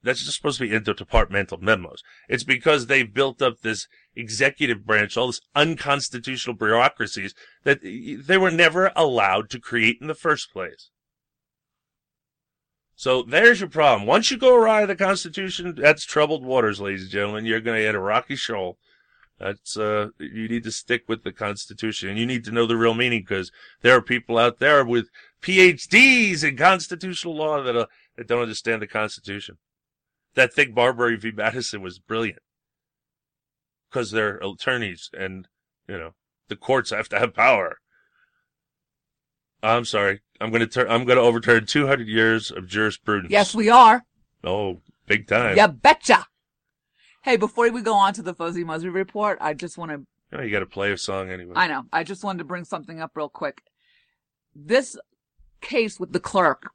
That's 0.04 0.24
just 0.24 0.36
supposed 0.36 0.60
to 0.60 0.68
be 0.68 0.78
interdepartmental 0.78 1.62
memos. 1.62 2.04
It's 2.28 2.44
because 2.44 2.88
they've 2.88 3.12
built 3.12 3.42
up 3.42 3.62
this 3.62 3.88
executive 4.16 4.86
branch, 4.86 5.16
all 5.16 5.28
this 5.28 5.40
unconstitutional 5.56 6.58
bureaucracies 6.58 7.34
that 7.64 7.80
they 7.82 8.38
were 8.38 8.52
never 8.52 8.92
allowed 8.96 9.50
to 9.52 9.60
create 9.60 9.98
in 10.02 10.08
the 10.08 10.14
first 10.14 10.52
place. 10.52 10.90
So 12.96 13.24
there's 13.24 13.62
your 13.62 13.70
problem. 13.70 14.06
Once 14.06 14.30
you 14.30 14.38
go 14.38 14.56
awry 14.56 14.82
of 14.82 14.90
the 14.90 14.96
Constitution, 14.96 15.74
that's 15.76 16.06
troubled 16.06 16.46
waters, 16.46 16.80
ladies 16.80 17.04
and 17.04 17.12
gentlemen. 17.12 17.46
You're 17.46 17.62
going 17.62 17.78
to 17.80 17.86
hit 17.86 17.96
a 17.96 18.00
rocky 18.00 18.36
shoal. 18.36 18.78
That's 19.40 19.78
uh, 19.78 20.10
you 20.20 20.48
need 20.48 20.64
to 20.64 20.72
stick 20.72 21.04
with 21.08 21.24
the 21.24 21.32
Constitution, 21.32 22.10
and 22.10 22.20
you 22.20 22.26
need 22.26 22.44
to 22.46 22.52
know 22.52 22.66
the 22.66 22.78
real 22.78 22.94
meaning 22.94 23.22
because 23.22 23.52
there 23.82 23.96
are 23.96 24.02
people 24.02 24.38
out 24.38 24.60
there 24.60 24.86
with 24.86 25.10
PhDs 25.42 26.44
in 26.44 26.56
constitutional 26.56 27.36
law 27.36 27.62
that 27.62 27.76
uh, 27.76 27.88
that 28.16 28.28
don't 28.28 28.44
understand 28.44 28.82
the 28.82 28.88
Constitution. 28.88 29.58
That 30.36 30.54
thing 30.54 30.74
Marbury 30.74 31.18
v. 31.18 31.32
Madison 31.32 31.82
was 31.82 32.00
brilliant 32.00 32.40
because 33.90 34.12
they're 34.12 34.38
attorneys, 34.38 35.10
and 35.18 35.48
you 35.88 35.98
know 35.98 36.12
the 36.48 36.56
courts 36.56 36.92
have 36.92 37.10
to 37.10 37.20
have 37.20 37.34
power. 37.34 37.78
I'm 39.64 39.86
sorry. 39.86 40.22
I'm 40.40 40.50
going 40.52 40.60
to 40.60 40.68
turn. 40.68 40.90
I'm 40.90 41.06
going 41.06 41.18
to 41.18 41.24
overturn 41.24 41.66
200 41.66 42.08
years 42.08 42.52
of 42.52 42.68
jurisprudence. 42.68 43.32
Yes, 43.32 43.56
we 43.56 43.70
are. 43.70 44.04
Oh, 44.44 44.82
big 45.08 45.28
time. 45.28 45.56
Ya 45.56 45.68
betcha. 45.68 46.28
Hey, 47.24 47.38
before 47.38 47.70
we 47.72 47.82
go 47.82 47.94
on 47.94 48.14
to 48.16 48.22
the 48.22 48.34
Fuzzy 48.34 48.64
Muzzy 48.64 48.90
report, 48.90 49.38
I 49.42 49.54
just 49.54 49.78
want 49.78 49.92
to 49.92 50.44
You, 50.44 50.50
got 50.52 50.60
to 50.60 50.66
play 50.66 50.92
a 50.92 50.98
song 50.98 51.30
anyway. 51.30 51.54
I 51.56 51.68
know. 51.68 51.86
I 51.94 52.04
just 52.04 52.24
wanted 52.24 52.40
to 52.40 52.44
bring 52.44 52.66
something 52.66 53.00
up 53.00 53.12
real 53.16 53.30
quick. 53.30 53.62
This 54.54 54.98
case 55.62 56.00
with 56.00 56.12
the 56.12 56.20
clerk, 56.20 56.72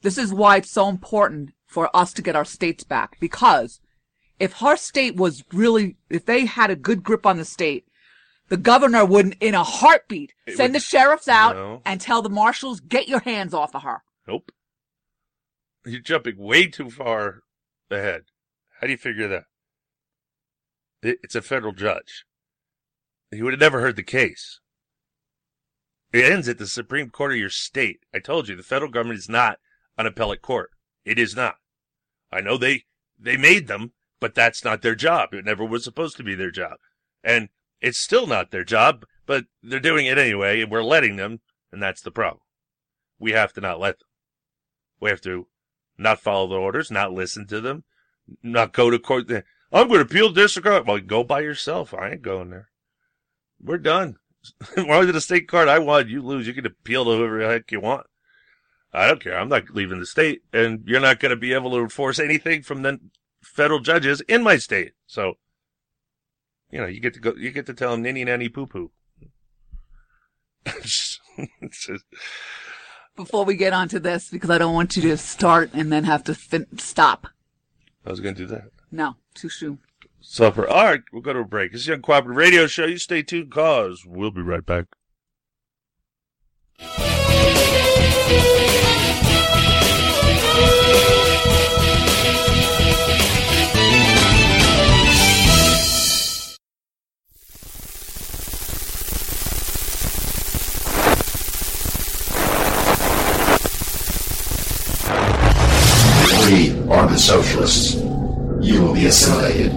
this 0.00 0.16
is 0.16 0.32
why 0.32 0.56
it's 0.56 0.70
so 0.70 0.88
important 0.88 1.50
for 1.66 1.94
us 1.94 2.12
to 2.14 2.22
get 2.22 2.34
our 2.36 2.44
states 2.46 2.82
back. 2.82 3.18
Because 3.20 3.80
if 4.40 4.54
her 4.54 4.76
state 4.76 5.16
was 5.16 5.44
really, 5.52 5.96
if 6.08 6.24
they 6.24 6.46
had 6.46 6.70
a 6.70 6.76
good 6.76 7.02
grip 7.02 7.26
on 7.26 7.36
the 7.36 7.44
state, 7.44 7.84
the 8.48 8.56
governor 8.56 9.04
wouldn't, 9.04 9.36
in 9.40 9.54
a 9.54 9.64
heartbeat, 9.64 10.32
It 10.46 10.56
send 10.56 10.72
would- 10.72 10.80
the 10.80 10.84
sheriffs 10.84 11.28
out 11.28 11.56
No. 11.56 11.82
and 11.84 12.00
tell 12.00 12.22
the 12.22 12.28
marshals, 12.30 12.80
get 12.80 13.06
your 13.08 13.20
hands 13.20 13.52
off 13.52 13.74
of 13.74 13.82
her. 13.82 14.02
Nope. 14.26 14.50
You're 15.84 16.00
jumping 16.00 16.38
way 16.38 16.68
too 16.68 16.90
far 16.90 17.42
ahead. 17.90 18.24
How 18.80 18.86
do 18.86 18.92
you 18.92 18.98
figure 18.98 19.28
that? 19.28 19.44
It- 21.04 21.20
It's 21.22 21.34
a 21.34 21.42
federal 21.42 21.72
judge. 21.72 22.24
He 23.30 23.42
would 23.42 23.52
have 23.52 23.60
never 23.60 23.80
heard 23.80 23.96
the 23.96 24.02
case. 24.02 24.60
It 26.12 26.24
ends 26.24 26.48
at 26.48 26.58
the 26.58 26.66
Supreme 26.66 27.10
Court 27.10 27.32
of 27.32 27.38
your 27.38 27.50
state. 27.50 28.00
I 28.14 28.20
told 28.20 28.48
you, 28.48 28.56
the 28.56 28.62
federal 28.62 28.90
government 28.90 29.18
is 29.18 29.28
not 29.28 29.58
an 29.98 30.06
appellate 30.06 30.42
court. 30.42 30.70
It 31.04 31.18
is 31.18 31.34
not. 31.36 31.56
I 32.30 32.40
know 32.40 32.56
they, 32.56 32.84
they 33.18 33.36
made 33.36 33.66
them, 33.66 33.92
but 34.20 34.34
that's 34.34 34.64
not 34.64 34.82
their 34.82 34.94
job. 34.94 35.34
It 35.34 35.44
never 35.44 35.64
was 35.64 35.84
supposed 35.84 36.16
to 36.16 36.22
be 36.24 36.34
their 36.34 36.50
job. 36.50 36.78
And 37.22 37.48
it's 37.80 37.98
still 37.98 38.26
not 38.26 38.50
their 38.50 38.64
job, 38.64 39.04
but 39.26 39.46
they're 39.62 39.80
doing 39.80 40.06
it 40.06 40.18
anyway, 40.18 40.60
and 40.60 40.70
we're 40.70 40.82
letting 40.82 41.16
them, 41.16 41.40
and 41.72 41.82
that's 41.82 42.00
the 42.00 42.10
problem. 42.10 42.42
We 43.18 43.32
have 43.32 43.52
to 43.54 43.60
not 43.60 43.80
let 43.80 43.98
them. 43.98 44.08
We 45.00 45.10
have 45.10 45.20
to 45.22 45.48
not 45.98 46.20
follow 46.20 46.46
the 46.46 46.54
orders, 46.54 46.90
not 46.90 47.12
listen 47.12 47.46
to 47.48 47.60
them, 47.60 47.84
not 48.42 48.72
go 48.72 48.90
to 48.90 48.98
court. 48.98 49.26
I'm 49.74 49.88
going 49.88 49.98
to 49.98 50.06
appeal 50.06 50.30
district 50.30 50.66
court. 50.66 50.86
Well, 50.86 51.00
go 51.00 51.24
by 51.24 51.40
yourself. 51.40 51.92
I 51.92 52.12
ain't 52.12 52.22
going 52.22 52.50
there. 52.50 52.68
We're 53.60 53.78
done. 53.78 54.16
Why 54.76 55.04
did 55.04 55.14
the 55.14 55.20
state 55.20 55.48
court? 55.48 55.68
I 55.68 55.80
won. 55.80 56.08
You 56.08 56.22
lose. 56.22 56.46
You 56.46 56.54
can 56.54 56.64
appeal 56.64 57.04
to 57.04 57.10
whoever 57.10 57.40
the 57.40 57.48
heck 57.48 57.72
you 57.72 57.80
want. 57.80 58.06
I 58.92 59.08
don't 59.08 59.20
care. 59.20 59.36
I'm 59.36 59.48
not 59.48 59.70
leaving 59.70 59.98
the 59.98 60.06
state, 60.06 60.42
and 60.52 60.84
you're 60.86 61.00
not 61.00 61.18
going 61.18 61.30
to 61.30 61.36
be 61.36 61.52
able 61.52 61.72
to 61.72 61.78
enforce 61.78 62.20
anything 62.20 62.62
from 62.62 62.82
the 62.82 63.00
federal 63.42 63.80
judges 63.80 64.20
in 64.22 64.44
my 64.44 64.56
state. 64.56 64.92
So, 65.06 65.34
you 66.70 66.78
know, 66.80 66.86
you 66.86 67.00
get 67.00 67.14
to 67.14 67.20
go. 67.20 67.34
You 67.36 67.50
get 67.50 67.66
to 67.66 67.74
tell 67.74 67.90
them 67.90 68.02
ninny 68.02 68.22
nanny 68.24 68.48
poo 68.48 68.66
poo. 68.66 68.92
Just- 70.82 71.20
Before 73.16 73.44
we 73.44 73.56
get 73.56 73.72
onto 73.72 73.98
this, 73.98 74.28
because 74.30 74.50
I 74.50 74.58
don't 74.58 74.74
want 74.74 74.96
you 74.96 75.02
to 75.02 75.16
start 75.16 75.70
and 75.72 75.90
then 75.92 76.04
have 76.04 76.24
to 76.24 76.34
fin- 76.34 76.78
stop. 76.78 77.28
I 78.04 78.10
was 78.10 78.20
going 78.20 78.34
to 78.34 78.40
do 78.40 78.46
that. 78.48 78.70
No, 78.94 79.16
too 79.34 79.48
soon. 79.48 79.80
Supper. 80.20 80.68
All 80.68 80.84
right, 80.84 81.00
we'll 81.12 81.20
go 81.20 81.32
to 81.32 81.40
a 81.40 81.44
break. 81.44 81.72
This 81.72 81.88
is 81.88 81.88
Uncooperative 81.88 82.36
Radio 82.36 82.68
Show. 82.68 82.86
You 82.86 82.96
stay 82.96 83.24
tuned, 83.24 83.50
cause 83.50 84.04
we'll 84.06 84.30
be 84.30 84.40
right 84.40 84.64
back. 84.64 84.84
We 106.48 106.70
are 106.92 107.08
the 107.08 107.18
socialists. 107.18 108.13
You 108.64 108.80
will 108.80 108.94
be 108.94 109.04
assimilated. 109.04 109.72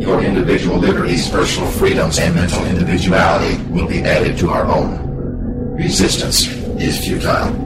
Your 0.00 0.22
individual 0.22 0.78
liberties, 0.78 1.28
personal 1.28 1.68
freedoms, 1.72 2.20
and 2.20 2.36
mental 2.36 2.64
individuality 2.64 3.60
will 3.64 3.88
be 3.88 4.04
added 4.04 4.38
to 4.38 4.50
our 4.50 4.64
own. 4.64 5.74
Resistance 5.74 6.46
is 6.80 7.04
futile. 7.04 7.65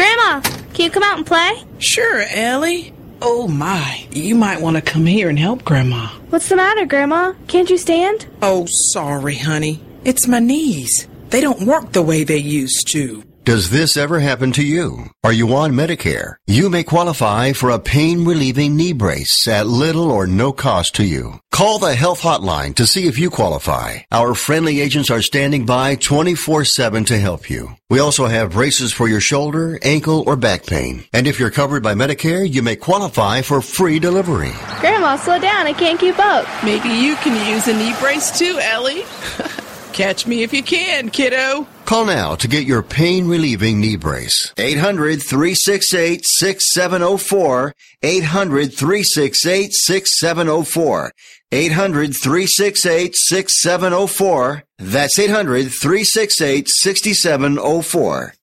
Grandma, 0.00 0.40
can 0.72 0.86
you 0.86 0.90
come 0.90 1.02
out 1.02 1.18
and 1.18 1.26
play? 1.26 1.62
Sure, 1.78 2.24
Ellie. 2.30 2.94
Oh 3.20 3.46
my, 3.46 4.06
you 4.10 4.34
might 4.34 4.62
want 4.62 4.76
to 4.76 4.80
come 4.80 5.04
here 5.04 5.28
and 5.28 5.38
help 5.38 5.62
Grandma. 5.62 6.06
What's 6.30 6.48
the 6.48 6.56
matter, 6.56 6.86
Grandma? 6.86 7.34
Can't 7.48 7.68
you 7.68 7.76
stand? 7.76 8.26
Oh, 8.40 8.64
sorry, 8.64 9.34
honey. 9.34 9.82
It's 10.02 10.26
my 10.26 10.38
knees. 10.38 11.06
They 11.28 11.42
don't 11.42 11.66
work 11.66 11.92
the 11.92 12.00
way 12.00 12.24
they 12.24 12.38
used 12.38 12.88
to. 12.92 13.22
Does 13.50 13.68
this 13.70 13.96
ever 13.96 14.20
happen 14.20 14.52
to 14.52 14.62
you? 14.62 15.06
Are 15.24 15.32
you 15.32 15.56
on 15.56 15.72
Medicare? 15.72 16.36
You 16.46 16.70
may 16.70 16.84
qualify 16.84 17.52
for 17.52 17.70
a 17.70 17.80
pain 17.80 18.24
relieving 18.24 18.76
knee 18.76 18.92
brace 18.92 19.48
at 19.48 19.66
little 19.66 20.12
or 20.12 20.28
no 20.28 20.52
cost 20.52 20.94
to 20.94 21.04
you. 21.04 21.40
Call 21.50 21.80
the 21.80 21.96
health 21.96 22.22
hotline 22.22 22.76
to 22.76 22.86
see 22.86 23.08
if 23.08 23.18
you 23.18 23.28
qualify. 23.28 23.98
Our 24.12 24.34
friendly 24.34 24.80
agents 24.80 25.10
are 25.10 25.20
standing 25.20 25.66
by 25.66 25.96
24-7 25.96 27.06
to 27.06 27.18
help 27.18 27.50
you. 27.50 27.74
We 27.88 27.98
also 27.98 28.26
have 28.26 28.52
braces 28.52 28.92
for 28.92 29.08
your 29.08 29.20
shoulder, 29.20 29.80
ankle, 29.82 30.22
or 30.28 30.36
back 30.36 30.64
pain. 30.64 31.02
And 31.12 31.26
if 31.26 31.40
you're 31.40 31.50
covered 31.50 31.82
by 31.82 31.94
Medicare, 31.94 32.48
you 32.48 32.62
may 32.62 32.76
qualify 32.76 33.42
for 33.42 33.60
free 33.60 33.98
delivery. 33.98 34.52
Grandma, 34.78 35.16
slow 35.16 35.40
down. 35.40 35.66
I 35.66 35.72
can't 35.72 35.98
keep 35.98 36.20
up. 36.20 36.46
Maybe 36.62 36.90
you 36.90 37.16
can 37.16 37.34
use 37.52 37.66
a 37.66 37.76
knee 37.76 37.96
brace 37.98 38.30
too, 38.38 38.60
Ellie. 38.62 39.02
Catch 39.92 40.26
me 40.26 40.42
if 40.42 40.52
you 40.52 40.62
can, 40.62 41.10
kiddo. 41.10 41.66
Call 41.84 42.04
now 42.04 42.34
to 42.36 42.48
get 42.48 42.66
your 42.66 42.82
pain 42.82 43.28
relieving 43.28 43.80
knee 43.80 43.96
brace. 43.96 44.52
800 44.56 45.22
368 45.22 46.24
6704. 46.24 47.74
800 48.02 48.72
368 48.72 49.74
6704. 49.74 51.12
800 51.52 52.14
368 52.14 53.16
6704. 53.16 54.64
That's 54.78 55.18
800 55.18 55.70
368 55.70 56.68
6704. 56.68 58.34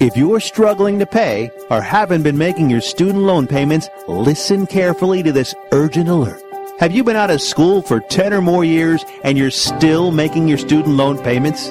If 0.00 0.16
you're 0.16 0.40
struggling 0.40 0.98
to 0.98 1.06
pay 1.06 1.50
or 1.70 1.80
haven't 1.80 2.22
been 2.22 2.38
making 2.38 2.70
your 2.70 2.80
student 2.80 3.24
loan 3.24 3.46
payments, 3.46 3.88
listen 4.06 4.66
carefully 4.66 5.22
to 5.22 5.32
this 5.32 5.54
urgent 5.72 6.08
alert. 6.08 6.42
Have 6.78 6.92
you 6.92 7.02
been 7.02 7.16
out 7.16 7.28
of 7.28 7.42
school 7.42 7.82
for 7.82 7.98
10 7.98 8.32
or 8.32 8.40
more 8.40 8.64
years 8.64 9.04
and 9.24 9.36
you're 9.36 9.50
still 9.50 10.12
making 10.12 10.46
your 10.46 10.58
student 10.58 10.94
loan 10.94 11.18
payments? 11.18 11.70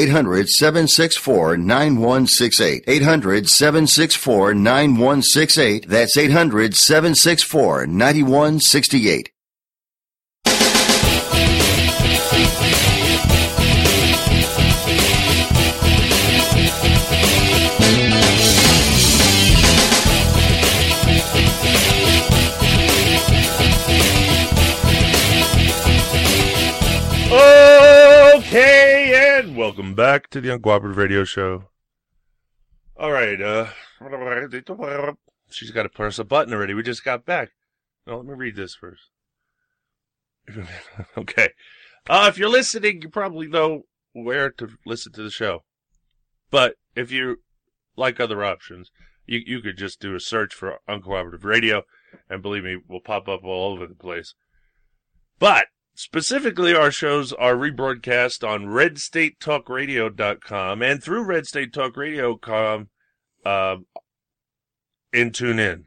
800-764-9168. 1.19 1.59
9168. 1.59 2.85
800 2.87 3.49
764 3.49 4.55
9168. 4.55 5.89
That's 5.89 6.17
800 6.17 6.75
764 6.75 7.87
9168. 7.87 9.31
Welcome 29.59 29.93
back 29.93 30.31
to 30.31 30.41
the 30.41 30.51
Uncooperative 30.51 30.95
Radio 30.95 31.25
Show. 31.25 31.65
All 32.97 33.11
right, 33.11 33.41
uh, 33.43 33.67
she's 35.51 35.73
got 35.73 35.83
to 35.83 35.89
press 35.89 36.21
a 36.21 36.25
button 36.25 36.55
already. 36.55 36.75
We 36.75 36.85
just 36.85 37.05
got 37.05 37.27
back. 37.27 37.51
No, 38.07 38.19
let 38.19 38.27
me 38.27 38.35
read 38.35 38.55
this 38.55 38.77
first. 38.77 39.11
okay. 41.19 41.49
Uh, 42.09 42.27
if 42.29 42.39
you're 42.39 42.49
listening, 42.49 43.03
you 43.03 43.09
probably 43.09 43.49
know 43.49 43.83
where 44.13 44.49
to 44.53 44.69
listen 44.87 45.11
to 45.15 45.25
the 45.25 45.31
show. 45.31 45.65
But 46.53 46.77
if 46.95 47.11
you 47.11 47.39
like 47.97 48.21
other 48.21 48.45
options, 48.45 48.93
you, 49.27 49.41
you 49.45 49.61
could 49.61 49.77
just 49.77 49.99
do 49.99 50.15
a 50.15 50.21
search 50.21 50.55
for 50.55 50.79
Uncooperative 50.89 51.45
Radio, 51.45 51.83
and 52.31 52.43
believe 52.43 52.63
me, 52.63 52.77
we'll 52.89 53.01
pop 53.01 53.27
up 53.27 53.43
all 53.43 53.73
over 53.73 53.89
the 53.89 53.97
place. 53.97 54.35
But 55.41 55.67
Specifically, 55.99 56.75
our 56.77 56.93
shows 56.93 57.33
are 57.33 57.57
rebroadcast 57.57 58.49
on 58.49 58.67
redstatetalkradio.com 58.67 60.81
and 60.81 61.03
through 61.03 61.27
redstatetalkradio.com 61.27 62.89
uh, 63.45 63.77
in 65.13 65.33
TuneIn. 65.33 65.87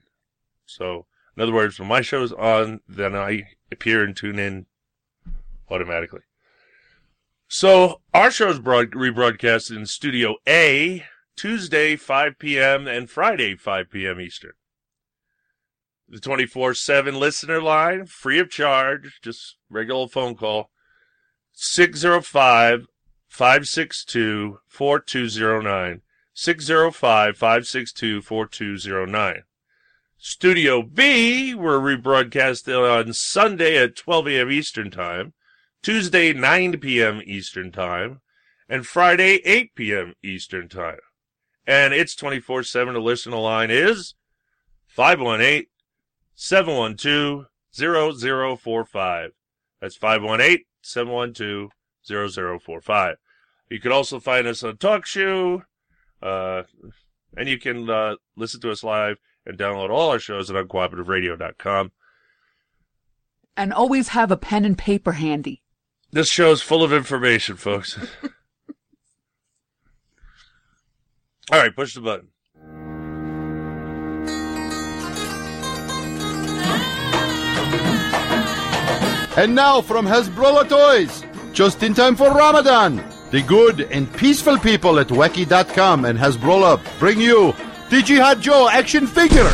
So, 0.65 1.05
In 1.37 1.43
other 1.43 1.53
words, 1.53 1.79
when 1.79 1.87
my 1.87 2.01
show's 2.01 2.33
on, 2.33 2.81
then 2.89 3.15
I 3.15 3.51
appear 3.71 4.03
and 4.03 4.13
tune 4.13 4.37
in 4.37 4.65
automatically. 5.69 6.23
So 7.47 8.01
our 8.13 8.31
show's 8.31 8.59
broad- 8.59 8.91
rebroadcast 8.91 9.73
in 9.73 9.85
Studio 9.85 10.35
A 10.45 11.05
Tuesday 11.37 11.95
5 11.95 12.37
p.m. 12.37 12.85
and 12.85 13.09
Friday 13.09 13.55
5 13.55 13.89
p.m. 13.89 14.19
Eastern. 14.19 14.51
The 16.11 16.19
24/7 16.19 17.17
listener 17.17 17.61
line, 17.61 18.05
free 18.05 18.37
of 18.39 18.49
charge, 18.49 19.19
just 19.21 19.55
regular 19.69 20.09
phone 20.09 20.35
call. 20.35 20.69
605 21.53 22.87
562 23.29 24.59
4209. 24.67 26.01
605 26.33 27.37
562 27.37 28.21
4209. 28.21 29.43
Studio 30.17 30.81
B, 30.81 31.55
we're 31.55 31.79
rebroadcast 31.79 32.67
on 32.67 33.13
Sunday 33.13 33.77
at 33.77 33.95
12 33.95 34.27
a.m. 34.27 34.51
Eastern 34.51 34.91
Time, 34.91 35.31
Tuesday 35.81 36.33
9 36.33 36.77
p.m. 36.81 37.21
Eastern 37.23 37.71
Time, 37.71 38.19
and 38.67 38.85
Friday 38.85 39.35
8 39.45 39.75
p.m. 39.75 40.15
Eastern 40.21 40.67
Time. 40.67 40.99
And 41.65 41.93
it's 41.93 42.15
24 42.17 42.63
7 42.63 42.95
to 42.95 42.99
listen. 42.99 43.31
Line 43.31 43.71
is 43.71 44.15
518 44.87 45.67
712 46.35 47.45
0045. 47.73 49.31
That's 49.79 49.95
518 49.95 50.65
712 50.81 51.71
0045. 52.05 53.15
You 53.69 53.79
can 53.79 53.91
also 53.91 54.19
find 54.19 54.47
us 54.47 54.63
on 54.63 54.75
TalkShoe, 54.75 55.63
uh, 56.21 56.63
and 57.37 57.47
you 57.47 57.57
can 57.57 57.89
uh, 57.89 58.15
listen 58.35 58.59
to 58.61 58.71
us 58.71 58.83
live 58.83 59.17
and 59.45 59.57
download 59.57 59.89
all 59.89 60.11
our 60.11 60.19
shows 60.19 60.49
at 60.49 60.55
uncooperativeradio.com. 60.57 61.91
And 63.55 63.73
always 63.73 64.09
have 64.09 64.31
a 64.31 64.37
pen 64.37 64.65
and 64.65 64.77
paper 64.77 65.13
handy. 65.13 65.63
This 66.11 66.27
show 66.27 66.51
is 66.51 66.61
full 66.61 66.83
of 66.83 66.91
information, 66.91 67.55
folks. 67.55 67.97
all 71.51 71.59
right, 71.59 71.75
push 71.75 71.93
the 71.93 72.01
button. 72.01 72.29
And 79.37 79.55
now 79.55 79.79
from 79.79 80.05
Hasbrolla 80.05 80.67
Toys, 80.67 81.23
just 81.53 81.81
in 81.83 81.93
time 81.93 82.17
for 82.17 82.31
Ramadan, 82.31 83.01
the 83.31 83.41
good 83.41 83.81
and 83.89 84.11
peaceful 84.17 84.57
people 84.57 84.99
at 84.99 85.07
Wacky.com 85.07 86.03
and 86.03 86.19
Hasbrolla 86.19 86.81
bring 86.99 87.21
you 87.21 87.53
the 87.89 88.01
Jihad 88.01 88.41
Joe 88.41 88.67
action 88.69 89.07
figure. 89.07 89.49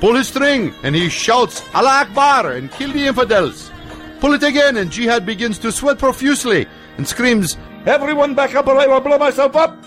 Pull 0.00 0.16
his 0.16 0.28
string 0.28 0.74
and 0.82 0.94
he 0.94 1.08
shouts 1.08 1.62
Allah 1.72 2.04
Akbar 2.06 2.52
and 2.52 2.70
kill 2.72 2.92
the 2.92 3.06
infidels. 3.06 3.70
Pull 4.20 4.34
it 4.34 4.42
again 4.42 4.76
and 4.76 4.90
Jihad 4.90 5.24
begins 5.24 5.58
to 5.60 5.72
sweat 5.72 5.98
profusely 5.98 6.66
and 6.98 7.08
screams, 7.08 7.56
Everyone 7.86 8.34
back 8.34 8.54
up 8.54 8.66
or 8.66 8.76
I 8.76 8.86
will 8.86 9.00
blow 9.00 9.16
myself 9.16 9.56
up. 9.56 9.82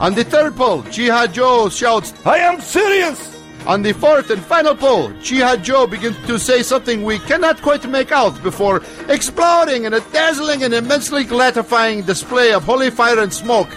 On 0.00 0.12
the 0.12 0.24
third 0.24 0.56
pull, 0.56 0.82
Jihad 0.82 1.32
Joe 1.32 1.68
shouts, 1.68 2.14
I 2.26 2.38
am 2.38 2.60
serious. 2.60 3.39
On 3.66 3.82
the 3.82 3.92
fourth 3.92 4.30
and 4.30 4.42
final 4.42 4.74
pull, 4.74 5.10
Jihad 5.20 5.62
Joe 5.62 5.86
begins 5.86 6.16
to 6.26 6.38
say 6.38 6.62
something 6.62 7.04
we 7.04 7.18
cannot 7.20 7.60
quite 7.62 7.88
make 7.88 8.10
out 8.10 8.42
before 8.42 8.82
exploding 9.08 9.84
in 9.84 9.94
a 9.94 10.00
dazzling 10.12 10.64
and 10.64 10.74
immensely 10.74 11.24
gratifying 11.24 12.02
display 12.02 12.52
of 12.52 12.64
holy 12.64 12.90
fire 12.90 13.20
and 13.20 13.32
smoke. 13.32 13.70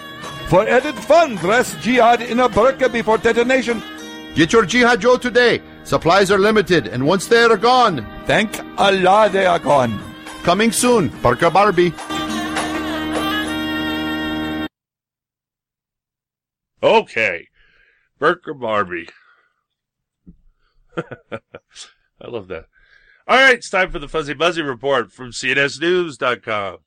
For 0.48 0.68
added 0.68 0.96
fun, 0.96 1.36
dress 1.36 1.76
Jihad 1.84 2.22
in 2.22 2.40
a 2.40 2.50
burqa 2.50 2.92
before 2.92 3.18
detonation. 3.18 3.84
Get 4.36 4.54
your 4.54 4.66
Jihad 4.66 5.02
Joe 5.02 5.18
today. 5.18 5.62
Supplies 5.84 6.32
are 6.32 6.40
limited, 6.40 6.88
and 6.88 7.06
once 7.06 7.28
they 7.28 7.44
are 7.44 7.58
gone, 7.58 8.06
thank 8.26 8.60
Allah 8.80 9.30
they 9.30 9.46
are 9.46 9.60
gone. 9.60 10.00
Coming 10.44 10.72
soon, 10.72 11.10
Burqa 11.10 11.52
Barbie. 11.54 11.94
Okay. 16.82 17.48
Burka 18.20 18.54
Barbie. 18.54 19.08
I 21.32 22.28
love 22.28 22.48
that. 22.48 22.66
All 23.28 23.38
right, 23.38 23.56
it's 23.56 23.70
time 23.70 23.90
for 23.90 24.00
the 24.00 24.08
Fuzzy 24.08 24.34
Muzzy 24.34 24.62
Report 24.62 25.12
from 25.12 25.32
CNSNews.com. 25.32 26.80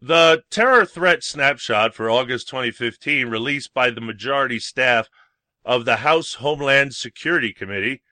The 0.00 0.42
terror 0.50 0.84
threat 0.84 1.22
snapshot 1.22 1.94
for 1.94 2.10
August 2.10 2.48
2015, 2.48 3.28
released 3.28 3.72
by 3.72 3.90
the 3.90 4.00
majority 4.00 4.58
staff 4.58 5.08
of 5.64 5.84
the 5.84 5.96
House 5.96 6.34
Homeland 6.34 6.94
Security 6.94 7.52
Committee, 7.52 8.02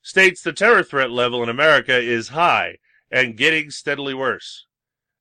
states 0.00 0.42
the 0.42 0.52
terror 0.52 0.82
threat 0.82 1.10
level 1.10 1.42
in 1.42 1.48
America 1.48 1.98
is 1.98 2.28
high 2.28 2.76
and 3.10 3.36
getting 3.36 3.70
steadily 3.70 4.14
worse, 4.14 4.66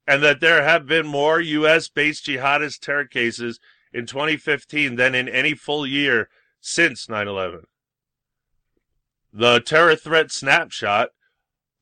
and 0.06 0.22
that 0.22 0.41
there 0.41 0.64
have 0.64 0.85
been 0.85 1.07
more 1.07 1.40
U.S. 1.40 1.88
based 1.88 2.26
jihadist 2.26 2.80
terror 2.81 3.06
cases 3.06 3.60
in 3.94 4.06
2015 4.06 4.95
than 4.98 5.15
in 5.15 5.30
any 5.30 5.53
full 5.53 5.88
year 5.88 6.30
since 6.60 7.07
9 7.07 7.27
11. 7.27 7.64
The 9.35 9.61
terror 9.61 9.95
threat 9.95 10.31
snapshot 10.31 11.10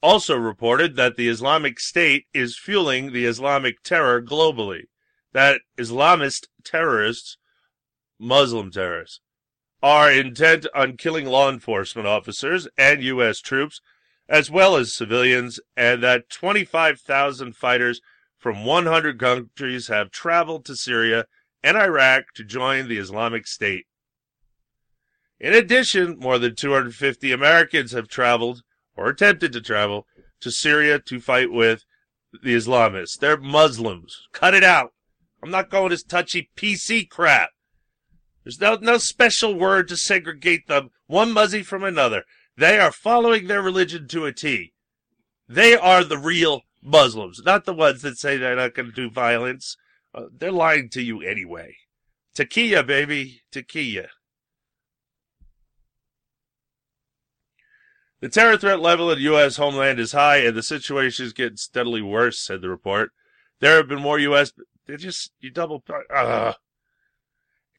also 0.02 0.38
reported 0.38 0.96
that 0.96 1.18
the 1.18 1.28
Islamic 1.28 1.82
State 1.82 2.28
is 2.34 2.58
fueling 2.58 3.12
the 3.12 3.26
Islamic 3.26 3.84
terror 3.84 4.22
globally, 4.22 4.84
that 5.34 5.60
Islamist 5.78 6.48
terrorists, 6.64 7.38
Muslim 8.18 8.72
terrorists, 8.72 9.20
are 9.84 10.10
intent 10.10 10.66
on 10.74 10.96
killing 10.96 11.26
law 11.26 11.50
enforcement 11.50 12.08
officers 12.08 12.70
and 12.78 13.04
U.S. 13.04 13.42
troops, 13.42 13.82
as 14.30 14.50
well 14.50 14.78
as 14.78 14.94
civilians, 14.94 15.60
and 15.76 16.02
that 16.02 16.30
25,000 16.30 17.54
fighters 17.58 18.00
from 18.38 18.64
100 18.64 19.20
countries 19.20 19.90
have 19.90 20.10
traveled 20.10 20.64
to 20.66 20.76
Syria 20.78 21.26
and 21.62 21.76
Iraq 21.76 22.28
to 22.36 22.46
join 22.46 22.88
the 22.88 22.98
Islamic 22.98 23.46
State. 23.46 23.88
In 25.42 25.56
addition, 25.56 26.20
more 26.20 26.38
than 26.38 26.56
250 26.56 27.32
Americans 27.32 27.94
have 27.94 28.08
traveled 28.08 28.62
or 28.96 29.10
attempted 29.10 29.52
to 29.54 29.62
travel 29.62 30.06
to 30.40 30.52
Syria 30.52 31.00
to 31.00 31.20
fight 31.20 31.52
with 31.52 31.84
the 32.44 32.56
Islamists. 32.56 33.18
They're 33.18 33.38
Muslims. 33.38 34.28
Cut 34.34 34.54
it 34.54 34.64
out. 34.64 34.94
I'm 35.42 35.50
not 35.50 35.72
going 35.72 35.90
this 35.90 36.04
touchy 36.04 36.52
PC 36.56 37.10
crap. 37.10 37.50
There's 38.44 38.62
no, 38.62 38.76
no 38.76 39.00
special 39.00 39.58
word 39.58 39.88
to 39.88 39.98
segregate 39.98 40.68
them, 40.68 40.92
one 41.08 41.32
muzzy 41.32 41.64
from 41.64 41.84
another. 41.84 42.24
They 42.56 42.80
are 42.80 42.92
following 42.92 43.48
their 43.48 43.64
religion 43.64 44.08
to 44.10 44.26
a 44.26 44.34
T. 44.34 44.74
They 45.50 45.76
are 45.76 46.04
the 46.04 46.20
real 46.20 46.62
Muslims, 46.84 47.42
not 47.44 47.66
the 47.66 47.74
ones 47.74 48.04
that 48.04 48.20
say 48.20 48.38
they're 48.38 48.56
not 48.56 48.76
going 48.76 48.90
to 48.90 48.96
do 48.96 49.10
violence. 49.10 49.76
Uh, 50.14 50.26
they're 50.32 50.52
lying 50.52 50.90
to 50.90 51.02
you 51.02 51.22
anyway. 51.22 51.78
Taqiyya, 52.36 52.86
baby. 52.86 53.42
Taqiyya. 53.52 54.08
The 58.22 58.30
terror 58.30 58.56
threat 58.56 58.80
level 58.80 59.10
in 59.10 59.18
the 59.18 59.24
U.S. 59.24 59.58
homeland 59.58 60.00
is 60.00 60.12
high, 60.12 60.38
and 60.38 60.56
the 60.56 60.62
situation 60.62 61.26
is 61.26 61.34
getting 61.34 61.58
steadily 61.58 62.04
worse, 62.04 62.38
said 62.38 62.62
the 62.62 62.70
report. 62.70 63.12
There 63.60 63.78
have 63.78 63.88
been 63.88 64.02
more 64.02 64.20
U.S. 64.20 64.54
They 64.86 64.96
just 64.96 65.32
you 65.40 65.50
double. 65.50 65.84
Uh, 66.14 66.54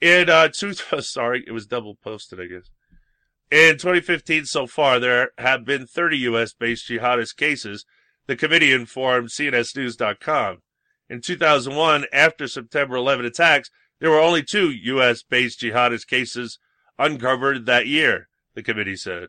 in 0.00 0.28
uh, 0.28 0.48
two, 0.48 0.72
sorry, 1.00 1.44
it 1.46 1.52
was 1.52 1.66
double 1.66 1.94
posted, 1.94 2.40
I 2.40 2.46
guess. 2.46 2.70
In 3.52 3.74
2015 3.74 4.46
so 4.46 4.66
far, 4.66 4.98
there 4.98 5.30
have 5.38 5.64
been 5.64 5.86
30 5.86 6.18
U.S. 6.18 6.52
based 6.54 6.88
jihadist 6.88 7.36
cases. 7.36 7.84
The 8.26 8.34
committee 8.34 8.72
informed 8.72 9.28
CNSNews.com. 9.28 10.58
In 11.08 11.20
2001, 11.20 12.06
after 12.12 12.48
September 12.48 12.96
11 12.96 13.26
attacks, 13.26 13.70
there 14.00 14.10
were 14.10 14.20
only 14.20 14.42
two 14.42 14.70
U.S. 14.70 15.22
based 15.22 15.60
jihadist 15.60 16.08
cases 16.08 16.58
uncovered 16.98 17.66
that 17.66 17.86
year, 17.86 18.28
the 18.54 18.62
committee 18.62 18.96
said. 18.96 19.28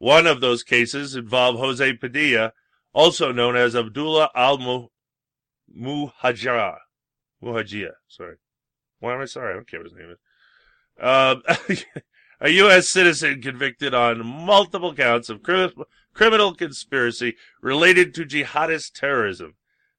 One 0.00 0.26
of 0.26 0.40
those 0.40 0.62
cases 0.62 1.14
involved 1.14 1.58
Jose 1.58 1.92
Padilla, 1.92 2.54
also 2.94 3.32
known 3.32 3.54
as 3.54 3.76
Abdullah 3.76 4.30
al 4.34 4.88
Muhajira. 5.70 6.78
Muhajia, 7.44 7.90
sorry. 8.08 8.36
Why 9.00 9.14
am 9.14 9.20
I 9.20 9.26
sorry? 9.26 9.52
I 9.52 9.56
don't 9.56 9.68
care 9.68 9.80
what 9.80 9.90
his 9.90 9.98
name 9.98 10.10
is. 10.10 10.18
Um, 10.98 11.42
a 12.40 12.48
U.S. 12.48 12.88
citizen 12.88 13.42
convicted 13.42 13.92
on 13.92 14.26
multiple 14.26 14.94
counts 14.94 15.28
of 15.28 15.42
cri- 15.42 15.74
criminal 16.14 16.54
conspiracy 16.54 17.36
related 17.60 18.14
to 18.14 18.24
jihadist 18.24 18.92
terrorism. 18.94 19.56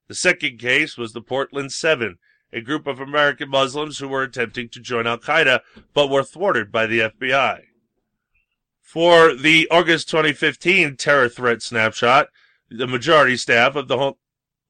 The 0.07 0.15
second 0.15 0.57
case 0.57 0.97
was 0.97 1.13
the 1.13 1.21
Portland 1.21 1.73
Seven, 1.73 2.17
a 2.51 2.61
group 2.61 2.87
of 2.87 2.99
American 2.99 3.49
Muslims 3.49 3.99
who 3.99 4.07
were 4.07 4.23
attempting 4.23 4.67
to 4.69 4.79
join 4.79 5.05
Al 5.05 5.19
Qaeda 5.19 5.59
but 5.93 6.09
were 6.09 6.23
thwarted 6.23 6.71
by 6.71 6.87
the 6.87 7.01
FBI. 7.01 7.65
For 8.91 9.33
the 9.33 9.69
August 9.71 10.09
2015 10.09 10.97
terror 10.97 11.29
threat 11.29 11.61
snapshot, 11.61 12.27
the 12.69 12.87
majority 12.87 13.37
staff 13.37 13.77
of 13.77 13.87
the 13.87 14.17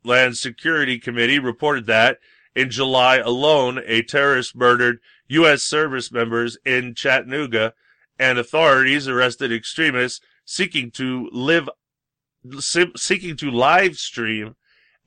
Homeland 0.06 0.38
Security 0.38 1.00
Committee 1.00 1.40
reported 1.40 1.88
that 1.88 2.20
in 2.56 2.70
July 2.70 3.18
alone, 3.18 3.82
a 3.84 4.04
terrorist 4.04 4.56
murdered 4.56 5.00
U.S. 5.30 5.64
service 5.64 6.12
members 6.12 6.56
in 6.64 6.94
Chattanooga 6.94 7.74
and 8.20 8.38
authorities 8.38 9.08
arrested 9.08 9.52
extremists 9.52 10.22
seeking 10.46 10.92
to 10.92 11.28
live 11.32 11.68
seeking 12.96 13.36
to 13.38 13.50
live 13.50 13.96
stream 13.96 14.56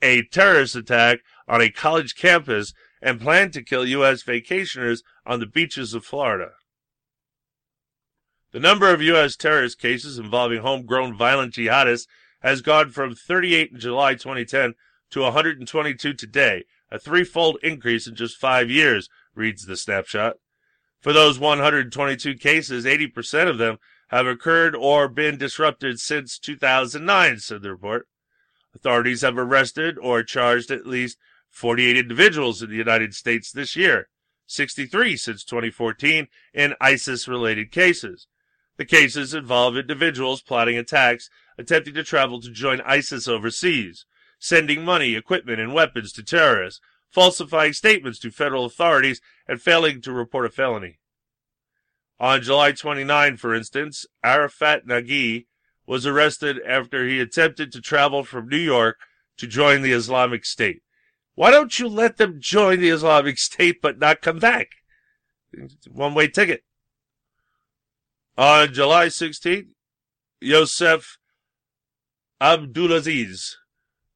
a 0.02 0.24
terrorist 0.24 0.74
attack 0.74 1.20
on 1.46 1.60
a 1.60 1.70
college 1.70 2.16
campus 2.16 2.74
and 3.00 3.20
plan 3.20 3.52
to 3.52 3.62
kill 3.62 3.86
U.S. 3.86 4.24
vacationers 4.24 5.02
on 5.24 5.38
the 5.38 5.46
beaches 5.46 5.94
of 5.94 6.04
Florida. 6.04 6.54
The 8.54 8.60
number 8.60 8.94
of 8.94 9.02
U.S. 9.02 9.34
terrorist 9.34 9.80
cases 9.80 10.16
involving 10.16 10.60
homegrown 10.60 11.16
violent 11.16 11.54
jihadists 11.54 12.06
has 12.40 12.62
gone 12.62 12.90
from 12.90 13.12
38 13.12 13.72
in 13.72 13.80
July 13.80 14.14
2010 14.14 14.74
to 15.10 15.20
122 15.22 16.14
today, 16.14 16.62
a 16.88 17.00
threefold 17.00 17.58
increase 17.64 18.06
in 18.06 18.14
just 18.14 18.36
five 18.36 18.70
years, 18.70 19.08
reads 19.34 19.66
the 19.66 19.76
snapshot. 19.76 20.36
For 21.00 21.12
those 21.12 21.36
122 21.40 22.36
cases, 22.36 22.84
80% 22.84 23.48
of 23.48 23.58
them 23.58 23.78
have 24.10 24.28
occurred 24.28 24.76
or 24.76 25.08
been 25.08 25.36
disrupted 25.36 25.98
since 25.98 26.38
2009, 26.38 27.40
said 27.40 27.60
the 27.60 27.72
report. 27.72 28.06
Authorities 28.72 29.22
have 29.22 29.36
arrested 29.36 29.98
or 29.98 30.22
charged 30.22 30.70
at 30.70 30.86
least 30.86 31.18
48 31.50 31.96
individuals 31.96 32.62
in 32.62 32.70
the 32.70 32.76
United 32.76 33.16
States 33.16 33.50
this 33.50 33.74
year, 33.74 34.10
63 34.46 35.16
since 35.16 35.42
2014 35.42 36.28
in 36.52 36.74
ISIS 36.80 37.26
related 37.26 37.72
cases. 37.72 38.28
The 38.76 38.84
cases 38.84 39.34
involve 39.34 39.76
individuals 39.76 40.42
plotting 40.42 40.76
attacks, 40.76 41.30
attempting 41.56 41.94
to 41.94 42.02
travel 42.02 42.40
to 42.40 42.50
join 42.50 42.80
ISIS 42.80 43.28
overseas, 43.28 44.04
sending 44.38 44.84
money, 44.84 45.14
equipment, 45.14 45.60
and 45.60 45.72
weapons 45.72 46.12
to 46.12 46.22
terrorists, 46.22 46.80
falsifying 47.10 47.72
statements 47.72 48.18
to 48.18 48.30
federal 48.30 48.64
authorities, 48.64 49.20
and 49.46 49.62
failing 49.62 50.00
to 50.00 50.12
report 50.12 50.46
a 50.46 50.50
felony. 50.50 50.98
On 52.18 52.42
July 52.42 52.72
29, 52.72 53.36
for 53.36 53.54
instance, 53.54 54.06
Arafat 54.24 54.86
Nagi 54.86 55.46
was 55.86 56.06
arrested 56.06 56.60
after 56.66 57.06
he 57.06 57.20
attempted 57.20 57.70
to 57.72 57.80
travel 57.80 58.24
from 58.24 58.48
New 58.48 58.56
York 58.56 58.98
to 59.36 59.46
join 59.46 59.82
the 59.82 59.92
Islamic 59.92 60.44
State. 60.44 60.82
Why 61.34 61.50
don't 61.50 61.78
you 61.78 61.88
let 61.88 62.16
them 62.16 62.40
join 62.40 62.80
the 62.80 62.90
Islamic 62.90 63.38
State 63.38 63.82
but 63.82 63.98
not 63.98 64.22
come 64.22 64.38
back? 64.38 64.68
One 65.90 66.14
way 66.14 66.28
ticket. 66.28 66.64
On 68.36 68.72
July 68.74 69.06
16th, 69.06 69.68
Youssef 70.40 71.18
Abdulazeez 72.40 73.54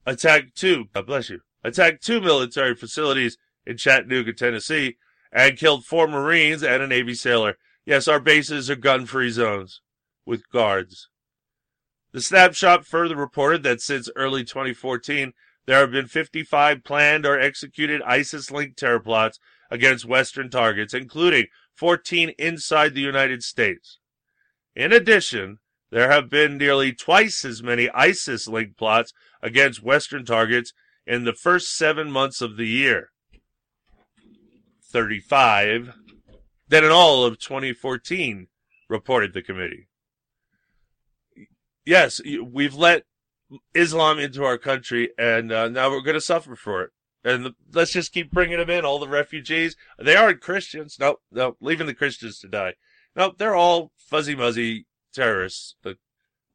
attacked 0.04 0.56
two, 0.56 0.86
God 0.92 1.06
bless 1.06 1.30
you, 1.30 1.40
attacked 1.62 2.04
two 2.04 2.20
military 2.20 2.74
facilities 2.74 3.38
in 3.64 3.76
Chattanooga, 3.76 4.32
Tennessee, 4.32 4.96
and 5.30 5.56
killed 5.56 5.84
four 5.84 6.08
Marines 6.08 6.64
and 6.64 6.82
a 6.82 6.88
Navy 6.88 7.14
sailor. 7.14 7.58
Yes, 7.86 8.08
our 8.08 8.18
bases 8.18 8.68
are 8.68 8.74
gun 8.74 9.06
free 9.06 9.30
zones 9.30 9.82
with 10.26 10.50
guards. 10.50 11.08
The 12.10 12.20
snapshot 12.20 12.84
further 12.84 13.14
reported 13.14 13.62
that 13.62 13.80
since 13.80 14.10
early 14.16 14.42
2014, 14.42 15.32
there 15.66 15.78
have 15.78 15.92
been 15.92 16.08
55 16.08 16.82
planned 16.82 17.24
or 17.24 17.38
executed 17.38 18.02
ISIS 18.02 18.50
linked 18.50 18.80
terror 18.80 18.98
plots 18.98 19.38
against 19.70 20.06
Western 20.06 20.50
targets, 20.50 20.92
including 20.92 21.46
14 21.76 22.30
inside 22.30 22.94
the 22.94 23.00
United 23.00 23.44
States. 23.44 23.98
In 24.78 24.92
addition, 24.92 25.58
there 25.90 26.08
have 26.08 26.30
been 26.30 26.56
nearly 26.56 26.92
twice 26.92 27.44
as 27.44 27.64
many 27.64 27.90
ISIS 27.90 28.46
linked 28.46 28.78
plots 28.78 29.12
against 29.42 29.82
Western 29.82 30.24
targets 30.24 30.72
in 31.04 31.24
the 31.24 31.32
first 31.32 31.76
seven 31.76 32.12
months 32.12 32.40
of 32.40 32.56
the 32.56 32.68
year 32.68 33.10
35 34.84 35.94
than 36.68 36.84
in 36.84 36.92
all 36.92 37.24
of 37.24 37.40
2014, 37.40 38.46
reported 38.88 39.32
the 39.32 39.42
committee. 39.42 39.88
Yes, 41.84 42.20
we've 42.40 42.74
let 42.74 43.02
Islam 43.74 44.20
into 44.20 44.44
our 44.44 44.58
country, 44.58 45.10
and 45.18 45.50
uh, 45.50 45.68
now 45.68 45.90
we're 45.90 46.02
going 46.02 46.14
to 46.14 46.20
suffer 46.20 46.54
for 46.54 46.82
it. 46.82 46.90
And 47.24 47.46
the, 47.46 47.54
let's 47.72 47.92
just 47.92 48.12
keep 48.12 48.30
bringing 48.30 48.58
them 48.58 48.70
in, 48.70 48.84
all 48.84 49.00
the 49.00 49.08
refugees. 49.08 49.74
They 49.98 50.14
aren't 50.14 50.40
Christians. 50.40 50.98
No, 51.00 51.16
no, 51.32 51.56
leaving 51.60 51.88
the 51.88 51.94
Christians 51.94 52.38
to 52.40 52.48
die. 52.48 52.74
No, 53.18 53.34
they're 53.36 53.56
all 53.56 53.90
fuzzy 53.96 54.36
muzzy 54.36 54.86
terrorists 55.12 55.74
that 55.82 55.98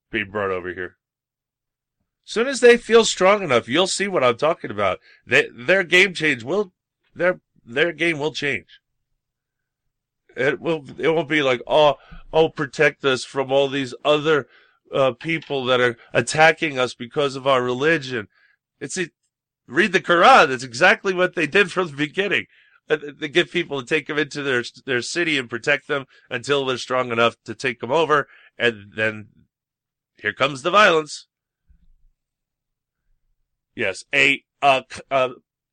being 0.10 0.32
brought 0.32 0.50
over 0.50 0.74
here. 0.74 0.96
Soon 2.24 2.48
as 2.48 2.62
they 2.62 2.78
feel 2.78 3.04
strong 3.04 3.44
enough, 3.44 3.68
you'll 3.68 3.86
see 3.86 4.08
what 4.08 4.24
I'm 4.24 4.38
talking 4.38 4.72
about. 4.72 5.00
They, 5.28 5.50
their 5.54 5.84
game 5.84 6.14
change 6.14 6.42
will, 6.42 6.72
their 7.14 7.42
their 7.66 7.92
game 7.92 8.18
will 8.18 8.32
change. 8.32 8.80
It 10.38 10.62
will. 10.62 10.86
It 10.98 11.10
won't 11.10 11.28
be 11.28 11.44
like, 11.44 11.62
oh, 11.68 11.96
oh, 12.32 12.48
protect 12.48 13.04
us 13.04 13.26
from 13.26 13.52
all 13.52 13.68
these 13.68 13.94
other 14.06 14.48
uh, 14.94 15.12
people 15.12 15.66
that 15.66 15.82
are 15.82 15.98
attacking 16.14 16.80
us 16.80 16.94
because 16.94 17.36
of 17.36 17.46
our 17.46 17.62
religion. 17.62 18.30
It's 18.80 18.98
a, 18.98 19.10
read 19.68 19.92
the 19.92 20.00
Quran. 20.00 20.48
That's 20.48 20.64
exactly 20.64 21.14
what 21.14 21.36
they 21.36 21.46
did 21.46 21.74
from 21.74 21.88
the 21.88 21.98
beginning. 21.98 22.46
Uh, 22.90 22.98
They 23.18 23.30
get 23.30 23.52
people 23.52 23.80
to 23.80 23.86
take 23.86 24.08
them 24.08 24.18
into 24.18 24.44
their 24.44 24.64
their 24.86 25.02
city 25.02 25.38
and 25.38 25.50
protect 25.50 25.88
them 25.88 26.06
until 26.30 26.66
they're 26.66 26.78
strong 26.78 27.12
enough 27.12 27.36
to 27.46 27.56
take 27.56 27.80
them 27.80 27.92
over, 27.92 28.28
and 28.58 28.94
then 28.96 29.30
here 30.18 30.34
comes 30.34 30.62
the 30.62 30.72
violence. 30.72 31.28
Yes, 33.76 34.04
a 34.14 34.44
uh, 34.62 34.82
uh 35.10 35.30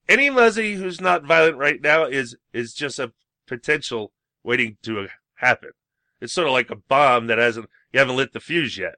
any 0.09 0.31
Muzzy 0.31 0.75
who's 0.75 1.01
not 1.01 1.25
violent 1.25 1.57
right 1.57 1.81
now 1.81 2.05
is 2.05 2.37
is 2.53 2.75
just 2.75 2.99
a 2.99 3.13
potential 3.47 4.13
waiting 4.43 4.77
to 4.83 5.09
happen. 5.37 5.71
It's 6.21 6.33
sort 6.33 6.47
of 6.47 6.53
like 6.53 6.71
a 6.71 6.77
bomb 6.77 7.27
that 7.27 7.39
hasn't 7.39 7.69
you 7.93 7.99
haven't 7.99 8.17
lit 8.17 8.33
the 8.33 8.41
fuse 8.41 8.79
yet. 8.79 8.95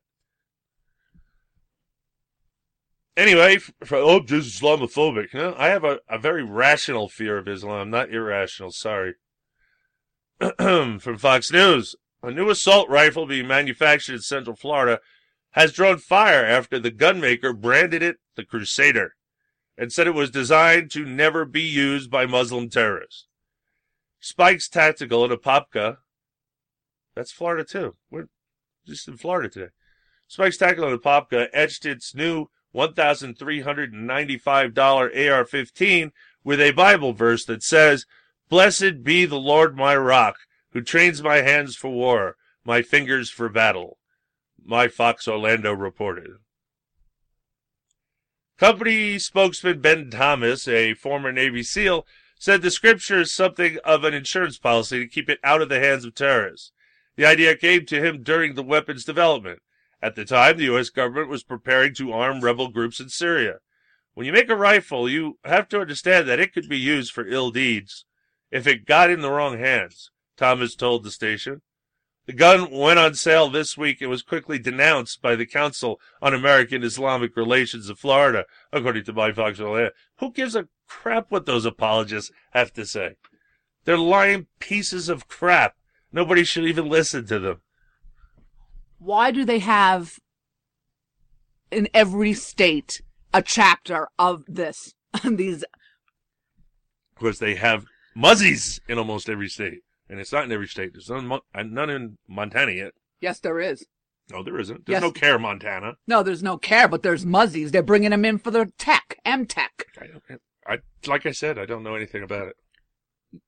Anyway, 3.16 3.58
for, 3.84 3.96
oh, 3.96 4.20
just 4.20 4.60
Islamophobic. 4.60 5.34
I 5.34 5.68
have 5.68 5.84
a, 5.84 5.98
a 6.08 6.18
very 6.18 6.42
rational 6.42 7.08
fear 7.08 7.38
of 7.38 7.48
Islam, 7.48 7.90
not 7.90 8.10
irrational. 8.10 8.70
Sorry. 8.70 9.14
From 10.58 11.18
Fox 11.18 11.52
News, 11.52 11.94
a 12.22 12.30
new 12.30 12.48
assault 12.48 12.88
rifle 12.88 13.26
being 13.26 13.46
manufactured 13.46 14.14
in 14.14 14.20
Central 14.20 14.56
Florida 14.56 15.00
has 15.50 15.72
drawn 15.72 15.98
fire 15.98 16.44
after 16.44 16.78
the 16.78 16.90
gunmaker 16.90 17.58
branded 17.58 18.02
it 18.02 18.16
the 18.36 18.44
Crusader 18.44 19.14
and 19.76 19.92
said 19.92 20.06
it 20.06 20.14
was 20.14 20.30
designed 20.30 20.90
to 20.92 21.04
never 21.04 21.44
be 21.44 21.62
used 21.62 22.10
by 22.10 22.24
Muslim 22.24 22.70
terrorists. 22.70 23.26
Spikes 24.20 24.68
Tactical 24.68 25.24
in 25.24 25.30
Apopka, 25.30 25.98
that's 27.14 27.32
Florida 27.32 27.64
too. 27.64 27.96
We're 28.10 28.28
just 28.86 29.06
in 29.08 29.16
Florida 29.18 29.48
today. 29.48 29.70
Spikes 30.28 30.56
Tactical 30.56 30.90
in 30.90 30.98
Apopka 30.98 31.48
etched 31.52 31.84
its 31.84 32.14
new 32.14 32.46
$1,395 32.74 34.76
AR-15 34.76 36.12
with 36.44 36.60
a 36.60 36.72
Bible 36.72 37.12
verse 37.12 37.44
that 37.44 37.62
says, 37.62 38.06
Blessed 38.48 39.02
be 39.02 39.24
the 39.24 39.38
Lord 39.38 39.76
my 39.76 39.96
rock, 39.96 40.36
who 40.72 40.80
trains 40.80 41.22
my 41.22 41.38
hands 41.38 41.76
for 41.76 41.90
war, 41.90 42.36
my 42.64 42.82
fingers 42.82 43.30
for 43.30 43.48
battle. 43.48 43.98
My 44.64 44.88
Fox 44.88 45.26
Orlando 45.26 45.72
reported. 45.72 46.30
Company 48.58 49.18
spokesman 49.18 49.80
Ben 49.80 50.10
Thomas, 50.10 50.68
a 50.68 50.94
former 50.94 51.32
Navy 51.32 51.62
SEAL, 51.62 52.06
said 52.38 52.62
the 52.62 52.70
scripture 52.70 53.20
is 53.20 53.32
something 53.32 53.78
of 53.84 54.04
an 54.04 54.14
insurance 54.14 54.58
policy 54.58 54.98
to 54.98 55.06
keep 55.06 55.28
it 55.28 55.40
out 55.42 55.62
of 55.62 55.68
the 55.68 55.80
hands 55.80 56.04
of 56.04 56.14
terrorists. 56.14 56.72
The 57.16 57.26
idea 57.26 57.56
came 57.56 57.86
to 57.86 58.00
him 58.00 58.22
during 58.22 58.54
the 58.54 58.62
weapons 58.62 59.04
development. 59.04 59.62
At 60.02 60.16
the 60.16 60.24
time, 60.24 60.56
the 60.56 60.64
U.S. 60.64 60.90
government 60.90 61.28
was 61.28 61.44
preparing 61.44 61.94
to 61.94 62.12
arm 62.12 62.40
rebel 62.40 62.68
groups 62.68 62.98
in 62.98 63.08
Syria. 63.08 63.58
When 64.14 64.26
you 64.26 64.32
make 64.32 64.50
a 64.50 64.56
rifle, 64.56 65.08
you 65.08 65.38
have 65.44 65.68
to 65.68 65.80
understand 65.80 66.28
that 66.28 66.40
it 66.40 66.52
could 66.52 66.68
be 66.68 66.78
used 66.78 67.12
for 67.12 67.26
ill 67.26 67.50
deeds 67.50 68.04
if 68.50 68.66
it 68.66 68.84
got 68.84 69.10
in 69.10 69.22
the 69.22 69.30
wrong 69.30 69.58
hands, 69.58 70.10
Thomas 70.36 70.74
told 70.74 71.04
the 71.04 71.10
station. 71.10 71.62
The 72.26 72.34
gun 72.34 72.70
went 72.70 72.98
on 72.98 73.14
sale 73.14 73.48
this 73.48 73.78
week 73.78 74.00
and 74.00 74.10
was 74.10 74.22
quickly 74.22 74.58
denounced 74.58 75.22
by 75.22 75.34
the 75.34 75.46
Council 75.46 75.98
on 76.20 76.34
American 76.34 76.84
Islamic 76.84 77.36
Relations 77.36 77.88
of 77.88 77.98
Florida, 77.98 78.44
according 78.72 79.04
to 79.04 79.12
my 79.12 79.32
Fox. 79.32 79.58
Who 79.58 80.32
gives 80.32 80.54
a 80.54 80.68
crap 80.86 81.30
what 81.30 81.46
those 81.46 81.64
apologists 81.64 82.30
have 82.50 82.72
to 82.74 82.84
say? 82.84 83.16
They're 83.84 83.98
lying 83.98 84.46
pieces 84.60 85.08
of 85.08 85.26
crap. 85.26 85.74
Nobody 86.12 86.44
should 86.44 86.64
even 86.64 86.88
listen 86.88 87.26
to 87.26 87.38
them. 87.38 87.62
Why 89.04 89.30
do 89.32 89.44
they 89.44 89.58
have 89.58 90.18
in 91.70 91.88
every 91.92 92.34
state 92.34 93.02
a 93.34 93.42
chapter 93.42 94.08
of 94.18 94.44
this? 94.46 94.94
These 95.24 95.64
Because 97.18 97.38
they 97.40 97.56
have 97.56 97.84
muzzies 98.14 98.80
in 98.88 98.98
almost 98.98 99.28
every 99.28 99.48
state. 99.48 99.80
And 100.08 100.20
it's 100.20 100.32
not 100.32 100.44
in 100.44 100.52
every 100.52 100.66
state. 100.68 100.92
There's 100.92 101.08
none, 101.08 101.32
uh, 101.32 101.62
none 101.62 101.88
in 101.90 102.18
Montana 102.28 102.72
yet. 102.72 102.92
yes, 103.20 103.40
there 103.40 103.58
is. 103.60 103.86
No, 104.30 104.42
there 104.44 104.58
isn't. 104.60 104.86
There's 104.86 104.96
Yes. 104.96 105.02
no 105.02 105.10
care, 105.10 105.38
Montana. 105.38 105.94
No, 106.06 106.22
there's 106.22 106.42
no 106.42 106.56
care, 106.56 106.86
but 106.86 107.02
there's 107.02 107.26
muzzies. 107.26 107.72
They're 107.72 107.82
bringing 107.82 108.10
them 108.10 108.24
in 108.24 108.38
for 108.38 108.50
their 108.50 108.66
tech, 108.78 109.18
M 109.24 109.46
Tech. 109.46 109.86
I, 110.66 110.78
like 111.06 111.26
I 111.26 111.32
said, 111.32 111.58
I 111.58 111.66
don't 111.66 111.82
know 111.82 111.94
anything 111.96 112.22
about 112.22 112.48
it. 112.48 113.40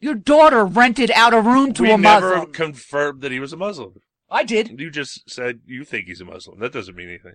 Your 0.00 0.14
daughter 0.14 0.64
rented 0.64 1.10
out 1.12 1.32
a 1.34 1.40
room 1.40 1.72
to 1.74 1.82
we 1.82 1.90
a 1.92 1.96
never 1.98 2.36
Muslim. 2.36 2.52
confirmed 2.52 3.22
that 3.22 3.32
he 3.32 3.40
was 3.40 3.52
a 3.52 3.56
Muslim. 3.56 3.94
I 4.30 4.44
did. 4.44 4.78
You 4.78 4.90
just 4.90 5.28
said 5.30 5.60
you 5.66 5.84
think 5.84 6.06
he's 6.06 6.20
a 6.20 6.24
Muslim. 6.24 6.58
That 6.60 6.72
doesn't 6.72 6.94
mean 6.96 7.08
anything. 7.08 7.34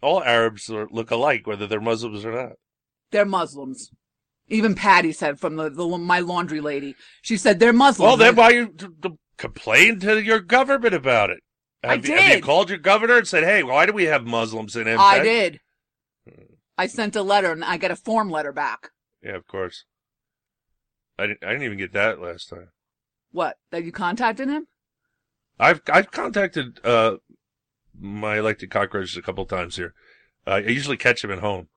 All 0.00 0.22
Arabs 0.22 0.68
look 0.68 1.10
alike, 1.10 1.46
whether 1.46 1.66
they're 1.66 1.80
Muslims 1.80 2.24
or 2.24 2.32
not. 2.32 2.52
They're 3.10 3.24
Muslims. 3.24 3.90
Even 4.48 4.74
Patty 4.74 5.12
said 5.12 5.40
from 5.40 5.56
the, 5.56 5.70
the 5.70 5.86
my 5.98 6.20
laundry 6.20 6.60
lady. 6.60 6.94
She 7.22 7.36
said 7.36 7.58
they're 7.58 7.72
Muslims. 7.72 8.06
Well, 8.06 8.16
then 8.16 8.36
why 8.36 8.50
you 8.50 8.68
t- 8.68 8.86
t- 9.02 9.10
complain 9.38 10.00
to 10.00 10.22
your 10.22 10.40
government 10.40 10.94
about 10.94 11.30
it? 11.30 11.40
I 11.82 11.88
Have 11.96 12.06
you- 12.06 12.14
Have 12.16 12.36
you 12.36 12.42
called 12.42 12.68
your 12.70 12.78
governor 12.78 13.16
and 13.18 13.28
said, 13.28 13.44
"Hey, 13.44 13.62
why 13.62 13.86
do 13.86 13.92
we 13.92 14.04
have 14.04 14.24
Muslims 14.26 14.76
in 14.76 14.84
MTech?" 14.86 14.98
I 14.98 15.22
did. 15.22 15.60
I 16.76 16.86
sent 16.88 17.14
a 17.16 17.22
letter 17.22 17.52
and 17.52 17.64
I 17.64 17.76
got 17.78 17.90
a 17.90 17.96
form 17.96 18.30
letter 18.30 18.52
back. 18.52 18.90
Yeah, 19.22 19.36
of 19.36 19.46
course. 19.46 19.84
I 21.18 21.26
didn't. 21.28 21.44
I 21.44 21.48
didn't 21.52 21.62
even 21.62 21.78
get 21.78 21.92
that 21.92 22.20
last 22.20 22.48
time. 22.50 22.68
What? 23.32 23.56
That 23.70 23.84
you 23.84 23.92
contacted 23.92 24.48
him? 24.48 24.66
I've 25.58 25.82
I've 25.88 26.10
contacted 26.10 26.80
uh 26.84 27.16
my 27.98 28.38
elected 28.38 28.70
cockroaches 28.70 29.16
a 29.16 29.22
couple 29.22 29.44
times 29.46 29.76
here. 29.76 29.94
Uh, 30.46 30.50
I 30.50 30.58
usually 30.58 30.96
catch 30.96 31.22
them 31.22 31.30
at 31.30 31.38
home 31.38 31.68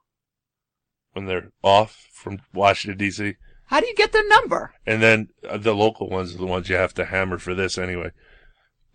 when 1.14 1.26
they're 1.26 1.52
off 1.64 2.08
from 2.12 2.40
Washington 2.54 2.98
D.C. 2.98 3.36
How 3.68 3.80
do 3.80 3.88
you 3.88 3.96
get 3.96 4.14
their 4.14 4.28
number? 4.28 4.74
And 4.86 5.02
then 5.02 5.30
uh, 5.48 5.58
the 5.58 5.76
local 5.76 6.10
ones 6.10 6.34
are 6.34 6.38
the 6.38 6.46
ones 6.46 6.70
you 6.70 6.76
have 6.76 6.94
to 6.96 7.06
hammer 7.06 7.38
for 7.38 7.54
this 7.54 7.78
anyway. 7.78 8.12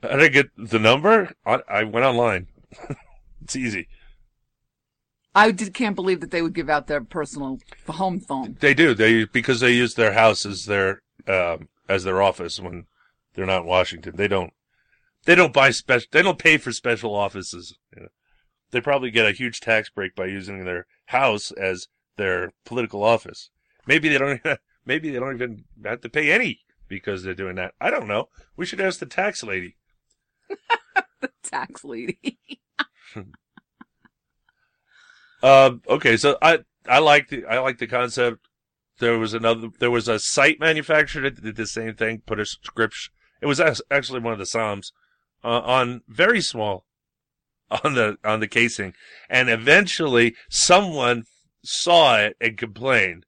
How 0.02 0.16
did 0.16 0.22
I 0.22 0.28
get 0.28 0.46
the 0.56 0.78
number? 0.78 1.32
I, 1.46 1.60
I 1.68 1.84
went 1.84 2.06
online. 2.06 2.48
it's 3.42 3.54
easy. 3.54 3.88
I 5.34 5.50
did, 5.50 5.72
can't 5.72 5.96
believe 5.96 6.20
that 6.20 6.30
they 6.30 6.42
would 6.42 6.54
give 6.54 6.68
out 6.68 6.86
their 6.86 7.02
personal 7.02 7.58
home 7.88 8.20
phone. 8.20 8.56
They 8.60 8.74
do. 8.74 8.94
They 8.94 9.24
because 9.24 9.60
they 9.60 9.72
use 9.72 9.94
their 9.94 10.12
house 10.12 10.44
as 10.44 10.66
their 10.66 11.02
um, 11.26 11.68
as 11.88 12.04
their 12.04 12.20
office 12.20 12.60
when 12.60 12.86
they're 13.34 13.46
not 13.46 13.62
in 13.62 13.68
Washington. 13.68 14.16
They 14.16 14.28
don't. 14.28 14.52
They 15.24 15.34
don't 15.34 15.52
buy 15.52 15.70
special. 15.70 16.08
They 16.10 16.22
don't 16.22 16.38
pay 16.38 16.56
for 16.56 16.72
special 16.72 17.14
offices. 17.14 17.76
You 17.94 18.02
know. 18.02 18.08
They 18.70 18.80
probably 18.80 19.10
get 19.10 19.26
a 19.26 19.32
huge 19.32 19.60
tax 19.60 19.90
break 19.90 20.14
by 20.14 20.26
using 20.26 20.64
their 20.64 20.86
house 21.06 21.52
as 21.52 21.88
their 22.16 22.52
political 22.64 23.04
office. 23.04 23.50
Maybe 23.86 24.08
they 24.08 24.18
don't. 24.18 24.40
Maybe 24.84 25.10
they 25.10 25.20
don't 25.20 25.34
even 25.34 25.64
have 25.84 26.00
to 26.00 26.08
pay 26.08 26.32
any 26.32 26.60
because 26.88 27.22
they're 27.22 27.34
doing 27.34 27.54
that. 27.54 27.74
I 27.80 27.90
don't 27.90 28.08
know. 28.08 28.28
We 28.56 28.66
should 28.66 28.80
ask 28.80 28.98
the 28.98 29.06
tax 29.06 29.42
lady. 29.42 29.76
The 31.20 31.30
tax 31.44 31.84
lady. 31.84 32.40
Um, 35.44 35.82
okay, 35.88 36.16
so 36.16 36.38
I 36.40 36.60
I 36.88 37.00
like 37.00 37.28
the 37.28 37.44
I 37.46 37.58
like 37.58 37.78
the 37.78 37.88
concept. 37.88 38.46
There 38.98 39.18
was 39.18 39.34
another. 39.34 39.70
There 39.80 39.90
was 39.90 40.06
a 40.06 40.20
site 40.20 40.60
manufacturer 40.60 41.28
that 41.28 41.42
did 41.42 41.56
the 41.56 41.66
same 41.66 41.94
thing. 41.94 42.22
Put 42.24 42.38
a 42.38 42.46
script. 42.46 43.10
It 43.40 43.46
was 43.46 43.60
actually 43.90 44.20
one 44.20 44.32
of 44.32 44.38
the 44.38 44.46
Psalms 44.46 44.92
uh, 45.44 45.60
on 45.60 46.02
very 46.08 46.40
small 46.40 46.86
on 47.84 47.94
the 47.94 48.18
on 48.24 48.40
the 48.40 48.48
casing, 48.48 48.94
and 49.28 49.48
eventually 49.48 50.34
someone 50.50 51.24
saw 51.64 52.18
it 52.18 52.36
and 52.40 52.58
complained, 52.58 53.24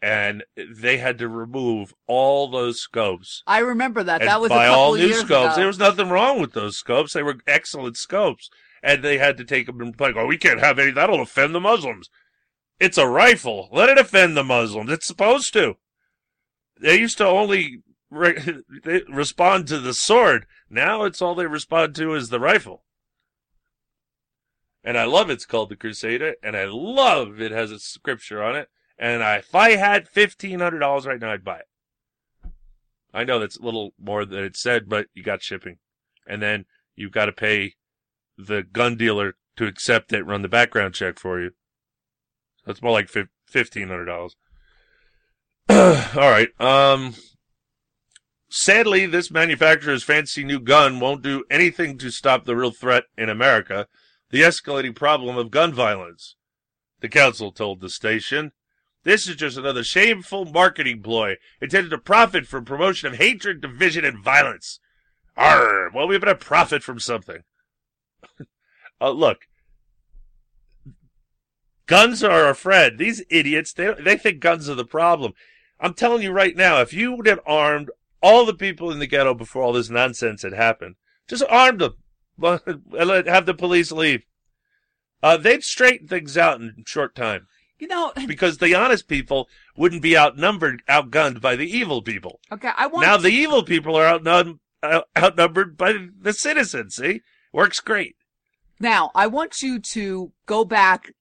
and 0.00 0.44
they 0.56 0.98
had 0.98 1.18
to 1.18 1.28
remove 1.28 1.94
all 2.06 2.48
those 2.48 2.80
scopes. 2.80 3.42
I 3.46 3.58
remember 3.58 4.02
that. 4.04 4.20
And 4.20 4.28
that 4.28 4.40
was 4.40 4.50
a 4.50 4.68
all 4.68 4.94
new 4.94 5.12
scopes. 5.12 5.24
ago. 5.24 5.52
There 5.56 5.66
was 5.66 5.78
nothing 5.78 6.08
wrong 6.08 6.40
with 6.40 6.52
those 6.52 6.76
scopes. 6.76 7.12
They 7.12 7.22
were 7.22 7.38
excellent 7.46 7.96
scopes, 7.96 8.50
and 8.82 9.02
they 9.02 9.18
had 9.18 9.36
to 9.38 9.44
take 9.44 9.66
them 9.66 9.80
and 9.80 9.98
like, 9.98 10.16
oh, 10.16 10.26
we 10.26 10.38
can't 10.38 10.60
have 10.60 10.78
any. 10.78 10.92
That'll 10.92 11.22
offend 11.22 11.54
the 11.54 11.60
Muslims. 11.60 12.08
It's 12.78 12.98
a 12.98 13.08
rifle. 13.08 13.68
Let 13.72 13.88
it 13.88 13.98
offend 13.98 14.36
the 14.36 14.44
Muslims. 14.44 14.90
It's 14.90 15.06
supposed 15.06 15.52
to. 15.54 15.76
They 16.80 16.98
used 16.98 17.18
to 17.18 17.26
only 17.26 17.82
re- 18.10 18.62
they 18.84 19.02
respond 19.08 19.66
to 19.68 19.78
the 19.78 19.94
sword. 19.94 20.46
Now 20.70 21.04
it's 21.04 21.22
all 21.22 21.34
they 21.34 21.46
respond 21.46 21.94
to 21.96 22.14
is 22.14 22.28
the 22.28 22.40
rifle. 22.40 22.84
And 24.84 24.96
I 24.96 25.04
love 25.04 25.28
it's 25.28 25.44
called 25.44 25.68
the 25.68 25.76
Crusader, 25.76 26.36
and 26.42 26.56
I 26.56 26.64
love 26.64 27.40
it 27.40 27.50
has 27.50 27.70
a 27.70 27.78
scripture 27.78 28.42
on 28.42 28.56
it. 28.56 28.68
And 28.98 29.22
I, 29.22 29.36
if 29.36 29.54
I 29.54 29.72
had 29.72 30.08
fifteen 30.08 30.60
hundred 30.60 30.78
dollars 30.80 31.06
right 31.06 31.20
now, 31.20 31.32
I'd 31.32 31.44
buy 31.44 31.58
it. 31.58 32.50
I 33.12 33.24
know 33.24 33.38
that's 33.38 33.58
a 33.58 33.62
little 33.62 33.92
more 33.98 34.24
than 34.24 34.44
it 34.44 34.56
said, 34.56 34.88
but 34.88 35.06
you 35.14 35.22
got 35.22 35.42
shipping, 35.42 35.78
and 36.26 36.42
then 36.42 36.66
you've 36.94 37.12
got 37.12 37.26
to 37.26 37.32
pay 37.32 37.74
the 38.36 38.62
gun 38.62 38.96
dealer 38.96 39.34
to 39.56 39.66
accept 39.66 40.12
it, 40.12 40.24
run 40.24 40.42
the 40.42 40.48
background 40.48 40.94
check 40.94 41.18
for 41.18 41.40
you. 41.40 41.50
It's 42.66 42.82
more 42.82 42.92
like 42.92 43.10
fifteen 43.46 43.88
hundred 43.88 44.06
dollars. 44.06 44.36
All 45.68 46.30
right. 46.30 46.48
Um. 46.60 47.14
Sadly, 48.50 49.04
this 49.04 49.30
manufacturer's 49.30 50.02
fancy 50.02 50.42
new 50.42 50.58
gun 50.58 51.00
won't 51.00 51.22
do 51.22 51.44
anything 51.50 51.98
to 51.98 52.10
stop 52.10 52.44
the 52.44 52.56
real 52.56 52.70
threat 52.70 53.04
in 53.16 53.28
America, 53.28 53.86
the 54.30 54.40
escalating 54.40 54.94
problem 54.94 55.36
of 55.36 55.50
gun 55.50 55.72
violence. 55.72 56.34
The 57.00 57.10
council 57.10 57.52
told 57.52 57.80
the 57.80 57.90
station. 57.90 58.52
This 59.04 59.28
is 59.28 59.36
just 59.36 59.58
another 59.58 59.84
shameful 59.84 60.46
marketing 60.46 61.02
ploy 61.02 61.36
intended 61.60 61.90
to 61.90 61.98
profit 61.98 62.46
from 62.46 62.64
promotion 62.64 63.12
of 63.12 63.18
hatred, 63.18 63.60
division, 63.60 64.04
and 64.04 64.18
violence. 64.18 64.80
Arr! 65.36 65.90
Well, 65.94 66.08
we 66.08 66.18
better 66.18 66.34
profit 66.34 66.82
from 66.82 66.98
something. 66.98 67.42
uh, 69.00 69.10
look, 69.10 69.42
guns 71.86 72.24
are 72.24 72.44
our 72.44 72.54
friend. 72.54 72.98
These 72.98 73.22
idiots, 73.30 73.72
they, 73.72 73.94
they 73.94 74.16
think 74.16 74.40
guns 74.40 74.68
are 74.68 74.74
the 74.74 74.84
problem. 74.84 75.34
I'm 75.80 75.94
telling 75.94 76.22
you 76.22 76.32
right 76.32 76.56
now, 76.56 76.80
if 76.80 76.92
you 76.92 77.22
have 77.24 77.40
armed 77.46 77.90
all 78.22 78.44
the 78.44 78.54
people 78.54 78.90
in 78.90 78.98
the 78.98 79.06
ghetto 79.06 79.34
before 79.34 79.62
all 79.62 79.72
this 79.72 79.90
nonsense 79.90 80.42
had 80.42 80.52
happened, 80.52 80.96
just 81.28 81.44
arm 81.48 81.78
them 81.78 81.94
have 82.40 83.46
the 83.46 83.54
police 83.56 83.92
leave. 83.92 84.22
Uh, 85.22 85.36
they'd 85.36 85.64
straighten 85.64 86.06
things 86.06 86.36
out 86.38 86.60
in 86.60 86.68
a 86.68 86.82
short 86.86 87.14
time. 87.14 87.46
You 87.78 87.86
know, 87.86 88.12
because 88.26 88.58
the 88.58 88.74
honest 88.74 89.06
people 89.06 89.48
wouldn't 89.76 90.02
be 90.02 90.16
outnumbered, 90.18 90.82
outgunned 90.88 91.40
by 91.40 91.54
the 91.54 91.66
evil 91.68 92.02
people. 92.02 92.40
Okay, 92.50 92.70
I 92.76 92.88
want 92.88 93.06
Now 93.06 93.16
the 93.16 93.30
evil 93.30 93.62
people 93.62 93.94
are 93.94 94.04
outnum- 94.04 94.60
outnumbered 95.16 95.76
by 95.76 95.94
the 96.20 96.32
citizens. 96.32 96.96
See, 96.96 97.20
works 97.52 97.78
great. 97.78 98.16
Now, 98.80 99.10
I 99.14 99.28
want 99.28 99.62
you 99.62 99.78
to 99.80 100.32
go 100.46 100.64
back 100.64 101.12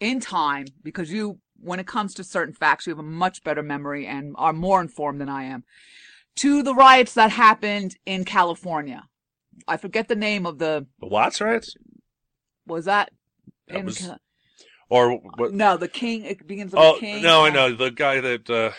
in 0.00 0.20
time 0.20 0.66
because 0.82 1.12
you, 1.12 1.38
when 1.60 1.78
it 1.78 1.86
comes 1.86 2.14
to 2.14 2.24
certain 2.24 2.54
facts, 2.54 2.86
you 2.86 2.92
have 2.92 2.98
a 2.98 3.04
much 3.04 3.44
better 3.44 3.62
memory 3.62 4.06
and 4.06 4.34
are 4.36 4.52
more 4.52 4.80
informed 4.80 5.20
than 5.20 5.28
I 5.28 5.44
am. 5.44 5.64
To 6.36 6.62
the 6.62 6.74
riots 6.74 7.14
that 7.14 7.30
happened 7.30 7.96
in 8.06 8.24
California. 8.24 9.04
I 9.68 9.76
forget 9.76 10.08
the 10.08 10.16
name 10.16 10.46
of 10.46 10.58
the, 10.58 10.86
The 11.00 11.06
Watts 11.06 11.40
riots, 11.40 11.74
was 12.66 12.86
that? 12.86 13.10
That 13.68 13.76
in 13.78 13.84
was- 13.86 13.98
Ca- 13.98 14.16
or 14.88 15.16
what? 15.36 15.52
no, 15.52 15.76
the 15.76 15.86
King, 15.88 16.24
it 16.24 16.46
begins 16.46 16.72
with 16.72 16.80
Oh 16.80 16.94
the 16.94 17.00
King. 17.00 17.22
no, 17.22 17.44
I 17.44 17.50
know 17.50 17.74
the 17.74 17.90
guy 17.90 18.20
that 18.20 18.48
uh, 18.50 18.70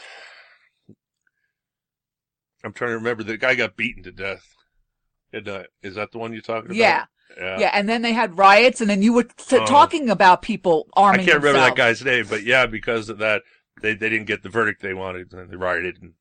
I'm 2.63 2.73
trying 2.73 2.91
to 2.91 2.95
remember. 2.97 3.23
The 3.23 3.37
guy 3.37 3.55
got 3.55 3.75
beaten 3.77 4.03
to 4.03 4.11
death. 4.11 4.43
And, 5.33 5.47
uh, 5.47 5.63
is 5.81 5.95
that 5.95 6.11
the 6.11 6.17
one 6.17 6.33
you're 6.33 6.41
talking 6.41 6.65
about? 6.71 6.75
Yeah. 6.77 7.05
Yeah. 7.39 7.59
Yeah, 7.59 7.69
and 7.73 7.87
then 7.87 8.01
they 8.01 8.11
had 8.11 8.37
riots, 8.37 8.81
and 8.81 8.89
then 8.89 9.01
you 9.01 9.13
were 9.13 9.23
t- 9.23 9.55
Oh. 9.57 9.65
talking 9.65 10.09
about 10.09 10.41
people 10.41 10.89
arming. 10.97 11.21
I 11.21 11.23
can't 11.25 11.37
remember 11.37 11.61
that 11.61 11.77
guy's 11.77 12.03
name, 12.03 12.25
but 12.29 12.43
yeah, 12.43 12.65
because 12.65 13.07
of 13.07 13.19
that, 13.19 13.43
they 13.81 13.93
they 13.93 14.09
didn't 14.09 14.25
get 14.27 14.43
the 14.43 14.49
verdict 14.49 14.81
they 14.81 14.93
wanted, 14.93 15.31
and 15.31 15.49
they 15.49 15.55
rioted. 15.55 15.99
And, 16.01 16.13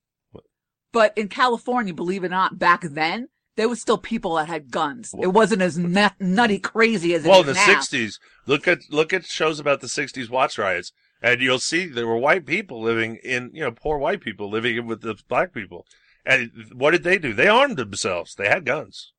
But 0.93 1.17
in 1.17 1.29
California, 1.29 1.95
believe 1.95 2.25
it 2.25 2.29
or 2.29 2.31
not, 2.31 2.59
back 2.59 2.83
then, 2.83 3.29
there 3.57 3.69
was 3.69 3.81
still 3.81 3.99
people 3.99 4.37
that 4.37 4.49
had 4.49 4.71
guns. 4.71 5.15
It 5.21 5.29
wasn't 5.29 5.63
as 5.63 5.77
nut- 5.79 6.15
nutty 6.19 6.59
crazy 6.59 7.15
as 7.15 7.25
it 7.25 7.29
was. 7.29 7.33
well, 7.33 7.41
in 7.41 7.47
the 7.49 7.55
now. 7.55 7.67
'60s, 7.67 8.19
look 8.47 8.67
at 8.67 8.79
look 8.91 9.13
at 9.13 9.27
shows 9.27 9.61
about 9.61 9.81
the 9.81 9.87
'60s 9.87 10.31
Watts 10.31 10.59
riots, 10.59 10.93
and 11.23 11.41
you'll 11.41 11.59
see 11.59 11.87
there 11.87 12.07
were 12.07 12.17
white 12.17 12.47
people 12.47 12.81
living 12.81 13.17
in, 13.17 13.51
you 13.53 13.63
know, 13.63 13.71
poor 13.71 13.99
white 13.99 14.21
people 14.21 14.51
living 14.51 14.77
in 14.77 14.87
with 14.87 15.03
the 15.03 15.17
black 15.29 15.53
people. 15.53 15.87
And 16.25 16.51
what 16.73 16.93
did 16.93 17.03
they 17.03 17.19
do? 17.19 17.33
They 17.33 17.49
armed 17.49 17.77
themselves. 17.77 18.35
They 18.35 18.49
had 18.49 18.65
guns, 18.65 19.13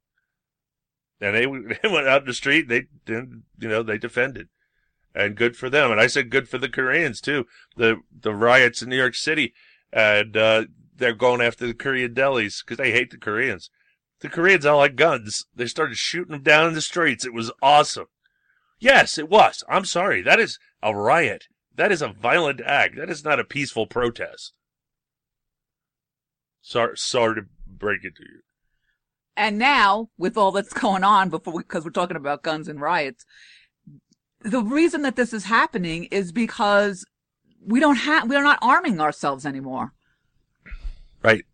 and 1.19 1.35
they, 1.35 1.45
they 1.81 1.89
went 1.89 2.07
out 2.07 2.22
in 2.22 2.27
the 2.27 2.34
street. 2.34 2.68
They 2.68 2.88
didn't, 3.06 3.43
you 3.60 3.69
know, 3.69 3.84
they 3.84 3.98
defended, 3.98 4.49
and 5.14 5.35
good 5.35 5.56
for 5.56 5.69
them. 5.69 5.91
And 5.91 5.99
I 5.99 6.07
said 6.07 6.30
good 6.30 6.49
for 6.49 6.57
the 6.57 6.69
Koreans 6.69 7.22
too. 7.22 7.45
The 7.76 7.98
the 8.11 8.34
riots 8.34 8.81
in 8.81 8.89
New 8.89 8.98
York 8.98 9.15
City, 9.15 9.53
and 9.91 10.35
uh, 10.35 10.65
they're 11.02 11.14
going 11.14 11.41
after 11.41 11.65
the 11.65 11.73
Korean 11.73 12.14
delis 12.14 12.64
because 12.64 12.78
they 12.78 12.91
hate 12.91 13.10
the 13.10 13.18
Koreans. 13.18 13.72
The 14.19 14.30
Koreans 14.30 14.68
all 14.68 14.78
like 14.78 14.95
guns. 14.95 15.45
They 15.56 15.65
started 15.65 15.98
shooting 15.98 16.32
them 16.32 16.44
down 16.44 16.68
in 16.68 16.73
the 16.76 16.82
streets. 16.82 17.26
It 17.26 17.34
was 17.34 17.52
awesome. 17.61 18.06
Yes, 18.80 19.18
it 19.18 19.28
was. 19.28 19.64
I'm 19.68 19.86
sorry. 19.86 20.22
That 20.22 20.40
is 20.40 20.60
a 20.82 20.95
riot. 20.95 21.48
That 21.76 21.91
is 21.91 22.03
a 22.03 22.07
violent 22.07 22.61
act. 22.64 22.98
That 22.98 23.10
is 23.10 23.26
not 23.26 23.40
a 23.40 23.44
peaceful 23.44 23.88
protest. 23.88 24.53
Sorry, 26.61 26.95
sorry 26.95 27.36
to 27.36 27.48
break 27.65 28.03
it 28.03 28.15
to 28.18 28.23
you. 28.23 28.41
And 29.36 29.57
now, 29.57 30.10
with 30.19 30.38
all 30.38 30.52
that's 30.52 30.73
going 30.73 31.03
on, 31.03 31.30
before 31.30 31.60
because 31.60 31.84
we're 31.84 31.90
talking 31.90 32.18
about 32.18 32.44
guns 32.44 32.68
and 32.68 32.80
riots, 32.80 33.26
the 34.41 34.61
reason 34.61 35.02
that 35.02 35.15
this 35.15 35.34
is 35.34 35.45
happening 35.45 36.03
is 36.06 36.32
because 36.32 37.03
we 37.65 37.80
don't 37.80 37.95
have 37.95 38.30
we're 38.30 38.44
not 38.44 38.60
arming 38.61 39.02
ourselves 39.02 39.48
anymore. 39.48 39.94
Right. 41.23 41.45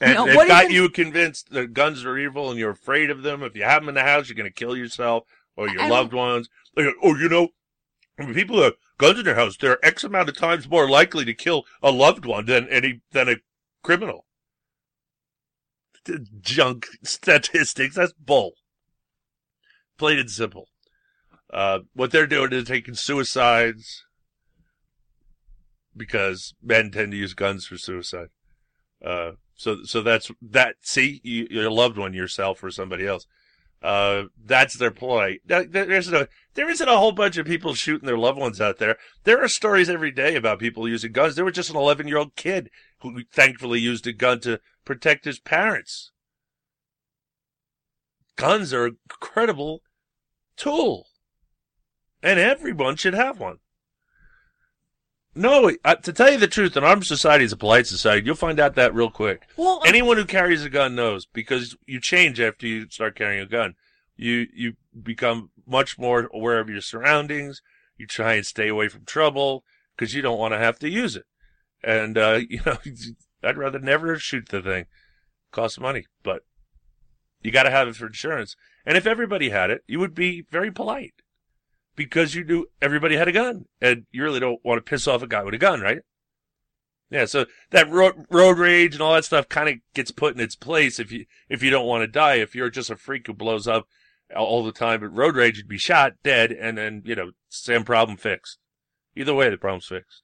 And 0.00 0.10
You 0.10 0.14
know, 0.14 0.26
they've 0.26 0.48
got 0.48 0.70
you 0.70 0.88
convinced 0.88 1.50
that 1.50 1.74
guns 1.74 2.04
are 2.04 2.16
evil 2.16 2.50
and 2.50 2.58
you're 2.58 2.70
afraid 2.70 3.10
of 3.10 3.22
them. 3.22 3.42
If 3.42 3.54
you 3.56 3.64
have 3.64 3.82
them 3.82 3.88
in 3.90 3.94
the 3.94 4.02
house, 4.02 4.28
you're 4.28 4.36
going 4.36 4.48
to 4.48 4.54
kill 4.54 4.76
yourself 4.76 5.24
or 5.56 5.68
your 5.68 5.82
And- 5.82 5.90
loved 5.90 6.12
ones. 6.12 6.48
Like, 6.76 6.86
oh, 7.02 7.16
you 7.16 7.28
know, 7.28 7.48
people 8.32 8.56
who 8.56 8.62
have 8.62 8.74
guns 8.98 9.18
in 9.18 9.24
their 9.24 9.34
house, 9.34 9.56
they're 9.56 9.84
X 9.84 10.04
amount 10.04 10.28
of 10.28 10.36
times 10.36 10.68
more 10.68 10.88
likely 10.88 11.24
to 11.24 11.34
kill 11.34 11.64
a 11.82 11.90
loved 11.90 12.24
one 12.24 12.46
than 12.46 12.68
any 12.68 13.00
than 13.10 13.28
a 13.28 13.36
criminal. 13.82 14.26
Junk 16.40 16.86
statistics. 17.02 17.96
That's 17.96 18.12
bull. 18.14 18.52
Plain 19.98 20.18
and 20.18 20.30
simple. 20.30 20.68
Uh, 21.52 21.80
what 21.94 22.10
they're 22.10 22.26
doing 22.26 22.52
is 22.52 22.64
taking 22.64 22.94
suicides 22.94 24.04
because 25.96 26.54
men 26.62 26.90
tend 26.90 27.10
to 27.12 27.18
use 27.18 27.34
guns 27.34 27.66
for 27.66 27.76
suicide. 27.76 28.28
Uh, 29.04 29.32
so, 29.54 29.82
so 29.84 30.02
that's 30.02 30.30
that. 30.42 30.76
See, 30.82 31.20
you, 31.24 31.46
your 31.50 31.70
loved 31.70 31.98
one, 31.98 32.14
yourself, 32.14 32.62
or 32.62 32.70
somebody 32.70 33.06
else. 33.06 33.26
Uh, 33.82 34.24
that's 34.44 34.74
their 34.74 34.90
ploy. 34.90 35.38
There- 35.44 35.64
There's 35.64 36.12
a, 36.12 36.28
there 36.54 36.68
isn't 36.68 36.88
a 36.88 36.98
whole 36.98 37.12
bunch 37.12 37.38
of 37.38 37.46
people 37.46 37.74
shooting 37.74 38.06
their 38.06 38.18
loved 38.18 38.38
ones 38.38 38.60
out 38.60 38.78
there. 38.78 38.96
There 39.24 39.42
are 39.42 39.48
stories 39.48 39.88
every 39.88 40.10
day 40.10 40.36
about 40.36 40.58
people 40.58 40.86
using 40.88 41.12
guns. 41.12 41.34
There 41.34 41.44
was 41.46 41.54
just 41.54 41.70
an 41.70 41.76
11 41.76 42.06
year 42.06 42.18
old 42.18 42.36
kid 42.36 42.68
who 43.00 43.22
thankfully 43.32 43.80
used 43.80 44.06
a 44.06 44.12
gun 44.12 44.40
to 44.40 44.60
protect 44.84 45.24
his 45.24 45.38
parents. 45.38 46.12
Guns 48.36 48.72
are 48.72 48.86
an 48.86 48.98
incredible 49.10 49.82
tool, 50.56 51.06
and 52.22 52.38
everyone 52.38 52.96
should 52.96 53.14
have 53.14 53.38
one. 53.38 53.58
No, 55.34 55.70
uh, 55.84 55.94
to 55.94 56.12
tell 56.12 56.30
you 56.32 56.38
the 56.38 56.48
truth, 56.48 56.76
an 56.76 56.82
armed 56.82 57.06
society 57.06 57.44
is 57.44 57.52
a 57.52 57.56
polite 57.56 57.86
society. 57.86 58.26
You'll 58.26 58.34
find 58.34 58.58
out 58.58 58.74
that 58.74 58.94
real 58.94 59.10
quick. 59.10 59.46
Well, 59.56 59.80
Anyone 59.86 60.16
who 60.16 60.24
carries 60.24 60.64
a 60.64 60.70
gun 60.70 60.96
knows 60.96 61.26
because 61.26 61.76
you 61.86 62.00
change 62.00 62.40
after 62.40 62.66
you 62.66 62.88
start 62.90 63.14
carrying 63.14 63.40
a 63.40 63.46
gun. 63.46 63.74
You 64.16 64.48
you 64.52 64.74
become 65.02 65.50
much 65.66 65.98
more 65.98 66.28
aware 66.34 66.58
of 66.58 66.68
your 66.68 66.80
surroundings. 66.80 67.62
You 67.96 68.06
try 68.06 68.34
and 68.34 68.44
stay 68.44 68.68
away 68.68 68.88
from 68.88 69.04
trouble 69.04 69.64
because 69.96 70.14
you 70.14 70.20
don't 70.20 70.38
want 70.38 70.52
to 70.52 70.58
have 70.58 70.78
to 70.80 70.90
use 70.90 71.14
it. 71.14 71.26
And 71.82 72.18
uh, 72.18 72.40
you 72.48 72.60
know, 72.66 72.78
I'd 73.42 73.56
rather 73.56 73.78
never 73.78 74.18
shoot 74.18 74.48
the 74.48 74.60
thing. 74.60 74.82
It 74.82 74.88
Costs 75.52 75.78
money, 75.78 76.06
but 76.24 76.42
you 77.40 77.52
got 77.52 77.62
to 77.62 77.70
have 77.70 77.86
it 77.86 77.96
for 77.96 78.06
insurance. 78.06 78.56
And 78.84 78.96
if 78.96 79.06
everybody 79.06 79.50
had 79.50 79.70
it, 79.70 79.82
you 79.86 80.00
would 80.00 80.14
be 80.14 80.44
very 80.50 80.72
polite 80.72 81.14
because 82.00 82.34
you 82.34 82.42
knew 82.42 82.66
everybody 82.80 83.14
had 83.14 83.28
a 83.28 83.32
gun, 83.32 83.66
and 83.78 84.06
you 84.10 84.22
really 84.22 84.40
don't 84.40 84.64
want 84.64 84.78
to 84.78 84.90
piss 84.90 85.06
off 85.06 85.20
a 85.20 85.26
guy 85.26 85.42
with 85.42 85.52
a 85.52 85.58
gun, 85.58 85.82
right? 85.82 85.98
Yeah, 87.10 87.26
so 87.26 87.44
that 87.72 87.90
road, 87.90 88.24
road 88.30 88.56
rage 88.56 88.94
and 88.94 89.02
all 89.02 89.12
that 89.12 89.26
stuff 89.26 89.50
kind 89.50 89.68
of 89.68 89.74
gets 89.92 90.10
put 90.10 90.34
in 90.34 90.40
its 90.40 90.56
place 90.56 90.98
if 90.98 91.12
you 91.12 91.26
if 91.50 91.62
you 91.62 91.68
don't 91.68 91.86
want 91.86 92.00
to 92.02 92.06
die. 92.06 92.36
If 92.36 92.54
you're 92.54 92.70
just 92.70 92.88
a 92.88 92.96
freak 92.96 93.26
who 93.26 93.34
blows 93.34 93.68
up 93.68 93.86
all 94.34 94.64
the 94.64 94.72
time, 94.72 95.00
but 95.00 95.14
road 95.14 95.36
rage, 95.36 95.58
you'd 95.58 95.68
be 95.68 95.76
shot, 95.76 96.14
dead, 96.24 96.52
and 96.52 96.78
then 96.78 97.02
you 97.04 97.14
know 97.14 97.32
same 97.50 97.84
problem 97.84 98.16
fixed. 98.16 98.56
Either 99.14 99.34
way, 99.34 99.50
the 99.50 99.58
problem's 99.58 99.84
fixed. 99.84 100.22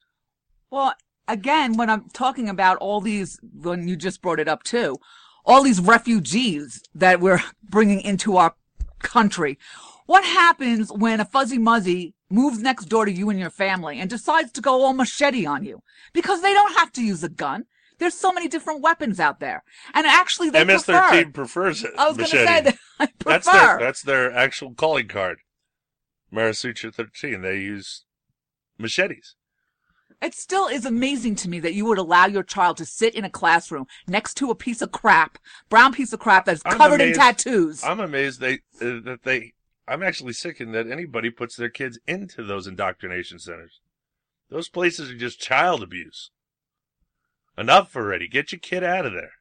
Well, 0.71 0.95
again, 1.27 1.77
when 1.77 1.91
I'm 1.91 2.09
talking 2.09 2.49
about 2.49 2.77
all 2.77 3.01
these, 3.01 3.39
when 3.53 3.87
you 3.87 3.95
just 3.95 4.23
brought 4.23 4.39
it 4.39 4.47
up 4.47 4.63
too, 4.63 4.97
all 5.45 5.61
these 5.61 5.79
refugees 5.79 6.81
that 6.95 7.19
we're 7.19 7.43
bringing 7.69 8.01
into 8.01 8.37
our 8.37 8.55
country, 8.97 9.59
what 10.07 10.25
happens 10.25 10.91
when 10.91 11.19
a 11.19 11.25
fuzzy 11.25 11.59
muzzy 11.59 12.15
moves 12.29 12.59
next 12.59 12.85
door 12.85 13.05
to 13.05 13.11
you 13.11 13.29
and 13.29 13.39
your 13.39 13.49
family 13.49 13.99
and 13.99 14.09
decides 14.09 14.51
to 14.53 14.61
go 14.61 14.83
all 14.83 14.93
machete 14.93 15.45
on 15.45 15.63
you? 15.63 15.81
Because 16.13 16.41
they 16.41 16.53
don't 16.53 16.75
have 16.77 16.91
to 16.93 17.03
use 17.03 17.23
a 17.23 17.29
gun. 17.29 17.65
There's 17.99 18.13
so 18.13 18.31
many 18.31 18.47
different 18.47 18.81
weapons 18.81 19.19
out 19.19 19.39
there. 19.39 19.63
And 19.93 20.05
actually, 20.07 20.49
they 20.49 20.65
prefer. 20.65 21.11
MS-13 21.11 21.33
prefers 21.33 21.83
it. 21.83 21.93
I 21.97 22.07
was 22.07 22.17
going 22.17 22.29
to 22.29 22.45
say 22.45 22.61
that 22.61 22.77
I 22.99 23.05
prefer. 23.07 23.29
That's 23.29 23.51
their 23.51 23.79
that's 23.79 24.01
their 24.01 24.33
actual 24.33 24.73
calling 24.73 25.07
card. 25.07 25.39
Mara 26.31 26.51
Salvatrucha 26.51 26.93
13. 26.93 27.41
They 27.41 27.59
use 27.59 28.05
machetes. 28.77 29.35
It 30.21 30.33
still 30.33 30.67
is 30.67 30.83
amazing 30.83 31.35
to 31.35 31.49
me 31.49 31.59
that 31.59 31.75
you 31.75 31.85
would 31.85 31.99
allow 31.99 32.25
your 32.25 32.41
child 32.41 32.77
to 32.77 32.85
sit 32.85 33.13
in 33.13 33.23
a 33.23 33.29
classroom 33.29 33.85
next 34.07 34.33
to 34.35 34.49
a 34.49 34.55
piece 34.55 34.81
of 34.81 34.91
crap, 34.91 35.37
brown 35.69 35.93
piece 35.93 36.11
of 36.11 36.19
crap 36.19 36.45
that's 36.45 36.61
I'm 36.65 36.77
covered 36.77 37.01
in 37.01 37.13
tattoos. 37.13 37.83
I'm 37.83 37.99
amazed 37.99 38.39
they 38.39 38.55
uh, 38.81 39.01
that 39.05 39.19
they. 39.23 39.53
I'm 39.87 40.03
actually 40.03 40.33
sickened 40.33 40.73
that 40.75 40.89
anybody 40.89 41.29
puts 41.29 41.55
their 41.55 41.69
kids 41.69 41.97
into 42.07 42.43
those 42.43 42.67
indoctrination 42.67 43.39
centers. 43.39 43.79
Those 44.49 44.69
places 44.69 45.11
are 45.11 45.17
just 45.17 45.39
child 45.39 45.81
abuse. 45.81 46.31
Enough 47.57 47.95
already. 47.95 48.27
Get 48.27 48.51
your 48.51 48.59
kid 48.59 48.83
out 48.83 49.05
of 49.05 49.13
there. 49.13 49.31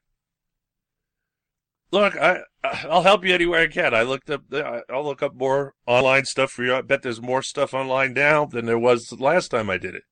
Look, 1.90 2.16
I 2.16 2.40
I'll 2.64 3.02
help 3.02 3.24
you 3.24 3.34
anywhere 3.34 3.60
I 3.60 3.68
can. 3.68 3.94
I 3.94 4.02
looked 4.02 4.30
up. 4.30 4.42
I'll 4.90 5.04
look 5.04 5.22
up 5.22 5.34
more 5.34 5.74
online 5.86 6.24
stuff 6.24 6.50
for 6.50 6.64
you. 6.64 6.74
I 6.74 6.82
bet 6.82 7.02
there's 7.02 7.22
more 7.22 7.42
stuff 7.42 7.74
online 7.74 8.12
now 8.12 8.44
than 8.44 8.66
there 8.66 8.78
was 8.78 9.12
last 9.20 9.50
time 9.50 9.70
I 9.70 9.78
did 9.78 9.94
it. 9.94 10.02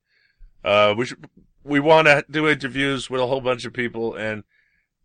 Uh, 0.63 0.95
we 0.97 1.05
should, 1.05 1.27
we 1.63 1.79
want 1.79 2.07
to 2.07 2.25
do 2.29 2.47
interviews 2.47 3.09
with 3.09 3.21
a 3.21 3.27
whole 3.27 3.41
bunch 3.41 3.65
of 3.65 3.73
people, 3.73 4.15
and 4.15 4.43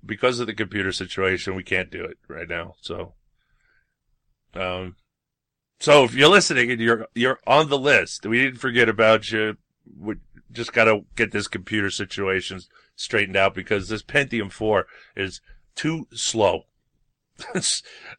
because 0.04 0.40
of 0.40 0.46
the 0.46 0.54
computer 0.54 0.92
situation, 0.92 1.54
we 1.54 1.62
can't 1.62 1.90
do 1.90 2.04
it 2.04 2.18
right 2.28 2.48
now. 2.48 2.74
So, 2.80 3.14
um, 4.54 4.96
so 5.80 6.04
if 6.04 6.14
you're 6.14 6.28
listening 6.28 6.70
and 6.70 6.80
you're 6.80 7.06
you're 7.14 7.40
on 7.46 7.68
the 7.68 7.78
list, 7.78 8.26
we 8.26 8.38
didn't 8.38 8.60
forget 8.60 8.88
about 8.88 9.30
you. 9.32 9.56
We 9.98 10.16
just 10.52 10.72
got 10.72 10.84
to 10.84 11.04
get 11.16 11.32
this 11.32 11.48
computer 11.48 11.90
situation 11.90 12.60
straightened 12.96 13.36
out 13.36 13.54
because 13.54 13.88
this 13.88 14.02
Pentium 14.02 14.52
4 14.52 14.86
is 15.16 15.40
too 15.74 16.06
slow. 16.12 16.64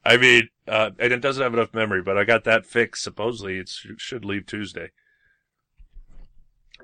I 0.05 0.17
mean, 0.17 0.49
uh, 0.67 0.91
and 0.97 1.13
it 1.13 1.21
doesn't 1.21 1.43
have 1.43 1.53
enough 1.53 1.73
memory, 1.73 2.01
but 2.01 2.17
I 2.17 2.23
got 2.23 2.43
that 2.45 2.65
fixed. 2.65 3.03
Supposedly, 3.03 3.59
it 3.59 3.69
should 3.69 4.25
leave 4.25 4.47
Tuesday. 4.47 4.89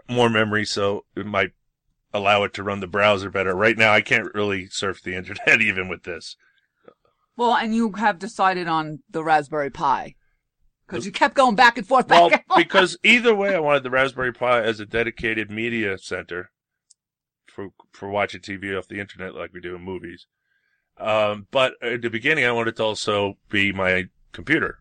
More 0.07 0.29
memory, 0.29 0.63
so 0.63 1.05
it 1.15 1.25
might 1.25 1.53
allow 2.13 2.43
it 2.43 2.53
to 2.53 2.63
run 2.63 2.79
the 2.79 2.87
browser 2.87 3.31
better. 3.31 3.55
Right 3.55 3.77
now, 3.77 3.91
I 3.91 4.01
can't 4.01 4.33
really 4.33 4.67
surf 4.67 5.01
the 5.01 5.15
internet 5.15 5.61
even 5.61 5.89
with 5.89 6.03
this. 6.03 6.35
well, 7.35 7.55
and 7.55 7.73
you 7.73 7.93
have 7.93 8.19
decided 8.19 8.67
on 8.67 8.99
the 9.09 9.23
Raspberry 9.23 9.71
Pi. 9.71 10.15
Because 10.87 11.05
you 11.05 11.11
kept 11.11 11.35
going 11.35 11.55
back 11.55 11.77
and 11.77 11.85
forth, 11.85 12.07
back 12.07 12.21
Well, 12.21 12.31
and 12.31 12.43
forth. 12.47 12.57
because 12.57 12.97
either 13.03 13.35
way, 13.35 13.53
I 13.53 13.59
wanted 13.59 13.83
the 13.83 13.89
Raspberry 13.89 14.31
Pi 14.31 14.61
as 14.61 14.79
a 14.79 14.85
dedicated 14.85 15.51
media 15.51 15.97
center 15.97 16.51
for 17.45 17.69
for 17.91 18.09
watching 18.09 18.39
TV 18.41 18.77
off 18.77 18.87
the 18.87 18.99
internet 18.99 19.35
like 19.35 19.51
we 19.53 19.59
do 19.59 19.75
in 19.75 19.81
movies. 19.81 20.27
Um, 20.97 21.47
but 21.51 21.73
at 21.81 22.01
the 22.01 22.09
beginning, 22.09 22.45
I 22.45 22.51
wanted 22.53 22.77
to 22.77 22.83
also 22.83 23.37
be 23.49 23.71
my 23.73 24.05
computer. 24.31 24.79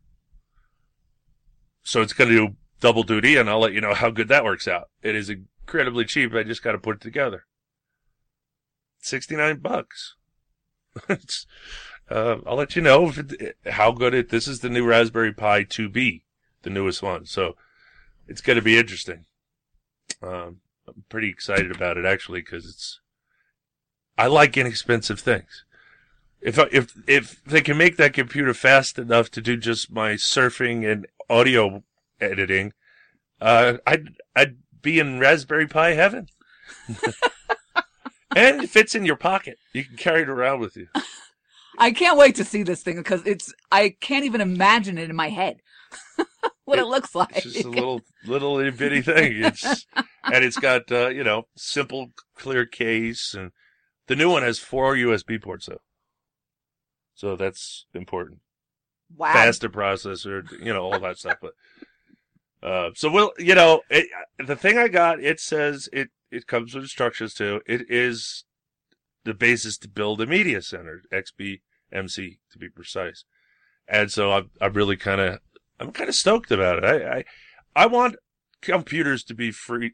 So 1.83 2.03
it's 2.03 2.13
going 2.13 2.31
to 2.31 2.49
do 2.49 2.57
double 2.81 3.03
duty, 3.03 3.37
and 3.37 3.51
I'll 3.51 3.61
let 3.61 3.73
you 3.73 3.81
know 3.81 3.95
how 3.95 4.11
good 4.11 4.29
that 4.29 4.45
works 4.45 4.67
out. 4.69 4.89
It 5.03 5.15
is 5.15 5.29
incredibly 5.29 6.05
cheap. 6.05 6.33
I 6.35 6.43
just 6.45 6.63
got 6.63 6.73
to 6.73 6.79
put 6.79 6.97
it 6.97 7.01
together. 7.03 7.45
Sixty 9.01 9.35
nine 9.37 9.59
bucks. 9.59 10.15
It's, 11.09 11.47
uh, 12.11 12.37
I'll 12.47 12.57
let 12.57 12.77
you 12.77 12.83
know 12.83 13.13
it, 13.17 13.57
how 13.67 13.93
good 13.93 14.15
it. 14.15 14.31
This 14.31 14.47
is 14.47 14.61
the 14.61 14.71
new 14.71 14.85
Raspberry 14.85 15.33
Pi 15.33 15.65
2B, 15.65 16.23
the 16.63 16.71
newest 16.71 17.03
one. 17.03 17.27
So 17.27 17.57
it's 18.29 18.41
going 18.41 18.57
to 18.57 18.63
be 18.63 18.79
interesting. 18.79 19.27
Um, 20.23 20.61
I'm 20.87 21.05
pretty 21.09 21.29
excited 21.29 21.71
about 21.71 21.97
it 21.97 22.05
actually 22.05 22.41
because 22.41 22.67
it's. 22.67 23.01
I 24.19 24.29
like 24.29 24.57
inexpensive 24.57 25.21
things. 25.21 25.65
If 26.41 26.59
if 26.73 26.95
if 27.07 27.45
they 27.45 27.61
can 27.61 27.77
make 27.77 27.97
that 27.97 28.15
computer 28.15 28.55
fast 28.55 28.99
enough 28.99 29.31
to 29.33 29.43
do 29.43 29.57
just 29.57 29.91
my 29.91 30.13
surfing 30.13 30.91
and 30.91 31.07
audio 31.29 31.83
editing, 32.21 32.73
uh, 33.41 33.75
I'd 33.87 34.15
I'd 34.35 34.57
be 34.81 34.99
in 35.01 35.19
Raspberry 35.19 35.67
Pi 35.67 35.91
heaven. 35.91 36.29
and 38.37 38.63
it 38.63 38.71
fits 38.71 38.95
in 38.95 39.05
your 39.05 39.17
pocket. 39.17 39.59
You 39.73 39.85
can 39.85 39.97
carry 39.97 40.23
it 40.23 40.29
around 40.29 40.61
with 40.61 40.77
you. 40.77 40.89
I 41.79 41.93
can't 41.93 42.19
wait 42.19 42.37
to 42.37 42.45
see 42.45 42.63
this 42.63 42.83
thing 42.83 42.97
because 42.97 43.23
it's, 43.27 43.53
I 43.71 43.97
can't 44.01 44.25
even 44.25 44.41
imagine 44.41 44.99
it 44.99 45.11
in 45.11 45.17
my 45.17 45.29
head. 45.29 45.61
what 46.65 46.79
it, 46.79 46.87
looks 46.87 47.15
like. 47.15 47.37
It's 47.37 47.53
just 47.53 47.65
a 47.65 47.71
little 47.71 48.03
little 48.27 48.59
itty 48.59 48.71
bitty 48.71 49.03
thing. 49.03 49.45
It's 49.45 49.87
and 50.25 50.45
it's 50.45 50.59
got 50.59 50.91
uh, 50.93 51.09
you 51.09 51.25
know 51.25 51.45
simple 51.57 52.09
clear 52.35 52.67
case 52.67 53.35
and 53.35 53.53
the 54.07 54.17
new 54.17 54.31
one 54.31 54.43
has 54.43 54.59
four 54.59 54.95
USB 54.95 55.43
ports 55.43 55.67
though, 55.67 55.81
so 57.15 57.37
that's 57.37 57.87
important. 57.95 58.41
Wow. 59.17 59.33
Faster 59.33 59.69
processor, 59.69 60.45
you 60.61 60.73
know 60.73 60.83
all 60.83 61.01
that 61.01 61.19
stuff. 61.19 61.39
But 61.41 61.53
uh, 62.63 62.91
so 62.95 63.11
we'll 63.11 63.33
you 63.39 63.55
know 63.55 63.83
it, 63.89 64.09
the 64.45 64.57
thing 64.57 64.79
I 64.79 64.89
got 64.89 65.21
it 65.21 65.41
says 65.41 65.89
it 65.93 66.11
it 66.31 66.47
comes 66.47 66.75
with 66.75 66.85
instructions 66.85 67.35
too. 67.35 67.61
It 67.67 67.91
is 67.91 68.45
the 69.25 69.35
basis 69.35 69.79
to 69.79 69.89
build 69.89 70.21
a 70.21 70.27
media 70.27 70.63
center, 70.63 71.03
XBMC 71.93 72.39
to 72.53 72.59
be 72.59 72.69
precise. 72.69 73.25
And 73.89 74.11
so 74.11 74.33
I'm 74.33 74.51
I'm 74.61 74.73
really 74.73 74.97
kind 74.97 75.21
of 75.21 75.39
I'm 75.79 75.93
kind 75.93 76.09
of 76.09 76.15
stoked 76.15 76.51
about 76.51 76.83
it. 76.83 76.85
I, 76.85 77.19
I 77.19 77.25
I 77.75 77.87
want 77.87 78.17
computers 78.61 79.23
to 79.25 79.35
be 79.35 79.51
free 79.51 79.93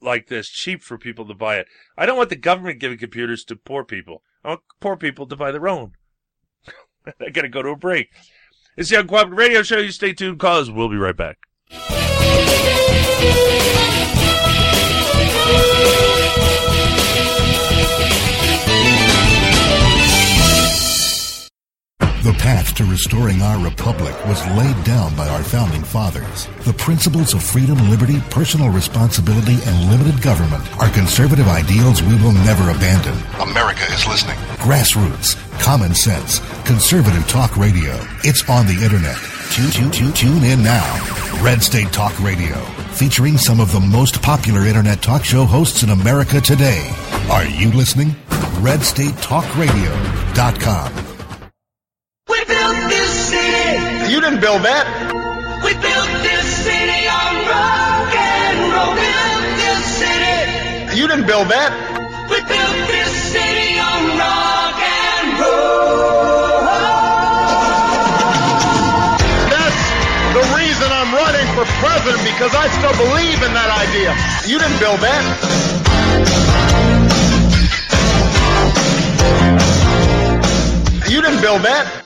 like 0.00 0.28
this 0.28 0.48
cheap 0.48 0.82
for 0.82 0.96
people 0.98 1.26
to 1.26 1.34
buy 1.34 1.56
it. 1.56 1.66
I 1.96 2.06
don't 2.06 2.16
want 2.16 2.30
the 2.30 2.36
government 2.36 2.80
giving 2.80 2.98
computers 2.98 3.44
to 3.44 3.56
poor 3.56 3.84
people. 3.84 4.22
I 4.44 4.50
want 4.50 4.60
poor 4.80 4.96
people 4.96 5.26
to 5.26 5.36
buy 5.36 5.52
their 5.52 5.68
own. 5.68 5.92
I 7.20 7.30
gotta 7.30 7.48
go 7.48 7.62
to 7.62 7.70
a 7.70 7.76
break. 7.76 8.10
It's 8.76 8.90
the 8.90 8.96
Uncooperative 8.96 9.36
Radio 9.36 9.62
Show. 9.62 9.78
You 9.78 9.90
stay 9.90 10.12
tuned, 10.12 10.38
cause 10.38 10.70
we'll 10.70 10.88
be 10.88 10.96
right 10.96 11.16
back. 11.16 11.38
The 22.26 22.32
path 22.32 22.74
to 22.74 22.84
restoring 22.84 23.40
our 23.40 23.56
republic 23.62 24.12
was 24.26 24.44
laid 24.48 24.82
down 24.82 25.14
by 25.14 25.28
our 25.28 25.44
founding 25.44 25.84
fathers. 25.84 26.48
The 26.64 26.72
principles 26.72 27.34
of 27.34 27.40
freedom, 27.40 27.78
liberty, 27.88 28.20
personal 28.30 28.70
responsibility, 28.70 29.58
and 29.64 29.88
limited 29.88 30.20
government 30.20 30.64
are 30.82 30.88
conservative 30.88 31.46
ideals 31.46 32.02
we 32.02 32.16
will 32.16 32.32
never 32.32 32.70
abandon. 32.70 33.16
America 33.38 33.84
is 33.92 34.08
listening. 34.08 34.34
Grassroots, 34.58 35.36
common 35.60 35.94
sense, 35.94 36.40
conservative 36.66 37.28
talk 37.28 37.56
radio. 37.56 37.96
It's 38.24 38.42
on 38.50 38.66
the 38.66 38.82
internet. 38.82 39.16
Tune, 39.52 39.70
tune, 39.70 39.92
tune, 39.92 40.12
tune 40.12 40.42
in 40.42 40.64
now. 40.64 40.82
Red 41.44 41.62
State 41.62 41.92
Talk 41.92 42.20
Radio, 42.20 42.56
featuring 42.90 43.38
some 43.38 43.60
of 43.60 43.70
the 43.70 43.78
most 43.78 44.20
popular 44.20 44.66
internet 44.66 45.00
talk 45.00 45.24
show 45.24 45.44
hosts 45.44 45.84
in 45.84 45.90
America 45.90 46.40
today. 46.40 46.92
Are 47.30 47.46
you 47.46 47.70
listening? 47.70 48.16
RedStateTalkRadio.com. 48.66 51.15
Built 52.46 52.78
this 52.88 53.10
city. 53.30 54.12
You 54.12 54.20
didn't 54.20 54.40
build 54.40 54.62
that. 54.62 54.86
We 55.66 55.72
built 55.74 56.12
this 56.22 56.46
city 56.62 57.02
on 57.10 57.34
rock 57.50 58.14
and 58.14 58.58
roll. 58.70 58.94
We 58.94 59.02
built 59.02 59.46
this 59.58 59.82
city. 59.98 60.94
You 60.94 61.08
didn't 61.10 61.26
build 61.26 61.48
that. 61.50 61.74
We 62.30 62.38
built 62.38 62.78
this 62.86 63.12
city 63.34 63.82
on 63.82 64.02
rock 64.14 64.78
and 64.78 65.26
roll. 65.42 66.70
That's 69.50 69.82
the 70.38 70.44
reason 70.54 70.86
I'm 70.86 71.10
running 71.18 71.48
for 71.58 71.66
president 71.82 72.22
because 72.30 72.54
I 72.54 72.70
still 72.78 72.94
believe 72.94 73.42
in 73.42 73.52
that 73.58 73.74
idea. 73.74 74.14
You 74.46 74.62
didn't 74.62 74.78
build 74.78 75.02
that. 75.02 75.22
You 81.10 81.22
didn't 81.22 81.40
build 81.42 81.62
that. 81.62 82.05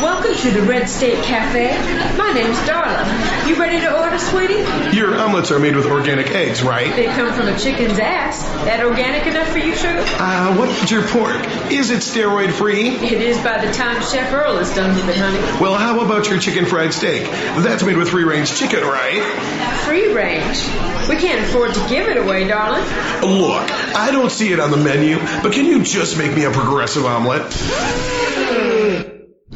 Welcome 0.00 0.34
to 0.34 0.50
the 0.50 0.62
Red 0.62 0.88
State 0.88 1.22
Cafe. 1.24 1.68
My 2.16 2.32
name's 2.32 2.56
Darla. 2.60 3.46
You 3.46 3.56
ready 3.56 3.80
to 3.80 3.94
order, 3.94 4.18
sweetie? 4.18 4.96
Your 4.96 5.14
omelets 5.14 5.50
are 5.50 5.58
made 5.58 5.76
with 5.76 5.84
organic 5.84 6.30
eggs, 6.30 6.62
right? 6.62 6.96
They 6.96 7.04
come 7.04 7.34
from 7.34 7.48
a 7.48 7.58
chicken's 7.58 7.98
ass. 7.98 8.42
That 8.64 8.82
organic 8.82 9.26
enough 9.26 9.48
for 9.48 9.58
you, 9.58 9.74
sugar? 9.76 10.02
Uh, 10.18 10.56
what's 10.56 10.90
your 10.90 11.06
pork? 11.06 11.44
Is 11.70 11.90
it 11.90 11.98
steroid 11.98 12.50
free? 12.52 12.88
It 12.88 13.20
is 13.20 13.36
by 13.44 13.62
the 13.64 13.70
time 13.74 14.00
Chef 14.00 14.32
Earl 14.32 14.56
is 14.56 14.74
done 14.74 14.96
with 14.96 15.06
it, 15.06 15.16
honey. 15.16 15.38
Well, 15.60 15.74
how 15.74 16.00
about 16.00 16.30
your 16.30 16.38
chicken 16.38 16.64
fried 16.64 16.94
steak? 16.94 17.24
That's 17.24 17.82
made 17.82 17.98
with 17.98 18.08
free 18.08 18.24
range 18.24 18.54
chicken, 18.54 18.80
right? 18.80 19.22
Free 19.84 20.14
range. 20.14 20.64
We 21.10 21.16
can't 21.16 21.44
afford 21.46 21.74
to 21.74 21.88
give 21.90 22.08
it 22.08 22.16
away, 22.16 22.48
darling. 22.48 22.84
Look, 23.20 23.70
I 23.94 24.10
don't 24.12 24.30
see 24.30 24.50
it 24.50 24.60
on 24.60 24.70
the 24.70 24.78
menu, 24.78 25.18
but 25.42 25.52
can 25.52 25.66
you 25.66 25.82
just 25.82 26.16
make 26.16 26.34
me 26.34 26.44
a 26.44 26.50
progressive 26.50 27.04
omelet? 27.04 27.52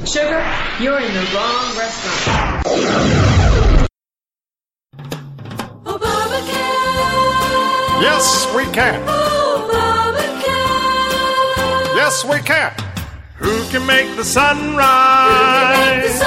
Sugar, 0.02 0.44
you're 0.80 0.98
in 0.98 1.14
the 1.14 1.26
wrong 1.32 1.78
restaurant. 1.78 2.66
Obama 5.86 6.40
can 6.50 8.02
Yes, 8.02 8.46
we 8.54 8.64
can. 8.74 9.00
Yes, 11.96 12.24
we 12.24 12.38
can. 12.40 12.72
Who 13.36 13.64
can 13.70 13.86
make 13.86 14.16
the 14.16 14.24
sun 14.24 14.74
rise? 14.74 16.18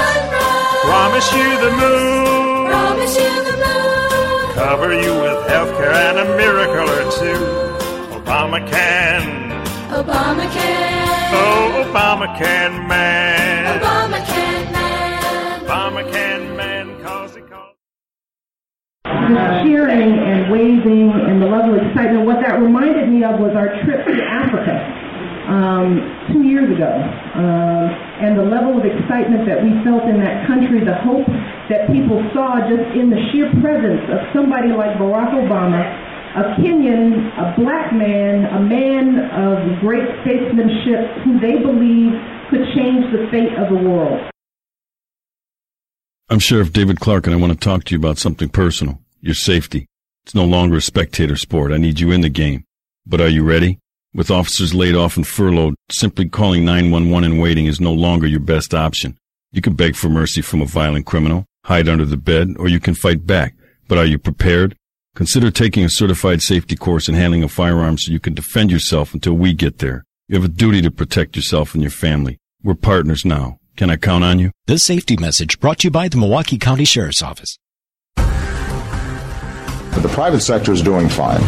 Promise 0.82 1.34
you 1.34 1.58
the 1.60 1.72
moon. 1.72 2.68
Promise 2.72 3.18
you 3.18 3.44
the 3.44 3.58
moon. 3.58 4.54
Cover 4.56 4.94
you 4.94 5.14
with 5.22 5.46
healthcare 5.48 5.94
and 5.94 6.20
a 6.20 6.38
miracle 6.38 6.90
or 6.90 7.12
two. 7.12 7.38
Obama 8.18 8.66
can. 8.68 9.52
Obama 9.92 10.52
can. 10.52 11.07
Oh, 11.38 11.86
Obama 11.86 12.28
can, 12.38 12.88
man. 12.88 13.80
Obama 13.80 14.20
can, 14.26 14.72
man. 14.72 15.66
Obama 15.66 16.02
can, 16.12 16.56
man, 16.58 16.86
cause 17.04 17.36
he 17.36 17.42
calls. 17.42 17.76
the 19.06 19.62
cheering 19.64 20.18
and 20.18 20.52
waving 20.52 21.12
and 21.14 21.42
the 21.42 21.46
level 21.46 21.78
of 21.78 21.86
excitement. 21.86 22.26
What 22.26 22.42
that 22.42 22.60
reminded 22.60 23.10
me 23.10 23.24
of 23.24 23.40
was 23.40 23.54
our 23.56 23.70
trip 23.86 24.02
to 24.08 24.16
Africa 24.24 24.76
um, 25.48 26.02
two 26.34 26.44
years 26.44 26.68
ago, 26.74 26.90
um, 26.90 27.86
and 28.20 28.36
the 28.38 28.44
level 28.44 28.76
of 28.78 28.84
excitement 28.84 29.48
that 29.48 29.64
we 29.64 29.72
felt 29.86 30.04
in 30.10 30.20
that 30.20 30.48
country, 30.48 30.84
the 30.84 30.98
hope 31.08 31.24
that 31.70 31.88
people 31.88 32.20
saw 32.34 32.60
just 32.68 32.84
in 32.98 33.08
the 33.14 33.20
sheer 33.32 33.48
presence 33.64 34.04
of 34.12 34.20
somebody 34.36 34.74
like 34.76 34.98
Barack 35.00 35.32
Obama, 35.38 35.86
a 36.38 36.44
Kenyan, 36.62 37.34
a 37.34 37.60
black 37.60 37.92
man, 37.92 38.46
a 38.46 38.62
man 38.62 39.18
of 39.32 39.80
great 39.80 40.08
statesmanship 40.22 41.24
who 41.24 41.40
they 41.40 41.58
believe 41.58 42.14
could 42.52 42.62
change 42.76 43.12
the 43.12 43.28
fate 43.32 43.58
of 43.58 43.70
the 43.70 43.90
world. 43.90 44.22
I'm 46.30 46.38
Sheriff 46.38 46.72
David 46.72 47.00
Clarke, 47.00 47.26
and 47.26 47.36
I 47.36 47.40
want 47.40 47.54
to 47.54 47.60
talk 47.60 47.86
to 47.86 47.96
you 47.96 48.00
about 48.00 48.20
something 48.20 48.50
personal 48.50 49.00
your 49.20 49.34
safety. 49.34 49.88
It's 50.26 50.36
no 50.36 50.46
longer 50.46 50.78
a 50.78 50.82
spectator 50.82 51.36
sport. 51.36 51.72
I 51.72 51.78
need 51.78 52.00
you 52.00 52.12
in 52.12 52.22
the 52.22 52.30
game. 52.30 52.66
But 53.08 53.20
are 53.20 53.28
you 53.28 53.44
ready? 53.44 53.80
With 54.14 54.30
officers 54.30 54.76
laid 54.76 54.94
off 54.94 55.18
and 55.18 55.26
furloughed, 55.26 55.74
simply 55.90 56.30
calling 56.30 56.64
911 56.64 57.32
and 57.32 57.42
waiting 57.42 57.66
is 57.66 57.82
no 57.82 57.94
longer 57.94 58.28
your 58.28 58.42
best 58.42 58.76
option. 58.76 59.18
You 59.52 59.64
can 59.64 59.74
beg 59.74 59.96
for 59.96 60.10
mercy 60.10 60.44
from 60.44 60.62
a 60.62 60.66
violent 60.66 61.08
criminal, 61.08 61.46
hide 61.66 61.90
under 61.90 62.06
the 62.06 62.16
bed, 62.16 62.54
or 62.60 62.68
you 62.68 62.80
can 62.80 62.94
fight 62.94 63.26
back. 63.26 63.56
But 63.88 63.98
are 63.98 64.06
you 64.06 64.20
prepared? 64.20 64.78
Consider 65.18 65.50
taking 65.50 65.84
a 65.84 65.90
certified 65.90 66.44
safety 66.44 66.76
course 66.76 67.10
in 67.10 67.16
handling 67.16 67.44
a 67.44 67.48
firearm 67.48 67.98
so 67.98 68.12
you 68.12 68.20
can 68.20 68.36
defend 68.36 68.70
yourself 68.70 69.16
until 69.16 69.34
we 69.34 69.52
get 69.52 69.80
there. 69.80 70.04
You 70.28 70.36
have 70.36 70.46
a 70.46 70.48
duty 70.48 70.80
to 70.84 70.92
protect 70.92 71.36
yourself 71.36 71.74
and 71.74 71.82
your 71.82 71.90
family. 71.90 72.38
We're 72.62 72.76
partners 72.76 73.26
now. 73.26 73.58
Can 73.78 73.90
I 73.90 73.96
count 73.96 74.24
on 74.24 74.38
you? 74.38 74.52
This 74.68 74.84
safety 74.84 75.18
message 75.18 75.60
brought 75.60 75.80
to 75.80 75.88
you 75.88 75.90
by 75.90 76.08
the 76.08 76.18
Milwaukee 76.18 76.60
County 76.60 76.86
Sheriff's 76.86 77.24
Office. 77.24 77.58
But 78.16 80.04
the 80.04 80.10
private 80.10 80.42
sector 80.42 80.72
is 80.72 80.84
doing 80.84 81.10
fine. 81.10 81.42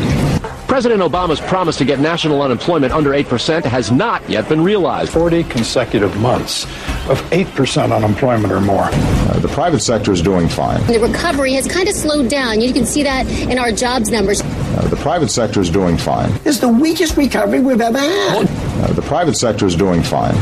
President 0.69 1.01
Obama's 1.01 1.41
promise 1.41 1.77
to 1.77 1.83
get 1.83 1.99
national 1.99 2.43
unemployment 2.43 2.93
under 2.93 3.09
8% 3.09 3.65
has 3.65 3.91
not 3.91 4.29
yet 4.29 4.47
been 4.47 4.63
realized. 4.63 5.11
40 5.11 5.43
consecutive 5.45 6.15
months 6.17 6.65
of 7.09 7.19
8% 7.31 7.91
unemployment 7.93 8.53
or 8.53 8.61
more. 8.61 8.83
Uh, 8.83 9.39
the 9.39 9.47
private 9.47 9.79
sector 9.79 10.11
is 10.11 10.21
doing 10.21 10.47
fine. 10.47 10.79
The 10.85 10.99
recovery 10.99 11.53
has 11.53 11.67
kind 11.67 11.89
of 11.89 11.95
slowed 11.95 12.29
down. 12.29 12.61
You 12.61 12.71
can 12.71 12.85
see 12.85 13.01
that 13.01 13.25
in 13.49 13.57
our 13.57 13.71
jobs 13.71 14.11
numbers. 14.11 14.41
Uh, 14.41 14.87
the 14.91 14.95
private 14.97 15.29
sector 15.29 15.59
is 15.59 15.71
doing 15.71 15.97
fine. 15.97 16.31
It's 16.45 16.59
the 16.59 16.69
weakest 16.69 17.17
recovery 17.17 17.61
we've 17.61 17.81
ever 17.81 17.97
had. 17.97 18.45
Uh, 18.47 18.93
the 18.93 19.01
private 19.01 19.35
sector 19.35 19.65
is 19.65 19.75
doing 19.75 20.03
fine. 20.03 20.35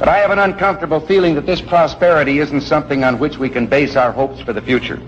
But 0.00 0.08
I 0.08 0.18
have 0.18 0.32
an 0.32 0.40
uncomfortable 0.40 0.98
feeling 0.98 1.36
that 1.36 1.46
this 1.46 1.60
prosperity 1.60 2.40
isn't 2.40 2.62
something 2.62 3.04
on 3.04 3.20
which 3.20 3.38
we 3.38 3.48
can 3.48 3.68
base 3.68 3.94
our 3.94 4.10
hopes 4.10 4.40
for 4.40 4.52
the 4.52 4.60
future. 4.60 5.00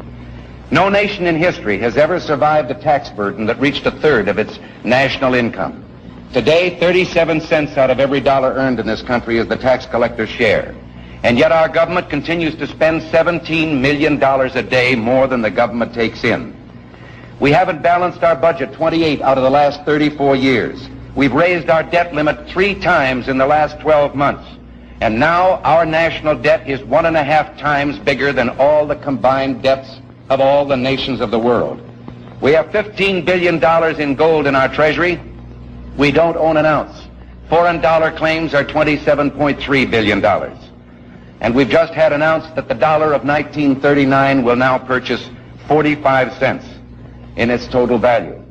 No 0.71 0.89
nation 0.89 1.27
in 1.27 1.37
history 1.37 1.79
has 1.79 1.97
ever 1.97 2.19
survived 2.19 2.71
a 2.73 2.75
tax 2.75 3.09
burden 3.11 3.47
that 3.47 3.61
reached 3.61 3.87
a 3.87 3.93
third 3.93 4.29
of 4.29 4.39
its 4.39 4.59
national 4.83 5.35
income. 5.35 5.85
Today, 6.33 6.79
37 6.81 7.41
cents 7.43 7.77
out 7.77 7.89
of 7.89 8.01
every 8.01 8.19
dollar 8.21 8.53
earned 8.53 8.81
in 8.81 8.87
this 8.87 9.01
country 9.01 9.39
is 9.39 9.47
the 9.47 9.57
tax 9.57 9.87
collector's 9.87 10.29
share. 10.29 10.75
And 11.23 11.39
yet 11.39 11.53
our 11.53 11.69
government 11.69 12.11
continues 12.11 12.57
to 12.57 12.67
spend 12.67 13.03
$17 13.03 13.81
million 13.81 14.21
a 14.21 14.63
day 14.63 14.97
more 14.97 15.29
than 15.29 15.41
the 15.41 15.53
government 15.53 15.95
takes 15.95 16.25
in. 16.25 16.55
We 17.39 17.53
haven't 17.53 17.81
balanced 17.81 18.25
our 18.25 18.35
budget 18.35 18.73
28 18.73 19.23
out 19.23 19.39
of 19.39 19.45
the 19.45 19.51
last 19.51 19.85
34 19.85 20.35
years. 20.35 20.89
We've 21.15 21.33
raised 21.33 21.71
our 21.71 21.85
debt 21.85 22.13
limit 22.13 22.49
three 22.49 22.75
times 22.75 23.29
in 23.29 23.39
the 23.39 23.47
last 23.47 23.79
12 23.81 24.17
months. 24.17 24.49
And 25.01 25.21
now 25.21 25.61
our 25.63 25.87
national 25.87 26.37
debt 26.37 26.69
is 26.69 26.83
one 26.83 27.07
and 27.07 27.17
a 27.17 27.23
half 27.23 27.57
times 27.57 27.99
bigger 28.01 28.33
than 28.33 28.51
all 28.59 28.85
the 28.85 28.97
combined 28.97 29.63
debts 29.63 30.01
of 30.29 30.41
all 30.41 30.65
the 30.65 30.77
nations 30.77 31.21
of 31.21 31.31
the 31.31 31.39
world. 31.39 31.81
We 32.41 32.53
have 32.53 32.67
$15 32.67 33.25
billion 33.25 34.01
in 34.01 34.15
gold 34.15 34.47
in 34.47 34.55
our 34.55 34.69
treasury. 34.69 35.21
We 35.97 36.11
don't 36.11 36.37
own 36.37 36.57
an 36.57 36.67
ounce. 36.67 37.09
Foreign 37.49 37.81
dollar 37.81 38.11
claims 38.11 38.55
are 38.55 38.65
$27.3 38.65 39.91
billion. 39.91 40.25
And 41.41 41.55
we've 41.55 41.69
just 41.69 41.93
had 41.95 42.13
announced 42.13 42.55
that 42.57 42.69
the 42.69 42.75
dollar 42.75 43.13
of 43.13 43.25
1939 43.25 44.45
will 44.45 44.57
now 44.57 44.79
purchase 44.79 45.29
45 45.69 46.33
cents 46.35 46.67
in 47.37 47.51
its 47.51 47.67
total 47.69 47.99
value. 47.99 48.43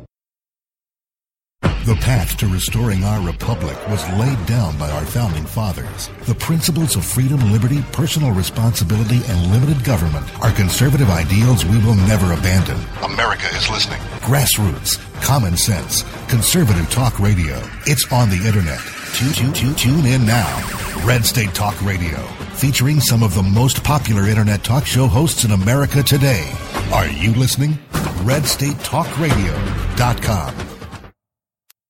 The 1.86 1.96
path 1.98 2.38
to 2.38 2.48
restoring 2.48 3.04
our 3.04 3.22
republic 3.24 3.78
was 3.90 4.04
laid 4.18 4.44
down 4.48 4.76
by 4.80 4.90
our 4.90 5.06
founding 5.06 5.46
fathers. 5.46 6.10
The 6.26 6.34
principles 6.34 6.96
of 6.96 7.06
freedom, 7.06 7.52
liberty, 7.52 7.84
personal 7.92 8.32
responsibility, 8.32 9.22
and 9.28 9.52
limited 9.52 9.84
government 9.84 10.26
are 10.44 10.52
conservative 10.52 11.12
ideals 11.12 11.64
we 11.64 11.78
will 11.86 11.94
never 11.94 12.34
abandon. 12.34 12.80
America 13.04 13.46
is 13.56 13.70
listening. 13.70 14.00
Grassroots, 14.22 14.98
common 15.22 15.56
sense, 15.56 16.04
conservative 16.28 16.90
talk 16.90 17.20
radio. 17.20 17.62
It's 17.86 18.12
on 18.12 18.32
the 18.32 18.44
internet. 18.48 18.80
Tune, 19.14 19.34
tune, 19.34 19.54
tune, 19.54 19.76
tune 19.76 20.08
in 20.08 20.26
now. 20.26 20.58
Red 21.06 21.24
State 21.24 21.54
Talk 21.54 21.80
Radio, 21.84 22.18
featuring 22.56 23.00
some 23.00 23.22
of 23.22 23.36
the 23.36 23.44
most 23.44 23.84
popular 23.84 24.26
internet 24.26 24.64
talk 24.64 24.88
show 24.88 25.06
hosts 25.06 25.44
in 25.44 25.52
America 25.52 26.02
today. 26.02 26.52
Are 26.92 27.08
you 27.08 27.36
listening? 27.36 27.78
RedStateTalkRadio.com. 28.26 30.75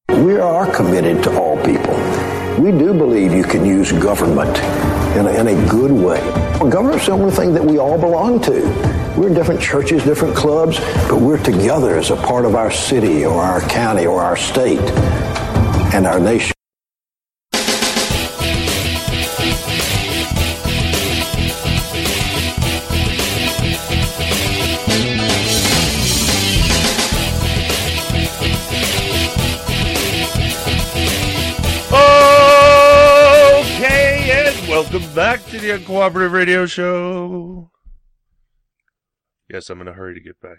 We 0.09 0.37
are 0.37 0.71
committed 0.71 1.23
to 1.25 1.39
all 1.39 1.55
people. 1.63 1.93
We 2.59 2.71
do 2.71 2.93
believe 2.93 3.31
you 3.31 3.43
can 3.43 3.65
use 3.65 3.91
government 3.91 4.57
in 5.17 5.27
a, 5.27 5.39
in 5.39 5.47
a 5.47 5.69
good 5.69 5.91
way. 5.91 6.19
Well, 6.59 6.69
government's 6.69 7.05
the 7.05 7.11
only 7.11 7.31
thing 7.31 7.53
that 7.53 7.63
we 7.63 7.77
all 7.77 7.99
belong 7.99 8.39
to. 8.41 9.13
We're 9.15 9.27
in 9.27 9.33
different 9.33 9.61
churches, 9.61 10.03
different 10.03 10.35
clubs, 10.35 10.79
but 11.09 11.21
we're 11.21 11.43
together 11.43 11.97
as 11.97 12.11
a 12.11 12.15
part 12.15 12.45
of 12.45 12.55
our 12.55 12.71
city 12.71 13.25
or 13.25 13.39
our 13.39 13.61
county 13.61 14.07
or 14.07 14.21
our 14.23 14.35
state 14.35 14.79
and 15.93 16.07
our 16.07 16.19
nation. 16.19 16.54
Back 35.15 35.45
to 35.45 35.57
the 35.57 35.69
Uncooperative 35.69 36.33
Radio 36.33 36.65
Show. 36.65 37.71
Yes, 39.49 39.69
I'm 39.69 39.79
in 39.79 39.87
a 39.87 39.93
hurry 39.93 40.13
to 40.13 40.19
get 40.19 40.41
back. 40.41 40.57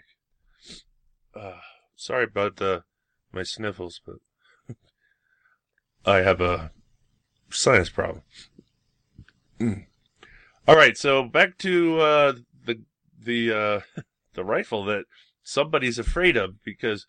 Uh, 1.35 1.59
sorry 1.95 2.23
about 2.23 2.59
uh, 2.59 2.79
my 3.31 3.43
sniffles, 3.43 4.01
but 4.03 4.15
I 6.11 6.17
have 6.23 6.41
a 6.41 6.71
sinus 7.51 7.91
problem. 7.91 8.23
All 10.67 10.75
right, 10.75 10.97
so 10.97 11.21
back 11.23 11.59
to 11.59 11.99
uh, 11.99 12.33
the 12.65 12.81
the 13.23 13.53
uh, 13.53 14.01
the 14.33 14.43
rifle 14.43 14.83
that 14.85 15.05
somebody's 15.43 15.99
afraid 15.99 16.35
of 16.35 16.63
because 16.63 17.05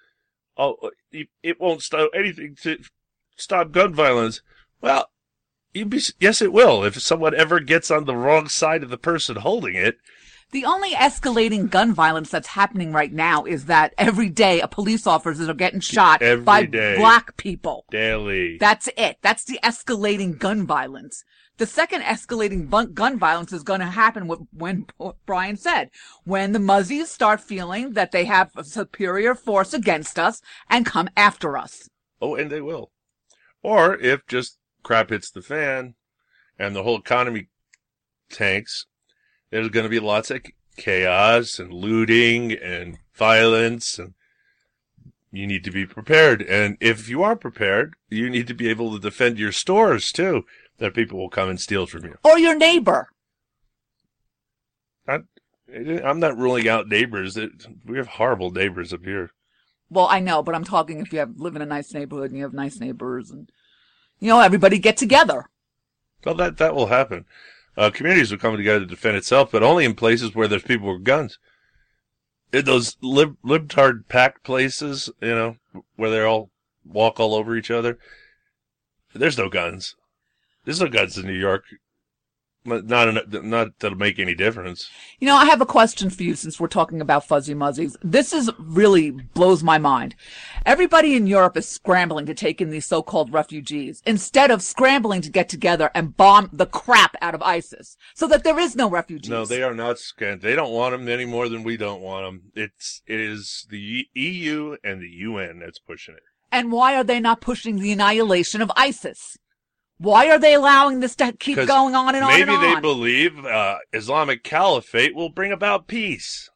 oh, 0.58 0.90
it, 1.10 1.58
won't 1.58 1.82
stop 1.82 2.10
anything 2.14 2.56
to 2.62 2.76
stop 3.36 3.72
gun 3.72 3.94
violence. 3.94 4.42
Well, 4.82 5.08
be, 5.72 6.00
yes, 6.20 6.42
it 6.42 6.52
will. 6.52 6.84
If 6.84 7.00
someone 7.00 7.34
ever 7.34 7.60
gets 7.60 7.90
on 7.90 8.04
the 8.04 8.16
wrong 8.16 8.48
side 8.48 8.82
of 8.82 8.90
the 8.90 8.98
person 8.98 9.36
holding 9.36 9.74
it, 9.74 9.98
The 10.50 10.64
only 10.64 10.92
escalating 10.92 11.68
gun 11.70 11.92
violence 11.92 12.30
that's 12.30 12.48
happening 12.48 12.92
right 12.92 13.12
now 13.12 13.44
is 13.44 13.66
that 13.66 13.92
every 13.98 14.30
day 14.30 14.60
a 14.60 14.68
police 14.68 15.06
officers 15.06 15.48
are 15.48 15.54
getting 15.54 15.80
shot 15.80 16.22
Every 16.22 16.42
by 16.44 16.64
day. 16.64 16.96
black 16.96 17.36
people. 17.36 17.84
daily. 17.90 18.56
That's 18.58 18.88
it. 18.96 19.18
That's 19.22 19.44
the 19.44 19.58
escalating 19.62 20.38
gun 20.38 20.66
violence. 20.66 21.22
The 21.58 21.66
second 21.66 22.02
escalating 22.02 22.70
bun- 22.70 22.92
gun 22.94 23.18
violence 23.18 23.52
is 23.52 23.64
going 23.64 23.80
to 23.80 23.86
happen 23.86 24.28
with, 24.28 24.40
when 24.52 24.86
Brian 25.26 25.56
said, 25.56 25.90
when 26.24 26.52
the 26.52 26.60
Muzzies 26.60 27.08
start 27.10 27.40
feeling 27.40 27.92
that 27.94 28.12
they 28.12 28.24
have 28.26 28.50
a 28.56 28.62
superior 28.64 29.34
force 29.34 29.74
against 29.74 30.18
us 30.20 30.40
and 30.70 30.86
come 30.86 31.08
after 31.16 31.58
us. 31.58 31.88
Oh, 32.22 32.36
and 32.36 32.48
they 32.50 32.60
will. 32.60 32.92
Or 33.62 33.96
if 33.96 34.24
just 34.28 34.57
crap 34.88 35.10
hits 35.10 35.30
the 35.30 35.42
fan 35.42 35.94
and 36.58 36.74
the 36.74 36.82
whole 36.82 36.96
economy 36.96 37.50
tanks, 38.30 38.86
there's 39.50 39.68
going 39.68 39.84
to 39.84 39.90
be 39.90 40.00
lots 40.00 40.30
of 40.30 40.40
chaos 40.78 41.58
and 41.58 41.70
looting 41.74 42.52
and 42.52 42.96
violence 43.14 43.98
and 43.98 44.14
you 45.30 45.46
need 45.46 45.62
to 45.62 45.70
be 45.70 45.84
prepared. 45.84 46.40
And 46.40 46.78
if 46.80 47.06
you 47.06 47.22
are 47.22 47.36
prepared, 47.36 47.96
you 48.08 48.30
need 48.30 48.46
to 48.46 48.54
be 48.54 48.70
able 48.70 48.90
to 48.92 48.98
defend 48.98 49.38
your 49.38 49.52
stores 49.52 50.10
too, 50.10 50.46
that 50.78 50.94
people 50.94 51.18
will 51.18 51.28
come 51.28 51.50
and 51.50 51.60
steal 51.60 51.84
from 51.86 52.06
you. 52.06 52.16
Or 52.24 52.38
your 52.38 52.56
neighbor. 52.56 53.10
I, 55.06 55.18
I'm 56.02 56.18
not 56.18 56.38
ruling 56.38 56.66
out 56.66 56.88
neighbors. 56.88 57.38
We 57.84 57.98
have 57.98 58.08
horrible 58.08 58.50
neighbors 58.50 58.94
up 58.94 59.04
here. 59.04 59.32
Well, 59.90 60.06
I 60.06 60.20
know, 60.20 60.42
but 60.42 60.54
I'm 60.54 60.64
talking 60.64 61.00
if 61.00 61.12
you 61.12 61.18
have 61.18 61.36
live 61.36 61.56
in 61.56 61.62
a 61.62 61.66
nice 61.66 61.92
neighborhood 61.92 62.30
and 62.30 62.38
you 62.38 62.44
have 62.44 62.54
nice 62.54 62.80
neighbors 62.80 63.30
and, 63.30 63.52
you 64.20 64.28
know, 64.28 64.40
everybody 64.40 64.78
get 64.78 64.96
together. 64.96 65.48
Well, 66.24 66.34
that 66.36 66.58
that 66.58 66.74
will 66.74 66.86
happen. 66.86 67.24
Uh, 67.76 67.90
communities 67.90 68.30
will 68.30 68.38
come 68.38 68.56
together 68.56 68.80
to 68.80 68.86
defend 68.86 69.16
itself, 69.16 69.52
but 69.52 69.62
only 69.62 69.84
in 69.84 69.94
places 69.94 70.34
where 70.34 70.48
there's 70.48 70.62
people 70.62 70.92
with 70.92 71.04
guns. 71.04 71.38
In 72.52 72.64
those 72.64 72.96
lib- 73.00 73.36
libtard 73.44 74.08
packed 74.08 74.42
places, 74.42 75.10
you 75.20 75.28
know, 75.34 75.56
where 75.94 76.10
they 76.10 76.22
all 76.22 76.50
walk 76.84 77.20
all 77.20 77.34
over 77.34 77.56
each 77.56 77.70
other, 77.70 77.98
there's 79.14 79.38
no 79.38 79.48
guns. 79.48 79.94
There's 80.64 80.80
no 80.80 80.88
guns 80.88 81.16
in 81.16 81.26
New 81.26 81.38
York. 81.38 81.64
Not 82.68 82.86
not 82.86 83.44
not 83.44 83.78
that'll 83.78 83.98
make 83.98 84.18
any 84.18 84.34
difference. 84.34 84.90
You 85.18 85.26
know, 85.26 85.36
I 85.36 85.46
have 85.46 85.60
a 85.60 85.66
question 85.66 86.10
for 86.10 86.22
you 86.22 86.34
since 86.34 86.60
we're 86.60 86.68
talking 86.68 87.00
about 87.00 87.26
fuzzy 87.26 87.54
muzzies. 87.54 87.96
This 88.02 88.32
is 88.32 88.50
really 88.58 89.10
blows 89.10 89.62
my 89.62 89.78
mind. 89.78 90.14
Everybody 90.66 91.14
in 91.14 91.26
Europe 91.26 91.56
is 91.56 91.66
scrambling 91.66 92.26
to 92.26 92.34
take 92.34 92.60
in 92.60 92.70
these 92.70 92.86
so-called 92.86 93.32
refugees 93.32 94.02
instead 94.06 94.50
of 94.50 94.62
scrambling 94.62 95.22
to 95.22 95.30
get 95.30 95.48
together 95.48 95.90
and 95.94 96.16
bomb 96.16 96.50
the 96.52 96.66
crap 96.66 97.16
out 97.22 97.34
of 97.34 97.42
ISIS 97.42 97.96
so 98.14 98.26
that 98.28 98.44
there 98.44 98.58
is 98.58 98.76
no 98.76 98.88
refugees. 98.88 99.30
No, 99.30 99.44
they 99.44 99.62
are 99.62 99.74
not. 99.74 99.96
They 100.18 100.54
don't 100.54 100.72
want 100.72 100.92
them 100.92 101.08
any 101.08 101.24
more 101.24 101.48
than 101.48 101.62
we 101.62 101.76
don't 101.76 102.02
want 102.02 102.26
them. 102.26 102.52
It's 102.54 103.02
it 103.06 103.20
is 103.20 103.66
the 103.70 104.06
EU 104.14 104.76
and 104.84 105.00
the 105.00 105.08
UN 105.08 105.60
that's 105.60 105.78
pushing 105.78 106.14
it. 106.14 106.22
And 106.50 106.72
why 106.72 106.96
are 106.96 107.04
they 107.04 107.20
not 107.20 107.40
pushing 107.40 107.76
the 107.76 107.92
annihilation 107.92 108.62
of 108.62 108.72
ISIS? 108.76 109.36
Why 109.98 110.30
are 110.30 110.38
they 110.38 110.54
allowing 110.54 111.00
this 111.00 111.16
to 111.16 111.32
keep 111.32 111.56
going 111.56 111.94
on 111.94 112.14
and 112.14 112.24
on 112.24 112.30
maybe 112.30 112.42
and 112.42 112.50
on? 112.50 112.60
Maybe 112.60 112.74
they 112.74 112.80
believe 112.80 113.44
uh, 113.44 113.78
Islamic 113.92 114.44
Caliphate 114.44 115.14
will 115.14 115.28
bring 115.28 115.50
about 115.50 115.88
peace. 115.88 116.48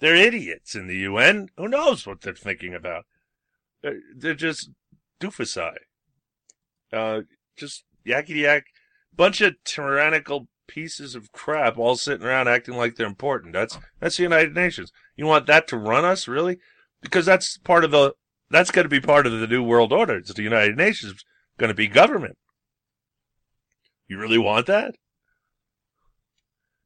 They're 0.00 0.16
idiots 0.16 0.74
in 0.74 0.88
the 0.88 0.96
UN. 0.98 1.48
Who 1.56 1.68
knows 1.68 2.06
what 2.06 2.20
they're 2.20 2.34
thinking 2.34 2.74
about? 2.74 3.04
They're, 3.82 4.00
they're 4.16 4.34
just 4.34 4.70
doofusi. 5.20 5.74
Uh, 6.92 7.20
just 7.56 7.84
yakety 8.06 8.42
yak, 8.42 8.64
bunch 9.14 9.40
of 9.40 9.54
tyrannical 9.64 10.48
pieces 10.66 11.14
of 11.14 11.30
crap 11.32 11.78
all 11.78 11.96
sitting 11.96 12.26
around 12.26 12.48
acting 12.48 12.76
like 12.76 12.96
they're 12.96 13.06
important. 13.06 13.52
That's 13.52 13.78
that's 14.00 14.16
the 14.16 14.24
United 14.24 14.54
Nations. 14.54 14.92
You 15.16 15.26
want 15.26 15.46
that 15.46 15.68
to 15.68 15.76
run 15.76 16.04
us, 16.04 16.26
really? 16.26 16.58
Because 17.00 17.26
that's 17.26 17.58
part 17.58 17.84
of 17.84 17.92
the 17.92 18.14
that's 18.50 18.70
going 18.70 18.84
to 18.84 18.88
be 18.88 19.00
part 19.00 19.26
of 19.26 19.32
the 19.32 19.46
new 19.46 19.62
world 19.62 19.92
order. 19.92 20.16
It's 20.16 20.34
the 20.34 20.42
United 20.42 20.76
Nations 20.76 21.24
going 21.58 21.68
to 21.68 21.74
be 21.74 21.88
government. 21.88 22.36
You 24.08 24.18
really 24.18 24.38
want 24.38 24.66
that? 24.66 24.94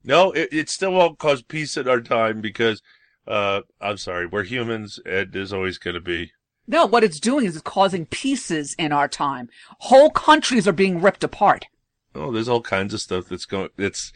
No, 0.05 0.31
it, 0.33 0.49
it 0.53 0.69
still 0.71 0.93
won't 0.93 1.19
cause 1.19 1.43
peace 1.43 1.77
in 1.77 1.89
our 1.89 2.01
time 2.01 2.41
because, 2.41 2.81
uh, 3.27 3.63
I'm 3.81 3.97
sorry, 3.97 4.27
we're 4.27 4.45
humans 4.45 5.01
and 5.05 5.33
there's 5.33 5.53
always 5.53 5.79
going 5.79 5.95
to 5.95 6.01
be. 6.01 6.33
No, 6.67 6.87
what 6.87 7.05
it's 7.05 7.21
doing 7.21 7.47
is 7.47 7.57
it's 7.57 7.63
causing 7.63 8.07
pieces 8.07 8.75
in 8.79 8.93
our 8.93 9.09
time. 9.09 9.49
Whole 9.81 10.11
countries 10.11 10.69
are 10.69 10.73
being 10.73 11.01
ripped 11.01 11.25
apart. 11.25 11.67
Oh, 12.15 12.31
there's 12.31 12.49
all 12.49 12.63
kinds 12.63 12.95
of 12.95 13.01
stuff 13.01 13.29
that's 13.29 13.47
going, 13.47 13.71
it's, 13.77 14.13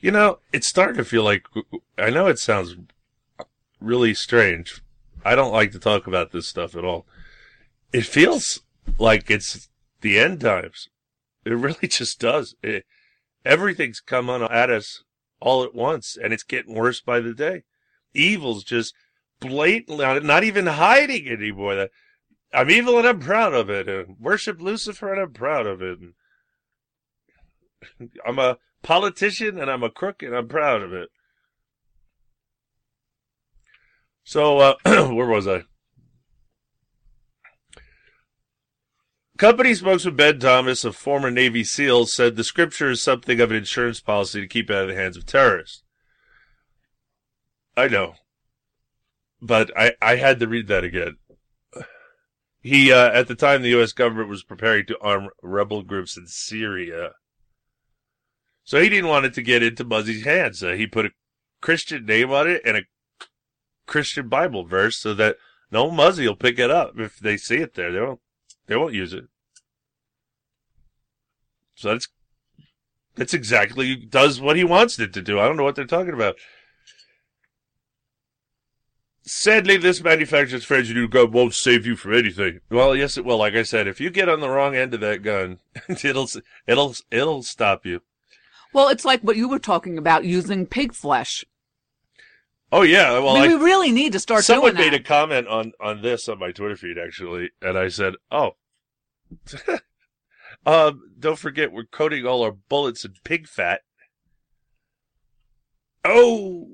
you 0.00 0.10
know, 0.10 0.38
it's 0.52 0.66
starting 0.66 0.96
to 0.96 1.04
feel 1.04 1.22
like, 1.22 1.46
I 1.96 2.10
know 2.10 2.26
it 2.26 2.38
sounds 2.38 2.76
really 3.80 4.14
strange. 4.14 4.82
I 5.24 5.34
don't 5.34 5.52
like 5.52 5.72
to 5.72 5.78
talk 5.78 6.06
about 6.06 6.32
this 6.32 6.48
stuff 6.48 6.76
at 6.76 6.84
all. 6.84 7.06
It 7.92 8.04
feels 8.04 8.60
like 8.98 9.30
it's 9.30 9.68
the 10.02 10.18
end 10.18 10.40
times. 10.40 10.88
It 11.44 11.50
really 11.50 11.76
just 11.88 12.20
does. 12.20 12.54
It, 12.62 12.84
everything's 13.44 14.00
come 14.00 14.28
on 14.28 14.42
at 14.42 14.70
us 14.70 15.02
all 15.40 15.64
at 15.64 15.74
once, 15.74 16.16
and 16.22 16.32
it's 16.32 16.44
getting 16.44 16.74
worse 16.74 17.00
by 17.00 17.20
the 17.20 17.34
day. 17.34 17.62
Evil's 18.14 18.62
just 18.62 18.94
blatantly, 19.40 20.20
not 20.20 20.44
even 20.44 20.66
hiding 20.66 21.28
anymore. 21.28 21.74
That 21.74 21.90
I'm 22.52 22.70
evil 22.70 22.98
and 22.98 23.08
I'm 23.08 23.18
proud 23.18 23.54
of 23.54 23.70
it, 23.70 23.88
and 23.88 24.16
worship 24.20 24.60
Lucifer 24.60 25.12
and 25.12 25.22
I'm 25.22 25.32
proud 25.32 25.66
of 25.66 25.82
it. 25.82 25.98
And 27.98 28.10
I'm 28.26 28.38
a 28.38 28.58
politician 28.82 29.58
and 29.58 29.70
I'm 29.70 29.82
a 29.82 29.90
crook 29.90 30.22
and 30.22 30.34
I'm 30.34 30.48
proud 30.48 30.82
of 30.82 30.92
it. 30.92 31.08
So, 34.24 34.58
uh, 34.58 34.74
where 34.84 35.26
was 35.26 35.48
I? 35.48 35.64
Company 39.38 39.74
spokesman 39.74 40.14
Ben 40.14 40.38
Thomas, 40.38 40.84
a 40.84 40.92
former 40.92 41.30
Navy 41.30 41.64
SEAL, 41.64 42.06
said 42.06 42.36
the 42.36 42.44
scripture 42.44 42.90
is 42.90 43.02
something 43.02 43.40
of 43.40 43.50
an 43.50 43.56
insurance 43.56 43.98
policy 44.00 44.40
to 44.40 44.46
keep 44.46 44.70
out 44.70 44.82
of 44.82 44.88
the 44.88 44.94
hands 44.94 45.16
of 45.16 45.26
terrorists. 45.26 45.82
I 47.76 47.88
know. 47.88 48.14
But 49.40 49.76
I, 49.76 49.94
I 50.00 50.16
had 50.16 50.38
to 50.40 50.46
read 50.48 50.68
that 50.68 50.84
again. 50.84 51.16
he 52.60 52.92
uh, 52.92 53.10
at 53.10 53.26
the 53.26 53.34
time 53.34 53.62
the 53.62 53.70
U.S. 53.70 53.92
government 53.92 54.28
was 54.28 54.44
preparing 54.44 54.86
to 54.86 55.00
arm 55.00 55.30
rebel 55.42 55.82
groups 55.82 56.16
in 56.16 56.26
Syria, 56.26 57.12
so 58.62 58.80
he 58.80 58.88
didn't 58.88 59.10
want 59.10 59.24
it 59.24 59.34
to 59.34 59.42
get 59.42 59.62
into 59.62 59.84
Muzzy's 59.84 60.24
hands. 60.24 60.60
So 60.60 60.76
he 60.76 60.86
put 60.86 61.06
a 61.06 61.10
Christian 61.60 62.04
name 62.04 62.30
on 62.30 62.48
it 62.48 62.62
and 62.64 62.76
a 62.76 62.82
Christian 63.86 64.28
Bible 64.28 64.64
verse, 64.64 64.98
so 64.98 65.14
that 65.14 65.38
no 65.72 65.90
Muzzy 65.90 66.28
will 66.28 66.36
pick 66.36 66.58
it 66.58 66.70
up 66.70 67.00
if 67.00 67.18
they 67.18 67.36
see 67.36 67.56
it 67.56 67.74
there. 67.74 67.90
They 67.90 68.00
won't. 68.00 68.20
They 68.72 68.78
won't 68.78 68.94
use 68.94 69.12
it. 69.12 69.24
So 71.74 71.90
that's 71.90 72.08
that's 73.16 73.34
exactly 73.34 73.94
does 73.96 74.40
what 74.40 74.56
he 74.56 74.64
wants 74.64 74.98
it 74.98 75.12
to 75.12 75.20
do. 75.20 75.38
I 75.38 75.44
don't 75.46 75.58
know 75.58 75.62
what 75.62 75.76
they're 75.76 75.84
talking 75.84 76.14
about. 76.14 76.36
Sadly, 79.24 79.76
this 79.76 80.02
manufacturer's 80.02 80.64
fragile 80.64 80.94
new 80.94 81.06
gun 81.06 81.32
won't 81.32 81.52
save 81.52 81.84
you 81.84 81.96
from 81.96 82.14
anything. 82.14 82.60
Well, 82.70 82.96
yes, 82.96 83.18
it 83.18 83.26
will. 83.26 83.36
Like 83.36 83.52
I 83.54 83.62
said, 83.62 83.86
if 83.86 84.00
you 84.00 84.08
get 84.08 84.30
on 84.30 84.40
the 84.40 84.48
wrong 84.48 84.74
end 84.74 84.94
of 84.94 85.00
that 85.00 85.22
gun, 85.22 85.58
it'll 85.88 86.30
it'll 86.66 86.94
it'll 87.10 87.42
stop 87.42 87.84
you. 87.84 88.00
Well, 88.72 88.88
it's 88.88 89.04
like 89.04 89.20
what 89.20 89.36
you 89.36 89.50
were 89.50 89.58
talking 89.58 89.98
about 89.98 90.24
using 90.24 90.64
pig 90.64 90.94
flesh. 90.94 91.44
Oh 92.74 92.80
yeah, 92.80 93.12
well, 93.18 93.36
I 93.36 93.42
mean, 93.42 93.50
I- 93.50 93.54
we 93.58 93.62
really 93.62 93.92
need 93.92 94.12
to 94.14 94.18
start 94.18 94.44
someone 94.44 94.76
doing 94.76 94.90
made 94.92 94.98
a 94.98 95.04
comment 95.04 95.46
on 95.46 95.72
on 95.78 96.00
this 96.00 96.26
on 96.26 96.38
my 96.38 96.52
Twitter 96.52 96.74
feed 96.76 96.96
actually, 96.96 97.50
and 97.60 97.76
I 97.76 97.88
said, 97.88 98.14
"Oh, 98.30 98.52
um, 100.66 101.00
don't 101.18 101.38
forget 101.38 101.72
we're 101.72 101.84
coating 101.84 102.26
all 102.26 102.42
our 102.42 102.52
bullets 102.52 103.04
in 103.04 103.14
pig 103.24 103.46
fat." 103.46 103.82
Oh, 106.04 106.68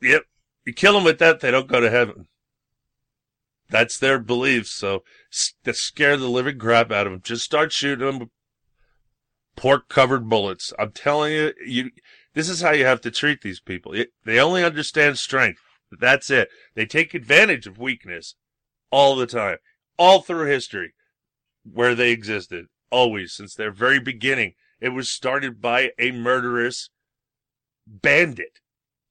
yep. 0.00 0.24
You 0.64 0.72
kill 0.72 0.92
them 0.92 1.04
with 1.04 1.18
that, 1.18 1.40
they 1.40 1.50
don't 1.50 1.66
go 1.66 1.80
to 1.80 1.90
heaven. 1.90 2.28
That's 3.70 3.98
their 3.98 4.18
belief. 4.18 4.66
So 4.66 5.02
scare 5.30 6.16
the 6.16 6.28
living 6.28 6.58
crap 6.58 6.90
out 6.90 7.06
of 7.06 7.12
them, 7.12 7.22
just 7.22 7.44
start 7.44 7.72
shooting 7.72 8.06
them 8.06 8.18
with 8.18 8.28
pork-covered 9.56 10.28
bullets. 10.28 10.72
I'm 10.78 10.92
telling 10.92 11.32
you, 11.32 11.52
you. 11.64 11.90
This 12.34 12.48
is 12.48 12.60
how 12.60 12.70
you 12.70 12.84
have 12.84 13.00
to 13.00 13.10
treat 13.10 13.40
these 13.40 13.60
people. 13.60 13.92
It, 13.92 14.10
they 14.24 14.38
only 14.38 14.62
understand 14.62 15.18
strength. 15.18 15.60
That's 15.90 16.30
it. 16.30 16.48
They 16.74 16.86
take 16.86 17.14
advantage 17.14 17.66
of 17.66 17.78
weakness 17.78 18.36
all 18.90 19.16
the 19.16 19.26
time, 19.26 19.56
all 19.98 20.20
through 20.20 20.46
history, 20.46 20.92
where 21.72 21.94
they 21.94 22.10
existed, 22.10 22.66
always 22.90 23.32
since 23.32 23.54
their 23.54 23.72
very 23.72 24.00
beginning. 24.00 24.54
It 24.80 24.90
was 24.90 25.10
started 25.10 25.60
by 25.60 25.92
a 25.98 26.12
murderous 26.12 26.90
bandit, 27.86 28.60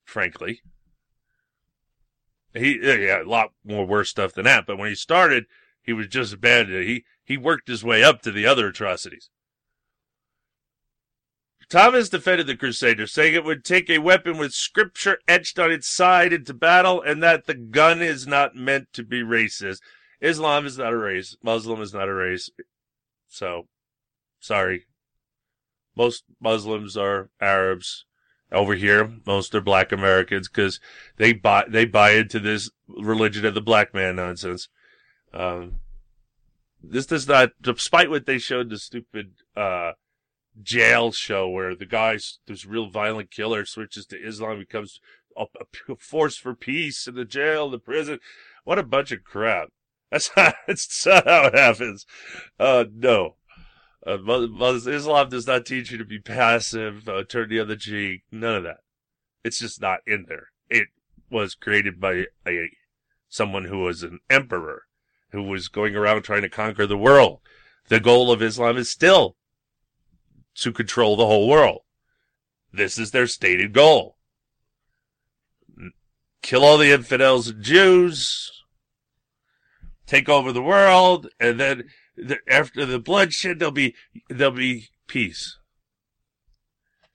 frankly. 0.06 0.62
He, 2.54 2.80
uh, 2.80 2.96
yeah, 2.96 3.22
a 3.22 3.24
lot 3.24 3.50
more 3.64 3.86
worse 3.86 4.10
stuff 4.10 4.34
than 4.34 4.46
that. 4.46 4.66
But 4.66 4.78
when 4.78 4.90
he 4.90 4.96
started, 4.96 5.46
he 5.82 5.94
was 5.94 6.08
just 6.08 6.34
a 6.34 6.38
bandit. 6.38 6.88
He 6.88 7.06
he 7.24 7.38
worked 7.38 7.68
his 7.68 7.84
way 7.84 8.04
up 8.04 8.22
to 8.22 8.32
the 8.32 8.46
other 8.46 8.68
atrocities. 8.68 9.30
Thomas 11.70 12.08
defended 12.08 12.48
the 12.48 12.56
Crusaders, 12.56 13.12
saying 13.12 13.34
it 13.34 13.44
would 13.44 13.66
take 13.66 13.90
a 13.90 13.98
weapon 13.98 14.38
with 14.38 14.54
scripture 14.54 15.20
etched 15.28 15.60
on 15.60 15.70
its 15.70 15.90
side 15.90 16.32
into 16.32 16.54
battle, 16.54 17.02
and 17.02 17.22
that 17.22 17.46
the 17.46 17.54
gun 17.54 18.02
is 18.02 18.26
not 18.26 18.56
meant 18.56 18.94
to 18.94 19.04
be 19.04 19.22
racist. 19.22 19.80
Islam 20.22 20.66
is 20.66 20.78
not 20.78 20.94
a 20.94 20.98
race. 20.98 21.36
Muslim 21.44 21.82
is 21.82 21.94
not 21.94 22.10
a 22.10 22.14
race. 22.14 22.50
So, 23.28 23.68
sorry. 24.40 24.86
Most 25.96 26.24
Muslims 26.40 26.96
are 26.98 27.30
Arabs. 27.42 28.06
Over 28.50 28.76
here, 28.76 29.12
most 29.26 29.54
are 29.56 29.62
black 29.62 29.92
Americans 29.92 30.48
because 30.48 30.80
they 31.18 31.34
buy 31.34 31.66
they 31.68 31.84
buy 31.84 32.12
into 32.12 32.40
this 32.40 32.70
religion 32.88 33.46
of 33.46 33.54
the 33.54 33.62
black 33.62 33.94
man 33.94 34.16
nonsense. 34.16 34.70
Um, 35.34 35.82
this 36.82 37.06
does 37.06 37.28
not, 37.28 37.50
despite 37.62 38.10
what 38.10 38.26
they 38.26 38.38
showed 38.38 38.70
the 38.70 38.78
stupid 38.78 39.34
uh, 39.56 39.94
jail 40.62 41.12
show 41.12 41.50
where 41.50 41.76
the 41.76 41.86
guy, 41.86 42.18
this 42.46 42.66
real 42.66 42.90
violent 42.90 43.32
killer, 43.32 43.66
switches 43.66 44.06
to 44.08 44.18
Islam, 44.18 44.60
becomes 44.60 45.00
a, 45.36 45.46
a 45.90 45.96
force 46.00 46.38
for 46.38 46.56
peace 46.56 47.08
in 47.08 47.16
the 47.16 47.26
jail, 47.26 47.70
the 47.70 47.80
prison. 47.80 48.20
What 48.64 48.80
a 48.80 48.84
bunch 48.84 49.12
of 49.12 49.24
crap! 49.24 49.70
That's 50.12 50.32
not, 50.36 50.56
not 51.06 51.28
how 51.28 51.46
it 51.48 51.56
happens. 51.56 52.06
Uh, 52.60 52.86
no. 52.94 53.36
Uh, 54.06 54.18
Islam 54.26 55.30
does 55.30 55.48
not 55.48 55.66
teach 55.66 55.92
you 55.92 55.98
to 55.98 56.06
be 56.06 56.20
passive, 56.20 57.10
uh, 57.10 57.24
turn 57.24 57.50
the 57.50 57.60
other 57.60 57.76
cheek, 57.76 58.24
none 58.32 58.56
of 58.56 58.64
that. 58.64 58.78
It's 59.44 59.60
just 59.60 59.82
not 59.82 60.00
in 60.08 60.26
there. 60.30 60.48
It 60.70 60.88
was 61.30 61.56
created 61.56 62.00
by 62.00 62.26
a 62.48 62.70
someone 63.28 63.66
who 63.66 63.80
was 63.80 64.04
an 64.04 64.20
emperor 64.30 64.84
who 65.32 65.44
was 65.44 65.68
going 65.68 65.96
around 65.96 66.22
trying 66.22 66.42
to 66.42 66.50
conquer 66.50 66.88
the 66.88 66.98
world. 66.98 67.42
The 67.90 68.00
goal 68.00 68.32
of 68.32 68.42
Islam 68.42 68.78
is 68.78 68.90
still 68.90 69.36
to 70.56 70.72
control 70.72 71.16
the 71.16 71.26
whole 71.26 71.48
world. 71.48 71.82
This 72.72 72.98
is 72.98 73.12
their 73.12 73.28
stated 73.28 73.74
goal. 73.74 74.18
Kill 76.42 76.64
all 76.64 76.78
the 76.78 76.92
infidels 76.92 77.50
and 77.50 77.64
Jews, 77.64 78.57
take 80.08 80.28
over 80.28 80.52
the 80.52 80.64
world, 80.64 81.28
and 81.40 81.60
then 81.60 81.84
the, 82.16 82.40
after 82.50 82.86
the 82.86 83.00
bloodshed, 83.00 83.60
there'll 83.60 83.72
be 83.72 83.94
there'll 84.30 84.54
be 84.54 84.88
peace. 85.08 85.58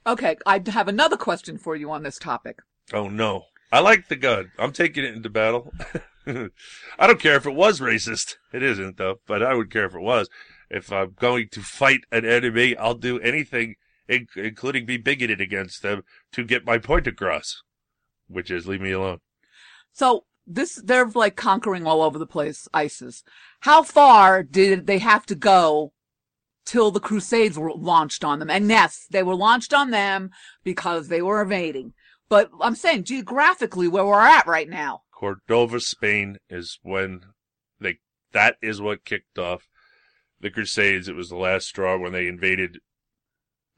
Okay, 0.06 0.36
I 0.46 0.62
have 0.66 0.88
another 0.88 1.16
question 1.16 1.58
for 1.58 1.74
you 1.74 1.90
on 1.90 2.02
this 2.02 2.18
topic. 2.18 2.60
Oh 2.92 3.08
no. 3.08 3.44
I 3.72 3.80
like 3.80 4.08
the 4.08 4.16
gun. 4.16 4.52
I'm 4.58 4.72
taking 4.72 5.02
it 5.02 5.14
into 5.14 5.30
battle. 5.30 5.72
I 6.26 7.06
don't 7.06 7.20
care 7.20 7.36
if 7.36 7.46
it 7.46 7.54
was 7.54 7.80
racist. 7.80 8.36
It 8.52 8.62
isn't 8.62 8.98
though, 8.98 9.20
but 9.26 9.42
I 9.42 9.54
would 9.54 9.72
care 9.72 9.86
if 9.86 9.94
it 9.94 10.00
was. 10.00 10.28
If 10.68 10.92
I'm 10.92 11.14
going 11.18 11.48
to 11.52 11.60
fight 11.62 12.00
an 12.12 12.26
enemy, 12.26 12.76
I'll 12.76 12.94
do 12.94 13.18
anything, 13.20 13.76
in- 14.08 14.28
including 14.36 14.84
be 14.84 14.98
bigoted 14.98 15.40
against 15.40 15.82
them, 15.82 16.02
to 16.32 16.44
get 16.44 16.66
my 16.66 16.78
point 16.78 17.06
across. 17.06 17.62
Which 18.28 18.50
is 18.50 18.66
leave 18.66 18.80
me 18.80 18.92
alone. 18.92 19.20
So 19.92 20.24
this, 20.46 20.80
they're 20.84 21.06
like 21.06 21.36
conquering 21.36 21.86
all 21.86 22.02
over 22.02 22.18
the 22.18 22.26
place, 22.26 22.68
ISIS. 22.74 23.22
How 23.60 23.82
far 23.82 24.42
did 24.42 24.86
they 24.86 24.98
have 24.98 25.26
to 25.26 25.34
go 25.34 25.92
till 26.64 26.90
the 26.90 27.00
Crusades 27.00 27.58
were 27.58 27.72
launched 27.72 28.24
on 28.24 28.38
them? 28.38 28.50
And 28.50 28.68
yes, 28.68 29.06
they 29.10 29.22
were 29.22 29.34
launched 29.34 29.72
on 29.72 29.90
them 29.90 30.30
because 30.64 31.08
they 31.08 31.22
were 31.22 31.42
invading. 31.42 31.94
But 32.28 32.50
I'm 32.60 32.74
saying 32.74 33.04
geographically 33.04 33.88
where 33.88 34.06
we're 34.06 34.20
at 34.20 34.46
right 34.46 34.68
now. 34.68 35.02
Cordova, 35.12 35.80
Spain 35.80 36.38
is 36.48 36.78
when 36.82 37.20
they, 37.80 37.98
that 38.32 38.56
is 38.62 38.80
what 38.80 39.04
kicked 39.04 39.38
off 39.38 39.68
the 40.40 40.50
Crusades. 40.50 41.08
It 41.08 41.14
was 41.14 41.28
the 41.28 41.36
last 41.36 41.68
straw 41.68 41.96
when 41.96 42.12
they 42.12 42.26
invaded 42.26 42.78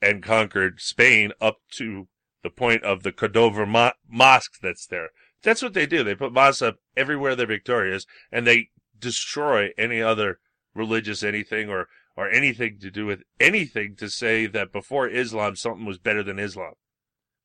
and 0.00 0.22
conquered 0.22 0.80
Spain 0.80 1.32
up 1.40 1.58
to 1.72 2.08
the 2.42 2.50
point 2.50 2.84
of 2.84 3.02
the 3.02 3.12
Cordova 3.12 3.66
mo- 3.66 3.92
mosque 4.08 4.60
that's 4.62 4.86
there. 4.86 5.10
That's 5.44 5.62
what 5.62 5.74
they 5.74 5.86
do. 5.86 6.02
They 6.02 6.14
put 6.14 6.32
mosques 6.32 6.62
up 6.62 6.76
everywhere 6.96 7.36
they're 7.36 7.46
victorious 7.46 8.06
and 8.32 8.46
they 8.46 8.70
destroy 8.98 9.70
any 9.78 10.00
other 10.02 10.38
religious 10.74 11.22
anything 11.22 11.68
or, 11.68 11.86
or 12.16 12.28
anything 12.30 12.78
to 12.80 12.90
do 12.90 13.06
with 13.06 13.22
anything 13.38 13.94
to 13.96 14.08
say 14.08 14.46
that 14.46 14.72
before 14.72 15.08
Islam 15.08 15.54
something 15.54 15.84
was 15.86 15.98
better 15.98 16.22
than 16.22 16.38
Islam. 16.38 16.72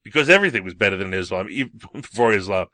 Because 0.04 0.30
everything 0.30 0.64
was 0.64 0.74
better 0.76 0.96
than 0.96 1.14
Islam, 1.14 1.48
even 1.52 1.74
before 1.94 2.34
Islam. 2.34 2.68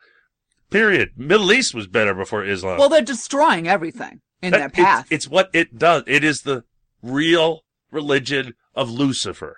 Period. 0.70 1.10
Middle 1.18 1.52
East 1.52 1.74
was 1.74 1.88
better 1.88 2.14
before 2.14 2.46
Islam. 2.46 2.78
Well, 2.78 2.90
they're 2.90 3.02
destroying 3.02 3.68
everything 3.68 4.22
in 4.42 4.52
That- 4.52 4.58
their 4.58 4.68
it's- 4.68 4.84
path. 4.86 5.08
It's, 5.10 5.28
what 5.28 5.50
it 5.54 5.78
does. 5.78 6.04
It 6.08 6.24
is 6.24 6.42
the 6.44 6.64
real 7.02 7.62
religion 7.92 8.54
of 8.76 8.90
Lucifer. 8.92 9.58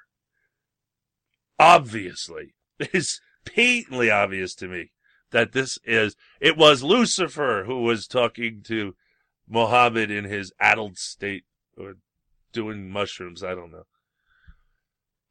Obviously. 1.60 2.54
It 2.80 2.92
is 2.94 3.20
patently 3.44 4.12
obvious 4.12 4.54
to 4.56 4.68
me 4.68 4.92
that 5.32 5.52
this 5.52 5.78
is, 5.84 6.16
it 6.40 6.58
was 6.58 6.84
Lucifer 6.84 7.64
who 7.66 7.84
was 7.84 8.08
talking 8.08 8.62
to 8.64 8.96
Mohammed 9.48 10.12
in 10.12 10.26
his 10.26 10.52
addled 10.60 10.98
state 10.98 11.44
or 11.78 11.98
doing 12.52 12.90
mushrooms. 12.90 13.44
I 13.44 13.56
don't 13.56 13.72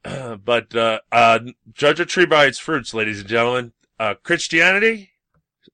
know. 0.05 0.36
but, 0.44 0.74
uh, 0.74 1.01
uh, 1.10 1.40
judge 1.73 2.01
a 2.01 2.06
tree 2.06 2.27
by 2.27 2.47
its 2.47 2.59
fruits, 2.59 2.94
ladies 2.94 3.20
and 3.20 3.28
gentlemen. 3.28 3.73
Uh, 3.98 4.14
Christianity, 4.23 5.12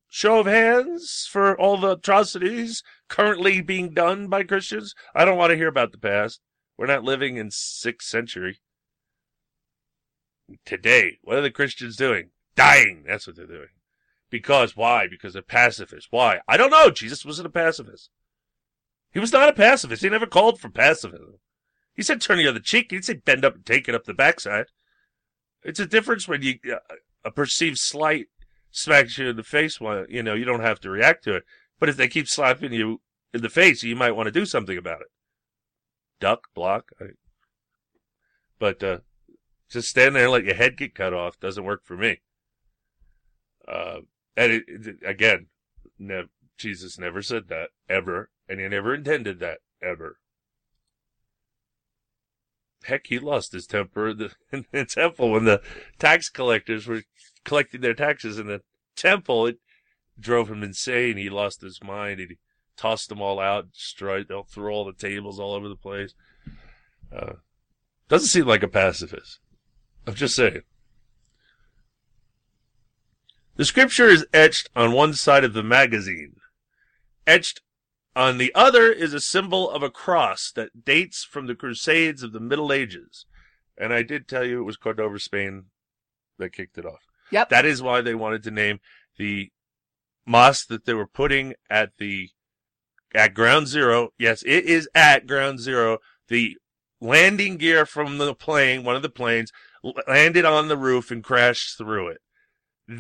show 0.09 0.41
of 0.41 0.47
hands 0.47 1.27
for 1.31 1.59
all 1.59 1.79
the 1.79 1.93
atrocities 1.93 2.83
currently 3.09 3.61
being 3.61 3.95
done 3.95 4.29
by 4.29 4.43
Christians. 4.43 4.95
I 5.15 5.25
don't 5.25 5.39
want 5.39 5.51
to 5.51 5.57
hear 5.57 5.69
about 5.69 5.91
the 5.93 5.99
past. 5.99 6.41
We're 6.77 6.87
not 6.87 7.05
living 7.05 7.37
in 7.37 7.51
sixth 7.51 8.09
century. 8.09 8.61
Today, 10.65 11.19
what 11.23 11.39
are 11.39 11.43
the 11.43 11.51
Christians 11.51 11.97
doing? 11.97 12.31
Dying. 12.57 13.05
That's 13.07 13.27
what 13.27 13.37
they're 13.37 13.47
doing. 13.47 13.69
Because 14.33 14.75
why? 14.75 15.07
Because 15.09 15.35
they're 15.35 15.43
pacifists. 15.43 16.09
Why? 16.11 16.41
I 16.49 16.57
don't 16.57 16.71
know. 16.71 16.89
Jesus 16.89 17.23
wasn't 17.23 17.49
a 17.49 17.51
pacifist. 17.51 18.09
He 19.13 19.21
was 19.21 19.31
not 19.31 19.51
a 19.51 19.53
pacifist. 19.53 20.03
He 20.03 20.09
never 20.09 20.27
called 20.27 20.59
for 20.59 20.71
pacifism. 20.71 21.35
He 21.95 22.03
said 22.03 22.23
turn 22.23 22.39
the 22.39 22.49
other 22.49 22.59
cheek. 22.59 22.87
He 22.89 22.97
didn't 22.97 23.05
say 23.05 23.13
bend 23.13 23.45
up 23.45 23.57
and 23.57 23.67
take 23.67 23.91
it 23.91 23.95
up 23.95 24.05
the 24.05 24.15
backside. 24.15 24.69
It's 25.63 25.79
a 25.79 25.87
difference 25.87 26.27
when 26.27 26.41
you 26.41 26.55
uh, 26.67 26.79
a 27.23 27.31
perceived 27.31 27.77
slight 27.77 28.29
smacks 28.71 29.19
you 29.19 29.29
in 29.29 29.37
the 29.37 29.43
face. 29.43 29.79
You 30.09 30.23
know 30.23 30.33
you 30.33 30.47
don't 30.47 30.61
have 30.61 30.81
to 30.81 30.91
react 30.91 31.25
to 31.25 31.37
it. 31.37 31.45
But 31.79 31.91
if 31.91 31.99
they 31.99 32.09
keep 32.09 32.27
slapping 32.27 32.73
you 32.73 33.03
in 33.35 33.43
the 33.43 33.51
face, 33.51 33.83
you 33.83 33.95
might 33.95 34.13
want 34.13 34.29
to 34.29 34.33
do 34.33 34.47
something 34.47 34.79
about 34.79 35.03
it. 35.03 35.09
Duck, 36.21 36.49
block. 36.55 36.91
I, 36.99 37.09
but 38.59 38.83
uh, 38.83 38.99
just 39.69 39.91
stand 39.91 40.17
there 40.17 40.23
and 40.23 40.33
let 40.33 40.45
your 40.45 40.55
head 40.55 40.79
get 40.79 40.95
cut 40.95 41.13
off 41.13 41.39
doesn't 41.39 41.65
work 41.65 41.85
for 41.85 41.99
me. 41.99 42.23
Uh, 43.69 44.01
and 44.37 44.53
it, 44.53 44.65
it, 44.69 44.97
again, 45.05 45.47
ne- 45.99 46.29
Jesus 46.57 46.99
never 46.99 47.23
said 47.23 47.49
that 47.49 47.71
ever, 47.89 48.31
and 48.49 48.61
he 48.61 48.69
never 48.69 48.95
intended 48.95 49.41
that 49.41 49.59
ever. 49.83 50.19
Heck, 52.85 53.07
he 53.07 53.19
lost 53.19 53.53
his 53.53 53.67
temper 53.67 54.09
in 54.09 54.19
the, 54.19 54.33
in 54.53 54.67
the 54.73 54.85
temple 54.85 55.31
when 55.31 55.45
the 55.45 55.63
tax 55.99 56.29
collectors 56.29 56.87
were 56.87 57.03
collecting 57.45 57.81
their 57.81 57.95
taxes 57.95 58.39
in 58.39 58.47
the 58.47 58.63
temple. 58.97 59.47
It 59.47 59.59
drove 60.19 60.51
him 60.51 60.63
insane. 60.63 61.17
He 61.17 61.31
lost 61.31 61.63
his 61.63 61.83
mind. 61.83 62.21
He 62.21 62.39
tossed 62.77 63.09
them 63.09 63.21
all 63.21 63.39
out, 63.39 63.73
destroyed. 63.73 64.27
They'll 64.29 64.43
throw 64.43 64.73
all 64.73 64.85
the 64.85 64.93
tables 64.93 65.39
all 65.39 65.55
over 65.55 65.69
the 65.69 65.77
place. 65.77 66.15
Uh, 67.15 67.35
doesn't 68.09 68.29
seem 68.29 68.47
like 68.47 68.63
a 68.63 68.69
pacifist. 68.69 69.39
I'm 70.07 70.15
just 70.15 70.35
saying. 70.35 70.63
The 73.57 73.65
scripture 73.67 74.09
is 74.09 74.27
etched 74.33 74.71
on 74.75 74.93
one 74.93 75.13
side 75.13 75.45
of 75.45 75.53
the 75.53 75.63
magazine. 75.63 76.37
Etched 77.27 77.61
on 78.17 78.39
the 78.39 78.53
other 78.55 78.91
is 78.91 79.13
a 79.13 79.21
symbol 79.21 79.71
of 79.71 79.83
a 79.83 79.91
cross 79.91 80.51
that 80.55 80.85
dates 80.85 81.25
from 81.25 81.47
the 81.47 81.55
Crusades 81.55 82.23
of 82.23 82.33
the 82.33 82.41
Middle 82.41 82.73
Ages. 82.73 83.27
And 83.77 83.93
I 83.93 84.03
did 84.03 84.27
tell 84.27 84.45
you 84.45 84.61
it 84.61 84.65
was 84.65 84.77
Cordova, 84.77 85.19
Spain 85.19 85.65
that 86.39 86.53
kicked 86.53 86.79
it 86.79 86.87
off. 86.87 87.05
Yep. 87.31 87.51
That 87.51 87.67
is 87.67 87.83
why 87.83 88.01
they 88.01 88.15
wanted 88.15 88.43
to 88.45 88.51
name 88.51 88.81
the 89.19 89.51
mosque 90.27 90.69
that 90.69 90.85
they 90.85 90.95
were 90.95 91.07
putting 91.07 91.55
at 91.69 91.97
the 91.99 92.31
at 93.15 93.35
ground 93.35 93.69
zero. 93.69 94.11
Yes, 94.19 94.43
it 94.43 94.65
is 94.65 94.89
at 94.95 95.27
ground 95.27 95.61
zero. 95.61 95.99
The 96.29 96.57
landing 97.01 97.57
gear 97.59 97.85
from 97.85 98.19
the 98.19 98.35
plane, 98.35 98.85
one 98.85 98.97
of 98.97 99.03
the 99.03 99.11
planes, 99.11 99.53
landed 100.09 100.45
on 100.45 100.69
the 100.69 100.77
roof 100.77 101.11
and 101.11 101.23
crashed 101.23 101.77
through 101.77 102.09
it. 102.09 102.21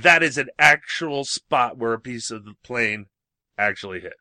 That 0.01 0.23
is 0.23 0.39
an 0.39 0.49
actual 0.59 1.25
spot 1.25 1.77
where 1.77 1.93
a 1.93 2.01
piece 2.01 2.31
of 2.31 2.45
the 2.45 2.55
plane 2.65 3.07
actually 3.59 4.01
hit. 4.01 4.15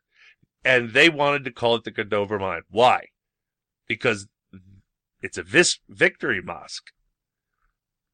And 0.64 0.92
they 0.92 1.08
wanted 1.08 1.44
to 1.44 1.50
call 1.52 1.74
it 1.76 1.84
the 1.84 1.92
Cordova 1.92 2.38
Mine. 2.38 2.62
Why? 2.68 3.06
Because 3.88 4.28
it's 5.20 5.38
a 5.38 5.42
vis- 5.42 5.80
victory 5.88 6.42
mosque. 6.42 6.90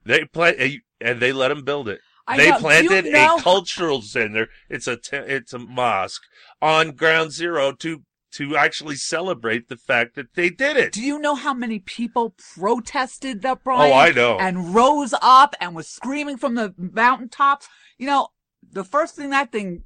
They 0.05 0.25
play, 0.25 0.83
and 1.01 1.21
they 1.21 1.33
let 1.33 1.49
them 1.49 1.65
build 1.65 1.89
it. 1.89 2.01
I 2.27 2.37
they 2.37 2.51
know. 2.51 2.59
Planted 2.59 3.07
you 3.07 3.13
know- 3.13 3.37
a 3.37 3.43
cultural 3.43 4.03
center. 4.03 4.49
It's 4.69 4.87
a 4.87 4.97
te- 4.97 5.17
it's 5.17 5.53
a 5.53 5.59
mosque 5.59 6.23
on 6.61 6.93
ground 6.93 7.33
zero 7.33 7.73
to 7.73 8.05
to 8.33 8.57
actually 8.57 8.97
celebrate 8.97 9.69
the 9.69 9.77
fact 9.77 10.15
that 10.15 10.35
they 10.35 10.51
did 10.51 10.77
it. 10.77 10.93
Do 10.93 11.03
you 11.03 11.19
know 11.19 11.35
how 11.35 11.55
many 11.55 11.79
people 11.79 12.35
protested 12.55 13.43
that, 13.43 13.65
Brian? 13.65 13.91
Oh, 13.91 13.95
I 13.95 14.11
know. 14.11 14.39
And 14.39 14.75
rose 14.75 15.15
up 15.23 15.55
and 15.61 15.75
was 15.75 15.89
screaming 15.89 16.37
from 16.37 16.55
the 16.55 16.75
mountaintops. 16.77 17.69
You 17.97 18.07
know, 18.07 18.29
the 18.71 18.85
first 18.85 19.17
thing 19.17 19.31
that 19.31 19.51
thing, 19.51 19.85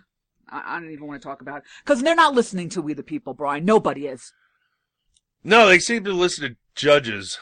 I, 0.48 0.78
don't 0.80 0.90
even 0.90 1.06
want 1.06 1.22
to 1.22 1.28
talk 1.28 1.40
about 1.40 1.58
it 1.58 1.64
because 1.84 2.02
they're 2.02 2.14
not 2.14 2.34
listening 2.34 2.68
to 2.70 2.82
we 2.82 2.94
the 2.94 3.02
people, 3.02 3.34
Brian. 3.34 3.64
Nobody 3.64 4.06
is. 4.06 4.32
No, 5.42 5.66
they 5.68 5.78
seem 5.78 6.04
to 6.04 6.12
listen 6.12 6.48
to 6.48 6.56
judges. 6.74 7.38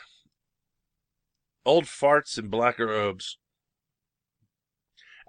Old 1.64 1.84
farts 1.84 2.38
in 2.38 2.48
black 2.48 2.78
robes. 2.78 3.38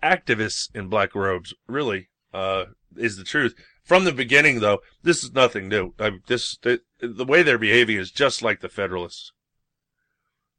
Activists 0.04 0.70
in 0.76 0.90
black 0.90 1.16
robes, 1.16 1.54
really, 1.68 2.10
uh, 2.34 2.66
is 2.98 3.16
the 3.16 3.24
truth. 3.24 3.56
From 3.84 4.06
the 4.06 4.14
beginning, 4.14 4.60
though, 4.60 4.80
this 5.04 5.24
is 5.24 5.34
nothing 5.34 5.68
new. 5.68 5.94
I, 6.00 6.12
this, 6.28 6.58
the, 6.58 6.82
the 7.02 7.26
way 7.26 7.44
they're 7.44 7.58
behaving 7.58 7.98
is 7.98 8.12
just 8.12 8.42
like 8.42 8.62
the 8.62 8.70
Federalists. 8.70 9.34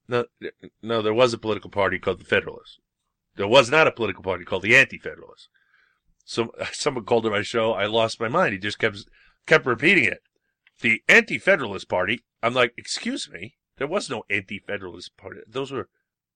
No, 0.06 0.26
no, 0.82 1.00
there 1.00 1.14
was 1.14 1.32
a 1.32 1.38
political 1.38 1.70
party 1.70 1.98
called 1.98 2.20
the 2.20 2.24
Federalists. 2.24 2.78
There 3.36 3.48
was 3.48 3.70
not 3.70 3.86
a 3.86 3.92
political 3.92 4.22
party 4.22 4.44
called 4.44 4.62
the 4.62 4.76
Anti-Federalists. 4.76 5.48
So 6.24 6.52
someone 6.72 7.04
called 7.04 7.24
to 7.24 7.30
my 7.30 7.42
show. 7.42 7.72
I 7.72 7.86
lost 7.86 8.20
my 8.20 8.28
mind. 8.28 8.52
He 8.52 8.58
just 8.58 8.78
kept 8.78 8.98
kept 9.46 9.66
repeating 9.66 10.04
it. 10.04 10.20
The 10.80 11.02
Anti-Federalist 11.08 11.88
Party. 11.88 12.24
I'm 12.42 12.54
like, 12.54 12.74
excuse 12.76 13.30
me. 13.30 13.54
There 13.78 13.86
was 13.86 14.10
no 14.10 14.24
Anti-Federalist 14.30 15.16
Party. 15.16 15.40
Those 15.48 15.72
were 15.72 15.88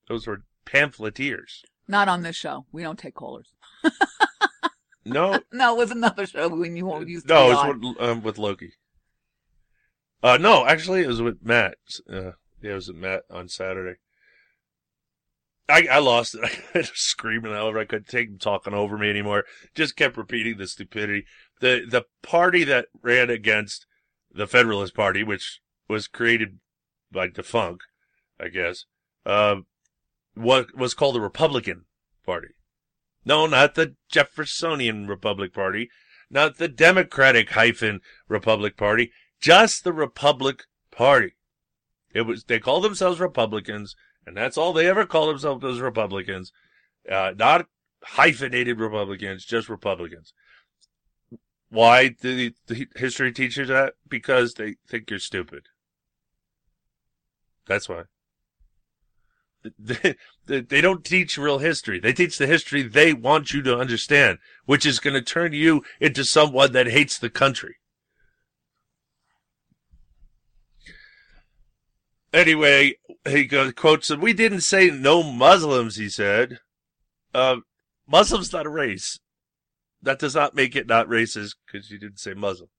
those 0.09 0.27
were 0.27 0.43
pamphleteers. 0.65 1.63
Not 1.87 2.09
on 2.09 2.23
this 2.23 2.37
show. 2.37 2.67
We 2.73 2.83
don't 2.83 2.99
take 2.99 3.15
callers. 3.15 3.53
No, 5.09 5.41
No, 5.53 5.75
it 5.75 5.79
was 5.79 5.91
another 5.91 6.27
show 6.27 6.49
when 6.49 6.77
you 6.77 6.87
won't 6.87 7.09
use. 7.09 7.25
no, 7.25 7.51
it's 7.51 7.79
with, 7.85 8.01
um, 8.01 8.23
with 8.23 8.39
Loki. 8.39 8.73
Uh, 10.23 10.37
no, 10.37 10.67
actually, 10.67 11.03
it 11.03 11.09
was 11.09 11.23
with 11.23 11.39
Matt. 11.43 11.77
Uh, 12.11 12.33
yeah, 12.61 12.73
it 12.73 12.75
was 12.75 12.89
with 12.89 12.97
Matt 12.97 13.23
on 13.31 13.49
Saturday. 13.49 13.99
I, 15.69 15.87
I 15.91 15.99
lost 15.99 16.35
it. 16.35 16.41
I 16.75 16.79
was 16.79 16.91
screaming 16.95 17.53
over. 17.53 17.79
I 17.79 17.85
couldn't 17.85 18.09
take 18.09 18.29
him 18.29 18.39
talking 18.39 18.75
over 18.75 18.97
me 18.97 19.11
anymore. 19.11 19.45
Just 19.75 19.97
kept 19.97 20.17
repeating 20.17 20.57
the 20.59 20.67
stupidity. 20.67 21.25
The 21.61 21.85
the 21.89 22.05
party 22.23 22.65
that 22.65 22.87
ran 23.03 23.31
against 23.31 23.87
the 24.33 24.47
Federalist 24.47 24.95
Party, 24.95 25.23
which 25.23 25.61
was 25.89 26.09
created 26.09 26.59
by 27.13 27.29
defunct, 27.29 27.85
I 28.41 28.49
guess, 28.49 28.85
uh, 29.27 29.57
what 30.35 30.77
was 30.77 30.95
called 30.95 31.15
the 31.15 31.21
Republican 31.21 31.85
Party. 32.25 32.49
No, 33.29 33.45
not 33.45 33.75
the 33.75 33.95
Jeffersonian 34.11 35.07
Republic 35.07 35.53
Party, 35.53 35.91
not 36.31 36.57
the 36.57 36.67
Democratic 36.67 37.51
hyphen 37.51 38.01
Republic 38.27 38.75
Party, 38.75 39.13
just 39.39 39.85
the 39.85 39.93
Republic 39.93 40.65
Party. 40.91 41.35
It 42.15 42.23
was 42.23 42.45
they 42.45 42.59
called 42.59 42.85
themselves 42.85 43.21
Republicans, 43.21 43.95
and 44.27 44.35
that's 44.35 44.57
all 44.57 44.73
they 44.73 44.89
ever 44.89 45.05
called 45.05 45.29
themselves 45.29 45.63
was 45.63 45.79
Republicans, 45.79 46.53
uh, 47.13 47.35
not 47.37 47.67
hyphenated 48.03 48.81
Republicans, 48.81 49.45
just 49.45 49.69
Republicans. 49.69 50.33
Why 51.69 52.09
do 52.09 52.51
the 52.67 52.89
history 52.97 53.31
teachers 53.31 53.69
that? 53.69 53.93
Because 54.09 54.55
they 54.55 54.77
think 54.89 55.11
you're 55.11 55.19
stupid. 55.19 55.65
That's 57.67 57.91
why. 57.91 58.05
They, 60.49 60.81
don't 60.81 61.05
teach 61.05 61.37
real 61.37 61.59
history. 61.59 62.01
They 62.01 62.15
teach 62.15 62.39
the 62.39 62.47
history 62.47 62.83
they 62.83 63.13
want 63.13 63.53
you 63.53 63.61
to 63.65 63.79
understand, 63.79 64.39
which 64.65 64.87
is 64.87 64.99
going 64.99 65.13
to 65.13 65.21
turn 65.21 65.53
you 65.53 65.85
into 66.01 66.25
someone 66.25 66.73
that 66.73 66.87
hates 66.87 67.19
the 67.19 67.29
country. 67.29 67.77
Anyway, 72.33 72.95
he 73.29 73.45
goes, 73.45 73.73
quotes, 73.75 74.11
we 74.17 74.33
didn't 74.33 74.63
say 74.63 74.89
no 74.89 75.23
Muslims, 75.23 75.97
he 75.97 76.09
said. 76.09 76.61
Uh, 77.35 77.57
Muslim's 78.07 78.53
not 78.53 78.65
a 78.65 78.71
race. 78.71 79.19
That 80.01 80.19
does 80.19 80.35
not 80.35 80.55
make 80.55 80.77
it 80.77 80.87
not 80.87 81.09
racist 81.09 81.57
because 81.67 81.91
you 81.91 81.99
didn't 81.99 82.21
say 82.21 82.33
Muslim. 82.33 82.71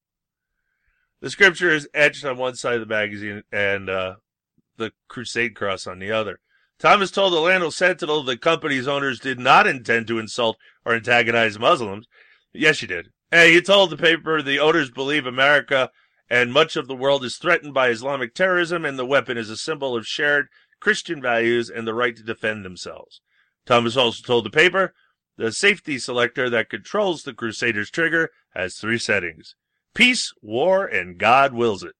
The 1.21 1.29
scripture 1.29 1.69
is 1.69 1.87
etched 1.93 2.25
on 2.25 2.37
one 2.37 2.55
side 2.55 2.75
of 2.75 2.79
the 2.79 2.85
magazine 2.85 3.43
and 3.51 3.89
uh, 3.89 4.15
the 4.77 4.91
Crusade 5.07 5.55
cross 5.55 5.85
on 5.85 5.99
the 5.99 6.11
other. 6.11 6.39
Thomas 6.79 7.11
told 7.11 7.33
the 7.33 7.37
Orlando 7.37 7.69
Sentinel 7.69 8.23
the 8.23 8.37
company's 8.37 8.87
owners 8.87 9.19
did 9.19 9.37
not 9.37 9.67
intend 9.67 10.07
to 10.07 10.17
insult 10.17 10.57
or 10.85 10.95
antagonize 10.95 11.59
Muslims. 11.59 12.07
Yes, 12.53 12.81
you 12.81 12.87
did. 12.87 13.09
Hey, 13.31 13.53
he 13.53 13.61
told 13.61 13.89
the 13.89 13.97
paper 13.97 14.41
the 14.41 14.59
owners 14.59 14.89
believe 14.89 15.25
America 15.25 15.91
and 16.29 16.53
much 16.53 16.75
of 16.75 16.87
the 16.87 16.95
world 16.95 17.25
is 17.25 17.37
threatened 17.37 17.73
by 17.73 17.89
Islamic 17.89 18.33
terrorism, 18.33 18.85
and 18.85 18.97
the 18.97 19.05
weapon 19.05 19.37
is 19.37 19.49
a 19.49 19.57
symbol 19.57 19.97
of 19.97 20.05
shared 20.05 20.47
Christian 20.79 21.21
values 21.21 21.69
and 21.69 21.87
the 21.87 21.93
right 21.93 22.15
to 22.15 22.23
defend 22.23 22.63
themselves. 22.63 23.19
Thomas 23.65 23.97
also 23.97 24.23
told 24.25 24.45
the 24.45 24.49
paper 24.49 24.93
the 25.37 25.51
safety 25.51 25.97
selector 25.97 26.49
that 26.49 26.69
controls 26.69 27.23
the 27.23 27.33
Crusaders 27.33 27.89
trigger 27.89 28.29
has 28.53 28.75
three 28.75 28.97
settings 28.97 29.55
peace, 29.93 30.31
war, 30.41 30.85
and 30.85 31.17
God 31.17 31.53
wills 31.53 31.83
it. 31.83 31.95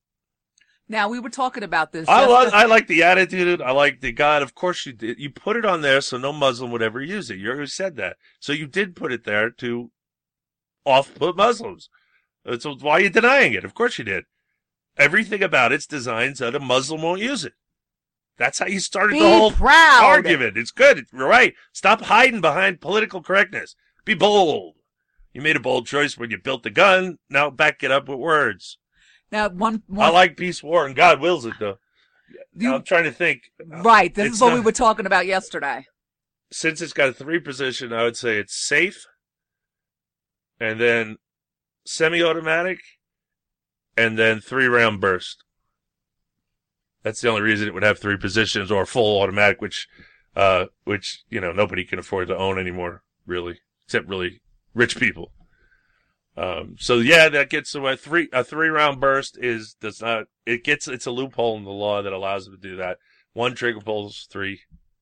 Now 0.91 1.07
we 1.07 1.19
were 1.19 1.29
talking 1.29 1.61
about 1.63 1.91
this. 1.91 2.09
I, 2.09 2.25
like, 2.25 2.49
the- 2.49 2.55
I 2.57 2.65
like 2.65 2.87
the 2.87 3.03
attitude. 3.03 3.61
I 3.61 3.71
like 3.71 4.01
the 4.01 4.11
God. 4.11 4.41
Of 4.41 4.55
course 4.55 4.85
you 4.87 4.91
did. 4.91 5.19
You 5.19 5.29
put 5.29 5.55
it 5.55 5.63
on 5.63 5.81
there 5.81 6.01
so 6.01 6.17
no 6.17 6.33
Muslim 6.33 6.71
would 6.71 6.81
ever 6.81 6.99
use 7.01 7.29
it. 7.29 7.37
You 7.37 7.49
already 7.51 7.67
said 7.67 7.95
that. 7.97 8.17
So 8.39 8.51
you 8.53 8.65
did 8.65 8.95
put 8.95 9.13
it 9.13 9.23
there 9.23 9.51
to 9.51 9.91
off-put 10.85 11.37
Muslims. 11.37 11.89
Uh, 12.45 12.57
So 12.57 12.75
why 12.75 12.93
are 12.93 13.01
you 13.01 13.09
denying 13.09 13.53
it? 13.53 13.63
Of 13.63 13.75
course 13.75 13.99
you 13.99 14.03
did. 14.03 14.23
Everything 14.97 15.43
about 15.43 15.71
it's 15.71 15.85
designed 15.85 16.37
so 16.37 16.49
that 16.49 16.57
a 16.61 16.65
Muslim 16.65 17.03
won't 17.03 17.21
use 17.21 17.45
it. 17.45 17.53
That's 18.37 18.57
how 18.57 18.65
you 18.65 18.79
started 18.79 19.13
Be 19.13 19.19
the 19.19 19.29
whole 19.29 19.51
proud. 19.51 20.03
argument. 20.03 20.57
It's 20.57 20.71
good. 20.71 21.05
You're 21.13 21.27
right. 21.27 21.53
Stop 21.71 22.01
hiding 22.01 22.41
behind 22.41 22.81
political 22.81 23.21
correctness. 23.21 23.75
Be 24.05 24.15
bold. 24.15 24.75
You 25.33 25.41
made 25.41 25.55
a 25.55 25.59
bold 25.59 25.85
choice 25.85 26.17
when 26.17 26.31
you 26.31 26.39
built 26.39 26.63
the 26.63 26.71
gun. 26.71 27.19
Now 27.29 27.51
back 27.51 27.83
it 27.83 27.91
up 27.91 28.09
with 28.09 28.17
words. 28.17 28.78
Now 29.31 29.49
one, 29.49 29.83
one 29.87 30.07
I 30.07 30.09
like 30.09 30.37
peace, 30.37 30.63
war, 30.63 30.85
and 30.85 30.95
God 30.95 31.19
wills 31.19 31.45
it, 31.45 31.53
though. 31.59 31.77
I'm 32.61 32.83
trying 32.83 33.05
to 33.05 33.11
think. 33.11 33.51
right. 33.65 34.13
This 34.13 34.27
It's 34.27 34.35
is 34.35 34.41
what 34.41 34.53
we 34.53 34.59
were 34.59 34.71
talking 34.71 35.05
about 35.05 35.25
yesterday. 35.25 35.85
Since 36.51 36.81
it's 36.81 36.93
got 36.93 37.09
a 37.09 37.13
three 37.13 37.39
position, 37.39 37.93
I 37.93 38.03
would 38.03 38.17
say 38.17 38.37
it's 38.37 38.55
safe, 38.55 39.05
and 40.59 40.79
then 40.79 41.17
semi-automatic, 41.85 42.79
and 43.95 44.17
then 44.17 44.39
three 44.39 44.67
round 44.67 44.99
burst. 44.99 45.43
That's 47.03 47.21
the 47.21 47.29
only 47.29 47.41
reason 47.41 47.67
it 47.67 47.73
would 47.73 47.83
have 47.83 47.99
three 47.99 48.17
positions 48.17 48.71
or 48.71 48.85
full 48.85 49.21
automatic, 49.21 49.61
which, 49.61 49.87
uh, 50.35 50.65
which, 50.83 51.23
you 51.29 51.39
know, 51.39 51.51
nobody 51.51 51.85
can 51.85 51.99
afford 51.99 52.27
to 52.27 52.37
own 52.37 52.59
anymore, 52.59 53.03
really, 53.25 53.59
except 53.85 54.07
really 54.07 54.41
rich 54.73 54.97
people. 54.97 55.31
Um, 56.37 56.75
so 56.79 56.99
yeah, 56.99 57.29
that 57.29 57.49
gets 57.49 57.75
away. 57.75 57.95
Three, 57.95 58.29
a 58.31 58.43
three 58.43 58.69
round 58.69 58.99
burst 58.99 59.37
is, 59.37 59.75
does 59.81 60.01
not, 60.01 60.25
it 60.45 60.63
gets, 60.63 60.87
it's 60.87 61.05
a 61.05 61.11
loophole 61.11 61.57
in 61.57 61.65
the 61.65 61.71
law 61.71 62.01
that 62.01 62.13
allows 62.13 62.45
them 62.45 62.55
to 62.55 62.69
do 62.69 62.75
that. 62.77 62.97
One 63.33 63.55
trigger 63.55 63.81
pulls, 63.81 64.27
three 64.31 64.61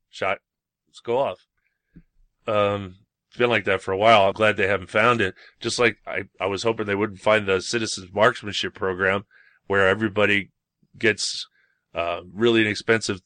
shot, 0.10 0.40
let's 0.88 1.00
go 1.00 1.18
off. 1.20 1.46
Um, 2.48 2.96
been 3.38 3.50
like 3.50 3.66
that 3.66 3.82
for 3.82 3.92
a 3.92 3.98
while. 3.98 4.24
I'm 4.24 4.34
glad 4.34 4.58
they 4.58 4.68
haven't 4.68 4.90
found 4.90 5.22
it. 5.22 5.36
Just 5.60 5.78
like 5.78 5.98
I, 6.08 6.24
I 6.40 6.48
was 6.48 6.64
hoping 6.64 6.88
they 6.88 6.96
wouldn't 6.96 7.20
find 7.20 7.48
the 7.48 7.62
citizens 7.62 8.10
marksmanship 8.14 8.74
program 8.74 9.26
where 9.68 9.88
everybody 9.88 10.50
gets, 10.98 11.48
uh, 11.94 12.22
really 12.34 12.62
inexpensive. 12.62 13.22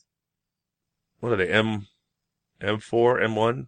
What 1.20 1.32
are 1.32 1.38
they? 1.38 1.50
M, 1.50 1.88
M4, 2.62 3.24
M1? 3.24 3.68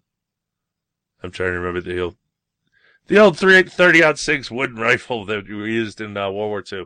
I'm 1.21 1.31
trying 1.31 1.51
to 1.51 1.59
remember 1.59 1.81
the 1.81 2.13
the 3.07 3.19
old 3.19 3.37
30 3.37 4.03
out 4.03 4.19
six 4.19 4.49
wooden 4.49 4.77
rifle 4.77 5.25
that 5.25 5.47
we 5.47 5.73
used 5.73 6.01
in 6.01 6.15
uh, 6.17 6.29
World 6.31 6.49
War 6.49 6.63
II. 6.71 6.85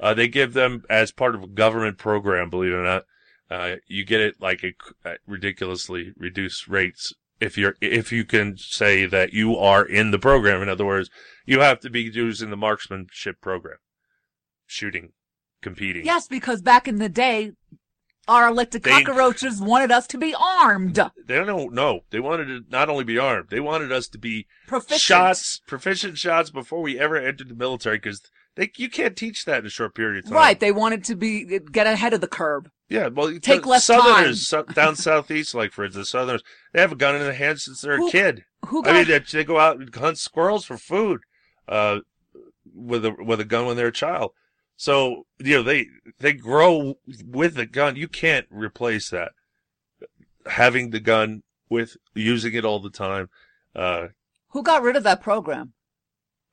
Uh, 0.00 0.14
they 0.14 0.28
give 0.28 0.52
them 0.52 0.82
as 0.90 1.12
part 1.12 1.34
of 1.34 1.42
a 1.42 1.46
government 1.46 1.98
program, 1.98 2.50
believe 2.50 2.72
it 2.72 2.76
or 2.76 2.82
not. 2.82 3.04
Uh, 3.50 3.76
you 3.86 4.04
get 4.04 4.20
it 4.20 4.40
like 4.40 4.64
a, 4.64 4.72
at 5.08 5.18
ridiculously 5.26 6.12
reduced 6.16 6.66
rates 6.66 7.12
if 7.38 7.58
you're 7.58 7.76
if 7.80 8.10
you 8.10 8.24
can 8.24 8.56
say 8.56 9.04
that 9.04 9.32
you 9.32 9.56
are 9.56 9.84
in 9.84 10.10
the 10.10 10.18
program. 10.18 10.62
In 10.62 10.68
other 10.68 10.86
words, 10.86 11.10
you 11.44 11.60
have 11.60 11.80
to 11.80 11.90
be 11.90 12.02
using 12.02 12.50
the 12.50 12.56
marksmanship 12.56 13.40
program, 13.40 13.78
shooting, 14.66 15.12
competing. 15.60 16.04
Yes, 16.04 16.28
because 16.28 16.62
back 16.62 16.88
in 16.88 16.96
the 16.96 17.08
day, 17.08 17.52
our 18.28 18.48
elected 18.48 18.82
They- 18.82 18.90
cockroaches 19.02 19.60
wanted 19.60 19.90
us 19.90 20.06
to 20.08 20.18
be 20.18 20.34
armed. 20.34 20.96
They 21.26 21.44
don't 21.44 21.72
know. 21.74 22.00
They 22.10 22.20
wanted 22.20 22.46
to 22.46 22.60
not 22.70 22.88
only 22.88 23.04
be 23.04 23.18
armed, 23.18 23.48
they 23.50 23.60
wanted 23.60 23.90
us 23.92 24.06
to 24.08 24.18
be 24.18 24.46
Proficient. 24.66 25.00
shots, 25.00 25.60
proficient 25.66 26.18
shots 26.18 26.50
before 26.50 26.80
we 26.82 26.98
ever 26.98 27.16
entered 27.16 27.48
the 27.48 27.54
military 27.54 27.96
because 27.98 28.20
they 28.54 28.70
you 28.76 28.88
can't 28.90 29.16
teach 29.16 29.44
that 29.44 29.60
in 29.60 29.66
a 29.66 29.70
short 29.70 29.94
period 29.94 30.18
of 30.24 30.30
time. 30.30 30.34
Right, 30.34 30.60
they 30.60 30.72
wanted 30.72 31.04
to 31.04 31.16
be 31.16 31.58
get 31.72 31.86
ahead 31.86 32.12
of 32.12 32.20
the 32.20 32.28
curb. 32.28 32.70
Yeah, 32.88 33.08
well, 33.08 33.32
Take 33.40 33.62
the 33.62 33.68
less 33.68 33.84
Southerners 33.86 34.46
so- 34.48 34.64
down 34.64 34.96
southeast, 34.96 35.54
like 35.54 35.72
for 35.72 35.84
instance, 35.84 36.10
Southerners, 36.10 36.42
they 36.74 36.80
have 36.82 36.92
a 36.92 36.96
gun 36.96 37.14
in 37.16 37.22
their 37.22 37.32
hand 37.32 37.58
since 37.60 37.80
they're 37.80 37.96
Who- 37.96 38.08
a 38.08 38.10
kid. 38.12 38.44
who 38.66 38.84
I 38.84 38.92
mean, 38.92 39.06
they, 39.08 39.18
they 39.20 39.44
go 39.44 39.58
out 39.58 39.78
and 39.78 39.92
hunt 39.94 40.18
squirrels 40.18 40.64
for 40.66 40.76
food, 40.76 41.20
uh, 41.66 42.00
with 42.74 43.04
a 43.06 43.12
with 43.18 43.40
a 43.40 43.44
gun 43.44 43.66
when 43.66 43.76
they're 43.76 43.88
a 43.88 43.92
child. 43.92 44.32
So 44.82 45.26
you 45.38 45.54
know 45.54 45.62
they 45.62 45.86
they 46.18 46.32
grow 46.32 46.94
with 47.24 47.54
the 47.54 47.66
gun. 47.66 47.94
You 47.94 48.08
can't 48.08 48.48
replace 48.50 49.10
that. 49.10 49.30
Having 50.46 50.90
the 50.90 50.98
gun 50.98 51.44
with 51.68 51.96
using 52.16 52.52
it 52.54 52.64
all 52.64 52.80
the 52.80 52.90
time. 52.90 53.30
Uh, 53.76 54.08
Who 54.48 54.64
got 54.64 54.82
rid 54.82 54.96
of 54.96 55.04
that 55.04 55.22
program? 55.22 55.74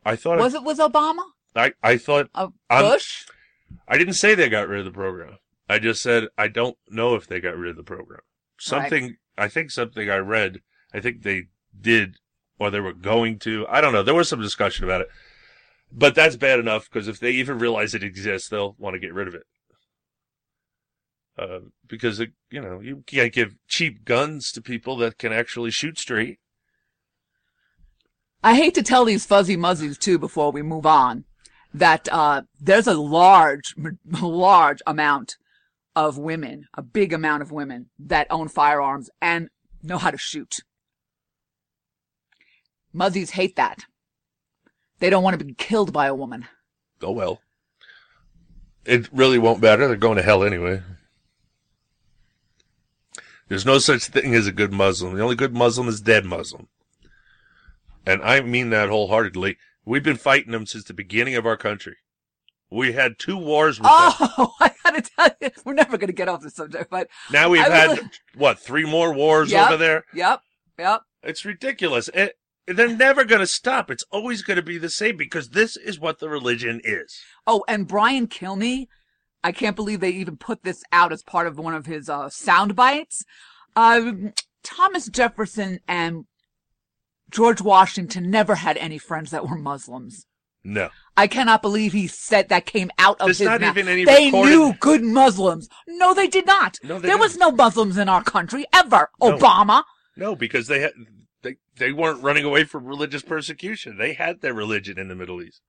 I 0.06 0.16
thought 0.16 0.38
Was 0.38 0.54
it 0.54 0.62
was 0.64 0.78
Obama? 0.78 1.24
I 1.56 1.74
I 1.82 1.98
thought 1.98 2.30
Uh, 2.36 2.50
I'm- 2.70 2.84
Bush? 2.84 3.26
I 3.88 3.98
didn't 3.98 4.14
say 4.14 4.36
they 4.36 4.48
got 4.48 4.68
rid 4.68 4.78
of 4.82 4.86
the 4.86 4.92
program. 4.92 5.40
I 5.68 5.80
just 5.80 6.00
said 6.00 6.28
I 6.38 6.50
don't 6.50 6.78
know 6.88 7.16
if 7.16 7.26
they 7.26 7.40
got 7.40 7.58
rid 7.58 7.72
of 7.72 7.78
the 7.78 7.84
program. 7.84 8.22
Something 8.60 9.18
I 9.40 9.48
think 9.48 9.72
something 9.72 10.08
I 10.08 10.18
read. 10.18 10.62
I 10.94 11.00
think 11.00 11.24
they 11.24 11.48
did, 11.82 12.18
or 12.60 12.70
they 12.70 12.80
were 12.80 12.94
going 12.94 13.40
to. 13.40 13.66
I 13.68 13.82
don't 13.82 13.92
know. 13.94 14.04
There 14.04 14.14
was 14.14 14.30
some 14.30 14.42
discussion 14.42 14.86
about 14.86 15.02
it, 15.02 15.10
but 15.92 16.16
that's 16.16 16.36
bad 16.36 16.60
enough 16.60 16.90
because 16.90 17.08
if 17.08 17.20
they 17.20 17.32
even 17.32 17.60
realize 17.60 17.94
it 17.94 18.04
exists, 18.04 18.50
they'll 18.50 18.76
want 18.78 18.94
to 18.94 19.00
get 19.00 19.14
rid 19.14 19.28
of 19.28 19.36
it. 19.36 19.44
Uh, 21.38 21.60
because 21.88 22.20
it, 22.20 22.32
you 22.52 22.62
know 22.62 22.82
you 22.82 23.04
can't 23.08 23.32
give 23.32 23.56
cheap 23.68 24.04
guns 24.04 24.52
to 24.52 24.62
people 24.62 24.98
that 24.98 25.18
can 25.18 25.32
actually 25.32 25.72
shoot 25.72 25.98
straight. 25.98 26.40
I 28.44 28.56
hate 28.56 28.76
to 28.76 28.84
tell 28.84 29.06
these 29.06 29.26
fuzzy 29.26 29.58
muzzies 29.58 29.98
too 29.98 30.18
before 30.18 30.52
we 30.52 30.62
move 30.62 30.86
on 30.86 31.26
that 31.74 32.08
uh, 32.12 32.44
there's 32.60 32.88
a 32.88 32.94
large, 32.94 33.76
large 34.22 34.82
amount 34.88 35.38
of 35.96 36.18
women, 36.18 36.66
a 36.74 36.82
big 36.82 37.14
amount 37.14 37.42
of 37.42 37.52
women 37.52 37.90
that 38.00 38.28
own 38.30 38.48
firearms 38.48 39.10
and 39.22 39.50
know 39.84 39.98
how 39.98 40.12
to 40.12 40.18
shoot. 40.18 40.58
Muzzies 42.94 43.32
hate 43.32 43.56
that. 43.56 43.86
They 45.00 45.10
don't 45.10 45.24
want 45.24 45.38
to 45.40 45.46
be 45.46 45.54
killed 45.54 45.94
by 45.94 46.08
a 46.08 46.16
woman. 46.16 46.46
Oh 47.02 47.12
well. 47.12 47.42
It 48.86 49.10
really 49.14 49.38
won't 49.38 49.62
matter. 49.62 49.88
They're 49.88 49.96
going 49.98 50.18
to 50.18 50.24
hell 50.24 50.44
anyway. 50.44 50.82
There's 53.48 53.66
no 53.66 53.78
such 53.80 54.06
thing 54.06 54.36
as 54.36 54.48
a 54.48 54.52
good 54.52 54.72
Muslim. 54.72 55.16
The 55.16 55.24
only 55.24 55.36
good 55.36 55.54
Muslim 55.54 55.88
is 55.88 56.02
dead 56.02 56.26
Muslim. 56.26 56.68
And 58.06 58.22
I 58.22 58.42
mean 58.42 58.70
that 58.70 58.90
wholeheartedly. 58.90 59.58
We've 59.86 60.04
been 60.04 60.18
fighting 60.18 60.52
them 60.52 60.66
since 60.66 60.84
the 60.84 60.94
beginning 60.94 61.36
of 61.36 61.46
our 61.46 61.58
country. 61.58 61.98
We 62.72 62.92
had 62.92 63.18
two 63.18 63.38
wars 63.38 63.80
with 63.80 63.86
them. 63.90 63.94
Oh, 64.38 64.54
I 64.60 64.72
gotta 64.84 65.02
tell 65.02 65.30
you, 65.42 65.50
we're 65.66 65.74
never 65.74 65.98
gonna 65.98 66.14
get 66.14 66.30
off 66.30 66.42
the 66.42 66.52
subject, 66.52 66.90
but 66.92 67.08
Now 67.32 67.50
we've 67.50 67.62
I 67.66 67.70
had, 67.70 67.90
was- 67.90 68.00
what, 68.36 68.60
three 68.60 68.86
more 68.86 69.12
wars 69.14 69.52
Yep, 69.52 69.68
over 69.68 69.78
there? 69.78 70.06
Yep, 70.14 70.42
yep. 70.78 71.02
It's 71.24 71.44
ridiculous. 71.46 72.10
It, 72.14 72.38
they're 72.78 72.88
never 72.96 73.24
going 73.26 73.40
to 73.42 73.48
stop. 73.48 73.90
It's 73.90 74.04
always 74.12 74.42
going 74.42 74.58
to 74.58 74.64
be 74.64 74.78
the 74.78 74.90
same 74.90 75.18
because 75.18 75.50
this 75.50 75.76
is 75.78 76.00
what 76.00 76.20
the 76.20 76.30
religion 76.30 76.82
is. 76.84 77.20
Oh, 77.48 77.64
and 77.68 77.88
Brian 77.88 78.28
Kilmeade, 78.28 78.88
I 79.44 79.52
can't 79.52 79.76
believe 79.76 80.00
they 80.00 80.10
even 80.12 80.38
put 80.38 80.64
this 80.64 80.84
out 80.92 81.12
as 81.14 81.24
part 81.24 81.48
of 81.48 81.58
one 81.58 81.74
of 81.74 81.86
his 81.86 82.10
uh, 82.10 82.30
sound 82.30 82.76
bites. 82.76 83.24
Um, 83.76 84.34
Thomas 84.64 85.08
Jefferson 85.08 85.80
and 85.88 86.26
George 87.30 87.62
Washington 87.62 88.30
never 88.30 88.56
had 88.56 88.78
any 88.78 88.98
friends 88.98 89.32
that 89.32 89.48
were 89.48 89.56
Muslims. 89.58 90.26
No. 90.64 90.90
I 91.16 91.28
cannot 91.28 91.62
believe 91.62 91.94
he 91.94 92.08
said 92.08 92.50
that 92.50 92.66
came 92.66 92.92
out 93.00 93.22
of 93.22 93.28
There's 93.28 93.38
his 93.40 93.48
not 93.48 93.62
mouth. 93.62 93.78
even 93.78 93.88
any 93.88 94.04
they 94.04 94.26
recorded- 94.26 94.50
knew 94.52 94.74
good 94.80 95.04
Muslims. 95.04 95.70
No, 95.88 96.14
they 96.14 96.28
did 96.28 96.46
not. 96.46 96.78
No, 96.84 97.00
they 97.00 97.08
there 97.08 97.18
was 97.18 97.38
no 97.38 97.52
Muslims 97.52 97.98
in 97.98 98.10
our 98.10 98.24
country 98.24 98.66
ever. 98.74 99.10
No. 99.22 99.38
Obama. 99.38 99.84
No, 100.18 100.36
because 100.36 100.68
they 100.68 100.82
had 100.82 100.92
they 101.80 101.92
weren't 101.92 102.22
running 102.22 102.46
away 102.46 102.64
from 102.66 102.86
religious 102.86 103.24
persecution. 103.24 103.98
They 103.98 104.14
had 104.14 104.42
their 104.42 104.54
religion 104.54 105.00
in 105.00 105.08
the 105.08 105.16
Middle 105.16 105.42
East, 105.42 105.62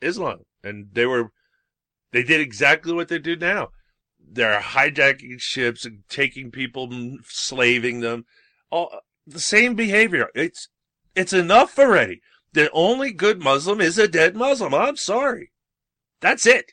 Islam, 0.00 0.40
and 0.62 0.88
they 0.92 1.06
were 1.06 1.32
they 2.12 2.22
did 2.22 2.40
exactly 2.40 2.92
what 2.92 3.08
they 3.08 3.18
do 3.18 3.36
now. 3.36 3.68
They're 4.20 4.60
hijacking 4.60 5.40
ships 5.40 5.84
and 5.84 6.02
taking 6.08 6.50
people, 6.50 6.90
slaving 7.24 8.00
them. 8.00 8.24
All 8.70 9.00
the 9.26 9.40
same 9.40 9.74
behavior. 9.74 10.28
It's 10.34 10.68
it's 11.14 11.32
enough 11.32 11.78
already. 11.78 12.20
The 12.52 12.70
only 12.72 13.12
good 13.12 13.40
Muslim 13.40 13.80
is 13.80 13.98
a 13.98 14.08
dead 14.08 14.34
Muslim. 14.34 14.74
I'm 14.74 14.96
sorry. 14.96 15.52
That's 16.20 16.46
it. 16.46 16.72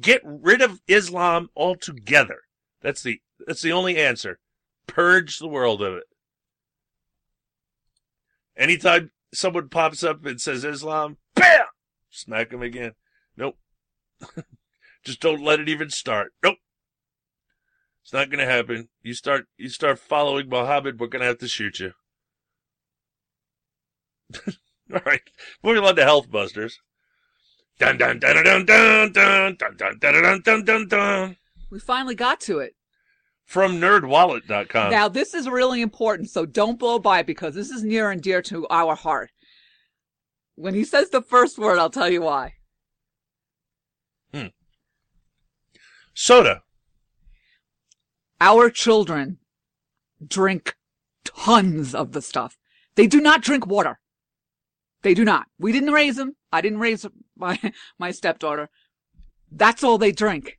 Get 0.00 0.20
rid 0.24 0.60
of 0.60 0.80
Islam 0.86 1.48
altogether. 1.56 2.40
That's 2.82 3.02
the 3.02 3.20
that's 3.46 3.62
the 3.62 3.72
only 3.72 3.96
answer. 3.96 4.38
Purge 4.86 5.38
the 5.38 5.48
world 5.48 5.82
of 5.82 5.94
it. 5.94 6.04
Anytime 8.56 9.10
someone 9.32 9.68
pops 9.68 10.02
up 10.04 10.24
and 10.24 10.40
says 10.40 10.64
Islam, 10.64 11.18
bam, 11.34 11.66
smack 12.10 12.52
him 12.52 12.62
again. 12.62 12.92
Nope. 13.36 13.58
Just 15.04 15.20
don't 15.20 15.42
let 15.42 15.60
it 15.60 15.68
even 15.68 15.90
start. 15.90 16.32
Nope. 16.42 16.56
It's 18.02 18.12
not 18.12 18.30
gonna 18.30 18.46
happen. 18.46 18.88
You 19.02 19.14
start 19.14 19.46
you 19.56 19.68
start 19.68 19.98
following 19.98 20.48
Muhammad, 20.48 21.00
we're 21.00 21.06
gonna 21.08 21.24
have 21.24 21.38
to 21.38 21.48
shoot 21.48 21.80
you. 21.80 21.92
All 24.92 25.00
right. 25.04 25.22
Moving 25.62 25.84
on 25.84 25.96
to 25.96 26.02
Healthbusters. 26.02 26.74
Dun 27.78 27.98
dun 27.98 28.18
dun 28.20 28.44
dun 28.44 28.66
dun 28.66 29.12
dun 29.12 29.56
dun 29.56 29.76
dun 29.76 29.98
dun 29.98 30.22
dun 30.22 30.42
dun 30.42 30.64
dun 30.64 30.88
dun. 30.88 31.36
We 31.70 31.80
finally 31.80 32.14
got 32.14 32.40
to 32.42 32.60
it. 32.60 32.74
From 33.44 33.80
nerdwallet.com. 33.80 34.90
Now, 34.90 35.08
this 35.08 35.34
is 35.34 35.48
really 35.48 35.82
important, 35.82 36.30
so 36.30 36.46
don't 36.46 36.78
blow 36.78 36.98
by 36.98 37.22
because 37.22 37.54
this 37.54 37.70
is 37.70 37.84
near 37.84 38.10
and 38.10 38.22
dear 38.22 38.42
to 38.42 38.66
our 38.68 38.94
heart. 38.94 39.30
When 40.56 40.74
he 40.74 40.84
says 40.84 41.10
the 41.10 41.22
first 41.22 41.58
word, 41.58 41.78
I'll 41.78 41.90
tell 41.90 42.08
you 42.08 42.22
why. 42.22 42.54
Hmm. 44.32 44.46
Soda. 46.14 46.62
Our 48.40 48.70
children 48.70 49.38
drink 50.26 50.74
tons 51.24 51.94
of 51.94 52.12
the 52.12 52.22
stuff. 52.22 52.56
They 52.94 53.06
do 53.06 53.20
not 53.20 53.42
drink 53.42 53.66
water. 53.66 54.00
They 55.02 55.14
do 55.14 55.24
not. 55.24 55.46
We 55.58 55.72
didn't 55.72 55.92
raise 55.92 56.16
them. 56.16 56.36
I 56.52 56.60
didn't 56.60 56.78
raise 56.78 57.06
my, 57.36 57.58
my 57.98 58.10
stepdaughter. 58.10 58.70
That's 59.50 59.84
all 59.84 59.98
they 59.98 60.12
drink. 60.12 60.58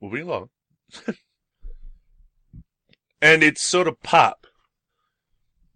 Moving 0.00 0.22
along. 0.22 0.48
and 3.22 3.42
it's 3.42 3.66
soda 3.66 3.92
pop. 3.92 4.46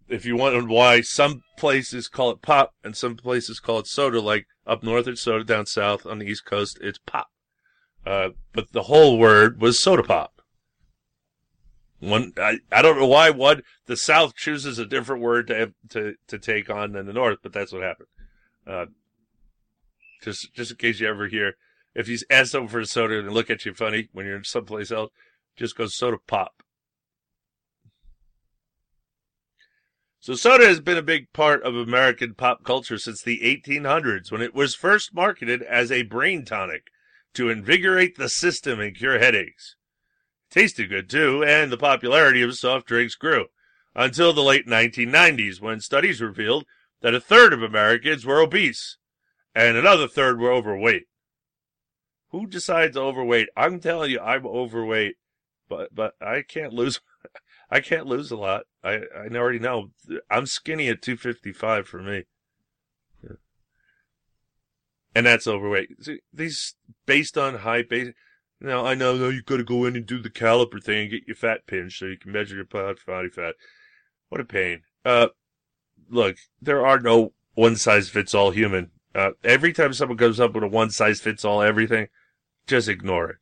if 0.08 0.24
you 0.24 0.36
wondered 0.36 0.68
why 0.68 1.00
some 1.00 1.42
places 1.56 2.08
call 2.08 2.30
it 2.30 2.42
pop 2.42 2.74
and 2.84 2.96
some 2.96 3.16
places 3.16 3.60
call 3.60 3.78
it 3.78 3.86
soda, 3.86 4.20
like 4.20 4.46
up 4.66 4.82
north 4.82 5.06
it's 5.08 5.20
soda, 5.22 5.44
down 5.44 5.66
south 5.66 6.06
on 6.06 6.18
the 6.18 6.26
East 6.26 6.44
Coast 6.44 6.78
it's 6.80 6.98
pop. 7.06 7.28
Uh, 8.04 8.30
but 8.52 8.72
the 8.72 8.84
whole 8.84 9.18
word 9.18 9.60
was 9.60 9.78
soda 9.78 10.02
pop. 10.02 10.32
One, 11.98 12.32
I, 12.36 12.58
I 12.70 12.82
don't 12.82 12.98
know 12.98 13.06
why 13.06 13.30
one 13.30 13.62
the 13.86 13.96
South 13.96 14.36
chooses 14.36 14.78
a 14.78 14.84
different 14.84 15.22
word 15.22 15.46
to 15.48 15.72
to 15.90 16.14
to 16.28 16.38
take 16.38 16.68
on 16.68 16.92
than 16.92 17.06
the 17.06 17.12
North, 17.12 17.38
but 17.42 17.52
that's 17.52 17.72
what 17.72 17.82
happened. 17.82 18.08
Uh, 18.66 18.86
just 20.22 20.52
just 20.54 20.72
in 20.72 20.76
case 20.76 21.00
you 21.00 21.08
ever 21.08 21.26
hear, 21.26 21.54
if 21.96 22.08
you 22.08 22.18
ask 22.28 22.52
someone 22.52 22.68
for 22.68 22.80
a 22.80 22.86
soda 22.86 23.18
and 23.18 23.26
they 23.26 23.32
look 23.32 23.48
at 23.48 23.64
you 23.64 23.72
funny 23.72 24.08
when 24.12 24.26
you're 24.26 24.36
in 24.36 24.44
someplace 24.44 24.90
else, 24.90 25.10
just 25.56 25.76
go 25.76 25.86
soda 25.86 26.18
pop. 26.26 26.62
So 30.20 30.34
soda 30.34 30.66
has 30.66 30.80
been 30.80 30.98
a 30.98 31.02
big 31.02 31.32
part 31.32 31.62
of 31.62 31.74
American 31.74 32.34
pop 32.34 32.64
culture 32.64 32.98
since 32.98 33.22
the 33.22 33.40
1800s 33.40 34.30
when 34.30 34.42
it 34.42 34.54
was 34.54 34.74
first 34.74 35.14
marketed 35.14 35.62
as 35.62 35.90
a 35.90 36.02
brain 36.02 36.44
tonic 36.44 36.88
to 37.32 37.48
invigorate 37.48 38.16
the 38.16 38.28
system 38.28 38.78
and 38.78 38.94
cure 38.94 39.18
headaches. 39.18 39.76
Tasted 40.50 40.90
good 40.90 41.08
too, 41.08 41.42
and 41.42 41.72
the 41.72 41.78
popularity 41.78 42.42
of 42.42 42.56
soft 42.56 42.86
drinks 42.86 43.14
grew 43.14 43.46
until 43.94 44.34
the 44.34 44.42
late 44.42 44.66
1990s 44.66 45.62
when 45.62 45.80
studies 45.80 46.20
revealed 46.20 46.66
that 47.00 47.14
a 47.14 47.20
third 47.20 47.54
of 47.54 47.62
Americans 47.62 48.26
were 48.26 48.40
obese 48.40 48.98
and 49.54 49.78
another 49.78 50.06
third 50.06 50.38
were 50.38 50.52
overweight. 50.52 51.06
Who 52.30 52.46
decides 52.46 52.96
overweight? 52.96 53.48
I'm 53.56 53.80
telling 53.80 54.10
you, 54.10 54.20
I'm 54.20 54.46
overweight, 54.46 55.16
but 55.68 55.94
but 55.94 56.14
I 56.20 56.42
can't 56.42 56.72
lose. 56.72 57.00
I 57.70 57.80
can't 57.80 58.06
lose 58.06 58.30
a 58.30 58.36
lot. 58.36 58.64
I 58.82 59.02
I 59.14 59.28
already 59.34 59.58
know. 59.58 59.90
I'm 60.30 60.46
skinny 60.46 60.88
at 60.88 61.02
255 61.02 61.86
for 61.86 62.02
me, 62.02 62.24
and 65.14 65.26
that's 65.26 65.46
overweight. 65.46 65.88
See, 66.02 66.20
these 66.32 66.74
based 67.06 67.38
on 67.38 67.56
height, 67.56 67.88
based. 67.88 68.12
Now 68.60 68.86
I 68.86 68.94
know, 68.94 69.16
no, 69.16 69.28
you 69.28 69.42
got 69.42 69.58
to 69.58 69.64
go 69.64 69.84
in 69.84 69.96
and 69.96 70.06
do 70.06 70.20
the 70.20 70.30
caliper 70.30 70.82
thing 70.82 71.02
and 71.02 71.10
get 71.10 71.26
your 71.26 71.36
fat 71.36 71.66
pinched 71.66 71.98
so 71.98 72.06
you 72.06 72.18
can 72.18 72.32
measure 72.32 72.56
your 72.56 72.64
body 72.64 73.28
fat. 73.28 73.54
What 74.28 74.40
a 74.40 74.44
pain. 74.44 74.82
Uh, 75.04 75.28
look, 76.08 76.36
there 76.60 76.84
are 76.84 76.98
no 76.98 77.32
one 77.54 77.76
size 77.76 78.08
fits 78.08 78.34
all 78.34 78.50
human. 78.50 78.90
Uh, 79.16 79.30
every 79.42 79.72
time 79.72 79.94
someone 79.94 80.18
comes 80.18 80.38
up 80.38 80.52
with 80.52 80.62
a 80.62 80.68
one 80.68 80.90
size 80.90 81.22
fits 81.22 81.42
all 81.42 81.62
everything, 81.62 82.08
just 82.66 82.86
ignore 82.86 83.30
it. 83.30 83.36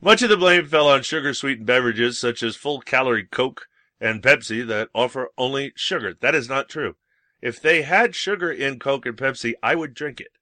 Much 0.00 0.22
of 0.22 0.28
the 0.28 0.36
blame 0.36 0.64
fell 0.64 0.86
on 0.86 1.02
sugar 1.02 1.34
sweetened 1.34 1.66
beverages 1.66 2.20
such 2.20 2.40
as 2.40 2.54
full 2.54 2.80
calorie 2.80 3.26
Coke 3.26 3.66
and 4.00 4.22
Pepsi 4.22 4.64
that 4.64 4.90
offer 4.94 5.30
only 5.36 5.72
sugar. 5.74 6.14
That 6.20 6.36
is 6.36 6.48
not 6.48 6.68
true. 6.68 6.94
If 7.40 7.60
they 7.60 7.82
had 7.82 8.14
sugar 8.14 8.52
in 8.52 8.78
Coke 8.78 9.04
and 9.04 9.16
Pepsi, 9.16 9.54
I 9.60 9.74
would 9.74 9.92
drink 9.92 10.20
it. 10.20 10.38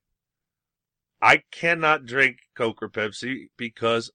I 1.22 1.44
cannot 1.50 2.04
drink 2.04 2.40
Coke 2.54 2.82
or 2.82 2.90
Pepsi 2.90 3.48
because 3.56 4.10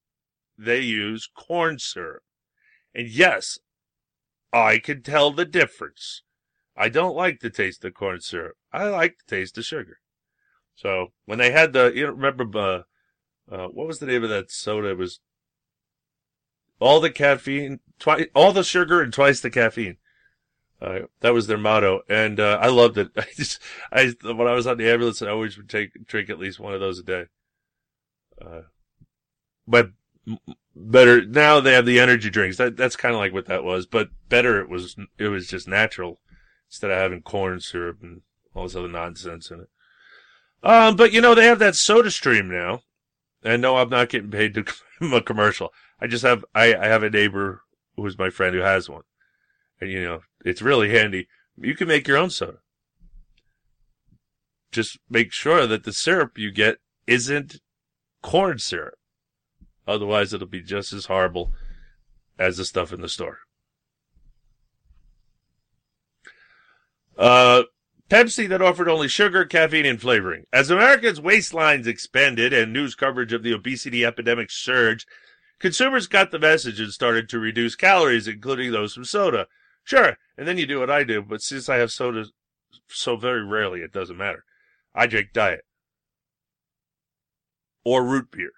they 0.60 0.82
use 0.82 1.28
corn 1.36 1.80
syrup. 1.80 2.22
And 2.94 3.08
yes, 3.08 3.58
I 4.54 4.78
can 4.78 5.02
tell 5.02 5.32
the 5.32 5.46
difference. 5.46 6.22
I 6.78 6.90
don't 6.90 7.16
like 7.16 7.40
the 7.40 7.50
taste 7.50 7.86
of 7.86 7.94
corn 7.94 8.22
syrup. 8.22 8.58
I 8.72 8.86
like 8.86 9.18
the 9.18 9.36
taste 9.36 9.58
of 9.58 9.66
sugar. 9.66 10.00
So 10.76 11.14
when 11.26 11.38
they 11.38 11.52
had 11.52 11.74
the, 11.74 11.92
you 11.96 12.06
know, 12.06 12.12
remember, 12.12 12.60
uh, 12.60 12.82
uh, 13.54 13.68
what 13.68 13.88
was 13.88 14.00
the 14.00 14.06
name 14.06 14.24
of 14.24 14.30
that 14.30 14.52
soda? 14.52 14.90
It 14.90 14.98
was 14.98 15.20
all 16.80 17.00
the 17.00 17.12
caffeine, 17.12 17.80
twice, 18.00 18.26
all 18.36 18.52
the 18.52 18.64
sugar 18.64 19.02
and 19.02 19.14
twice 19.14 19.40
the 19.40 19.50
caffeine. 19.50 19.98
Uh, 20.82 21.00
that 21.22 21.34
was 21.34 21.48
their 21.48 21.58
motto, 21.58 22.02
and 22.10 22.40
uh, 22.40 22.60
I 22.62 22.68
loved 22.68 22.98
it. 22.98 23.10
I 23.18 23.26
just, 23.36 23.60
I 23.92 24.14
when 24.24 24.48
I 24.48 24.54
was 24.54 24.68
on 24.68 24.78
the 24.78 24.90
ambulance, 24.90 25.22
I 25.22 25.30
always 25.30 25.56
would 25.56 25.70
take 25.70 26.06
drink 26.06 26.30
at 26.30 26.40
least 26.40 26.60
one 26.60 26.74
of 26.74 26.82
those 26.82 27.00
a 27.00 27.04
day. 27.04 27.26
Uh, 28.42 28.62
but 29.66 29.92
better 30.76 31.26
now 31.26 31.62
they 31.62 31.74
have 31.74 31.86
the 31.86 32.00
energy 32.00 32.30
drinks. 32.30 32.58
That 32.58 32.76
that's 32.76 32.98
kind 32.98 33.16
of 33.16 33.20
like 33.20 33.32
what 33.32 33.46
that 33.46 33.64
was, 33.64 33.86
but 33.86 34.10
better 34.28 34.60
it 34.60 34.70
was. 34.70 34.98
It 35.18 35.30
was 35.30 35.48
just 35.48 35.68
natural 35.68 36.20
instead 36.70 36.92
of 36.92 36.98
having 36.98 37.22
corn 37.22 37.60
syrup 37.60 38.00
and 38.02 38.22
all 38.54 38.64
this 38.64 38.76
other 38.76 38.88
nonsense 38.88 39.52
in 39.52 39.62
it. 39.62 39.70
Um, 40.64 40.96
but 40.96 41.14
you 41.14 41.22
know 41.22 41.36
they 41.36 41.46
have 41.46 41.60
that 41.60 41.76
Soda 41.76 42.10
Stream 42.10 42.50
now, 42.50 42.82
and 43.44 43.62
no, 43.62 43.78
I'm 43.78 43.90
not 43.90 44.10
getting 44.10 44.32
paid 44.32 44.54
to 44.56 44.66
a 45.16 45.22
commercial. 45.22 45.72
I 46.00 46.08
just 46.08 46.24
have 46.24 46.44
I, 46.56 46.76
I 46.76 46.88
have 46.88 47.04
a 47.04 47.10
neighbor 47.10 47.62
who's 47.96 48.18
my 48.18 48.30
friend 48.30 48.56
who 48.56 48.62
has 48.62 48.90
one, 48.90 49.04
and 49.80 49.92
you 49.92 50.04
know 50.04 50.22
it's 50.44 50.62
really 50.62 50.90
handy. 50.90 51.28
You 51.58 51.76
can 51.76 51.88
make 51.88 52.08
your 52.08 52.18
own 52.18 52.30
soda. 52.30 52.58
Just 54.72 54.98
make 55.10 55.32
sure 55.32 55.68
that 55.68 55.84
the 55.84 55.94
syrup 55.94 56.38
you 56.38 56.52
get 56.52 56.78
isn't 57.08 57.62
corn 58.22 58.60
syrup. 58.60 58.96
Otherwise, 59.88 60.34
it'll 60.34 60.48
be 60.48 60.62
just 60.62 60.92
as 60.92 61.06
horrible 61.06 61.54
as 62.40 62.58
the 62.58 62.66
stuff 62.66 62.92
in 62.92 63.02
the 63.02 63.08
store. 63.08 63.40
Uh, 67.18 67.64
Pepsi 68.10 68.48
that 68.50 68.62
offered 68.62 68.88
only 68.88 69.08
sugar, 69.08 69.46
caffeine, 69.46 69.86
and 69.86 70.00
flavoring. 70.00 70.46
As 70.54 70.70
Americans' 70.70 71.20
waistlines 71.20 71.88
expanded 71.88 72.54
and 72.54 72.72
news 72.72 72.94
coverage 72.94 73.34
of 73.34 73.42
the 73.42 73.54
obesity 73.54 74.06
epidemic 74.06 74.52
surged, 74.52 75.08
consumers 75.60 76.08
got 76.08 76.32
the 76.32 76.40
message 76.40 76.80
and 76.80 76.92
started 76.92 77.28
to 77.30 77.40
reduce 77.40 77.76
calories, 77.76 78.28
including 78.28 78.72
those 78.72 78.94
from 78.94 79.06
soda. 79.06 79.48
Sure, 79.84 80.18
and 80.38 80.48
then 80.48 80.58
you 80.58 80.68
do 80.68 80.80
what 80.80 80.92
I 80.92 81.04
do, 81.04 81.22
but 81.22 81.42
since 81.42 81.68
I 81.68 81.78
have 81.78 81.92
soda 81.92 82.26
so 82.88 83.16
very 83.16 83.44
rarely, 83.44 83.82
it 83.82 83.92
doesn't 83.92 84.18
matter. 84.18 84.44
I 84.94 85.08
drink 85.08 85.30
diet. 85.34 85.66
Or 87.84 88.04
root 88.04 88.32
beer. 88.32 88.52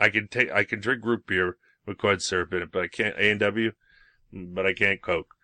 I 0.00 0.08
can 0.08 0.28
take, 0.28 0.50
I 0.50 0.64
can 0.64 0.80
drink 0.80 1.04
root 1.04 1.26
beer 1.26 1.56
with 1.86 1.98
corn 1.98 2.20
syrup 2.20 2.52
in 2.52 2.62
it, 2.62 2.72
but 2.72 2.82
I 2.82 2.88
can't 2.88 3.16
A 3.16 3.30
and 3.30 3.40
W, 3.40 3.72
but 4.32 4.66
I 4.66 4.72
can't 4.72 5.02
Coke. 5.02 5.34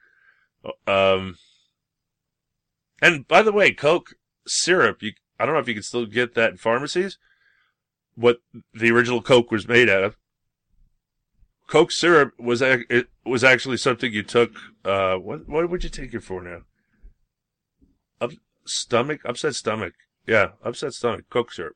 Um, 0.86 1.36
and 3.00 3.26
by 3.26 3.42
the 3.42 3.52
way, 3.52 3.72
Coke 3.72 4.14
syrup, 4.46 5.02
you, 5.02 5.12
I 5.38 5.46
don't 5.46 5.54
know 5.54 5.60
if 5.60 5.68
you 5.68 5.74
can 5.74 5.82
still 5.82 6.06
get 6.06 6.34
that 6.34 6.52
in 6.52 6.56
pharmacies. 6.56 7.18
What 8.14 8.38
the 8.72 8.90
original 8.90 9.22
Coke 9.22 9.50
was 9.50 9.66
made 9.66 9.88
out 9.88 10.04
of. 10.04 10.16
Coke 11.66 11.90
syrup 11.90 12.32
was 12.38 12.62
it 12.62 13.08
was 13.24 13.42
actually 13.42 13.78
something 13.78 14.12
you 14.12 14.22
took. 14.22 14.52
Uh, 14.84 15.16
what 15.16 15.48
what 15.48 15.68
would 15.68 15.82
you 15.82 15.90
take 15.90 16.14
it 16.14 16.22
for 16.22 16.42
now? 16.42 16.60
Up 18.20 18.32
stomach, 18.66 19.20
upset 19.24 19.54
stomach. 19.54 19.94
Yeah, 20.26 20.50
upset 20.62 20.92
stomach. 20.92 21.24
Coke 21.30 21.52
syrup. 21.52 21.74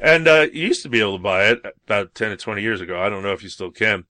And 0.00 0.26
uh, 0.26 0.46
you 0.52 0.68
used 0.68 0.82
to 0.82 0.88
be 0.88 1.00
able 1.00 1.18
to 1.18 1.22
buy 1.22 1.46
it 1.46 1.60
about 1.84 2.14
ten 2.14 2.30
to 2.30 2.36
twenty 2.36 2.62
years 2.62 2.80
ago. 2.80 3.00
I 3.00 3.08
don't 3.08 3.22
know 3.22 3.32
if 3.32 3.42
you 3.42 3.48
still 3.48 3.70
can, 3.70 4.04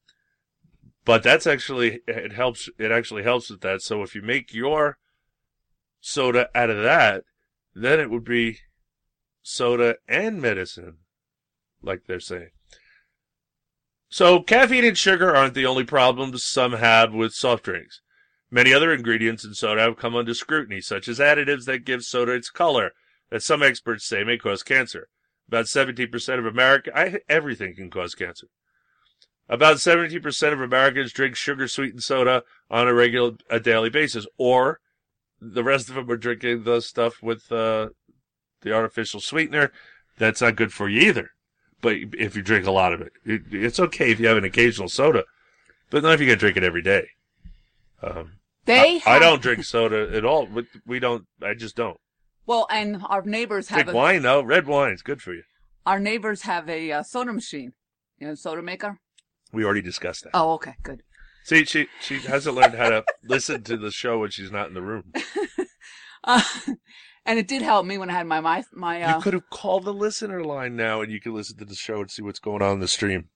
but 1.05 1.23
that's 1.23 1.47
actually 1.47 2.01
it 2.07 2.33
helps. 2.33 2.69
It 2.79 2.93
actually 2.93 3.25
helps 3.25 3.51
with 3.51 3.63
that. 3.63 3.83
So 3.83 4.03
if 4.03 4.15
you 4.15 4.23
make 4.23 4.55
your 4.55 4.99
soda 6.03 6.51
out 6.55 6.69
of 6.69 6.83
that, 6.83 7.25
then 7.75 7.99
it 7.99 8.11
would 8.11 8.25
be 8.25 8.59
soda 9.41 9.97
and 10.07 10.43
medicine, 10.43 10.99
like 11.83 12.05
they're 12.07 12.21
saying. 12.21 12.51
So 14.11 14.41
caffeine 14.41 14.85
and 14.85 14.99
sugar 14.99 15.35
aren't 15.35 15.55
the 15.55 15.65
only 15.65 15.85
problems 15.85 16.45
some 16.45 16.73
have 16.73 17.15
with 17.15 17.33
soft 17.33 17.65
drinks. 17.65 18.03
Many 18.51 18.75
other 18.75 18.93
ingredients 18.93 19.45
in 19.45 19.55
soda 19.55 19.81
have 19.81 19.97
come 19.97 20.15
under 20.15 20.35
scrutiny, 20.35 20.83
such 20.83 21.09
as 21.09 21.19
additives 21.19 21.65
that 21.65 21.87
give 21.87 22.03
soda 22.03 22.33
its 22.33 22.51
color, 22.51 22.91
that 23.31 23.43
some 23.43 23.63
experts 23.63 24.05
say 24.05 24.23
may 24.25 24.37
cause 24.37 24.63
cancer. 24.63 25.09
About 25.49 25.65
17% 25.65 26.39
of 26.39 26.45
America, 26.45 27.21
everything 27.29 27.75
can 27.75 27.89
cause 27.89 28.15
cancer. 28.15 28.49
About 29.49 29.77
17% 29.77 30.53
of 30.53 30.61
Americans 30.61 31.13
drink 31.13 31.37
sugar 31.37 31.67
sweetened 31.67 32.03
soda 32.03 32.43
on 32.71 32.89
a 32.89 32.95
regular, 32.95 33.33
a 33.49 33.59
daily 33.59 33.89
basis, 33.89 34.27
or 34.37 34.81
the 35.43 35.65
rest 35.65 35.89
of 35.89 35.97
them 35.97 36.09
are 36.11 36.17
drinking 36.17 36.63
the 36.63 36.81
stuff 36.81 37.21
with 37.21 37.51
uh, 37.51 37.89
the 38.61 38.73
artificial 38.73 39.21
sweetener. 39.21 39.73
That's 40.19 40.41
not 40.41 40.57
good 40.57 40.73
for 40.73 40.89
you 40.89 41.01
either. 41.09 41.31
But 41.81 41.97
if 42.13 42.37
you 42.37 42.43
drink 42.43 42.65
a 42.67 42.71
lot 42.71 42.93
of 42.93 43.01
it, 43.01 43.13
it 43.25 43.43
it's 43.51 43.81
okay 43.81 44.13
if 44.13 44.21
you 44.21 44.29
have 44.29 44.37
an 44.37 44.45
occasional 44.45 44.89
soda, 44.89 45.25
but 45.91 46.05
not 46.05 46.15
if 46.15 46.21
you 46.21 46.29
can 46.29 46.39
drink 46.39 46.57
it 46.57 46.63
every 46.63 46.83
day. 46.83 47.09
Um, 48.01 48.35
They 48.67 48.79
I, 48.79 48.87
have, 48.99 49.07
I 49.07 49.19
don't 49.19 49.43
drink 49.43 49.65
soda 49.65 50.09
at 50.15 50.25
all. 50.25 50.47
We, 50.47 50.67
we 50.87 51.01
don't. 51.01 51.27
I 51.43 51.55
just 51.55 51.75
don't 51.75 51.99
Well, 52.47 52.69
and 52.71 53.03
our 53.07 53.23
neighbors 53.23 53.69
have 53.69 53.79
drink 53.83 53.95
a, 53.95 53.97
wine 53.97 54.23
though. 54.23 54.43
Red 54.43 54.67
wine 54.69 54.91
wine's 54.91 55.03
good 55.03 55.21
for 55.21 55.35
you. 55.35 55.43
our 55.85 55.99
neighbors 55.99 56.43
have 56.43 56.69
a 56.71 56.93
uh, 56.93 57.03
soda 57.03 57.33
machine. 57.33 57.73
You 58.19 58.29
know, 58.29 58.35
soda 58.37 58.63
maker. 58.63 59.01
We 59.53 59.65
already 59.65 59.83
discussed 59.83 60.23
that. 60.23 60.31
Oh, 60.35 60.53
okay, 60.53 60.77
good. 60.85 61.03
See, 61.45 61.65
she 61.65 61.89
she 62.01 62.19
hasn't 62.21 62.55
learned 62.57 62.75
how 62.75 62.89
to 62.91 63.05
listen 63.25 63.63
to 63.65 63.77
the 63.77 63.91
show 63.91 64.21
when 64.21 64.31
she's 64.31 64.51
not 64.53 64.69
in 64.69 64.75
the 64.75 64.83
room. 64.83 65.13
Uh, 66.25 66.41
and 67.27 67.37
it 67.37 67.49
did 67.49 67.63
help 67.63 67.85
me 67.85 67.99
when 67.99 68.09
I 68.09 68.13
had 68.13 68.29
my 68.29 68.39
my 68.41 68.63
my. 68.73 69.03
Uh, 69.03 69.17
You 69.17 69.23
could 69.23 69.35
have 69.35 69.51
called 69.51 69.85
the 69.85 69.93
listener 69.93 70.45
line 70.45 70.77
now, 70.77 71.01
and 71.01 71.11
you 71.11 71.21
could 71.21 71.33
listen 71.33 71.57
to 71.59 71.65
the 71.65 71.75
show 71.75 72.01
and 72.01 72.09
see 72.09 72.23
what's 72.23 72.39
going 72.39 72.63
on 72.63 72.75
in 72.75 72.79
the 72.79 72.87
stream. 72.87 73.29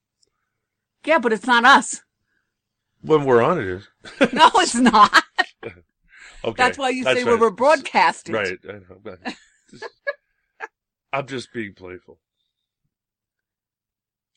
yeah, 1.03 1.19
but 1.19 1.33
it's 1.33 1.45
not 1.45 1.65
us. 1.65 2.01
When 3.01 3.25
we're 3.25 3.41
on 3.43 3.59
it 3.59 3.67
is. 3.67 3.89
no, 4.33 4.49
it's 4.55 4.75
not. 4.75 5.21
Okay. 6.45 6.53
That's 6.55 6.77
why 6.77 6.89
you 6.89 7.03
say 7.03 7.23
right. 7.25 7.37
we're 7.39 7.49
broadcasting. 7.49 8.35
Right. 8.35 8.57
I 8.69 8.73
know, 8.73 9.15
just- 9.71 9.85
I'm 11.11 11.25
just 11.27 11.51
being 11.51 11.73
playful. 11.73 12.19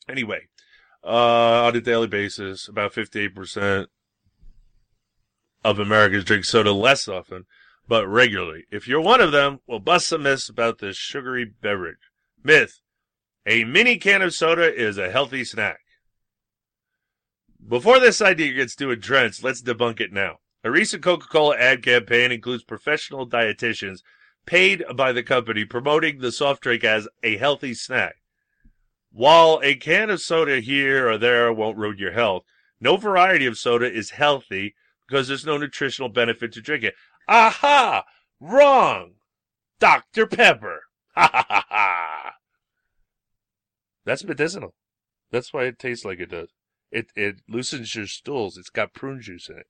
Anyway, 0.08 0.48
uh, 1.04 1.64
on 1.66 1.76
a 1.76 1.80
daily 1.80 2.06
basis, 2.06 2.68
about 2.68 2.92
58% 2.92 3.86
of 5.64 5.78
Americans 5.78 6.24
drink 6.24 6.44
soda 6.44 6.72
less 6.72 7.08
often, 7.08 7.46
but 7.86 8.06
regularly. 8.06 8.64
If 8.70 8.86
you're 8.86 9.00
one 9.00 9.20
of 9.20 9.32
them, 9.32 9.60
we'll 9.66 9.80
bust 9.80 10.08
some 10.08 10.22
myths 10.22 10.48
about 10.48 10.78
this 10.78 10.96
sugary 10.96 11.44
beverage. 11.44 12.10
Myth. 12.42 12.80
A 13.46 13.64
mini 13.64 13.96
can 13.96 14.22
of 14.22 14.34
soda 14.34 14.72
is 14.72 14.98
a 14.98 15.10
healthy 15.10 15.44
snack. 15.44 15.80
Before 17.66 17.98
this 17.98 18.20
idea 18.20 18.52
gets 18.52 18.74
too 18.74 18.90
entrenched, 18.90 19.42
let's 19.42 19.62
debunk 19.62 20.00
it 20.00 20.12
now. 20.12 20.38
A 20.62 20.70
recent 20.70 21.02
Coca-Cola 21.02 21.56
ad 21.56 21.82
campaign 21.82 22.32
includes 22.32 22.64
professional 22.64 23.28
dietitians 23.28 24.00
paid 24.44 24.84
by 24.94 25.12
the 25.12 25.22
company 25.22 25.64
promoting 25.64 26.18
the 26.18 26.32
soft 26.32 26.62
drink 26.62 26.84
as 26.84 27.08
a 27.22 27.36
healthy 27.36 27.72
snack. 27.72 28.16
While 29.12 29.60
a 29.62 29.74
can 29.74 30.10
of 30.10 30.20
soda 30.20 30.60
here 30.60 31.08
or 31.08 31.18
there 31.18 31.52
won't 31.52 31.76
ruin 31.76 31.98
your 31.98 32.12
health, 32.12 32.44
no 32.80 32.96
variety 32.96 33.46
of 33.46 33.58
soda 33.58 33.90
is 33.92 34.10
healthy 34.10 34.74
because 35.06 35.28
there's 35.28 35.44
no 35.44 35.58
nutritional 35.58 36.08
benefit 36.08 36.52
to 36.52 36.60
drinking. 36.60 36.88
It. 36.88 36.94
Aha! 37.28 38.04
Wrong! 38.38 39.14
Dr. 39.80 40.26
Pepper! 40.26 40.82
Ha 41.14 41.28
ha 41.32 41.44
ha 41.48 41.64
ha! 41.68 42.32
That's 44.04 44.24
medicinal. 44.24 44.74
That's 45.30 45.52
why 45.52 45.64
it 45.64 45.78
tastes 45.78 46.04
like 46.04 46.20
it 46.20 46.30
does. 46.30 46.48
It 46.90 47.12
it 47.14 47.36
loosens 47.48 47.94
your 47.94 48.06
stools. 48.06 48.56
It's 48.56 48.70
got 48.70 48.94
prune 48.94 49.20
juice 49.20 49.48
in 49.48 49.58
it. 49.58 49.66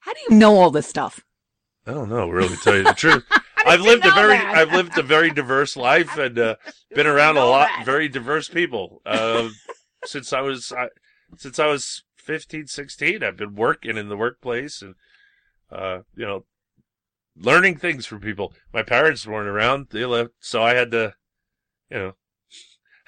How 0.00 0.12
do 0.12 0.20
you 0.28 0.36
know 0.36 0.56
all 0.56 0.70
this 0.70 0.86
stuff? 0.86 1.20
I 1.86 1.92
don't 1.92 2.08
know, 2.08 2.28
really, 2.28 2.48
to 2.48 2.56
tell 2.56 2.76
you 2.76 2.84
the 2.84 2.92
truth. 2.92 3.24
I've 3.72 3.80
lived 3.80 4.06
a 4.06 4.12
very, 4.12 4.36
that? 4.36 4.56
I've 4.56 4.72
lived 4.72 4.96
a 4.96 5.02
very 5.02 5.30
diverse 5.30 5.76
life 5.76 6.16
and 6.16 6.38
uh, 6.38 6.56
been 6.94 7.06
around 7.06 7.36
a 7.36 7.44
lot, 7.44 7.68
that? 7.76 7.84
very 7.84 8.08
diverse 8.08 8.48
people. 8.48 9.02
Uh, 9.04 9.48
since 10.04 10.32
I 10.32 10.40
was, 10.40 10.72
I, 10.72 10.88
since 11.36 11.58
I 11.58 11.66
was 11.66 12.04
15, 12.16 12.68
16, 12.68 13.22
I've 13.24 13.36
been 13.36 13.56
working 13.56 13.96
in 13.96 14.08
the 14.08 14.16
workplace 14.16 14.82
and, 14.82 14.94
uh, 15.70 16.00
you 16.14 16.24
know, 16.24 16.44
learning 17.36 17.76
things 17.76 18.06
from 18.06 18.20
people. 18.20 18.54
My 18.72 18.82
parents 18.82 19.26
weren't 19.26 19.48
around; 19.48 19.88
they 19.90 20.04
left, 20.04 20.30
so 20.38 20.62
I 20.62 20.74
had 20.74 20.90
to, 20.92 21.14
you 21.90 21.98
know, 21.98 22.12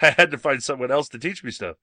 I 0.02 0.10
had 0.10 0.30
to 0.32 0.38
find 0.38 0.62
someone 0.62 0.90
else 0.90 1.08
to 1.10 1.18
teach 1.18 1.44
me 1.44 1.50
stuff. 1.50 1.76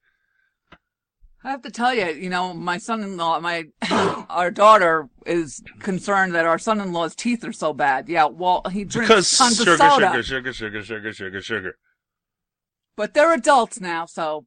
I 1.44 1.50
have 1.50 1.62
to 1.62 1.70
tell 1.70 1.94
you, 1.94 2.06
you 2.06 2.28
know, 2.28 2.52
my 2.54 2.78
son-in-law, 2.78 3.40
my 3.40 3.66
our 4.28 4.50
daughter 4.50 5.08
is 5.24 5.62
concerned 5.80 6.34
that 6.34 6.44
our 6.46 6.58
son-in-law's 6.58 7.14
teeth 7.14 7.44
are 7.44 7.52
so 7.52 7.72
bad. 7.72 8.08
Yeah, 8.08 8.24
well, 8.26 8.62
he 8.70 8.84
drinks 8.84 9.08
Because 9.08 9.30
tons 9.36 9.56
sugar, 9.56 9.74
of 9.74 9.78
soda, 9.78 10.22
sugar, 10.22 10.22
sugar, 10.22 10.52
sugar, 10.52 10.82
sugar, 10.82 11.12
sugar, 11.12 11.40
sugar. 11.42 11.78
but 12.96 13.14
they're 13.14 13.32
adults 13.32 13.80
now, 13.80 14.06
so 14.06 14.46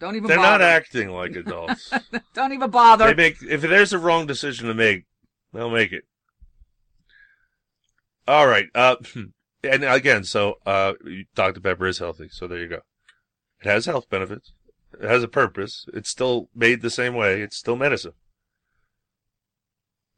don't 0.00 0.16
even 0.16 0.28
They're 0.28 0.36
not 0.38 0.62
acting 0.62 1.10
like 1.10 1.36
adults. 1.36 1.92
don't 2.34 2.52
even 2.52 2.70
bother. 2.70 3.06
They 3.06 3.14
make 3.14 3.42
if 3.42 3.60
there's 3.60 3.92
a 3.92 3.98
wrong 3.98 4.26
decision 4.26 4.68
to 4.68 4.74
make, 4.74 5.04
they'll 5.52 5.70
make 5.70 5.92
it. 5.92 6.04
All 8.26 8.46
right. 8.46 8.66
Uh, 8.74 8.96
and 9.62 9.84
again, 9.84 10.24
so 10.24 10.54
uh, 10.64 10.94
Dr 11.34 11.60
Pepper 11.60 11.86
is 11.86 11.98
healthy, 11.98 12.28
so 12.30 12.46
there 12.46 12.58
you 12.58 12.68
go. 12.68 12.80
It 13.60 13.66
has 13.66 13.86
health 13.86 14.08
benefits. 14.08 14.52
It 15.00 15.08
has 15.08 15.22
a 15.22 15.28
purpose. 15.28 15.86
It's 15.92 16.10
still 16.10 16.48
made 16.54 16.82
the 16.82 16.90
same 16.90 17.14
way. 17.14 17.40
It's 17.40 17.56
still 17.56 17.76
medicine. 17.76 18.12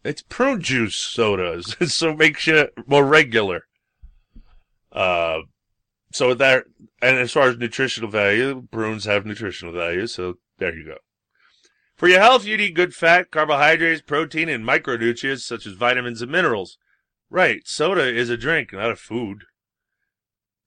It's 0.04 0.22
prune 0.22 0.60
juice 0.60 0.96
sodas, 0.96 1.76
so 1.92 2.10
it 2.10 2.18
makes 2.18 2.46
you 2.46 2.68
more 2.86 3.04
regular. 3.04 3.66
Uh, 4.92 5.40
so 6.12 6.32
that, 6.34 6.64
and 7.02 7.18
as 7.18 7.32
far 7.32 7.48
as 7.48 7.58
nutritional 7.58 8.08
value, 8.08 8.68
prunes 8.70 9.04
have 9.04 9.26
nutritional 9.26 9.74
value, 9.74 10.06
so 10.06 10.38
there 10.58 10.74
you 10.74 10.84
go. 10.84 10.96
For 11.96 12.08
your 12.08 12.20
health, 12.20 12.44
you 12.44 12.56
need 12.56 12.74
good 12.74 12.94
fat, 12.94 13.30
carbohydrates, 13.30 14.02
protein, 14.02 14.48
and 14.48 14.64
micronutrients 14.64 15.40
such 15.40 15.66
as 15.66 15.72
vitamins 15.72 16.22
and 16.22 16.30
minerals. 16.30 16.78
Right, 17.30 17.66
soda 17.66 18.06
is 18.06 18.30
a 18.30 18.36
drink, 18.36 18.72
not 18.72 18.92
a 18.92 18.96
food. 18.96 19.44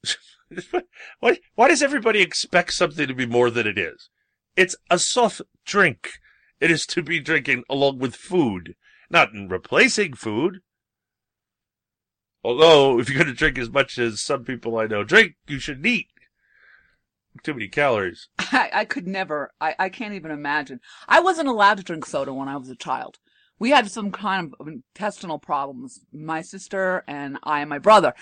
why, 1.19 1.37
why 1.55 1.67
does 1.67 1.81
everybody 1.83 2.21
expect 2.21 2.73
something 2.73 3.07
to 3.07 3.13
be 3.13 3.25
more 3.25 3.49
than 3.49 3.67
it 3.67 3.77
is? 3.77 4.09
It's 4.55 4.75
a 4.89 4.99
soft 4.99 5.41
drink. 5.65 6.09
It 6.59 6.71
is 6.71 6.85
to 6.87 7.01
be 7.01 7.19
drinking 7.19 7.63
along 7.69 7.99
with 7.99 8.15
food, 8.15 8.75
not 9.09 9.33
in 9.33 9.47
replacing 9.47 10.15
food. 10.15 10.59
Although, 12.43 12.99
if 12.99 13.09
you're 13.09 13.17
going 13.17 13.31
to 13.31 13.37
drink 13.37 13.57
as 13.57 13.69
much 13.69 13.97
as 13.97 14.21
some 14.21 14.43
people 14.43 14.77
I 14.77 14.87
know 14.87 15.03
drink, 15.03 15.35
you 15.47 15.59
should 15.59 15.85
eat. 15.85 16.07
Too 17.43 17.53
many 17.53 17.67
calories. 17.67 18.27
I, 18.39 18.69
I 18.73 18.85
could 18.85 19.07
never. 19.07 19.51
I, 19.61 19.75
I 19.77 19.89
can't 19.89 20.13
even 20.13 20.31
imagine. 20.31 20.79
I 21.07 21.19
wasn't 21.19 21.47
allowed 21.47 21.77
to 21.77 21.83
drink 21.83 22.05
soda 22.05 22.33
when 22.33 22.47
I 22.47 22.57
was 22.57 22.69
a 22.69 22.75
child. 22.75 23.19
We 23.59 23.71
had 23.71 23.91
some 23.91 24.11
kind 24.11 24.53
of 24.59 24.67
intestinal 24.67 25.37
problems, 25.37 25.99
my 26.13 26.41
sister 26.41 27.03
and 27.07 27.37
I 27.43 27.59
and 27.59 27.69
my 27.69 27.79
brother. 27.79 28.13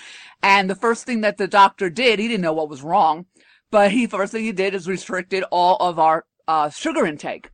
And 0.42 0.70
the 0.70 0.76
first 0.76 1.06
thing 1.06 1.22
that 1.22 1.38
the 1.38 1.48
doctor 1.48 1.90
did, 1.90 2.20
he 2.20 2.28
didn't 2.28 2.42
know 2.42 2.54
what 2.54 2.70
was 2.70 2.82
wrong, 2.82 3.28
but 3.70 3.92
he 3.92 4.08
first 4.08 4.32
thing 4.32 4.44
he 4.44 4.52
did 4.52 4.74
is 4.74 4.88
restricted 4.88 5.44
all 5.52 5.78
of 5.78 6.00
our 6.00 6.26
uh, 6.48 6.70
sugar 6.70 7.06
intake. 7.06 7.52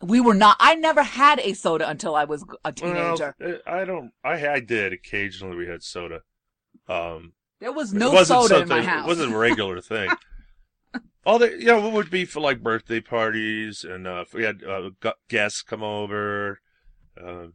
We 0.00 0.20
were 0.20 0.34
not. 0.34 0.56
I 0.58 0.74
never 0.74 1.02
had 1.02 1.38
a 1.40 1.54
soda 1.54 1.88
until 1.88 2.14
I 2.14 2.24
was 2.24 2.44
a 2.64 2.72
teenager. 2.72 3.34
Well, 3.38 3.58
I 3.66 3.84
don't. 3.84 4.10
I 4.24 4.48
I 4.48 4.60
did 4.60 4.92
occasionally. 4.92 5.56
We 5.56 5.68
had 5.68 5.82
soda. 5.82 6.22
Um, 6.88 7.34
there 7.60 7.72
was 7.72 7.94
no 7.94 8.22
soda 8.24 8.62
in 8.62 8.68
my 8.68 8.82
house. 8.82 9.04
It 9.04 9.08
wasn't 9.08 9.32
a 9.32 9.38
regular 9.38 9.80
thing. 9.80 10.10
All 11.24 11.38
the 11.38 11.50
you 11.50 11.66
know, 11.66 11.86
it 11.86 11.92
would 11.92 12.10
be 12.10 12.24
for 12.24 12.40
like 12.40 12.64
birthday 12.64 13.00
parties, 13.00 13.84
and 13.84 14.08
uh, 14.08 14.24
if 14.26 14.34
we 14.34 14.42
had 14.42 14.64
uh, 14.64 14.90
guests 15.28 15.62
come 15.62 15.84
over. 15.84 16.60
Uh, 17.20 17.48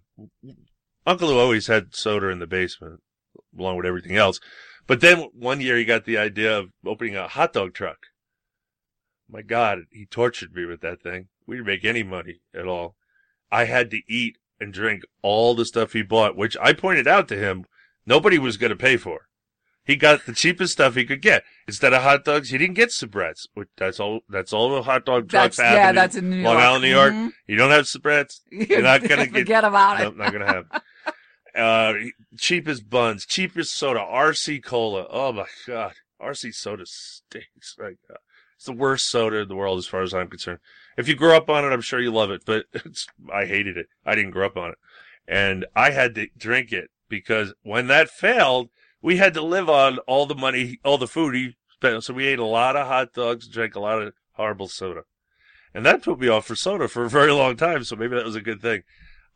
Uncle 1.05 1.29
Lou 1.29 1.39
always 1.39 1.67
had 1.67 1.95
soda 1.95 2.29
in 2.29 2.39
the 2.39 2.47
basement, 2.47 3.01
along 3.57 3.77
with 3.77 3.85
everything 3.85 4.15
else. 4.15 4.39
But 4.85 5.01
then 5.01 5.29
one 5.33 5.61
year 5.61 5.77
he 5.77 5.85
got 5.85 6.05
the 6.05 6.17
idea 6.17 6.57
of 6.57 6.69
opening 6.85 7.15
a 7.15 7.27
hot 7.27 7.53
dog 7.53 7.73
truck. 7.73 7.97
My 9.29 9.41
God, 9.41 9.79
he 9.91 10.05
tortured 10.05 10.53
me 10.53 10.65
with 10.65 10.81
that 10.81 11.01
thing. 11.01 11.27
We 11.45 11.57
didn't 11.57 11.67
make 11.67 11.85
any 11.85 12.03
money 12.03 12.39
at 12.53 12.67
all. 12.67 12.95
I 13.51 13.65
had 13.65 13.91
to 13.91 14.01
eat 14.07 14.37
and 14.59 14.73
drink 14.73 15.03
all 15.21 15.53
the 15.53 15.65
stuff 15.65 15.93
he 15.93 16.01
bought, 16.01 16.35
which 16.35 16.57
I 16.61 16.73
pointed 16.73 17.07
out 17.07 17.27
to 17.29 17.37
him 17.37 17.65
nobody 18.05 18.39
was 18.39 18.57
going 18.57 18.69
to 18.69 18.75
pay 18.75 18.97
for. 18.97 19.26
He 19.87 19.95
got 19.95 20.25
the 20.25 20.33
cheapest 20.33 20.73
stuff 20.73 20.95
he 20.95 21.05
could 21.05 21.21
get. 21.21 21.43
Instead 21.65 21.93
of 21.93 22.03
hot 22.03 22.25
dogs, 22.25 22.49
he 22.49 22.57
didn't 22.57 22.75
get 22.75 22.89
Sabrettes. 22.89 23.47
Which 23.53 23.69
that's 23.77 23.99
all. 23.99 24.19
That's 24.29 24.51
all 24.53 24.69
the 24.69 24.83
hot 24.83 25.05
dog 25.05 25.29
trucks 25.29 25.57
have. 25.57 25.73
yeah, 25.73 25.91
that's 25.93 26.15
in 26.17 26.29
New 26.29 26.43
Long 26.43 26.55
York. 26.55 26.63
Island, 26.65 26.83
New 26.83 26.89
York. 26.89 27.13
Mhm. 27.13 27.31
You 27.47 27.55
don't 27.55 27.71
have 27.71 27.85
Sabrettes. 27.85 28.41
You're 28.51 28.81
not 28.81 29.01
gonna 29.07 29.25
get. 29.27 29.33
Forget 29.39 29.63
about 29.63 30.01
it. 30.01 30.15
Not 30.17 30.33
gonna 30.33 30.45
have. 30.45 30.65
Uh, 31.55 31.93
cheapest 32.37 32.89
buns, 32.89 33.25
cheapest 33.25 33.75
soda, 33.75 33.99
RC 33.99 34.63
cola. 34.63 35.07
Oh 35.09 35.31
my 35.31 35.45
god, 35.65 35.93
RC 36.21 36.53
soda 36.53 36.83
stinks. 36.85 37.73
God. 37.79 37.95
It's 38.57 38.65
the 38.65 38.73
worst 38.73 39.07
soda 39.09 39.37
in 39.37 39.47
the 39.47 39.55
world 39.55 39.77
as 39.79 39.87
far 39.87 40.01
as 40.01 40.13
I'm 40.13 40.27
concerned. 40.27 40.59
If 40.97 41.07
you 41.07 41.15
grew 41.15 41.35
up 41.35 41.49
on 41.49 41.63
it, 41.63 41.69
I'm 41.69 41.81
sure 41.81 41.99
you 41.99 42.11
love 42.11 42.29
it, 42.31 42.41
but 42.45 42.65
it's, 42.73 43.07
I 43.33 43.45
hated 43.45 43.77
it. 43.77 43.87
I 44.05 44.15
didn't 44.15 44.31
grow 44.31 44.47
up 44.47 44.57
on 44.57 44.71
it. 44.71 44.77
And 45.27 45.65
I 45.75 45.91
had 45.91 46.15
to 46.15 46.27
drink 46.37 46.71
it 46.71 46.89
because 47.09 47.53
when 47.63 47.87
that 47.87 48.09
failed, 48.09 48.69
we 49.01 49.17
had 49.17 49.33
to 49.35 49.41
live 49.41 49.69
on 49.69 49.99
all 49.99 50.25
the 50.25 50.35
money, 50.35 50.79
all 50.83 50.97
the 50.97 51.07
food 51.07 51.35
he 51.35 51.55
spent. 51.73 52.03
So 52.03 52.13
we 52.13 52.27
ate 52.27 52.39
a 52.39 52.45
lot 52.45 52.75
of 52.75 52.87
hot 52.87 53.13
dogs, 53.13 53.45
and 53.45 53.53
drank 53.53 53.75
a 53.75 53.79
lot 53.79 54.01
of 54.01 54.13
horrible 54.33 54.67
soda. 54.67 55.03
And 55.73 55.85
that 55.85 56.03
put 56.03 56.19
me 56.19 56.27
off 56.27 56.45
for 56.45 56.55
soda 56.55 56.87
for 56.87 57.05
a 57.05 57.09
very 57.09 57.31
long 57.31 57.55
time. 57.55 57.83
So 57.83 57.95
maybe 57.95 58.15
that 58.15 58.25
was 58.25 58.35
a 58.35 58.41
good 58.41 58.61
thing. 58.61 58.83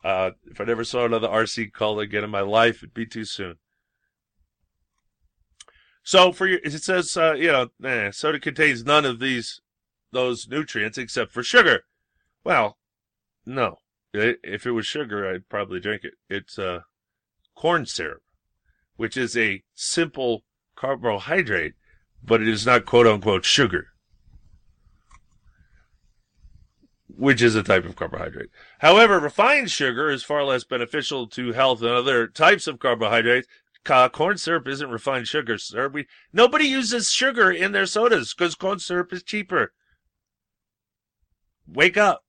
Uh, 0.04 0.32
if 0.50 0.60
I 0.60 0.64
never 0.64 0.84
saw 0.84 1.04
another 1.04 1.28
RC 1.28 1.72
cola 1.72 2.02
again 2.02 2.24
in 2.24 2.30
my 2.30 2.40
life, 2.40 2.78
it'd 2.78 2.94
be 2.94 3.06
too 3.06 3.24
soon. 3.24 3.56
So 6.02 6.32
for 6.32 6.48
your, 6.48 6.58
it 6.64 6.72
says, 6.82 7.16
uh, 7.16 7.34
you 7.34 7.52
know, 7.52 7.68
eh, 7.84 8.10
soda 8.10 8.40
contains 8.40 8.84
none 8.84 9.04
of 9.04 9.20
these, 9.20 9.60
those 10.10 10.48
nutrients 10.48 10.98
except 10.98 11.32
for 11.32 11.44
sugar. 11.44 11.84
Well, 12.42 12.78
no. 13.46 13.76
If 14.12 14.66
it 14.66 14.72
was 14.72 14.86
sugar, 14.86 15.32
I'd 15.32 15.48
probably 15.48 15.80
drink 15.80 16.02
it. 16.04 16.14
It's, 16.28 16.58
uh, 16.58 16.80
corn 17.54 17.86
syrup, 17.86 18.22
which 18.96 19.16
is 19.16 19.36
a 19.36 19.62
simple 19.74 20.44
carbohydrate, 20.76 21.74
but 22.22 22.40
it 22.40 22.48
is 22.48 22.66
not 22.66 22.86
quote 22.86 23.06
unquote 23.06 23.44
sugar. 23.44 23.88
Which 27.14 27.42
is 27.42 27.54
a 27.54 27.62
type 27.62 27.84
of 27.84 27.96
carbohydrate. 27.96 28.50
However, 28.78 29.20
refined 29.20 29.70
sugar 29.70 30.10
is 30.10 30.24
far 30.24 30.44
less 30.44 30.64
beneficial 30.64 31.26
to 31.28 31.52
health 31.52 31.80
than 31.80 31.90
other 31.90 32.26
types 32.26 32.66
of 32.66 32.78
carbohydrates. 32.78 33.46
Corn 33.84 34.38
syrup 34.38 34.68
isn't 34.68 34.90
refined 34.90 35.28
sugar, 35.28 35.58
sir. 35.58 35.88
We, 35.88 36.06
nobody 36.32 36.66
uses 36.66 37.10
sugar 37.10 37.50
in 37.50 37.72
their 37.72 37.86
sodas 37.86 38.32
because 38.32 38.54
corn 38.54 38.78
syrup 38.78 39.12
is 39.12 39.22
cheaper. 39.22 39.72
Wake 41.66 41.96
up. 41.96 42.24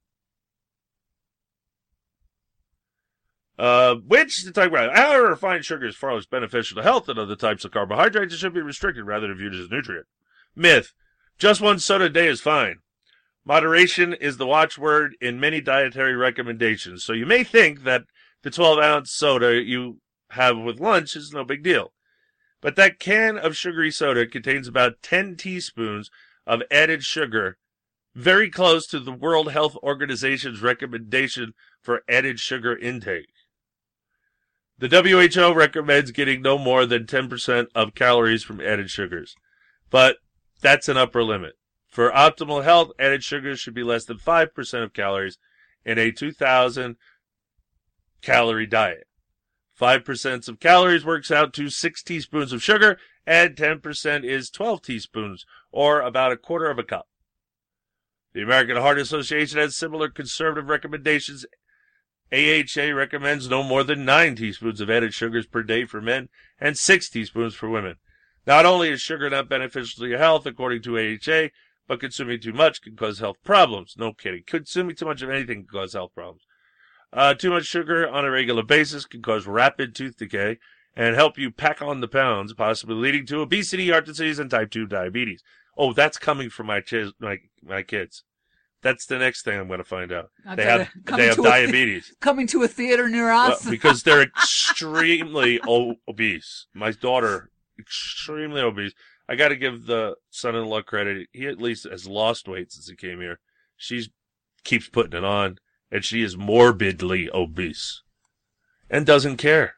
Uh, 3.57 3.95
which 3.95 4.43
to 4.43 4.51
talk 4.51 4.67
about, 4.67 4.95
however, 4.95 5.29
refined 5.29 5.63
sugar 5.63 5.85
is 5.85 5.95
far 5.95 6.15
less 6.15 6.25
beneficial 6.25 6.75
to 6.75 6.83
health 6.83 7.05
than 7.05 7.19
other 7.19 7.35
types 7.35 7.63
of 7.63 7.71
carbohydrates. 7.71 8.33
It 8.33 8.37
should 8.37 8.53
be 8.53 8.61
restricted 8.61 9.05
rather 9.05 9.27
than 9.27 9.37
viewed 9.37 9.53
as 9.53 9.67
a 9.67 9.69
nutrient. 9.69 10.07
Myth: 10.55 10.93
just 11.37 11.61
one 11.61 11.79
soda 11.79 12.05
a 12.05 12.09
day 12.09 12.27
is 12.27 12.41
fine. 12.41 12.79
Moderation 13.45 14.13
is 14.13 14.37
the 14.37 14.47
watchword 14.47 15.15
in 15.19 15.39
many 15.39 15.59
dietary 15.59 16.15
recommendations. 16.15 17.03
So 17.03 17.13
you 17.13 17.25
may 17.25 17.43
think 17.43 17.83
that 17.83 18.05
the 18.41 18.49
12 18.49 18.79
ounce 18.79 19.11
soda 19.11 19.61
you 19.61 19.99
have 20.31 20.57
with 20.57 20.79
lunch 20.79 21.15
is 21.15 21.31
no 21.33 21.43
big 21.43 21.63
deal. 21.63 21.93
But 22.61 22.75
that 22.77 22.99
can 22.99 23.37
of 23.37 23.57
sugary 23.57 23.91
soda 23.91 24.25
contains 24.25 24.67
about 24.67 25.01
10 25.01 25.35
teaspoons 25.35 26.09
of 26.47 26.63
added 26.71 27.03
sugar, 27.03 27.57
very 28.15 28.49
close 28.49 28.87
to 28.87 28.99
the 28.99 29.11
World 29.11 29.51
Health 29.51 29.75
Organization's 29.83 30.61
recommendation 30.61 31.53
for 31.81 32.03
added 32.07 32.39
sugar 32.39 32.77
intake. 32.77 33.32
The 34.83 35.01
WHO 35.01 35.53
recommends 35.53 36.11
getting 36.11 36.41
no 36.41 36.57
more 36.57 36.85
than 36.85 37.05
10% 37.05 37.67
of 37.73 37.95
calories 37.95 38.43
from 38.43 38.59
added 38.59 38.89
sugars, 38.89 39.37
but 39.89 40.17
that's 40.59 40.89
an 40.89 40.97
upper 40.97 41.23
limit. 41.23 41.53
For 41.87 42.11
optimal 42.11 42.65
health, 42.65 42.91
added 42.99 43.23
sugars 43.23 43.61
should 43.61 43.75
be 43.75 43.83
less 43.83 44.03
than 44.03 44.17
5% 44.17 44.83
of 44.83 44.91
calories 44.91 45.37
in 45.85 45.97
a 45.97 46.11
2000 46.11 46.97
calorie 48.21 48.67
diet. 48.67 49.07
5% 49.79 50.49
of 50.49 50.59
calories 50.59 51.05
works 51.05 51.31
out 51.31 51.53
to 51.53 51.69
6 51.69 52.03
teaspoons 52.03 52.51
of 52.51 52.61
sugar, 52.61 52.97
and 53.25 53.55
10% 53.55 54.25
is 54.25 54.49
12 54.49 54.81
teaspoons, 54.81 55.45
or 55.71 56.01
about 56.01 56.33
a 56.33 56.37
quarter 56.37 56.69
of 56.69 56.77
a 56.77 56.83
cup. 56.83 57.07
The 58.33 58.41
American 58.41 58.75
Heart 58.75 58.99
Association 58.99 59.59
has 59.59 59.77
similar 59.77 60.09
conservative 60.09 60.67
recommendations. 60.67 61.45
AHA 62.31 62.93
recommends 62.93 63.49
no 63.49 63.63
more 63.63 63.83
than 63.83 64.05
9 64.05 64.35
teaspoons 64.35 64.81
of 64.81 64.89
added 64.89 65.13
sugars 65.13 65.45
per 65.45 65.63
day 65.63 65.85
for 65.85 66.01
men 66.01 66.29
and 66.59 66.77
6 66.77 67.09
teaspoons 67.09 67.53
for 67.53 67.69
women. 67.69 67.97
Not 68.45 68.65
only 68.65 68.89
is 68.89 69.01
sugar 69.01 69.29
not 69.29 69.49
beneficial 69.49 70.03
to 70.03 70.09
your 70.09 70.17
health, 70.17 70.45
according 70.45 70.81
to 70.83 70.97
AHA, 70.97 71.49
but 71.87 71.99
consuming 71.99 72.39
too 72.39 72.53
much 72.53 72.81
can 72.81 72.95
cause 72.95 73.19
health 73.19 73.37
problems. 73.43 73.95
No 73.97 74.13
kidding. 74.13 74.43
Consuming 74.45 74.95
too 74.95 75.05
much 75.05 75.21
of 75.21 75.29
anything 75.29 75.65
can 75.65 75.79
cause 75.79 75.93
health 75.93 76.13
problems. 76.13 76.43
Uh, 77.11 77.33
too 77.33 77.51
much 77.51 77.65
sugar 77.65 78.09
on 78.09 78.25
a 78.25 78.31
regular 78.31 78.63
basis 78.63 79.05
can 79.05 79.21
cause 79.21 79.45
rapid 79.45 79.93
tooth 79.93 80.17
decay 80.17 80.57
and 80.95 81.15
help 81.15 81.37
you 81.37 81.51
pack 81.51 81.81
on 81.81 82.01
the 82.01 82.07
pounds, 82.07 82.53
possibly 82.53 82.95
leading 82.95 83.25
to 83.25 83.41
obesity, 83.41 83.89
heart 83.89 84.05
disease, 84.05 84.39
and 84.39 84.49
type 84.49 84.71
2 84.71 84.87
diabetes. 84.87 85.43
Oh, 85.77 85.93
that's 85.93 86.17
coming 86.17 86.49
from 86.49 86.67
my 86.67 86.81
chis- 86.81 87.13
my 87.19 87.39
my 87.63 87.81
kids. 87.81 88.23
That's 88.83 89.05
the 89.05 89.17
next 89.17 89.43
thing 89.43 89.57
I'm 89.57 89.67
going 89.67 89.79
to 89.79 89.85
find 89.85 90.11
out. 90.11 90.29
Not 90.45 90.57
they 90.57 90.65
have 90.65 90.89
they 91.05 91.27
have 91.27 91.35
to 91.35 91.41
a 91.41 91.43
the- 91.43 91.49
diabetes. 91.49 92.13
Coming 92.19 92.47
to 92.47 92.63
a 92.63 92.67
theater 92.67 93.07
near 93.09 93.31
us. 93.31 93.63
Well, 93.63 93.71
because 93.71 94.03
they're 94.03 94.21
extremely 94.21 95.59
obese. 95.65 96.67
My 96.73 96.91
daughter, 96.91 97.49
extremely 97.79 98.61
obese. 98.61 98.93
I 99.27 99.35
got 99.35 99.49
to 99.49 99.55
give 99.55 99.85
the 99.85 100.15
son-in-law 100.29 100.81
credit. 100.81 101.29
He 101.31 101.47
at 101.47 101.61
least 101.61 101.87
has 101.89 102.05
lost 102.07 102.47
weight 102.47 102.73
since 102.73 102.89
he 102.89 102.95
came 102.95 103.21
here. 103.21 103.39
She 103.77 104.05
keeps 104.65 104.89
putting 104.89 105.17
it 105.17 105.23
on, 105.23 105.59
and 105.89 106.03
she 106.03 106.21
is 106.21 106.35
morbidly 106.35 107.29
obese, 107.33 108.01
and 108.89 109.05
doesn't 109.05 109.37
care. 109.37 109.75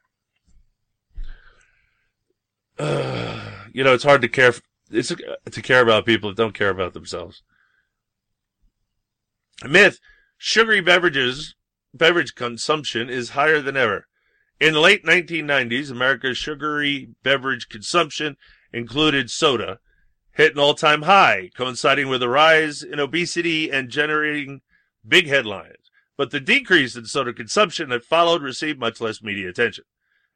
Uh, 2.79 3.39
you 3.71 3.83
know, 3.83 3.93
it's 3.93 4.03
hard 4.03 4.23
to 4.23 4.27
care. 4.27 4.53
It's 4.89 5.09
to 5.09 5.61
care 5.61 5.81
about 5.81 6.07
people 6.07 6.29
that 6.31 6.37
don't 6.37 6.53
care 6.55 6.69
about 6.69 6.93
themselves. 6.93 7.43
Myth: 9.63 10.01
sugary 10.37 10.81
beverages 10.81 11.55
beverage 11.93 12.35
consumption 12.35 13.09
is 13.09 13.29
higher 13.29 13.61
than 13.61 13.77
ever. 13.77 14.05
In 14.59 14.73
the 14.73 14.81
late 14.81 15.05
1990s, 15.05 15.89
America's 15.89 16.37
sugary 16.37 17.11
beverage 17.23 17.69
consumption 17.69 18.35
included 18.73 19.31
soda, 19.31 19.79
hit 20.33 20.51
an 20.51 20.59
all-time 20.59 21.03
high, 21.03 21.51
coinciding 21.55 22.09
with 22.09 22.21
a 22.21 22.27
rise 22.27 22.83
in 22.83 22.99
obesity 22.99 23.71
and 23.71 23.89
generating 23.89 24.59
big 25.07 25.27
headlines. 25.27 25.89
But 26.17 26.31
the 26.31 26.41
decrease 26.41 26.97
in 26.97 27.05
soda 27.05 27.31
consumption 27.31 27.87
that 27.89 28.03
followed 28.03 28.41
received 28.41 28.77
much 28.77 28.99
less 28.99 29.23
media 29.23 29.47
attention. 29.47 29.85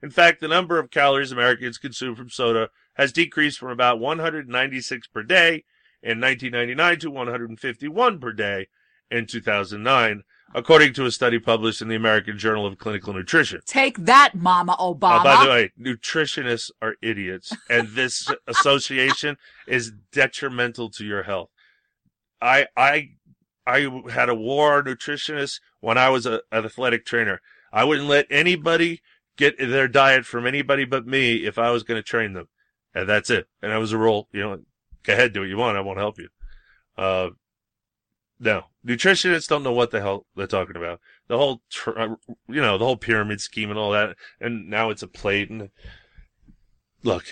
In 0.02 0.12
fact, 0.12 0.40
the 0.40 0.48
number 0.48 0.80
of 0.80 0.92
calories 0.92 1.34
Americans 1.34 1.78
consume 1.78 2.16
from 2.16 2.30
soda 2.30 2.70
has 2.94 3.12
decreased 3.12 3.60
from 3.60 3.72
about 3.72 4.00
196 4.00 5.08
per 5.08 5.24
day 5.24 5.66
in 6.02 6.22
1999 6.22 7.00
to 7.00 7.12
151 7.12 8.20
per 8.22 8.32
day 8.32 8.68
in 9.12 9.26
2009, 9.26 10.24
according 10.54 10.94
to 10.94 11.06
a 11.06 11.12
study 11.12 11.40
published 11.40 11.82
in 11.82 11.88
the 11.88 11.96
American 11.96 12.38
Journal 12.38 12.66
of 12.66 12.78
Clinical 12.78 13.14
Nutrition. 13.14 13.62
Take 13.66 13.98
that, 14.00 14.36
Mama 14.36 14.76
Obama. 14.80 15.20
Uh, 15.20 15.24
by 15.24 15.44
the 15.44 15.50
way, 15.50 15.72
nutritionists 15.80 16.72
are 16.82 16.96
idiots, 17.02 17.56
and 17.70 17.90
this 17.90 18.32
association 18.48 19.38
is 19.68 19.92
detrimental 20.12 20.90
to 20.92 21.06
your 21.06 21.24
health. 21.24 21.50
I 22.42 22.68
I 22.76 23.12
I 23.66 23.90
had 24.12 24.30
a 24.30 24.36
war 24.36 24.84
nutritionist 24.84 25.60
when 25.80 25.98
I 25.98 26.10
was 26.10 26.26
a, 26.26 26.42
an 26.52 26.66
athletic 26.66 27.06
trainer. 27.06 27.42
I 27.72 27.84
wouldn't 27.84 28.08
let 28.08 28.26
anybody 28.30 29.02
get 29.38 29.58
their 29.58 29.88
diet 29.88 30.26
from 30.26 30.46
anybody 30.48 30.86
but 30.86 31.06
me 31.06 31.46
if 31.46 31.58
I 31.58 31.72
was 31.72 31.84
going 31.84 31.98
to 31.98 32.04
train 32.04 32.34
them, 32.34 32.48
and 32.94 33.08
that's 33.08 33.30
it. 33.30 33.48
And 33.62 33.72
that 33.72 33.78
was 33.78 33.92
a 33.92 33.98
rule. 33.98 34.28
You 34.32 34.42
know, 34.42 34.60
go 35.04 35.14
ahead, 35.14 35.34
do 35.34 35.42
what 35.42 35.50
you 35.50 35.58
want. 35.58 35.78
I 35.78 35.82
won't 35.82 35.98
help 35.98 36.18
you. 36.18 36.30
Uh, 36.98 37.30
no, 38.40 38.64
nutritionists 38.86 39.48
don't 39.48 39.64
know 39.64 39.74
what 39.74 39.92
the 39.92 40.00
hell 40.00 40.26
they're 40.36 40.48
talking 40.48 40.78
about. 40.78 41.00
The 41.28 41.38
whole, 41.38 41.62
uh, 41.88 42.16
you 42.48 42.62
know, 42.62 42.78
the 42.78 42.86
whole 42.86 42.98
pyramid 42.98 43.42
scheme 43.42 43.70
and 43.70 43.78
all 43.78 43.92
that, 43.92 44.16
and 44.40 44.70
now 44.70 44.90
it's 44.90 45.04
a 45.04 45.08
plate. 45.08 45.50
And 45.50 45.70
look, 47.04 47.26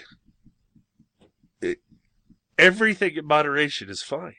it, 1.61 1.79
everything 2.57 3.15
in 3.15 3.25
moderation 3.25 3.89
is 3.89 4.03
fine. 4.03 4.35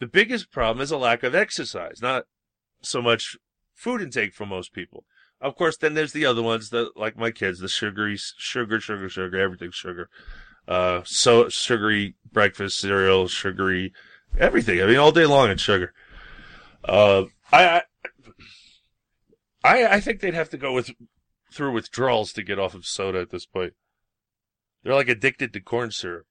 The 0.00 0.06
biggest 0.06 0.50
problem 0.50 0.82
is 0.82 0.90
a 0.90 0.98
lack 0.98 1.22
of 1.22 1.34
exercise, 1.34 2.00
not 2.00 2.24
so 2.82 3.02
much 3.02 3.36
food 3.74 4.00
intake 4.00 4.34
for 4.34 4.46
most 4.46 4.72
people. 4.72 5.04
Of 5.40 5.54
course, 5.54 5.76
then 5.76 5.94
there's 5.94 6.12
the 6.12 6.24
other 6.24 6.42
ones 6.42 6.70
that, 6.70 6.96
like 6.96 7.18
my 7.18 7.30
kids, 7.30 7.58
the 7.58 7.68
sugary, 7.68 8.16
sugar, 8.18 8.80
sugar, 8.80 9.08
sugar, 9.08 9.38
everything 9.38 9.70
sugar. 9.70 10.08
Uh, 10.66 11.02
so 11.04 11.48
sugary 11.48 12.14
breakfast 12.32 12.78
cereal, 12.78 13.28
sugary, 13.28 13.92
everything. 14.38 14.82
I 14.82 14.86
mean, 14.86 14.96
all 14.96 15.12
day 15.12 15.26
long 15.26 15.50
it's 15.50 15.62
sugar. 15.62 15.92
Uh, 16.84 17.24
I, 17.52 17.82
I, 19.64 19.86
I 19.86 20.00
think 20.00 20.20
they'd 20.20 20.34
have 20.34 20.50
to 20.50 20.58
go 20.58 20.72
with 20.72 20.90
through 21.52 21.72
withdrawals 21.72 22.32
to 22.32 22.42
get 22.42 22.58
off 22.58 22.74
of 22.74 22.86
soda 22.86 23.20
at 23.20 23.30
this 23.30 23.46
point. 23.46 23.74
They're 24.82 24.94
like 24.94 25.08
addicted 25.08 25.52
to 25.52 25.60
corn 25.60 25.90
syrup. 25.90 26.26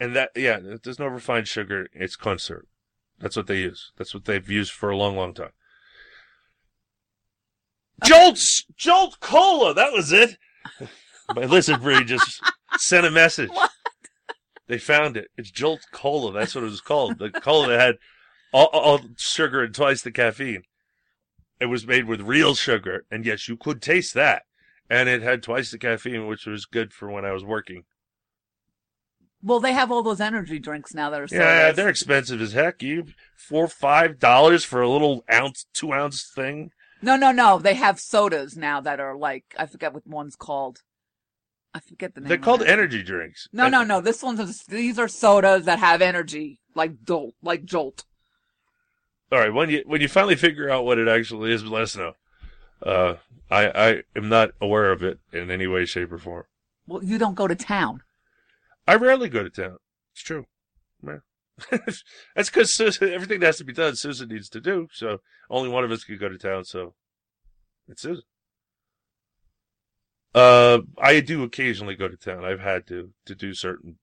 And 0.00 0.14
that, 0.16 0.30
yeah, 0.34 0.58
there's 0.82 0.98
no 0.98 1.06
refined 1.06 1.48
sugar. 1.48 1.88
It's 1.92 2.16
corn 2.16 2.38
syrup. 2.38 2.66
That's 3.18 3.36
what 3.36 3.46
they 3.46 3.58
use. 3.58 3.92
That's 3.96 4.12
what 4.12 4.24
they've 4.24 4.50
used 4.50 4.72
for 4.72 4.90
a 4.90 4.96
long, 4.96 5.16
long 5.16 5.32
time. 5.32 5.52
Jolt, 8.04 8.40
Jolt 8.76 9.20
Cola. 9.20 9.72
That 9.72 9.92
was 9.92 10.12
it. 10.12 10.36
My 11.34 11.44
lizard 11.44 11.80
breed 11.80 12.08
just 12.08 12.42
sent 12.76 13.06
a 13.06 13.10
message. 13.10 13.50
They 14.66 14.78
found 14.78 15.16
it. 15.16 15.28
It's 15.36 15.50
Jolt 15.50 15.86
Cola. 15.92 16.32
That's 16.32 16.54
what 16.54 16.64
it 16.64 16.70
was 16.70 16.80
called. 16.80 17.18
The 17.18 17.30
cola 17.30 17.68
that 17.68 17.80
had 17.80 17.94
all, 18.52 18.66
all 18.72 19.00
sugar 19.16 19.62
and 19.62 19.74
twice 19.74 20.02
the 20.02 20.10
caffeine. 20.10 20.62
It 21.60 21.66
was 21.66 21.86
made 21.86 22.06
with 22.06 22.20
real 22.22 22.54
sugar, 22.54 23.04
and 23.10 23.24
yes, 23.24 23.48
you 23.48 23.56
could 23.56 23.80
taste 23.82 24.14
that. 24.14 24.42
And 24.90 25.08
it 25.08 25.22
had 25.22 25.42
twice 25.42 25.70
the 25.70 25.78
caffeine, 25.78 26.26
which 26.26 26.46
was 26.46 26.66
good 26.66 26.92
for 26.92 27.10
when 27.10 27.24
I 27.24 27.32
was 27.32 27.44
working. 27.44 27.84
Well, 29.42 29.60
they 29.60 29.72
have 29.72 29.92
all 29.92 30.02
those 30.02 30.20
energy 30.20 30.58
drinks 30.58 30.94
now 30.94 31.10
that 31.10 31.20
are 31.20 31.28
Yeah, 31.30 31.66
sodas. 31.68 31.76
they're 31.76 31.88
expensive 31.90 32.40
as 32.40 32.52
heck. 32.54 32.82
You 32.82 33.06
four, 33.36 33.68
five 33.68 34.18
dollars 34.18 34.64
for 34.64 34.80
a 34.80 34.88
little 34.88 35.24
ounce, 35.30 35.66
two 35.74 35.92
ounce 35.92 36.24
thing. 36.34 36.70
No, 37.02 37.16
no, 37.16 37.30
no. 37.32 37.58
They 37.58 37.74
have 37.74 38.00
sodas 38.00 38.56
now 38.56 38.80
that 38.80 39.00
are 39.00 39.14
like 39.16 39.44
I 39.58 39.66
forget 39.66 39.92
what 39.92 40.06
one's 40.06 40.36
called. 40.36 40.80
I 41.74 41.80
forget 41.80 42.14
the 42.14 42.20
name. 42.20 42.28
They're 42.28 42.38
called 42.38 42.62
it. 42.62 42.68
energy 42.68 43.02
drinks. 43.02 43.48
No, 43.52 43.68
no, 43.68 43.82
no. 43.82 44.00
This 44.00 44.22
one's 44.22 44.64
these 44.66 44.98
are 44.98 45.08
sodas 45.08 45.64
that 45.64 45.80
have 45.80 46.00
energy, 46.00 46.60
like 46.74 47.02
Jolt, 47.02 47.34
like 47.42 47.64
Jolt. 47.64 48.04
All 49.32 49.40
right, 49.40 49.52
when 49.52 49.68
you 49.68 49.82
when 49.84 50.00
you 50.00 50.08
finally 50.08 50.36
figure 50.36 50.70
out 50.70 50.84
what 50.84 50.98
it 50.98 51.08
actually 51.08 51.52
is, 51.52 51.64
let 51.64 51.82
us 51.82 51.96
know. 51.96 52.12
Uh, 52.80 53.14
I 53.50 53.66
I 53.68 54.02
am 54.14 54.28
not 54.28 54.50
aware 54.60 54.92
of 54.92 55.02
it 55.02 55.18
in 55.32 55.50
any 55.50 55.66
way, 55.66 55.84
shape, 55.84 56.12
or 56.12 56.18
form. 56.18 56.44
Well, 56.86 57.02
you 57.02 57.18
don't 57.18 57.34
go 57.34 57.48
to 57.48 57.56
town. 57.56 58.02
I 58.86 58.94
rarely 58.94 59.28
go 59.28 59.42
to 59.42 59.50
town. 59.50 59.78
It's 60.12 60.22
true. 60.22 60.46
Yeah. 61.04 61.18
That's 62.36 62.50
because 62.50 62.78
everything 63.00 63.40
that 63.40 63.46
has 63.46 63.58
to 63.58 63.64
be 63.64 63.72
done, 63.72 63.96
Susan 63.96 64.28
needs 64.28 64.48
to 64.50 64.60
do. 64.60 64.88
So 64.92 65.18
only 65.50 65.68
one 65.68 65.84
of 65.84 65.90
us 65.90 66.04
could 66.04 66.20
go 66.20 66.28
to 66.28 66.38
town. 66.38 66.64
So 66.64 66.94
it's 67.88 68.02
Susan. 68.02 68.24
Uh, 70.34 70.80
I 70.98 71.20
do 71.20 71.44
occasionally 71.44 71.94
go 71.94 72.08
to 72.08 72.16
town. 72.16 72.44
I've 72.44 72.60
had 72.60 72.86
to 72.88 73.10
to 73.26 73.34
do 73.34 73.54
certain 73.54 73.98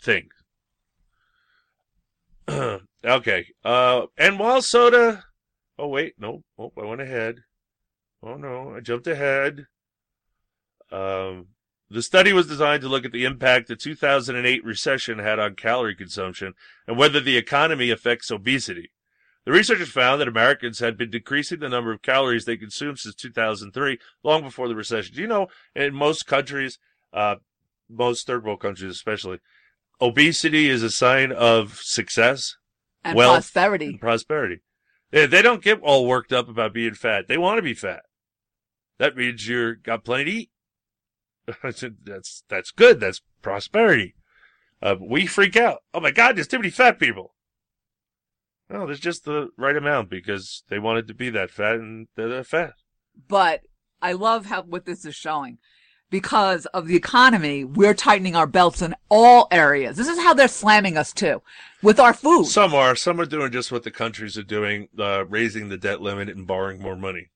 things. 0.00 0.32
okay. 3.04 3.46
Uh, 3.64 4.06
and 4.18 4.38
while 4.38 4.62
soda. 4.62 5.24
Oh 5.78 5.88
wait, 5.88 6.14
no. 6.18 6.42
Oh, 6.58 6.72
I 6.76 6.84
went 6.84 7.00
ahead. 7.00 7.40
Oh 8.22 8.36
no, 8.36 8.74
I 8.76 8.80
jumped 8.80 9.06
ahead. 9.06 9.66
Um, 10.90 11.48
the 11.90 12.02
study 12.02 12.32
was 12.32 12.46
designed 12.46 12.82
to 12.82 12.88
look 12.88 13.04
at 13.04 13.12
the 13.12 13.24
impact 13.24 13.68
the 13.68 13.76
2008 13.76 14.64
recession 14.64 15.18
had 15.18 15.38
on 15.38 15.54
calorie 15.54 15.94
consumption 15.94 16.54
and 16.86 16.96
whether 16.96 17.20
the 17.20 17.36
economy 17.36 17.90
affects 17.90 18.30
obesity. 18.30 18.90
The 19.44 19.52
researchers 19.52 19.88
found 19.90 20.20
that 20.20 20.28
Americans 20.28 20.78
had 20.78 20.96
been 20.96 21.10
decreasing 21.10 21.58
the 21.58 21.68
number 21.68 21.92
of 21.92 22.02
calories 22.02 22.44
they 22.44 22.56
consumed 22.56 23.00
since 23.00 23.14
2003, 23.16 23.98
long 24.22 24.42
before 24.42 24.68
the 24.68 24.76
recession. 24.76 25.14
Do 25.16 25.20
you 25.20 25.26
know, 25.26 25.48
in 25.74 25.94
most 25.94 26.26
countries, 26.26 26.78
uh, 27.12 27.36
most 27.90 28.26
third 28.26 28.44
world 28.44 28.60
countries 28.60 28.92
especially, 28.92 29.38
obesity 30.00 30.68
is 30.68 30.82
a 30.82 30.90
sign 30.90 31.32
of 31.32 31.78
success, 31.82 32.56
And 33.02 33.16
wealth, 33.16 33.34
prosperity. 33.34 33.86
and 33.86 34.00
prosperity. 34.00 34.60
They, 35.10 35.26
they 35.26 35.42
don't 35.42 35.62
get 35.62 35.80
all 35.82 36.06
worked 36.06 36.32
up 36.32 36.48
about 36.48 36.72
being 36.72 36.94
fat. 36.94 37.26
They 37.26 37.36
want 37.38 37.58
to 37.58 37.62
be 37.62 37.74
fat. 37.74 38.02
That 38.98 39.16
means 39.16 39.48
you're 39.48 39.74
got 39.74 40.04
plenty 40.04 40.24
to 40.24 40.30
eat. 40.30 40.50
That's 42.04 42.44
that's 42.48 42.70
good. 42.70 43.00
That's 43.00 43.20
prosperity. 43.42 44.14
Uh, 44.80 44.94
we 45.00 45.26
freak 45.26 45.56
out. 45.56 45.78
Oh 45.92 45.98
my 45.98 46.12
God, 46.12 46.36
there's 46.36 46.46
too 46.46 46.58
many 46.58 46.70
fat 46.70 47.00
people. 47.00 47.34
No, 48.72 48.86
there's 48.86 49.00
just 49.00 49.24
the 49.24 49.50
right 49.58 49.76
amount 49.76 50.08
because 50.08 50.62
they 50.68 50.78
wanted 50.78 51.06
to 51.08 51.14
be 51.14 51.28
that 51.30 51.50
fat 51.50 51.74
and 51.74 52.08
they're 52.16 52.28
that 52.28 52.46
fat. 52.46 52.72
But 53.28 53.60
I 54.00 54.12
love 54.12 54.46
how 54.46 54.62
what 54.62 54.86
this 54.86 55.04
is 55.04 55.14
showing. 55.14 55.58
Because 56.08 56.66
of 56.66 56.86
the 56.88 56.96
economy, 56.96 57.64
we're 57.64 57.94
tightening 57.94 58.36
our 58.36 58.46
belts 58.46 58.82
in 58.82 58.94
all 59.08 59.48
areas. 59.50 59.96
This 59.96 60.08
is 60.08 60.18
how 60.18 60.34
they're 60.34 60.46
slamming 60.48 60.98
us 60.98 61.10
too, 61.12 61.40
with 61.82 61.98
our 61.98 62.12
food. 62.12 62.46
Some 62.46 62.74
are. 62.74 62.94
Some 62.94 63.18
are 63.18 63.24
doing 63.24 63.50
just 63.50 63.72
what 63.72 63.82
the 63.82 63.90
countries 63.90 64.36
are 64.36 64.42
doing, 64.42 64.88
uh, 64.98 65.24
raising 65.26 65.68
the 65.70 65.78
debt 65.78 66.02
limit 66.02 66.28
and 66.28 66.46
borrowing 66.46 66.82
more 66.82 66.96
money. 66.96 67.30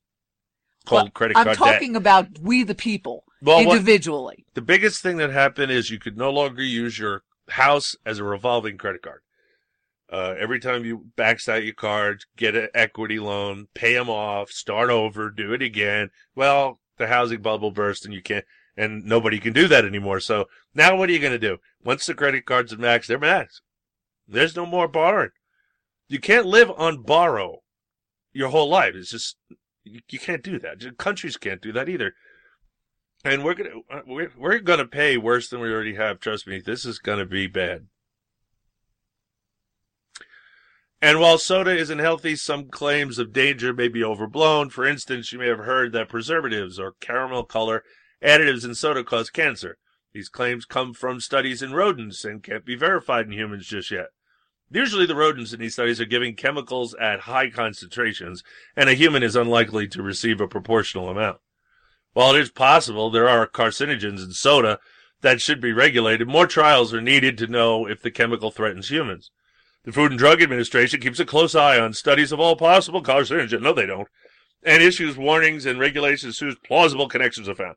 Called 0.85 1.15
credit 1.15 1.37
I'm 1.39 1.55
talking 1.57 1.95
debt. 1.95 2.01
about 2.01 2.39
we 2.41 2.63
the 2.65 2.75
people 2.75 3.25
Well, 3.43 3.65
what- 3.65 3.77
individually. 3.77 4.45
The 4.55 4.63
biggest 4.63 5.03
thing 5.03 5.17
that 5.19 5.31
happened 5.31 5.73
is 5.73 5.91
you 5.91 5.99
could 5.99 6.17
no 6.17 6.31
longer 6.31 6.63
use 6.63 6.99
your 6.99 7.23
house 7.49 7.97
as 8.05 8.19
a 8.19 8.25
revolving 8.25 8.77
credit 8.79 9.03
card. 9.03 9.21
Uh, 10.11 10.35
every 10.39 10.61
time 10.61 10.85
you 10.85 11.07
max 11.19 11.49
out 11.49 11.65
your 11.65 11.75
cards, 11.75 12.27
get 12.37 12.55
an 12.55 12.69
equity 12.75 13.19
loan, 13.19 13.67
pay 13.75 13.95
them 13.95 14.09
off, 14.09 14.51
start 14.51 14.89
over, 14.89 15.31
do 15.31 15.53
it 15.53 15.63
again. 15.63 16.11
Well, 16.35 16.81
the 16.97 17.09
housing 17.09 17.43
bubble 17.43 17.73
burst 17.73 18.05
and 18.05 18.15
you 18.15 18.23
can't, 18.23 18.45
and 18.77 19.05
nobody 19.05 19.41
can 19.41 19.53
do 19.53 19.67
that 19.69 19.85
anymore. 19.85 20.21
So 20.21 20.47
now 20.75 20.97
what 20.97 21.09
are 21.09 21.13
you 21.13 21.19
going 21.19 21.33
to 21.33 21.39
do? 21.39 21.59
Once 21.83 22.07
the 22.07 22.15
credit 22.15 22.47
cards 22.47 22.73
are 22.73 22.77
maxed, 22.77 23.07
they're 23.07 23.19
maxed. 23.19 23.61
There's 24.29 24.57
no 24.57 24.67
more 24.67 24.87
borrowing. 24.87 25.31
You 26.09 26.21
can't 26.21 26.47
live 26.47 26.71
on 26.77 27.03
borrow 27.03 27.63
your 28.33 28.51
whole 28.51 28.69
life. 28.69 28.95
It's 28.95 29.11
just, 29.11 29.37
you, 29.83 30.01
you 30.09 30.19
can't 30.19 30.43
do 30.43 30.59
that. 30.61 30.99
Countries 30.99 31.37
can't 31.37 31.63
do 31.63 31.73
that 31.73 31.89
either. 31.89 32.15
And 33.25 33.43
we're 33.43 33.55
gonna 33.55 33.71
uh, 33.91 34.03
we're, 34.07 34.31
we're 34.39 34.59
gonna 34.61 34.87
pay 34.87 35.17
worse 35.17 35.49
than 35.49 35.61
we 35.61 35.73
already 35.73 35.97
have. 35.97 36.21
Trust 36.21 36.47
me, 36.47 36.61
this 36.61 36.85
is 36.85 37.01
gonna 37.01 37.27
be 37.27 37.49
bad. 37.49 37.87
And 41.03 41.21
while 41.21 41.37
soda 41.37 41.77
isn't 41.77 41.99
healthy, 41.99 42.37
some 42.37 42.69
claims 42.69 43.19
of 43.19 43.33
danger 43.33 43.75
may 43.75 43.89
be 43.89 44.03
overblown. 44.03 44.71
For 44.71 44.87
instance, 44.87 45.31
you 45.31 45.39
may 45.39 45.49
have 45.49 45.59
heard 45.59 45.93
that 45.93 46.09
preservatives 46.09 46.79
or 46.79 46.95
caramel 47.01 47.45
color 47.45 47.85
additives 48.23 48.65
in 48.65 48.75
soda 48.75 49.05
cause 49.05 49.29
cancer. 49.29 49.77
These 50.15 50.31
claims 50.31 50.65
come 50.65 50.95
from 50.95 51.21
studies 51.21 51.61
in 51.61 51.75
rodents 51.75 52.25
and 52.25 52.43
can't 52.43 52.65
be 52.65 52.75
verified 52.75 53.27
in 53.27 53.33
humans 53.33 53.67
just 53.67 53.91
yet. 53.91 54.07
Usually 54.71 55.07
the 55.07 55.15
rodents 55.15 55.53
in 55.53 55.61
these 55.61 55.75
studies 55.75 56.01
are 56.01 56.07
giving 56.07 56.35
chemicals 56.35 56.95
at 56.95 57.21
high 57.21 57.51
concentrations, 57.51 58.43
and 58.75 58.89
a 58.89 58.95
human 58.95 59.23
is 59.23 59.37
unlikely 59.37 59.87
to 59.89 60.03
receive 60.03 60.41
a 60.41 60.49
proportional 60.49 61.11
amount. 61.11 61.39
While 62.15 62.35
it 62.35 62.41
is 62.41 62.51
possible 62.51 63.11
there 63.11 63.29
are 63.29 63.47
carcinogens 63.47 64.25
in 64.25 64.33
soda 64.33 64.81
that 65.21 65.43
should 65.43 65.61
be 65.61 65.73
regulated, 65.73 66.27
more 66.27 66.47
trials 66.47 66.95
are 66.95 67.03
needed 67.03 67.37
to 67.39 67.47
know 67.47 67.87
if 67.87 68.01
the 68.01 68.11
chemical 68.11 68.51
threatens 68.51 68.91
humans. 68.91 69.31
The 69.87 69.93
Food 69.93 70.11
and 70.11 70.19
Drug 70.19 70.43
Administration 70.43 71.01
keeps 71.01 71.21
a 71.21 71.25
close 71.25 71.55
eye 71.55 71.79
on 71.79 71.93
studies 71.93 72.33
of 72.33 72.41
all 72.41 72.57
possible 72.57 73.05
carcinogens. 73.05 73.63
No, 73.63 73.73
they 73.73 73.87
don't. 73.87 74.09
And 74.65 74.83
issues 74.83 75.17
warnings 75.17 75.65
and 75.65 75.79
regulations 75.79 76.31
as 76.31 76.37
soon 76.37 76.49
as 76.49 76.57
plausible 76.57 77.09
connections 77.09 77.49
are 77.49 77.55
found. 77.55 77.77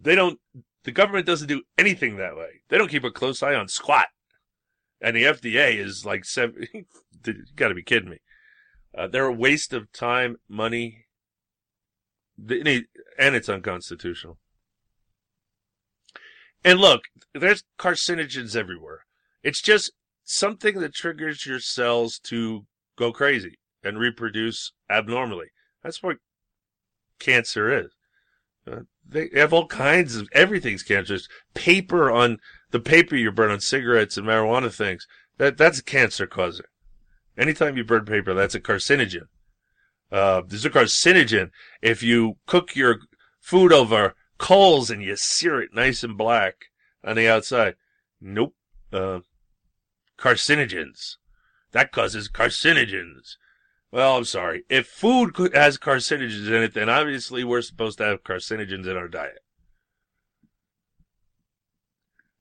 They 0.00 0.14
don't, 0.14 0.38
the 0.84 0.92
government 0.92 1.26
doesn't 1.26 1.48
do 1.48 1.62
anything 1.76 2.16
that 2.16 2.36
way. 2.36 2.60
They 2.68 2.78
don't 2.78 2.88
keep 2.88 3.02
a 3.02 3.10
close 3.10 3.42
eye 3.42 3.56
on 3.56 3.66
squat. 3.66 4.06
And 5.00 5.16
the 5.16 5.24
FDA 5.24 5.76
is 5.76 6.06
like 6.06 6.24
seven, 6.24 6.68
you 7.26 7.34
gotta 7.56 7.74
be 7.74 7.82
kidding 7.82 8.10
me. 8.10 8.20
Uh, 8.96 9.08
they're 9.08 9.26
a 9.26 9.32
waste 9.32 9.72
of 9.72 9.90
time, 9.92 10.36
money, 10.48 11.06
and 12.38 13.34
it's 13.34 13.48
unconstitutional. 13.48 14.38
And 16.64 16.78
look, 16.78 17.02
there's 17.34 17.64
carcinogens 17.76 18.54
everywhere. 18.54 19.00
It's 19.42 19.60
just 19.60 19.90
something 20.24 20.80
that 20.80 20.94
triggers 20.94 21.46
your 21.46 21.60
cells 21.60 22.18
to 22.24 22.66
go 22.96 23.12
crazy 23.12 23.58
and 23.82 23.98
reproduce 23.98 24.72
abnormally. 24.90 25.48
That's 25.82 26.02
what 26.02 26.18
cancer 27.18 27.72
is. 27.76 27.90
Uh, 28.70 28.80
they 29.06 29.28
have 29.34 29.52
all 29.52 29.66
kinds 29.66 30.16
of 30.16 30.28
everything's 30.32 30.82
cancerous. 30.82 31.28
Paper 31.54 32.10
on 32.10 32.38
the 32.70 32.80
paper 32.80 33.16
you 33.16 33.32
burn 33.32 33.50
on 33.50 33.60
cigarettes 33.60 34.16
and 34.16 34.26
marijuana 34.26 34.72
things. 34.72 35.06
That 35.38 35.56
that's 35.56 35.80
a 35.80 35.84
cancer 35.84 36.26
causing. 36.26 36.66
Anytime 37.36 37.76
you 37.76 37.84
burn 37.84 38.04
paper, 38.04 38.34
that's 38.34 38.54
a 38.54 38.60
carcinogen. 38.60 39.26
Uh, 40.10 40.42
there's 40.46 40.64
a 40.64 40.70
carcinogen 40.70 41.50
if 41.80 42.02
you 42.02 42.36
cook 42.46 42.76
your 42.76 42.98
food 43.40 43.72
over 43.72 44.14
coals 44.38 44.90
and 44.90 45.02
you 45.02 45.16
sear 45.16 45.60
it 45.60 45.70
nice 45.72 46.04
and 46.04 46.16
black 46.16 46.66
on 47.02 47.16
the 47.16 47.28
outside. 47.28 47.74
Nope. 48.20 48.54
Uh, 48.92 49.20
carcinogens. 50.22 51.16
That 51.72 51.90
causes 51.90 52.28
carcinogens. 52.28 53.36
Well, 53.90 54.16
I'm 54.16 54.24
sorry. 54.24 54.64
If 54.70 54.86
food 54.86 55.34
has 55.52 55.76
carcinogens 55.78 56.46
in 56.46 56.62
it, 56.62 56.74
then 56.74 56.88
obviously 56.88 57.44
we're 57.44 57.62
supposed 57.62 57.98
to 57.98 58.04
have 58.04 58.22
carcinogens 58.22 58.86
in 58.86 58.96
our 58.96 59.08
diet. 59.08 59.40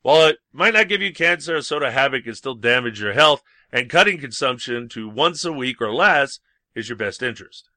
While 0.01 0.27
it 0.27 0.38
might 0.51 0.74
not 0.74 0.88
give 0.88 1.01
you 1.01 1.14
cancer, 1.14 1.61
soda 1.61 1.92
habit 1.92 2.24
can 2.24 2.35
still 2.35 2.56
damage 2.56 3.01
your 3.01 3.14
health, 3.14 3.43
and 3.72 3.90
cutting 3.90 4.19
consumption 4.19 4.90
to 4.90 5.08
once 5.10 5.45
a 5.45 5.51
week 5.51 5.82
or 5.82 5.93
less 5.93 6.40
is 6.74 6.90
your 6.90 6.95
best 6.95 7.22
interest. 7.22 7.69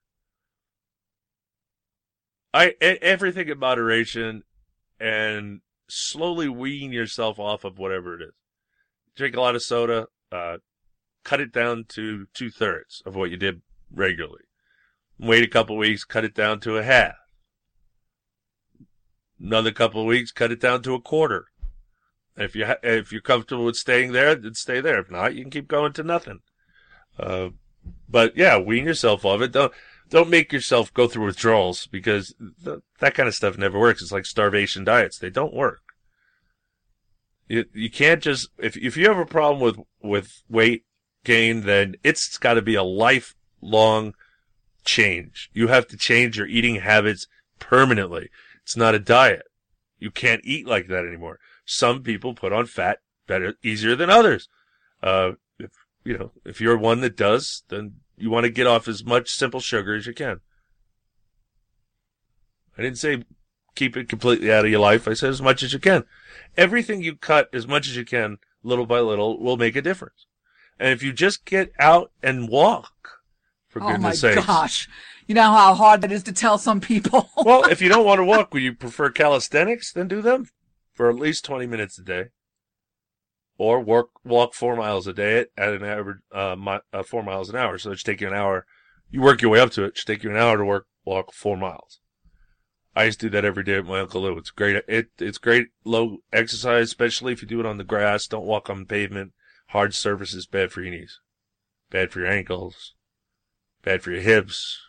I 2.52 2.74
everything 2.80 3.48
in 3.48 3.58
moderation, 3.58 4.44
and 5.00 5.60
slowly 5.88 6.48
wean 6.48 6.92
yourself 6.92 7.38
off 7.38 7.64
of 7.64 7.78
whatever 7.78 8.14
it 8.14 8.22
is. 8.22 8.34
Drink 9.16 9.36
a 9.36 9.40
lot 9.40 9.54
of 9.54 9.62
soda, 9.62 10.06
uh, 10.32 10.58
cut 11.24 11.40
it 11.40 11.52
down 11.52 11.84
to 11.88 12.26
two 12.34 12.50
thirds 12.50 13.02
of 13.06 13.14
what 13.14 13.30
you 13.30 13.36
did 13.36 13.62
regularly. 13.92 14.42
Wait 15.18 15.44
a 15.44 15.48
couple 15.48 15.76
weeks, 15.76 16.04
cut 16.04 16.24
it 16.24 16.34
down 16.34 16.60
to 16.60 16.76
a 16.76 16.82
half. 16.82 17.14
Another 19.40 19.70
couple 19.70 20.00
of 20.00 20.06
weeks, 20.06 20.32
cut 20.32 20.50
it 20.50 20.60
down 20.60 20.82
to 20.82 20.94
a 20.94 21.00
quarter. 21.00 21.46
If 22.36 22.56
you 22.56 22.66
ha- 22.66 22.76
if 22.82 23.12
you're 23.12 23.20
comfortable 23.20 23.64
with 23.64 23.76
staying 23.76 24.12
there, 24.12 24.34
then 24.34 24.54
stay 24.54 24.80
there. 24.80 24.98
If 24.98 25.10
not, 25.10 25.34
you 25.34 25.42
can 25.42 25.50
keep 25.50 25.68
going 25.68 25.92
to 25.92 26.02
nothing. 26.02 26.40
Uh, 27.18 27.50
but 28.08 28.36
yeah, 28.36 28.58
wean 28.58 28.84
yourself 28.84 29.24
off 29.24 29.40
it. 29.40 29.52
Don't 29.52 29.72
don't 30.10 30.30
make 30.30 30.52
yourself 30.52 30.92
go 30.92 31.06
through 31.06 31.26
withdrawals 31.26 31.86
because 31.86 32.34
th- 32.64 32.80
that 32.98 33.14
kind 33.14 33.28
of 33.28 33.34
stuff 33.34 33.56
never 33.56 33.78
works. 33.78 34.02
It's 34.02 34.12
like 34.12 34.26
starvation 34.26 34.82
diets; 34.84 35.18
they 35.18 35.30
don't 35.30 35.54
work. 35.54 35.83
You 37.48 37.64
you 37.74 37.90
can't 37.90 38.22
just 38.22 38.48
if 38.58 38.76
if 38.76 38.96
you 38.96 39.08
have 39.08 39.18
a 39.18 39.26
problem 39.26 39.60
with 39.60 39.78
with 40.02 40.42
weight 40.48 40.84
gain, 41.24 41.62
then 41.62 41.96
it's 42.02 42.38
got 42.38 42.54
to 42.54 42.62
be 42.62 42.74
a 42.74 42.82
lifelong 42.82 44.14
change. 44.84 45.50
You 45.52 45.68
have 45.68 45.86
to 45.88 45.96
change 45.96 46.38
your 46.38 46.46
eating 46.46 46.76
habits 46.76 47.26
permanently. 47.58 48.30
It's 48.62 48.76
not 48.76 48.94
a 48.94 48.98
diet. 48.98 49.42
You 49.98 50.10
can't 50.10 50.42
eat 50.44 50.66
like 50.66 50.88
that 50.88 51.06
anymore. 51.06 51.38
Some 51.64 52.02
people 52.02 52.34
put 52.34 52.52
on 52.52 52.66
fat 52.66 52.98
better, 53.26 53.54
easier 53.62 53.96
than 53.96 54.10
others. 54.10 54.48
Uh, 55.02 55.32
if, 55.58 55.70
you 56.04 56.16
know, 56.16 56.32
if 56.44 56.60
you're 56.60 56.76
one 56.76 57.00
that 57.00 57.16
does, 57.16 57.62
then 57.68 57.96
you 58.16 58.30
want 58.30 58.44
to 58.44 58.50
get 58.50 58.66
off 58.66 58.86
as 58.88 59.04
much 59.04 59.30
simple 59.30 59.60
sugar 59.60 59.94
as 59.94 60.06
you 60.06 60.12
can. 60.12 60.40
I 62.76 62.82
didn't 62.82 62.98
say 62.98 63.24
keep 63.74 63.96
it 63.96 64.08
completely 64.08 64.52
out 64.52 64.64
of 64.64 64.70
your 64.70 64.80
life. 64.80 65.08
I 65.08 65.14
said 65.14 65.30
as 65.30 65.42
much 65.42 65.62
as 65.62 65.72
you 65.72 65.78
can. 65.78 66.04
Everything 66.56 67.02
you 67.02 67.16
cut 67.16 67.48
as 67.52 67.66
much 67.66 67.88
as 67.88 67.96
you 67.96 68.04
can, 68.04 68.38
little 68.62 68.86
by 68.86 69.00
little, 69.00 69.38
will 69.40 69.56
make 69.56 69.76
a 69.76 69.82
difference. 69.82 70.26
And 70.78 70.90
if 70.90 71.02
you 71.02 71.12
just 71.12 71.44
get 71.44 71.72
out 71.78 72.10
and 72.22 72.48
walk, 72.48 73.20
for 73.68 73.80
goodness 73.80 74.20
sakes. 74.20 74.36
oh 74.36 74.40
my 74.40 74.42
sakes. 74.42 74.46
gosh. 74.46 74.88
You 75.26 75.34
know 75.34 75.52
how 75.52 75.74
hard 75.74 76.02
that 76.02 76.12
is 76.12 76.22
to 76.24 76.32
tell 76.32 76.58
some 76.58 76.80
people. 76.80 77.30
well, 77.36 77.64
if 77.64 77.80
you 77.80 77.88
don't 77.88 78.04
want 78.04 78.18
to 78.18 78.24
walk, 78.24 78.52
would 78.52 78.62
you 78.62 78.74
prefer 78.74 79.10
calisthenics? 79.10 79.92
Then 79.92 80.08
do 80.08 80.20
them 80.20 80.48
for 80.92 81.08
at 81.08 81.16
least 81.16 81.44
20 81.44 81.66
minutes 81.66 81.98
a 81.98 82.02
day. 82.02 82.26
Or 83.56 83.80
work, 83.80 84.08
walk 84.24 84.52
four 84.52 84.76
miles 84.76 85.06
a 85.06 85.12
day 85.12 85.40
at, 85.40 85.48
at 85.56 85.74
an 85.74 85.84
average, 85.84 86.18
uh, 86.32 86.56
mi- 86.56 86.80
uh, 86.92 87.02
four 87.04 87.22
miles 87.22 87.48
an 87.50 87.56
hour. 87.56 87.78
So 87.78 87.92
it 87.92 87.98
should 87.98 88.06
take 88.06 88.20
you 88.20 88.28
an 88.28 88.34
hour. 88.34 88.66
You 89.10 89.22
work 89.22 89.42
your 89.42 89.52
way 89.52 89.60
up 89.60 89.70
to 89.72 89.84
it. 89.84 89.88
It 89.88 89.98
should 89.98 90.06
take 90.08 90.24
you 90.24 90.30
an 90.30 90.36
hour 90.36 90.56
to 90.56 90.64
work 90.64 90.86
walk 91.04 91.32
four 91.32 91.56
miles. 91.56 92.00
I 92.96 93.04
used 93.04 93.20
to 93.20 93.26
do 93.26 93.30
that 93.30 93.44
every 93.44 93.64
day 93.64 93.78
with 93.78 93.88
my 93.88 94.00
Uncle 94.00 94.22
Lou. 94.22 94.38
It's 94.38 94.50
great. 94.50 94.82
It, 94.86 95.08
it's 95.18 95.38
great 95.38 95.68
low 95.84 96.18
exercise, 96.32 96.86
especially 96.86 97.32
if 97.32 97.42
you 97.42 97.48
do 97.48 97.60
it 97.60 97.66
on 97.66 97.78
the 97.78 97.84
grass. 97.84 98.26
Don't 98.26 98.46
walk 98.46 98.70
on 98.70 98.86
pavement. 98.86 99.32
Hard 99.68 99.94
surface 99.94 100.34
is 100.34 100.46
bad 100.46 100.70
for 100.70 100.82
your 100.82 100.92
knees, 100.92 101.20
bad 101.90 102.12
for 102.12 102.20
your 102.20 102.28
ankles, 102.28 102.94
bad 103.82 104.02
for 104.02 104.12
your 104.12 104.20
hips. 104.20 104.80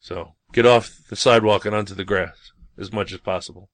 So 0.00 0.34
get 0.52 0.66
off 0.66 1.02
the 1.08 1.16
sidewalk 1.16 1.64
and 1.64 1.74
onto 1.74 1.94
the 1.94 2.04
grass 2.04 2.52
as 2.76 2.92
much 2.92 3.12
as 3.12 3.20
possible. 3.20 3.70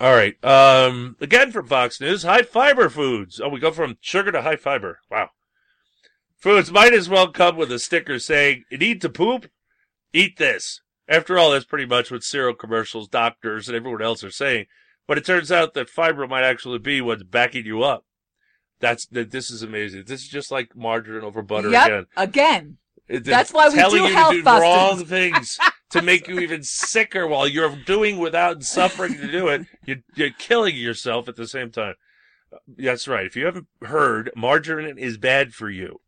All 0.00 0.14
right. 0.14 0.42
Um, 0.44 1.16
again 1.20 1.50
from 1.50 1.66
Fox 1.66 2.00
News, 2.00 2.22
high 2.22 2.42
fiber 2.42 2.88
foods. 2.88 3.40
Oh, 3.40 3.48
we 3.48 3.60
go 3.60 3.70
from 3.70 3.96
sugar 4.00 4.30
to 4.32 4.42
high 4.42 4.56
fiber. 4.56 5.00
Wow. 5.10 5.30
Foods 6.36 6.70
might 6.70 6.94
as 6.94 7.08
well 7.08 7.28
come 7.32 7.56
with 7.56 7.72
a 7.72 7.78
sticker 7.78 8.18
saying, 8.18 8.64
need 8.70 9.00
to 9.00 9.08
poop? 9.08 9.50
Eat 10.12 10.36
this. 10.36 10.82
After 11.08 11.38
all, 11.38 11.52
that's 11.52 11.64
pretty 11.64 11.86
much 11.86 12.10
what 12.10 12.22
cereal 12.22 12.54
commercials, 12.54 13.08
doctors, 13.08 13.68
and 13.68 13.76
everyone 13.76 14.02
else 14.02 14.22
are 14.22 14.30
saying. 14.30 14.66
But 15.06 15.16
it 15.18 15.24
turns 15.24 15.50
out 15.50 15.72
that 15.74 15.88
fiber 15.88 16.26
might 16.26 16.44
actually 16.44 16.78
be 16.78 17.00
what's 17.00 17.22
backing 17.22 17.64
you 17.64 17.82
up. 17.82 18.04
That's 18.80 19.06
that. 19.06 19.30
This 19.30 19.50
is 19.50 19.62
amazing. 19.62 20.04
This 20.06 20.20
is 20.22 20.28
just 20.28 20.50
like 20.52 20.76
margarine 20.76 21.24
over 21.24 21.42
butter 21.42 21.70
Yep, 21.70 21.86
again. 21.86 22.06
again. 22.16 22.78
It- 23.08 23.24
That's 23.24 23.52
why 23.52 23.68
we 23.70 23.74
telling 23.76 24.02
do 24.02 24.08
you 24.08 24.14
health 24.14 24.34
to 24.34 24.42
do 24.42 24.50
wrong 24.50 25.04
things 25.06 25.58
to 25.90 26.02
make 26.02 26.28
you 26.28 26.38
even 26.40 26.62
sicker 26.62 27.26
while 27.26 27.48
you're 27.48 27.74
doing 27.74 28.18
without 28.18 28.52
and 28.56 28.64
suffering 28.64 29.14
to 29.14 29.32
do 29.32 29.48
it. 29.48 29.62
You're, 29.86 29.96
you're 30.14 30.30
killing 30.30 30.76
yourself 30.76 31.26
at 31.26 31.36
the 31.36 31.48
same 31.48 31.70
time. 31.70 31.94
That's 32.68 33.08
right. 33.08 33.24
If 33.26 33.34
you 33.34 33.46
haven't 33.46 33.66
heard, 33.82 34.30
margarine 34.36 34.98
is 34.98 35.16
bad 35.16 35.54
for 35.54 35.70
you. 35.70 36.00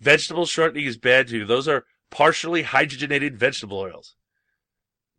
Vegetable 0.00 0.46
shortening 0.46 0.84
is 0.86 0.96
bad 0.98 1.28
to 1.28 1.38
you. 1.38 1.46
Those 1.46 1.68
are 1.68 1.84
partially 2.12 2.62
hydrogenated 2.62 3.34
vegetable 3.34 3.78
oils. 3.78 4.14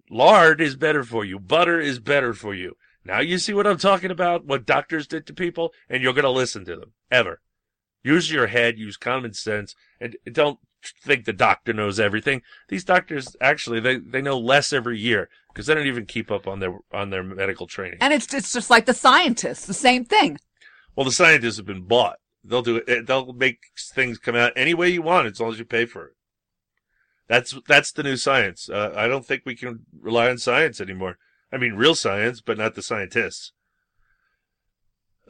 Lard 0.10 0.62
is 0.62 0.78
better 0.78 1.04
for 1.04 1.26
you. 1.26 1.40
Butter 1.40 1.82
is 1.82 2.00
better 2.00 2.34
for 2.34 2.54
you. 2.54 2.78
Now 3.04 3.20
you 3.20 3.38
see 3.38 3.54
what 3.54 3.68
I'm 3.68 3.80
talking 3.80 4.12
about? 4.12 4.46
What 4.46 4.66
doctors 4.66 5.08
did 5.08 5.26
to 5.28 5.34
people, 5.34 5.74
and 5.90 6.02
you're 6.02 6.14
going 6.14 6.24
to 6.24 6.30
listen 6.30 6.64
to 6.66 6.78
them. 6.78 6.94
Ever. 7.12 7.42
Use 8.04 8.32
your 8.32 8.48
head, 8.48 8.78
use 8.78 8.96
common 8.96 9.34
sense, 9.34 9.76
and 10.00 10.16
don't 10.32 10.60
think 11.04 11.26
the 11.26 11.34
doctor 11.34 11.74
knows 11.74 12.00
everything. 12.00 12.42
These 12.70 12.84
doctors 12.84 13.36
actually 13.42 13.80
they, 13.80 13.98
they 13.98 14.22
know 14.22 14.38
less 14.38 14.72
every 14.72 15.00
year 15.00 15.30
because 15.48 15.66
they 15.66 15.74
don't 15.74 15.88
even 15.88 16.06
keep 16.06 16.30
up 16.30 16.48
on 16.48 16.60
their 16.60 16.78
on 16.94 17.10
their 17.10 17.24
medical 17.24 17.66
training. 17.66 17.98
And 18.02 18.14
it's 18.14 18.32
it's 18.34 18.54
just 18.54 18.70
like 18.70 18.86
the 18.86 18.94
scientists, 18.94 19.66
the 19.66 19.74
same 19.74 20.06
thing. 20.06 20.38
Well, 20.96 21.06
the 21.06 21.12
scientists 21.12 21.58
have 21.58 21.66
been 21.66 21.84
bought. 21.88 22.18
They'll 22.44 22.62
do 22.62 22.82
it. 22.86 23.08
They'll 23.08 23.34
make 23.34 23.60
things 23.96 24.18
come 24.20 24.36
out 24.36 24.54
any 24.56 24.74
way 24.74 24.90
you 24.90 25.02
want 25.02 25.28
as 25.28 25.40
long 25.40 25.54
as 25.54 25.60
you 25.60 25.66
pay 25.66 25.86
for 25.86 26.08
it. 26.08 26.14
That's 27.28 27.58
that's 27.68 27.92
the 27.92 28.04
new 28.04 28.18
science. 28.18 28.70
Uh, 28.70 28.94
I 28.96 29.08
don't 29.08 29.26
think 29.26 29.44
we 29.46 29.56
can 29.56 29.86
rely 29.98 30.30
on 30.30 30.38
science 30.38 30.82
anymore. 30.82 31.18
I 31.52 31.58
mean, 31.58 31.74
real 31.74 31.96
science, 31.96 32.42
but 32.42 32.58
not 32.58 32.76
the 32.76 32.82
scientists. 32.82 33.54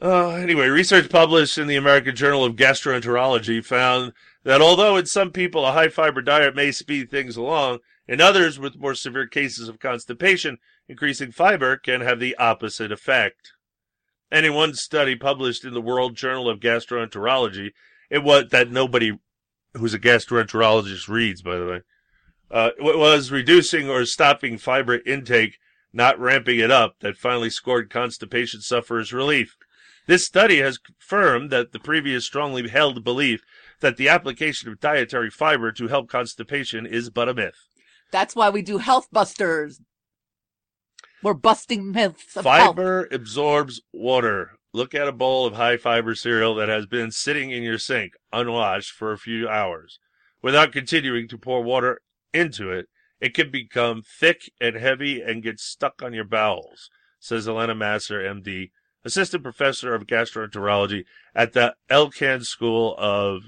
Uh, 0.02 0.30
anyway, 0.30 0.66
research 0.66 1.08
published 1.08 1.56
in 1.56 1.68
the 1.68 1.76
American 1.76 2.16
Journal 2.16 2.44
of 2.44 2.56
Gastroenterology 2.56 3.64
found 3.64 4.12
that 4.42 4.60
although 4.60 4.96
in 4.96 5.06
some 5.06 5.30
people 5.30 5.64
a 5.64 5.72
high 5.72 5.88
fiber 5.88 6.20
diet 6.20 6.56
may 6.56 6.72
speed 6.72 7.10
things 7.10 7.36
along, 7.36 7.78
in 8.08 8.20
others 8.20 8.58
with 8.58 8.76
more 8.76 8.94
severe 8.94 9.26
cases 9.26 9.68
of 9.68 9.78
constipation, 9.78 10.58
increasing 10.88 11.30
fiber 11.30 11.76
can 11.76 12.00
have 12.00 12.20
the 12.20 12.36
opposite 12.36 12.90
effect. 12.90 13.52
And 14.30 14.44
in 14.44 14.52
one 14.52 14.74
study 14.74 15.14
published 15.14 15.64
in 15.64 15.74
the 15.74 15.80
World 15.80 16.16
Journal 16.16 16.48
of 16.48 16.60
Gastroenterology, 16.60 17.70
it 18.10 18.22
was 18.22 18.46
that 18.50 18.70
nobody 18.70 19.12
who's 19.74 19.94
a 19.94 19.98
gastroenterologist 19.98 21.08
reads, 21.08 21.42
by 21.42 21.56
the 21.56 21.66
way, 21.66 21.80
uh, 22.50 22.70
was 22.78 23.30
reducing 23.30 23.88
or 23.88 24.04
stopping 24.04 24.58
fiber 24.58 25.00
intake, 25.06 25.58
not 25.92 26.18
ramping 26.18 26.58
it 26.58 26.70
up, 26.70 26.96
that 27.00 27.16
finally 27.16 27.50
scored 27.50 27.90
constipation 27.90 28.60
sufferers 28.60 29.12
relief. 29.12 29.56
This 30.06 30.26
study 30.26 30.58
has 30.58 30.78
confirmed 30.78 31.50
that 31.50 31.72
the 31.72 31.78
previous 31.78 32.26
strongly 32.26 32.68
held 32.68 33.02
belief 33.02 33.42
that 33.80 33.96
the 33.96 34.08
application 34.08 34.68
of 34.68 34.80
dietary 34.80 35.30
fiber 35.30 35.72
to 35.72 35.88
help 35.88 36.08
constipation 36.08 36.86
is 36.86 37.10
but 37.10 37.28
a 37.28 37.34
myth. 37.34 37.68
That's 38.10 38.36
why 38.36 38.50
we 38.50 38.62
do 38.62 38.78
Healthbusters. 38.78 39.80
We're 41.22 41.34
busting 41.34 41.90
myths 41.90 42.36
of 42.36 42.44
health. 42.44 42.76
Fiber 42.76 43.08
absorbs 43.10 43.80
water. 43.92 44.58
Look 44.74 44.92
at 44.92 45.06
a 45.06 45.12
bowl 45.12 45.46
of 45.46 45.54
high 45.54 45.76
fiber 45.76 46.16
cereal 46.16 46.56
that 46.56 46.68
has 46.68 46.84
been 46.84 47.12
sitting 47.12 47.52
in 47.52 47.62
your 47.62 47.78
sink 47.78 48.14
unwashed 48.32 48.90
for 48.90 49.12
a 49.12 49.18
few 49.18 49.48
hours. 49.48 50.00
Without 50.42 50.72
continuing 50.72 51.28
to 51.28 51.38
pour 51.38 51.62
water 51.62 52.00
into 52.32 52.72
it, 52.72 52.88
it 53.20 53.34
can 53.34 53.52
become 53.52 54.02
thick 54.02 54.50
and 54.60 54.74
heavy 54.74 55.22
and 55.22 55.44
get 55.44 55.60
stuck 55.60 56.02
on 56.02 56.12
your 56.12 56.24
bowels, 56.24 56.90
says 57.20 57.46
Elena 57.46 57.76
Masser, 57.76 58.18
MD, 58.18 58.72
assistant 59.04 59.44
professor 59.44 59.94
of 59.94 60.08
gastroenterology 60.08 61.04
at 61.36 61.52
the 61.52 61.76
Elkan 61.88 62.44
School 62.44 62.96
of, 62.98 63.44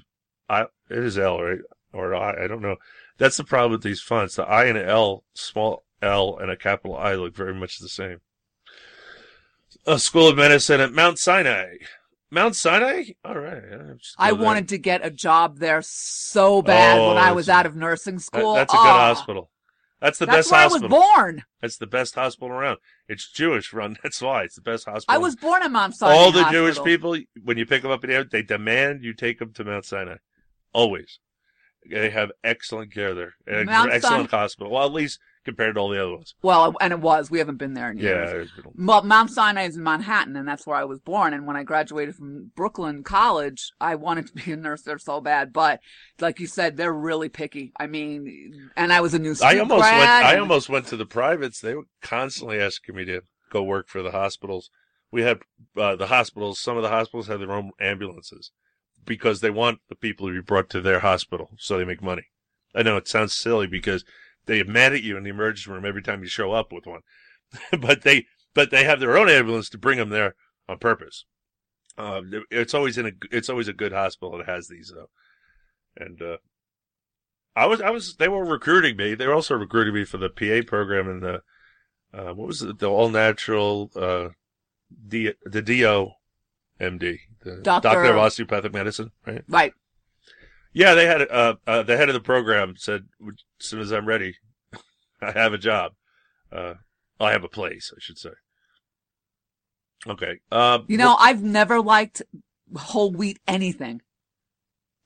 I, 0.48 0.66
it 0.88 0.98
is 0.98 1.18
L, 1.18 1.42
right? 1.42 1.58
Or 1.92 2.14
I, 2.14 2.44
I 2.44 2.46
don't 2.46 2.62
know. 2.62 2.76
That's 3.18 3.36
the 3.36 3.42
problem 3.42 3.72
with 3.72 3.82
these 3.82 4.00
fonts. 4.00 4.36
The 4.36 4.44
I 4.44 4.66
and 4.66 4.78
L, 4.78 5.24
small 5.34 5.86
L 6.00 6.38
and 6.38 6.52
a 6.52 6.56
capital 6.56 6.96
I 6.96 7.16
look 7.16 7.34
very 7.34 7.54
much 7.54 7.80
the 7.80 7.88
same. 7.88 8.20
A 9.86 9.98
School 9.98 10.28
of 10.28 10.36
Medicine 10.36 10.80
at 10.80 10.92
Mount 10.92 11.18
Sinai. 11.18 11.76
Mount 12.30 12.56
Sinai? 12.56 13.04
All 13.24 13.38
right. 13.38 13.62
I 14.18 14.32
there. 14.32 14.40
wanted 14.42 14.68
to 14.70 14.78
get 14.78 15.04
a 15.06 15.10
job 15.10 15.58
there 15.58 15.80
so 15.82 16.60
bad 16.60 16.96
when 16.98 17.16
Oh, 17.16 17.20
I 17.20 17.32
was 17.32 17.48
out 17.48 17.66
of 17.66 17.76
nursing 17.76 18.16
That- 18.16 18.20
school. 18.22 18.54
that's 18.54 18.72
a 18.72 18.76
good 18.76 18.80
Oh, 18.82 18.90
hospital. 18.90 19.50
That's 20.00 20.18
the 20.18 20.26
That's 20.26 20.50
best 20.50 20.50
hospital. 20.50 20.88
I 20.94 20.98
was 20.98 21.06
born. 21.14 21.44
That's 21.62 21.76
the 21.78 21.86
best 21.86 22.14
hospital 22.16 22.48
around. 22.54 22.78
It's 23.08 23.30
Jewish 23.32 23.72
run. 23.72 23.96
That's 24.02 24.20
why 24.20 24.42
it's 24.42 24.56
the 24.56 24.60
best 24.60 24.84
hospital. 24.84 25.14
I 25.14 25.18
was 25.18 25.36
born 25.36 25.64
in 25.64 25.72
Mount 25.72 25.94
Sinai. 25.94 26.14
All 26.14 26.32
the 26.32 26.42
Hospital. 26.42 26.66
Jewish 26.66 26.84
people, 26.84 27.16
when 27.44 27.56
you 27.56 27.64
pick 27.64 27.80
them 27.82 27.90
up 27.90 28.04
in 28.04 28.10
the 28.10 28.16
air, 28.16 28.24
they 28.24 28.42
demand 28.42 29.04
you 29.04 29.14
take 29.14 29.38
them 29.38 29.52
to 29.54 29.64
Mount 29.64 29.86
Sinai. 29.86 30.16
Always. 30.74 31.18
They 31.88 32.10
have 32.10 32.30
excellent 32.44 32.92
care 32.92 33.14
there. 33.14 33.34
Mount 33.64 33.90
excellent 33.92 34.28
Sinai- 34.30 34.42
hospital. 34.42 34.72
Well, 34.72 34.84
at 34.84 34.92
least 34.92 35.18
compared 35.46 35.76
to 35.76 35.80
all 35.80 35.88
the 35.88 36.02
other 36.02 36.12
ones. 36.12 36.34
Well, 36.42 36.74
and 36.82 36.92
it 36.92 37.00
was. 37.00 37.30
We 37.30 37.38
haven't 37.38 37.56
been 37.56 37.72
there 37.72 37.90
in 37.90 37.96
Yeah. 37.96 38.26
years. 38.28 38.50
been- 38.52 38.86
Well, 38.86 39.02
Mount 39.02 39.30
Sinai 39.30 39.62
is 39.62 39.76
in 39.76 39.82
Manhattan, 39.82 40.36
and 40.36 40.46
that's 40.46 40.66
where 40.66 40.76
I 40.76 40.84
was 40.84 40.98
born. 41.00 41.32
And 41.32 41.46
when 41.46 41.56
I 41.56 41.62
graduated 41.62 42.16
from 42.16 42.52
Brooklyn 42.54 43.02
College, 43.02 43.72
I 43.80 43.94
wanted 43.94 44.26
to 44.26 44.32
be 44.34 44.52
a 44.52 44.56
nurse 44.56 44.82
there 44.82 44.98
so 44.98 45.22
bad. 45.22 45.54
But 45.54 45.80
like 46.20 46.38
you 46.38 46.46
said, 46.46 46.76
they're 46.76 46.92
really 46.92 47.30
picky. 47.30 47.72
I 47.80 47.86
mean, 47.86 48.70
and 48.76 48.92
I 48.92 49.00
was 49.00 49.14
a 49.14 49.18
new 49.18 49.30
I 49.30 49.34
student 49.34 49.60
almost 49.60 49.80
went. 49.82 49.96
grad. 49.96 50.24
I 50.26 50.38
almost 50.38 50.68
went 50.68 50.86
to 50.88 50.96
the 50.98 51.06
privates. 51.06 51.60
They 51.60 51.74
were 51.74 51.84
constantly 52.02 52.60
asking 52.60 52.96
me 52.96 53.06
to 53.06 53.22
go 53.48 53.62
work 53.62 53.88
for 53.88 54.02
the 54.02 54.10
hospitals. 54.10 54.68
We 55.10 55.22
had 55.22 55.38
uh, 55.76 55.96
the 55.96 56.08
hospitals. 56.08 56.60
Some 56.60 56.76
of 56.76 56.82
the 56.82 56.90
hospitals 56.90 57.28
have 57.28 57.38
their 57.40 57.52
own 57.52 57.70
ambulances 57.80 58.50
because 59.04 59.40
they 59.40 59.50
want 59.50 59.78
the 59.88 59.94
people 59.94 60.26
to 60.26 60.34
be 60.34 60.40
brought 60.40 60.68
to 60.70 60.80
their 60.80 60.98
hospital 61.00 61.50
so 61.58 61.78
they 61.78 61.84
make 61.84 62.02
money. 62.02 62.24
I 62.74 62.82
know 62.82 62.96
it 62.96 63.06
sounds 63.08 63.34
silly 63.34 63.66
because 63.68 64.04
they 64.46 64.60
are 64.60 64.64
mad 64.64 64.92
at 64.92 65.02
you 65.02 65.16
in 65.16 65.24
the 65.24 65.30
emergency 65.30 65.70
room 65.70 65.84
every 65.84 66.02
time 66.02 66.22
you 66.22 66.28
show 66.28 66.52
up 66.52 66.72
with 66.72 66.86
one, 66.86 67.00
but 67.80 68.02
they 68.02 68.26
but 68.54 68.70
they 68.70 68.84
have 68.84 69.00
their 69.00 69.16
own 69.16 69.28
ambulance 69.28 69.68
to 69.70 69.78
bring 69.78 69.98
them 69.98 70.10
there 70.10 70.34
on 70.68 70.78
purpose. 70.78 71.24
Um, 71.98 72.44
it's 72.50 72.74
always 72.74 72.98
in 72.98 73.06
a 73.06 73.12
it's 73.30 73.48
always 73.48 73.68
a 73.68 73.72
good 73.72 73.92
hospital 73.92 74.36
that 74.38 74.46
has 74.46 74.68
these 74.68 74.92
though, 74.94 75.10
and 75.96 76.20
uh, 76.20 76.36
I 77.56 77.64
was, 77.66 77.80
I 77.80 77.90
was, 77.90 78.16
they 78.16 78.28
were 78.28 78.44
recruiting 78.44 78.96
me. 78.96 79.14
They 79.14 79.26
were 79.26 79.32
also 79.32 79.54
recruiting 79.54 79.94
me 79.94 80.04
for 80.04 80.18
the 80.18 80.28
PA 80.28 80.68
program 80.68 81.08
and 81.08 81.22
the, 81.22 81.42
uh, 82.12 82.34
what 82.34 82.48
was 82.48 82.60
it? 82.62 82.78
The 82.78 82.86
all 82.86 83.08
natural, 83.08 83.90
uh, 83.96 84.28
D, 85.08 85.32
the 85.44 85.62
DO 85.62 86.10
MD, 86.78 87.18
the 87.42 87.56
Doctor- 87.62 87.88
doctor 87.88 88.10
of 88.12 88.18
osteopathic 88.18 88.74
medicine, 88.74 89.10
right? 89.26 89.42
Right. 89.48 89.72
Yeah, 90.76 90.92
they 90.92 91.06
had, 91.06 91.22
uh, 91.22 91.54
uh, 91.66 91.82
the 91.84 91.96
head 91.96 92.10
of 92.10 92.12
the 92.12 92.20
program 92.20 92.74
said, 92.76 93.04
as 93.26 93.34
soon 93.66 93.80
as 93.80 93.90
I'm 93.92 94.04
ready, 94.06 94.34
I 95.22 95.32
have 95.32 95.54
a 95.54 95.58
job. 95.58 95.92
Uh, 96.52 96.74
I 97.18 97.32
have 97.32 97.44
a 97.44 97.48
place, 97.48 97.90
I 97.96 97.98
should 97.98 98.18
say. 98.18 98.32
Okay. 100.06 100.40
Um, 100.52 100.84
You 100.86 100.98
know, 100.98 101.16
I've 101.18 101.42
never 101.42 101.80
liked 101.80 102.20
whole 102.76 103.10
wheat 103.10 103.38
anything. 103.48 104.02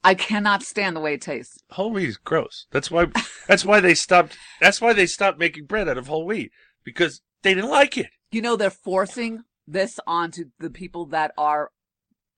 I 0.02 0.16
cannot 0.16 0.64
stand 0.64 0.96
the 0.96 1.00
way 1.00 1.14
it 1.14 1.22
tastes. 1.22 1.58
whole 1.70 1.92
wheat 1.92 2.08
is 2.08 2.16
gross. 2.16 2.66
That's 2.72 2.90
why, 2.90 3.06
that's 3.46 3.64
why 3.64 3.78
they 3.78 3.94
stopped, 3.94 4.36
that's 4.60 4.80
why 4.80 4.92
they 4.92 5.06
stopped 5.06 5.38
making 5.38 5.66
bread 5.66 5.88
out 5.88 5.98
of 5.98 6.08
whole 6.08 6.26
wheat 6.26 6.50
because 6.82 7.22
they 7.42 7.54
didn't 7.54 7.70
like 7.70 7.96
it. 7.96 8.08
You 8.32 8.42
know, 8.42 8.56
they're 8.56 8.70
forcing 8.70 9.44
this 9.68 10.00
onto 10.04 10.46
the 10.58 10.70
people 10.70 11.06
that 11.06 11.30
are 11.38 11.70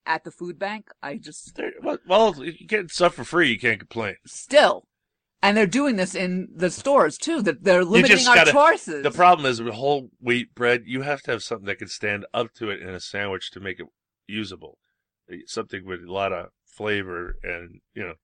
at 0.05 0.23
the 0.23 0.31
food 0.31 0.59
bank. 0.59 0.89
I 1.01 1.15
just 1.17 1.59
Well, 1.81 1.97
well, 2.07 2.35
you 2.43 2.67
get 2.67 2.89
stuff 2.91 3.15
for 3.15 3.23
free, 3.23 3.49
you 3.51 3.59
can't 3.59 3.79
complain. 3.79 4.15
still, 4.25 4.87
and 5.41 5.55
they're 5.57 5.67
doing 5.67 5.95
this 5.95 6.15
in 6.15 6.49
the 6.55 6.69
stores 6.71 7.17
too. 7.17 7.41
That 7.41 7.63
they're 7.63 7.83
limiting 7.85 8.27
our 8.27 8.35
gotta- 8.35 8.51
choices. 8.51 9.03
The 9.03 9.11
problem 9.11 9.45
is 9.45 9.61
with 9.61 9.73
whole 9.75 10.09
wheat 10.19 10.53
bread, 10.55 10.83
you 10.85 11.01
have 11.01 11.21
to 11.23 11.31
have 11.31 11.43
something 11.43 11.65
that 11.67 11.79
can 11.79 11.87
stand 11.87 12.25
up 12.33 12.53
to 12.55 12.69
it 12.69 12.81
in 12.81 12.89
a 12.89 12.99
sandwich 12.99 13.51
to 13.51 13.59
make 13.59 13.79
it 13.79 13.87
usable. 14.27 14.77
Uh, 15.31 15.37
something 15.47 15.85
with 15.85 16.01
a 16.03 16.11
lot 16.11 16.33
of 16.33 16.47
flavor 16.65 17.35
and, 17.43 17.79
you 17.93 18.03
know, 18.03 18.15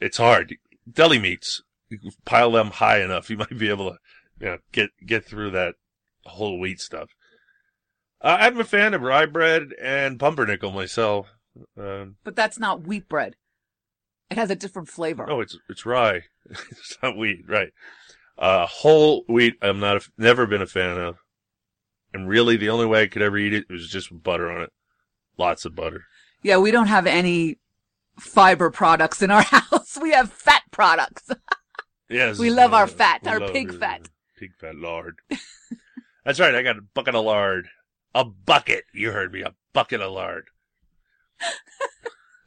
it's 0.00 0.16
hard. 0.18 0.54
deli 0.90 1.18
meats. 1.18 1.62
You 1.90 1.98
can 1.98 2.10
pile 2.24 2.50
them 2.52 2.70
high 2.70 3.00
enough, 3.02 3.30
you 3.30 3.36
might 3.36 3.56
be 3.58 3.68
able 3.70 3.90
to, 3.92 3.98
you 4.40 4.46
know, 4.46 4.58
get 4.72 4.90
get 5.04 5.24
through 5.24 5.50
that 5.52 5.74
whole 6.24 6.58
wheat 6.58 6.80
stuff. 6.80 7.08
Uh, 8.20 8.36
I'm 8.40 8.58
a 8.60 8.64
fan 8.64 8.94
of 8.94 9.02
rye 9.02 9.26
bread 9.26 9.72
and 9.80 10.18
pumpernickel 10.18 10.72
myself. 10.72 11.28
Um, 11.76 12.16
But 12.24 12.36
that's 12.36 12.58
not 12.58 12.82
wheat 12.86 13.08
bread. 13.08 13.36
It 14.30 14.36
has 14.36 14.50
a 14.50 14.56
different 14.56 14.88
flavor. 14.88 15.28
Oh, 15.28 15.40
it's 15.40 15.56
it's 15.68 15.86
rye. 15.86 16.22
it's 16.50 16.98
not 17.02 17.16
wheat, 17.16 17.44
right? 17.48 17.72
Uh, 18.36 18.66
whole 18.66 19.24
wheat. 19.28 19.54
I'm 19.62 19.80
not. 19.80 19.96
A, 19.96 20.00
never 20.18 20.46
been 20.46 20.62
a 20.62 20.66
fan 20.66 20.98
of. 20.98 21.16
And 22.12 22.28
really, 22.28 22.56
the 22.56 22.68
only 22.70 22.86
way 22.86 23.02
I 23.02 23.06
could 23.06 23.22
ever 23.22 23.38
eat 23.38 23.54
it 23.54 23.68
was 23.70 23.88
just 23.88 24.10
with 24.10 24.22
butter 24.22 24.50
on 24.50 24.62
it. 24.62 24.72
Lots 25.38 25.64
of 25.64 25.74
butter. 25.74 26.04
Yeah, 26.42 26.58
we 26.58 26.70
don't 26.70 26.86
have 26.86 27.06
any 27.06 27.58
fiber 28.18 28.70
products 28.70 29.22
in 29.22 29.30
our 29.30 29.42
house. 29.42 29.98
We 30.00 30.10
have 30.10 30.32
fat 30.32 30.62
products. 30.70 31.30
Yes, 32.10 32.38
We 32.38 32.48
love 32.48 32.72
our 32.72 32.84
uh, 32.84 32.86
fat, 32.86 33.26
our 33.26 33.38
pig 33.38 33.70
fat. 33.78 34.08
Pig 34.38 34.52
fat 34.58 34.76
lard. 34.76 35.18
That's 36.24 36.40
right. 36.40 36.54
I 36.54 36.62
got 36.62 36.78
a 36.78 36.80
bucket 36.94 37.14
of 37.14 37.26
lard. 37.26 37.68
A 38.18 38.24
bucket. 38.24 38.82
You 38.92 39.12
heard 39.12 39.32
me. 39.32 39.42
A 39.42 39.54
bucket 39.72 40.00
of 40.00 40.10
lard. 40.10 40.48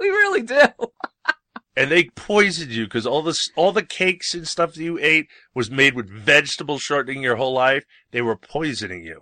we 0.02 0.10
really 0.10 0.42
do. 0.42 0.66
and 1.78 1.90
they 1.90 2.10
poisoned 2.14 2.72
you 2.72 2.84
because 2.84 3.08
all 3.08 3.22
this, 3.22 3.50
all 3.56 3.72
the 3.72 3.82
cakes 3.82 4.34
and 4.34 4.46
stuff 4.46 4.74
that 4.74 4.84
you 4.84 5.00
ate 5.00 5.28
was 5.56 5.72
made 5.72 5.94
with 5.94 6.10
vegetable 6.10 6.78
shortening 6.78 7.24
your 7.24 7.38
whole 7.38 7.54
life. 7.54 7.86
They 8.12 8.22
were 8.22 8.36
poisoning 8.36 9.06
you. 9.06 9.22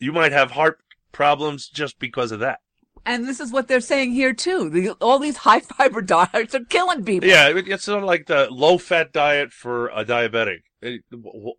You 0.00 0.12
might 0.12 0.32
have 0.32 0.50
heart 0.50 0.80
problems 1.12 1.68
just 1.68 2.00
because 2.00 2.32
of 2.32 2.40
that. 2.40 2.58
And 3.04 3.28
this 3.28 3.38
is 3.38 3.52
what 3.52 3.68
they're 3.68 3.78
saying 3.78 4.10
here 4.10 4.32
too. 4.32 4.68
The, 4.68 4.90
all 5.00 5.20
these 5.20 5.36
high 5.36 5.60
fiber 5.60 6.02
diets 6.02 6.52
are 6.56 6.64
killing 6.64 7.04
people. 7.04 7.28
Yeah, 7.28 7.52
it's 7.54 7.84
sort 7.84 8.02
of 8.02 8.08
like 8.08 8.26
the 8.26 8.48
low 8.50 8.76
fat 8.76 9.12
diet 9.12 9.52
for 9.52 9.86
a 9.90 10.04
diabetic. 10.04 10.62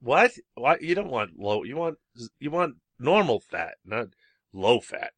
What? 0.02 0.34
What? 0.56 0.82
You 0.82 0.96
don't 0.96 1.10
want 1.10 1.40
low. 1.40 1.64
You 1.64 1.78
want 1.78 1.96
you 2.40 2.52
want 2.52 2.76
normal 3.00 3.40
fat, 3.40 3.76
not 3.86 4.08
low 4.54 4.80
fat. 4.80 5.12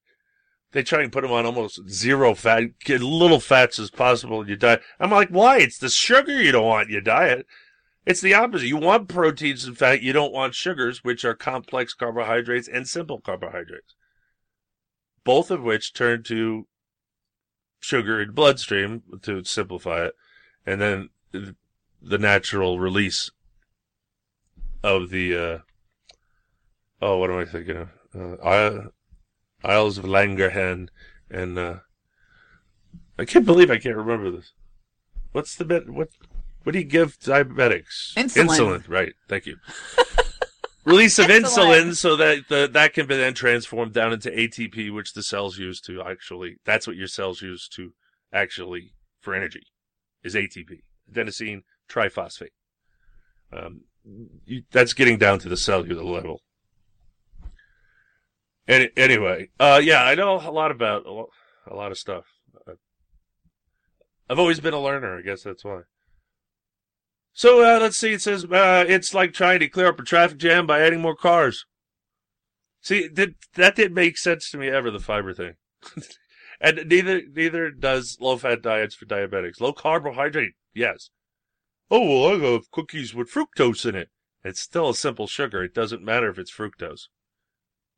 They 0.72 0.84
try 0.84 1.02
and 1.02 1.12
put 1.12 1.22
them 1.22 1.32
on 1.32 1.46
almost 1.46 1.90
zero 1.90 2.36
fat, 2.36 2.80
get 2.84 3.02
little 3.02 3.40
fats 3.40 3.80
as 3.80 3.90
possible 3.90 4.42
in 4.42 4.48
your 4.48 4.58
diet. 4.58 4.82
I'm 5.00 5.10
like, 5.10 5.30
why? 5.30 5.58
It's 5.58 5.80
the 5.80 5.90
sugar 5.90 6.40
you 6.40 6.52
don't 6.52 6.66
want 6.66 6.88
in 6.88 6.94
your 6.94 7.02
diet. 7.02 7.48
It's 8.06 8.22
the 8.22 8.34
opposite. 8.34 8.68
You 8.68 8.78
want 8.78 9.08
proteins 9.10 9.66
and 9.66 9.78
fat. 9.78 10.02
You 10.02 10.14
don't 10.14 10.34
want 10.34 10.56
sugars, 10.56 11.04
which 11.04 11.26
are 11.26 11.36
complex 11.36 11.94
carbohydrates 11.94 12.68
and 12.68 12.88
simple 12.88 13.20
carbohydrates. 13.20 13.96
Both 15.24 15.52
of 15.52 15.64
which 15.64 15.94
turn 15.94 16.24
to 16.24 16.68
sugar 17.80 18.22
in 18.22 18.32
bloodstream 18.32 19.04
to 19.24 19.44
simplify 19.44 20.06
it, 20.06 20.14
and 20.66 20.82
then 20.82 21.10
the 22.02 22.18
natural 22.18 22.80
release 22.80 23.32
of 24.84 25.10
the 25.10 25.38
uh, 25.38 25.58
oh, 27.02 27.18
what 27.18 27.30
am 27.30 27.38
I 27.38 27.46
thinking 27.46 27.78
of? 27.78 27.90
Uh, 28.16 28.90
Isles 29.64 29.98
of 29.98 30.06
Langerhans 30.06 30.90
and 31.30 31.58
uh, 31.58 31.76
I 33.18 33.26
can't 33.26 33.46
believe 33.46 33.70
I 33.70 33.78
can't 33.78 33.96
remember 33.96 34.32
this. 34.32 34.54
What's 35.32 35.56
the 35.56 35.66
bit? 35.66 35.90
What 35.90 36.10
what 36.64 36.74
do 36.74 36.80
you 36.80 36.86
give 36.86 37.20
diabetics? 37.20 38.14
Insulin. 38.16 38.88
right? 38.88 39.14
Thank 39.28 39.46
you. 39.46 39.58
Release 40.86 41.20
of 41.20 41.28
Insulin. 41.28 41.92
insulin 41.92 41.96
so 41.96 42.16
that 42.16 42.48
the, 42.48 42.70
that 42.72 42.94
can 42.94 43.06
be 43.06 43.16
then 43.16 43.34
transformed 43.34 43.94
down 43.94 44.14
into 44.14 44.32
ATP, 44.32 44.94
which 44.94 45.14
the 45.14 45.22
cells 45.22 45.58
use 45.58 45.80
to 45.82 46.02
actually. 46.02 46.58
That's 46.66 46.88
what 46.88 46.96
your 46.96 47.08
cells 47.08 47.42
use 47.42 47.68
to 47.76 47.94
actually 48.34 48.94
for 49.22 49.36
energy 49.36 49.64
is 50.24 50.36
ATP, 50.36 50.82
adenosine 51.12 51.62
triphosphate. 51.90 52.50
Um, 53.52 53.82
you, 54.46 54.64
that's 54.72 54.94
getting 54.94 55.18
down 55.18 55.40
to 55.40 55.50
the 55.50 55.58
cellular 55.58 56.04
level. 56.04 56.42
Any, 58.70 58.92
anyway, 58.96 59.50
uh, 59.60 59.82
yeah, 59.84 60.04
I 60.04 60.14
know 60.14 60.36
a 60.36 60.52
lot 60.52 60.70
about 60.70 61.08
a 61.08 61.74
lot, 61.74 61.92
of 61.92 61.98
stuff. 61.98 62.26
I've 64.30 64.38
always 64.38 64.60
been 64.60 64.76
a 64.76 64.80
learner. 64.80 65.18
I 65.18 65.24
guess 65.24 65.42
that's 65.42 65.66
why. 65.66 65.82
So 67.34 67.64
uh, 67.64 67.80
let's 67.80 67.98
see. 67.98 68.14
It 68.14 68.22
says 68.22 68.46
uh, 68.46 68.86
it's 68.88 69.12
like 69.16 69.34
trying 69.34 69.60
to 69.62 69.68
clear 69.68 69.88
up 69.88 70.00
a 70.00 70.04
traffic 70.04 70.38
jam 70.38 70.68
by 70.68 70.82
adding 70.82 71.02
more 71.02 71.16
cars. 71.16 71.66
See, 72.80 73.08
that 73.08 73.30
that 73.56 73.76
didn't 73.76 73.96
make 73.96 74.20
sense 74.20 74.52
to 74.52 74.60
me 74.60 74.68
ever. 74.68 74.92
The 74.92 75.00
fiber 75.00 75.34
thing, 75.34 75.54
and 76.62 76.82
neither 76.86 77.24
neither 77.28 77.72
does 77.72 78.18
low 78.22 78.38
fat 78.38 78.62
diets 78.62 78.94
for 78.94 79.06
diabetics. 79.06 79.60
Low 79.60 79.74
carbohydrate, 79.74 80.54
yes. 80.76 81.10
Oh 81.90 82.06
well, 82.06 82.36
I 82.36 82.52
have 82.52 82.70
cookies 82.70 83.16
with 83.16 83.32
fructose 83.32 83.90
in 83.90 83.96
it. 83.96 84.10
It's 84.44 84.60
still 84.60 84.90
a 84.90 84.96
simple 84.96 85.26
sugar. 85.26 85.64
It 85.64 85.74
doesn't 85.74 86.04
matter 86.04 86.30
if 86.30 86.38
it's 86.38 86.56
fructose 86.56 87.08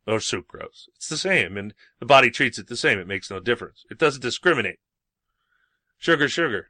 or 0.08 0.18
sucrose. 0.18 0.88
It's 0.96 1.10
the 1.10 1.18
same, 1.18 1.58
and 1.58 1.74
the 2.00 2.06
body 2.06 2.32
treats 2.32 2.58
it 2.58 2.68
the 2.68 2.78
same. 2.78 3.00
It 3.00 3.08
makes 3.08 3.30
no 3.30 3.40
difference. 3.40 3.86
It 3.90 3.98
doesn't 3.98 4.22
discriminate. 4.22 4.80
Sugar, 5.98 6.28
sugar. 6.28 6.70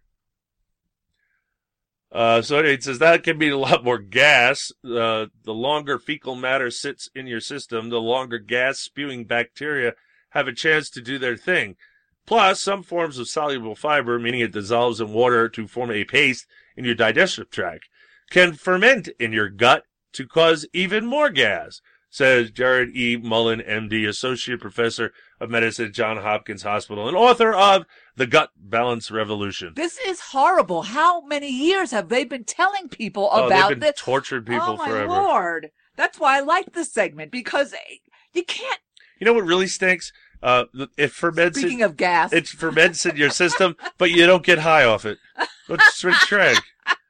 Uh, 2.11 2.41
so 2.41 2.57
anyway, 2.57 2.73
it 2.73 2.83
says 2.83 2.99
that 2.99 3.23
can 3.23 3.37
be 3.37 3.49
a 3.49 3.57
lot 3.57 3.85
more 3.85 3.97
gas. 3.97 4.71
Uh, 4.83 5.27
the 5.43 5.53
longer 5.53 5.97
fecal 5.97 6.35
matter 6.35 6.69
sits 6.69 7.09
in 7.15 7.25
your 7.25 7.39
system, 7.39 7.89
the 7.89 8.01
longer 8.01 8.37
gas 8.37 8.79
spewing 8.79 9.23
bacteria 9.23 9.93
have 10.31 10.47
a 10.47 10.53
chance 10.53 10.89
to 10.89 11.01
do 11.01 11.17
their 11.17 11.37
thing. 11.37 11.77
Plus, 12.25 12.61
some 12.61 12.83
forms 12.83 13.17
of 13.17 13.29
soluble 13.29 13.75
fiber, 13.75 14.19
meaning 14.19 14.41
it 14.41 14.51
dissolves 14.51 14.99
in 14.99 15.13
water 15.13 15.47
to 15.49 15.67
form 15.67 15.91
a 15.91 16.03
paste 16.03 16.45
in 16.75 16.85
your 16.85 16.95
digestive 16.95 17.49
tract, 17.49 17.87
can 18.29 18.53
ferment 18.53 19.09
in 19.19 19.31
your 19.31 19.49
gut 19.49 19.85
to 20.13 20.27
cause 20.27 20.65
even 20.73 21.05
more 21.05 21.29
gas, 21.29 21.81
says 22.11 22.51
Jared 22.51 22.95
E. 22.95 23.15
Mullin, 23.17 23.61
MD, 23.61 24.07
Associate 24.07 24.59
Professor 24.59 25.13
of 25.39 25.49
Medicine 25.49 25.85
at 25.85 25.93
Johns 25.93 26.21
Hopkins 26.21 26.61
Hospital 26.61 27.07
and 27.07 27.15
author 27.15 27.53
of 27.53 27.85
The 28.17 28.27
Gut 28.27 28.51
Balance 28.55 29.09
Revolution. 29.09 29.73
This 29.75 29.97
is 30.05 30.19
horrible. 30.19 30.83
How 30.83 31.21
many 31.21 31.49
years 31.49 31.91
have 31.91 32.09
they 32.09 32.25
been 32.25 32.43
telling 32.43 32.89
people 32.89 33.29
Oh, 33.31 33.47
about 33.47 33.69
they've 33.69 33.79
been 33.79 33.87
this? 33.87 34.01
Tortured 34.01 34.45
people 34.45 34.71
oh 34.71 34.77
my 34.77 34.89
forever. 34.89 35.07
lord! 35.07 35.71
That's 35.95 36.19
why 36.19 36.37
I 36.37 36.41
like 36.41 36.73
this 36.73 36.91
segment 36.91 37.31
because 37.31 37.73
eh, 37.73 37.95
you 38.33 38.43
can't. 38.43 38.81
You 39.17 39.25
know 39.25 39.33
what 39.33 39.45
really 39.45 39.67
stinks? 39.67 40.11
Uh, 40.43 40.65
it 40.97 41.11
ferments. 41.11 41.59
Speaking 41.59 41.79
in, 41.79 41.85
of 41.85 41.95
gas, 41.95 42.33
it 42.33 42.47
ferments 42.47 43.05
in 43.05 43.15
your 43.15 43.29
system, 43.29 43.77
but 43.97 44.11
you 44.11 44.25
don't 44.27 44.43
get 44.45 44.59
high 44.59 44.83
off 44.83 45.05
it. 45.05 45.17
With 45.69 45.79
Shrek? 45.79 46.61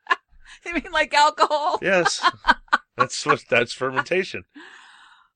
you 0.65 0.73
mean 0.73 0.91
like 0.91 1.13
alcohol? 1.13 1.79
Yes, 1.81 2.23
that's 2.95 3.25
what 3.25 3.43
that's 3.49 3.73
fermentation. 3.73 4.43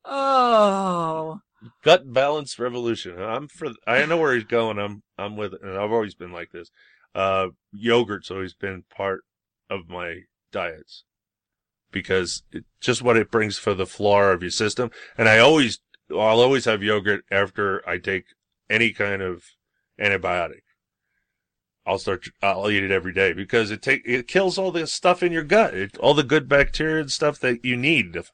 Oh, 0.05 1.39
Gut 1.83 2.13
balance 2.13 2.59
revolution. 2.59 3.19
I'm 3.19 3.47
for. 3.47 3.69
I 3.87 4.05
know 4.05 4.17
where 4.17 4.35
he's 4.35 4.43
going. 4.43 4.77
I'm. 4.77 5.03
I'm 5.17 5.35
with 5.35 5.53
it, 5.53 5.61
and 5.63 5.77
I've 5.77 5.91
always 5.91 6.15
been 6.15 6.31
like 6.31 6.51
this. 6.51 6.69
Uh, 7.13 7.47
yogurt's 7.71 8.29
always 8.29 8.53
been 8.53 8.83
part 8.95 9.21
of 9.69 9.89
my 9.89 10.21
diets 10.51 11.05
because 11.91 12.43
it, 12.51 12.65
just 12.81 13.01
what 13.01 13.17
it 13.17 13.31
brings 13.31 13.57
for 13.57 13.73
the 13.73 13.85
flora 13.85 14.33
of 14.33 14.41
your 14.41 14.51
system. 14.51 14.91
And 15.17 15.29
I 15.29 15.39
always, 15.39 15.79
I'll 16.11 16.41
always 16.41 16.65
have 16.65 16.83
yogurt 16.83 17.23
after 17.31 17.87
I 17.87 17.97
take 17.97 18.25
any 18.69 18.91
kind 18.91 19.21
of 19.21 19.43
antibiotic. 19.99 20.61
I'll 21.85 21.99
start. 21.99 22.27
I'll 22.41 22.69
eat 22.69 22.83
it 22.83 22.91
every 22.91 23.13
day 23.13 23.31
because 23.31 23.71
it 23.71 23.81
take 23.81 24.01
it 24.05 24.27
kills 24.27 24.57
all 24.57 24.71
the 24.71 24.87
stuff 24.87 25.23
in 25.23 25.31
your 25.31 25.43
gut, 25.43 25.73
it, 25.73 25.97
all 25.97 26.13
the 26.13 26.23
good 26.23 26.49
bacteria 26.49 27.01
and 27.01 27.11
stuff 27.11 27.39
that 27.39 27.63
you 27.63 27.77
need, 27.77 28.15
and 28.15 28.25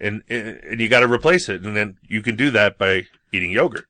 and, 0.00 0.22
and 0.28 0.80
you 0.80 0.88
got 0.88 1.00
to 1.00 1.08
replace 1.08 1.48
it, 1.48 1.62
and 1.62 1.76
then 1.76 1.98
you 2.02 2.22
can 2.22 2.36
do 2.36 2.50
that 2.50 2.78
by 2.78 3.06
eating 3.32 3.50
yogurt, 3.50 3.86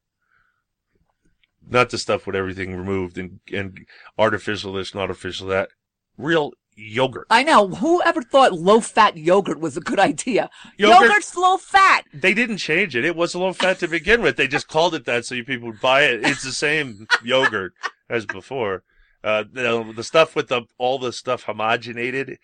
not 1.68 1.91
the 1.91 1.99
stuff 1.99 2.26
with 2.26 2.36
everything 2.36 2.76
removed 2.76 3.18
and 3.18 3.41
and 3.52 3.86
artificial 4.18 4.74
this 4.74 4.92
and 4.92 5.00
artificial 5.00 5.47
that. 5.49 5.70
Real 6.16 6.52
yogurt. 6.76 7.26
I 7.31 7.42
know. 7.42 7.68
Who 7.68 8.02
ever 8.02 8.23
thought 8.23 8.52
low-fat 8.52 9.16
yogurt 9.16 9.60
was 9.60 9.76
a 9.76 9.81
good 9.81 9.99
idea? 9.99 10.50
Yogurt- 10.76 11.08
Yogurt's 11.08 11.36
low 11.36 11.57
fat. 11.57 12.05
They 12.12 12.34
didn't 12.34 12.58
change 12.58 12.94
it. 12.97 13.05
It 13.05 13.16
was 13.16 13.34
low 13.34 13.52
fat 13.52 13.78
to 13.81 13.89
begin 13.89 14.23
with. 14.23 14.36
They 14.36 14.49
just 14.49 14.68
called 14.68 14.94
it 14.94 15.05
that 15.05 15.24
so 15.24 15.34
you 15.34 15.44
people 15.44 15.68
would 15.68 15.81
buy 15.81 16.02
it. 16.02 16.24
It's 16.24 16.42
the 16.42 16.52
same 16.52 17.07
yogurt 17.24 17.73
as 18.08 18.26
before. 18.26 18.83
Uh, 19.23 19.44
the, 19.50 19.92
the 19.97 20.05
stuff 20.05 20.36
with 20.36 20.49
the 20.49 20.62
all 20.76 20.99
the 20.99 21.12
stuff 21.12 21.44
homogenated, 21.44 22.36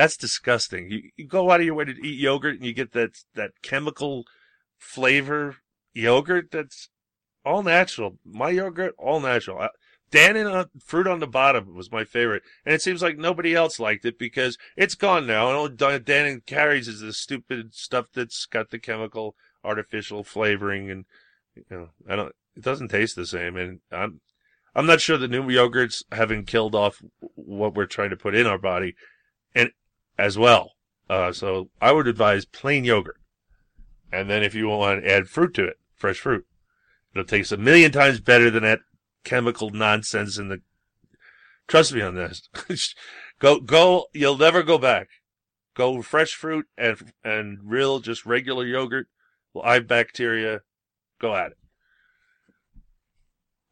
that's 0.00 0.16
disgusting. 0.16 0.90
You, 0.90 1.10
you 1.16 1.26
go 1.26 1.50
out 1.50 1.60
of 1.60 1.66
your 1.66 1.74
way 1.74 1.84
to 1.84 1.92
eat 1.92 2.18
yogurt 2.18 2.56
and 2.56 2.64
you 2.64 2.72
get 2.72 2.92
that 2.92 3.18
that 3.34 3.50
chemical 3.62 4.24
flavor 4.78 5.56
yogurt 5.92 6.50
that's 6.50 6.88
all 7.44 7.62
natural. 7.62 8.16
My 8.24 8.48
yogurt, 8.48 8.94
all 8.96 9.20
natural. 9.20 9.68
Dannon, 10.10 10.68
fruit 10.82 11.06
on 11.06 11.20
the 11.20 11.26
bottom 11.26 11.74
was 11.74 11.92
my 11.92 12.04
favorite, 12.04 12.42
and 12.64 12.74
it 12.74 12.80
seems 12.80 13.02
like 13.02 13.18
nobody 13.18 13.54
else 13.54 13.78
liked 13.78 14.06
it 14.06 14.18
because 14.18 14.56
it's 14.74 14.94
gone 14.94 15.26
now. 15.26 15.48
And 15.48 15.56
all 15.56 15.68
Dan- 15.68 16.26
and 16.26 16.46
carries 16.46 16.88
is 16.88 17.00
the 17.00 17.12
stupid 17.12 17.74
stuff 17.74 18.06
that's 18.12 18.46
got 18.46 18.70
the 18.70 18.78
chemical, 18.78 19.36
artificial 19.62 20.24
flavoring, 20.24 20.90
and 20.90 21.04
you 21.54 21.64
know, 21.70 21.88
I 22.08 22.16
don't. 22.16 22.34
It 22.56 22.62
doesn't 22.62 22.88
taste 22.88 23.16
the 23.16 23.26
same, 23.26 23.56
and 23.56 23.80
I'm. 23.92 24.22
I'm 24.74 24.86
not 24.86 25.00
sure 25.00 25.18
the 25.18 25.28
new 25.28 25.44
yogurts 25.44 26.04
haven't 26.10 26.46
killed 26.46 26.74
off 26.74 27.02
what 27.34 27.74
we're 27.74 27.86
trying 27.86 28.10
to 28.10 28.16
put 28.16 28.34
in 28.34 28.46
our 28.46 28.58
body, 28.58 28.94
and 29.54 29.72
as 30.20 30.38
well. 30.38 30.72
Uh, 31.08 31.32
so 31.32 31.70
I 31.80 31.92
would 31.92 32.06
advise 32.06 32.44
plain 32.44 32.84
yogurt, 32.84 33.18
and 34.12 34.30
then 34.30 34.42
if 34.42 34.54
you 34.54 34.68
want 34.68 35.02
to 35.02 35.10
add 35.10 35.28
fruit 35.28 35.54
to 35.54 35.64
it, 35.64 35.78
fresh 35.96 36.18
fruit, 36.18 36.46
it'll 37.12 37.24
taste 37.24 37.50
a 37.50 37.56
million 37.56 37.90
times 37.90 38.20
better 38.20 38.50
than 38.50 38.62
that 38.62 38.80
chemical 39.24 39.70
nonsense 39.70 40.38
in 40.38 40.48
the. 40.48 40.60
Trust 41.66 41.92
me 41.92 42.02
on 42.02 42.14
this. 42.14 42.48
go 43.40 43.60
go. 43.60 44.06
You'll 44.12 44.38
never 44.38 44.62
go 44.62 44.78
back. 44.78 45.08
Go 45.74 46.02
fresh 46.02 46.34
fruit 46.34 46.66
and 46.76 47.12
and 47.24 47.58
real 47.64 47.98
just 48.00 48.26
regular 48.26 48.66
yogurt. 48.66 49.08
Live 49.54 49.88
bacteria. 49.88 50.60
Go 51.20 51.34
at 51.34 51.52
it. 51.52 51.58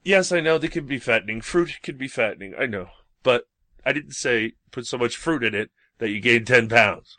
Yes, 0.03 0.33
I 0.33 0.41
know 0.41 0.59
they 0.59 0.69
can 0.69 0.87
be 0.87 0.99
fattening. 0.99 1.41
Fruit 1.41 1.79
can 1.83 1.97
be 1.97 2.09
fattening. 2.09 2.55
I 2.59 2.67
know, 2.67 2.89
but 3.23 3.45
I 3.85 3.93
didn't 3.93 4.15
say 4.15 4.55
put 4.73 4.87
so 4.87 4.99
much 4.99 5.17
fruit 5.17 5.45
in 5.45 5.55
it 5.55 5.71
that 5.99 6.11
you 6.11 6.21
gain 6.21 6.45
ten 6.45 6.69
pounds. 6.69 7.19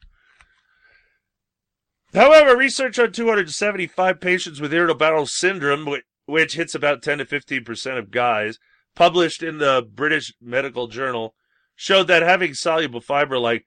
However, 2.14 2.58
research 2.58 2.98
on 2.98 3.12
275 3.12 4.20
patients 4.20 4.60
with 4.60 4.74
irritable 4.74 4.98
bowel 4.98 5.26
syndrome, 5.28 5.86
which, 5.86 6.04
which 6.26 6.56
hits 6.56 6.74
about 6.74 7.04
10 7.04 7.20
to 7.20 7.26
15 7.26 7.64
percent 7.64 7.98
of 7.98 8.12
guys, 8.12 8.58
published 8.96 9.44
in 9.44 9.60
the 9.60 9.88
British 9.94 10.34
Medical 10.42 10.88
Journal, 10.88 11.36
showed 11.76 12.08
that 12.08 12.24
having 12.24 12.54
soluble 12.54 13.02
fiber 13.02 13.38
like 13.38 13.66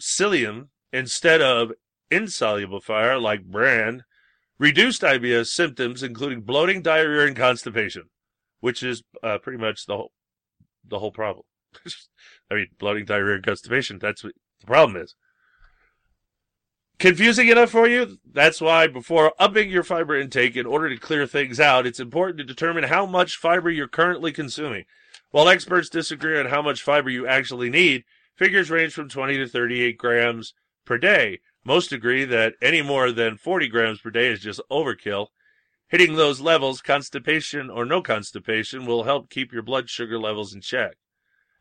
psyllium 0.00 0.68
instead 0.92 1.40
of 1.40 1.72
insoluble 2.10 2.80
fiber 2.80 3.18
like 3.18 3.44
bran 3.44 4.04
reduced 4.58 5.02
IBS 5.02 5.46
symptoms, 5.46 6.02
including 6.02 6.42
bloating, 6.42 6.82
diarrhea, 6.82 7.26
and 7.26 7.36
constipation, 7.36 8.04
which 8.60 8.82
is 8.82 9.02
uh, 9.22 9.38
pretty 9.38 9.58
much 9.58 9.86
the 9.86 9.96
whole 9.96 10.12
the 10.84 10.98
whole 10.98 11.12
problem. 11.12 11.44
I 12.50 12.54
mean, 12.54 12.66
bloating, 12.78 13.04
diarrhea, 13.04 13.40
constipation. 13.40 13.98
That's 13.98 14.24
what 14.24 14.34
the 14.60 14.66
problem 14.66 14.96
is. 15.02 15.14
Confusing 16.98 17.48
enough 17.48 17.70
for 17.70 17.88
you? 17.88 18.18
That's 18.24 18.60
why 18.60 18.86
before 18.86 19.32
upping 19.38 19.70
your 19.70 19.82
fiber 19.82 20.16
intake 20.16 20.54
in 20.54 20.66
order 20.66 20.88
to 20.88 20.96
clear 20.96 21.26
things 21.26 21.58
out, 21.58 21.86
it's 21.86 21.98
important 21.98 22.38
to 22.38 22.44
determine 22.44 22.84
how 22.84 23.06
much 23.06 23.36
fiber 23.36 23.70
you're 23.70 23.88
currently 23.88 24.30
consuming. 24.30 24.84
While 25.32 25.48
experts 25.48 25.88
disagree 25.88 26.38
on 26.38 26.46
how 26.46 26.62
much 26.62 26.82
fiber 26.82 27.10
you 27.10 27.26
actually 27.26 27.70
need, 27.70 28.04
figures 28.36 28.70
range 28.70 28.92
from 28.92 29.08
20 29.08 29.36
to 29.38 29.48
38 29.48 29.98
grams 29.98 30.54
per 30.84 30.98
day. 30.98 31.40
Most 31.64 31.90
agree 31.90 32.24
that 32.24 32.54
any 32.60 32.82
more 32.82 33.10
than 33.10 33.36
40 33.36 33.68
grams 33.68 34.00
per 34.00 34.10
day 34.10 34.28
is 34.28 34.40
just 34.40 34.60
overkill. 34.70 35.28
Hitting 35.88 36.14
those 36.14 36.40
levels, 36.40 36.80
constipation 36.80 37.68
or 37.68 37.84
no 37.84 38.00
constipation, 38.00 38.86
will 38.86 39.04
help 39.04 39.28
keep 39.28 39.52
your 39.52 39.62
blood 39.62 39.90
sugar 39.90 40.18
levels 40.18 40.54
in 40.54 40.60
check, 40.60 40.96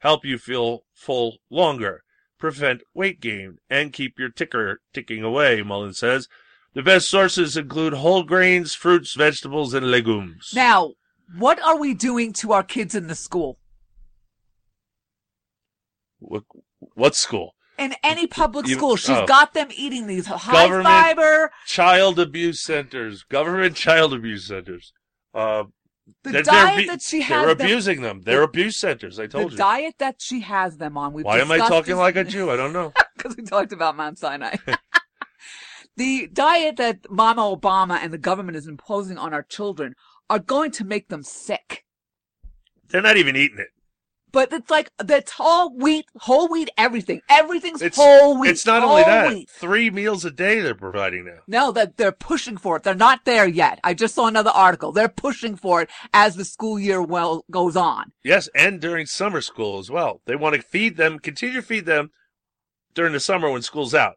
help 0.01 0.25
you 0.25 0.37
feel 0.37 0.83
full 0.93 1.37
longer, 1.49 2.03
prevent 2.37 2.81
weight 2.93 3.19
gain, 3.19 3.57
and 3.69 3.93
keep 3.93 4.19
your 4.19 4.29
ticker 4.29 4.81
ticking 4.93 5.23
away, 5.23 5.61
Mullin 5.63 5.93
says. 5.93 6.27
The 6.73 6.83
best 6.83 7.09
sources 7.09 7.57
include 7.57 7.93
whole 7.93 8.23
grains, 8.23 8.73
fruits, 8.73 9.13
vegetables, 9.13 9.73
and 9.73 9.89
legumes. 9.91 10.51
Now, 10.55 10.93
what 11.37 11.61
are 11.61 11.77
we 11.77 11.93
doing 11.93 12.31
to 12.33 12.53
our 12.53 12.63
kids 12.63 12.95
in 12.95 13.07
the 13.07 13.15
school? 13.15 13.59
What, 16.19 16.43
what 16.93 17.15
school? 17.15 17.55
In 17.77 17.95
any 18.03 18.27
public 18.27 18.67
You- 18.67 18.75
school, 18.75 18.95
she's 18.95 19.09
oh. 19.17 19.25
got 19.25 19.53
them 19.53 19.69
eating 19.75 20.07
these 20.07 20.27
high 20.27 20.51
Government 20.67 20.85
fiber. 20.85 21.51
child 21.65 22.19
abuse 22.19 22.61
centers, 22.61 23.23
government 23.23 23.75
child 23.85 24.13
abuse 24.13 24.47
centers. 24.47 24.93
Uh, 25.33 25.63
The 26.23 26.31
they're, 26.31 26.43
diet 26.43 26.77
they're, 26.77 26.85
that 26.87 27.01
she 27.01 27.21
has. 27.21 27.29
They're 27.45 27.55
them- 27.55 27.67
abusing 27.67 28.01
them. 28.01 28.21
They're 28.21 28.43
abuse 28.43 28.77
centers. 28.77 29.19
I 29.19 29.23
The 29.23 29.27
told 29.29 29.43
you. 29.51 29.57
The 29.57 29.63
diet 29.63 29.95
that 29.99 30.15
she 30.19 30.41
has 30.41 30.77
them 30.77 30.97
on. 30.97 31.13
Why 31.13 31.39
am 31.39 31.51
I 31.51 31.57
talking 31.57 31.95
this- 31.95 31.99
like 31.99 32.15
a 32.15 32.23
Jew? 32.23 32.49
I 32.49 32.55
don't 32.55 32.73
know. 32.73 32.93
because 33.17 33.35
we 33.37 33.43
talked 33.43 33.73
about 33.73 33.95
Mount 33.97 34.17
Sinai. 34.19 34.55
the 35.97 36.27
diet 36.31 36.77
that 36.77 37.09
Mama 37.09 37.41
Obama 37.41 37.97
and 38.01 38.11
the 38.13 38.17
government 38.17 38.57
is 38.57 38.67
imposing 38.67 39.17
on 39.17 39.33
our 39.33 39.43
children 39.43 39.93
are 40.29 40.39
going 40.39 40.71
to 40.71 40.85
make 40.85 41.09
them 41.09 41.23
sick. 41.23 41.85
They're 42.89 43.01
not 43.01 43.17
even 43.17 43.35
eating 43.35 43.59
it. 43.59 43.69
But 44.31 44.53
it's 44.53 44.69
like 44.69 44.91
that's 44.97 45.31
whole 45.31 45.75
wheat, 45.75 46.05
whole 46.15 46.47
wheat, 46.47 46.69
everything. 46.77 47.21
Everything's 47.29 47.81
It's 47.81 47.97
whole 47.97 48.39
wheat. 48.39 48.51
It's 48.51 48.65
not 48.65 48.83
only 48.83 49.03
that. 49.03 49.29
wheat. 49.29 49.49
Three 49.49 49.89
meals 49.89 50.23
a 50.23 50.31
day 50.31 50.61
they're 50.61 50.73
providing 50.75 51.25
now. 51.25 51.39
No, 51.47 51.71
that 51.73 51.97
they're 51.97 52.11
pushing 52.11 52.57
for 52.57 52.77
it. 52.77 52.83
They're 52.83 52.95
not 52.95 53.25
there 53.25 53.47
yet. 53.47 53.79
I 53.83 53.93
just 53.93 54.15
saw 54.15 54.27
another 54.27 54.51
article. 54.51 54.91
They're 54.91 55.09
pushing 55.09 55.55
for 55.55 55.81
it 55.81 55.89
as 56.13 56.35
the 56.35 56.45
school 56.45 56.79
year 56.79 57.01
well 57.01 57.43
goes 57.51 57.75
on. 57.75 58.13
Yes, 58.23 58.49
and 58.55 58.79
during 58.79 59.05
summer 59.05 59.41
school 59.41 59.79
as 59.79 59.89
well. 59.91 60.21
They 60.25 60.35
want 60.35 60.55
to 60.55 60.61
feed 60.61 60.97
them, 60.97 61.19
continue 61.19 61.55
to 61.55 61.61
feed 61.61 61.85
them 61.85 62.11
during 62.93 63.13
the 63.13 63.19
summer 63.19 63.49
when 63.49 63.61
school's 63.61 63.93
out. 63.93 64.15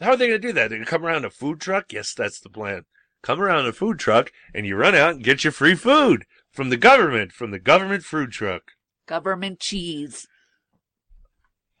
How 0.00 0.10
are 0.10 0.16
they 0.16 0.28
going 0.28 0.40
to 0.40 0.48
do 0.48 0.52
that? 0.52 0.68
They're 0.68 0.78
going 0.78 0.84
to 0.84 0.90
come 0.90 1.04
around 1.04 1.24
a 1.24 1.30
food 1.30 1.60
truck? 1.60 1.92
Yes, 1.92 2.14
that's 2.14 2.38
the 2.38 2.48
plan. 2.50 2.82
Come 3.22 3.40
around 3.40 3.66
a 3.66 3.72
food 3.72 3.98
truck 3.98 4.30
and 4.54 4.64
you 4.64 4.76
run 4.76 4.94
out 4.94 5.16
and 5.16 5.24
get 5.24 5.42
your 5.42 5.52
free 5.52 5.74
food 5.74 6.24
from 6.52 6.70
the 6.70 6.76
government, 6.76 7.32
from 7.32 7.50
the 7.50 7.58
government 7.58 8.04
food 8.04 8.30
truck. 8.30 8.62
Government 9.08 9.58
cheese. 9.58 10.28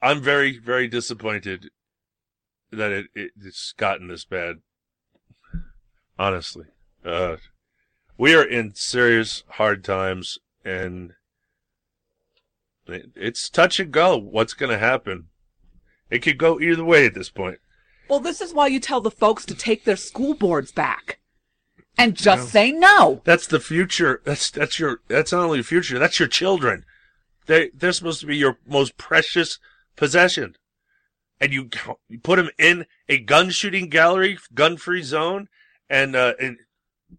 I'm 0.00 0.22
very, 0.22 0.58
very 0.58 0.88
disappointed 0.88 1.68
that 2.72 2.90
it, 2.90 3.06
it 3.14 3.32
it's 3.44 3.74
gotten 3.76 4.08
this 4.08 4.24
bad. 4.24 4.56
Honestly, 6.18 6.64
uh, 7.04 7.36
we 8.16 8.34
are 8.34 8.42
in 8.42 8.74
serious 8.74 9.44
hard 9.50 9.84
times, 9.84 10.38
and 10.64 11.12
it, 12.86 13.10
it's 13.14 13.50
touch 13.50 13.78
and 13.78 13.92
go. 13.92 14.16
What's 14.16 14.54
going 14.54 14.72
to 14.72 14.78
happen? 14.78 15.26
It 16.10 16.20
could 16.20 16.38
go 16.38 16.58
either 16.58 16.82
way 16.82 17.04
at 17.04 17.14
this 17.14 17.28
point. 17.28 17.58
Well, 18.08 18.20
this 18.20 18.40
is 18.40 18.54
why 18.54 18.68
you 18.68 18.80
tell 18.80 19.02
the 19.02 19.10
folks 19.10 19.44
to 19.44 19.54
take 19.54 19.84
their 19.84 19.96
school 19.96 20.32
boards 20.32 20.72
back 20.72 21.18
and 21.98 22.16
just 22.16 22.44
No. 22.44 22.46
say 22.46 22.72
no. 22.72 23.20
That's 23.24 23.46
the 23.46 23.60
future. 23.60 24.22
That's 24.24 24.50
that's 24.50 24.78
your. 24.78 25.02
That's 25.08 25.32
not 25.32 25.44
only 25.44 25.58
the 25.58 25.64
future. 25.64 25.98
That's 25.98 26.18
your 26.18 26.28
children. 26.28 26.86
They 27.48 27.70
they're 27.74 27.92
supposed 27.92 28.20
to 28.20 28.26
be 28.26 28.36
your 28.36 28.58
most 28.66 28.98
precious 28.98 29.58
possession, 29.96 30.54
and 31.40 31.52
you 31.52 31.70
you 32.08 32.18
put 32.20 32.36
them 32.36 32.50
in 32.58 32.84
a 33.08 33.18
gun 33.18 33.50
shooting 33.50 33.88
gallery, 33.88 34.38
gun 34.54 34.76
free 34.76 35.02
zone, 35.02 35.48
and 35.88 36.14
uh, 36.14 36.34
and 36.38 36.58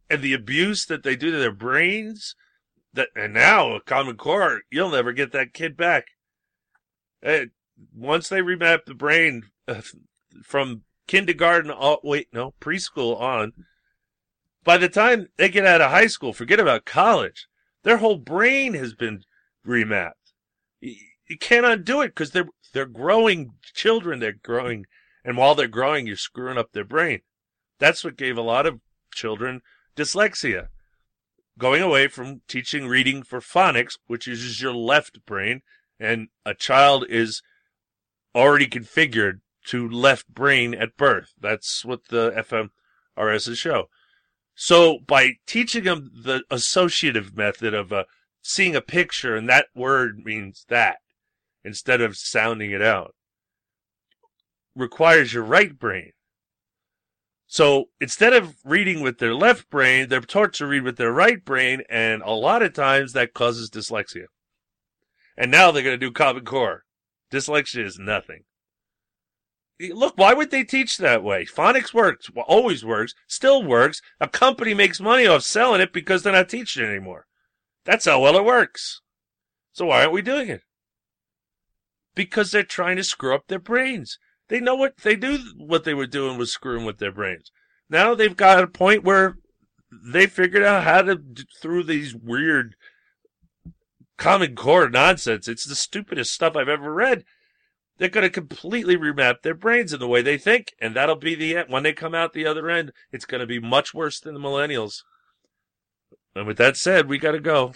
and 0.08 0.22
the 0.22 0.33
abuse 0.33 0.85
that 0.85 1.01
they 1.01 1.16
do 1.16 1.32
to 1.32 1.38
their 1.38 1.51
brains. 1.51 2.35
That 2.93 3.09
and 3.16 3.33
now 3.33 3.75
a 3.75 3.82
Common 3.82 4.17
Core, 4.17 4.61
you'll 4.72 4.91
never 4.91 5.14
get 5.14 5.32
that 5.32 5.53
kid 5.53 5.75
back. 5.75 6.06
Eh, 7.24 7.45
once 7.93 8.30
they 8.30 8.41
remap 8.41 8.85
the 8.85 8.93
brain 8.93 9.49
uh, 9.67 9.82
from 10.43 10.83
kindergarten, 11.08 11.72
all, 11.72 11.99
wait, 12.03 12.27
no, 12.32 12.53
preschool 12.61 13.19
on, 13.19 13.53
by 14.64 14.77
the 14.77 14.90
time 14.90 15.30
they 15.38 15.49
get 15.49 15.66
out 15.66 15.82
of 15.82 15.90
high 15.90 16.08
school, 16.08 16.33
forget 16.33 16.59
about 16.59 16.85
college. 16.85 17.48
Their 17.83 17.98
whole 17.98 18.17
brain 18.17 18.74
has 18.75 18.93
been 18.93 19.24
remapped. 19.66 20.18
You, 20.82 21.38
can't 21.40 21.66
undo 21.66 22.01
it 22.01 22.09
because 22.09 22.32
they're 22.32 22.49
they're 22.74 22.85
growing 22.85 23.53
children. 23.74 24.19
They're 24.19 24.33
growing, 24.33 24.85
and 25.24 25.38
while 25.38 25.56
they're 25.56 25.67
growing, 25.67 26.08
you're 26.08 26.16
screwing 26.16 26.58
up 26.58 26.72
their 26.72 26.83
brain. 26.85 27.22
That's 27.80 28.03
what 28.03 28.17
gave 28.17 28.38
a 28.38 28.41
lot 28.41 28.66
of 28.66 28.80
children 29.14 29.61
dyslexia. 29.95 30.67
Going 31.58 31.82
away 31.82 32.08
from 32.08 32.41
teaching 32.48 32.88
reading 32.88 33.24
for 33.24 33.40
phonics, 33.40 33.98
which 34.08 34.27
uses 34.27 34.61
your 34.61 34.74
left 34.74 35.25
brain, 35.25 35.61
and 35.99 36.30
a 36.45 36.53
child 36.53 37.06
is 37.09 37.41
already 38.33 38.67
configured 38.67 39.41
to 39.66 39.90
left 39.90 40.27
brain 40.27 40.74
at 40.74 40.98
birth. 40.98 41.33
That's 41.40 41.83
what 41.83 42.08
the 42.08 42.32
fMRSs 43.17 43.58
show. 43.58 43.90
So 44.56 44.99
by 44.99 45.33
teaching 45.45 45.83
them 45.83 46.11
the 46.14 46.43
associative 46.49 47.35
method 47.35 47.74
of 47.74 47.93
uh, 47.93 48.03
seeing 48.42 48.76
a 48.76 48.82
picture 48.82 49.35
and 49.35 49.50
that 49.50 49.68
word 49.76 50.19
means 50.24 50.66
that 50.69 50.98
instead 51.64 52.01
of 52.01 52.18
sounding 52.18 52.72
it 52.72 52.82
out 52.82 53.14
requires 54.76 55.34
your 55.34 55.43
right 55.43 55.77
brain. 55.77 56.11
So 57.51 57.85
instead 58.00 58.34
of 58.34 58.58
reading 58.64 59.01
with 59.01 59.18
their 59.18 59.34
left 59.34 59.69
brain, 59.69 60.08
they're 60.08 60.22
taught 60.22 60.53
to 60.53 60.68
read 60.68 60.84
with 60.84 60.98
their 60.98 61.11
right 61.11 61.43
brain, 61.43 61.82
and 61.90 62.22
a 62.22 62.32
lot 62.32 62.61
of 62.61 62.74
times 62.74 63.14
that 63.14 63.34
causes 63.34 63.72
dyslexia. 63.72 64.26
And 65.35 65.50
now 65.50 65.72
they're 65.72 65.84
going 65.84 66.00
to 66.00 66.06
do 66.06 66.11
Common 66.11 66.45
Core. 66.45 66.84
Dyslexia 67.32 67.84
is 67.84 67.98
nothing. 67.98 68.43
Look, 69.80 70.18
why 70.18 70.34
would 70.34 70.51
they 70.51 70.64
teach 70.64 70.98
that 70.98 71.24
way? 71.24 71.45
Phonics 71.45 71.93
works, 71.93 72.30
always 72.45 72.85
works, 72.85 73.16
still 73.27 73.64
works. 73.64 74.01
A 74.19 74.27
company 74.27 74.74
makes 74.74 75.00
money 75.00 75.26
off 75.26 75.42
selling 75.42 75.82
it 75.82 75.93
because 75.93 76.22
they're 76.22 76.34
not 76.34 76.50
teaching 76.50 76.84
it 76.84 76.90
anymore. 76.90 77.26
That's 77.90 78.06
how 78.06 78.19
well 78.19 78.38
it 78.38 78.45
works. 78.45 79.01
So 79.72 79.88
why 79.88 80.01
aren't 80.01 80.14
we 80.14 80.22
doing 80.22 80.48
it? 80.48 80.61
Because 82.14 82.51
they're 82.51 82.61
trying 82.61 82.98
to 82.98 83.03
screw 83.03 83.34
up 83.34 83.48
their 83.48 83.58
brains. 83.58 84.19
They 84.48 84.59
know 84.59 84.76
what 84.76 84.98
they 84.98 85.16
knew 85.16 85.40
what 85.58 85.85
they 85.85 85.95
were 85.95 86.06
doing 86.06 86.38
was 86.38 86.53
screwing 86.53 86.85
with 86.85 87.00
their 87.00 87.11
brains. 87.11 87.51
Now 87.90 88.14
they've 88.14 88.38
got 88.38 88.64
a 88.64 88.68
point 88.68 89.03
where 89.03 89.38
they 89.92 90.27
figured 90.27 90.61
out 90.61 90.84
how 90.84 91.01
to 91.01 91.19
through 91.59 91.85
these 91.85 92.14
weird 92.14 92.76
Common 94.18 94.56
Core 94.56 94.88
nonsense. 94.88 95.48
It's 95.48 95.66
the 95.66 95.74
stupidest 95.74 96.32
stuff 96.32 96.56
I've 96.56 96.69
ever 96.69 96.93
read. 96.93 97.26
They're 97.98 98.09
going 98.09 98.24
to 98.24 98.30
completely 98.30 98.98
remap 98.98 99.42
their 99.42 99.56
brains 99.56 99.93
in 99.93 100.00
the 100.00 100.08
way 100.08 100.22
they 100.22 100.38
think, 100.38 100.74
and 100.80 100.95
that'll 100.95 101.16
be 101.16 101.34
the 101.34 101.58
end. 101.58 101.69
When 101.69 101.82
they 101.82 101.93
come 101.93 102.14
out 102.14 102.34
the 102.34 102.45
other 102.45 102.69
end, 102.69 102.92
it's 103.11 103.26
going 103.26 103.42
to 103.42 103.48
be 103.48 103.59
much 103.59 103.95
worse 103.95 104.19
than 104.19 104.35
the 104.35 104.40
millennials. 104.40 105.01
And 106.35 106.48
with 106.48 106.58
that 106.58 106.77
said, 106.77 107.08
we 107.08 107.17
got 107.17 107.32
to 107.32 107.40
go. 107.40 107.74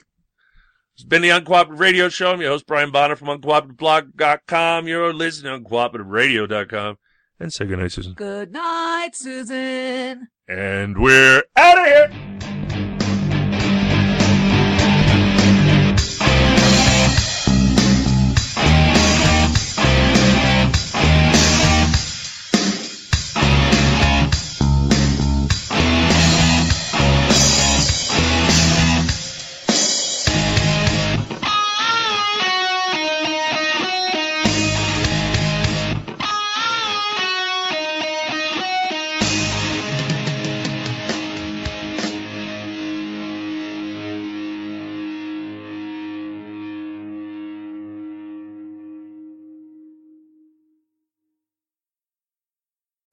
It's 0.96 1.04
been 1.04 1.24
the 1.24 1.30
Uncooperative 1.30 1.80
Radio 1.80 2.08
Show. 2.08 2.32
I'm 2.32 2.42
your 2.42 2.52
host, 2.52 2.68
Brian 2.68 2.92
Bonner 2.92 3.16
from 3.16 3.28
UncooperativeBlog.com. 3.30 4.88
You're 4.88 5.14
listening 5.14 5.64
to 5.64 5.70
UncooperativeRadio.com. 5.70 6.98
And 7.40 7.52
say 7.52 7.66
goodnight, 7.66 7.92
Susan. 7.92 8.14
Good 8.14 8.52
night, 8.52 9.12
Susan. 9.16 10.28
And 10.48 11.00
we're 11.00 11.44
out 11.56 11.80
of 11.80 11.86
here. 11.86 12.63